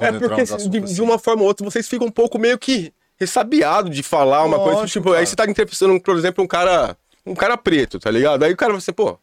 É 0.00 0.12
porque 0.12 0.42
de, 0.44 0.52
assunto 0.52 0.68
de 0.68 0.78
assim. 0.78 1.00
uma 1.00 1.18
forma 1.18 1.42
ou 1.42 1.48
outra 1.48 1.64
vocês 1.64 1.88
ficam 1.88 2.08
um 2.08 2.10
pouco 2.10 2.38
meio 2.38 2.58
que 2.58 2.92
ressabiados 3.18 3.94
de 3.94 4.02
falar 4.02 4.44
uma 4.44 4.58
coisa. 4.58 4.80
Lógico, 4.80 4.98
Tipo, 4.98 5.08
aí 5.10 5.14
cara. 5.14 5.26
você 5.26 5.36
tá 5.36 5.46
entrevistando, 5.46 5.98
por 6.00 6.16
exemplo, 6.16 6.42
um 6.44 6.46
cara. 6.46 6.96
Um 7.24 7.34
cara 7.34 7.56
preto, 7.56 7.98
tá 7.98 8.10
ligado? 8.10 8.42
Aí 8.44 8.52
o 8.52 8.56
cara 8.56 8.72
vai 8.72 8.80
ser, 8.80 8.92
pô, 8.92 9.12
você 9.12 9.18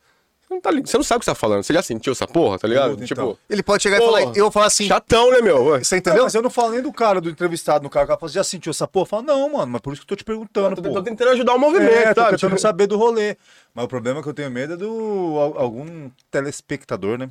não, 0.54 0.62
tá, 0.62 0.72
li- 0.72 0.82
você 0.86 0.96
não 0.98 1.04
sabe 1.04 1.18
o 1.18 1.20
que 1.20 1.26
você 1.26 1.32
tá 1.32 1.36
falando. 1.36 1.64
Você 1.64 1.74
já 1.74 1.82
sentiu 1.84 2.12
essa 2.14 2.26
porra, 2.28 2.58
tá 2.60 2.68
ligado? 2.68 2.96
Tipo, 3.06 3.22
então. 3.22 3.38
Ele 3.50 3.62
pode 3.64 3.84
chegar 3.84 3.98
Pô, 3.98 4.04
e 4.04 4.06
falar, 4.08 4.22
eu 4.38 4.44
vou 4.46 4.52
falar 4.52 4.66
assim, 4.68 4.88
chatão, 4.88 5.32
né, 5.32 5.42
meu? 5.42 5.64
Você 5.80 5.96
Não, 5.96 6.00
entendeu? 6.00 6.24
mas 6.24 6.34
eu 6.36 6.42
não 6.42 6.50
falo 6.50 6.72
nem 6.72 6.82
do 6.82 6.92
cara, 6.94 7.20
do 7.20 7.30
entrevistado 7.30 7.84
no 7.84 7.90
cara. 7.90 8.06
O 8.06 8.08
cara 8.08 8.20
fala, 8.20 8.32
já 8.32 8.44
sentiu 8.44 8.70
essa 8.72 8.88
porra? 8.88 9.06
Fala, 9.06 9.24
não, 9.24 9.52
mano, 9.54 9.72
mas 9.74 9.82
por 9.82 9.94
isso 9.94 10.02
que 10.02 10.06
eu 10.06 10.10
tô 10.10 10.16
te 10.16 10.24
perguntando, 10.24 10.76
Tô, 10.76 10.82
pô. 10.82 10.92
tô 10.94 11.04
tentando 11.04 11.32
ajudar 11.32 11.54
o 11.56 11.60
movimento, 11.60 11.92
É, 11.92 12.14
tô 12.14 12.22
sabe? 12.22 12.32
tentando 12.36 12.50
Tipo, 12.52 12.62
saber 12.62 12.88
do 12.88 12.98
rolê. 12.98 13.36
Mas 13.74 13.86
o 13.86 13.88
problema 13.88 14.22
que 14.24 14.30
eu 14.30 14.34
tenho 14.34 14.50
medo 14.52 14.74
é 14.74 14.78
do 14.78 15.38
al- 15.40 15.60
algum 15.60 16.10
telespectador, 16.32 17.18
né? 17.18 17.30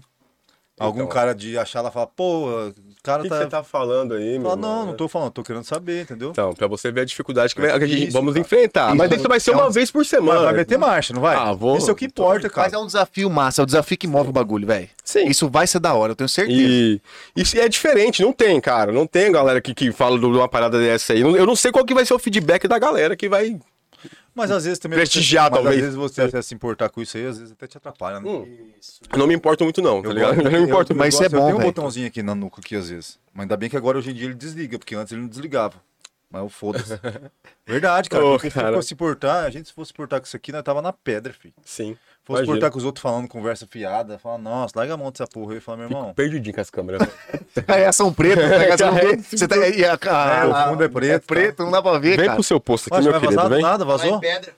Algum 0.78 1.01
Então. 1.03 1.09
cara 1.12 1.35
de 1.35 1.57
achar 1.59 1.81
lá 1.82 1.90
e 1.90 1.93
falar, 1.93 2.07
pô, 2.09 2.73
cara 3.03 3.20
O 3.20 3.23
que, 3.24 3.29
tá. 3.29 3.37
que 3.39 3.43
você 3.45 3.51
tá 3.51 3.62
falando 3.62 4.15
aí, 4.15 4.39
meu? 4.39 4.43
Fala, 4.51 4.55
irmão? 4.57 4.79
não, 4.81 4.87
não 4.87 4.95
tô 4.95 5.09
falando, 5.09 5.31
tô 5.33 5.43
querendo 5.43 5.65
saber, 5.65 6.03
entendeu? 6.03 6.31
Então, 6.31 6.53
pra 6.55 6.66
você 6.66 6.91
ver 6.93 7.01
a 7.01 7.05
dificuldade 7.05 7.55
que, 7.55 7.61
vai- 7.61 7.70
É 7.70 7.79
que 7.79 7.85
a 7.85 7.87
gente 7.89 8.05
isso, 8.05 8.12
vamos 8.12 8.33
cara. 8.35 8.41
enfrentar. 8.41 8.89
Isso. 8.89 8.97
Mas 8.97 9.11
isso 9.12 9.29
vai 9.29 9.41
ser 9.41 9.51
uma 9.51 9.70
vez 9.70 9.91
por 9.91 9.99
Mas 9.99 10.09
semana. 10.09 10.41
vai 10.43 10.53
meter 10.53 10.79
marcha, 10.79 11.12
não 11.12 11.20
vai? 11.20 11.37
Ah, 11.37 11.53
vou. 11.53 11.77
Isso 11.77 11.91
é 11.91 11.93
o 11.93 11.97
que 11.97 12.05
importa, 12.07 12.49
Mas 12.55 12.66
é 12.66 12.70
cara. 12.70 12.81
um 12.81 12.87
desafio 12.87 13.29
massa, 13.31 13.61
é 13.61 13.65
o 13.65 13.66
desafio 13.66 13.99
que 13.99 14.07
move 14.07 14.31
o 14.31 14.33
bagulho, 14.33 14.66
velho. 14.66 14.89
Sim. 15.05 15.27
Isso 15.27 15.49
vai 15.49 15.66
ser 15.66 15.81
da 15.81 15.95
hora, 15.95 16.12
eu 16.12 16.16
tenho 16.16 16.29
certeza. 16.29 16.59
E 16.61 17.01
isso 17.37 17.59
é 17.59 17.69
diferente, 17.69 18.23
não 18.23 18.33
tem, 18.33 18.61
cara. 18.61 18.93
Não 18.93 19.07
tem 19.07 19.33
galera 19.33 19.61
que, 19.61 19.74
que 19.74 19.91
fala 19.93 20.19
de 20.19 20.24
uma 20.27 20.49
parada 20.49 20.79
dessa 20.79 21.12
aí. 21.12 21.20
Eu 21.20 21.31
não- 21.31 21.37
Eu 21.37 21.47
não 21.47 21.57
sei 21.57 21.73
qual 21.73 21.85
que 21.85 21.95
vai 21.95 22.05
ser 22.07 22.15
o 22.15 22.19
feedback 22.19 22.69
da 22.69 22.79
galera 22.79 23.16
que 23.16 23.29
vai. 23.29 23.59
Mas 24.35 24.51
às 24.51 24.65
vezes 24.65 24.79
também. 24.79 24.99
Prestigiar, 24.99 25.51
você, 25.51 25.55
talvez. 25.55 25.77
Às 25.77 25.81
vezes 25.83 25.95
você 25.97 26.23
até 26.23 26.41
se 26.43 26.55
importar 26.55 26.89
com 26.89 27.03
isso 27.03 27.17
aí, 27.17 27.27
às 27.27 27.39
vezes 27.39 27.53
até 27.53 27.67
te 27.67 27.77
atrapalha, 27.77 28.21
né? 28.21 28.29
Hum. 28.31 28.73
Eu 29.13 29.19
não 29.19 29.27
me 29.27 29.35
importo 29.35 29.63
muito, 29.65 29.83
não, 29.83 30.01
tá 30.01 30.09
Eu 30.09 30.13
ligado? 30.13 30.35
gosto- 30.37 30.47
Eu 30.49 30.51
não 30.53 30.61
me 30.61 30.67
importo 30.67 30.93
eu- 30.93 30.97
mas 30.97 31.15
eu 31.15 31.19
isso 31.19 31.25
é 31.25 31.29
gosto- 31.29 31.35
Eu 31.35 31.41
bom, 31.41 31.47
tenho 31.49 31.59
um 31.61 31.65
botãozinho 31.65 32.07
aqui 32.07 32.23
na 32.23 32.35
nuca 32.35 32.61
aqui 32.61 32.75
às 32.77 32.89
vezes. 32.89 33.19
Mas 33.35 33.43
ainda 33.45 33.57
bem 33.57 33.69
que 33.69 33.77
agora 33.77 33.99
hoje 33.99 34.11
em 34.11 34.15
dia 34.15 34.25
ele 34.27 34.35
desliga, 34.35 34.79
porque 34.79 34.95
antes 34.95 35.13
ele 35.13 35.21
não 35.23 35.29
desligava. 35.29 35.75
Mas 36.31 36.41
eu 36.43 36.49
foda-se. 36.49 36.99
Verdade, 37.67 38.09
cara. 38.09 38.25
Ô, 38.25 38.31
porque 38.33 38.49
se 38.49 38.55
cara. 38.55 38.73
fosse 38.75 38.89
se 38.89 38.95
importar, 38.95 39.45
a 39.45 39.51
gente 39.51 39.69
se 39.69 39.75
fosse 39.75 39.89
se 39.89 39.93
importar 39.93 40.19
com 40.19 40.27
isso 40.27 40.35
aqui, 40.37 40.51
nós 40.51 40.63
tava 40.63 40.81
na 40.81 40.93
pedra, 40.93 41.33
filho. 41.35 41.53
Sim. 41.63 41.95
Se 42.23 42.27
fosse 42.27 42.39
Imagina. 42.39 42.57
importar 42.57 42.70
com 42.70 42.78
os 42.78 42.85
outros 42.85 43.03
falando 43.03 43.27
conversa 43.27 43.66
fiada, 43.69 44.16
falar, 44.16 44.39
nossa, 44.39 44.73
larga 44.78 44.94
a 44.94 44.97
mão 44.97 45.11
dessa 45.11 45.27
porra 45.27 45.55
aí. 45.55 45.61
Fala, 45.61 45.78
meu 45.78 45.86
irmão. 45.89 46.15
Perdidinho 46.15 46.55
com 46.55 46.61
as 46.61 46.70
câmeras. 46.70 47.03
É 47.69 47.86
ação 47.86 48.11
preta, 48.12 48.49
tá 48.49 48.57
ligado? 48.59 49.23
Você 49.31 49.47
tá, 49.49 49.57
e 49.57 49.85
a, 49.85 49.93
a- 49.93 50.36
É, 50.36 50.47
o 50.47 50.70
fundo 50.70 50.85
é 50.85 50.89
preto, 50.89 51.27
preto, 51.27 51.62
não 51.65 51.70
dá 51.70 51.82
pra 51.82 51.99
ver, 51.99 52.16
Vem 52.16 52.24
cara. 52.24 52.35
pro 52.35 52.43
seu 52.43 52.59
posto 52.59 52.86
aqui, 52.86 52.94
Mas 52.97 53.05
meu 53.05 53.12
vai 53.12 53.20
querido, 53.20 53.36
vazar 53.43 53.53
vem. 53.53 53.62
nada, 53.62 53.85
vazou? 53.85 54.20
pedra. 54.20 54.53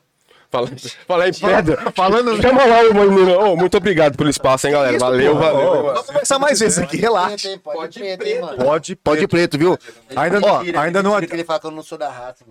Fala, 0.49 0.69
fala 1.09 1.25
aí, 1.25 1.33
pedra. 1.33 1.91
Falando... 1.97 2.41
Chama 2.41 2.65
lá 2.65 2.83
o 2.83 2.95
menino. 2.95 3.37
Ô, 3.41 3.57
muito 3.57 3.77
obrigado 3.77 4.17
pelo 4.17 4.31
espaço, 4.31 4.69
hein, 4.69 4.73
galera. 4.73 4.93
Isso, 4.97 5.05
Valeu, 5.05 5.33
porra. 5.37 5.53
valeu. 5.53 5.83
Vamos 5.83 6.07
conversar 6.07 6.39
mais 6.39 6.61
vezes 6.61 6.79
aqui, 6.79 6.97
relaxa. 6.97 7.59
Pode 7.65 7.99
preto, 7.99 8.23
hein, 8.25 8.41
mano. 8.41 8.57
Pode, 8.65 8.95
Pode 8.95 9.27
preto, 9.27 9.59
viu? 9.59 9.77
Ainda, 10.15 10.37
Ó, 10.39 10.63
não, 10.63 10.81
ainda 10.81 11.03
não. 11.03 11.19
Ele 11.19 11.43
fala 11.43 11.59
que 11.59 11.67
eu 11.67 11.71
não 11.73 11.83
sou 11.83 11.99
da 11.99 12.09
raça. 12.09 12.45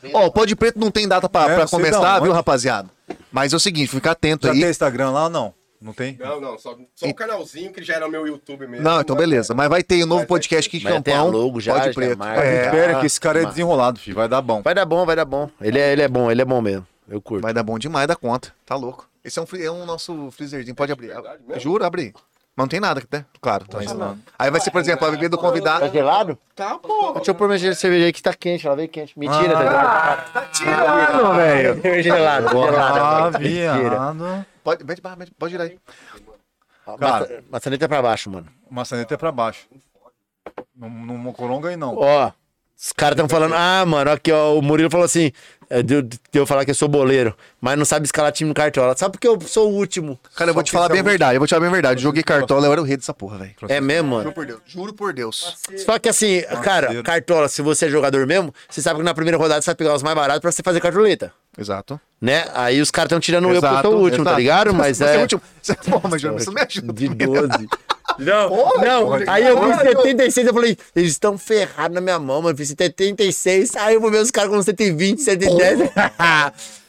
preto, 0.00 0.16
Ó, 0.16 0.24
o 0.26 0.32
Pode 0.32 0.56
Preto 0.56 0.78
não 0.80 0.90
tem 0.90 1.06
data 1.06 1.28
pra, 1.28 1.50
É, 1.50 1.54
pra 1.56 1.68
começar, 1.68 2.18
viu, 2.20 2.32
rapaziada? 2.32 2.88
Mas 3.32 3.52
é 3.52 3.56
o 3.56 3.60
seguinte, 3.60 3.88
fica 3.88 4.10
atento 4.10 4.46
Já 4.46 4.52
aí. 4.52 4.60
tem 4.60 4.70
Instagram 4.70 5.10
lá 5.10 5.24
ou 5.24 5.30
não? 5.30 5.54
Não 5.80 5.94
tem? 5.94 6.14
Não, 6.20 6.38
não, 6.40 6.58
só, 6.58 6.76
só 6.94 7.06
um 7.06 7.12
canalzinho 7.12 7.72
que 7.72 7.82
já 7.82 7.94
era 7.94 8.06
meu 8.06 8.26
YouTube 8.26 8.66
mesmo. 8.66 8.84
Não, 8.84 9.00
então 9.00 9.16
beleza. 9.16 9.54
Mas 9.54 9.68
vai 9.70 9.82
ter 9.82 10.04
um 10.04 10.06
novo 10.06 10.18
Vai, 10.20 10.26
podcast 10.26 10.68
aqui 10.68 10.78
de 10.78 10.86
a 10.86 10.90
Campão. 10.90 11.30
logo 11.30 11.58
já, 11.58 11.72
Pode 11.72 11.86
já 11.86 11.92
Preto. 11.94 12.18
marca. 12.18 12.44
É, 12.44 12.64
Espera 12.66 13.00
que 13.00 13.06
esse 13.06 13.18
cara 13.18 13.42
é 13.42 13.46
desenrolado, 13.46 13.98
filho. 13.98 14.14
Vai 14.14 14.28
dar 14.28 14.42
bom. 14.42 14.60
Vai 14.60 14.74
dar 14.74 14.84
bom, 14.84 15.06
vai 15.06 15.16
dar 15.16 15.24
bom. 15.24 15.48
Ele 15.58 15.78
é, 15.78 15.92
ele 15.92 16.02
é 16.02 16.08
bom, 16.08 16.30
ele 16.30 16.42
é 16.42 16.44
bom 16.44 16.60
mesmo. 16.60 16.86
Eu 17.08 17.20
curto. 17.22 17.40
vai 17.42 17.54
dar 17.54 17.62
bom 17.62 17.78
demais 17.78 18.06
da 18.06 18.14
conta. 18.14 18.52
Tá 18.66 18.76
louco. 18.76 19.08
Esse 19.24 19.38
é 19.38 19.42
um, 19.42 19.46
é 19.58 19.70
um 19.70 19.86
nosso 19.86 20.30
freezerzinho. 20.32 20.74
Pode 20.74 20.92
abrir. 20.92 21.08
mesmo? 21.48 21.60
Juro, 21.60 21.82
abre. 21.84 22.12
Mas 22.60 22.64
não 22.64 22.68
tem 22.68 22.80
nada, 22.80 23.02
né? 23.10 23.24
Claro. 23.40 23.64
Mas, 23.72 23.84
ensinando. 23.86 24.18
aí 24.38 24.50
vai 24.50 24.60
ser, 24.60 24.70
por 24.70 24.80
exemplo, 24.80 25.06
a 25.06 25.10
bebida 25.10 25.30
do 25.30 25.36
Tá 25.36 25.42
convidado. 25.42 25.88
gelado? 25.90 26.38
Tá, 26.54 26.76
pô. 26.78 27.12
Deixa 27.14 27.30
eu 27.30 27.34
pôr 27.34 27.48
minha 27.48 27.74
cerveja 27.74 28.04
aí 28.06 28.12
que 28.12 28.22
tá 28.22 28.34
quente, 28.34 28.66
ela 28.66 28.76
veio 28.76 28.88
quente. 28.88 29.18
Mentira, 29.18 29.54
tá 29.54 29.62
gelado. 29.62 30.32
Tá 30.32 30.40
tirando, 30.52 31.34
velho. 31.36 32.02
gelado, 32.02 32.46
Ah, 32.48 32.50
gelado. 32.72 33.38
Mentira. 33.40 33.78
viado. 33.78 34.46
Pode, 34.62 34.84
pode 35.38 35.50
girar 35.52 35.66
aí. 35.66 35.78
Cara. 36.98 36.98
Maça- 37.20 37.44
Maçaneta 37.50 37.88
pra 37.88 38.02
baixo, 38.02 38.30
mano. 38.30 38.46
Maçaneta 38.70 39.14
é 39.14 39.16
pra 39.16 39.32
baixo. 39.32 39.66
Não, 40.76 40.88
não 40.90 41.16
mocoronga 41.16 41.68
aí, 41.68 41.76
não. 41.76 41.96
Ó, 41.96 42.30
os 42.76 42.92
caras 42.92 43.16
tão 43.16 43.28
falando, 43.28 43.54
ah, 43.54 43.84
mano, 43.86 44.10
aqui, 44.10 44.32
ó, 44.32 44.54
o 44.54 44.62
Murilo 44.62 44.90
falou 44.90 45.04
assim, 45.04 45.26
é, 45.26 45.32
de, 45.82 46.02
de 46.02 46.18
eu 46.34 46.44
falar 46.46 46.64
que 46.64 46.70
eu 46.72 46.74
sou 46.74 46.88
boleiro, 46.88 47.34
mas 47.60 47.78
não 47.78 47.84
sabe 47.84 48.04
escalar 48.04 48.32
time 48.32 48.48
no 48.48 48.54
cartola. 48.54 48.96
Sabe 48.96 49.12
porque 49.12 49.28
eu 49.28 49.40
sou 49.42 49.70
o 49.70 49.74
último? 49.74 50.18
Cara, 50.34 50.50
eu 50.50 50.54
vou 50.54 50.62
te 50.62 50.72
falar 50.72 50.86
é 50.86 50.88
bem 50.90 51.00
a 51.00 51.02
verdade. 51.04 51.36
Eu 51.36 51.40
vou 51.40 51.46
te 51.46 51.50
falar 51.50 51.60
bem 51.60 51.68
a 51.68 51.72
verdade. 51.72 52.02
Joguei 52.02 52.22
cartola, 52.22 52.66
eu 52.66 52.72
era 52.72 52.80
o 52.80 52.84
rei 52.84 52.96
dessa 52.96 53.14
porra, 53.14 53.38
velho. 53.38 53.54
É 53.68 53.80
mesmo, 53.80 54.10
mano? 54.10 54.22
Juro 54.24 54.34
por 54.34 54.46
Deus. 54.46 54.60
Juro 54.66 54.92
por 54.94 55.12
Deus. 55.12 55.56
Só 55.84 55.98
que 55.98 56.08
assim, 56.08 56.42
cara, 56.62 57.02
cartola, 57.02 57.48
se 57.48 57.62
você 57.62 57.86
é 57.86 57.88
jogador 57.88 58.26
mesmo, 58.26 58.52
você 58.68 58.82
sabe 58.82 58.98
que 58.98 59.04
na 59.04 59.14
primeira 59.14 59.38
rodada 59.38 59.62
você 59.62 59.66
vai 59.70 59.74
pegar 59.76 59.94
os 59.94 60.02
mais 60.02 60.16
baratos 60.16 60.40
pra 60.40 60.50
você 60.50 60.62
fazer 60.62 60.80
cartoleta. 60.80 61.32
Exato. 61.56 62.00
Né? 62.20 62.44
Aí 62.54 62.80
os 62.80 62.90
caras 62.90 63.08
estão 63.08 63.20
tirando 63.20 63.44
eu 63.44 63.54
porque 63.54 63.66
eu 63.66 63.70
Exato, 63.70 63.88
sou 63.88 63.96
o 63.98 64.02
último, 64.02 64.24
tá 64.24 64.30
exato. 64.30 64.40
ligado? 64.40 64.74
Mas 64.74 64.98
Você 64.98 65.04
é 65.04 65.06
o 65.06 65.10
é. 65.10 65.22
último. 65.22 65.42
Você- 65.62 65.74
Pô, 65.74 66.00
mas 66.08 66.22
você 66.22 66.50
me 66.50 66.60
ajuda. 66.60 66.92
De 66.92 67.08
12. 67.08 67.68
Não, 68.18 68.48
Porra, 68.48 68.84
não. 68.84 69.12
aí 69.28 69.46
eu 69.46 69.60
vi 69.62 69.74
76, 69.74 70.46
eu 70.46 70.54
falei, 70.54 70.76
eles 70.94 71.12
estão 71.12 71.38
ferrados 71.38 71.94
na 71.94 72.00
minha 72.00 72.18
mão, 72.18 72.42
mano. 72.42 72.52
Eu 72.52 72.56
fiz 72.56 72.68
76, 72.68 73.76
aí 73.76 73.94
eu 73.94 74.00
vou 74.00 74.10
ver 74.10 74.20
os 74.22 74.30
caras 74.30 74.50
com 74.50 74.62
120, 74.62 75.20
110. 75.20 75.80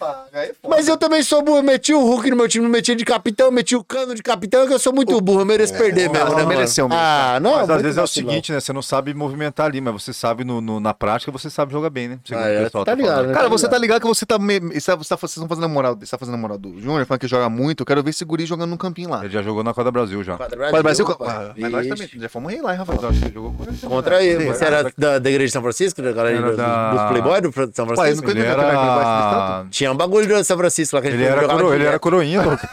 Mas 0.67 0.87
eu 0.87 0.97
também 0.97 1.21
sou 1.23 1.41
burro, 1.43 1.57
eu 1.59 1.63
meti 1.63 1.93
o 1.93 1.99
Hulk 2.01 2.29
no 2.29 2.35
meu 2.35 2.47
time, 2.47 2.63
não 2.63 2.71
meti 2.71 2.95
de 2.95 3.05
capitão, 3.05 3.51
meti 3.51 3.75
o 3.75 3.83
cano 3.83 4.13
de 4.15 4.23
capitão, 4.23 4.67
que 4.67 4.73
eu 4.73 4.79
sou 4.79 4.93
muito 4.93 5.19
burro, 5.21 5.41
eu 5.41 5.45
mereço 5.45 5.73
perder 5.73 6.09
mesmo, 6.09 6.29
né, 6.29 6.35
mano? 6.35 6.47
mereceu 6.47 6.87
mesmo. 6.89 7.01
Ah, 7.01 7.39
não. 7.41 7.51
Mas 7.57 7.69
às 7.69 7.81
vezes 7.81 7.97
é 7.97 8.01
o 8.01 8.07
seguinte, 8.07 8.51
né? 8.51 8.59
Você 8.59 8.73
não 8.73 8.81
sabe 8.81 9.13
movimentar 9.13 9.65
ali, 9.67 9.79
mas 9.81 9.93
você 9.93 10.13
sabe 10.13 10.43
no, 10.43 10.59
no- 10.61 10.79
na 10.79 10.93
prática, 10.93 11.31
você 11.31 11.49
sabe 11.49 11.71
jogar 11.71 11.89
bem, 11.89 12.07
né? 12.09 12.19
Ah, 12.31 12.47
é, 12.47 12.63
pessoal 12.63 12.85
tá 12.85 12.95
ligado, 12.95 13.27
né? 13.27 13.33
Cara, 13.33 13.49
você 13.49 13.67
tá 13.67 13.77
ligado 13.77 14.01
que 14.01 14.07
você 14.07 14.25
tá. 14.25 14.37
Me... 14.39 14.59
Você 14.59 14.91
tá, 14.91 14.95
você 14.95 15.09
tá 15.09 15.15
vocês 15.17 15.31
estão 15.33 15.47
fazendo 15.47 15.65
a 15.65 15.67
moral. 15.67 15.95
Você 15.99 16.11
tá 16.11 16.17
fazendo 16.17 16.35
a 16.35 16.37
moral 16.37 16.57
do 16.57 16.79
Júnior, 16.79 17.05
falando 17.05 17.19
que 17.21 17.27
joga 17.27 17.49
muito. 17.49 17.81
Eu 17.81 17.85
quero 17.85 18.01
ver 18.03 18.09
esse 18.09 18.25
guri 18.25 18.45
jogando 18.45 18.69
no 18.71 18.77
campinho 18.77 19.09
lá. 19.09 19.23
Ele 19.23 19.33
já 19.33 19.41
jogou 19.41 19.63
na 19.63 19.73
Copa 19.73 19.91
Brasil 19.91 20.23
já. 20.23 20.37
Quadra 20.37 20.71
Brasil. 20.81 21.05
rapaz. 21.05 21.31
Ah, 21.31 21.53
Mas 21.57 21.71
nós 21.71 21.87
também. 21.87 22.09
Já 22.15 22.29
fomos 22.29 22.51
rei 22.51 22.61
lá, 22.61 22.71
hein, 22.71 22.77
Rafael? 22.79 22.99
Eu 23.01 23.09
ele. 23.11 23.77
Contra 23.87 24.23
ele. 24.23 24.45
Você 24.45 24.65
era 24.65 24.91
da, 24.97 25.19
da 25.19 25.29
igreja 25.29 25.47
de 25.47 25.51
São 25.53 25.61
Francisco, 25.61 26.01
da 26.01 26.11
galera 26.11 26.37
Era 26.37 26.51
do, 26.51 26.57
da- 26.57 26.91
dos 26.91 27.01
Playboy 27.11 27.41
do 27.41 27.51
São 27.73 27.87
Ué, 27.87 27.95
Francisco? 27.95 28.29
eu 28.29 28.33
vi 28.35 28.41
aquele 28.41 28.47
era... 28.47 29.65
Tinha 29.69 29.90
tinha 29.91 29.93
um 29.93 29.97
bagulho 29.97 30.27
do 30.27 30.43
São 30.43 30.57
Francisco 30.57 30.95
lá 30.95 31.01
que 31.01 31.07
a 31.07 31.11
gente 31.11 31.19
Ele 31.21 31.29
era, 31.29 31.41
jogava 31.41 31.61
coro... 31.61 31.73
ele 31.75 31.85
era 31.85 31.99
coroinha, 31.99 32.41
louco. 32.43 32.67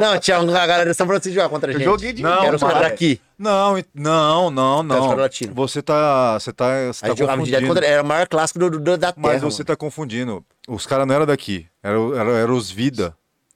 Não, 0.00 0.18
tinha 0.18 0.40
uma 0.40 0.52
galera 0.66 0.90
de 0.90 0.96
São 0.96 1.06
Francisco 1.06 1.34
jogar 1.34 1.48
contra 1.48 1.70
a 1.70 1.72
gente. 1.74 1.84
joguei 1.84 2.12
de 2.12 2.22
Não, 2.22 2.42
era 2.44 2.56
os 2.56 2.62
caras 2.62 2.82
daqui. 2.82 3.20
Não, 3.38 3.76
não, 3.94 4.50
não, 4.50 4.86
Tá, 4.86 4.94
não. 4.94 5.16
Você 5.54 5.82
tá. 5.82 6.34
Você 6.38 6.52
tá. 6.52 6.86
Você 6.92 7.06
tá 7.06 7.14
jogava 7.14 7.42
direto 7.42 7.66
contra. 7.66 7.86
Era 7.86 8.02
o 8.02 8.06
maior 8.06 8.26
clássico 8.28 8.58
do, 8.58 8.70
do- 8.70 8.96
da 8.96 9.12
terra. 9.12 9.14
Mas 9.16 9.42
você 9.42 9.58
mano. 9.62 9.66
tá 9.66 9.76
confundindo. 9.76 10.44
Os 10.68 10.86
caras 10.86 11.06
não 11.06 11.14
eram 11.14 11.26
daqui. 11.26 11.66
Era, 11.82 11.98
era, 12.16 12.30
era 12.32 12.52
os 12.52 12.70
Vida. 12.70 13.14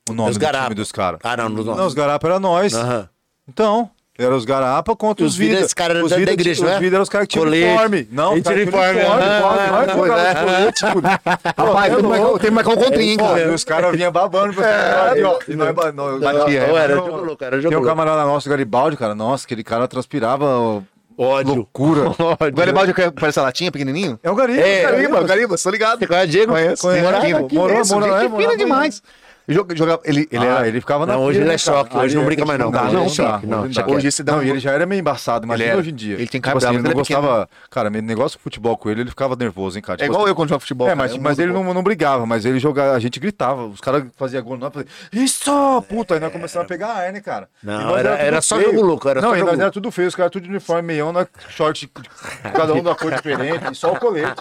O 0.08 0.12
nome 0.12 0.30
Os 0.30 0.36
do 0.36 0.40
Garapa. 0.40 0.64
time 0.64 0.74
dos 0.74 0.90
caras. 0.92 1.20
Ah, 1.22 1.36
não, 1.36 1.48
nos 1.48 1.64
Não, 1.66 1.86
os. 1.86 1.94
Garapa 1.94 2.26
era 2.26 2.40
nós. 2.40 2.74
Aham. 2.74 3.08
Então, 3.48 3.90
era 4.22 4.34
os 4.36 4.44
Garapa 4.44 4.94
contra 4.94 5.24
E 5.24 5.26
os 5.26 5.32
os 5.32 5.38
Vida, 5.38 5.54
Vida. 5.54 5.66
esse 5.66 5.74
cara 5.74 5.94
era 5.94 6.04
os 6.04 6.10
da- 6.10 6.16
da 6.16 6.20
Vida, 6.20 6.32
igreja, 6.32 6.62
os 6.62 6.68
não 6.68 6.76
é? 6.76 6.80
Vida 6.80 6.96
eram 6.96 7.02
os 7.02 7.08
caras 7.08 7.26
que 7.26 7.32
tinham 7.32 7.46
uniforme. 7.46 8.08
Não, 8.12 8.34
os 8.34 8.42
tinha 8.42 8.54
uniforme, 8.54 9.00
Rapaz, 11.56 11.92
tem 11.92 12.00
que 12.42 12.50
marcar- 12.50 12.70
um 12.70 13.16
cara. 13.16 13.54
os 13.54 13.64
caras 13.64 13.96
vinham 13.96 14.12
babando 14.12 14.54
pra 14.54 14.66
é, 15.16 15.18
e 15.48 15.56
nós, 15.56 15.74
ba- 15.74 15.92
nós, 15.92 16.20
Batia, 16.20 16.60
é. 16.62 17.68
Tem 17.68 17.76
um 17.78 17.82
camarada 17.84 18.24
nosso, 18.24 18.48
Garibaldi, 18.48 18.96
cara. 18.96 19.14
Nossa, 19.14 19.44
aquele 19.46 19.62
cara 19.64 19.86
transpirava 19.88 20.82
Ódio. 21.16 21.54
loucura. 21.54 22.02
O 22.20 22.52
Garibaldi 22.52 22.94
que 22.94 23.10
parece 23.12 23.38
a 23.38 23.42
latinha, 23.42 23.70
pequenininho? 23.70 24.18
É 24.22 24.30
o 24.30 24.34
Gariba. 24.34 24.60
É, 24.60 24.82
Gariba, 24.82 25.22
Gariba, 25.22 25.56
tô 25.58 25.70
ligado. 25.70 25.98
Você 25.98 26.06
conhece 26.06 26.26
o 26.26 26.30
Diego? 26.30 26.52
Conheço. 26.52 26.86
Morava 26.86 27.02
Morava 27.02 27.24
aqui, 27.24 27.54
morou- 27.54 27.86
morou- 27.86 28.16
é, 28.16 28.28
fina 28.30 28.56
demais. 28.56 29.02
Joga- 29.50 29.76
Jogava, 29.76 30.00
ele, 30.04 30.20
ele 30.20 30.28
Ele, 30.32 30.46
era... 30.46 30.60
ah, 30.60 30.68
ele 30.68 30.80
ficava 30.80 31.04
na 31.06 31.14
Não, 31.14 31.22
hoje 31.24 31.40
ele 31.40 31.52
é 31.52 31.58
choque, 31.58 31.96
hoje 31.96 32.14
não 32.16 32.24
brinca 32.24 32.44
mais 32.46 32.58
não. 32.58 32.70
não 32.70 33.08
choque, 33.08 33.46
não, 33.46 33.62
hoje 33.94 34.06
esse 34.08 34.22
dá 34.22 34.32
Não, 34.36 34.42
e 34.42 34.50
ele 34.50 34.60
já 34.60 34.70
era 34.72 34.86
meio 34.86 35.00
embaçado, 35.00 35.44
imagina 35.44 35.76
hoje 35.76 35.90
em 35.90 35.94
dia. 35.94 36.14
Ele 36.14 36.26
tem 36.26 36.40
Tipo 36.40 36.42
cara 36.44 36.56
assim, 36.58 36.66
brava, 36.66 36.76
ele 36.76 36.82
não 36.82 36.90
ele 36.90 36.98
é 37.00 37.00
gostava... 37.00 37.48
Cara, 37.70 37.90
meu 37.90 38.02
negócio 38.02 38.38
de 38.38 38.42
futebol 38.42 38.76
com 38.76 38.90
ele, 38.90 39.02
ele 39.02 39.10
ficava 39.10 39.34
nervoso, 39.36 39.76
hein, 39.78 39.82
cara? 39.82 39.96
É 39.96 40.04
Tipo 40.04 40.12
igual 40.12 40.22
assim, 40.22 40.30
eu 40.30 40.34
quando 40.36 40.48
jogo 40.48 40.60
futebol. 40.60 40.86
É, 40.86 40.90
cara, 40.96 41.18
mas, 41.20 41.38
eu 41.38 41.44
ele 41.44 41.52
não, 41.52 41.74
não 41.74 41.82
brigava, 41.82 42.24
mas 42.26 42.44
ele 42.44 42.58
jogava, 42.58 42.92
a 42.96 42.98
gente 43.00 43.18
gritava, 43.18 43.66
os 43.66 43.80
caras 43.80 44.04
faziam 44.16 44.42
gol, 44.42 44.56
nós 44.56 44.72
isso, 45.12 45.82
puta, 45.88 46.14
aí 46.14 46.20
nós 46.20 46.32
começamos 46.32 46.64
a 46.64 46.68
pegar 46.68 46.88
ar, 46.92 47.12
né, 47.12 47.20
cara? 47.20 47.48
Não, 47.62 47.96
era- 47.96 48.16
era 48.16 48.40
só 48.40 48.56
feio. 48.56 48.70
jogo 48.70 48.82
louco, 48.86 49.08
era 49.08 49.20
Não, 49.20 49.30
só 49.30 49.36
jogo 49.36 49.50
nós 49.50 49.60
era 49.60 49.70
tudo 49.70 49.90
feio, 49.90 50.08
os 50.08 50.14
caras 50.14 50.30
tudo 50.32 50.44
de 50.44 50.50
uniforme, 50.50 50.82
meião, 50.82 51.12
na 51.12 51.26
short, 51.48 51.90
cada 52.54 52.74
um 52.74 52.82
da 52.82 52.94
cor 52.94 53.12
diferente, 53.14 53.64
e 53.70 53.74
só 53.74 53.92
o 53.92 53.98
colete. 53.98 54.40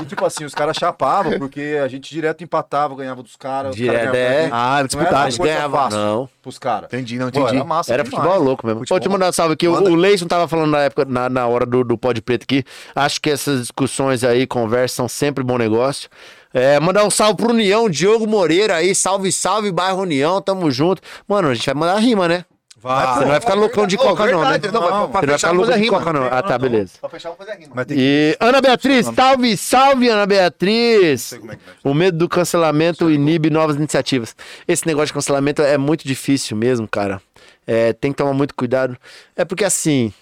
E 0.00 0.04
tipo 0.04 0.24
assim, 0.24 0.44
os 0.44 0.54
caras 0.54 0.76
chapavam, 0.76 1.38
porque 1.38 1.78
a 1.82 1.88
gente 1.88 2.12
direto 2.12 2.42
empatava, 2.44 2.94
ganhava 2.94 3.22
dos 3.22 3.36
caras, 3.36 3.74
Direto, 3.74 4.12
é. 4.44 4.50
Ah, 4.52 4.68
Não 4.70 4.78
era 4.78 4.86
disputado. 4.88 5.14
Mas 5.24 5.38
ganhava, 5.38 5.88
não. 5.90 6.28
pros 6.42 6.58
caras. 6.58 6.88
Entendi, 6.92 7.18
não 7.18 7.30
Pô, 7.30 7.40
entendi. 7.40 7.56
era 7.56 7.64
massa 7.64 7.92
Era 7.92 8.02
demais. 8.04 8.22
futebol 8.24 8.42
louco 8.44 8.66
mesmo. 8.66 8.80
Futebol. 8.80 8.96
Pode 8.96 9.08
te 9.08 9.12
mandar 9.12 9.28
um 9.28 9.32
salve 9.32 9.54
aqui. 9.54 9.68
O, 9.68 9.72
Manda. 9.72 9.90
o 9.90 9.94
Leison 9.94 10.26
tava 10.26 10.46
falando 10.48 10.70
na 10.70 10.80
época, 10.80 11.04
na, 11.04 11.28
na 11.28 11.46
hora 11.46 11.64
do, 11.66 11.82
do 11.84 11.96
Pod 11.98 12.20
Preto 12.22 12.44
aqui. 12.44 12.64
Acho 12.94 13.20
que 13.20 13.30
essas 13.30 13.60
discussões 13.60 14.24
aí, 14.24 14.46
conversas, 14.46 14.92
são 14.96 15.08
sempre 15.08 15.42
bom 15.44 15.56
negócio. 15.58 16.08
É, 16.54 16.78
mandar 16.78 17.04
um 17.04 17.10
salve 17.10 17.36
pro 17.36 17.50
União, 17.50 17.88
Diogo 17.88 18.26
Moreira 18.26 18.76
aí. 18.76 18.94
Salve, 18.94 19.32
salve, 19.32 19.72
bairro 19.72 20.02
União, 20.02 20.40
tamo 20.42 20.70
junto. 20.70 21.00
Mano, 21.26 21.48
a 21.48 21.54
gente 21.54 21.64
vai 21.66 21.74
mandar 21.74 21.98
rima, 21.98 22.28
né? 22.28 22.44
Vai, 22.82 23.06
Você 23.06 23.14
pô. 23.14 23.20
não 23.20 23.28
vai 23.28 23.40
ficar 23.40 23.54
loucão 23.54 23.86
de 23.86 23.96
coca, 23.96 24.26
não, 24.26 24.40
né? 24.42 24.58
não, 24.58 24.60
Você 24.60 24.68
não 24.72 25.08
vai 25.08 25.38
ficar 25.38 25.50
louco 25.52 25.72
de 25.72 25.86
coca, 25.88 26.12
não. 26.12 26.24
Ah, 26.24 26.42
tá, 26.42 26.58
beleza. 26.58 26.94
Pra 27.00 27.08
fechar, 27.10 27.28
vou 27.28 27.38
fazer 27.38 27.52
rima. 27.56 27.86
E 27.90 28.36
Ana 28.40 28.60
Beatriz, 28.60 29.06
salve, 29.14 29.56
salve, 29.56 30.08
Ana 30.08 30.26
Beatriz. 30.26 31.32
é 31.32 31.38
vai. 31.38 31.58
O 31.84 31.94
medo 31.94 32.18
do 32.18 32.28
cancelamento 32.28 33.08
inibe 33.08 33.50
novas 33.50 33.76
iniciativas. 33.76 34.34
Esse 34.66 34.84
negócio 34.84 35.06
de 35.06 35.12
cancelamento 35.12 35.62
é 35.62 35.78
muito 35.78 36.04
difícil 36.04 36.56
mesmo, 36.56 36.88
cara. 36.88 37.22
É, 37.64 37.92
tem 37.92 38.10
que 38.10 38.16
tomar 38.18 38.32
muito 38.32 38.52
cuidado. 38.52 38.96
É 39.36 39.44
porque 39.44 39.64
assim, 39.64 40.12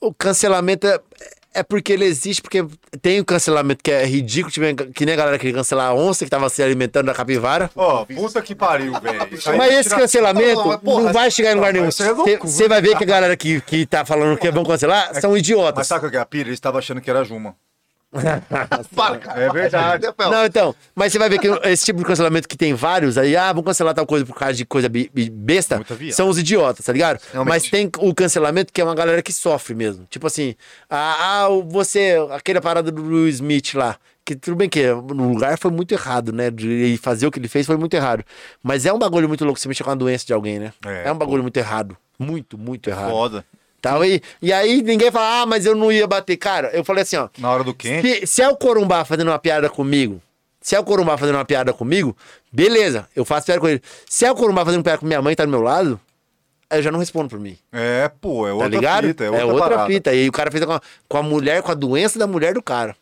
o 0.00 0.14
cancelamento 0.14 0.86
é, 0.86 1.00
é 1.54 1.62
porque 1.62 1.92
ele 1.92 2.04
existe, 2.04 2.40
porque 2.40 2.64
tem 3.00 3.20
o 3.20 3.24
cancelamento 3.24 3.82
que 3.82 3.90
é 3.90 4.04
ridículo, 4.04 4.52
tipo, 4.52 4.92
que 4.92 5.04
nem 5.04 5.14
a 5.14 5.16
galera 5.16 5.38
que 5.38 5.52
cancelar 5.52 5.88
a 5.90 5.94
onça 5.94 6.24
que 6.24 6.30
tava 6.30 6.48
se 6.48 6.62
alimentando 6.62 7.06
da 7.06 7.14
capivara. 7.14 7.70
Ó, 7.76 8.04
puta 8.04 8.40
que 8.42 8.54
pariu, 8.54 8.92
velho. 9.00 9.28
Mas 9.56 9.72
é 9.72 9.80
esse 9.80 9.90
cancelamento 9.90 10.68
Não, 10.68 10.78
porra, 10.78 11.02
não 11.04 11.12
vai 11.12 11.30
chegar 11.30 11.52
em 11.52 11.54
lugar 11.54 11.72
nenhum. 11.72 11.86
é. 11.86 12.36
Você 12.38 12.68
vai 12.68 12.80
ver 12.80 12.96
que 12.96 13.04
a 13.04 13.06
galera 13.06 13.36
que, 13.36 13.60
que 13.60 13.86
tá 13.86 14.04
falando 14.04 14.38
que 14.38 14.50
vão 14.50 14.64
cancelar 14.64 15.20
são 15.20 15.36
idiotas. 15.36 15.76
Mas 15.76 15.86
sabe 15.86 16.06
o 16.06 16.10
que 16.10 16.16
é 16.16 16.20
a 16.20 16.26
pira? 16.26 16.48
Eles 16.48 16.56
estavam 16.56 16.78
achando 16.78 17.00
que 17.00 17.10
era 17.10 17.24
Juma. 17.24 17.54
Para, 18.94 19.18
cara. 19.18 19.40
É 19.40 19.50
verdade. 19.50 20.06
Não, 20.18 20.44
então, 20.44 20.74
mas 20.94 21.12
você 21.12 21.18
vai 21.18 21.28
ver 21.28 21.38
que 21.38 21.48
esse 21.68 21.84
tipo 21.84 21.98
de 21.98 22.04
cancelamento 22.04 22.46
que 22.46 22.56
tem 22.56 22.74
vários 22.74 23.16
aí, 23.16 23.36
ah, 23.36 23.52
vão 23.52 23.62
cancelar 23.62 23.94
tal 23.94 24.06
coisa 24.06 24.26
por 24.26 24.36
causa 24.36 24.54
de 24.54 24.66
coisa 24.66 24.88
besta, 25.32 25.80
são 26.12 26.28
os 26.28 26.38
idiotas, 26.38 26.84
tá 26.84 26.92
ligado? 26.92 27.20
Realmente. 27.32 27.48
Mas 27.52 27.70
tem 27.70 27.90
o 27.98 28.14
cancelamento 28.14 28.72
que 28.72 28.80
é 28.80 28.84
uma 28.84 28.94
galera 28.94 29.22
que 29.22 29.32
sofre 29.32 29.74
mesmo. 29.74 30.06
Tipo 30.10 30.26
assim, 30.26 30.54
ah, 30.90 31.44
ah, 31.44 31.48
você, 31.66 32.16
aquela 32.30 32.60
parada 32.60 32.92
do 32.92 33.02
Will 33.02 33.28
Smith 33.28 33.74
lá, 33.74 33.96
que 34.24 34.36
tudo 34.36 34.56
bem 34.56 34.68
que 34.68 34.86
no 34.92 35.30
lugar 35.30 35.58
foi 35.58 35.70
muito 35.70 35.92
errado, 35.92 36.32
né? 36.32 36.50
De 36.50 36.68
ele 36.68 36.96
fazer 36.98 37.26
o 37.26 37.30
que 37.30 37.38
ele 37.38 37.48
fez 37.48 37.66
foi 37.66 37.76
muito 37.76 37.94
errado. 37.94 38.24
Mas 38.62 38.86
é 38.86 38.92
um 38.92 38.98
bagulho 38.98 39.26
muito 39.26 39.44
louco 39.44 39.58
você 39.58 39.68
mexer 39.68 39.84
com 39.84 39.90
a 39.90 39.94
doença 39.94 40.26
de 40.26 40.32
alguém, 40.32 40.58
né? 40.58 40.72
É, 40.86 41.08
É, 41.08 41.12
um 41.12 41.16
bagulho 41.16 41.42
muito 41.42 41.56
errado. 41.56 41.96
Muito, 42.18 42.56
muito 42.56 42.88
errado. 42.88 43.10
Foda. 43.10 43.44
Tal, 43.82 44.04
e, 44.04 44.22
e 44.40 44.52
aí 44.52 44.80
ninguém 44.80 45.10
fala, 45.10 45.42
ah, 45.42 45.46
mas 45.46 45.66
eu 45.66 45.74
não 45.74 45.90
ia 45.92 46.06
bater. 46.06 46.36
Cara, 46.36 46.70
eu 46.72 46.84
falei 46.84 47.02
assim, 47.02 47.16
ó. 47.16 47.28
Na 47.36 47.50
hora 47.50 47.64
do 47.64 47.74
quente. 47.74 48.20
Se, 48.20 48.26
se 48.28 48.42
é 48.42 48.48
o 48.48 48.56
Corumbá 48.56 49.04
fazendo 49.04 49.26
uma 49.28 49.38
piada 49.40 49.68
comigo, 49.68 50.22
se 50.60 50.76
é 50.76 50.78
o 50.80 50.84
Corumbá 50.84 51.18
fazendo 51.18 51.34
uma 51.34 51.44
piada 51.44 51.72
comigo, 51.72 52.16
beleza, 52.52 53.08
eu 53.16 53.24
faço 53.24 53.46
piada 53.46 53.60
com 53.60 53.68
ele. 53.68 53.82
Se 54.08 54.24
é 54.24 54.30
o 54.30 54.36
Corumbá 54.36 54.64
fazendo 54.64 54.84
piada 54.84 54.98
com 54.98 55.06
minha 55.06 55.20
mãe, 55.20 55.34
tá 55.34 55.44
do 55.44 55.50
meu 55.50 55.60
lado, 55.60 56.00
aí 56.70 56.78
eu 56.78 56.82
já 56.84 56.92
não 56.92 57.00
respondo 57.00 57.28
por 57.28 57.40
mim. 57.40 57.58
É, 57.72 58.08
pô, 58.20 58.46
é 58.46 58.50
Tá 58.50 58.54
outra 58.54 58.68
ligado? 58.68 59.06
fita. 59.08 59.24
É 59.24 59.44
outra, 59.44 59.68
parada. 59.70 59.86
fita. 59.86 60.14
E 60.14 60.20
aí 60.20 60.28
o 60.28 60.32
cara 60.32 60.50
fez 60.52 60.64
com 60.64 60.72
a, 60.74 60.80
com 61.08 61.16
a 61.18 61.22
mulher, 61.24 61.60
com 61.62 61.72
a 61.72 61.74
doença 61.74 62.18
da 62.20 62.26
mulher 62.28 62.54
do 62.54 62.62
cara. 62.62 62.94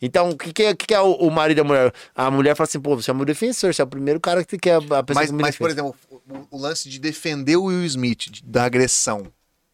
Então, 0.00 0.30
o 0.30 0.36
que, 0.38 0.50
que, 0.52 0.62
é, 0.64 0.74
que, 0.74 0.86
que 0.86 0.94
é 0.94 1.00
o, 1.00 1.12
o 1.12 1.30
marido 1.30 1.58
da 1.58 1.64
mulher? 1.64 1.92
A 2.16 2.30
mulher 2.30 2.56
fala 2.56 2.66
assim, 2.66 2.80
pô, 2.80 2.96
você 2.96 3.10
é 3.10 3.14
meu 3.14 3.26
defensor, 3.26 3.72
você 3.72 3.82
é 3.82 3.84
o 3.84 3.88
primeiro 3.88 4.18
cara 4.18 4.42
que, 4.44 4.58
que 4.58 4.70
é 4.70 4.74
a 4.76 4.80
pessoa 4.80 5.04
Mas, 5.14 5.26
que 5.26 5.32
me 5.36 5.42
mas 5.42 5.56
por 5.56 5.70
exemplo, 5.70 5.94
o, 6.10 6.20
o 6.50 6.58
lance 6.58 6.88
de 6.88 6.98
defender 6.98 7.56
o 7.56 7.64
Will 7.64 7.84
Smith, 7.84 8.30
de- 8.30 8.42
da 8.42 8.64
agressão, 8.64 9.24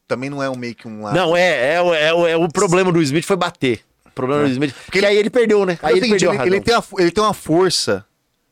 também 0.08 0.28
não 0.30 0.42
é 0.42 0.48
um 0.50 0.56
meio 0.56 0.74
que 0.74 0.88
um 0.88 1.02
lado. 1.02 1.14
Não, 1.14 1.36
é, 1.36 1.74
é, 1.74 1.82
o- 1.82 1.94
é, 1.94 2.12
o- 2.14 2.26
é 2.26 2.36
o 2.36 2.48
problema 2.48 2.90
do 2.90 3.00
Smith 3.02 3.24
foi 3.24 3.36
bater. 3.36 3.80
O 4.06 4.10
problema 4.10 4.42
do 4.44 4.50
Smith. 4.50 4.74
Porque 4.86 5.04
aí 5.04 5.16
ele 5.16 5.30
perdeu, 5.30 5.64
né? 5.64 5.78
Aí 5.82 5.94
É 5.94 5.96
ele 5.98 6.08
perdeu 6.08 6.32
ele, 6.34 6.42
ele 6.56 6.60
tem 6.60 6.74
a, 6.74 6.82
fo- 6.82 6.98
ele 6.98 7.10
tem 7.12 7.22
uma 7.22 7.34
força 7.34 8.04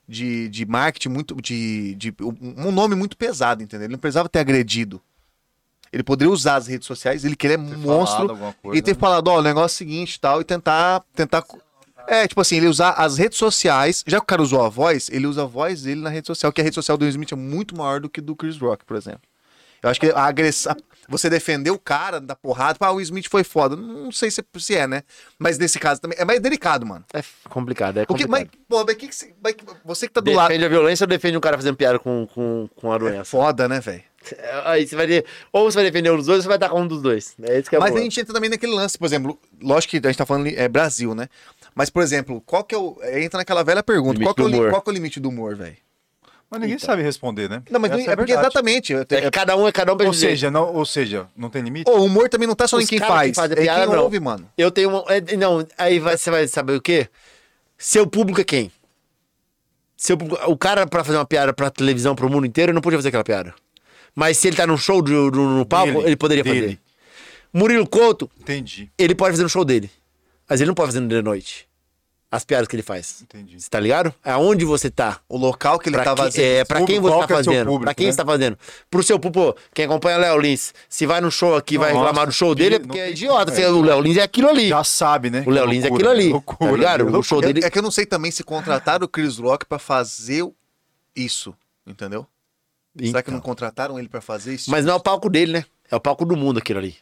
de, 0.06 0.48
de 0.48 0.64
marketing 0.66 1.08
muito. 1.08 1.34
De, 1.42 1.94
de 1.96 2.14
um 2.20 2.68
um 2.68 2.70
nome 2.70 2.94
muito 2.94 3.16
pesado, 3.16 3.62
entendeu? 3.62 3.86
Ele 3.86 3.92
não 3.92 3.98
precisava 3.98 4.28
ter 4.28 4.38
agredido. 4.38 5.00
Ele 5.92 6.02
poderia 6.02 6.30
usar 6.32 6.56
as 6.56 6.66
redes 6.66 6.86
sociais, 6.86 7.24
ele 7.24 7.34
que 7.34 7.46
ele 7.46 7.54
é 7.54 7.58
falado 7.58 7.78
monstro. 7.78 8.54
coisa, 8.62 8.78
e 8.78 8.82
ter 8.82 8.92
né? 8.92 8.98
falado, 9.00 9.28
ó, 9.28 9.38
o 9.38 9.42
negócio 9.42 9.74
é 9.74 9.76
o 9.76 9.78
seguinte 9.78 10.14
e 10.14 10.20
tal, 10.20 10.40
e 10.40 10.44
tentar. 10.44 11.02
tentar 11.14 11.42
é, 12.08 12.26
tipo 12.28 12.40
assim, 12.40 12.56
ele 12.58 12.68
usar 12.68 12.90
as 12.90 13.18
redes 13.18 13.38
sociais. 13.38 14.04
Já 14.06 14.18
que 14.18 14.24
o 14.24 14.26
cara 14.26 14.42
usou 14.42 14.62
a 14.64 14.68
voz, 14.68 15.08
ele 15.10 15.26
usa 15.26 15.42
a 15.42 15.46
voz 15.46 15.82
dele 15.82 16.00
na 16.02 16.10
rede 16.10 16.26
social, 16.26 16.52
que 16.52 16.60
a 16.60 16.64
rede 16.64 16.74
social 16.74 16.96
do 16.96 17.06
Smith 17.08 17.32
é 17.32 17.36
muito 17.36 17.76
maior 17.76 17.98
do 18.00 18.08
que 18.08 18.20
do 18.20 18.36
Chris 18.36 18.56
Rock, 18.58 18.84
por 18.84 18.96
exemplo. 18.96 19.22
Eu 19.82 19.90
acho 19.90 19.98
que 20.00 20.10
a 20.10 20.24
agressão. 20.24 20.76
Você 21.08 21.30
defender 21.30 21.70
o 21.70 21.78
cara 21.78 22.20
da 22.20 22.34
porrada, 22.34 22.78
ah, 22.80 22.92
o 22.92 23.00
Smith 23.00 23.28
foi 23.30 23.44
foda. 23.44 23.76
Não 23.76 24.10
sei 24.12 24.30
se, 24.30 24.44
se 24.58 24.74
é, 24.74 24.86
né? 24.86 25.02
Mas 25.38 25.58
nesse 25.58 25.78
caso 25.78 26.00
também. 26.00 26.18
É 26.18 26.24
mais 26.24 26.40
delicado, 26.40 26.84
mano. 26.86 27.04
É 27.12 27.22
complicado, 27.48 27.98
é 27.98 28.06
Porque, 28.06 28.24
complicado. 28.24 28.50
mas, 28.52 28.66
pô, 28.68 28.84
mas 28.84 28.96
que 28.96 29.08
que 29.08 29.14
você, 29.14 29.34
mas 29.42 29.54
você 29.84 30.08
que 30.08 30.14
tá 30.14 30.20
do 30.20 30.32
lado. 30.32 30.48
Defende 30.48 30.64
a 30.64 30.68
violência 30.68 31.04
ou 31.04 31.08
defende 31.08 31.36
um 31.36 31.40
cara 31.40 31.56
fazendo 31.56 31.76
piada 31.76 31.98
com, 31.98 32.26
com, 32.32 32.68
com 32.74 32.92
a 32.92 32.96
É 32.96 32.98
doença? 32.98 33.24
foda, 33.24 33.68
né, 33.68 33.80
velho? 33.80 34.02
Aí 34.64 34.84
você 34.86 34.96
vai 34.96 35.06
ter, 35.06 35.24
ou 35.52 35.70
você 35.70 35.76
vai 35.76 35.84
defender 35.84 36.10
um 36.10 36.16
dos 36.16 36.26
dois 36.26 36.38
ou 36.38 36.42
você 36.42 36.48
vai 36.48 36.56
estar 36.56 36.68
com 36.68 36.80
um 36.80 36.86
dos 36.88 37.00
dois. 37.00 37.36
É 37.42 37.60
isso 37.60 37.70
que 37.70 37.76
é 37.76 37.78
Mas 37.78 37.90
boa. 37.90 38.00
a 38.00 38.02
gente 38.02 38.20
entra 38.20 38.34
também 38.34 38.50
naquele 38.50 38.72
lance, 38.72 38.98
por 38.98 39.04
exemplo, 39.06 39.38
lógico 39.62 39.92
que 39.92 39.98
a 40.04 40.10
gente 40.10 40.18
tá 40.18 40.26
falando 40.26 40.48
é 40.48 40.68
Brasil, 40.68 41.14
né? 41.14 41.28
Mas, 41.76 41.90
por 41.90 42.02
exemplo, 42.02 42.40
qual 42.40 42.64
que 42.64 42.74
é 42.74 42.78
o. 42.78 42.98
Entra 43.04 43.38
naquela 43.38 43.62
velha 43.62 43.82
pergunta: 43.84 44.20
qual 44.20 44.34
que, 44.34 44.42
é 44.42 44.44
o, 44.44 44.70
qual 44.70 44.82
que 44.82 44.90
é 44.90 44.92
o 44.92 44.94
limite 44.94 45.20
do 45.20 45.28
humor, 45.28 45.54
velho? 45.54 45.76
Mas 46.50 46.60
ninguém 46.60 46.78
sabe 46.78 47.02
responder, 47.02 47.50
né? 47.50 47.62
Não, 47.70 47.80
mas 47.80 47.90
Essa 47.90 48.04
não- 48.04 48.12
é, 48.12 48.16
porque 48.16 48.32
exatamente. 48.32 48.94
É 48.94 49.04
que 49.04 49.30
cada 49.32 49.56
um 49.56 49.66
é 49.66 49.72
cada 49.72 49.92
um 49.92 49.96
pra 49.96 50.06
Ou 50.06 50.12
dizer. 50.12 50.28
seja, 50.28 50.50
não, 50.50 50.72
ou 50.74 50.84
seja, 50.86 51.26
não 51.36 51.50
tem 51.50 51.60
limite? 51.62 51.90
O 51.90 52.04
humor 52.04 52.28
também 52.28 52.46
não 52.46 52.54
tá 52.54 52.68
só 52.68 52.78
em 52.78 52.84
Os 52.84 52.88
quem 52.88 52.98
caras 53.00 53.28
que 53.28 53.34
faz, 53.34 53.50
é 53.50 53.56
piada, 53.56 53.86
quem 53.86 53.96
não. 53.96 54.02
ouve, 54.04 54.20
mano. 54.20 54.48
Eu 54.56 54.70
tenho 54.70 54.90
uma. 54.90 55.04
é, 55.12 55.36
não, 55.36 55.66
aí 55.76 55.98
você 55.98 56.30
vai 56.30 56.46
saber 56.46 56.74
o 56.74 56.80
quê? 56.80 57.08
Seu 57.76 58.06
público 58.06 58.40
é 58.40 58.44
quem? 58.44 58.70
Seu 59.96 60.16
público- 60.16 60.40
o 60.50 60.56
cara, 60.56 60.86
pra 60.86 61.02
fazer 61.02 61.18
uma 61.18 61.24
piada 61.26 61.52
pra 61.52 61.68
televisão, 61.70 62.14
pro 62.14 62.30
mundo 62.30 62.46
inteiro, 62.46 62.72
não 62.72 62.80
podia 62.80 62.98
fazer 62.98 63.08
aquela 63.08 63.24
piada. 63.24 63.54
Mas 64.14 64.38
se 64.38 64.46
ele 64.46 64.56
tá 64.56 64.66
num 64.66 64.76
show 64.76 65.02
do- 65.02 65.30
do- 65.30 65.40
no 65.40 65.66
palco, 65.66 65.92
Dele, 65.94 66.06
ele 66.06 66.16
poderia 66.16 66.44
dele. 66.44 66.60
fazer. 66.60 66.78
Murilo 67.52 67.86
Couto, 67.88 68.30
Entendi, 68.38 68.90
ele 68.98 69.14
pode 69.14 69.32
fazer 69.32 69.42
no 69.42 69.48
show 69.48 69.64
dele. 69.64 69.90
Mas 70.48 70.60
ele 70.60 70.68
não 70.68 70.74
pode 70.74 70.88
fazer 70.88 71.00
no 71.00 71.08
de 71.08 71.20
noite. 71.22 71.66
As 72.28 72.44
piadas 72.44 72.66
que 72.66 72.74
ele 72.74 72.82
faz. 72.82 73.22
entendi. 73.22 73.58
Você 73.60 73.70
tá 73.70 73.78
ligado? 73.78 74.12
Aonde 74.24 74.64
você 74.64 74.90
tá? 74.90 75.20
O 75.28 75.38
local 75.38 75.78
que 75.78 75.88
ele 75.88 75.96
Pra 75.96 76.04
tá 76.04 76.14
que- 76.14 76.22
vazio. 76.22 76.42
É, 76.44 76.64
pra 76.64 76.84
quem 76.84 76.98
você 76.98 77.10
tá 77.20 77.26
que 77.26 77.32
é 77.32 77.36
fazendo? 77.36 77.66
público, 77.66 77.84
pra 77.84 77.94
quem 77.94 78.06
né? 78.06 78.12
você 78.12 78.16
tá 78.18 78.24
fazendo? 78.26 78.58
Pro 78.90 79.02
seu 79.02 79.18
público, 79.18 79.56
quem 79.72 79.84
acompanha 79.84 80.18
o 80.18 80.20
Léo 80.20 80.38
Lins, 80.40 80.74
se 80.88 81.06
vai 81.06 81.20
no 81.20 81.30
show 81.30 81.54
aqui 81.54 81.78
vai 81.78 81.92
reclamar 81.92 82.26
do 82.26 82.32
show 82.32 82.52
dele, 82.54 82.74
é 82.74 82.78
porque 82.80 82.98
é 82.98 83.10
idiota. 83.12 83.52
Você- 83.52 83.64
o 83.66 83.80
Léo 83.80 84.00
Lins 84.00 84.16
é 84.16 84.22
aquilo 84.22 84.48
ali. 84.48 84.68
Já 84.68 84.82
sabe, 84.82 85.30
né? 85.30 85.44
O 85.46 85.50
Léo 85.50 85.64
Que 85.66 85.70
Lins 85.70 85.84
é 85.84 85.88
aquilo 85.88 86.10
ali. 86.10 86.28
loucura, 86.30 86.70
tá 86.72 86.76
ligado? 86.76 86.98
loucura. 87.02 87.18
O 87.20 87.22
show 87.22 87.38
É- 87.42 87.46
dele. 87.46 87.64
É 87.64 87.70
que 87.70 87.78
eu 87.78 87.82
não 87.82 87.92
sei 87.92 88.04
também 88.04 88.30
se 88.32 88.42
contrataram 88.42 89.04
o 89.04 89.08
Chris 89.08 89.38
Rock 89.38 89.64
pra 89.64 89.78
fazer 89.78 90.44
isso, 91.14 91.54
entendeu? 91.86 92.26
Será 92.98 93.22
que 93.22 93.30
não 93.30 93.38
Então. 93.38 93.48
contrataram 93.50 93.98
ele 93.98 94.08
pra 94.08 94.20
fazer 94.20 94.54
isso? 94.54 94.70
Mas 94.70 94.84
não 94.84 94.94
é 94.94 94.96
o 94.96 95.00
palco 95.00 95.30
dele, 95.30 95.52
né? 95.52 95.64
É 95.90 95.94
o 95.94 96.00
palco 96.00 96.24
do 96.24 96.36
mundo 96.36 96.58
aquilo 96.58 96.78
ali. 96.80 96.96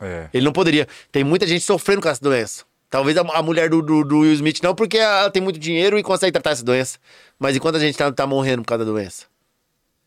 É. 0.00 0.28
Ele 0.32 0.44
não 0.44 0.52
poderia. 0.52 0.86
Tem 1.10 1.24
muita 1.24 1.46
gente 1.46 1.64
sofrendo 1.64 2.00
com 2.02 2.08
essa 2.08 2.20
doença. 2.22 2.64
Talvez 2.90 3.16
a, 3.18 3.20
a 3.20 3.42
mulher 3.42 3.68
do, 3.68 3.82
do, 3.82 4.02
do 4.02 4.20
Will 4.20 4.32
Smith 4.32 4.60
não, 4.62 4.74
porque 4.74 4.96
ela 4.98 5.30
tem 5.30 5.42
muito 5.42 5.58
dinheiro 5.58 5.98
e 5.98 6.02
consegue 6.02 6.32
tratar 6.32 6.50
essa 6.50 6.64
doença. 6.64 6.98
Mas 7.38 7.54
enquanto 7.56 7.76
a 7.76 7.78
gente 7.80 7.96
tá, 7.98 8.10
tá 8.10 8.26
morrendo 8.26 8.62
por 8.62 8.68
causa 8.68 8.84
da 8.84 8.90
doença? 8.90 9.26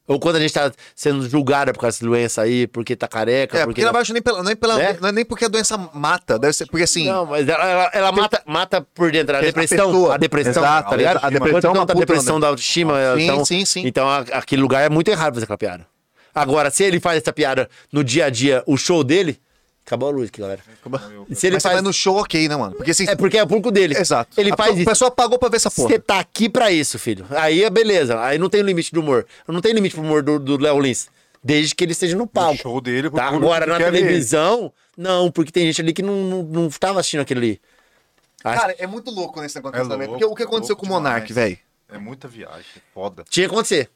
Ou 0.07 0.19
quando 0.19 0.37
a 0.37 0.39
gente 0.39 0.51
tá 0.51 0.71
sendo 0.95 1.29
julgada 1.29 1.71
por 1.71 1.79
causa 1.79 1.95
dessa 1.95 2.05
doença 2.05 2.41
aí, 2.41 2.65
porque 2.67 2.95
tá 2.95 3.07
careca, 3.07 3.55
É, 3.55 3.59
porque... 3.61 3.81
porque 3.81 3.85
na 3.85 3.91
verdade 3.91 4.13
nem 4.13 4.21
pela, 4.21 4.43
não, 4.43 4.51
é 4.51 4.55
pela, 4.55 4.77
Né? 4.77 4.97
não 4.99 5.09
é 5.09 5.11
nem 5.11 5.23
porque 5.23 5.45
a 5.45 5.47
doença 5.47 5.77
mata, 5.93 6.37
deve 6.39 6.53
ser 6.53 6.65
porque 6.65 6.83
assim. 6.83 7.05
Não, 7.05 7.25
mas 7.27 7.47
ela, 7.47 7.63
ela- 7.63 7.91
ela 7.93 8.11
mata, 8.11 8.41
mata 8.45 8.81
por 8.81 9.11
dentro. 9.11 9.35
A 9.35 9.39
A 9.39 9.41
depressão. 9.43 9.77
pessoa. 9.91 10.15
A 10.15 10.17
depressão, 10.17 10.63
Exato, 10.63 10.89
tá 10.89 10.95
ligado? 10.97 11.19
a 11.23 11.29
depressão 11.29 11.73
não 11.73 11.85
tá 11.85 11.93
a 11.93 11.95
depressão 11.95 12.35
né? 12.37 12.41
da 12.41 12.47
autoestima. 12.47 12.95
Sim, 13.15 13.21
então, 13.23 13.45
sim, 13.45 13.63
sim. 13.63 13.83
Então 13.85 14.09
a- 14.09 14.19
aquele 14.33 14.61
lugar 14.61 14.81
é 14.83 14.89
muito 14.89 15.07
errado 15.07 15.35
fazer 15.35 15.43
aquela 15.45 15.57
piada. 15.57 15.87
Agora, 16.33 16.71
se 16.71 16.83
ele 16.83 16.99
faz 16.99 17.21
essa 17.21 17.31
piada 17.31 17.69
no 17.93 18.03
dia 18.03 18.25
a 18.25 18.29
dia, 18.29 18.63
o 18.65 18.75
show 18.77 19.03
dele. 19.03 19.39
Acabou 19.85 20.09
a 20.09 20.11
luz 20.11 20.29
aqui, 20.29 20.39
galera. 20.39 20.61
Se 21.33 21.47
ele 21.47 21.55
Mas 21.55 21.63
você 21.63 21.69
faz. 21.69 21.73
vai 21.75 21.81
no 21.81 21.91
show, 21.91 22.17
ok, 22.17 22.47
né, 22.47 22.55
mano? 22.55 22.75
Porque 22.75 22.91
assim. 22.91 23.07
É 23.09 23.15
porque 23.15 23.37
é 23.37 23.43
o 23.43 23.47
público 23.47 23.71
dele. 23.71 23.97
Exato. 23.97 24.39
Ele 24.39 24.51
a, 24.51 24.55
faz 24.55 24.71
A 24.71 24.75
isso. 24.75 24.85
pessoa 24.85 25.11
pagou 25.11 25.37
pra 25.39 25.49
ver 25.49 25.57
essa 25.57 25.71
porra. 25.71 25.89
Você 25.89 25.99
tá 25.99 26.19
aqui 26.19 26.47
pra 26.47 26.71
isso, 26.71 26.97
filho. 26.99 27.25
Aí 27.31 27.63
é 27.63 27.69
beleza. 27.69 28.21
Aí 28.21 28.37
não 28.37 28.47
tem 28.49 28.61
limite 28.61 28.93
do 28.93 29.01
humor. 29.01 29.25
Não 29.47 29.59
tem 29.59 29.73
limite 29.73 29.95
pro 29.95 30.03
humor 30.03 30.21
do 30.23 30.39
do 30.39 30.57
Léo 30.57 30.79
Lins. 30.79 31.09
Desde 31.43 31.73
que 31.73 31.83
ele 31.83 31.91
esteja 31.93 32.15
no 32.15 32.25
O 32.25 32.27
palco. 32.27 32.61
show 32.61 32.79
dele, 32.79 33.09
Tá? 33.09 33.27
Agora, 33.27 33.65
na 33.65 33.77
televisão, 33.77 34.71
não, 34.95 35.31
porque 35.31 35.51
tem 35.51 35.65
gente 35.65 35.81
ali 35.81 35.91
que 35.93 36.03
não, 36.03 36.15
não, 36.23 36.43
não 36.43 36.69
tava 36.69 36.99
assistindo 36.99 37.21
aquele 37.21 37.39
ali. 37.39 37.61
Acho- 38.43 38.61
Cara, 38.61 38.75
é 38.77 38.85
muito 38.87 39.09
louco 39.09 39.41
nesse 39.41 39.55
negócio 39.55 39.75
É 39.75 39.79
do 39.79 39.83
cancelamento. 39.83 40.11
louco, 40.11 40.19
Porque 40.25 40.33
o 40.33 40.35
que 40.35 40.43
aconteceu 40.43 40.75
com 40.75 40.85
o 40.85 40.89
Monark, 40.89 41.33
velho? 41.33 41.57
É 41.91 41.97
muita 41.97 42.27
viagem, 42.27 42.65
é 42.77 42.79
foda. 42.93 43.23
Tinha 43.29 43.47
que 43.49 43.53
acontecer. 43.53 43.89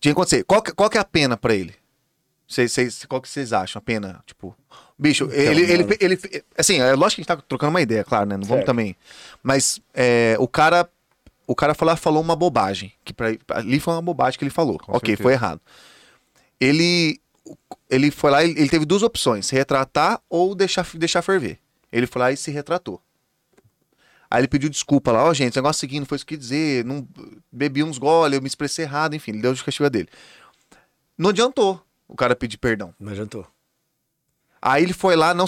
Tinha 0.00 0.12
que 0.12 0.18
acontecer. 0.20 0.44
Qual 0.44 0.60
que, 0.60 0.72
qual 0.72 0.90
que 0.90 0.98
é 0.98 1.00
a 1.00 1.04
pena 1.04 1.36
pra 1.36 1.54
ele? 1.54 1.74
Vocês, 2.48 2.72
vocês- 2.72 3.04
qual 3.06 3.20
que 3.22 3.28
vocês 3.28 3.52
acham? 3.52 3.78
A 3.78 3.82
pena, 3.82 4.20
tipo. 4.26 4.56
Bicho, 4.98 5.28
ele, 5.30 5.62
ele, 5.62 5.84
mano. 5.84 5.96
ele, 6.00 6.18
Assim, 6.56 6.80
é 6.80 6.92
lógico 6.94 7.22
que 7.22 7.30
a 7.30 7.34
gente 7.34 7.40
tá 7.40 7.46
trocando 7.48 7.70
uma 7.70 7.80
ideia, 7.80 8.02
claro, 8.02 8.26
né? 8.28 8.36
Não 8.36 8.42
vamos 8.42 8.56
Certo. 8.58 8.66
também. 8.66 8.96
Mas 9.42 9.80
é, 9.94 10.36
o 10.38 10.48
cara. 10.48 10.88
O 11.46 11.54
cara 11.54 11.72
falou, 11.72 11.96
falou 11.96 12.22
uma 12.22 12.36
bobagem. 12.36 12.92
Que 13.04 13.14
pra, 13.14 13.28
ali 13.50 13.80
foi 13.80 13.94
uma 13.94 14.02
bobagem 14.02 14.38
que 14.38 14.44
ele 14.44 14.50
falou. 14.50 14.78
Com 14.78 14.92
ok, 14.92 15.10
certeza. 15.10 15.22
foi 15.22 15.32
errado. 15.32 15.60
Ele. 16.60 17.20
Ele 17.88 18.10
foi 18.10 18.30
lá, 18.30 18.44
ele, 18.44 18.58
ele 18.58 18.68
teve 18.68 18.84
duas 18.84 19.02
opções: 19.02 19.46
se 19.46 19.54
retratar 19.54 20.20
ou 20.28 20.54
deixar, 20.54 20.86
deixar 20.94 21.22
ferver. 21.22 21.58
Ele 21.90 22.06
foi 22.06 22.20
lá 22.20 22.32
e 22.32 22.36
se 22.36 22.50
retratou. 22.50 23.00
Aí 24.30 24.40
ele 24.40 24.48
pediu 24.48 24.68
desculpa 24.68 25.10
lá, 25.10 25.24
ó, 25.24 25.32
gente, 25.32 25.48
esse 25.50 25.56
negócio 25.58 25.80
seguinte, 25.80 26.00
não 26.00 26.06
foi 26.06 26.16
isso 26.16 26.26
que 26.26 26.36
dizer, 26.36 26.84
não 26.84 27.08
bebi 27.50 27.82
uns 27.82 27.96
goles, 27.96 28.36
eu 28.36 28.42
me 28.42 28.46
expressei 28.46 28.84
errado, 28.84 29.14
enfim, 29.16 29.30
ele 29.30 29.40
deu 29.40 29.52
a 29.52 29.54
justificativa 29.54 29.88
dele. 29.88 30.08
Não 31.16 31.30
adiantou 31.30 31.82
o 32.06 32.14
cara 32.14 32.36
pedir 32.36 32.58
perdão. 32.58 32.94
Não 33.00 33.10
adiantou. 33.10 33.46
Aí 34.60 34.82
ele 34.82 34.92
foi 34.92 35.16
lá, 35.16 35.32
não 35.34 35.46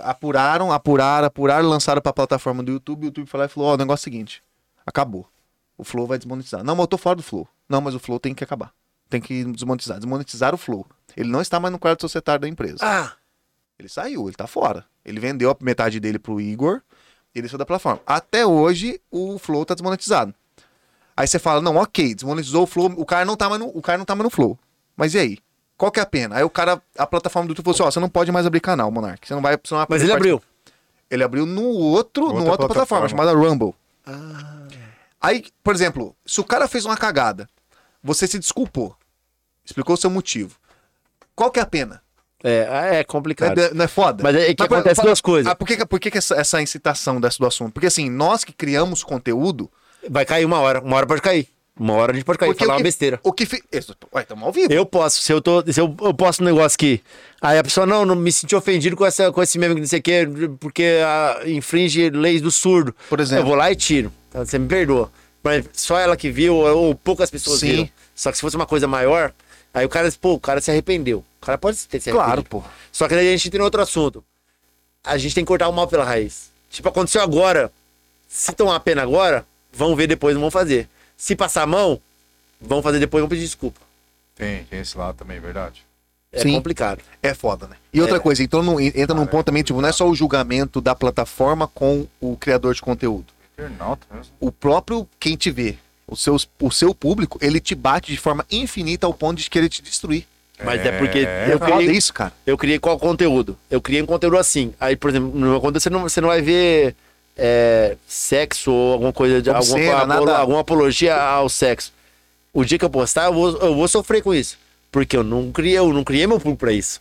apuraram, 0.00 0.72
apuraram, 0.72 1.26
apuraram, 1.26 1.68
lançaram 1.68 2.00
pra 2.02 2.12
plataforma 2.12 2.62
do 2.62 2.72
YouTube, 2.72 3.04
o 3.04 3.06
YouTube 3.06 3.26
foi 3.28 3.40
lá 3.40 3.46
e 3.46 3.48
falou, 3.48 3.70
ó, 3.70 3.74
o 3.74 3.76
negócio 3.76 4.02
é 4.02 4.02
o 4.02 4.04
seguinte, 4.04 4.42
acabou. 4.86 5.28
O 5.76 5.84
Flow 5.84 6.06
vai 6.06 6.18
desmonetizar. 6.18 6.64
Não, 6.64 6.74
mas 6.74 6.82
eu 6.84 6.88
tô 6.88 6.98
fora 6.98 7.16
do 7.16 7.22
Flow. 7.22 7.46
Não, 7.68 7.80
mas 7.80 7.94
o 7.94 8.00
Flow 8.00 8.18
tem 8.18 8.34
que 8.34 8.42
acabar. 8.42 8.72
Tem 9.08 9.20
que 9.20 9.44
desmonetizar. 9.44 9.98
Desmonetizar 9.98 10.52
o 10.52 10.58
Flow. 10.58 10.84
Ele 11.16 11.30
não 11.30 11.40
está 11.40 11.60
mais 11.60 11.70
no 11.70 11.78
quadro 11.78 12.00
societário 12.02 12.40
da 12.40 12.48
empresa. 12.48 12.78
Ah, 12.82 13.12
Ele 13.78 13.88
saiu, 13.88 14.26
ele 14.26 14.34
tá 14.36 14.48
fora. 14.48 14.84
Ele 15.04 15.20
vendeu 15.20 15.50
a 15.50 15.56
metade 15.60 16.00
dele 16.00 16.18
pro 16.18 16.40
Igor 16.40 16.82
e 17.32 17.38
ele 17.38 17.48
saiu 17.48 17.58
da 17.58 17.64
plataforma. 17.64 18.00
Até 18.04 18.44
hoje, 18.44 19.00
o 19.08 19.38
Flow 19.38 19.64
tá 19.64 19.74
desmonetizado. 19.74 20.34
Aí 21.16 21.28
você 21.28 21.38
fala, 21.38 21.60
não, 21.60 21.76
ok, 21.76 22.12
desmonetizou 22.14 22.64
o 22.64 22.66
Flow, 22.66 22.92
o 22.96 23.06
cara 23.06 23.24
não 23.24 23.36
tá 23.36 23.48
mais 23.48 23.60
no, 23.60 23.68
o 23.68 23.80
cara 23.80 23.98
não 23.98 24.04
tá 24.04 24.16
mais 24.16 24.24
no 24.24 24.30
Flow. 24.30 24.58
Mas 24.96 25.14
e 25.14 25.18
aí? 25.18 25.38
Qual 25.78 25.90
que 25.92 26.00
é 26.00 26.02
a 26.02 26.06
pena? 26.06 26.36
Aí 26.36 26.42
o 26.44 26.50
cara, 26.50 26.82
a 26.98 27.06
plataforma 27.06 27.46
do 27.46 27.52
YouTube 27.52 27.64
falou 27.66 27.74
assim, 27.76 27.82
ó, 27.84 27.90
você 27.90 28.00
não 28.00 28.08
pode 28.10 28.30
mais 28.32 28.44
abrir 28.44 28.60
canal, 28.60 28.90
Monark. 28.90 29.26
Você 29.26 29.32
não 29.32 29.40
vai, 29.40 29.56
você 29.56 29.72
não 29.72 29.78
vai 29.78 29.86
mas 29.88 30.02
ele 30.02 30.10
participar." 30.10 30.16
abriu. 30.36 30.42
Ele 31.10 31.24
abriu 31.24 31.46
no 31.46 31.62
outro, 31.62 32.24
Outra 32.24 32.40
no 32.40 32.50
outra 32.50 32.66
plataforma, 32.66 33.08
plataforma. 33.08 33.08
chamada 33.08 33.32
Rumble. 33.32 33.74
Aí, 35.20 35.44
por 35.62 35.74
exemplo, 35.74 36.14
se 36.26 36.40
o 36.40 36.44
cara 36.44 36.68
fez 36.68 36.84
uma 36.84 36.96
cagada, 36.96 37.48
você 38.02 38.26
se 38.26 38.38
desculpou, 38.38 38.96
explicou 39.64 39.94
o 39.94 39.98
seu 39.98 40.10
motivo. 40.10 40.56
Qual 41.34 41.50
que 41.50 41.58
é 41.58 41.62
a 41.62 41.66
pena? 41.66 42.02
É, 42.42 42.68
é 42.92 42.96
Não 42.98 43.04
complicado. 43.04 43.58
é, 43.58 43.74
não 43.74 43.84
é 43.84 43.88
foda? 43.88 44.22
Mas 44.22 44.36
é 44.36 44.54
que 44.54 44.62
Mas, 44.62 44.72
acontece 44.72 44.94
fala- 44.96 45.08
duas 45.08 45.20
coisas. 45.20 45.50
Ah, 45.50 45.56
por 45.56 45.66
que, 45.66 45.84
por 45.86 45.98
que, 45.98 46.10
que 46.10 46.18
essa, 46.18 46.36
essa 46.36 46.62
incitação 46.62 47.20
dessa 47.20 47.38
do 47.38 47.46
assunto? 47.46 47.72
Porque 47.72 47.86
assim, 47.88 48.08
nós 48.08 48.44
que 48.44 48.52
criamos 48.52 49.02
conteúdo. 49.02 49.70
Vai 50.08 50.24
cair 50.24 50.44
uma 50.44 50.60
hora. 50.60 50.80
Uma 50.80 50.96
hora 50.96 51.06
pode 51.06 51.20
cair. 51.20 51.48
Uma 51.78 51.94
hora 51.94 52.12
a 52.12 52.14
gente 52.14 52.24
pode 52.24 52.38
cair. 52.38 52.48
Porque 52.48 52.64
Falar 52.64 52.76
uma 52.76 52.82
besteira. 52.82 53.20
O 53.22 53.32
que. 53.32 53.46
Fi... 53.46 53.62
Isso, 53.72 53.94
Ué, 54.12 54.22
estamos 54.22 54.44
ao 54.44 54.52
vivo. 54.52 54.72
Eu 54.72 54.84
posso, 54.84 55.22
se 55.22 55.32
eu 55.32 55.40
tô. 55.40 55.62
Se 55.70 55.80
eu, 55.80 55.94
eu 56.00 56.12
posto 56.12 56.42
um 56.42 56.46
negócio 56.46 56.74
aqui. 56.74 57.00
Aí 57.40 57.56
a 57.56 57.62
pessoa, 57.62 57.86
não, 57.86 58.04
não 58.04 58.16
me 58.16 58.32
senti 58.32 58.56
ofendido 58.56 58.96
com, 58.96 59.06
essa, 59.06 59.30
com 59.30 59.40
esse 59.42 59.58
meme 59.58 59.76
que 59.76 59.80
não 59.82 59.86
sei 59.88 60.00
o 60.00 60.02
quê, 60.02 60.28
porque 60.58 60.98
ah, 61.04 61.40
infringe 61.46 62.10
leis 62.10 62.42
do 62.42 62.50
surdo. 62.50 62.94
Por 63.08 63.20
exemplo. 63.20 63.44
Eu 63.44 63.46
vou 63.46 63.54
lá 63.54 63.70
e 63.70 63.76
tiro. 63.76 64.12
Então, 64.28 64.44
Você 64.44 64.58
me 64.58 64.66
perdoa. 64.66 65.10
Mas 65.42 65.64
só 65.72 65.98
ela 65.98 66.16
que 66.16 66.30
viu, 66.30 66.56
ou, 66.56 66.76
ou 66.88 66.94
poucas 66.96 67.30
pessoas 67.30 67.60
Sim. 67.60 67.66
viram. 67.68 67.90
Só 68.14 68.30
que 68.32 68.36
se 68.38 68.40
fosse 68.40 68.56
uma 68.56 68.66
coisa 68.66 68.88
maior, 68.88 69.32
aí 69.72 69.86
o 69.86 69.88
cara, 69.88 70.10
pô, 70.20 70.32
o 70.32 70.40
cara 70.40 70.60
se 70.60 70.70
arrependeu. 70.70 71.24
O 71.40 71.46
cara 71.46 71.56
pode 71.56 71.78
ter 71.86 72.00
se 72.00 72.10
Claro, 72.10 72.24
arrependido. 72.32 72.50
pô. 72.50 72.64
Só 72.90 73.06
que 73.06 73.14
daí 73.14 73.28
a 73.28 73.30
gente 73.30 73.46
entra 73.46 73.60
em 73.60 73.62
outro 73.64 73.80
assunto. 73.80 74.24
A 75.04 75.16
gente 75.16 75.34
tem 75.34 75.44
que 75.44 75.48
cortar 75.48 75.68
o 75.68 75.72
mal 75.72 75.86
pela 75.86 76.04
raiz. 76.04 76.50
Tipo, 76.68 76.88
aconteceu 76.88 77.22
agora. 77.22 77.70
Se 78.28 78.52
tomar 78.52 78.74
a 78.76 78.80
pena 78.80 79.02
agora, 79.02 79.46
vão 79.72 79.94
ver 79.94 80.08
depois, 80.08 80.34
não 80.34 80.40
vão 80.40 80.50
fazer. 80.50 80.88
Se 81.18 81.34
passar 81.34 81.64
a 81.64 81.66
mão, 81.66 82.00
vão 82.60 82.80
fazer 82.80 83.00
depois, 83.00 83.20
vão 83.20 83.28
pedir 83.28 83.42
desculpa. 83.42 83.80
Tem, 84.36 84.62
tem 84.64 84.80
esse 84.80 84.96
lado 84.96 85.16
também, 85.16 85.40
verdade. 85.40 85.84
É 86.32 86.40
Sim. 86.40 86.52
complicado. 86.54 87.00
É 87.20 87.34
foda, 87.34 87.66
né? 87.66 87.76
E 87.92 88.00
outra 88.00 88.20
coisa, 88.20 88.40
então 88.42 88.62
não, 88.62 88.78
entra 88.78 89.14
num 89.14 89.26
ponto 89.26 89.46
também, 89.46 89.62
tipo, 89.64 89.80
não 89.80 89.88
é 89.88 89.92
só 89.92 90.08
o 90.08 90.14
julgamento 90.14 90.80
da 90.80 90.94
plataforma 90.94 91.66
com 91.66 92.06
o 92.20 92.36
criador 92.36 92.72
de 92.74 92.80
conteúdo. 92.80 93.26
Internauta 93.54 94.06
mesmo. 94.14 94.32
O 94.38 94.52
próprio 94.52 95.08
quem 95.18 95.36
te 95.36 95.50
vê, 95.50 95.76
o, 96.06 96.14
seus, 96.14 96.48
o 96.60 96.70
seu 96.70 96.94
público, 96.94 97.36
ele 97.42 97.58
te 97.58 97.74
bate 97.74 98.12
de 98.12 98.18
forma 98.18 98.46
infinita 98.50 99.06
ao 99.06 99.12
ponto 99.14 99.38
de 99.38 99.50
querer 99.50 99.68
te 99.68 99.82
destruir. 99.82 100.24
Mas 100.62 100.84
é, 100.84 100.98
porque 100.98 101.18
É, 101.20 101.48
eu 101.52 101.56
É 101.56 101.58
criei, 101.58 101.96
isso, 101.96 102.12
cara. 102.12 102.32
eu 102.46 102.56
criei 102.58 102.78
qual 102.78 102.98
conteúdo? 102.98 103.56
Eu 103.70 103.80
criei 103.80 104.02
um 104.02 104.06
conteúdo 104.06 104.36
assim. 104.36 104.74
Aí, 104.78 104.94
por 104.96 105.10
exemplo, 105.10 105.30
no 105.32 105.50
meu 105.50 105.60
conteúdo 105.60 105.80
você 105.80 105.90
não, 105.90 106.02
você 106.02 106.20
não 106.20 106.28
vai 106.28 106.42
ver 106.42 106.94
é, 107.38 107.96
sexo 108.06 108.70
ou 108.72 108.92
alguma 108.94 109.12
coisa 109.12 109.40
de 109.40 109.48
alguma, 109.48 109.74
Obscena, 109.74 110.14
apolo- 110.14 110.30
alguma 110.30 110.60
apologia 110.60 111.16
ao 111.16 111.48
sexo. 111.48 111.92
O 112.52 112.64
dia 112.64 112.78
que 112.78 112.84
eu 112.84 112.90
postar, 112.90 113.26
eu 113.26 113.32
vou, 113.32 113.56
eu 113.58 113.74
vou 113.74 113.86
sofrer 113.88 114.22
com 114.22 114.34
isso. 114.34 114.58
Porque 114.90 115.16
eu 115.16 115.22
não 115.22 115.52
criei, 115.52 115.78
eu 115.78 115.92
não 115.92 116.02
criei 116.02 116.26
meu 116.26 116.38
público 116.40 116.58
pra 116.60 116.72
isso. 116.72 117.00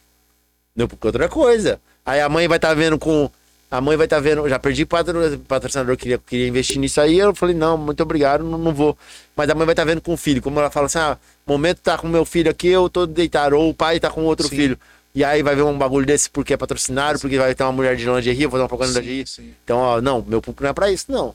Meu 0.75 0.87
público 0.87 1.07
é 1.07 1.09
outra 1.09 1.29
coisa. 1.29 1.79
Aí 2.05 2.21
a 2.21 2.29
mãe 2.29 2.47
vai 2.47 2.57
estar 2.57 2.73
vendo 2.73 2.99
com. 2.99 3.29
A 3.71 3.81
mãe 3.81 3.97
vai 3.97 4.05
estar 4.05 4.19
vendo. 4.19 4.47
Já 4.47 4.59
perdi 4.59 4.85
patro- 4.85 5.39
patrocinador 5.47 5.95
que 5.97 6.03
queria, 6.03 6.17
queria 6.17 6.47
investir 6.47 6.77
nisso 6.79 7.01
aí. 7.01 7.17
Eu 7.17 7.33
falei, 7.33 7.55
não, 7.55 7.77
muito 7.77 8.01
obrigado, 8.03 8.43
não, 8.43 8.57
não 8.57 8.73
vou. 8.73 8.97
Mas 9.35 9.49
a 9.49 9.55
mãe 9.55 9.65
vai 9.65 9.73
estar 9.73 9.85
vendo 9.85 10.01
com 10.01 10.13
o 10.13 10.17
filho. 10.17 10.41
Como 10.41 10.59
ela 10.59 10.69
fala 10.69 10.85
assim, 10.85 10.99
ah, 10.99 11.17
momento 11.45 11.79
tá 11.81 11.97
com 11.97 12.07
meu 12.07 12.23
filho 12.25 12.51
aqui, 12.51 12.67
eu 12.67 12.89
tô 12.89 13.05
deitado. 13.05 13.57
Ou 13.57 13.69
o 13.69 13.73
pai 13.73 13.99
tá 13.99 14.09
com 14.09 14.23
outro 14.25 14.47
Sim. 14.47 14.55
filho. 14.55 14.79
E 15.17 15.23
aí 15.23 15.41
vai 15.41 15.55
ver 15.55 15.63
um 15.63 15.75
bagulho 15.75 16.05
desse 16.05 16.29
porque 16.29 16.53
é 16.53 16.57
patrocinado, 16.57 17.17
porque 17.17 17.39
vai 17.39 17.55
ter 17.55 17.63
uma 17.63 17.71
mulher 17.71 17.95
de 17.95 18.05
lingerie, 18.05 18.43
eu 18.43 18.51
vou 18.51 18.59
dar 18.59 18.65
uma 18.65 18.69
propaganda 18.69 19.01
de 19.01 19.25
sim. 19.25 19.51
Então, 19.63 19.79
ó, 19.79 19.99
não, 19.99 20.23
meu 20.27 20.39
público 20.43 20.61
não 20.61 20.69
é 20.69 20.73
pra 20.73 20.91
isso, 20.91 21.05
não. 21.11 21.33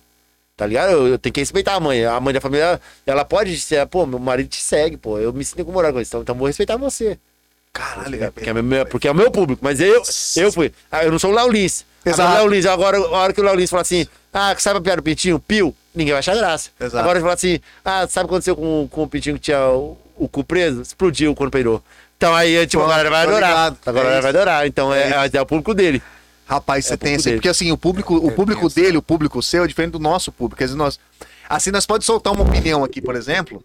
Tá 0.56 0.64
ligado? 0.64 0.92
Eu, 0.92 1.09
eu 1.09 1.18
tenho 1.18 1.32
que 1.32 1.40
respeitar 1.40 1.74
a 1.74 1.80
mãe. 1.80 2.04
A 2.04 2.20
mãe 2.20 2.32
da 2.32 2.40
família, 2.40 2.80
ela 3.04 3.24
pode 3.24 3.59
ser, 3.59 3.84
pô, 3.88 4.06
meu 4.06 4.20
marido 4.20 4.50
te 4.50 4.62
segue, 4.62 4.96
pô. 4.96 5.18
Eu 5.18 5.32
me 5.32 5.44
sinto 5.44 5.62
incomodado 5.62 5.94
com 5.94 6.00
isso. 6.00 6.10
Então, 6.10 6.22
então 6.22 6.34
vou 6.36 6.46
respeitar 6.46 6.76
você. 6.76 7.18
Caralho, 7.72 8.22
É, 8.22 8.30
porque, 8.30 8.50
é 8.50 8.52
meu, 8.52 8.86
porque 8.86 9.09
é 9.09 9.10
o 9.10 9.14
meu 9.16 9.32
público. 9.32 9.60
Mas 9.64 9.80
eu, 9.80 10.00
eu 10.36 10.52
fui. 10.52 10.72
Ah, 10.88 11.04
eu 11.04 11.10
não 11.10 11.18
sou 11.18 11.32
o 11.32 11.34
Léo 11.34 11.50
Lins. 11.50 11.84
Exato. 12.06 12.36
Agora, 12.36 12.54
Lins, 12.54 12.66
agora, 12.66 12.98
a 12.98 13.10
hora 13.10 13.32
que 13.32 13.40
o 13.40 13.44
Léo 13.44 13.56
Lins 13.56 13.70
fala 13.70 13.82
assim, 13.82 14.06
ah, 14.32 14.54
sabe 14.60 14.78
a 14.78 14.80
piada 14.80 15.02
do 15.02 15.04
Pintinho? 15.04 15.40
Pio, 15.40 15.74
ninguém 15.92 16.12
vai 16.12 16.20
achar 16.20 16.36
graça. 16.36 16.70
Exato. 16.78 16.98
Agora 16.98 17.18
ele 17.18 17.22
fala 17.22 17.34
assim, 17.34 17.59
ah, 17.84 18.06
sabe 18.06 18.26
o 18.26 18.28
que 18.28 18.34
aconteceu 18.34 18.54
com, 18.54 18.86
com 18.88 19.02
o 19.02 19.09
Pintinho 19.09 19.34
que 19.34 19.42
tinha 19.42 19.68
o, 19.70 19.98
o 20.16 20.28
cu 20.28 20.44
preso? 20.44 20.82
Explodiu 20.82 21.34
quando 21.34 21.50
peidou. 21.50 21.82
Então 22.22 22.36
aí, 22.36 22.66
tipo, 22.68 22.84
Pronto, 22.84 22.92
agora 22.92 23.10
vai 23.10 23.24
tô 23.24 23.30
adorar. 23.32 23.50
ligado. 23.50 23.78
Agora 23.84 24.04
É 24.04 24.06
ele 24.06 24.12
isso. 24.14 24.22
vai 24.22 24.30
adorar. 24.30 24.66
Então 24.68 24.94
é, 24.94 25.10
é, 25.10 25.30
é 25.32 25.40
o 25.42 25.46
público 25.46 25.74
dele. 25.74 26.00
Rapaz, 26.46 26.84
você 26.86 26.92
É 26.92 26.94
o 26.94 26.98
tem 26.98 27.14
esse. 27.14 27.32
Porque 27.32 27.48
assim, 27.48 27.72
o 27.72 27.76
público, 27.76 28.14
o 28.14 28.30
público 28.30 28.68
dele, 28.68 28.96
o 28.96 29.02
público 29.02 29.42
seu 29.42 29.64
é 29.64 29.66
diferente 29.66 29.90
do 29.92 29.98
nosso 29.98 30.30
público. 30.30 30.58
Quer 30.58 30.66
dizer, 30.66 30.76
nós. 30.76 31.00
Assim, 31.48 31.70
nós 31.72 31.84
pode 31.84 32.04
soltar 32.04 32.32
uma 32.32 32.44
opinião 32.44 32.84
aqui, 32.84 33.02
por 33.02 33.16
exemplo, 33.16 33.60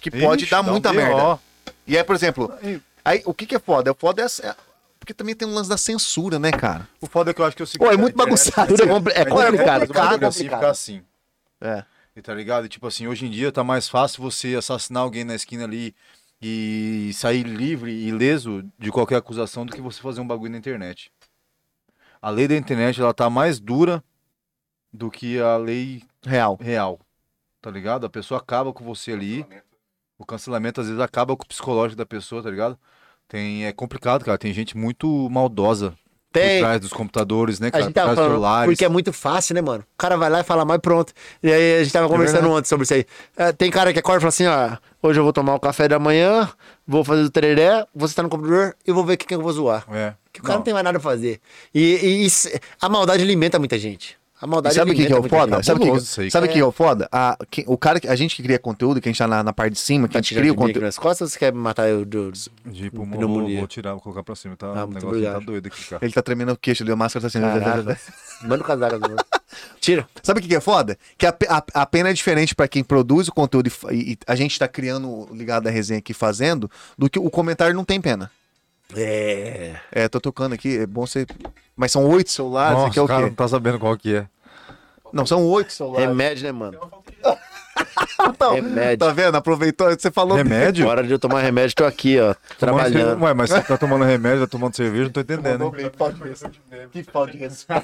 que 0.00 0.10
pode 0.10 0.42
Ixi, 0.42 0.50
dar 0.50 0.60
um 0.60 0.64
muita 0.64 0.90
BO. 0.90 0.94
merda. 0.96 1.38
E 1.86 1.96
aí, 1.96 2.04
por 2.04 2.14
exemplo, 2.14 2.52
Aí, 3.04 3.20
o 3.24 3.32
que, 3.34 3.46
que 3.46 3.54
é 3.56 3.58
foda? 3.58 3.90
O 3.90 3.94
foda 3.94 4.22
é, 4.22 4.26
essa- 4.26 4.46
é- 4.46 4.54
Porque 5.00 5.12
também 5.14 5.34
tem 5.34 5.48
um 5.48 5.54
lance 5.54 5.68
da 5.68 5.76
censura, 5.78 6.38
né, 6.38 6.52
cara? 6.52 6.86
O 7.00 7.06
foda 7.08 7.30
é 7.32 7.34
que 7.34 7.40
eu 7.40 7.44
acho 7.46 7.56
que 7.56 7.62
eu 7.62 7.66
Pô, 7.78 7.90
é 7.90 7.96
muito 7.96 8.14
bagunçado. 8.16 8.68
Tudo 8.68 8.82
é 8.84 8.86
compli- 8.86 9.12
é 9.16 9.24
complicado, 9.24 9.80
complicado. 9.80 9.86
complicado. 9.88 10.24
Assim, 10.24 10.44
fica 10.44 10.68
assim. 10.70 11.02
É. 11.60 11.82
E 12.14 12.20
tá 12.22 12.32
ligado? 12.34 12.66
E, 12.66 12.68
tipo 12.68 12.86
assim, 12.86 13.06
hoje 13.08 13.26
em 13.26 13.30
dia 13.30 13.50
tá 13.50 13.64
mais 13.64 13.88
fácil 13.88 14.22
você 14.22 14.54
assassinar 14.54 15.02
alguém 15.02 15.24
na 15.24 15.34
esquina 15.34 15.64
ali 15.64 15.92
e 16.42 17.12
sair 17.14 17.44
livre 17.44 17.92
e 17.92 18.08
ileso 18.08 18.68
de 18.76 18.90
qualquer 18.90 19.16
acusação 19.16 19.64
do 19.64 19.72
que 19.72 19.80
você 19.80 20.00
fazer 20.02 20.20
um 20.20 20.26
bagulho 20.26 20.50
na 20.50 20.58
internet. 20.58 21.12
A 22.20 22.30
lei 22.30 22.48
da 22.48 22.56
internet, 22.56 23.00
ela 23.00 23.14
tá 23.14 23.30
mais 23.30 23.60
dura 23.60 24.02
do 24.92 25.10
que 25.10 25.40
a 25.40 25.56
lei 25.56 26.02
Real. 26.24 26.58
real. 26.60 27.00
Tá 27.60 27.70
ligado? 27.70 28.04
A 28.04 28.10
pessoa 28.10 28.40
acaba 28.40 28.72
com 28.72 28.84
você 28.84 29.12
ali. 29.12 29.46
O 30.18 30.26
cancelamento 30.26 30.80
às 30.80 30.88
vezes 30.88 31.00
acaba 31.00 31.36
com 31.36 31.44
o 31.44 31.48
psicológico 31.48 31.96
da 31.96 32.06
pessoa, 32.06 32.42
tá 32.42 32.50
ligado? 32.50 32.78
Tem, 33.28 33.64
é 33.64 33.72
complicado, 33.72 34.24
cara. 34.24 34.36
Tem 34.36 34.52
gente 34.52 34.76
muito 34.76 35.28
maldosa 35.30 35.96
Tem. 36.32 36.58
por 36.60 36.66
trás 36.66 36.80
dos 36.80 36.92
computadores, 36.92 37.60
né, 37.60 37.70
A 37.72 37.80
gente 37.82 37.92
tava 37.92 38.14
falando, 38.14 38.30
celulares. 38.30 38.70
porque 38.72 38.84
é 38.84 38.88
muito 38.88 39.12
fácil, 39.12 39.54
né, 39.54 39.60
mano? 39.62 39.82
O 39.82 39.98
cara 39.98 40.16
vai 40.16 40.30
lá 40.30 40.40
e 40.40 40.44
fala 40.44 40.64
mal 40.64 40.76
e 40.76 40.80
pronto. 40.80 41.12
E 41.42 41.52
aí 41.52 41.80
a 41.80 41.84
gente 41.84 41.92
tava 41.92 42.08
conversando 42.08 42.40
verdade. 42.40 42.54
ontem 42.58 42.68
sobre 42.68 42.84
isso 42.84 42.94
aí. 42.94 43.06
É, 43.36 43.52
tem 43.52 43.70
cara 43.70 43.92
que 43.92 43.98
acorda 43.98 44.18
e 44.18 44.20
fala 44.20 44.28
assim, 44.28 44.46
ó, 44.46 44.76
hoje 45.08 45.20
eu 45.20 45.24
vou 45.24 45.32
tomar 45.32 45.54
o 45.54 45.60
café 45.60 45.86
da 45.88 45.98
manhã, 45.98 46.48
vou 46.86 47.04
fazer 47.04 47.22
o 47.22 47.30
tereré, 47.30 47.86
vou 47.94 48.08
sentar 48.08 48.22
no 48.24 48.28
computador 48.30 48.74
e 48.86 48.92
vou 48.92 49.04
ver 49.04 49.14
o 49.14 49.18
que, 49.18 49.26
que 49.26 49.34
eu 49.34 49.40
vou 49.42 49.52
zoar. 49.52 49.84
É. 49.92 50.14
Que 50.32 50.40
o 50.40 50.42
cara 50.42 50.56
não. 50.58 50.64
tem 50.64 50.72
mais 50.72 50.84
nada 50.84 50.98
pra 50.98 51.10
fazer. 51.10 51.40
E, 51.74 51.80
e 51.96 52.24
isso- 52.24 52.48
a 52.80 52.88
maldade 52.88 53.22
alimenta 53.22 53.58
muita 53.58 53.78
gente. 53.78 54.16
A 54.42 54.46
E 54.46 54.48
maldade 54.48 54.74
sabe 54.74 54.90
o 54.90 54.94
que, 54.94 55.06
que 55.06 55.12
é 55.12 55.16
o 55.16 55.22
foda? 55.22 55.62
Sabe 55.62 55.88
o 55.88 55.94
que, 55.94 56.30
sabe 56.30 56.48
que 56.48 56.58
é 56.58 56.64
o 56.64 56.72
foda? 56.72 57.08
A, 57.12 57.38
que- 57.48 57.62
o 57.68 57.78
cara, 57.78 58.00
a 58.08 58.16
gente 58.16 58.34
que 58.34 58.42
cria 58.42 58.58
conteúdo, 58.58 59.00
que 59.00 59.08
a 59.08 59.12
gente 59.12 59.18
tá 59.18 59.28
na, 59.28 59.40
na 59.44 59.52
parte 59.52 59.74
de 59.74 59.78
cima, 59.78 60.08
que 60.08 60.14
Tá 60.14 60.18
a 60.18 60.22
gente 60.22 60.34
cria 60.34 60.50
o 60.50 60.54
de 60.54 60.58
conteúdo. 60.58 60.84
nas 60.84 60.98
costas 60.98 61.20
ou 61.20 61.28
você 61.32 61.38
quer 61.38 61.52
matar 61.52 61.88
eu? 61.88 62.04
Do... 62.04 62.32
De 62.66 62.90
pulmão, 62.90 63.16
Pneumonia. 63.18 63.48
vou, 63.50 63.58
vou 63.58 63.68
tirar, 63.68 63.92
vou 63.92 64.00
colocar 64.00 64.24
pra 64.24 64.34
cima. 64.34 64.56
Tá, 64.56 64.66
Ah, 64.66 64.70
o 64.70 64.74
muito 64.88 64.94
negócio 64.94 65.08
obrigado. 65.10 65.38
tá 65.38 65.46
doido 65.46 65.66
aqui, 65.68 65.84
cara. 65.84 66.04
Ele 66.04 66.12
tá 66.12 66.22
tremendo 66.22 66.50
o 66.52 66.56
queixo, 66.56 66.84
deu 66.84 66.96
máscara, 66.96 67.20
tá 67.22 67.26
assim. 67.28 67.40
Caraca. 67.40 68.00
Manda 68.42 68.62
o 68.62 68.66
casaco. 68.66 68.98
Tira. 69.80 70.08
Sabe 70.22 70.40
o 70.40 70.42
que 70.42 70.48
que 70.48 70.56
é 70.56 70.60
foda? 70.60 70.98
Que 71.16 71.26
a, 71.26 71.34
a, 71.48 71.64
a 71.82 71.86
pena 71.86 72.08
é 72.10 72.12
diferente 72.12 72.52
pra 72.54 72.66
quem 72.66 72.82
produz 72.82 73.28
o 73.28 73.32
conteúdo 73.32 73.68
e 73.68 73.94
e, 73.94 74.12
e 74.12 74.18
a 74.26 74.34
gente 74.34 74.58
tá 74.58 74.66
criando 74.66 75.08
o 75.08 75.28
ligado 75.32 75.64
da 75.64 75.70
resenha 75.70 75.98
aqui 75.98 76.12
fazendo, 76.12 76.68
do 76.98 77.08
que 77.08 77.18
o 77.18 77.30
comentário 77.30 77.74
não 77.76 77.84
tem 77.84 78.00
pena. 78.00 78.28
É. 78.96 79.74
É, 79.90 80.08
tô 80.08 80.20
tocando 80.20 80.52
aqui, 80.54 80.78
é 80.78 80.86
bom 80.86 81.06
você. 81.06 81.26
Mas 81.76 81.92
são 81.92 82.08
oito 82.08 82.30
celulares, 82.30 82.76
Nossa, 82.76 82.88
aqui 82.88 82.98
é 82.98 83.02
o 83.02 83.06
cara 83.06 83.22
quê? 83.22 83.28
não 83.28 83.34
tá 83.34 83.48
sabendo 83.48 83.78
qual 83.78 83.96
que 83.96 84.14
é. 84.16 84.26
Não, 85.12 85.26
são 85.26 85.44
oito 85.46 85.72
celulares. 85.72 86.08
Remédio, 86.08 86.44
né, 86.44 86.52
mano? 86.52 86.78
Não, 88.38 88.54
Remédio. 88.54 88.98
Tá 88.98 89.12
vendo? 89.12 89.34
Aproveitou, 89.36 89.88
você 89.90 90.10
falou. 90.10 90.36
Remédio? 90.36 90.86
Hora 90.86 91.02
de 91.02 91.12
eu 91.12 91.18
tomar 91.18 91.40
remédio, 91.40 91.74
tô 91.74 91.84
aqui, 91.84 92.18
ó, 92.20 92.34
trabalhando. 92.58 93.22
Ué, 93.22 93.34
mas 93.34 93.50
você 93.50 93.60
tá 93.62 93.76
tomando 93.76 94.04
remédio, 94.04 94.40
tá 94.40 94.46
tomando 94.46 94.74
cerveja, 94.76 95.04
não 95.04 95.10
tô 95.10 95.20
entendendo. 95.20 95.64
hein? 95.78 95.90
Que 96.92 97.02
falta 97.04 97.32
de 97.32 97.38
respeito. 97.42 97.78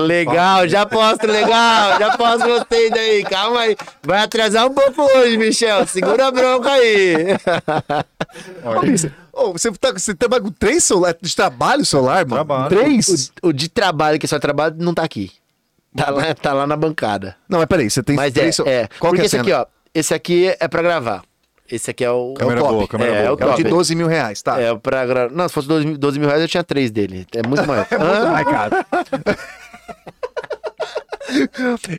Legal, 0.00 0.68
já 0.68 0.86
posto 0.86 1.26
legal, 1.26 1.98
já 1.98 2.16
posto 2.16 2.46
gostei 2.46 2.90
daí. 2.90 3.24
Calma 3.24 3.60
aí. 3.60 3.76
Vai 4.02 4.22
atrasar 4.22 4.66
um 4.66 4.74
pouco 4.74 5.02
hoje, 5.02 5.36
Michel. 5.36 5.86
Segura 5.86 6.26
a 6.28 6.30
bronca 6.30 6.70
aí. 6.70 7.14
Ô, 9.32 9.52
você, 9.52 9.70
tá, 9.72 9.92
você 9.92 10.14
trabalha 10.14 10.42
com 10.42 10.50
três 10.50 10.84
celulares 10.84 11.18
de 11.20 11.34
trabalho 11.34 11.84
solar, 11.84 12.24
mano? 12.24 12.44
Trabalho. 12.44 12.68
Três? 12.68 13.32
O, 13.42 13.48
o 13.48 13.52
de 13.52 13.68
trabalho, 13.68 14.18
que 14.18 14.28
só 14.28 14.38
trabalho, 14.38 14.76
não 14.78 14.94
tá 14.94 15.02
aqui. 15.02 15.32
Tá 15.96 16.10
lá, 16.10 16.34
tá 16.34 16.52
lá 16.52 16.66
na 16.66 16.76
bancada. 16.76 17.36
Não, 17.48 17.58
mas 17.58 17.66
peraí, 17.68 17.88
você 17.88 18.02
tem 18.02 18.16
Mas 18.16 18.34
é, 18.36 18.40
três 18.40 18.56
cel- 18.56 18.66
é. 18.66 18.88
Qual 18.98 19.12
Porque 19.12 19.16
que 19.16 19.22
é 19.22 19.26
esse 19.26 19.36
aqui, 19.38 19.52
ó. 19.52 19.64
Esse 19.94 20.12
aqui 20.14 20.54
é 20.58 20.66
pra 20.68 20.82
gravar. 20.82 21.22
Esse 21.70 21.90
aqui 21.90 22.04
é 22.04 22.10
o. 22.10 22.34
Câmera 22.34 22.60
top. 22.60 22.72
boa, 22.72 22.88
câmera 22.88 23.10
É, 23.10 23.14
boa. 23.14 23.26
é 23.26 23.30
o 23.30 23.48
É 23.50 23.52
o 23.52 23.56
de 23.56 23.62
top. 23.62 23.70
12 23.76 23.94
mil 23.94 24.06
reais, 24.06 24.42
tá? 24.42 24.60
É, 24.60 24.74
pra 24.76 25.06
gravar. 25.06 25.30
Não, 25.32 25.48
se 25.48 25.54
fosse 25.54 25.68
12 25.68 25.86
mil, 25.86 25.96
12 25.98 26.18
mil 26.18 26.28
reais, 26.28 26.42
eu 26.42 26.48
tinha 26.48 26.64
três 26.64 26.90
dele. 26.90 27.26
É 27.34 27.46
muito 27.46 27.64
mais. 27.68 27.86
Hã? 27.92 28.32
Ai, 28.34 28.44
cara. 28.44 28.86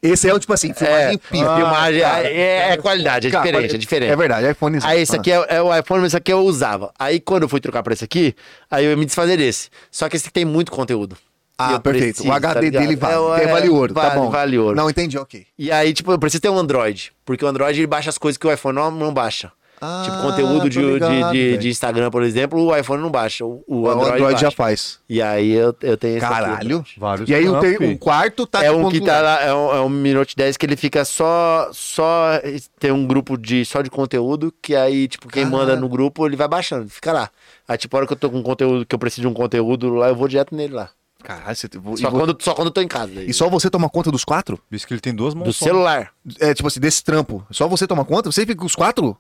Esse 0.04 0.30
é 0.30 0.34
o 0.34 0.40
tipo 0.40 0.54
assim, 0.54 0.70
É, 0.72 0.74
filmagem 0.76 1.18
pica. 1.18 1.56
filmagem 1.56 2.02
é, 2.02 2.72
é 2.74 2.78
qualidade, 2.78 3.28
é 3.28 3.32
Cara, 3.32 3.44
diferente, 3.46 3.76
é 3.76 3.78
diferente. 3.78 4.12
É 4.12 4.16
verdade, 4.16 4.52
iPhone 4.52 4.78
Aí 4.84 5.02
esse 5.02 5.16
aqui 5.16 5.32
é, 5.32 5.46
é 5.50 5.62
o 5.62 5.76
iPhone, 5.76 6.02
mas 6.02 6.12
esse 6.12 6.18
aqui 6.18 6.32
eu 6.32 6.40
usava. 6.42 6.94
Aí 6.98 7.20
quando 7.20 7.44
eu 7.44 7.50
fui 7.50 7.60
trocar 7.60 7.82
pra 7.82 7.94
esse 7.94 8.04
aqui, 8.06 8.36
aí 8.70 8.86
eu 8.86 8.92
ia 8.92 8.98
me 8.98 9.04
desfazer 9.06 9.36
desse. 9.38 9.70
Só 9.92 10.08
que 10.08 10.16
esse 10.16 10.26
aqui 10.26 10.34
tem 10.34 10.46
muito 10.46 10.72
conteúdo. 10.72 11.18
Ah, 11.58 11.74
eu 11.74 11.80
perfeito. 11.80 12.16
preciso, 12.16 12.30
o 12.30 12.34
HD 12.34 12.72
tá 12.72 12.80
dele 12.80 12.96
vale. 12.96 13.42
É, 13.42 13.44
É, 13.46 13.48
vale 13.48 13.70
ouro, 13.70 13.94
vale, 13.94 14.10
tá 14.10 14.16
bom. 14.16 14.30
Vale 14.30 14.58
ouro. 14.58 14.76
Não, 14.76 14.90
entendi, 14.90 15.18
ok. 15.18 15.46
E 15.58 15.72
aí, 15.72 15.94
tipo, 15.94 16.12
eu 16.12 16.20
preciso 16.20 16.42
ter 16.42 16.50
um 16.50 16.58
Android. 16.58 17.14
Porque 17.26 17.46
o 17.46 17.48
Android 17.48 17.80
ele 17.80 17.88
baixa 17.88 18.10
as 18.10 18.18
coisas 18.18 18.38
que 18.38 18.46
o 18.46 18.52
iPhone 18.52 18.76
não, 18.76 18.92
não 18.92 19.14
baixa. 19.14 19.52
Ah, 19.82 20.04
tipo, 20.06 20.18
conteúdo 20.22 20.70
de, 20.70 20.82
ligado, 20.82 21.34
de, 21.34 21.58
de 21.58 21.70
Instagram, 21.70 22.10
por 22.10 22.24
exemplo, 22.24 22.60
o 22.62 22.76
iPhone 22.76 23.02
não 23.04 23.12
baixa. 23.12 23.46
O, 23.46 23.62
o 23.68 23.82
O 23.82 23.90
Android, 23.90 24.14
Android, 24.16 24.42
já 24.42 24.50
faz. 24.50 25.00
E 25.08 25.22
aí 25.22 25.52
eu, 25.52 25.76
eu 25.82 25.98
tenho 25.98 26.18
esse. 26.18 26.26
Caralho. 26.26 26.84
Vários 26.98 27.30
E 27.30 27.36
aí 27.36 27.46
o, 27.48 27.52
trampos, 27.52 27.70
te- 27.72 27.78
filho. 27.78 27.92
o 27.94 27.98
quarto 27.98 28.48
tá 28.48 28.64
É 28.64 28.70
tipo, 28.70 28.88
um 28.88 28.90
que 28.90 29.02
tá 29.02 29.20
lá, 29.22 29.42
é 29.44 29.54
um, 29.54 29.76
é 29.76 29.82
um 29.82 29.90
Minute 29.90 30.34
10 30.36 30.56
que 30.56 30.66
ele 30.66 30.78
fica 30.78 31.04
só, 31.04 31.70
só 31.74 32.40
tem 32.80 32.92
um 32.92 33.06
grupo 33.06 33.38
de 33.38 33.66
só 33.66 33.82
de 33.82 33.90
conteúdo, 33.90 34.54
que 34.62 34.74
aí, 34.76 35.10
tipo, 35.10 35.28
quem 35.28 35.44
Caralho. 35.44 35.58
manda 35.68 35.76
no 35.76 35.90
grupo, 35.90 36.26
ele 36.26 36.38
vai 36.38 36.48
baixando, 36.48 36.90
fica 36.90 37.12
lá. 37.12 37.30
Aí, 37.68 37.78
tipo, 37.78 37.96
a 37.96 38.00
hora 38.00 38.08
que 38.08 38.14
eu 38.14 38.18
tô 38.18 38.30
com 38.30 38.42
conteúdo, 38.42 38.86
que 38.86 38.96
eu 38.96 39.00
preciso 39.00 39.22
de 39.24 39.28
um 39.28 39.34
conteúdo 39.34 39.94
lá, 39.94 40.08
eu 40.08 40.16
vou 40.16 40.28
direto 40.30 40.56
nele 40.56 40.74
lá. 40.74 40.90
Caralho, 41.26 41.56
você... 41.56 41.68
Só, 41.98 42.12
quando, 42.12 42.38
só 42.40 42.54
quando 42.54 42.68
eu 42.68 42.72
tô 42.72 42.82
em 42.82 42.88
casa. 42.88 43.12
daí. 43.12 43.28
e 43.28 43.34
só 43.34 43.50
você 43.50 43.68
toma 43.68 43.90
conta 43.90 44.12
dos 44.12 44.24
quatro? 44.24 44.62
Visto 44.70 44.88
que 44.88 44.94
ele 44.94 45.02
tem 45.02 45.14
duas 45.14 45.34
mãos 45.34 45.46
Do 45.46 45.54
só. 45.54 45.66
celular. 45.66 46.12
É, 46.40 46.54
tipo 46.54 46.68
assim, 46.68 46.80
desse 46.80 47.04
trampo. 47.04 47.44
Só 47.50 47.68
você 47.68 47.88
toma 47.88 48.06
conta? 48.06 48.32
Você 48.32 48.42
fica 48.46 48.60
com 48.60 48.66
os 48.68 48.76
quatro? 48.76 49.18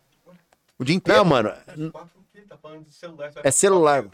O 0.77 0.83
dia 0.83 0.95
inteiro? 0.95 1.19
Não, 1.19 1.25
mano. 1.25 1.51
É 3.43 3.51
celular. 3.51 4.03
mano. 4.03 4.11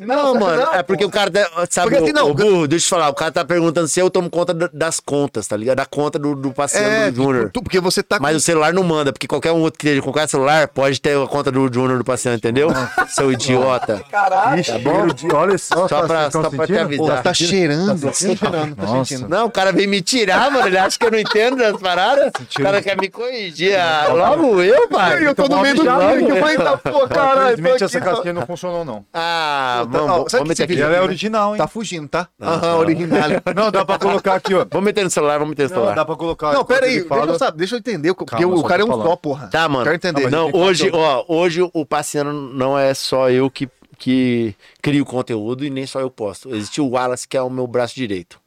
Não, 0.00 0.16
Não, 0.34 0.34
mano, 0.40 0.62
é 0.74 0.82
porque 0.82 1.04
o 1.04 1.10
cara 1.10 1.30
tá, 1.30 1.48
sabe, 1.70 1.90
Porque 1.90 2.04
assim, 2.04 2.10
o, 2.12 2.14
não, 2.14 2.30
o 2.30 2.34
burro, 2.34 2.68
deixa 2.68 2.84
eu 2.84 2.86
te 2.86 2.90
falar, 2.90 3.08
o 3.08 3.14
cara 3.14 3.32
tá 3.32 3.44
perguntando 3.44 3.88
se 3.88 3.98
eu 4.00 4.10
tomo 4.10 4.28
conta 4.30 4.52
da- 4.52 4.70
das 4.72 5.00
contas, 5.00 5.46
tá 5.46 5.56
ligado? 5.56 5.76
Da 5.78 5.86
conta 5.86 6.18
do, 6.18 6.34
do 6.34 6.52
passeio 6.52 6.84
É, 6.84 7.10
do 7.10 7.16
Júnior. 7.22 7.46
tipo, 7.46 7.62
porque 7.62 7.80
você 7.80 8.02
tá 8.02 8.18
Mas 8.20 8.36
o 8.36 8.40
celular 8.40 8.72
não 8.72 8.82
manda, 8.82 9.12
porque 9.12 9.26
qualquer 9.26 9.52
um 9.52 9.60
outro 9.60 9.78
que 9.78 9.86
esteja 9.86 10.02
com 10.02 10.12
qualquer 10.12 10.28
celular 10.28 10.68
pode 10.68 11.00
ter 11.00 11.16
a 11.20 11.26
conta 11.26 11.50
do 11.50 11.72
Júnior 11.72 11.98
do 11.98 12.04
passeio, 12.04 12.34
entendeu? 12.34 12.68
Seu 13.08 13.32
idiota. 13.32 14.02
Ixi, 14.58 14.72
Tá 14.72 14.78
bom? 14.78 15.06
de- 15.08 15.32
Olha 15.34 15.58
só, 15.58 15.88
Só 15.88 16.06
pra, 16.06 16.30
só 16.30 16.50
pra 16.50 16.66
te 16.66 16.72
Pô, 16.74 16.80
avisar. 16.80 17.22
tá 17.22 17.32
cheirando. 17.34 18.00
Tá 18.00 18.12
cheirando, 18.12 18.76
tá 18.76 18.86
sentindo. 18.86 19.28
Não, 19.28 19.46
o 19.46 19.50
cara 19.50 19.72
vem 19.72 19.86
me 19.86 20.00
tirar, 20.02 20.50
mano. 20.50 20.66
Ele 20.66 20.78
acha 20.78 20.98
que 20.98 21.06
eu 21.06 21.10
não 21.10 21.18
entendo 21.18 21.56
das 21.56 21.76
paradas. 21.80 22.30
O 22.58 22.62
cara 22.62 22.82
quer 22.82 22.96
me 23.00 23.08
corrigir. 23.08 23.76
Ah, 23.78 24.08
Logo 24.12 24.60
eu, 24.62 24.88
pai. 24.88 25.26
Eu 25.26 25.34
tô 25.34 25.46
no 25.48 25.60
meio 25.62 25.74
do 25.74 25.82
drink, 25.82 26.28
eu 26.30 26.36
falei, 26.36 26.56
tá, 26.56 26.76
pô, 26.76 27.08
caralho, 27.08 27.56
aqui, 27.84 27.96
essa 27.96 28.04
tá- 28.04 28.10
casquinha 28.12 28.32
não 28.34 28.46
funcionou, 28.46 28.84
não. 28.84 29.04
Ah, 29.12 29.80
Ó, 29.82 29.86
vamos, 29.86 29.98
sabe 30.00 30.08
vamos 30.08 30.30
que 30.30 30.34
esse 30.34 30.46
meter 30.48 30.62
aqui. 30.64 30.72
vídeo 30.74 30.84
Ela 30.84 30.96
é 30.96 31.00
original, 31.02 31.52
hein? 31.54 31.58
Tá 31.58 31.66
fugindo, 31.68 32.08
tá? 32.08 32.28
Não, 32.38 32.48
Aham, 32.48 32.60
não. 32.72 32.78
original. 32.78 33.18
Não, 33.56 33.70
dá 33.70 33.84
pra 33.84 33.98
colocar 33.98 34.34
aqui, 34.34 34.54
ó. 34.54 34.66
Vamos 34.70 34.84
meter 34.84 35.04
no 35.04 35.10
celular, 35.10 35.38
vamos 35.38 35.50
meter 35.50 35.64
no 35.64 35.68
Não, 35.70 35.76
celular. 35.76 35.94
dá 35.94 36.04
pra 36.04 36.16
colocar. 36.16 36.52
Não, 36.52 36.64
pera 36.64 36.86
aí, 36.86 37.00
deixa 37.02 37.14
eu, 37.24 37.38
saber, 37.38 37.58
deixa 37.58 37.74
eu 37.74 37.78
entender, 37.78 38.14
porque 38.14 38.36
Calma, 38.36 38.56
o 38.56 38.62
cara 38.64 38.82
é 38.82 38.84
um 38.84 38.88
só, 38.88 39.16
porra. 39.16 39.48
Tá, 39.48 39.68
mano. 39.68 39.84
Quero 39.84 39.96
entender. 39.96 40.30
Não, 40.30 40.50
hoje, 40.52 40.90
ó, 40.92 41.24
hoje 41.28 41.60
o 41.72 41.84
Passeano 41.86 42.32
não 42.32 42.78
é 42.78 42.92
só 42.94 43.30
eu 43.30 43.50
que, 43.50 43.68
que 43.98 44.54
crio 44.82 45.04
conteúdo 45.04 45.64
e 45.64 45.70
nem 45.70 45.86
só 45.86 46.00
eu 46.00 46.10
posto. 46.10 46.54
Existe 46.54 46.80
o 46.80 46.88
Wallace, 46.88 47.26
que 47.26 47.36
é 47.36 47.42
o 47.42 47.50
meu 47.50 47.66
braço 47.66 47.94
direito. 47.94 48.38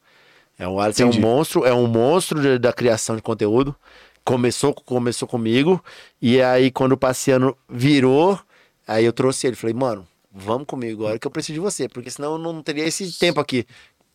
É, 0.58 0.68
o 0.68 0.74
Wallace 0.74 1.02
Entendi. 1.02 1.18
é 1.18 1.20
um 1.20 1.30
monstro, 1.30 1.66
é 1.66 1.74
um 1.74 1.88
monstro 1.88 2.40
de- 2.42 2.58
da 2.60 2.72
criação 2.72 3.16
de 3.16 3.22
conteúdo. 3.22 3.76
Começou, 4.24 4.72
começou 4.74 5.28
comigo, 5.28 5.84
e 6.22 6.40
aí 6.42 6.70
quando 6.70 6.92
o 6.92 6.98
Passeano 6.98 7.58
virou, 7.68 8.40
aí 8.88 9.06
eu 9.06 9.14
trouxe 9.14 9.48
ele. 9.48 9.56
Falei, 9.56 9.74
mano, 9.74 10.08
vamos 10.32 10.66
comigo 10.66 11.04
agora 11.04 11.20
que 11.20 11.28
eu 11.28 11.32
preciso 11.32 11.54
de 11.54 11.60
você, 11.60 11.88
porque 11.88 12.10
senão 12.10 12.34
eu 12.34 12.38
não 12.38 12.62
teria 12.62 12.86
esse 12.86 13.18
tempo 13.18 13.40
aqui. 13.40 13.66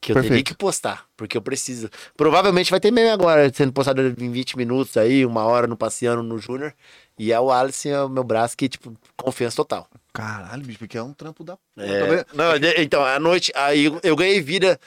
Que 0.01 0.13
eu 0.13 0.17
teria 0.17 0.29
Perfeito. 0.29 0.49
que 0.49 0.55
postar, 0.55 1.07
porque 1.17 1.37
eu 1.37 1.43
preciso. 1.43 1.91
Provavelmente 2.17 2.71
vai 2.71 2.79
ter 2.79 2.91
meme 2.91 3.09
agora, 3.09 3.51
sendo 3.53 3.73
postado 3.73 4.03
em 4.03 4.31
20 4.31 4.57
minutos 4.57 4.97
aí, 4.97 5.25
uma 5.25 5.45
hora 5.45 5.67
no 5.67 5.77
Passeano, 5.77 6.23
no 6.23 6.39
Júnior. 6.39 6.75
E 7.19 7.33
é 7.33 7.41
o 7.41 7.51
Alisson, 7.51 7.89
é 7.89 8.03
o 8.03 8.09
meu 8.09 8.23
braço 8.23 8.57
que, 8.57 8.69
tipo, 8.69 8.95
confiança 9.17 9.57
total. 9.57 9.89
Caralho, 10.13 10.63
bicho, 10.63 10.79
porque 10.79 10.99
é 10.99 11.03
um 11.03 11.15
trampo 11.15 11.43
da. 11.43 11.57
É, 11.79 12.27
não, 12.35 12.55
então, 12.77 13.05
à 13.05 13.19
noite, 13.19 13.51
aí 13.55 13.87
eu, 13.87 13.99
eu 14.03 14.15
ganhei 14.15 14.41
vida. 14.41 14.79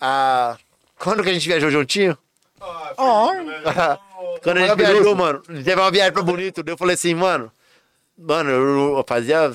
A... 0.00 0.58
Quando 0.98 1.22
que 1.22 1.30
a 1.30 1.32
gente 1.32 1.46
viajou 1.46 1.70
juntinho? 1.70 2.18
Quando 4.42 4.58
a 4.58 4.66
gente 4.66 4.76
viajou, 4.76 5.14
mano, 5.14 5.40
teve 5.40 5.74
uma 5.74 5.90
viagem 5.90 6.12
pra 6.12 6.22
Bonito. 6.22 6.62
Eu 6.66 6.76
falei 6.76 6.94
assim, 6.94 7.14
mano. 7.14 7.52
Mano, 8.18 8.50
eu 8.50 8.96
eu 8.96 9.04
fazia 9.06 9.52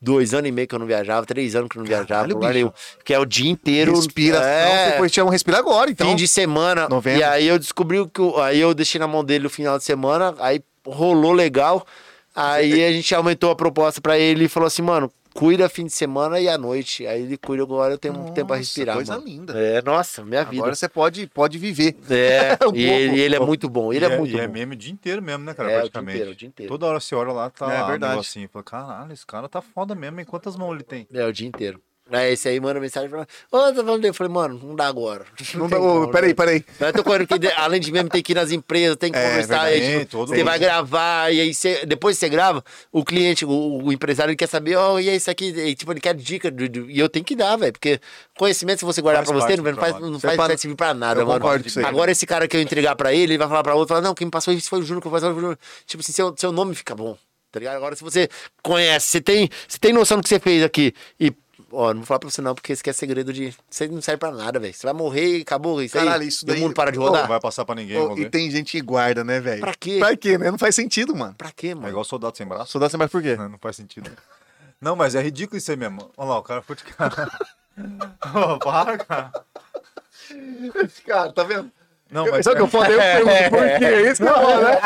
dois 0.00 0.32
anos 0.32 0.48
e 0.48 0.52
meio 0.52 0.68
que 0.68 0.74
eu 0.74 0.78
não 0.78 0.86
viajava, 0.86 1.26
três 1.26 1.56
anos 1.56 1.68
que 1.68 1.76
eu 1.78 1.80
não 1.82 1.86
viajava, 1.88 2.28
Caralho. 2.28 2.72
Que 3.04 3.12
é 3.12 3.18
o 3.18 3.24
dia 3.26 3.50
inteiro. 3.50 3.92
Respiração, 3.94 4.46
é, 4.48 4.90
depois 4.92 5.10
tinha 5.10 5.24
um 5.24 5.28
respira 5.28 5.58
agora, 5.58 5.90
então. 5.90 6.06
fim 6.08 6.14
de 6.16 6.28
semana. 6.28 6.88
Novembro. 6.88 7.18
E 7.20 7.24
aí 7.24 7.46
eu 7.48 7.58
descobri 7.58 8.06
que. 8.08 8.20
o- 8.20 8.38
Aí 8.40 8.60
eu 8.60 8.72
deixei 8.72 9.00
na 9.00 9.08
mão 9.08 9.24
dele 9.24 9.46
o 9.48 9.50
final 9.50 9.76
de 9.78 9.84
semana, 9.84 10.34
aí 10.38 10.60
rolou 10.86 11.32
legal. 11.32 11.84
Aí 12.36 12.84
a 12.84 12.92
gente 12.92 13.12
aumentou 13.14 13.50
a 13.50 13.56
proposta 13.56 14.00
pra 14.00 14.16
ele 14.16 14.44
e 14.44 14.48
falou 14.48 14.68
assim, 14.68 14.82
mano, 14.82 15.10
cuida 15.38 15.68
fim 15.68 15.84
de 15.86 15.92
semana 15.92 16.40
e 16.40 16.48
à 16.48 16.58
noite. 16.58 17.06
Aí 17.06 17.22
ele 17.22 17.36
cuida 17.36 17.62
agora, 17.62 17.94
eu 17.94 17.98
tenho 17.98 18.14
um 18.14 18.24
tempo 18.32 18.48
pra 18.48 18.56
Nossa, 18.56 18.58
respirar. 18.58 18.96
coisa 18.96 19.14
mano. 19.14 19.24
linda. 19.26 19.52
É, 19.58 19.80
nossa, 19.82 20.24
minha 20.24 20.44
vida. 20.44 20.56
Agora 20.62 20.74
você 20.74 20.88
pode, 20.88 21.26
pode 21.28 21.58
viver. 21.58 21.96
É, 22.10 22.58
Um 22.66 22.74
e 22.74 22.82
ele, 22.84 23.20
ele 23.20 23.36
é 23.36 23.40
muito 23.40 23.68
bom, 23.68 23.92
ele 23.92 24.04
E 24.04 24.08
é, 24.10 24.18
muito 24.18 24.36
e 24.36 24.40
é 24.40 24.46
bom. 24.46 24.52
meme 24.52 24.74
o 24.74 24.78
dia 24.78 24.92
inteiro 24.92 25.22
mesmo, 25.22 25.44
né, 25.44 25.54
cara? 25.54 25.68
É, 25.70 25.72
o 25.72 25.74
dia 25.74 25.80
praticamente. 25.82 26.16
inteiro, 26.16 26.30
o 26.32 26.34
dia 26.34 26.48
inteiro. 26.48 26.72
Toda 26.72 26.86
hora 26.86 27.00
você 27.00 27.14
olha 27.14 27.32
lá, 27.32 27.50
tá 27.50 27.72
É 27.72 27.80
lá 27.80 27.86
verdade. 27.86 28.04
um 28.12 28.16
negocinho. 28.16 28.48
Fala, 28.48 28.62
caralho, 28.64 29.12
esse 29.12 29.26
cara 29.26 29.48
tá 29.48 29.60
foda 29.62 29.94
mesmo, 29.94 30.18
hein? 30.18 30.26
Quantas 30.26 30.56
mãos 30.56 30.74
ele 30.74 30.82
tem? 30.82 31.06
É, 31.12 31.24
o 31.24 31.32
dia 31.32 31.46
inteiro. 31.46 31.80
Aí 32.10 32.32
esse 32.32 32.48
aí 32.48 32.58
manda 32.58 32.80
mensagem 32.80 33.06
e 33.08 33.10
fala, 33.10 33.26
ô, 33.52 33.58
tá 33.58 33.74
falando 33.74 33.96
dele. 34.00 34.08
Eu 34.08 34.14
falei, 34.14 34.32
mano, 34.32 34.58
não 34.62 34.74
dá 34.74 34.86
agora. 34.86 35.26
Não 35.54 35.68
tem 35.68 35.78
dá- 35.78 35.84
como, 35.84 36.10
peraí, 36.10 36.28
né? 36.30 36.34
peraí. 36.34 36.64
Eu 36.80 36.92
tô 36.94 37.04
correndo 37.04 37.26
que, 37.26 37.46
além 37.56 37.80
de 37.80 37.92
mesmo, 37.92 38.08
tem 38.08 38.22
que 38.22 38.32
ir 38.32 38.34
nas 38.34 38.50
empresas, 38.50 38.96
tem 38.96 39.12
que 39.12 39.18
É, 39.18 39.28
conversar. 39.28 39.64
verdade. 39.66 39.74
aí, 39.96 40.04
tipo, 40.06 40.26
você 40.26 40.42
vai 40.42 40.58
gravar, 40.58 41.32
e 41.32 41.40
aí 41.40 41.52
você, 41.52 41.84
depois 41.84 42.16
que 42.16 42.20
você 42.20 42.28
grava, 42.30 42.64
o 42.90 43.04
cliente, 43.04 43.44
o, 43.44 43.50
o 43.84 43.92
empresário, 43.92 44.30
ele 44.30 44.36
quer 44.36 44.46
saber, 44.48 44.76
ó, 44.76 44.98
e 44.98 45.08
aí 45.10 45.16
isso 45.16 45.30
aqui, 45.30 45.48
e, 45.50 45.74
tipo, 45.74 45.92
ele 45.92 46.00
quer 46.00 46.14
dica, 46.14 46.50
do- 46.50 46.68
do- 46.68 46.90
e 46.90 46.98
eu 46.98 47.08
tenho 47.10 47.24
que 47.24 47.36
dar, 47.36 47.56
velho, 47.56 47.72
porque 47.72 48.00
conhecimento, 48.38 48.78
se 48.78 48.84
você 48.86 49.02
guardar 49.02 49.26
Faz 49.26 49.36
pra 49.36 49.46
você, 49.46 49.56
não, 49.56 49.64
não 49.64 49.74
faz, 49.76 50.00
não 50.00 50.20
faz, 50.20 50.36
vai 50.36 50.56
servir 50.56 50.76
pra 50.76 50.94
nada, 50.94 51.20
Eu 51.20 51.26
mano. 51.26 51.60
isso 51.64 51.78
aí. 51.78 51.84
Agora, 51.84 52.10
esse 52.10 52.26
cara 52.26 52.48
que 52.48 52.56
eu 52.56 52.60
entregar 52.62 52.96
pra 52.96 53.12
ele, 53.12 53.32
ele 53.34 53.38
vai 53.38 53.48
falar 53.48 53.62
pra 53.62 53.74
outro, 53.74 53.88
falar, 53.94 54.00
não, 54.00 54.14
quem 54.14 54.24
me 54.26 54.30
passou 54.30 54.54
isso 54.54 54.68
foi 54.70 54.78
o 54.80 54.82
Júnior, 54.82 55.02
que 55.02 55.08
eu 55.08 55.12
passou 55.12 55.28
foi 55.30 55.36
o 55.38 55.40
Júnior. 55.40 55.58
Tipo 55.86 56.00
assim, 56.02 56.12
seu, 56.12 56.34
seu 56.38 56.52
nome 56.52 56.74
fica 56.74 56.94
bom. 56.94 57.16
Tá 57.50 57.58
ligado? 57.58 57.76
Agora, 57.76 57.96
se 57.96 58.04
você 58.04 58.28
conhece, 58.62 59.06
você 59.10 59.20
tem, 59.20 59.48
você 59.66 59.78
tem 59.78 59.92
noção 59.92 60.18
do 60.18 60.22
que 60.22 60.28
você 60.28 60.38
fez 60.38 60.62
aqui 60.62 60.94
e. 61.18 61.32
Ó, 61.70 61.88
não 61.92 62.00
vou 62.00 62.06
falar 62.06 62.18
pra 62.20 62.30
você 62.30 62.40
não, 62.40 62.54
porque 62.54 62.72
isso 62.72 62.80
aqui 62.80 62.88
é 62.90 62.92
segredo 62.94 63.30
de. 63.32 63.54
Você 63.68 63.86
não 63.88 64.00
serve 64.00 64.18
pra 64.18 64.30
nada, 64.30 64.58
velho. 64.58 64.72
Você 64.72 64.86
vai 64.86 64.94
morrer 64.94 65.38
e 65.38 65.42
acabou 65.42 65.82
isso 65.82 65.92
Caralho, 65.98 66.22
aí. 66.22 66.28
isso 66.28 66.44
e 66.44 66.44
o 66.44 66.48
daí- 66.48 66.60
mundo 66.60 66.74
para 66.74 66.90
de 66.90 66.98
rodar. 66.98 67.22
Não 67.22 67.28
vai 67.28 67.38
passar 67.40 67.64
pra 67.66 67.74
ninguém, 67.74 67.98
Ô, 67.98 68.08
vamos 68.08 68.20
e 68.24 68.30
tem 68.30 68.50
gente 68.50 68.72
que 68.72 68.80
guarda, 68.80 69.22
né, 69.22 69.38
velho? 69.38 69.60
Pra 69.60 69.74
quê? 69.74 69.98
Pra 69.98 70.16
quê, 70.16 70.38
né? 70.38 70.50
Não 70.50 70.56
faz 70.58 70.74
sentido, 70.74 71.14
mano. 71.14 71.34
Pra 71.36 71.52
quê, 71.52 71.68
É 71.68 71.74
mano? 71.74 71.88
igual 71.90 72.04
soldado 72.04 72.34
sem 72.36 72.46
braço. 72.46 72.72
Soldado 72.72 72.90
sem 72.90 72.98
mais 72.98 73.10
por 73.10 73.20
quê? 73.20 73.36
Não, 73.36 73.48
não 73.50 73.58
faz 73.58 73.76
sentido. 73.76 74.10
Não, 74.80 74.96
mas 74.96 75.14
é 75.14 75.20
ridículo 75.20 75.58
isso 75.58 75.70
aí 75.70 75.76
mesmo. 75.76 76.10
Olha 76.16 76.28
lá, 76.30 76.38
o 76.38 76.42
cara 76.42 76.62
foi 76.62 76.76
de 76.76 76.84
cara. 76.84 77.30
Ô, 78.34 78.58
para, 78.58 78.96
cara. 78.98 79.32
Cara, 81.06 81.32
tá 81.32 81.42
vendo? 81.44 81.70
Não, 82.10 82.26
mas 82.30 82.44
Sabe 82.44 82.54
o 82.54 82.56
que 82.56 82.62
eu 82.62 82.80
falo? 82.80 82.92
Eu 82.92 82.98
pergunto 83.00 83.50
por 83.50 83.78
quê? 83.78 83.84
É 83.84 84.10
isso 84.10 84.22
que 84.22 84.28
eu 84.28 84.34
falo, 84.34 84.62
né? 84.62 84.78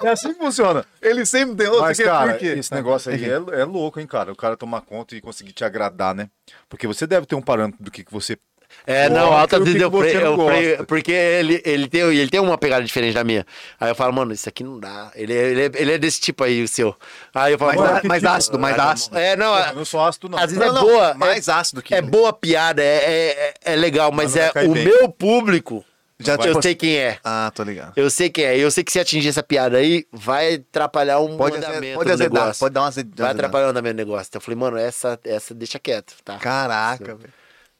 é 0.04 0.08
assim 0.08 0.32
que 0.32 0.38
funciona. 0.38 0.84
Ele 1.02 1.26
sempre 1.26 1.56
tem 1.56 1.66
outro 1.66 1.82
Mas, 1.82 1.96
que 1.98 2.04
cara, 2.04 2.32
por 2.32 2.38
quê? 2.38 2.46
esse 2.58 2.72
negócio 2.74 3.12
aí 3.12 3.24
é, 3.24 3.60
é 3.60 3.64
louco, 3.64 4.00
hein, 4.00 4.06
cara? 4.06 4.32
O 4.32 4.36
cara 4.36 4.56
tomar 4.56 4.80
conta 4.80 5.14
e 5.14 5.20
conseguir 5.20 5.52
te 5.52 5.64
agradar, 5.64 6.14
né? 6.14 6.28
Porque 6.68 6.86
você 6.86 7.06
deve 7.06 7.26
ter 7.26 7.34
um 7.34 7.42
parâmetro 7.42 7.82
do 7.84 7.90
que, 7.90 8.02
que 8.04 8.12
você. 8.12 8.38
É, 8.86 9.08
não, 9.08 9.28
Gosta, 9.28 9.40
altas 9.40 9.60
o 9.60 9.64
que 9.64 9.70
vezes 9.72 9.82
eu, 9.82 9.90
não 9.90 9.98
eu 10.30 10.46
pre- 10.46 10.68
gosta? 10.70 10.84
porque 10.84 11.10
ele, 11.10 11.62
ele, 11.64 11.88
tem, 11.88 12.00
ele 12.02 12.28
tem 12.28 12.38
uma 12.38 12.58
pegada 12.58 12.84
diferente 12.84 13.14
da 13.14 13.24
minha. 13.24 13.46
Aí 13.80 13.90
eu 13.90 13.94
falo, 13.94 14.12
mano, 14.12 14.30
isso 14.32 14.46
aqui 14.46 14.62
não 14.62 14.78
dá. 14.78 15.10
Ele, 15.14 15.32
é- 15.34 15.50
ele, 15.50 15.60
é, 15.62 15.70
ele 15.74 15.92
é 15.92 15.98
desse 15.98 16.20
tipo 16.20 16.44
aí, 16.44 16.62
o 16.62 16.68
seu. 16.68 16.94
Aí 17.34 17.52
eu 17.54 17.58
falo, 17.58 17.78
Mais, 17.80 17.90
á- 17.90 18.02
mais 18.04 18.22
tipo? 18.22 18.32
ácido, 18.34 18.58
mais 18.58 18.78
ah, 18.78 18.92
ácido. 18.92 19.16
É, 19.18 19.36
não, 19.36 19.58
Eu 19.58 19.74
não 19.74 19.84
sou 19.86 20.00
ácido, 20.04 20.28
não. 20.28 20.38
às 20.38 20.50
vezes 20.52 20.58
Não, 20.58 20.66
é 20.68 20.72
não, 20.72 20.82
boa. 20.86 21.14
mais 21.14 21.48
é, 21.48 21.52
ácido 21.52 21.80
que 21.82 21.94
é 21.94 22.02
boa 22.02 22.30
piada, 22.30 22.82
é, 22.82 23.54
é, 23.64 23.72
é 23.72 23.76
legal, 23.76 24.12
mas, 24.12 24.34
Mas 24.34 24.54
não 24.54 24.62
é 24.62 24.66
o 24.66 24.72
bem. 24.74 24.84
meu 24.84 25.08
público. 25.08 25.82
Já, 26.20 26.34
eu 26.34 26.60
sei 26.60 26.74
quem 26.74 26.96
é. 26.96 27.18
Ah, 27.22 27.50
tô 27.54 27.62
ligado. 27.62 27.92
Eu 27.94 28.10
sei 28.10 28.28
quem 28.28 28.44
é. 28.44 28.58
Eu 28.58 28.70
sei 28.70 28.82
que 28.82 28.90
se 28.90 28.98
atingir 28.98 29.28
essa 29.28 29.42
piada 29.42 29.76
aí, 29.76 30.04
vai 30.12 30.54
atrapalhar 30.54 31.20
um 31.20 31.36
Pode, 31.36 31.56
andamento 31.56 31.76
azedar, 31.76 31.94
pode 31.94 32.08
do 32.08 32.12
azedar, 32.12 32.42
negócio. 32.42 32.60
pode 32.60 32.74
dar 32.74 32.80
uma 32.80 32.88
azedada. 32.88 33.22
Vai 33.22 33.30
atrapalhar 33.32 33.66
o 33.66 33.70
andamento 33.70 33.94
do 33.94 33.98
negócio. 33.98 34.28
Então 34.28 34.38
eu 34.38 34.44
falei, 34.44 34.58
mano, 34.58 34.76
essa, 34.76 35.18
essa 35.24 35.54
deixa 35.54 35.78
quieto, 35.78 36.14
tá? 36.24 36.36
Caraca, 36.38 37.14
velho. 37.14 37.32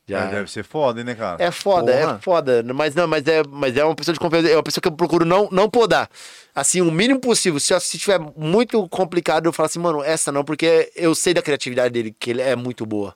Já. 0.09 0.21
Mas 0.21 0.31
Deve 0.31 0.51
ser 0.51 0.65
foda, 0.65 1.01
hein, 1.01 1.05
né, 1.05 1.15
cara? 1.15 1.43
É 1.43 1.51
foda, 1.51 1.93
Porra. 1.93 2.15
é 2.15 2.23
foda. 2.23 2.63
Mas 2.75 2.95
não, 2.95 3.07
mas 3.07 3.27
é, 3.27 3.43
mas 3.47 3.77
é 3.77 3.85
uma 3.85 3.95
pessoa 3.95 4.15
de 4.15 4.21
confiança. 4.21 4.49
É 4.49 4.57
uma 4.57 4.63
pessoa 4.63 4.81
que 4.81 4.89
eu 4.89 4.93
procuro 4.93 5.25
não, 5.25 5.49
não 5.51 5.69
podar. 5.69 6.09
Assim, 6.55 6.81
o 6.81 6.91
mínimo 6.91 7.21
possível. 7.21 7.61
Se, 7.61 7.79
se 7.81 7.99
tiver 7.99 8.19
muito 8.37 8.89
complicado, 8.89 9.47
eu 9.47 9.53
falo 9.53 9.67
assim, 9.67 9.79
mano, 9.79 10.03
essa 10.03 10.33
não, 10.33 10.45
porque 10.45 10.91
eu 10.97 11.15
sei 11.15 11.35
da 11.35 11.43
criatividade 11.43 11.93
dele, 11.93 12.15
que 12.19 12.31
ele 12.31 12.41
é 12.41 12.57
muito 12.57 12.87
boa. 12.87 13.15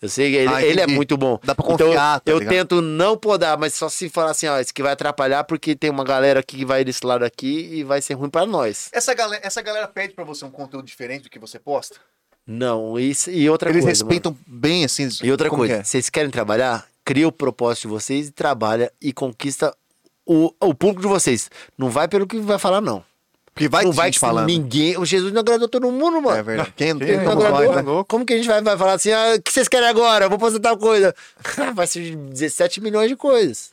Eu 0.00 0.08
sei 0.08 0.30
que 0.30 0.36
ele, 0.38 0.48
Ah, 0.54 0.62
ele 0.62 0.80
é 0.80 0.86
muito 0.86 1.16
bom. 1.16 1.38
Dá 1.44 1.54
pra 1.54 1.64
Então, 1.72 1.86
confiar, 1.88 2.20
tá 2.20 2.32
eu 2.32 2.38
ligado? 2.38 2.52
tento 2.54 2.80
não 2.80 3.16
podar, 3.18 3.58
mas 3.58 3.74
só 3.74 3.88
se 3.88 4.08
falar 4.08 4.30
assim, 4.30 4.46
ó, 4.46 4.58
isso 4.58 4.70
aqui 4.70 4.82
vai 4.82 4.92
atrapalhar 4.92 5.44
porque 5.44 5.76
tem 5.76 5.90
uma 5.90 6.04
galera 6.04 6.42
que 6.42 6.64
vai 6.64 6.82
desse 6.84 7.04
lado 7.04 7.22
aqui 7.24 7.68
e 7.72 7.84
vai 7.84 8.00
ser 8.00 8.14
ruim 8.14 8.30
pra 8.30 8.46
nós. 8.46 8.88
Essa 8.92 9.12
galera, 9.12 9.46
essa 9.46 9.60
galera 9.60 9.86
pede 9.86 10.14
pra 10.14 10.24
você 10.24 10.44
um 10.44 10.50
conteúdo 10.50 10.86
diferente 10.86 11.24
do 11.24 11.30
que 11.30 11.38
você 11.38 11.58
posta? 11.58 11.96
Não, 12.46 12.98
isso 12.98 13.30
e 13.30 13.48
outra 13.50 13.68
Eles 13.70 13.84
coisa. 13.84 14.02
mano. 14.04 14.10
respeitam 14.10 14.38
bem, 14.46 14.84
assim. 14.84 15.08
E 15.22 15.30
outra 15.30 15.50
coisa, 15.50 15.74
que 15.74 15.80
é? 15.80 15.84
vocês 15.84 16.08
querem 16.08 16.30
trabalhar? 16.30 16.86
Cria 17.04 17.28
o 17.28 17.32
propósito 17.32 17.82
de 17.82 17.88
vocês 17.88 18.28
e 18.28 18.32
trabalha 18.32 18.90
e 19.00 19.12
conquista 19.12 19.76
o, 20.26 20.52
o 20.60 20.74
público 20.74 21.02
de 21.02 21.08
vocês. 21.08 21.50
Não 21.76 21.90
vai 21.90 22.08
pelo 22.08 22.26
que 22.26 22.38
vai 22.40 22.58
falar, 22.58 22.80
não. 22.80 23.04
Porque 23.54 23.68
vai 23.68 23.84
não 23.84 23.92
vai 23.92 24.12
falando. 24.12 24.46
ninguém. 24.46 24.96
O 24.96 25.04
Jesus 25.04 25.32
não 25.32 25.40
agradou 25.40 25.68
todo 25.68 25.90
mundo, 25.90 26.22
mano. 26.22 26.36
É 26.36 26.42
verdade. 26.42 26.72
Quem, 26.76 26.96
Quem 26.98 27.06
quem 27.06 27.16
não 27.18 27.36
vai, 27.36 27.66
agradou. 27.66 27.98
né? 27.98 28.04
Como 28.08 28.24
que 28.24 28.32
a 28.32 28.36
gente 28.36 28.48
vai, 28.48 28.62
vai 28.62 28.76
falar 28.78 28.94
assim, 28.94 29.12
ah, 29.12 29.34
o 29.36 29.42
que 29.42 29.52
vocês 29.52 29.68
querem 29.68 29.88
agora? 29.88 30.26
Eu 30.26 30.30
vou 30.30 30.38
fazer 30.38 30.60
tal 30.60 30.76
coisa. 30.76 31.14
vai 31.74 31.86
ser 31.86 32.16
17 32.16 32.80
milhões 32.80 33.08
de 33.08 33.16
coisas. 33.16 33.70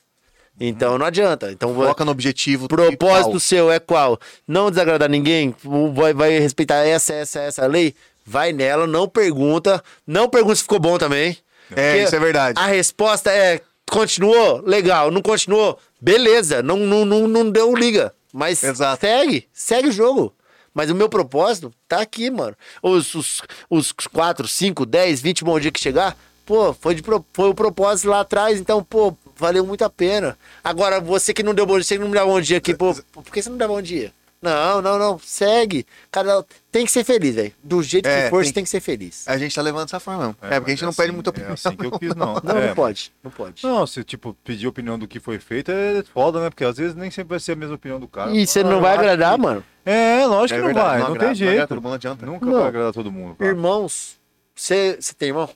Então 0.60 0.98
não 0.98 1.06
adianta. 1.06 1.52
Então 1.52 1.74
Foca 1.76 2.04
no 2.04 2.12
objetivo. 2.12 2.68
propósito 2.68 3.30
principal. 3.32 3.40
seu 3.40 3.72
é 3.72 3.80
qual? 3.80 4.20
Não 4.48 4.72
desagradar 4.72 5.08
ninguém, 5.08 5.56
vai, 5.94 6.14
vai 6.14 6.40
respeitar 6.40 6.78
essa, 6.84 7.14
essa, 7.14 7.40
essa 7.42 7.68
lei. 7.68 7.94
Vai 8.26 8.52
nela, 8.52 8.88
não 8.88 9.08
pergunta. 9.08 9.82
Não 10.06 10.28
pergunta 10.28 10.56
se 10.56 10.64
ficou 10.64 10.80
bom 10.80 10.98
também. 10.98 11.38
É, 11.72 11.92
Porque 11.92 12.04
isso 12.04 12.16
é 12.16 12.20
verdade. 12.20 12.60
A 12.60 12.66
resposta 12.66 13.32
é: 13.32 13.62
continuou? 13.90 14.62
Legal. 14.66 15.12
Não 15.12 15.22
continuou? 15.22 15.78
Beleza. 16.02 16.64
Não, 16.64 16.78
não, 16.78 17.06
não, 17.06 17.28
não 17.28 17.50
deu 17.50 17.74
liga. 17.76 18.12
Mas 18.34 18.64
Exato. 18.64 19.02
segue. 19.02 19.48
Segue 19.54 19.90
o 19.90 19.92
jogo. 19.92 20.34
Mas 20.74 20.92
o 20.92 20.96
meu 20.96 21.10
propósito 21.10 21.74
tá 21.88 22.02
aqui, 22.02 22.30
mano. 22.30 22.56
Os, 22.84 23.16
os, 23.16 23.42
os 23.70 23.92
4, 23.92 24.48
5, 24.48 24.86
10, 24.86 25.22
20 25.22 25.44
bom 25.44 25.60
dia 25.60 25.72
que 25.72 25.80
chegar, 25.80 26.16
pô, 26.46 26.72
foi, 26.74 26.94
de, 26.94 27.02
foi 27.34 27.50
o 27.50 27.56
propósito 27.56 28.10
lá 28.10 28.20
atrás. 28.20 28.60
Então, 28.60 28.84
pô, 28.84 29.16
valeu 29.36 29.66
muito 29.66 29.84
a 29.84 29.90
pena. 29.90 30.38
Agora, 30.64 31.02
você 31.02 31.34
que 31.34 31.42
não 31.42 31.54
deu 31.54 31.66
bom 31.66 31.76
dia, 31.76 31.84
você 31.84 31.96
que 31.96 32.02
não 32.02 32.10
me 32.10 32.16
dá 32.16 32.26
bom 32.26 32.40
dia 32.40 32.58
aqui, 32.58 32.76
pô, 32.76 32.94
por 33.12 33.24
que 33.24 33.42
você 33.42 33.50
não 33.50 33.58
dá 33.58 33.68
bom 33.68 33.82
dia? 33.82 34.14
Não, 34.42 34.82
não, 34.84 35.00
não. 35.00 35.18
Segue. 35.20 35.86
Cada, 36.12 36.46
tem 36.72 36.86
que 36.86 36.92
ser 36.92 37.04
feliz, 37.04 37.34
velho. 37.36 37.52
Do 37.64 37.82
jeito 37.82 38.06
É, 38.08 38.26
que 38.26 38.30
for, 38.30 38.38
tem 38.44 38.48
você 38.48 38.54
tem 38.54 38.64
que 38.64 38.70
ser 38.70 38.80
feliz. 38.80 39.28
A 39.28 39.36
gente 39.38 39.56
tá 39.56 39.62
levando 39.64 39.86
dessa 39.86 40.00
forma 40.00 40.28
mesmo. 40.28 40.36
É, 40.42 40.60
porque 40.60 40.72
a 40.72 40.76
gente 40.76 40.82
não 40.84 40.90
mas 40.90 40.96
pede 40.96 41.08
assim, 41.10 41.16
muita 41.16 41.30
É 41.30 41.32
opinião. 41.32 41.54
assim 41.54 41.76
que 41.76 41.86
eu 41.86 42.00
fiz, 42.00 42.14
não. 42.16 42.34
Não, 42.44 42.58
É, 42.58 42.68
não 42.68 42.76
pode. 42.76 43.12
Não 43.24 43.32
pode. 43.32 43.64
Não, 43.64 43.88
se 43.88 44.04
tipo, 44.04 44.36
pedir 44.44 44.68
opinião 44.68 45.00
do 45.00 45.08
que 45.08 45.20
foi 45.20 45.40
feito 45.40 45.72
é 45.72 46.04
foda, 46.14 46.40
né? 46.40 46.50
Porque 46.52 46.64
às 46.64 46.78
vezes 46.78 46.96
nem 46.96 47.10
sempre 47.10 47.30
vai 47.32 47.40
ser 47.40 47.54
a 47.54 47.56
mesma 47.56 47.76
opinião 47.76 48.00
do 48.00 48.08
cara. 48.08 48.32
E 48.32 48.46
você 48.46 48.62
não 48.64 48.74
eu 48.74 48.82
vai 48.82 48.94
agradar, 48.96 49.36
que- 49.36 49.42
mano. 49.42 49.64
É, 49.84 50.26
lógico 50.28 50.54
É 50.54 50.58
que 50.58 50.62
não 50.62 50.66
verdade, 50.68 50.88
vai, 50.90 51.00
não 51.00 51.08
não, 51.08 51.16
agrada, 51.16 51.20
tem 51.20 51.28
não 51.48 51.54
jeito. 51.54 51.68
todo 51.70 51.78
mundo, 51.78 51.88
não 51.88 51.94
adianta. 51.96 52.26
Nunca 52.26 52.46
Não. 52.46 52.54
vai 52.60 52.68
agradar 52.68 52.94
todo 52.94 53.12
mundo, 53.12 53.36
cara. 53.36 53.50
Irmãos, 53.50 54.18
você 54.54 55.00
tem 55.18 55.30
irmão? 55.30 55.50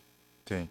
Tem. 0.45 0.69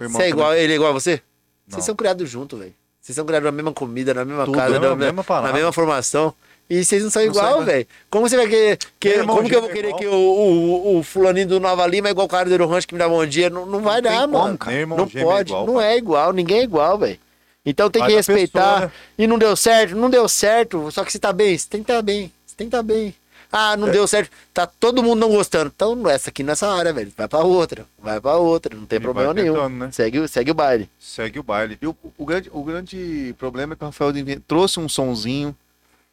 Irmão 0.00 0.18
Você 0.18 0.26
é 0.26 0.28
igual, 0.30 0.54
ele 0.54 0.72
é 0.72 0.76
igual 0.76 0.90
a 0.90 0.92
você? 0.94 1.20
Não. 1.66 1.74
Vocês 1.74 1.84
são 1.84 1.94
criados 1.94 2.28
juntos, 2.30 2.58
velho. 2.58 2.72
Vocês 3.00 3.16
são 3.16 3.24
criados 3.26 3.44
na 3.46 3.52
mesma 3.52 3.72
comida, 3.72 4.14
na 4.14 4.24
mesma 4.24 4.44
Tudo, 4.44 4.56
casa, 4.56 4.74
na 4.74 4.80
na, 4.80 4.80
mesma 4.90 4.96
mesma, 5.06 5.24
palavra. 5.24 5.48
na 5.50 5.54
mesma 5.56 5.72
formação. 5.72 6.32
E 6.70 6.84
vocês 6.84 7.02
não 7.02 7.10
são 7.10 7.20
Não 7.22 7.30
igual, 7.30 7.64
velho. 7.64 7.86
Como 8.08 8.28
você 8.28 8.36
vai 8.36 8.46
querer. 8.46 8.78
que- 9.00 9.08
irmão 9.08 9.36
como 9.36 9.48
que 9.48 9.56
eu 9.56 9.60
vou 9.60 9.70
é 9.70 9.72
querer 9.72 9.88
igual. 9.88 10.00
que 10.00 10.06
o, 10.06 10.12
o, 10.14 10.98
o 10.98 11.02
fulaninho 11.02 11.48
do 11.48 11.58
Nova 11.60 11.84
Lima 11.86 12.06
é 12.08 12.10
igual 12.12 12.26
o 12.26 12.30
cara 12.30 12.48
do 12.48 12.66
Rancho 12.66 12.86
que 12.86 12.94
me 12.94 12.98
dá 13.00 13.08
bom 13.08 13.26
dia? 13.26 13.50
Não, 13.50 13.66
não 13.66 13.80
vai 13.80 14.00
tem 14.00 14.10
dar, 14.12 14.20
como, 14.28 14.38
mano. 14.38 14.58
Nem 14.66 14.76
irmão 14.76 14.98
não 14.98 15.04
é 15.04 15.24
pode. 15.24 15.50
igual, 15.50 15.66
não 15.66 15.74
cara. 15.74 15.86
é 15.86 15.96
igual, 15.98 16.32
ninguém 16.32 16.60
é 16.60 16.62
igual, 16.62 16.96
velho. 16.96 17.18
Então 17.66 17.90
tem 17.90 18.04
que 18.06 18.12
respeitar. 18.14 18.72
pessoa, 18.74 18.86
né? 18.86 18.92
E 19.18 19.26
não 19.26 19.36
deu 19.38 19.54
certo? 19.56 19.96
Não 19.96 20.08
deu 20.08 20.28
certo. 20.28 20.90
Só 20.92 21.04
que 21.04 21.10
você 21.12 21.18
tá 21.18 21.32
bem, 21.32 21.58
você 21.58 21.66
tem 21.68 21.82
que 21.82 21.90
estar 21.90 22.00
bem. 22.02 22.32
Você 22.46 22.54
tem 22.56 22.68
que 22.68 22.74
estar 22.76 22.82
bem. 22.82 23.14
Ah, 23.52 23.72
É. 23.72 23.76
não 23.76 23.90
deu 23.90 24.06
certo. 24.06 24.30
Tá 24.54 24.64
todo 24.64 25.02
mundo 25.02 25.18
não 25.18 25.30
gostando. 25.30 25.72
Então, 25.74 26.08
essa 26.08 26.30
aqui 26.30 26.44
nessa 26.44 26.68
área, 26.72 26.92
velho. 26.92 27.12
Vai 27.16 27.26
pra 27.26 27.40
outra. 27.40 27.84
Vai 27.98 28.20
pra 28.20 28.36
outra. 28.36 28.76
Não 28.76 28.86
tem 28.86 28.98
E 28.98 29.00
problema 29.00 29.34
vai 29.34 29.42
nenhum. 29.42 29.54
tentando, 29.56 29.74
né? 29.76 29.88
Segue, 29.90 30.20
o- 30.20 30.28
segue 30.28 30.52
o 30.52 30.54
baile. 30.54 30.88
Segue 31.00 31.40
o 31.40 31.42
baile. 31.42 31.76
E 31.82 31.86
o, 31.86 31.96
o 32.16 32.24
grande, 32.24 32.48
o 32.52 32.62
grande 32.62 33.34
problema 33.36 33.72
é 33.72 33.76
que 33.76 33.82
o 33.82 33.86
Rafael 33.86 34.12
trouxe 34.46 34.78
um 34.78 34.88
sonzinho, 34.88 35.54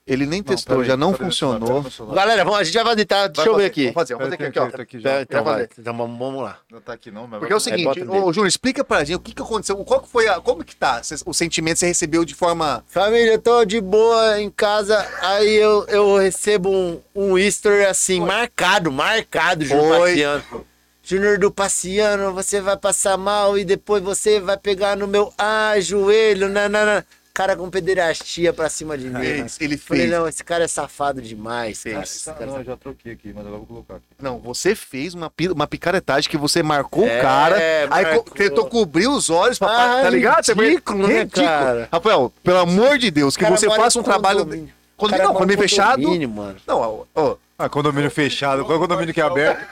ele 0.07 0.25
nem 0.25 0.41
testou, 0.41 0.83
já 0.85 0.95
não 0.95 1.13
funcionou. 1.13 1.83
peraí, 1.83 2.15
Galera, 2.15 2.45
vamos, 2.45 2.59
a 2.59 2.63
gente 2.63 2.73
vai 2.75 2.85
fazer, 2.85 3.05
tá? 3.05 3.27
Deixa 3.27 3.49
eu 3.49 3.55
ver 3.55 3.65
aqui. 3.65 3.81
Vamos 3.81 3.93
fazer, 3.95 4.13
vamos 4.13 4.25
fazer 4.27 4.37
Peraí, 4.37 4.49
aqui, 4.49 4.77
ó. 4.77 4.81
aqui 4.81 4.99
já. 4.99 5.21
Então, 5.21 5.43
vai. 5.43 5.55
vai. 5.55 5.69
então 5.77 5.97
vamos, 5.97 6.41
lá. 6.41 6.59
Não 6.71 6.79
tá 6.79 6.93
aqui 6.93 7.11
não, 7.11 7.27
mas 7.27 7.39
Porque 7.39 7.51
é 7.51 7.55
o 7.55 7.59
vai- 7.59 7.77
seguinte, 7.77 8.03
ô. 8.03 8.31
Júnior, 8.31 8.47
explica 8.47 8.85
pra 8.85 9.03
gente 9.03 9.15
o 9.15 9.19
que, 9.19 9.33
que 9.33 9.41
aconteceu, 9.41 9.75
qual 9.83 10.01
que 10.01 10.07
foi 10.07 10.27
a, 10.29 10.39
como 10.39 10.63
que 10.63 10.75
tá 10.75 11.01
o 11.25 11.33
sentimento 11.33 11.73
que 11.75 11.79
você 11.79 11.87
recebeu 11.87 12.23
de 12.23 12.33
forma... 12.33 12.83
Família, 12.87 13.33
eu 13.33 13.41
tô 13.41 13.65
de 13.65 13.81
boa 13.81 14.39
em 14.39 14.49
casa, 14.49 15.05
aí 15.21 15.55
eu, 15.55 15.85
eu 15.87 16.17
recebo 16.17 16.69
um, 16.71 17.01
um 17.13 17.37
Easter 17.37 17.89
assim, 17.89 18.21
marcado, 18.21 18.91
marcado, 18.91 19.65
Júnior 19.65 20.01
Oi. 20.01 20.11
Passeano. 20.11 20.65
Júnior 21.03 21.37
do 21.37 21.49
Passeano, 21.49 22.33
você 22.33 22.59
vai 22.59 22.75
passar 22.75 23.17
mal 23.17 23.57
e 23.57 23.63
depois 23.63 24.03
você 24.03 24.41
vai 24.41 24.57
pegar 24.57 24.97
no 24.97 25.07
meu 25.07 25.33
ah, 25.37 25.79
joelho, 25.79 26.49
nanana. 26.49 27.05
Cara 27.37 27.55
com 27.55 27.69
pederastia 27.69 28.51
pra 28.51 28.67
cima 28.67 28.97
de 28.97 29.07
mim. 29.11 29.19
Fez, 29.21 29.57
ele 29.61 29.77
Falei, 29.77 30.07
fez. 30.07 30.11
não, 30.17 30.27
esse 30.27 30.43
cara 30.43 30.63
é 30.63 30.67
safado 30.67 31.21
demais, 31.21 31.83
cara. 31.83 32.01
Esse 32.01 32.27
Ah, 32.27 32.33
cara 32.33 32.45
é 32.45 32.47
não, 32.47 32.57
eu 32.57 32.63
já 32.63 32.75
troquei 32.75 33.11
aqui, 33.13 33.27
mas 33.27 33.41
agora 33.45 33.53
eu 33.53 33.59
vou 33.59 33.67
colocar 33.67 33.93
aqui. 33.97 34.05
Não, 34.19 34.39
você 34.39 34.73
fez 34.73 35.13
uma, 35.13 35.31
uma 35.53 35.67
picaretagem 35.67 36.31
que 36.31 36.35
você 36.35 36.63
marcou 36.63 37.07
É, 37.07 37.19
o 37.19 37.21
cara, 37.21 37.55
aí 37.91 38.03
marcou. 38.05 38.23
co- 38.23 38.31
tentou 38.33 38.65
cobrir 38.65 39.07
os 39.07 39.29
olhos, 39.29 39.59
pra, 39.59 39.67
Ah, 39.67 40.01
tá 40.01 40.09
ligado? 40.09 40.43
Você 40.43 40.55
foi- 40.55 40.69
ridículo, 40.69 41.07
né, 41.07 41.27
cara? 41.27 41.87
Rafael, 41.93 42.33
pelo 42.43 42.57
amor 42.57 42.97
de 42.97 43.11
Deus, 43.11 43.37
que 43.37 43.45
você 43.45 43.67
faça 43.69 43.99
um 43.99 44.03
trabalho... 44.03 44.39
condomínio. 44.39 44.73
Condomínio, 44.97 45.17
Cara 45.19 45.27
não, 45.31 45.33
condomínio 45.39 45.61
fechado... 45.61 46.27
mano. 46.27 46.57
Não, 46.65 47.05
ó, 47.13 47.35
Ah, 47.59 47.69
condomínio 47.69 48.09
fechado. 48.09 48.63
Qual 48.65 48.73
é 48.73 48.77
o 48.77 48.79
condomínio 48.81 49.13
que 49.13 49.21
é 49.21 49.23
aberto? 49.23 49.63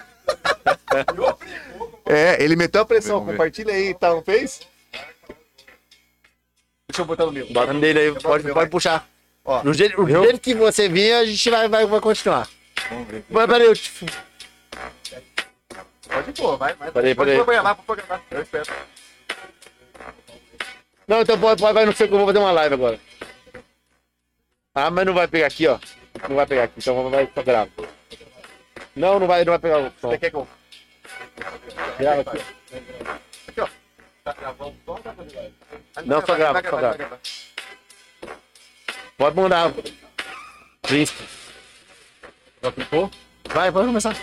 É, 2.05 2.43
ele 2.43 2.55
meteu 2.55 2.81
a 2.81 2.85
pressão, 2.85 3.25
compartilha 3.25 3.73
aí, 3.73 3.91
tá, 3.95 4.09
não 4.11 4.21
fez? 4.21 4.59
Deixa 6.95 7.01
eu 7.01 7.05
botar 7.05 7.25
no 7.25 7.31
meu. 7.33 7.45
Bota 7.47 7.73
no 7.73 7.81
dele 7.81 7.99
aí, 7.99 8.21
pode, 8.21 8.53
pode 8.53 8.69
puxar. 8.69 9.05
Ó, 9.43 9.61
No 9.63 9.73
jeito, 9.73 10.01
o 10.01 10.07
jeito 10.07 10.39
que 10.39 10.53
você 10.55 10.87
vinha, 10.87 11.19
a 11.19 11.25
gente 11.25 11.49
vai, 11.49 11.67
vai, 11.67 11.85
vai 11.85 11.99
continuar. 11.99 12.47
Vamos 12.89 13.07
ver. 13.09 13.25
Mas 13.29 13.45
peraí, 13.47 13.67
eu 13.67 13.75
te... 13.75 13.91
Pode 16.07 16.31
pôr, 16.31 16.57
vai, 16.57 16.73
vai. 16.73 16.91
Peraí, 16.91 17.13
pode 17.13 17.31
peraí. 17.31 17.43
programar, 17.43 17.75
pode 17.75 17.85
programar. 17.85 18.23
Eu 18.31 18.41
espero. 18.41 18.71
Não, 21.05 21.19
então 21.19 21.37
pode, 21.37 21.61
pode, 21.61 21.73
vai 21.73 21.85
no 21.85 21.93
seu 21.93 22.07
que 22.07 22.13
eu 22.13 22.17
vou 22.17 22.27
fazer 22.27 22.39
uma 22.39 22.51
live 22.51 22.75
agora. 22.75 22.99
Ah, 24.73 24.89
mas 24.89 25.05
não 25.05 25.13
vai 25.13 25.27
pegar 25.27 25.47
aqui, 25.47 25.67
ó. 25.67 25.77
Não 26.29 26.35
vai 26.37 26.45
pegar 26.47 26.63
aqui, 26.63 26.75
então 26.77 27.09
vai 27.09 27.29
só 27.35 27.43
grava. 27.43 27.69
Não, 28.95 29.19
não 29.19 29.27
vai, 29.27 29.43
não 29.43 29.51
vai 29.51 29.59
pegar 29.59 29.79
o 29.79 29.91
som. 29.99 30.09
Você 30.09 30.17
quer 30.17 30.29
que 30.29 30.37
eu... 30.37 30.47
Grava 31.99 32.21
aqui. 32.21 32.41
Aqui, 33.49 33.59
ó. 33.59 33.67
Não, 36.03 36.25
só 36.25 36.35
grava, 36.35 36.61
só 36.61 36.77
grava. 36.77 37.19
Pode 39.17 39.35
mandar. 39.35 39.73
Príncipe. 40.81 41.23
Já 42.61 42.71
clicou? 42.71 43.09
Vai, 43.53 43.71
pode 43.71 43.87
começar. 43.87 44.15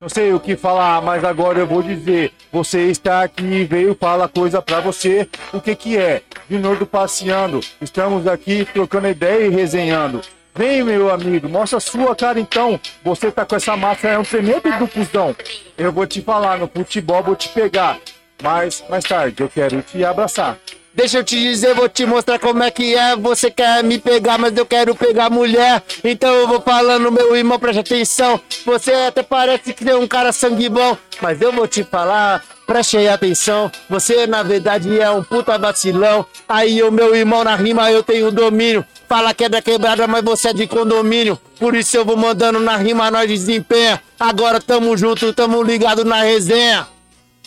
Não 0.00 0.08
sei 0.08 0.32
o 0.32 0.40
que 0.40 0.56
falar, 0.56 1.02
mas 1.02 1.22
agora 1.24 1.58
eu 1.58 1.66
vou 1.66 1.82
dizer. 1.82 2.32
Você 2.50 2.84
está 2.84 3.22
aqui 3.22 3.44
e 3.44 3.64
veio 3.64 3.94
falar 3.94 4.28
coisa 4.28 4.62
pra 4.62 4.80
você. 4.80 5.28
O 5.52 5.60
que 5.60 5.76
que 5.76 5.98
é? 5.98 6.22
Vinordo 6.48 6.86
passeando. 6.86 7.60
Estamos 7.82 8.26
aqui 8.26 8.64
trocando 8.64 9.08
ideia 9.08 9.46
e 9.46 9.50
resenhando. 9.50 10.22
Vem, 10.54 10.82
meu 10.82 11.12
amigo, 11.12 11.48
mostra 11.48 11.76
a 11.76 11.80
sua 11.80 12.16
cara 12.16 12.40
então. 12.40 12.80
Você 13.04 13.30
tá 13.30 13.44
com 13.44 13.56
essa 13.56 13.76
máscara, 13.76 14.14
é 14.14 14.18
um 14.18 14.24
tremendo 14.24 14.78
do 14.78 14.88
cuzão. 14.88 15.36
Eu 15.76 15.92
vou 15.92 16.06
te 16.06 16.22
falar, 16.22 16.58
no 16.58 16.66
futebol 16.66 17.22
vou 17.22 17.36
te 17.36 17.50
pegar. 17.50 17.98
Mas 18.42 18.82
mais 18.88 19.04
tarde 19.04 19.42
eu 19.42 19.48
quero 19.48 19.82
te 19.82 20.04
abraçar. 20.04 20.58
Deixa 20.92 21.18
eu 21.18 21.24
te 21.24 21.40
dizer, 21.40 21.72
vou 21.72 21.88
te 21.88 22.04
mostrar 22.04 22.38
como 22.40 22.64
é 22.64 22.70
que 22.70 22.96
é. 22.96 23.14
Você 23.14 23.48
quer 23.48 23.82
me 23.84 23.96
pegar, 23.96 24.38
mas 24.38 24.56
eu 24.56 24.66
quero 24.66 24.94
pegar 24.94 25.30
mulher. 25.30 25.82
Então 26.02 26.34
eu 26.34 26.48
vou 26.48 26.60
falando, 26.60 27.12
meu 27.12 27.36
irmão, 27.36 27.60
preste 27.60 27.78
atenção. 27.78 28.40
Você 28.66 28.92
até 28.92 29.22
parece 29.22 29.72
que 29.72 29.88
é 29.88 29.94
um 29.94 30.08
cara 30.08 30.32
sangue 30.32 30.68
bom, 30.68 30.96
mas 31.22 31.40
eu 31.40 31.52
vou 31.52 31.68
te 31.68 31.84
falar, 31.84 32.44
preste 32.66 33.06
atenção. 33.06 33.70
Você 33.88 34.26
na 34.26 34.42
verdade 34.42 34.98
é 34.98 35.08
um 35.10 35.22
puta 35.22 35.56
vacilão. 35.56 36.26
Aí 36.48 36.82
o 36.82 36.90
meu 36.90 37.14
irmão 37.14 37.44
na 37.44 37.54
rima 37.54 37.90
eu 37.90 38.02
tenho 38.02 38.32
domínio. 38.32 38.84
Fala 39.08 39.32
que 39.32 39.44
é 39.44 39.48
da 39.48 39.62
quebrada, 39.62 40.08
mas 40.08 40.24
você 40.24 40.48
é 40.48 40.52
de 40.52 40.66
condomínio. 40.66 41.38
Por 41.58 41.76
isso 41.76 41.96
eu 41.96 42.04
vou 42.04 42.16
mandando 42.16 42.58
na 42.58 42.76
rima, 42.76 43.10
nós 43.12 43.28
desempenha. 43.28 44.02
Agora 44.18 44.60
tamo 44.60 44.96
junto, 44.96 45.32
tamo 45.32 45.62
ligado 45.62 46.04
na 46.04 46.22
resenha. 46.22 46.86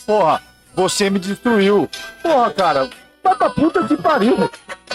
Porra, 0.06 0.41
você 0.75 1.09
me 1.09 1.19
destruiu. 1.19 1.89
Porra, 2.21 2.51
cara, 2.51 2.89
vai 3.23 3.35
pra 3.35 3.49
puta 3.49 3.83
que 3.87 3.95
pariu. 3.97 4.49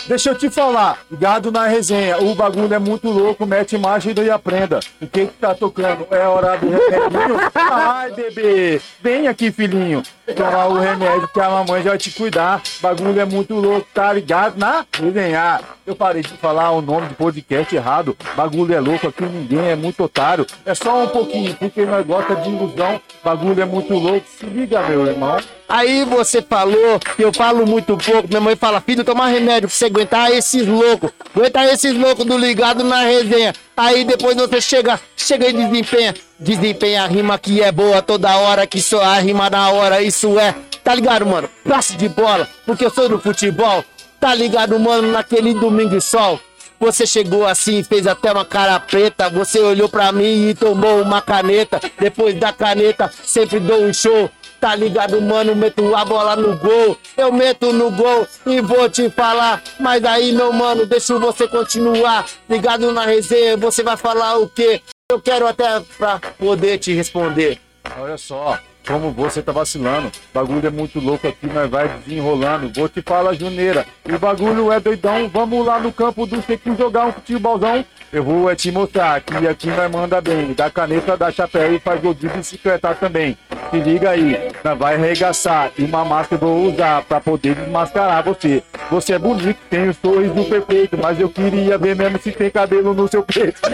Deixa 0.06 0.31
eu 0.31 0.35
te 0.35 0.48
falar, 0.48 1.01
ligado 1.10 1.52
na 1.52 1.66
resenha, 1.66 2.19
o 2.19 2.35
bagulho 2.35 2.73
é 2.73 2.78
muito 2.78 3.09
louco, 3.10 3.44
mete 3.44 3.77
marcha 3.77 4.10
e 4.10 4.31
aprenda. 4.31 4.81
O 5.02 5.06
que 5.06 5.27
que 5.27 5.35
tá 5.35 5.55
tocando? 5.55 6.06
É 6.10 6.20
hora 6.20 6.56
do 6.56 6.70
remédio? 6.70 7.36
Ai, 7.55 8.10
bebê, 8.12 8.81
vem 9.02 9.28
aqui, 9.28 9.52
filhinho. 9.52 10.02
Tomar 10.35 10.66
o 10.66 10.78
remédio 10.78 11.28
que 11.28 11.40
a 11.40 11.48
mamãe 11.48 11.82
já 11.82 11.90
vai 11.90 11.98
te 11.98 12.10
cuidar. 12.10 12.62
Bagulho 12.81 13.20
é 13.20 13.24
muito 13.24 13.55
louco, 13.55 13.86
tá 13.93 14.12
ligado 14.12 14.56
na 14.59 14.85
resenha. 14.93 15.60
Eu 15.86 15.97
parei 15.97 16.23
de 16.23 16.28
falar 16.35 16.70
o 16.70 16.82
nome 16.82 17.09
do 17.09 17.15
podcast 17.15 17.74
errado. 17.74 18.16
Bagulho 18.36 18.74
é 18.74 18.81
louco, 18.81 19.09
aqui 19.09 19.24
ninguém 19.24 19.70
é 19.70 19.77
muito 19.77 20.02
otário. 20.05 20.47
É 20.66 20.74
só 20.74 21.05
um 21.05 21.09
pouquinho, 21.09 21.55
porque 21.55 21.85
nós 21.85 22.06
gosta 22.06 22.36
de 22.36 22.51
ilusão. 22.51 23.01
Bagulho 23.24 23.62
é 23.62 23.65
muito 23.65 23.94
louco, 23.94 24.27
se 24.39 24.47
liga, 24.47 24.82
meu 24.82 25.06
irmão. 25.06 25.39
Aí 25.69 26.05
você 26.05 26.40
falou 26.40 26.98
que 26.98 27.23
eu 27.23 27.32
falo 27.32 27.66
muito 27.66 27.97
pouco. 27.97 28.28
Minha 28.28 28.40
mãe 28.40 28.56
fala, 28.56 28.81
filho, 28.81 29.05
toma 29.05 29.28
remédio 29.28 29.69
você 29.78 29.86
aguentar 29.86 30.32
esses 30.32 30.66
loucos. 30.66 31.10
Aguentar 31.34 31.66
esses 31.66 31.94
loucos 31.94 32.26
do 32.26 32.36
ligado 32.36 32.82
na 32.82 33.02
resenha. 33.02 33.55
Aí 33.76 34.05
depois 34.05 34.36
você 34.36 34.60
chega, 34.60 35.00
chega 35.16 35.48
e 35.48 35.52
desempenha. 35.52 36.14
Desempenha 36.38 37.05
a 37.05 37.06
rima 37.06 37.38
que 37.38 37.62
é 37.62 37.70
boa 37.70 38.02
toda 38.02 38.36
hora, 38.36 38.66
que 38.66 38.80
só 38.80 39.02
a 39.02 39.18
rima 39.18 39.48
na 39.48 39.70
hora, 39.70 40.02
isso 40.02 40.38
é. 40.38 40.55
Tá 40.82 40.94
ligado, 40.94 41.24
mano? 41.26 41.48
Passe 41.68 41.96
de 41.96 42.09
bola, 42.09 42.48
porque 42.66 42.84
eu 42.84 42.90
sou 42.90 43.09
do 43.09 43.20
futebol. 43.20 43.84
Tá 44.18 44.34
ligado, 44.34 44.78
mano, 44.80 45.12
naquele 45.12 45.55
domingo 45.55 45.90
de 45.90 46.00
sol. 46.00 46.40
Você 46.80 47.06
chegou 47.06 47.44
assim, 47.44 47.82
fez 47.82 48.06
até 48.06 48.32
uma 48.32 48.44
cara 48.44 48.78
preta. 48.78 49.28
Você 49.30 49.59
olhou 49.59 49.88
pra 49.88 50.12
mim 50.12 50.48
e 50.48 50.55
tomou 50.55 51.02
uma 51.02 51.20
caneta. 51.20 51.80
Depois 51.98 52.34
da 52.38 52.52
caneta, 52.52 53.10
sempre 53.24 53.59
dou 53.59 53.82
um 53.82 53.92
show. 53.92 54.30
Tá 54.60 54.74
ligado, 54.74 55.20
mano? 55.22 55.55
Meto 55.55 55.94
a 55.94 56.05
bola 56.05 56.35
no 56.35 56.56
gol. 56.56 56.97
Eu 57.16 57.32
meto 57.32 57.72
no 57.72 57.90
gol 57.90 58.26
e 58.44 58.60
vou 58.60 58.89
te 58.90 59.09
falar. 59.10 59.62
Mas 59.78 60.05
aí, 60.05 60.32
meu 60.32 60.52
mano, 60.52 60.85
deixa 60.85 61.18
você 61.18 61.47
continuar. 61.47 62.26
Ligado 62.48 62.93
na 62.93 63.05
resenha, 63.05 63.56
você 63.56 63.82
vai 63.82 63.97
falar 63.97 64.36
o 64.39 64.48
quê? 64.48 64.82
Eu 65.10 65.20
quero 65.20 65.47
até 65.47 65.80
pra 65.97 66.18
poder 66.39 66.78
te 66.78 66.93
responder. 66.93 67.59
Olha 67.98 68.18
só, 68.18 68.59
como 68.89 69.12
você 69.12 69.43
tá 69.43 69.52
vacilando. 69.52 70.10
Bagulho 70.32 70.66
é 70.66 70.70
muito 70.70 70.98
louco 70.98 71.28
aqui, 71.28 71.47
nós 71.47 71.70
vai 71.70 71.89
desenrolando. 71.89 72.73
Vou 72.74 72.89
te 72.89 73.02
falar, 73.02 73.35
Juneira. 73.35 73.86
O 74.09 74.19
bagulho 74.19 74.73
é 74.73 74.81
doidão. 74.81 75.28
Vamos 75.28 75.66
lá 75.66 75.78
no 75.78 75.93
campo 75.93 76.27
do 76.27 76.40
Sequim 76.43 76.74
jogar 76.74 77.06
um 77.06 77.12
futebolzão. 77.12 77.85
Eu 78.10 78.24
vou 78.24 78.51
é 78.51 78.56
te 78.56 78.73
mostrar 78.73 79.20
que 79.20 79.47
aqui 79.47 79.66
nós 79.66 79.90
manda 79.93 80.19
bem. 80.23 80.55
Da 80.55 80.70
caneta, 80.70 81.15
da 81.16 81.31
chapéu 81.31 81.74
e 81.74 81.78
faz 81.78 82.01
gol 82.01 82.15
de 82.15 82.27
bicicleta 82.28 82.94
também. 82.94 83.36
Se 83.70 83.78
liga 83.78 84.09
aí, 84.10 84.51
nós 84.65 84.78
vai 84.78 84.94
arregaçar. 84.94 85.70
E 85.77 85.85
uma 85.85 86.06
máscara 86.06 86.43
eu 86.43 86.48
vou 86.48 86.73
usar 86.73 87.02
pra 87.02 87.20
poder 87.20 87.55
desmascarar 87.55 88.24
você. 88.24 88.62
Você 88.90 89.12
é 89.12 89.19
bonito, 89.19 89.59
tem 89.69 89.90
o 89.90 89.94
sorriso 89.94 90.44
perfeito. 90.48 90.97
Mas 90.97 91.20
eu 91.20 91.28
queria 91.28 91.77
ver 91.77 91.94
mesmo 91.94 92.19
se 92.19 92.32
tem 92.32 92.51
cabelo 92.51 92.94
no 92.94 93.06
seu 93.06 93.23
peito. 93.23 93.60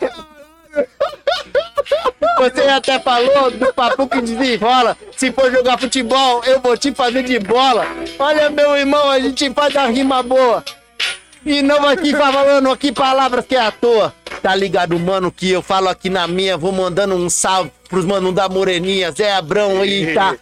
Você 2.40 2.62
até 2.62 2.98
falou 2.98 3.50
do 3.50 3.70
papo 3.74 4.08
que 4.08 4.22
desenrola. 4.22 4.96
Se 5.14 5.30
for 5.30 5.52
jogar 5.52 5.78
futebol, 5.78 6.42
eu 6.46 6.58
vou 6.58 6.74
te 6.74 6.90
fazer 6.90 7.22
de 7.22 7.38
bola. 7.38 7.86
Olha, 8.18 8.48
meu 8.48 8.74
irmão, 8.74 9.10
a 9.10 9.20
gente 9.20 9.52
faz 9.52 9.76
a 9.76 9.86
rima 9.88 10.22
boa. 10.22 10.64
E 11.44 11.60
não 11.60 11.86
aqui 11.86 12.12
falando 12.12 12.70
aqui 12.70 12.92
palavras 12.92 13.44
que 13.44 13.54
é 13.54 13.60
à 13.60 13.70
toa. 13.70 14.14
Tá 14.42 14.56
ligado, 14.56 14.98
mano, 14.98 15.30
que 15.30 15.50
eu 15.50 15.60
falo 15.60 15.90
aqui 15.90 16.08
na 16.08 16.26
minha. 16.26 16.56
Vou 16.56 16.72
mandando 16.72 17.14
um 17.14 17.28
salve 17.28 17.70
pros 17.90 18.06
manos 18.06 18.34
da 18.34 18.48
Moreninha, 18.48 19.10
Zé 19.10 19.34
Abrão 19.34 19.84
e 19.84 20.14
tá. 20.14 20.34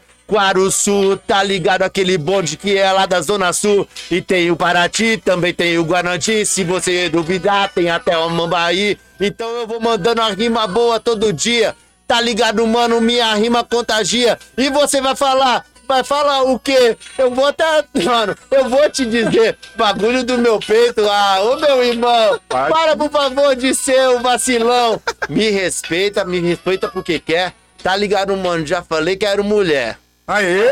Tá 1.27 1.43
ligado 1.43 1.83
aquele 1.83 2.17
bonde 2.17 2.57
que 2.57 2.77
é 2.79 2.93
lá 2.93 3.07
da 3.07 3.21
Zona 3.21 3.53
Sul. 3.53 3.89
E 4.09 4.21
tem 4.21 4.53
o 4.53 4.57
Paraty, 4.57 5.17
também 5.17 5.53
tem 5.53 5.79
o 5.79 5.85
Guarani. 5.85 6.47
Se 6.47 6.63
você 6.63 7.09
duvidar, 7.09 7.73
tem 7.73 7.91
até 7.91 8.17
o 8.17 8.31
Mambaí. 8.31 8.97
Então 9.21 9.49
eu 9.57 9.67
vou 9.67 9.81
mandando 9.81 10.23
a 10.23 10.29
rima 10.31 10.65
boa 10.69 11.01
todo 11.01 11.33
dia. 11.33 11.75
Tá 12.09 12.23
ligado, 12.23 12.67
mano? 12.67 13.03
Minha 13.03 13.35
rima 13.35 13.63
contagia. 13.63 14.39
E 14.57 14.71
você 14.71 14.99
vai 14.99 15.15
falar, 15.15 15.63
vai 15.87 16.03
falar 16.03 16.43
o 16.45 16.59
quê? 16.59 16.97
Eu 17.19 17.31
vou 17.31 17.45
até. 17.45 17.85
Mano, 18.03 18.35
eu 18.51 18.67
vou 18.71 18.89
te 18.89 19.05
dizer. 19.05 19.59
Bagulho 19.77 20.25
do 20.25 20.39
meu 20.39 20.59
peito. 20.59 21.07
Ah, 21.07 21.43
ô 21.43 21.57
meu 21.57 21.85
irmão. 21.85 22.41
Para, 22.49 22.97
por 22.97 23.11
favor, 23.11 23.55
de 23.55 23.75
ser 23.75 24.09
um 24.09 24.23
vacilão. 24.23 24.99
Me 25.29 25.51
respeita, 25.51 26.25
me 26.25 26.41
respeita 26.41 26.89
porque 26.89 27.21
quer. 27.21 27.53
Tá 27.83 27.95
ligado, 27.95 28.35
mano? 28.39 28.67
Já 28.67 28.83
falei 28.83 29.15
que 29.15 29.27
era 29.27 29.43
mulher. 29.43 29.99
Aê! 30.27 30.65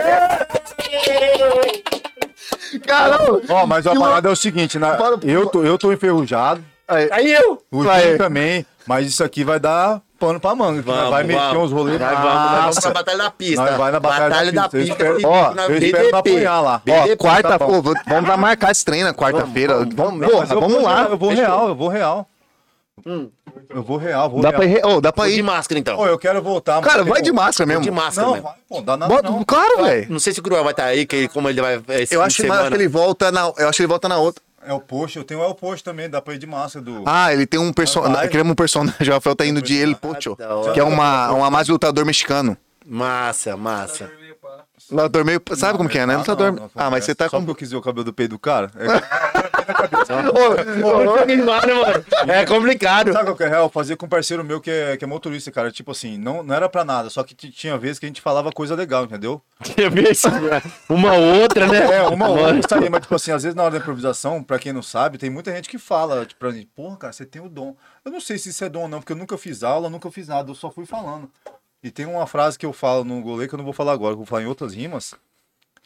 Caramba! 2.87 3.43
Ó, 3.51 3.67
mas 3.67 3.87
a 3.87 3.95
parada 3.95 4.29
é 4.31 4.33
o 4.33 4.37
seguinte, 4.37 4.79
né? 4.79 4.97
Eu 5.23 5.47
tô, 5.49 5.63
eu 5.63 5.77
tô 5.77 5.93
enferrujado, 5.93 6.65
Aí 6.89 7.33
eu. 7.33 7.63
o. 7.71 7.83
Júnior 7.83 8.17
também, 8.17 8.65
mas 8.87 9.07
isso 9.07 9.23
aqui 9.25 9.45
vai 9.45 9.59
dar 9.59 10.01
pano 10.18 10.40
pra 10.40 10.55
manga. 10.55 10.82
que 10.82 10.88
nós 10.88 11.10
vai 11.10 11.24
meter 11.24 11.56
uns 11.56 11.72
rolês. 11.72 12.01
Nós 12.01 12.10
vamos, 12.10 12.24
nós 12.34 12.60
vamos 12.60 12.78
pra 12.80 12.90
Batalha 12.90 13.18
da 13.18 13.30
Pista. 13.30 13.62
Nós 13.64 13.76
vai 13.76 13.93
na 13.93 14.01
Batalha, 14.01 14.52
da 14.52 14.68
Pista. 14.68 14.76
Eu 15.05 15.16
espero, 15.18 15.18
ó, 15.30 15.55
na 15.55 15.64
eu 15.66 15.76
espero 15.78 16.10
não 16.10 16.18
apanhar 16.18 16.60
lá. 16.60 16.74
Ó, 16.76 16.78
BDP, 16.78 17.16
quarta, 17.16 17.48
tá 17.51 17.59
pô, 17.59 17.82
vamos 17.82 18.28
lá 18.28 18.36
marcar 18.36 18.70
esse 18.72 18.84
treino 18.84 19.06
na 19.09 19.14
quarta-feira. 19.14 19.86
Vamos, 19.94 20.20
Não, 20.20 20.28
porra, 20.28 20.47
vamos 20.47 20.72
vou- 20.72 20.82
lá. 20.82 21.02
Eu 21.10 21.16
vou 21.16 21.30
real, 21.30 21.68
eu 21.68 21.74
vou 21.74 21.88
real. 21.88 22.28
Eu 23.70 23.82
vou 23.82 23.97
real, 23.98 24.30
vou 24.30 24.40
Dá 24.40 24.48
real. 24.51 24.60
pra 24.60 24.68
ir. 24.70 24.84
Ô, 24.86 25.01
dá 25.01 25.12
pra 25.12 25.24
Vou 25.24 25.32
de 25.32 25.38
ir. 25.38 25.43
máscara, 25.43 25.78
então. 25.78 25.98
Ô, 25.98 26.06
eu 26.06 26.18
quero 26.18 26.40
voltar. 26.43 26.80
Cara, 26.80 27.05
vai 27.05 27.20
de 27.20 27.30
máscara 27.32 27.66
Vou 27.66 27.74
mesmo. 27.80 27.82
de 27.84 27.90
máscara, 27.90 28.26
Não, 28.26 28.34
mesmo. 28.34 28.48
vai, 28.48 28.56
pô, 28.68 28.80
dá 28.80 28.97
nada 28.97 29.14
Bota- 29.14 29.30
não. 29.30 29.44
Claro, 29.44 29.82
velho. 29.84 30.06
Não 30.10 30.18
sei 30.18 30.32
se 30.32 30.40
o 30.40 30.43
Cruel 30.43 30.64
vai 30.64 30.72
estar 30.72 30.84
aí, 30.84 31.06
que 31.06 31.28
como 31.28 31.48
ele 31.48 31.60
vai. 31.60 31.80
Esse 31.90 32.14
Eu 32.14 32.22
acho 32.22 32.43
que 32.43 32.74
ele 32.74 32.88
volta 32.88 33.30
na. 33.30 33.52
Eu 33.59 33.68
acho 33.68 33.76
que 33.76 33.82
ele 33.82 33.88
volta 33.88 34.09
na 34.09 34.16
outra. 34.16 34.43
É 34.66 34.72
o 34.72 34.80
post, 34.80 35.16
eu 35.16 35.22
tenho 35.22 35.40
é 35.40 35.47
o 35.47 35.55
post 35.55 35.84
também, 35.84 36.10
dá 36.10 36.20
pra 36.20 36.34
ir 36.34 36.38
de 36.38 36.47
massa 36.47 36.80
do... 36.80 37.05
Ah, 37.06 37.32
ele 37.32 37.47
tem 37.47 37.60
um 37.60 37.72
personagem. 37.72 38.28
Criamos 38.28 38.51
um 38.51 38.55
personagem. 38.56 39.09
O 39.09 39.12
Rafael 39.12 39.36
tá 39.36 39.47
indo 39.47 39.62
de 39.62 39.76
ele, 39.76 39.94
Pocho. 39.94 40.36
hora. 40.40 40.72
Que 40.72 40.80
é 40.80 40.82
uma, 40.82 41.30
uma 41.30 41.51
mais 41.51 41.68
lutador 41.68 42.05
mexicano. 42.05 42.56
Massa, 42.84 43.56
massa. 43.56 44.10
Lutador 44.90 45.24
meio. 45.24 45.40
Sabe 45.57 45.77
como 45.78 45.89
que 45.89 45.98
é, 45.98 46.07
né? 46.07 46.15
Ah, 46.15 46.19
Lutador. 46.19 46.53
não, 46.53 46.62
não, 46.62 46.70
Ah, 46.74 46.90
mas 46.90 47.05
você 47.05 47.15
tá 47.15 47.24
Só 47.28 47.32
com. 47.32 47.39
porque 47.39 47.51
eu 47.51 47.55
quis 47.57 47.70
ver 47.70 47.77
o 47.77 47.82
cabelo 47.82 48.05
do 48.05 48.12
peito 48.12 48.31
do 48.31 48.39
cara. 48.39 48.70
É- 48.77 48.86
É 52.28 52.44
complicado. 52.47 53.12
Sabe 53.12 53.24
qual 53.27 53.36
que 53.36 53.43
é 53.43 53.48
real? 53.48 53.69
Fazer 53.69 53.97
com 53.97 54.07
um 54.07 54.09
parceiro 54.09 54.44
meu 54.44 54.61
que 54.61 54.70
é, 54.70 54.97
que 54.97 55.05
é 55.05 55.09
motorista, 55.09 55.51
cara. 55.51 55.70
Tipo 55.70 55.90
assim, 55.90 56.16
não, 56.19 56.43
não 56.43 56.55
era 56.55 56.69
pra 56.69 56.85
nada, 56.85 57.11
só 57.11 57.23
que 57.24 57.35
tinha 57.35 57.77
vezes 57.77 57.98
que 57.98 58.07
a 58.07 58.09
gente 58.09 58.20
falava 58.20 58.53
coisa 58.53 58.74
legal, 58.74 59.05
entendeu? 59.05 59.43
Uma 60.89 61.15
outra, 61.15 61.66
né? 61.66 61.97
É, 61.97 62.03
uma 62.03 62.27
isso 62.53 62.74
aí, 62.74 62.89
mas 62.89 63.01
tipo 63.03 63.15
assim, 63.15 63.32
às 63.32 63.43
vezes 63.43 63.57
na 63.57 63.62
hora 63.65 63.73
da 63.73 63.78
improvisação, 63.78 64.43
pra 64.43 64.59
quem 64.59 64.73
não 64.73 64.82
sabe, 64.82 65.19
tem 65.19 65.31
muita 65.31 65.53
gente 65.55 65.69
que 65.69 65.78
fala, 65.78 66.24
tipo, 66.24 66.39
pra 66.39 66.53
mim, 66.53 66.66
porra, 66.74 66.97
cara, 66.97 67.12
você 67.12 67.27
tem 67.27 67.43
o 67.43 67.48
dom. 67.48 67.74
Eu 68.05 68.12
não 68.12 68.20
sei 68.20 68.39
se 68.39 68.51
isso 68.51 68.65
é 68.65 68.69
dom 68.69 68.82
ou 68.82 68.89
não, 68.89 69.01
porque 69.01 69.12
eu 69.12 69.16
nunca 69.16 69.36
fiz 69.36 69.62
aula, 69.62 69.90
nunca 69.90 70.11
fiz 70.11 70.28
nada, 70.28 70.51
eu 70.51 70.55
só 70.55 70.70
fui 70.70 70.86
falando. 70.86 71.28
E 71.87 71.91
tem 71.93 72.05
uma 72.05 72.27
frase 72.27 72.59
que 72.59 72.67
eu 72.67 72.73
falo 72.73 73.05
no 73.05 73.21
golê 73.23 73.47
que 73.47 73.55
eu 73.55 73.59
não 73.59 73.65
vou 73.65 73.73
falar 73.73 73.93
agora, 73.93 74.11
que 74.11 74.15
eu 74.15 74.25
vou 74.25 74.27
falar 74.27 74.43
em 74.43 74.47
outras 74.47 74.75
rimas. 74.75 75.15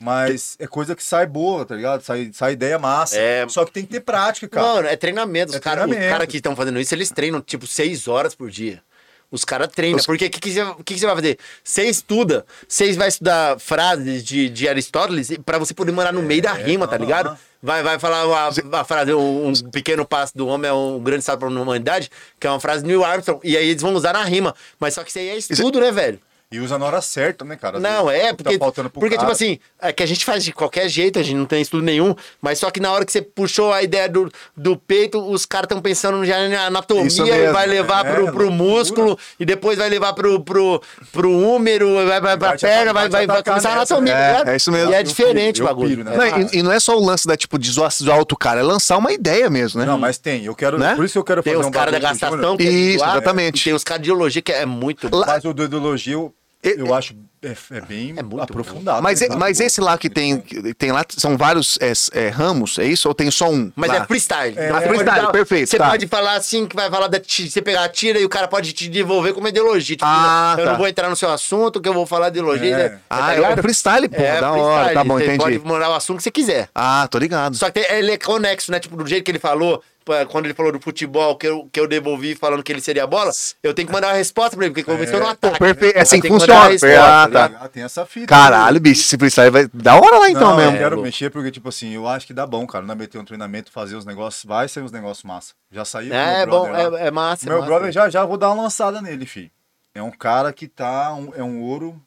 Mas 0.01 0.57
é 0.59 0.67
coisa 0.67 0.97
que 0.97 1.03
sai 1.03 1.27
boa, 1.27 1.67
tá 1.67 1.75
ligado? 1.77 2.01
Sai, 2.01 2.31
sai 2.33 2.55
ideia 2.55 2.79
massa. 2.79 3.19
É. 3.19 3.47
Só 3.51 3.67
que 3.67 3.71
tem 3.71 3.85
que 3.85 3.91
ter 3.91 4.01
prática, 4.01 4.49
cara. 4.49 4.67
Mano, 4.67 4.89
é 4.89 4.97
treinamento. 4.97 5.51
Os 5.51 5.57
É 5.57 5.61
caras 5.61 5.85
cara 5.95 6.27
que 6.27 6.39
estão 6.39 6.57
fazendo 6.57 6.81
isso, 6.81 6.95
eles 6.95 7.11
treinam 7.11 7.43
tipo 7.43 7.67
seis 7.67 8.09
horas 8.09 8.35
por 8.35 8.51
dia. 8.51 8.83
Os 9.31 9.45
caras 9.45 9.69
treinam. 9.69 10.01
Porque 10.05 10.27
o 10.27 10.31
que, 10.31 10.41
que, 10.41 10.51
você, 10.53 10.75
que, 10.85 10.95
que 10.95 10.99
você 10.99 11.07
vai 11.07 11.15
fazer? 11.15 11.39
Você 11.63 11.85
estuda, 11.85 12.45
você 12.67 12.93
vai 12.95 13.09
estudar 13.09 13.61
frases 13.61 14.25
de, 14.25 14.49
de 14.49 14.69
Aristóteles 14.69 15.31
pra 15.45 15.59
você 15.59 15.73
poder 15.73 15.93
morar 15.93 16.13
no 16.13 16.23
meio 16.23 16.43
da 16.43 16.53
rima, 16.53 16.89
tá 16.89 16.99
ligado? 16.99 17.39
Vai, 17.63 17.83
vai 17.83 17.99
falar 17.99 18.25
a, 18.25 18.81
a 18.81 18.85
frase, 18.85 19.13
um, 19.13 19.49
um 19.49 19.53
pequeno 19.71 20.05
passo 20.05 20.37
do 20.37 20.49
homem 20.49 20.69
é 20.69 20.73
um 20.73 20.99
grande 20.99 21.23
salto 21.23 21.41
para 21.41 21.49
a 21.49 21.63
humanidade, 21.63 22.11
que 22.41 22.47
é 22.47 22.51
uma 22.51 22.59
frase 22.59 22.83
do 22.83 22.89
Neil 22.89 23.05
Armstrong. 23.05 23.41
E 23.45 23.57
aí 23.57 23.69
eles 23.69 23.83
vão 23.83 23.95
usar 23.95 24.15
na 24.15 24.25
rima. 24.25 24.55
Mas 24.81 24.95
só 24.95 25.05
que 25.05 25.11
isso 25.11 25.19
aí 25.19 25.29
é 25.29 25.37
estudo, 25.37 25.79
né, 25.79 25.93
velho? 25.93 26.19
E 26.53 26.59
usa 26.59 26.77
na 26.77 26.85
hora 26.85 27.01
certa, 27.01 27.45
né, 27.45 27.55
cara? 27.55 27.77
Às 27.77 27.83
Não, 27.83 28.07
vezes, 28.07 28.25
é, 28.25 28.33
porque, 28.33 28.59
Tá 28.59 28.65
faltando 28.65 28.91
pro 28.91 28.99
porque 28.99 29.15
tipo 29.15 29.21
cara. 29.23 29.33
assim, 29.33 29.61
é 29.81 29.93
que 29.93 30.03
a 30.03 30.07
gente 30.07 30.25
faz 30.25 30.43
de 30.43 30.53
qualquer 30.53 30.89
jeito, 30.89 31.17
a 31.17 31.23
gente 31.23 31.37
não 31.37 31.47
tem 31.47 31.63
estudo 31.63 31.81
nenhum, 31.85 32.13
mas 32.43 32.59
só 32.59 32.73
que 32.73 32.81
na 32.81 32.91
hora 32.91 33.05
que 33.07 33.13
você 33.13 33.23
puxou 33.23 33.73
a 33.73 33.85
ideia 33.85 34.09
do, 34.09 34.29
do 34.57 34.77
peito, 34.77 35.21
os 35.31 35.47
caras 35.47 35.67
estão 35.67 35.81
pensando 35.81 36.25
já 36.25 36.49
na 36.49 36.67
anatomia 36.67 37.07
e 37.09 37.23
mesmo, 37.23 37.53
vai 37.53 37.69
levar 37.69 38.05
é, 38.05 38.13
pro, 38.15 38.33
pro 38.33 38.51
músculo 38.51 39.17
e 39.39 39.45
depois 39.45 39.79
vai 39.79 39.89
levar 39.89 40.13
pro, 40.13 40.41
pro, 40.41 40.83
pro 41.13 41.31
úmero, 41.31 41.95
vai, 42.05 42.21
vai 42.21 42.37
pra 42.37 42.59
perna, 42.59 42.93
vai, 42.93 43.09
vai 43.09 43.29
vai, 43.29 43.45
começar 43.45 43.69
a 43.71 43.73
anatomia. 43.75 44.13
né? 44.13 44.21
tá 44.21 44.29
ligado? 44.33 44.49
É 44.49 44.57
isso 44.57 44.73
mesmo. 44.73 44.91
E 44.91 44.95
é 44.95 44.99
Eu 45.01 45.05
diferente 45.05 45.63
o 45.63 45.67
bagulho. 45.67 45.89
piro, 45.91 46.03
né? 46.05 46.17
Não, 46.17 46.41
e, 46.53 46.59
e 46.59 46.63
não 46.65 46.73
é 46.73 46.81
só 46.81 46.97
o 46.97 47.05
lance 47.05 47.29
da, 47.29 47.37
tipo, 47.37 47.61
de 47.61 47.71
zoar, 47.71 47.93
zoar 47.93 48.19
outro 48.19 48.37
cara, 48.37 48.59
é 48.59 48.63
lançar 48.65 48.99
uma 48.99 49.13
ideia 49.13 49.49
mesmo, 49.49 49.79
né? 49.79 49.87
Não, 49.87 49.97
mas 49.97 50.19
tem. 50.19 50.45
Eu 50.47 50.57
quero. 50.57 50.81
Né? 50.81 50.97
Por 50.97 51.05
isso 51.05 51.13
que 51.13 51.19
eu 51.21 51.25
quero 51.25 51.45
Tem 51.45 51.53
fazer 51.53 51.63
os 51.63 51.69
um 51.69 51.71
caras 51.71 51.93
da 51.93 52.01
bagulho 52.01 52.19
com 52.19 52.27
o 52.27 52.29
gastação 52.29 52.51
Júnior. 52.51 52.57
que 52.59 52.67
é 52.67 52.71
Isso, 52.73 52.99
zoar, 52.99 53.11
exatamente. 53.13 53.61
E 53.61 53.65
tem 53.65 53.73
os 53.73 53.85
caras 53.85 54.03
de 54.03 54.09
ideologia 54.09 54.43
que 54.43 54.51
é 54.53 54.67
muito. 54.67 55.09
Mas 55.13 55.45
o 55.45 55.55
do 55.55 55.63
ideologia, 55.63 56.19
eu, 56.63 56.87
eu 56.87 56.95
acho 56.95 57.15
é, 57.43 57.57
é 57.71 57.81
bem 57.81 58.13
É 58.19 58.23
muito 58.23 58.43
aprofundado. 58.43 59.03
Mas, 59.03 59.23
né? 59.23 59.29
mas 59.35 59.61
esse 59.61 59.81
lá 59.81 59.97
que 59.97 60.11
tem, 60.11 60.39
que 60.43 60.75
tem 60.75 60.93
lá, 60.93 61.03
são 61.09 61.35
vários 61.39 61.79
é, 61.81 61.93
é, 62.27 62.29
ramos, 62.29 62.79
é 62.79 62.85
isso? 62.85 63.09
Ou 63.09 63.15
tem 63.15 63.31
só 63.31 63.49
um? 63.51 63.73
Mas 63.75 63.89
lá? 63.89 63.97
é 63.97 64.05
freestyle. 64.05 64.59
É, 64.59 64.67
Então, 64.67 64.77
é 64.77 64.81
você 64.83 64.89
freestyle, 64.89 65.23
dar- 65.23 65.33
perfeito, 65.33 65.71
Você 65.71 65.79
tá. 65.79 65.89
pode 65.89 66.07
falar 66.07 66.35
assim, 66.35 66.67
que 66.67 66.77
vai 66.77 66.91
falar 66.91 67.07
da. 67.07 67.19
Você 67.27 67.63
pegar 67.63 67.85
a 67.85 67.89
tira 67.89 68.21
e 68.21 68.27
o 68.27 68.29
cara 68.29 68.47
pode 68.47 68.75
te 68.75 68.89
devolver 68.91 69.33
como 69.33 69.49
ideologia. 69.49 69.97
Tipo, 69.97 70.05
Ah, 70.07 70.55
eu 70.59 70.65
tá. 70.67 70.71
não 70.73 70.79
vou 70.79 70.87
entrar 70.87 71.09
no 71.09 71.17
seu 71.17 71.31
assunto, 71.31 71.81
que 71.81 71.89
eu 71.89 71.95
vou 71.95 72.05
falar 72.05 72.29
de 72.29 72.39
ideologia. 72.39 72.77
É. 72.77 72.89
né? 72.91 72.99
Ah, 73.09 73.17
Tá 73.19 73.35
é 73.53 73.57
freestyle, 73.57 74.09
pô, 74.11 74.21
É, 74.21 74.41
da 74.41 74.53
hora, 74.53 74.63
freestyle. 74.85 74.95
tá 74.95 75.05
bom, 75.05 75.15
Você 75.19 75.25
entendi. 75.25 75.39
pode 75.39 75.59
mandar 75.61 75.89
o 75.89 75.95
assunto 75.95 76.19
que 76.19 76.23
você 76.25 76.31
quiser. 76.31 76.69
Ah, 76.75 77.09
tô 77.11 77.17
ligado. 77.19 77.57
Só 77.57 77.71
que 77.71 77.81
tem- 77.81 77.97
ele 77.99 78.13
é 78.13 78.19
conexo, 78.19 78.71
né? 78.71 78.79
Tipo, 78.79 78.97
do 78.99 79.07
jeito 79.07 79.25
que 79.25 79.31
ele 79.31 79.39
falou, 79.39 79.83
quando 80.27 80.45
ele 80.47 80.55
falou 80.55 80.73
do 80.73 80.81
futebol, 80.81 81.37
que 81.37 81.47
eu, 81.47 81.69
que 81.73 81.79
eu 81.81 81.87
devolvi 81.89 82.35
falando 82.35 82.63
que 82.63 82.71
ele 82.73 82.81
seria 82.81 83.05
a 83.05 83.07
bola, 83.07 83.31
eu 83.63 83.73
tenho 83.75 83.89
que 83.89 83.93
mandar 83.95 84.09
uma 84.09 84.15
resposta 84.17 84.57
pra 84.57 84.67
ele, 84.67 84.75
porque 84.75 84.85
começou 84.91 85.19
no 85.21 85.27
ataque. 85.27 85.59
perfeito. 85.59 85.97
É 85.97 86.01
assim 86.03 86.21
que 86.21 86.29
funciona. 86.29 86.69
resposta, 86.69 86.97
Ah, 86.97 87.09
tá 87.23 87.27
ligado? 87.27 87.53
tá. 87.53 87.59
Ah, 87.65 87.69
tem 87.69 87.83
essa 87.83 88.05
fita. 88.07 88.27
Caralho, 88.27 88.81
bicho, 88.81 89.01
esse 89.03 89.17
freestyle 89.19 89.51
vai. 89.51 89.69
Da 89.73 89.95
hora 89.97 90.19
lá 90.19 90.31
então 90.31 90.51
não, 90.51 90.57
mesmo. 90.57 90.73
Eu 90.77 90.79
quero 90.79 90.95
louco. 90.97 91.07
mexer 91.07 91.31
porque, 91.31 91.51
tipo 91.51 91.69
assim, 91.69 91.91
eu 91.95 92.07
acho 92.09 92.27
que 92.27 92.35
dá 92.35 92.47
bom, 92.47 92.67
cara. 92.67 92.85
Não 92.85 92.93
é 92.93 92.97
meter 92.97 93.19
um 93.19 93.25
treinamento, 93.25 93.71
fazer 93.73 93.97
os 93.97 94.05
negócios. 94.05 94.45
Vai 94.45 94.69
ser 94.69 94.83
uns 94.83 94.93
negócios 94.93 95.25
massa. 95.25 95.55
Já 95.71 95.85
saiu. 95.85 96.13
É, 96.15 96.43
é 96.43 96.47
bom, 96.47 96.67
é, 96.75 97.07
é 97.07 97.11
massa. 97.11 97.47
é 97.47 97.49
Meu 97.49 97.59
massa. 97.59 97.71
brother, 97.71 97.93
já, 97.93 98.09
já 98.11 98.25
vou 98.25 98.37
dar 98.37 98.51
uma 98.51 98.63
lançada 98.65 99.01
nele, 99.01 99.27
fi. 99.27 99.51
É 99.95 100.03
um 100.03 100.11
cara 100.11 100.53
que 100.53 100.69
tá. 100.69 101.13
um- 101.15 101.33
é 101.35 101.43
um 101.43 101.61
ouro 101.63 102.01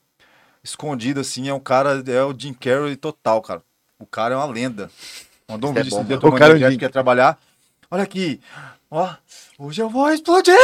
escondido, 0.63 1.19
assim. 1.19 1.47
É 1.49 1.53
um 1.53 1.59
cara. 1.59 2.01
É 2.07 2.23
o 2.23 2.33
Jim 2.37 2.53
Carrey 2.53 2.95
total, 2.95 3.41
cara. 3.41 3.61
O 3.99 4.05
cara 4.05 4.33
é 4.33 4.37
uma 4.37 4.45
lenda. 4.45 4.89
Mandou 5.49 5.69
um 5.69 5.73
Isso 5.73 5.79
é 5.79 5.83
vídeo 5.83 5.91
bom, 5.97 5.99
esse 6.01 6.07
dia, 6.07 6.29
O 6.29 6.31
cara 6.39 6.57
é 6.67 6.71
Jim- 6.71 6.77
quer 6.77 6.89
trabalhar. 6.89 7.37
Olha 7.93 8.01
aqui. 8.01 8.41
Ó, 8.89 9.07
hoje 9.59 9.79
eu 9.79 9.87
vou 9.87 10.11
explodir! 10.11 10.57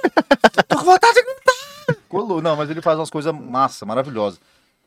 tô 0.66 0.78
com 0.78 0.84
vontade 0.86 1.12
de 1.12 1.22
gritar! 1.22 1.96
Colou. 2.08 2.40
Não, 2.40 2.56
mas 2.56 2.70
ele 2.70 2.80
faz 2.80 2.98
umas 2.98 3.10
coisas 3.10 3.30
massa, 3.30 3.84
maravilhosas. 3.84 4.40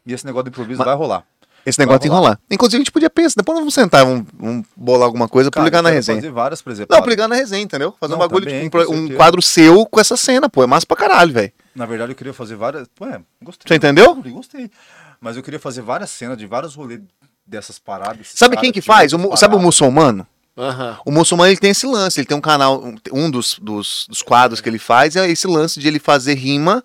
E 0.03 0.11
esse 0.11 0.25
negócio 0.25 0.45
de 0.45 0.49
improviso 0.49 0.83
vai 0.83 0.95
rolar. 0.95 1.23
Esse 1.63 1.77
negócio 1.77 1.99
tem 1.99 2.09
que 2.09 2.15
rolar. 2.15 2.39
Inclusive, 2.49 2.77
a 2.77 2.79
gente 2.83 2.91
podia 2.91 3.07
pensar, 3.07 3.35
depois 3.37 3.53
nós 3.53 3.61
vamos 3.61 3.73
sentar, 3.75 4.03
vamos, 4.03 4.25
vamos 4.33 4.65
bolar 4.75 5.05
alguma 5.05 5.27
coisa 5.29 5.51
pra 5.51 5.59
Cara, 5.59 5.65
ligar 5.65 5.83
na 5.83 5.91
resenha. 5.91 6.17
fazer 6.17 6.31
várias 6.31 6.59
Não, 6.59 6.63
presepadas. 6.63 7.03
pra 7.03 7.09
ligar 7.11 7.27
na 7.27 7.35
resenha, 7.35 7.61
entendeu? 7.61 7.93
Fazer 7.99 8.15
um 8.15 8.17
Não, 8.17 8.27
bagulho, 8.27 8.45
também, 8.47 8.63
tipo, 8.63 8.79
um, 8.91 9.05
um 9.05 9.15
quadro 9.15 9.39
seu 9.43 9.85
com 9.85 9.99
essa 9.99 10.17
cena, 10.17 10.49
pô. 10.49 10.63
É 10.63 10.67
massa 10.67 10.87
pra 10.87 10.97
caralho, 10.97 11.31
velho. 11.33 11.51
Na 11.75 11.85
verdade, 11.85 12.13
eu 12.13 12.15
queria 12.15 12.33
fazer 12.33 12.55
várias. 12.55 12.87
Ué, 12.99 13.21
gostei. 13.43 13.67
Você 13.67 13.75
entendeu? 13.75 14.15
Gostei. 14.15 14.71
Mas 15.21 15.37
eu 15.37 15.43
queria 15.43 15.59
fazer 15.59 15.83
várias 15.83 16.09
cenas 16.09 16.35
de 16.35 16.47
vários 16.47 16.73
rolês 16.73 16.99
dessas 17.45 17.77
paradas. 17.77 18.31
Sabe 18.33 18.57
quem 18.57 18.71
que 18.71 18.81
faz? 18.81 19.13
O 19.13 19.37
sabe 19.37 19.55
o 19.55 19.59
muçulmano? 19.59 20.25
Aham. 20.57 20.97
O 21.05 21.11
muçulmano 21.11 21.49
ele 21.51 21.59
tem 21.59 21.71
esse 21.71 21.85
lance, 21.85 22.19
ele 22.19 22.27
tem 22.27 22.37
um 22.37 22.41
canal, 22.41 22.81
um, 22.83 22.95
um 23.11 23.29
dos, 23.29 23.59
dos, 23.61 24.05
dos 24.09 24.21
quadros 24.21 24.61
que 24.61 24.69
ele 24.69 24.79
faz 24.79 25.15
é 25.15 25.29
esse 25.29 25.47
lance 25.47 25.79
de 25.79 25.87
ele 25.87 25.99
fazer 25.99 26.33
rima 26.35 26.83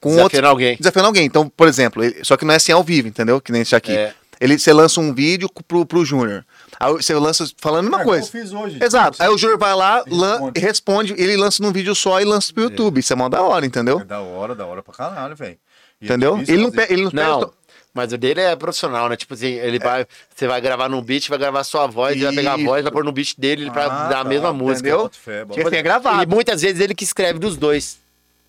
com 0.00 0.10
outro. 0.10 0.22
Desafiando 0.24 0.48
alguém. 0.48 0.76
Desafiando 0.76 1.06
alguém. 1.06 1.26
Então, 1.26 1.48
por 1.48 1.68
exemplo, 1.68 2.02
ele- 2.02 2.24
só 2.24 2.36
que 2.36 2.44
não 2.44 2.52
é 2.52 2.56
assim 2.56 2.72
ao 2.72 2.82
vivo, 2.82 3.08
entendeu? 3.08 3.40
Que 3.40 3.52
nem 3.52 3.62
esse 3.62 3.76
aqui. 3.76 3.92
É. 3.92 4.14
Ele, 4.40 4.58
você 4.58 4.72
lança 4.72 5.00
um 5.00 5.14
vídeo 5.14 5.48
pro, 5.68 5.86
pro 5.86 6.04
Júnior. 6.04 6.44
Aí 6.80 6.92
você 6.92 7.14
lança 7.14 7.46
falando 7.58 7.80
a 7.80 7.82
mesma 7.90 8.00
É, 8.02 8.04
coisa. 8.04 8.26
Eu 8.26 8.30
fiz 8.30 8.52
hoje. 8.52 8.78
Exato. 8.82 9.22
Aí 9.22 9.28
o 9.28 9.38
Júnior 9.38 9.58
vai 9.58 9.74
lá, 9.74 10.02
lan- 10.08 10.32
Responde. 10.32 10.60
responde, 10.60 11.14
ele 11.16 11.36
lança 11.36 11.62
num 11.62 11.72
vídeo 11.72 11.94
só 11.94 12.20
e 12.20 12.24
lança 12.24 12.52
pro 12.52 12.64
YouTube. 12.64 12.98
Isso 12.98 13.12
é 13.12 13.16
mó 13.16 13.28
da 13.28 13.42
hora, 13.42 13.64
entendeu? 13.64 14.00
É 14.00 14.04
da 14.04 14.20
hora, 14.20 14.54
da 14.54 14.66
hora 14.66 14.82
pra 14.82 14.92
caralho, 14.92 15.36
velho. 15.36 15.56
E 16.00 16.04
é 16.04 16.08
Entendeu? 16.08 16.36
Ele 16.48 16.62
não, 16.64 16.70
pe- 16.72 16.86
ele 16.90 17.04
não, 17.04 17.10
Não, 17.12 17.40
pega- 17.40 17.52
mas 17.94 18.12
o 18.12 18.18
dele 18.18 18.40
é 18.40 18.54
profissional, 18.56 19.08
né? 19.08 19.16
Tipo 19.16 19.34
assim, 19.34 19.52
ele 19.52 19.78
vai. 19.78 20.04
Você 20.34 20.46
vai 20.48 20.60
gravar 20.60 20.88
num 20.88 21.00
beat, 21.00 21.28
vai 21.28 21.38
gravar 21.38 21.62
sua 21.64 21.86
voz, 21.86 22.16
ele 22.16 22.24
vai 22.24 22.34
pegar 22.34 22.54
a 22.54 22.56
voz, 22.56 22.82
vai 22.82 22.92
pôr 22.92 23.04
no 23.04 23.12
beat 23.12 23.34
dele 23.38 23.70
pra 23.70 23.84
Ah, 23.84 24.08
dar 24.08 24.20
a 24.20 24.22
tá, 24.22 24.28
mesma 24.28 24.52
música. 24.52 24.88
entendeu? 24.88 25.04
Boto 25.04 25.54
Porque 25.54 25.70
tem 25.70 25.78
E 25.78 25.82
gravado. 25.82 26.28
muitas 26.30 26.60
vezes 26.60 26.80
ele 26.80 26.94
que 26.94 27.04
escreve 27.04 27.38
dos 27.38 27.56
dois. 27.56 27.98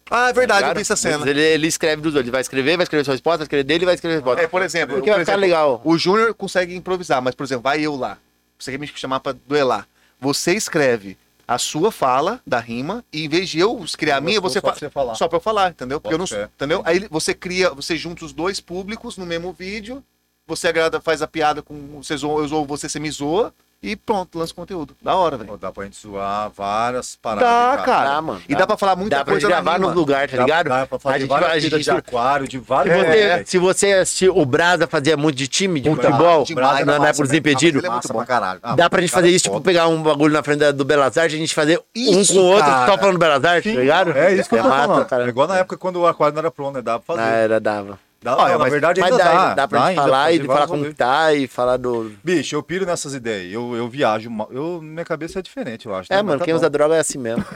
Ah, 0.09 0.29
é 0.29 0.33
verdade, 0.33 0.67
eu 0.67 0.75
vi 0.75 0.81
essa 0.81 0.95
cena. 0.95 1.27
Ele, 1.29 1.41
ele 1.41 1.67
escreve 1.67 2.01
dos 2.01 2.13
dois. 2.13 2.23
Ele 2.23 2.31
vai 2.31 2.41
escrever, 2.41 2.75
vai 2.77 2.83
escrever 2.83 3.03
sua 3.05 3.13
resposta, 3.13 3.37
vai 3.39 3.45
escrever 3.45 3.63
dele 3.63 3.83
e 3.83 3.85
vai 3.85 3.95
escrever 3.95 4.15
a 4.15 4.17
resposta. 4.17 4.41
É, 4.43 4.47
por 4.47 4.61
exemplo, 4.61 4.95
Porque 4.95 5.09
por 5.09 5.15
vai 5.15 5.25
ficar 5.25 5.31
exemplo, 5.33 5.41
legal. 5.47 5.81
O 5.83 5.97
Júnior 5.97 6.33
consegue 6.33 6.75
improvisar, 6.75 7.21
mas, 7.21 7.33
por 7.33 7.43
exemplo, 7.43 7.63
vai 7.63 7.81
eu 7.81 7.95
lá. 7.95 8.17
Você 8.59 8.71
quer 8.71 8.77
me 8.79 8.87
chamar 8.87 9.19
pra 9.19 9.33
duelar. 9.47 9.87
Você 10.21 10.53
escreve 10.53 11.17
a 11.47 11.57
sua 11.57 11.91
fala 11.91 12.41
da 12.45 12.59
rima 12.59 13.03
e 13.11 13.25
em 13.25 13.29
vez 13.29 13.49
de 13.49 13.59
eu 13.59 13.83
criar 13.97 14.17
a 14.17 14.21
minha, 14.21 14.37
Só 14.37 14.41
você 14.41 14.61
pra 14.61 14.69
fala. 14.71 14.79
você 14.79 14.89
falar. 14.89 15.15
Só 15.15 15.27
pra 15.27 15.37
eu 15.37 15.41
falar, 15.41 15.69
entendeu? 15.71 15.99
Porque 16.01 16.13
eu 16.13 16.17
não 16.17 16.25
entendeu? 16.25 16.81
Aí 16.85 17.07
você 17.09 17.33
cria, 17.33 17.69
você 17.71 17.95
junta 17.95 18.25
os 18.25 18.33
dois 18.33 18.59
públicos 18.59 19.17
no 19.17 19.25
mesmo 19.25 19.53
vídeo, 19.53 20.03
você 20.47 20.67
agrada, 20.67 20.99
faz 21.01 21.21
a 21.21 21.27
piada 21.27 21.61
com. 21.61 22.01
Você 22.01 22.15
zoa, 22.17 22.41
eu 22.41 22.47
zoo 22.47 22.65
você, 22.65 22.87
você 22.89 22.99
me 22.99 23.09
zoa 23.11 23.53
e 23.91 23.95
pronto, 23.95 24.37
lança 24.39 24.53
conteúdo. 24.53 24.95
Da 25.01 25.15
hora, 25.15 25.37
velho. 25.37 25.57
Dá 25.57 25.71
pra 25.71 25.83
gente 25.83 25.97
zoar 26.01 26.49
várias 26.55 27.15
paradas. 27.15 27.47
Dá, 27.49 27.75
de 27.77 27.83
cara. 27.85 28.09
Dá, 28.15 28.21
mano, 28.21 28.41
E 28.49 28.53
dá. 28.53 28.59
dá 28.59 28.67
pra 28.67 28.77
falar 28.77 28.95
muita 28.95 29.17
Dá 29.17 29.23
pra 29.25 29.33
gente 29.33 29.43
coisa 29.43 29.55
na 29.55 29.61
gravar 29.61 29.77
rima. 29.77 29.87
nos 29.87 29.95
lugares, 29.95 30.31
tá 30.31 30.37
Dá- 30.37 30.43
ligado? 30.43 30.69
Dá 30.69 30.85
pra 30.87 30.99
fazer 30.99 31.15
a 31.15 31.19
gente, 31.19 31.29
várias 31.29 31.51
a 31.51 31.59
gente, 31.59 31.83
de 31.83 31.89
aquário, 31.91 32.47
de 32.47 32.57
se, 32.57 32.63
vários... 32.63 32.95
você, 32.97 33.17
É, 33.19 33.43
se 33.45 33.57
você 33.57 33.93
assistir, 33.93 34.29
o 34.29 34.45
Brasa 34.45 34.87
fazia 34.87 35.15
muito 35.15 35.35
de 35.37 35.47
time, 35.47 35.79
de 35.79 35.89
Puta, 35.89 36.03
futebol, 36.03 36.43
demais, 36.43 36.85
na, 36.85 36.99
na 36.99 37.07
época 37.09 37.23
dos 37.23 37.33
impedidos. 37.33 37.79
Ele 37.83 37.87
é 37.87 37.89
muito 37.89 38.03
massa 38.03 38.13
bom. 38.13 38.19
pra 38.19 38.25
caralho. 38.27 38.59
Ah, 38.63 38.75
Dá 38.75 38.89
pra 38.89 39.01
gente 39.01 39.11
fazer 39.11 39.29
isso, 39.29 39.43
tipo, 39.45 39.61
pegar 39.61 39.87
um 39.87 40.01
bagulho 40.01 40.33
na 40.33 40.43
frente 40.43 40.71
do 40.71 40.83
Belas 40.85 41.17
Artes, 41.17 41.35
a 41.35 41.39
gente 41.39 41.53
fazer 41.53 41.81
Isso, 41.93 42.33
um 42.33 42.35
com 42.37 42.41
o 42.41 42.45
outro, 42.51 42.69
só 42.85 42.97
falando 42.97 43.17
Belas 43.17 43.43
Artes, 43.43 43.73
tá 43.73 43.79
ligado? 43.79 44.11
É 44.17 44.33
isso 44.33 44.49
que 44.49 44.55
eu 44.55 44.63
tô 44.63 44.69
massa, 44.69 44.87
falando. 44.87 45.05
cara. 45.05 45.25
É 45.25 45.27
igual 45.29 45.47
na 45.47 45.57
época 45.57 45.77
quando 45.77 45.97
o 46.01 46.07
aquário 46.07 46.33
não 46.33 46.39
era 46.39 46.51
pronto, 46.51 46.75
né? 46.75 46.81
Dá 46.81 46.99
pra 46.99 47.15
fazer. 47.15 47.27
Ah, 47.29 47.35
era, 47.35 47.59
dava. 47.59 47.99
Dá, 48.25 48.35
Olha, 48.37 48.43
não, 48.43 48.51
na 48.53 48.57
mas- 48.57 48.71
verdade 48.71 49.01
Mas 49.01 49.11
ainda 49.11 49.23
dá, 49.23 49.31
dá. 49.33 49.53
dá 49.53 49.67
pra 49.67 49.79
dá 49.81 49.85
gente 49.89 49.95
falar 49.97 50.31
e 50.33 50.43
falar 50.45 50.67
como 50.67 50.93
tá 50.95 51.33
e 51.35 51.47
falar 51.47 51.77
do. 51.77 52.11
Bicho, 52.23 52.55
eu 52.55 52.63
piro 52.63 52.83
nessas 52.83 53.13
ideias. 53.13 53.53
Eu, 53.53 53.75
eu 53.75 53.87
viajo. 53.87 54.31
Eu, 54.49 54.81
minha 54.81 55.05
cabeça 55.05 55.37
é 55.37 55.41
diferente, 55.43 55.85
eu 55.85 55.93
acho. 55.93 56.11
É, 56.11 56.15
né? 56.15 56.21
mano, 56.23 56.39
Mas 56.39 56.45
quem 56.45 56.53
tá 56.53 56.57
usa 56.57 56.67
bom. 56.67 56.71
droga 56.71 56.95
é 56.95 56.99
assim 56.99 57.19
mesmo. 57.19 57.45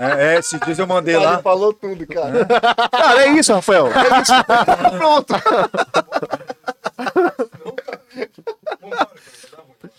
É, 0.00 0.34
é, 0.34 0.38
esses 0.38 0.60
dias 0.60 0.78
eu 0.78 0.86
mandei 0.86 1.16
lá. 1.16 1.38
falou 1.38 1.72
tudo, 1.72 2.06
cara. 2.06 2.44
cara, 2.88 3.22
é 3.26 3.30
isso, 3.32 3.52
Rafael. 3.52 3.88
É 3.88 4.20
isso. 4.22 4.32
Pronto. 4.96 5.34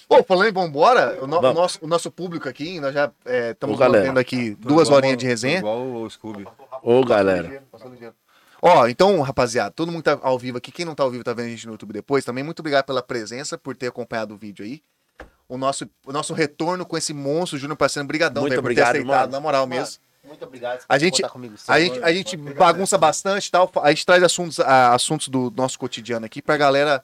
Pô, 0.08 0.24
falando 0.24 0.48
em 0.48 0.54
vambora, 0.54 1.18
o, 1.22 1.28
no- 1.28 1.40
o 1.40 1.54
nosso, 1.54 1.80
o 1.82 1.88
nosso 1.88 2.10
público 2.10 2.48
aqui, 2.48 2.80
nós 2.80 2.94
já 2.94 3.12
é, 3.26 3.52
estamos 3.52 3.78
galera. 3.78 4.06
tendo 4.06 4.20
aqui 4.20 4.56
duas 4.60 4.90
horinhas 4.90 5.18
de 5.18 5.26
resenha. 5.28 5.60
Igual 5.60 5.82
o 5.86 6.10
Scooby. 6.10 6.48
Ô, 6.82 7.04
galera. 7.04 7.62
Ó, 8.62 8.88
então, 8.88 9.22
rapaziada, 9.22 9.72
todo 9.72 9.92
mundo 9.92 10.04
tá 10.04 10.20
ao 10.22 10.38
vivo 10.38 10.58
aqui. 10.58 10.72
Quem 10.72 10.86
não 10.86 10.94
tá 10.96 11.04
ao 11.04 11.12
vivo 11.12 11.24
tá 11.24 11.34
vendo 11.34 11.48
a 11.48 11.50
gente 11.50 11.66
no 11.66 11.74
YouTube 11.74 11.94
depois 11.94 12.26
também. 12.26 12.44
Muito 12.44 12.60
obrigado 12.60 12.86
pela 12.86 13.02
presença, 13.02 13.58
por 13.58 13.76
ter 13.76 13.88
acompanhado 13.88 14.34
o 14.34 14.38
vídeo 14.38 14.66
aí. 14.66 14.82
O 15.48 15.58
nosso, 15.58 15.90
o 16.06 16.12
nosso 16.12 16.34
retorno 16.34 16.86
com 16.86 16.98
esse 16.98 17.14
monstro, 17.14 17.58
Júnior 17.58 17.78
Parceiro, 17.78 18.08
brigadão, 18.08 18.42
Muito 18.44 18.52
velho, 18.52 18.62
por 18.62 18.68
ter 18.68 18.72
obrigado, 18.82 18.96
aceitado, 18.96 19.22
mano. 19.22 19.32
na 19.32 19.40
moral 19.40 19.66
mesmo. 19.66 19.98
Muito 20.28 20.46
obrigado. 20.46 20.84
A 20.88 20.98
gente- 21.00 21.24
comigo 21.30 21.56
A 21.68 21.80
gente, 21.80 22.04
a 22.04 22.14
gente 22.14 22.38
bagunça 22.38 22.98
bastante 22.98 23.48
e 23.48 23.52
tal. 23.52 23.72
A 23.82 23.90
gente 23.90 24.06
traz 24.06 24.22
assuntos, 24.22 24.60
ah, 24.60 24.94
assuntos 24.94 25.28
do 25.30 25.52
nosso 25.56 25.80
cotidiano 25.80 26.26
aqui 26.26 26.42
pra 26.42 26.56
galera 26.56 27.04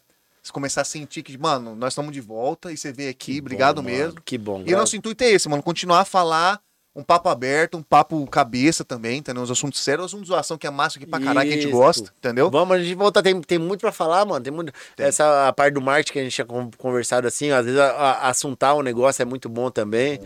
começar 0.51 0.81
a 0.81 0.85
sentir 0.85 1.23
que, 1.23 1.35
mano, 1.39 1.75
nós 1.75 1.93
estamos 1.93 2.11
de 2.11 2.21
volta 2.21 2.71
e 2.71 2.77
você 2.77 2.91
veio 2.93 3.09
aqui, 3.09 3.39
obrigado 3.39 3.81
mano. 3.81 3.89
mesmo. 3.97 4.21
Que 4.23 4.37
bom. 4.37 4.61
E 4.67 4.75
o 4.75 4.77
nosso 4.77 4.95
intuito 4.95 5.23
é 5.23 5.31
esse, 5.31 5.49
mano, 5.49 5.63
continuar 5.63 6.01
a 6.01 6.05
falar 6.05 6.61
um 6.95 7.03
papo 7.03 7.27
aberto, 7.27 7.77
um 7.77 7.83
papo 7.83 8.25
cabeça 8.27 8.85
também, 8.85 9.17
entendeu? 9.17 9.43
Uns 9.43 9.51
assuntos 9.51 9.81
sérios, 9.83 10.13
uns 10.13 10.27
zoação 10.27 10.57
que 10.57 10.65
é 10.65 10.71
massa 10.71 10.97
aqui 10.97 11.05
pra 11.05 11.19
caralho, 11.19 11.49
que 11.49 11.55
a 11.57 11.61
gente 11.61 11.71
gosta, 11.71 12.09
entendeu? 12.17 12.49
Vamos, 12.49 12.75
a 12.77 12.79
gente 12.81 12.95
volta. 12.95 13.21
Tem, 13.21 13.39
tem 13.41 13.57
muito 13.59 13.81
pra 13.81 13.91
falar, 13.91 14.25
mano. 14.25 14.43
Tem 14.43 14.53
muito. 14.53 14.71
Essa 14.97 15.47
a 15.47 15.53
parte 15.53 15.73
do 15.73 15.81
marketing 15.81 16.13
que 16.13 16.19
a 16.19 16.23
gente 16.23 16.33
tinha 16.33 16.45
con- 16.45 16.71
conversado 16.77 17.27
assim, 17.27 17.51
às 17.51 17.65
vezes 17.65 17.79
a, 17.79 17.87
a, 17.91 18.29
assuntar 18.29 18.73
o 18.75 18.81
negócio 18.81 19.21
é 19.21 19.25
muito 19.25 19.49
bom 19.49 19.69
também. 19.69 20.19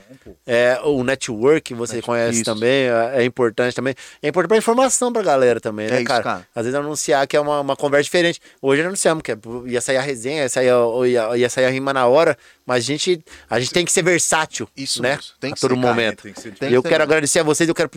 É, 0.46 0.80
o 0.84 1.04
network, 1.04 1.74
você 1.74 2.02
conhece 2.02 2.42
isso. 2.42 2.46
também, 2.46 2.86
é, 2.88 3.14
é 3.16 3.24
importante 3.26 3.74
também. 3.76 3.96
É 4.22 4.28
importante 4.28 4.50
pra 4.50 4.58
informação 4.58 5.12
pra 5.12 5.22
galera 5.24 5.60
também, 5.60 5.88
né, 5.88 5.96
É 5.96 6.00
isso, 6.00 6.08
cara? 6.08 6.24
cara. 6.24 6.48
Às 6.56 6.66
vezes 6.66 6.80
anunciar 6.80 7.26
que 7.28 7.36
é 7.36 7.40
uma, 7.42 7.62
uma 7.62 7.76
conversa 7.76 8.04
diferente. 8.04 8.40
Hoje 8.62 8.82
anunciamos 8.84 9.24
que 9.24 9.32
é- 9.32 9.38
ia 9.66 9.82
sair 9.82 9.98
a 9.98 10.02
resenha, 10.02 10.44
ia 10.44 10.50
sair 10.50 10.70
a, 10.70 11.08
ia, 11.08 11.38
ia 11.38 11.50
sair 11.50 11.66
a 11.66 11.70
rima 11.70 11.92
na 11.94 12.06
hora, 12.06 12.38
mas 12.70 12.84
a 12.84 12.88
gente, 12.88 13.26
a 13.50 13.60
gente 13.60 13.74
tem 13.74 13.84
que 13.84 13.92
ser 13.92 14.04
versátil, 14.04 14.70
Isso 14.78 15.02
né? 15.02 15.16
mesmo, 15.16 15.24
tem 15.40 15.52
a 15.52 15.56
que 15.56 15.60
todo 15.62 15.74
ser, 15.76 15.82
cara, 15.82 15.88
momento. 15.94 16.22
Tem 16.24 16.34
que 16.34 16.40
ser 16.42 16.52
Tem 16.54 16.70
E 16.70 16.74
eu 16.76 16.84
que 16.84 16.90
quero 16.90 17.04
agradecer 17.04 17.40
a 17.40 17.44
vocês, 17.44 17.68
eu 17.68 17.74
quero 17.74 17.90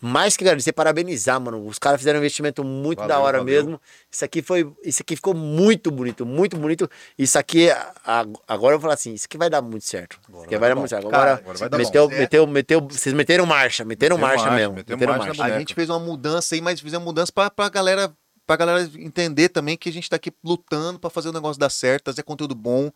mais 0.00 0.34
que 0.34 0.42
agradecer, 0.44 0.72
parabenizar, 0.72 1.38
mano. 1.38 1.66
Os 1.66 1.78
caras 1.78 2.00
fizeram 2.00 2.18
um 2.18 2.22
investimento 2.22 2.64
muito 2.64 2.98
Valeu, 3.00 3.08
da 3.16 3.20
hora 3.22 3.38
valeu. 3.38 3.54
mesmo. 3.54 3.80
Isso 4.10 4.24
aqui 4.24 4.40
foi, 4.40 4.66
isso 4.82 5.02
aqui 5.02 5.14
ficou 5.14 5.34
muito 5.34 5.90
bonito, 5.90 6.24
muito 6.24 6.56
bonito. 6.56 6.90
Isso 7.18 7.38
aqui, 7.38 7.70
a- 7.70 8.26
agora 8.48 8.74
eu 8.74 8.78
vou 8.78 8.80
falar 8.82 8.94
assim, 8.94 9.12
isso 9.12 9.26
aqui 9.26 9.36
vai 9.36 9.50
dar 9.50 9.60
muito 9.60 9.84
certo. 9.84 10.18
Isso 10.28 10.42
aqui 10.44 10.56
vai 10.56 10.70
dar 10.70 10.74
muito 10.76 10.88
certo. 10.88 11.08
Cara, 11.10 11.22
Agora, 11.22 11.32
agora 11.42 11.58
vai 11.58 11.68
dar 11.68 11.76
meteu, 11.78 12.08
bom. 12.08 12.16
meteu, 12.16 12.46
meteu, 12.46 12.80
vocês 12.80 13.14
meteram 13.14 13.44
marcha, 13.44 13.84
meteram 13.84 14.16
Meteu 14.16 14.28
marcha, 14.28 14.44
marcha, 14.46 14.56
mesmo. 14.58 14.74
meteu 14.74 14.96
Meteram 14.96 15.18
marcha 15.18 15.34
marcha. 15.34 15.54
A 15.54 15.58
gente 15.58 15.74
fez 15.74 15.90
uma 15.90 15.98
mudança 16.00 16.54
aí, 16.54 16.62
mas 16.62 16.80
fizemos 16.80 17.04
mudança 17.04 17.30
pra, 17.30 17.50
pra 17.50 17.68
galera. 17.68 18.10
Pra 18.46 18.56
galera 18.56 18.86
entender 18.98 19.48
também 19.48 19.74
que 19.74 19.88
a 19.88 19.92
gente 19.92 20.10
tá 20.10 20.16
aqui 20.16 20.30
lutando 20.44 20.98
pra 20.98 21.08
fazer 21.08 21.30
o 21.30 21.32
negócio 21.32 21.58
dar 21.58 21.70
certo, 21.70 22.04
trazer 22.04 22.22
conteúdo 22.24 22.54
bom, 22.54 22.90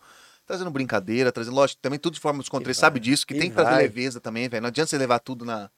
trazendo 0.49 0.71
brincadeira, 0.71 1.31
trazendo, 1.31 1.55
lógico, 1.55 1.79
também 1.81 1.99
tudo 1.99 2.15
de 2.15 2.19
forma 2.19 2.39
descontraída, 2.39 2.71
E 2.71 2.75
sabe 2.75 2.99
vai, 2.99 3.07
disso, 3.07 3.25
que 3.25 3.35
tem 3.35 3.49
que 3.49 3.55
trazer 3.55 3.69
vai. 3.71 3.83
leveza 3.83 4.19
também, 4.19 4.49
velho. 4.49 4.61
Não 4.63 4.67
adianta 4.69 4.89
você 4.89 4.97
levar 4.97 5.19
tudo 5.19 5.45
na, 5.45 5.69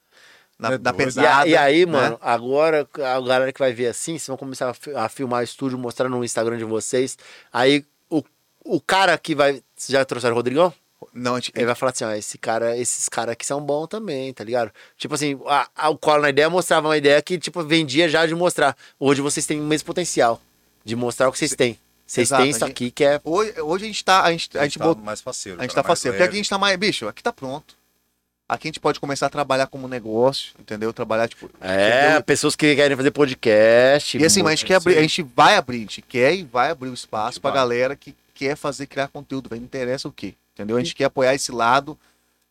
na, 0.58 0.74
É 0.74 0.78
na. 0.78 0.90
E, 0.92 0.94
pesada. 0.94 1.48
e 1.48 1.58
aí, 1.58 1.86
né? 1.86 1.92
mano, 1.92 2.18
agora 2.22 2.88
a 2.96 3.20
galera 3.20 3.52
que 3.52 3.60
vai 3.60 3.74
ver 3.74 3.88
assim, 3.88 4.14
vocês 4.14 4.28
vão 4.28 4.38
começar 4.38 4.70
a, 4.70 4.74
fi- 4.74 4.96
a 4.96 5.10
filmar 5.10 5.42
o 5.42 5.44
estúdio, 5.44 5.78
mostrar 5.78 6.08
no 6.08 6.24
Instagram 6.24 6.58
de 6.58 6.64
vocês. 6.64 7.18
Aí 7.52 7.86
o, 8.10 8.24
o 8.64 8.80
cara 8.80 9.18
que 9.18 9.36
vai. 9.36 9.62
Vocês 9.76 9.90
já 9.90 10.06
trouxeram 10.06 10.34
o 10.34 10.38
Rodrigão? 10.38 10.74
Não, 11.14 11.36
gente, 11.36 11.52
Ele 11.56 11.66
vai 11.66 11.76
falar 11.76 11.92
assim, 11.92 12.06
ó, 12.06 12.12
esse 12.14 12.38
cara, 12.38 12.78
esses 12.78 13.10
caras 13.10 13.34
aqui 13.34 13.46
são 13.46 13.60
bons 13.60 13.88
também, 13.88 14.32
tá 14.34 14.44
ligado? 14.44 14.72
Tipo 14.96 15.16
assim, 15.16 15.38
a, 15.48 15.68
a, 15.76 15.90
o 15.90 15.98
Colo 15.98 16.22
na 16.22 16.30
ideia 16.30 16.50
mostrava 16.50 16.88
uma 16.88 16.96
ideia 16.96 17.22
que, 17.22 17.38
tipo, 17.40 17.62
vendia 17.64 18.08
já 18.08 18.26
de 18.26 18.34
mostrar. 18.36 18.78
Hoje 19.00 19.20
vocês 19.20 19.46
têm 19.46 19.60
o 19.60 19.64
mesmo 19.64 19.86
potencial 19.88 20.40
de 20.86 20.96
mostrar 20.96 21.28
o 21.28 21.32
que 21.32 21.40
vocês 21.40 21.56
têm. 21.56 21.78
Vocês 22.12 22.28
Exato, 22.28 22.42
têm 22.42 22.52
isso 22.52 22.64
a 22.64 22.68
gente- 22.68 22.72
aqui 22.76 22.92
que 22.92 23.04
é. 23.06 23.22
hoje, 23.24 23.62
hoje 23.62 23.84
a 23.86 23.88
gente 23.88 24.04
tá. 24.04 24.22
A 24.24 24.32
gente, 24.34 24.58
a 24.58 24.64
gente, 24.64 24.78
tá 24.78 24.84
botou- 24.86 25.04
mais 25.04 25.22
faceiro. 25.22 25.60
a 25.60 25.64
gente 25.64 25.74
tá 25.74 25.82
mais 25.82 25.88
faceiro. 25.88 26.18
Porque 26.18 26.24
aqui 26.28 26.34
a 26.34 26.38
gente 26.38 26.50
tá 26.50 26.58
mais. 26.58 26.76
Bicho, 26.78 27.08
aqui 27.08 27.24
tá 27.24 27.32
pronto. 27.32 27.74
Aqui 28.50 28.68
a 28.68 28.70
gente 28.70 28.82
pode 28.82 29.00
começar 29.00 29.28
a 29.28 29.30
trabalhar 29.30 29.68
como 29.68 29.88
negócio, 29.88 30.52
entendeu? 30.60 30.92
Trabalhar, 30.92 31.30
tipo. 31.30 31.50
É, 31.62 32.04
entendeu? 32.08 32.24
pessoas 32.24 32.54
que 32.54 32.76
querem 32.76 32.98
fazer 32.98 33.12
podcast. 33.12 34.18
E 34.18 34.26
assim, 34.26 34.44
mas 34.44 34.52
a 34.52 34.56
gente, 34.56 34.66
quer 34.66 34.76
abrir, 34.76 34.98
a 34.98 35.02
gente 35.02 35.24
vai 35.24 35.56
abrir, 35.56 35.78
a 35.78 35.80
gente 35.82 36.02
quer 36.02 36.36
e 36.36 36.44
vai 36.44 36.70
abrir 36.72 36.90
o 36.90 36.92
A 36.92 36.96
espaço 36.96 37.36
gente 37.36 37.42
pra 37.42 37.52
vai. 37.52 37.60
galera 37.62 37.96
que 37.96 38.14
quer 38.36 38.58
fazer, 38.58 38.88
criar 38.88 39.08
conteúdo. 39.08 39.50
Não 39.50 39.58
interessa 39.58 40.06
o 40.10 40.12
quê, 40.12 40.34
entendeu? 40.54 40.76
A 40.76 40.80
gente 40.82 40.94
quer 40.94 41.06
apoiar 41.06 41.34
esse 41.34 41.50
lado, 41.50 41.98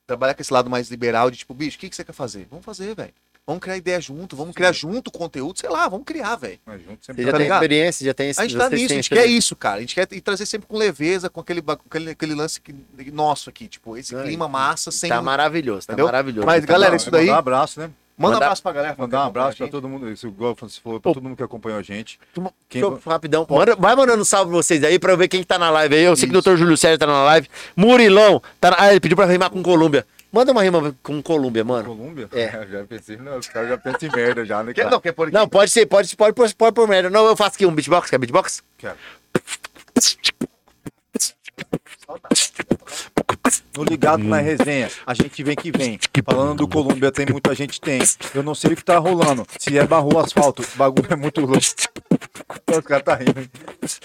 trabalhar 0.07 0.33
com 0.33 0.41
esse 0.41 0.53
lado 0.55 0.71
mais 0.71 0.89
liberal 0.91 1.31
de 1.31 1.37
tipo, 1.37 1.53
bicho, 1.53 1.77
o 1.77 1.81
que, 1.81 1.91
que 1.91 1.95
você 1.97 2.03
quer 2.03 2.15
fazer? 2.15 2.47
Vamos 2.51 2.65
fazer, 2.65 2.95
velho. 2.95 3.13
Vamos 3.51 3.63
criar 3.65 3.77
ideia 3.77 4.01
junto, 4.01 4.37
vamos 4.37 4.55
criar 4.55 4.71
junto 4.73 5.11
conteúdo, 5.11 5.59
sei 5.59 5.69
lá, 5.69 5.89
vamos 5.89 6.05
criar, 6.07 6.37
velho. 6.37 6.61
Sempre 7.03 7.25
já 7.25 7.31
tá 7.33 7.37
tem 7.37 7.43
ligado? 7.47 7.57
experiência, 7.63 8.05
já 8.07 8.15
tem 8.15 8.31
A 8.31 8.43
gente 8.47 8.57
tá 8.57 8.71
nisso, 8.71 8.93
a 8.93 8.97
gente 8.97 9.11
quer 9.11 9.27
isso, 9.27 9.57
cara. 9.57 9.79
A 9.79 9.81
gente 9.81 9.95
quer 9.95 10.07
e 10.13 10.21
trazer 10.21 10.47
sempre 10.47 10.69
com 10.69 10.77
leveza, 10.77 11.29
com 11.29 11.41
aquele, 11.41 11.61
com 11.61 11.73
aquele, 11.73 12.11
aquele 12.11 12.35
lance 12.37 12.61
que- 12.61 12.73
nosso 13.13 13.51
aqui, 13.51 13.67
tipo, 13.67 13.97
esse 13.97 14.15
clima 14.15 14.47
massa, 14.47 14.93
sem. 14.93 15.11
Tá 15.11 15.21
maravilhoso, 15.21 15.87
tá 15.87 15.93
Entendeu? 15.95 16.07
maravilhoso. 16.07 16.47
Mas, 16.47 16.65
Tá 16.65 16.73
galera, 16.73 16.91
bom. 16.93 16.97
isso 16.97 17.11
daí- 17.11 17.29
um 17.29 17.35
abraço, 17.35 17.81
né? 17.81 17.91
Manda 18.17 18.35
um 18.35 18.37
abraço 18.37 18.63
pra 18.63 18.73
galera. 18.73 18.95
Mandar 18.99 19.25
um 19.25 19.27
abraço 19.29 19.57
pra 19.57 19.69
todo 19.69 19.89
mundo. 19.89 20.11
Isso, 20.13 20.27
igual 20.29 20.55
você 20.55 20.79
falou, 20.79 21.01
pra 21.01 21.11
todo 21.13 21.23
mundo 21.23 21.35
que 21.37 21.43
acompanhou 21.43 21.79
a 21.79 21.83
gente. 21.83 22.21
Quem- 22.69 22.83
rapidão. 23.07 23.47
Manda- 23.49 23.75
vai 23.75 23.97
mandando 23.97 24.21
um 24.21 24.25
salve 24.27 24.51
pra 24.51 24.59
vocês 24.63 24.85
aí 24.85 24.99
pra 24.99 25.13
eu 25.13 25.17
ver 25.17 25.27
quem 25.27 25.41
que 25.41 25.47
tá 25.47 25.59
na 25.59 25.71
live 25.71 25.95
aí. 25.97 26.03
Eu 26.05 26.15
sei 26.15 26.29
que 26.29 26.37
o 26.37 26.41
Dr. 26.43 26.55
Júlio 26.57 26.77
Sérgio 26.77 26.99
tá 26.99 27.07
na 27.07 27.25
live. 27.25 27.49
Murilão. 27.75 28.43
Tá 28.61 28.73
na... 28.73 28.77
Ah, 28.79 28.91
ele 28.91 29.01
pediu 29.01 29.17
pra 29.17 29.25
rimar 29.25 29.49
com 29.51 29.63
Colômbia. 29.63 30.07
Manda 30.33 30.53
uma 30.53 30.63
rima 30.63 30.95
com 31.03 31.21
Colômbia, 31.23 31.65
mano. 31.65 31.87
Colômbia? 31.97 32.29
É. 32.33 32.55
Eu 32.63 32.69
já 32.69 32.85
pensei, 32.85 33.17
não, 33.17 33.39
os 33.39 33.49
caras 33.49 33.69
já 33.69 33.79
pensam 33.79 34.09
em 34.09 34.13
merda 34.15 34.45
já, 34.45 34.63
né? 34.63 34.73
Quer, 34.73 34.83
cara? 34.83 34.93
não, 34.95 35.01
quer 35.01 35.13
pôr 35.13 35.25
aqui? 35.29 35.35
Não, 35.35 35.49
pode 35.49 35.71
ser, 35.71 35.87
pode, 35.87 36.15
pode, 36.17 36.35
pode, 36.35 36.55
pode 36.55 36.75
por 36.75 36.87
merda. 36.89 37.11
Não, 37.11 37.27
eu 37.27 37.37
faço 37.37 37.57
aqui 37.57 37.67
um 37.67 37.75
beatbox. 37.75 38.11
Quer 38.11 38.19
beatbox? 38.19 38.63
Quero. 38.79 38.97
No 43.77 43.85
ligado 43.85 44.23
na 44.23 44.39
resenha, 44.39 44.91
a 45.07 45.15
gente 45.15 45.43
vem 45.43 45.57
que 45.57 45.71
vem. 45.71 45.99
Falando 46.25 46.59
do 46.59 46.69
Colômbia, 46.69 47.11
tem 47.11 47.27
muita 47.27 47.55
gente 47.55 47.81
tem. 47.81 48.01
Eu 48.35 48.43
não 48.43 48.55
sei 48.55 48.73
o 48.73 48.77
que 48.77 48.85
tá 48.85 48.99
rolando. 48.99 49.47
Se 49.59 49.77
é 49.79 49.87
barro 49.87 50.11
ou 50.13 50.19
asfalto, 50.21 50.63
o 50.63 50.77
bagulho 50.77 51.07
é 51.11 51.17
muito 51.17 51.41
louco. 51.41 51.59
Os 52.71 52.81
caras 52.85 53.05
tá 53.05 53.15
rindo. 53.15 53.41
hein? 53.41 53.51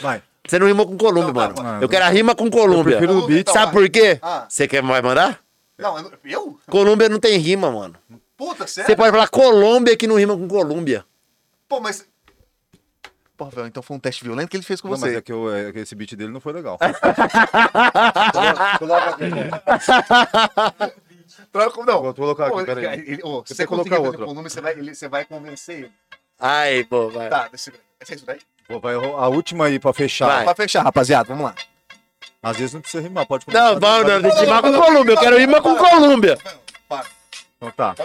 Vai. 0.02 0.22
Você 0.47 0.60
não 0.60 0.68
rimou 0.68 0.88
com 0.88 0.95
Colômbia, 0.97 1.34
mano. 1.34 1.56
não, 1.61 1.81
Eu 1.81 1.89
quero 1.89 2.06
a 2.06 2.10
rima 2.10 2.35
com 2.35 2.49
Colômbia. 2.49 2.93
Eu 2.93 2.97
prefiro 2.99 3.19
o 3.19 3.27
beat. 3.27 3.49
Sabe 3.49 3.72
por 3.72 3.89
quê? 3.89 4.19
Ah. 4.22 4.45
Você 4.47 4.68
quer 4.68 4.81
vai 4.84 5.02
mandar? 5.02 5.39
Não, 5.77 5.97
eu-? 6.23 6.60
Colômbia 6.69 7.10
não 7.10 7.19
tem 7.19 7.38
rima, 7.38 7.69
mano. 7.72 7.95
Puta, 8.38 8.65
sério? 8.68 8.88
Você 8.89 8.95
pode 8.95 9.11
falar 9.11 9.27
Colômbia 9.30 9.95
que 9.97 10.07
não 10.07 10.18
rima 10.18 10.35
com 10.38 10.47
Colômbia. 10.47 11.06
Pô, 11.68 11.80
mas. 11.80 12.07
Pô, 13.38 13.45
velho, 13.47 13.68
então 13.68 13.84
foi 13.84 13.97
um 13.97 13.99
teste 13.99 14.23
violento 14.23 14.49
que 14.49 14.56
ele 14.56 14.64
fez 14.64 14.80
com 14.80 14.88
Não, 14.88 14.97
mas 14.97 15.11
você. 15.11 15.18
é 15.18 15.22
que, 15.22 15.31
eu- 15.31 15.53
é 15.53 15.72
que 15.73 15.80
esse 15.80 15.93
beat 15.95 16.14
dele 16.15 16.31
não 16.31 16.39
foi 16.39 16.53
legal. 16.53 16.77
Troca, 21.52 21.84
não. 21.85 22.02
Vou 22.02 22.14
colocar 22.14 22.49
Pô, 22.49 22.57
aqui, 22.60 22.65
peraí. 22.65 22.85
ele- 22.85 23.15
se 23.18 23.22
Você 23.22 23.56
você 23.56 23.68
colocar 23.68 23.99
outro. 23.99 24.26
volume, 24.26 24.49
você 24.49 24.61
vai, 24.61 24.73
ele- 24.73 24.95
você 24.95 25.07
vai 25.07 25.26
convencer 25.26 25.80
ele. 25.80 25.91
Ai, 26.39 26.84
pô, 26.85 27.10
vai. 27.10 27.30
Tá, 27.30 27.47
deixa 27.47 27.69
eu 27.69 27.73
ver. 27.73 27.81
É 28.10 28.15
isso 28.15 28.26
daí? 28.26 28.39
Vou- 28.69 28.80
vai 28.80 28.95
a 28.95 29.27
última 29.27 29.65
aí 29.65 29.80
pra 29.80 29.93
fechar. 29.93 30.27
Vai. 30.27 30.43
Pra 30.45 30.56
fechar, 30.56 30.84
rapaziada, 30.84 31.27
vamos 31.30 31.45
lá. 31.45 31.56
Às 32.45 32.57
vezes 32.57 32.76
não 32.76 32.81
precisa 32.81 33.01
rimar, 33.01 33.26
pode 33.26 33.43
começar. 33.43 33.72
Não, 33.72 33.80
vamos, 33.80 34.07
não, 34.07 34.22
tem 34.22 34.31
que 34.31 34.41
rimar 34.41 34.61
com 34.61 34.72
Colômbia. 34.72 35.13
Eu 35.13 35.17
quero 35.17 35.38
rimar 35.39 35.61
com 35.63 35.76
Colômbia. 35.76 36.38
Para. 36.88 37.07
Então 37.57 37.72
tá. 37.72 37.95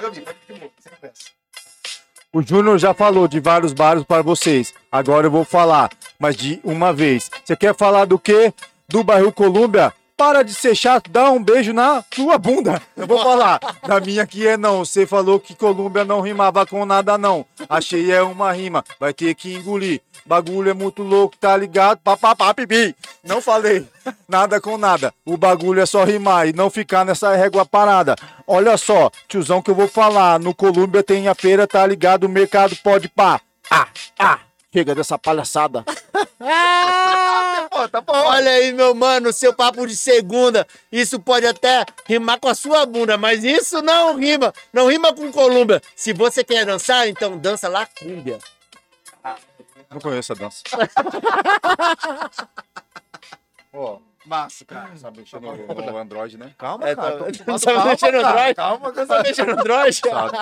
O 2.32 2.40
Júnior 2.40 2.78
já 2.78 2.94
falou 2.94 3.28
de 3.28 3.38
vários 3.38 3.74
bares 3.74 4.02
para 4.02 4.22
vocês. 4.22 4.72
Agora 4.90 5.26
eu 5.26 5.30
vou 5.30 5.44
falar, 5.44 5.90
mas 6.18 6.36
de 6.36 6.58
uma 6.64 6.90
vez. 6.90 7.30
Você 7.44 7.54
quer 7.54 7.74
falar 7.74 8.06
do 8.06 8.18
quê? 8.18 8.54
Do 8.88 9.04
bairro 9.04 9.30
Colômbia? 9.30 9.92
Para 10.20 10.42
de 10.42 10.52
ser 10.52 10.74
chato, 10.74 11.10
dá 11.10 11.30
um 11.30 11.42
beijo 11.42 11.72
na 11.72 12.04
sua 12.14 12.36
bunda. 12.36 12.82
Eu 12.94 13.06
vou 13.06 13.22
falar. 13.22 13.58
Na 13.88 13.98
minha 13.98 14.22
aqui 14.22 14.46
é 14.46 14.54
não. 14.54 14.84
Você 14.84 15.06
falou 15.06 15.40
que 15.40 15.54
Colômbia 15.54 16.04
não 16.04 16.20
rimava 16.20 16.66
com 16.66 16.84
nada, 16.84 17.16
não. 17.16 17.46
Achei 17.66 18.12
é 18.12 18.20
uma 18.20 18.52
rima. 18.52 18.84
Vai 19.00 19.14
ter 19.14 19.34
que 19.34 19.54
engolir. 19.54 20.02
Bagulho 20.26 20.68
é 20.68 20.74
muito 20.74 21.02
louco, 21.02 21.38
tá 21.38 21.56
ligado? 21.56 22.00
Papapá, 22.04 22.52
pipi. 22.52 22.94
Não 23.24 23.40
falei 23.40 23.88
nada 24.28 24.60
com 24.60 24.76
nada. 24.76 25.10
O 25.24 25.38
bagulho 25.38 25.80
é 25.80 25.86
só 25.86 26.04
rimar 26.04 26.46
e 26.46 26.52
não 26.52 26.68
ficar 26.68 27.02
nessa 27.02 27.34
régua 27.34 27.64
parada. 27.64 28.14
Olha 28.46 28.76
só, 28.76 29.10
tiozão 29.26 29.62
que 29.62 29.70
eu 29.70 29.74
vou 29.74 29.88
falar. 29.88 30.38
No 30.38 30.54
Colômbia 30.54 31.02
tem 31.02 31.28
a 31.28 31.34
feira, 31.34 31.66
tá 31.66 31.86
ligado? 31.86 32.24
O 32.24 32.28
mercado 32.28 32.76
pode 32.84 33.08
pá. 33.08 33.40
Ah, 33.70 33.88
ah. 34.18 34.38
Chega 34.72 34.94
dessa 34.94 35.18
palhaçada. 35.18 35.84
Pô, 37.70 37.88
tá 37.88 38.00
bom. 38.00 38.12
Olha 38.12 38.50
aí, 38.50 38.72
meu 38.72 38.94
mano, 38.94 39.32
seu 39.32 39.52
papo 39.52 39.86
de 39.86 39.96
segunda. 39.96 40.66
Isso 40.90 41.18
pode 41.20 41.46
até 41.46 41.84
rimar 42.06 42.38
com 42.38 42.48
a 42.48 42.54
sua 42.54 42.86
bunda, 42.86 43.16
mas 43.16 43.44
isso 43.44 43.82
não 43.82 44.16
rima. 44.16 44.52
Não 44.72 44.88
rima 44.88 45.12
com 45.14 45.30
Colômbia. 45.32 45.82
Se 45.96 46.12
você 46.12 46.44
quer 46.44 46.64
dançar, 46.64 47.08
então 47.08 47.36
dança 47.38 47.68
lá 47.68 47.86
cúmbia. 47.86 48.38
Não 49.90 50.00
conheço 50.00 50.32
a 50.32 50.36
dança. 50.36 50.62
Ó, 53.72 53.98
Massa, 54.30 54.64
cara. 54.64 54.90
sabe 54.96 55.18
mexer 55.18 55.40
no, 55.40 55.56
no 55.56 55.98
Android, 55.98 56.38
né? 56.38 56.52
Calma, 56.56 56.88
É, 56.88 56.94
cara. 56.94 57.16
tá- 57.16 57.24
Tô- 57.44 57.58
Sabe 57.58 57.74
calma, 57.76 57.90
mexer 57.90 58.12
no 58.12 58.20
cara. 58.22 58.30
Android? 58.30 58.54
Calma, 58.54 58.92
que 58.92 59.00
eu 59.00 59.06
Tá 59.08 59.22
mexendo 59.24 59.46
no 59.48 59.52
Android? 59.60 59.96
Sabe. 60.08 60.38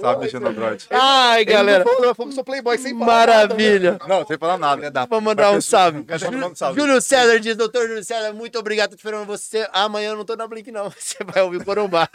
Sabe 0.00 0.20
mexer 0.20 0.40
no 0.40 0.48
Android. 0.48 0.86
Ai, 0.90 1.44
galera. 1.46 1.84
Ele 1.88 2.06
não 2.06 2.14
falou, 2.14 2.28
que 2.28 2.34
sou 2.34 2.44
playboy 2.44 2.76
sem 2.76 2.92
falar 2.98 3.06
Maravilha. 3.06 3.98
Não, 4.06 4.26
sem 4.26 4.36
falar 4.36 4.58
nada. 4.58 5.06
Vou 5.08 5.20
mandar 5.22 5.52
um 5.52 5.60
salve. 5.62 6.04
Quer 6.04 6.20
mandar 6.30 6.48
um 6.48 6.54
salve? 6.54 6.78
Júlio 6.80 7.00
César 7.00 7.40
diz, 7.40 7.56
doutor 7.56 7.88
Júlio 7.88 8.04
César, 8.04 8.34
muito 8.34 8.58
obrigado, 8.58 8.90
tô 8.90 8.96
esperando 8.96 9.24
você. 9.24 9.66
Amanhã 9.72 10.10
eu 10.10 10.16
não 10.16 10.24
tô 10.26 10.36
na 10.36 10.46
Blink, 10.46 10.70
não. 10.70 10.90
Você 11.02 11.16
vai 11.24 11.42
ouvir 11.42 11.56
o 11.58 11.64
Corumbá. 11.64 12.06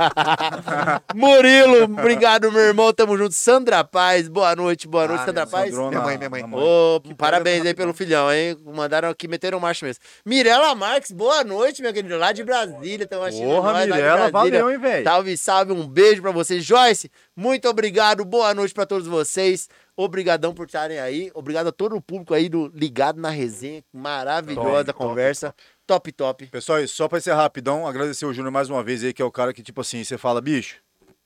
Murilo, 1.15 1.83
obrigado, 1.85 2.51
meu 2.51 2.61
irmão. 2.61 2.93
Tamo 2.93 3.17
junto. 3.17 3.33
Sandra 3.33 3.83
Paz, 3.83 4.27
boa 4.27 4.55
noite, 4.55 4.87
boa 4.87 5.07
noite, 5.07 5.21
Ah, 5.21 5.25
Sandra 5.25 5.47
Paz. 5.47 5.73
Minha 5.75 6.01
mãe, 6.01 6.17
minha 6.17 6.29
mãe. 6.29 6.43
Ô, 6.53 7.01
parabéns 7.17 7.65
aí 7.65 7.73
pelo 7.73 7.93
filhão, 7.93 8.31
hein? 8.31 8.55
Mandaram 8.65 9.09
aqui, 9.09 9.27
meteram 9.27 9.59
marcha 9.59 9.85
mesmo. 9.85 10.01
Mirela 10.25 10.66
Marques, 10.75 11.11
boa 11.11 11.43
noite, 11.43 11.81
minha 11.81 11.93
querida. 11.93 12.17
Lá 12.17 12.31
de 12.31 12.43
Brasília, 12.43 13.03
estão 13.03 13.23
achando 13.23 13.43
Porra, 13.43 13.73
nós, 13.73 13.87
Brasília. 13.87 14.31
valeu, 14.31 14.71
hein, 14.71 14.77
velho? 14.77 15.03
Salve, 15.03 15.37
salve, 15.37 15.71
um 15.73 15.87
beijo 15.87 16.21
pra 16.21 16.31
vocês. 16.31 16.63
Joyce, 16.63 17.11
muito 17.35 17.67
obrigado, 17.67 18.23
boa 18.25 18.53
noite 18.53 18.73
pra 18.73 18.85
todos 18.85 19.07
vocês. 19.07 19.69
Obrigadão 19.95 20.53
por 20.53 20.65
estarem 20.67 20.99
aí. 20.99 21.31
Obrigado 21.33 21.67
a 21.67 21.71
todo 21.71 21.95
o 21.95 22.01
público 22.01 22.33
aí 22.33 22.47
do 22.49 22.71
Ligado 22.73 23.19
na 23.19 23.29
Resenha. 23.29 23.83
Maravilhosa 23.91 24.85
Top, 24.93 24.99
conversa. 24.99 25.55
Top, 25.87 26.11
top. 26.11 26.45
Pessoal, 26.47 26.79
e 26.81 26.87
só 26.87 27.07
pra 27.07 27.19
ser 27.19 27.33
rapidão, 27.33 27.87
agradecer 27.87 28.25
o 28.25 28.33
Júnior 28.33 28.51
mais 28.51 28.69
uma 28.69 28.83
vez 28.83 29.03
aí, 29.03 29.13
que 29.13 29.21
é 29.21 29.25
o 29.25 29.31
cara 29.31 29.53
que, 29.53 29.63
tipo 29.63 29.81
assim, 29.81 30.03
você 30.03 30.17
fala, 30.17 30.39
bicho, 30.41 30.77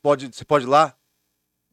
pode, 0.01 0.27
você 0.34 0.45
pode 0.45 0.65
ir 0.65 0.69
lá? 0.69 0.93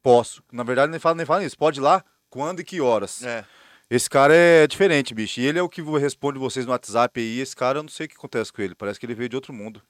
Posso. 0.01 0.43
Na 0.51 0.63
verdade, 0.63 0.91
nem 0.91 0.99
fala, 0.99 1.15
nem 1.15 1.25
fala 1.25 1.43
isso. 1.43 1.57
Pode 1.57 1.79
ir 1.79 1.83
lá? 1.83 2.03
Quando 2.29 2.59
e 2.59 2.63
que 2.63 2.81
horas? 2.81 3.23
É. 3.23 3.45
Esse 3.89 4.07
cara 4.07 4.35
é 4.35 4.67
diferente, 4.67 5.15
bicho. 5.15 5.39
E 5.39 5.45
ele 5.45 5.57
é 5.57 5.63
o 5.63 5.69
que 5.69 5.81
responde 5.81 6.37
vocês 6.37 6.65
no 6.65 6.71
WhatsApp 6.71 7.19
aí. 7.19 7.39
Esse 7.39 7.55
cara, 7.55 7.79
eu 7.79 7.83
não 7.83 7.89
sei 7.89 8.05
o 8.05 8.09
que 8.09 8.15
acontece 8.15 8.53
com 8.53 8.61
ele. 8.61 8.75
Parece 8.75 8.99
que 8.99 9.05
ele 9.05 9.15
veio 9.15 9.29
de 9.29 9.35
outro 9.35 9.51
mundo. 9.51 9.81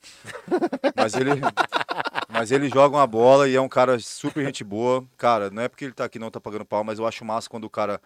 mas 0.96 1.14
ele. 1.16 1.32
Mas 2.32 2.52
ele 2.52 2.70
joga 2.70 2.96
uma 2.96 3.08
bola 3.08 3.50
e 3.50 3.56
é 3.56 3.60
um 3.60 3.68
cara 3.68 4.00
super 4.00 4.46
gente 4.46 4.64
boa. 4.64 5.04
Cara, 5.18 5.50
não 5.50 5.64
é 5.64 5.68
porque 5.68 5.84
ele 5.84 5.94
tá 5.94 6.06
aqui 6.06 6.20
não 6.20 6.30
tá 6.30 6.40
pagando 6.40 6.64
pau, 6.64 6.84
mas 6.84 7.00
eu 7.00 7.08
acho 7.08 7.26
massa 7.26 7.50
quando 7.50 7.64
o 7.64 7.70
cara 7.70 8.00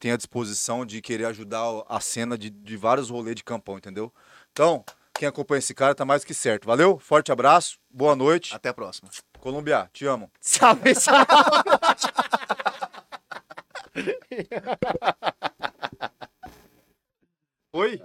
tem 0.00 0.10
a 0.10 0.16
disposição 0.16 0.86
de 0.86 1.02
querer 1.02 1.26
ajudar 1.26 1.62
a 1.86 2.00
cena 2.00 2.38
de, 2.38 2.48
de 2.48 2.76
vários 2.78 3.10
rolês 3.10 3.36
de 3.36 3.44
campão, 3.44 3.76
entendeu? 3.76 4.12
Então, 4.52 4.84
Quem 5.14 5.28
acompanha 5.28 5.58
esse 5.58 5.74
cara 5.74 5.94
tá 5.94 6.04
mais 6.04 6.24
que 6.24 6.32
certo. 6.32 6.64
Valeu, 6.64 6.98
forte 6.98 7.30
abraço, 7.30 7.78
boa 7.90 8.16
noite. 8.16 8.54
Até 8.54 8.70
a 8.70 8.74
próxima. 8.74 9.10
Colômbia, 9.38 9.90
te 9.92 10.06
amo. 10.06 10.30
Salve, 10.40 10.94
salve. 10.94 11.26
Oi? 17.72 18.02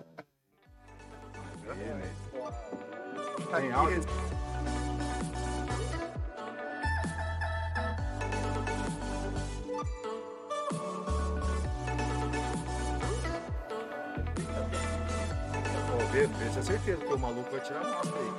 Ô, 15.93 15.97
Pedro, 16.11 16.43
essa 16.43 16.59
é 16.59 16.63
certeza 16.63 17.05
que 17.05 17.13
o 17.13 17.19
maluco 17.19 17.51
vai 17.51 17.59
tirar 17.61 17.81
a 17.81 17.89
máscara 17.89 18.17
aí. 18.17 18.31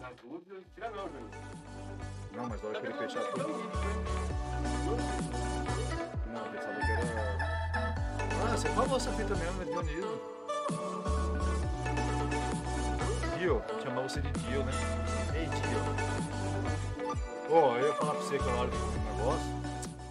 Na 0.00 0.10
dúvida, 0.22 0.56
tira 0.74 0.90
não, 0.90 1.08
Júnior. 1.08 1.30
Não, 2.32 2.48
mas 2.48 2.62
na 2.62 2.68
hora 2.68 2.80
que 2.80 2.86
ele 2.86 2.94
fechar 2.94 3.24
tudo. 3.32 4.10
Não, 6.40 6.50
pensava 6.52 6.80
que 6.80 6.90
era. 6.90 7.04
Ah, 8.42 8.56
você 8.56 8.68
falou 8.70 8.96
essa 8.96 9.12
fita 9.12 9.34
mesmo, 9.34 9.62
é 9.62 9.64
Dionísio. 9.66 10.20
Dio, 13.38 13.62
chamar 13.82 14.02
você 14.02 14.20
de 14.20 14.30
Dio, 14.32 14.64
né? 14.64 14.72
Ei, 15.34 15.46
Dio. 15.46 15.80
Pô, 17.48 17.76
eu 17.76 17.88
ia 17.88 17.94
falar 17.94 18.12
pra 18.12 18.22
você 18.22 18.38
que 18.38 18.44
na 18.44 18.54
hora 18.54 18.70
do 18.70 18.76
negócio, 18.76 19.46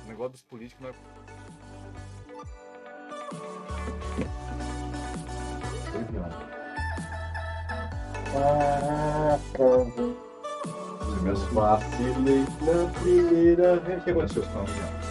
o 0.06 0.08
negócio 0.08 0.32
dos 0.32 0.42
políticos 0.44 0.84
não 0.84 0.90
é. 0.90 0.94
Você 11.00 11.16
me 11.22 11.32
vacilei 11.54 12.46
na 12.62 12.90
primeira 13.00 13.78
vez. 13.78 14.00
O 14.00 14.02
que 14.04 14.12
aconteceu 14.12 14.44
com 14.44 14.66
Gente, 14.66 15.09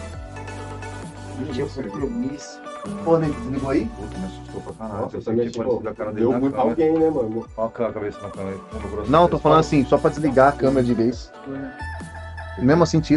eu 1.56 1.68
compromisso. 1.68 2.60
Pô, 3.04 3.18
nego, 3.18 3.34
desligou 3.40 3.70
aí? 3.70 3.86
Puta, 3.86 4.18
me 4.18 4.24
assustou 4.26 4.60
pra 4.60 4.72
caralho. 4.74 5.02
Nossa, 5.02 5.16
eu 5.16 5.22
também, 5.22 5.44
senti 5.46 5.52
tipo, 5.52 5.64
parecida 5.64 5.90
a 5.90 5.94
cara 5.94 6.12
dele 6.12 6.20
Deu 6.26 6.32
muito 6.40 6.54
câmera. 6.54 6.70
alguém, 6.70 6.92
né, 6.98 7.10
mano? 7.10 7.46
Olha 7.56 7.66
a 7.66 7.92
cabeça 7.92 8.20
na 8.20 8.30
câmera. 8.30 8.56
grosso. 8.90 9.10
Não, 9.10 9.28
tô 9.28 9.38
falando 9.38 9.60
assim, 9.60 9.84
só 9.84 9.98
pra 9.98 10.10
desligar 10.10 10.48
a 10.48 10.52
câmera 10.52 10.84
de 10.84 10.94
vez. 10.94 11.32
Mesmo 12.58 12.82
assim, 12.82 13.00
tira. 13.00 13.06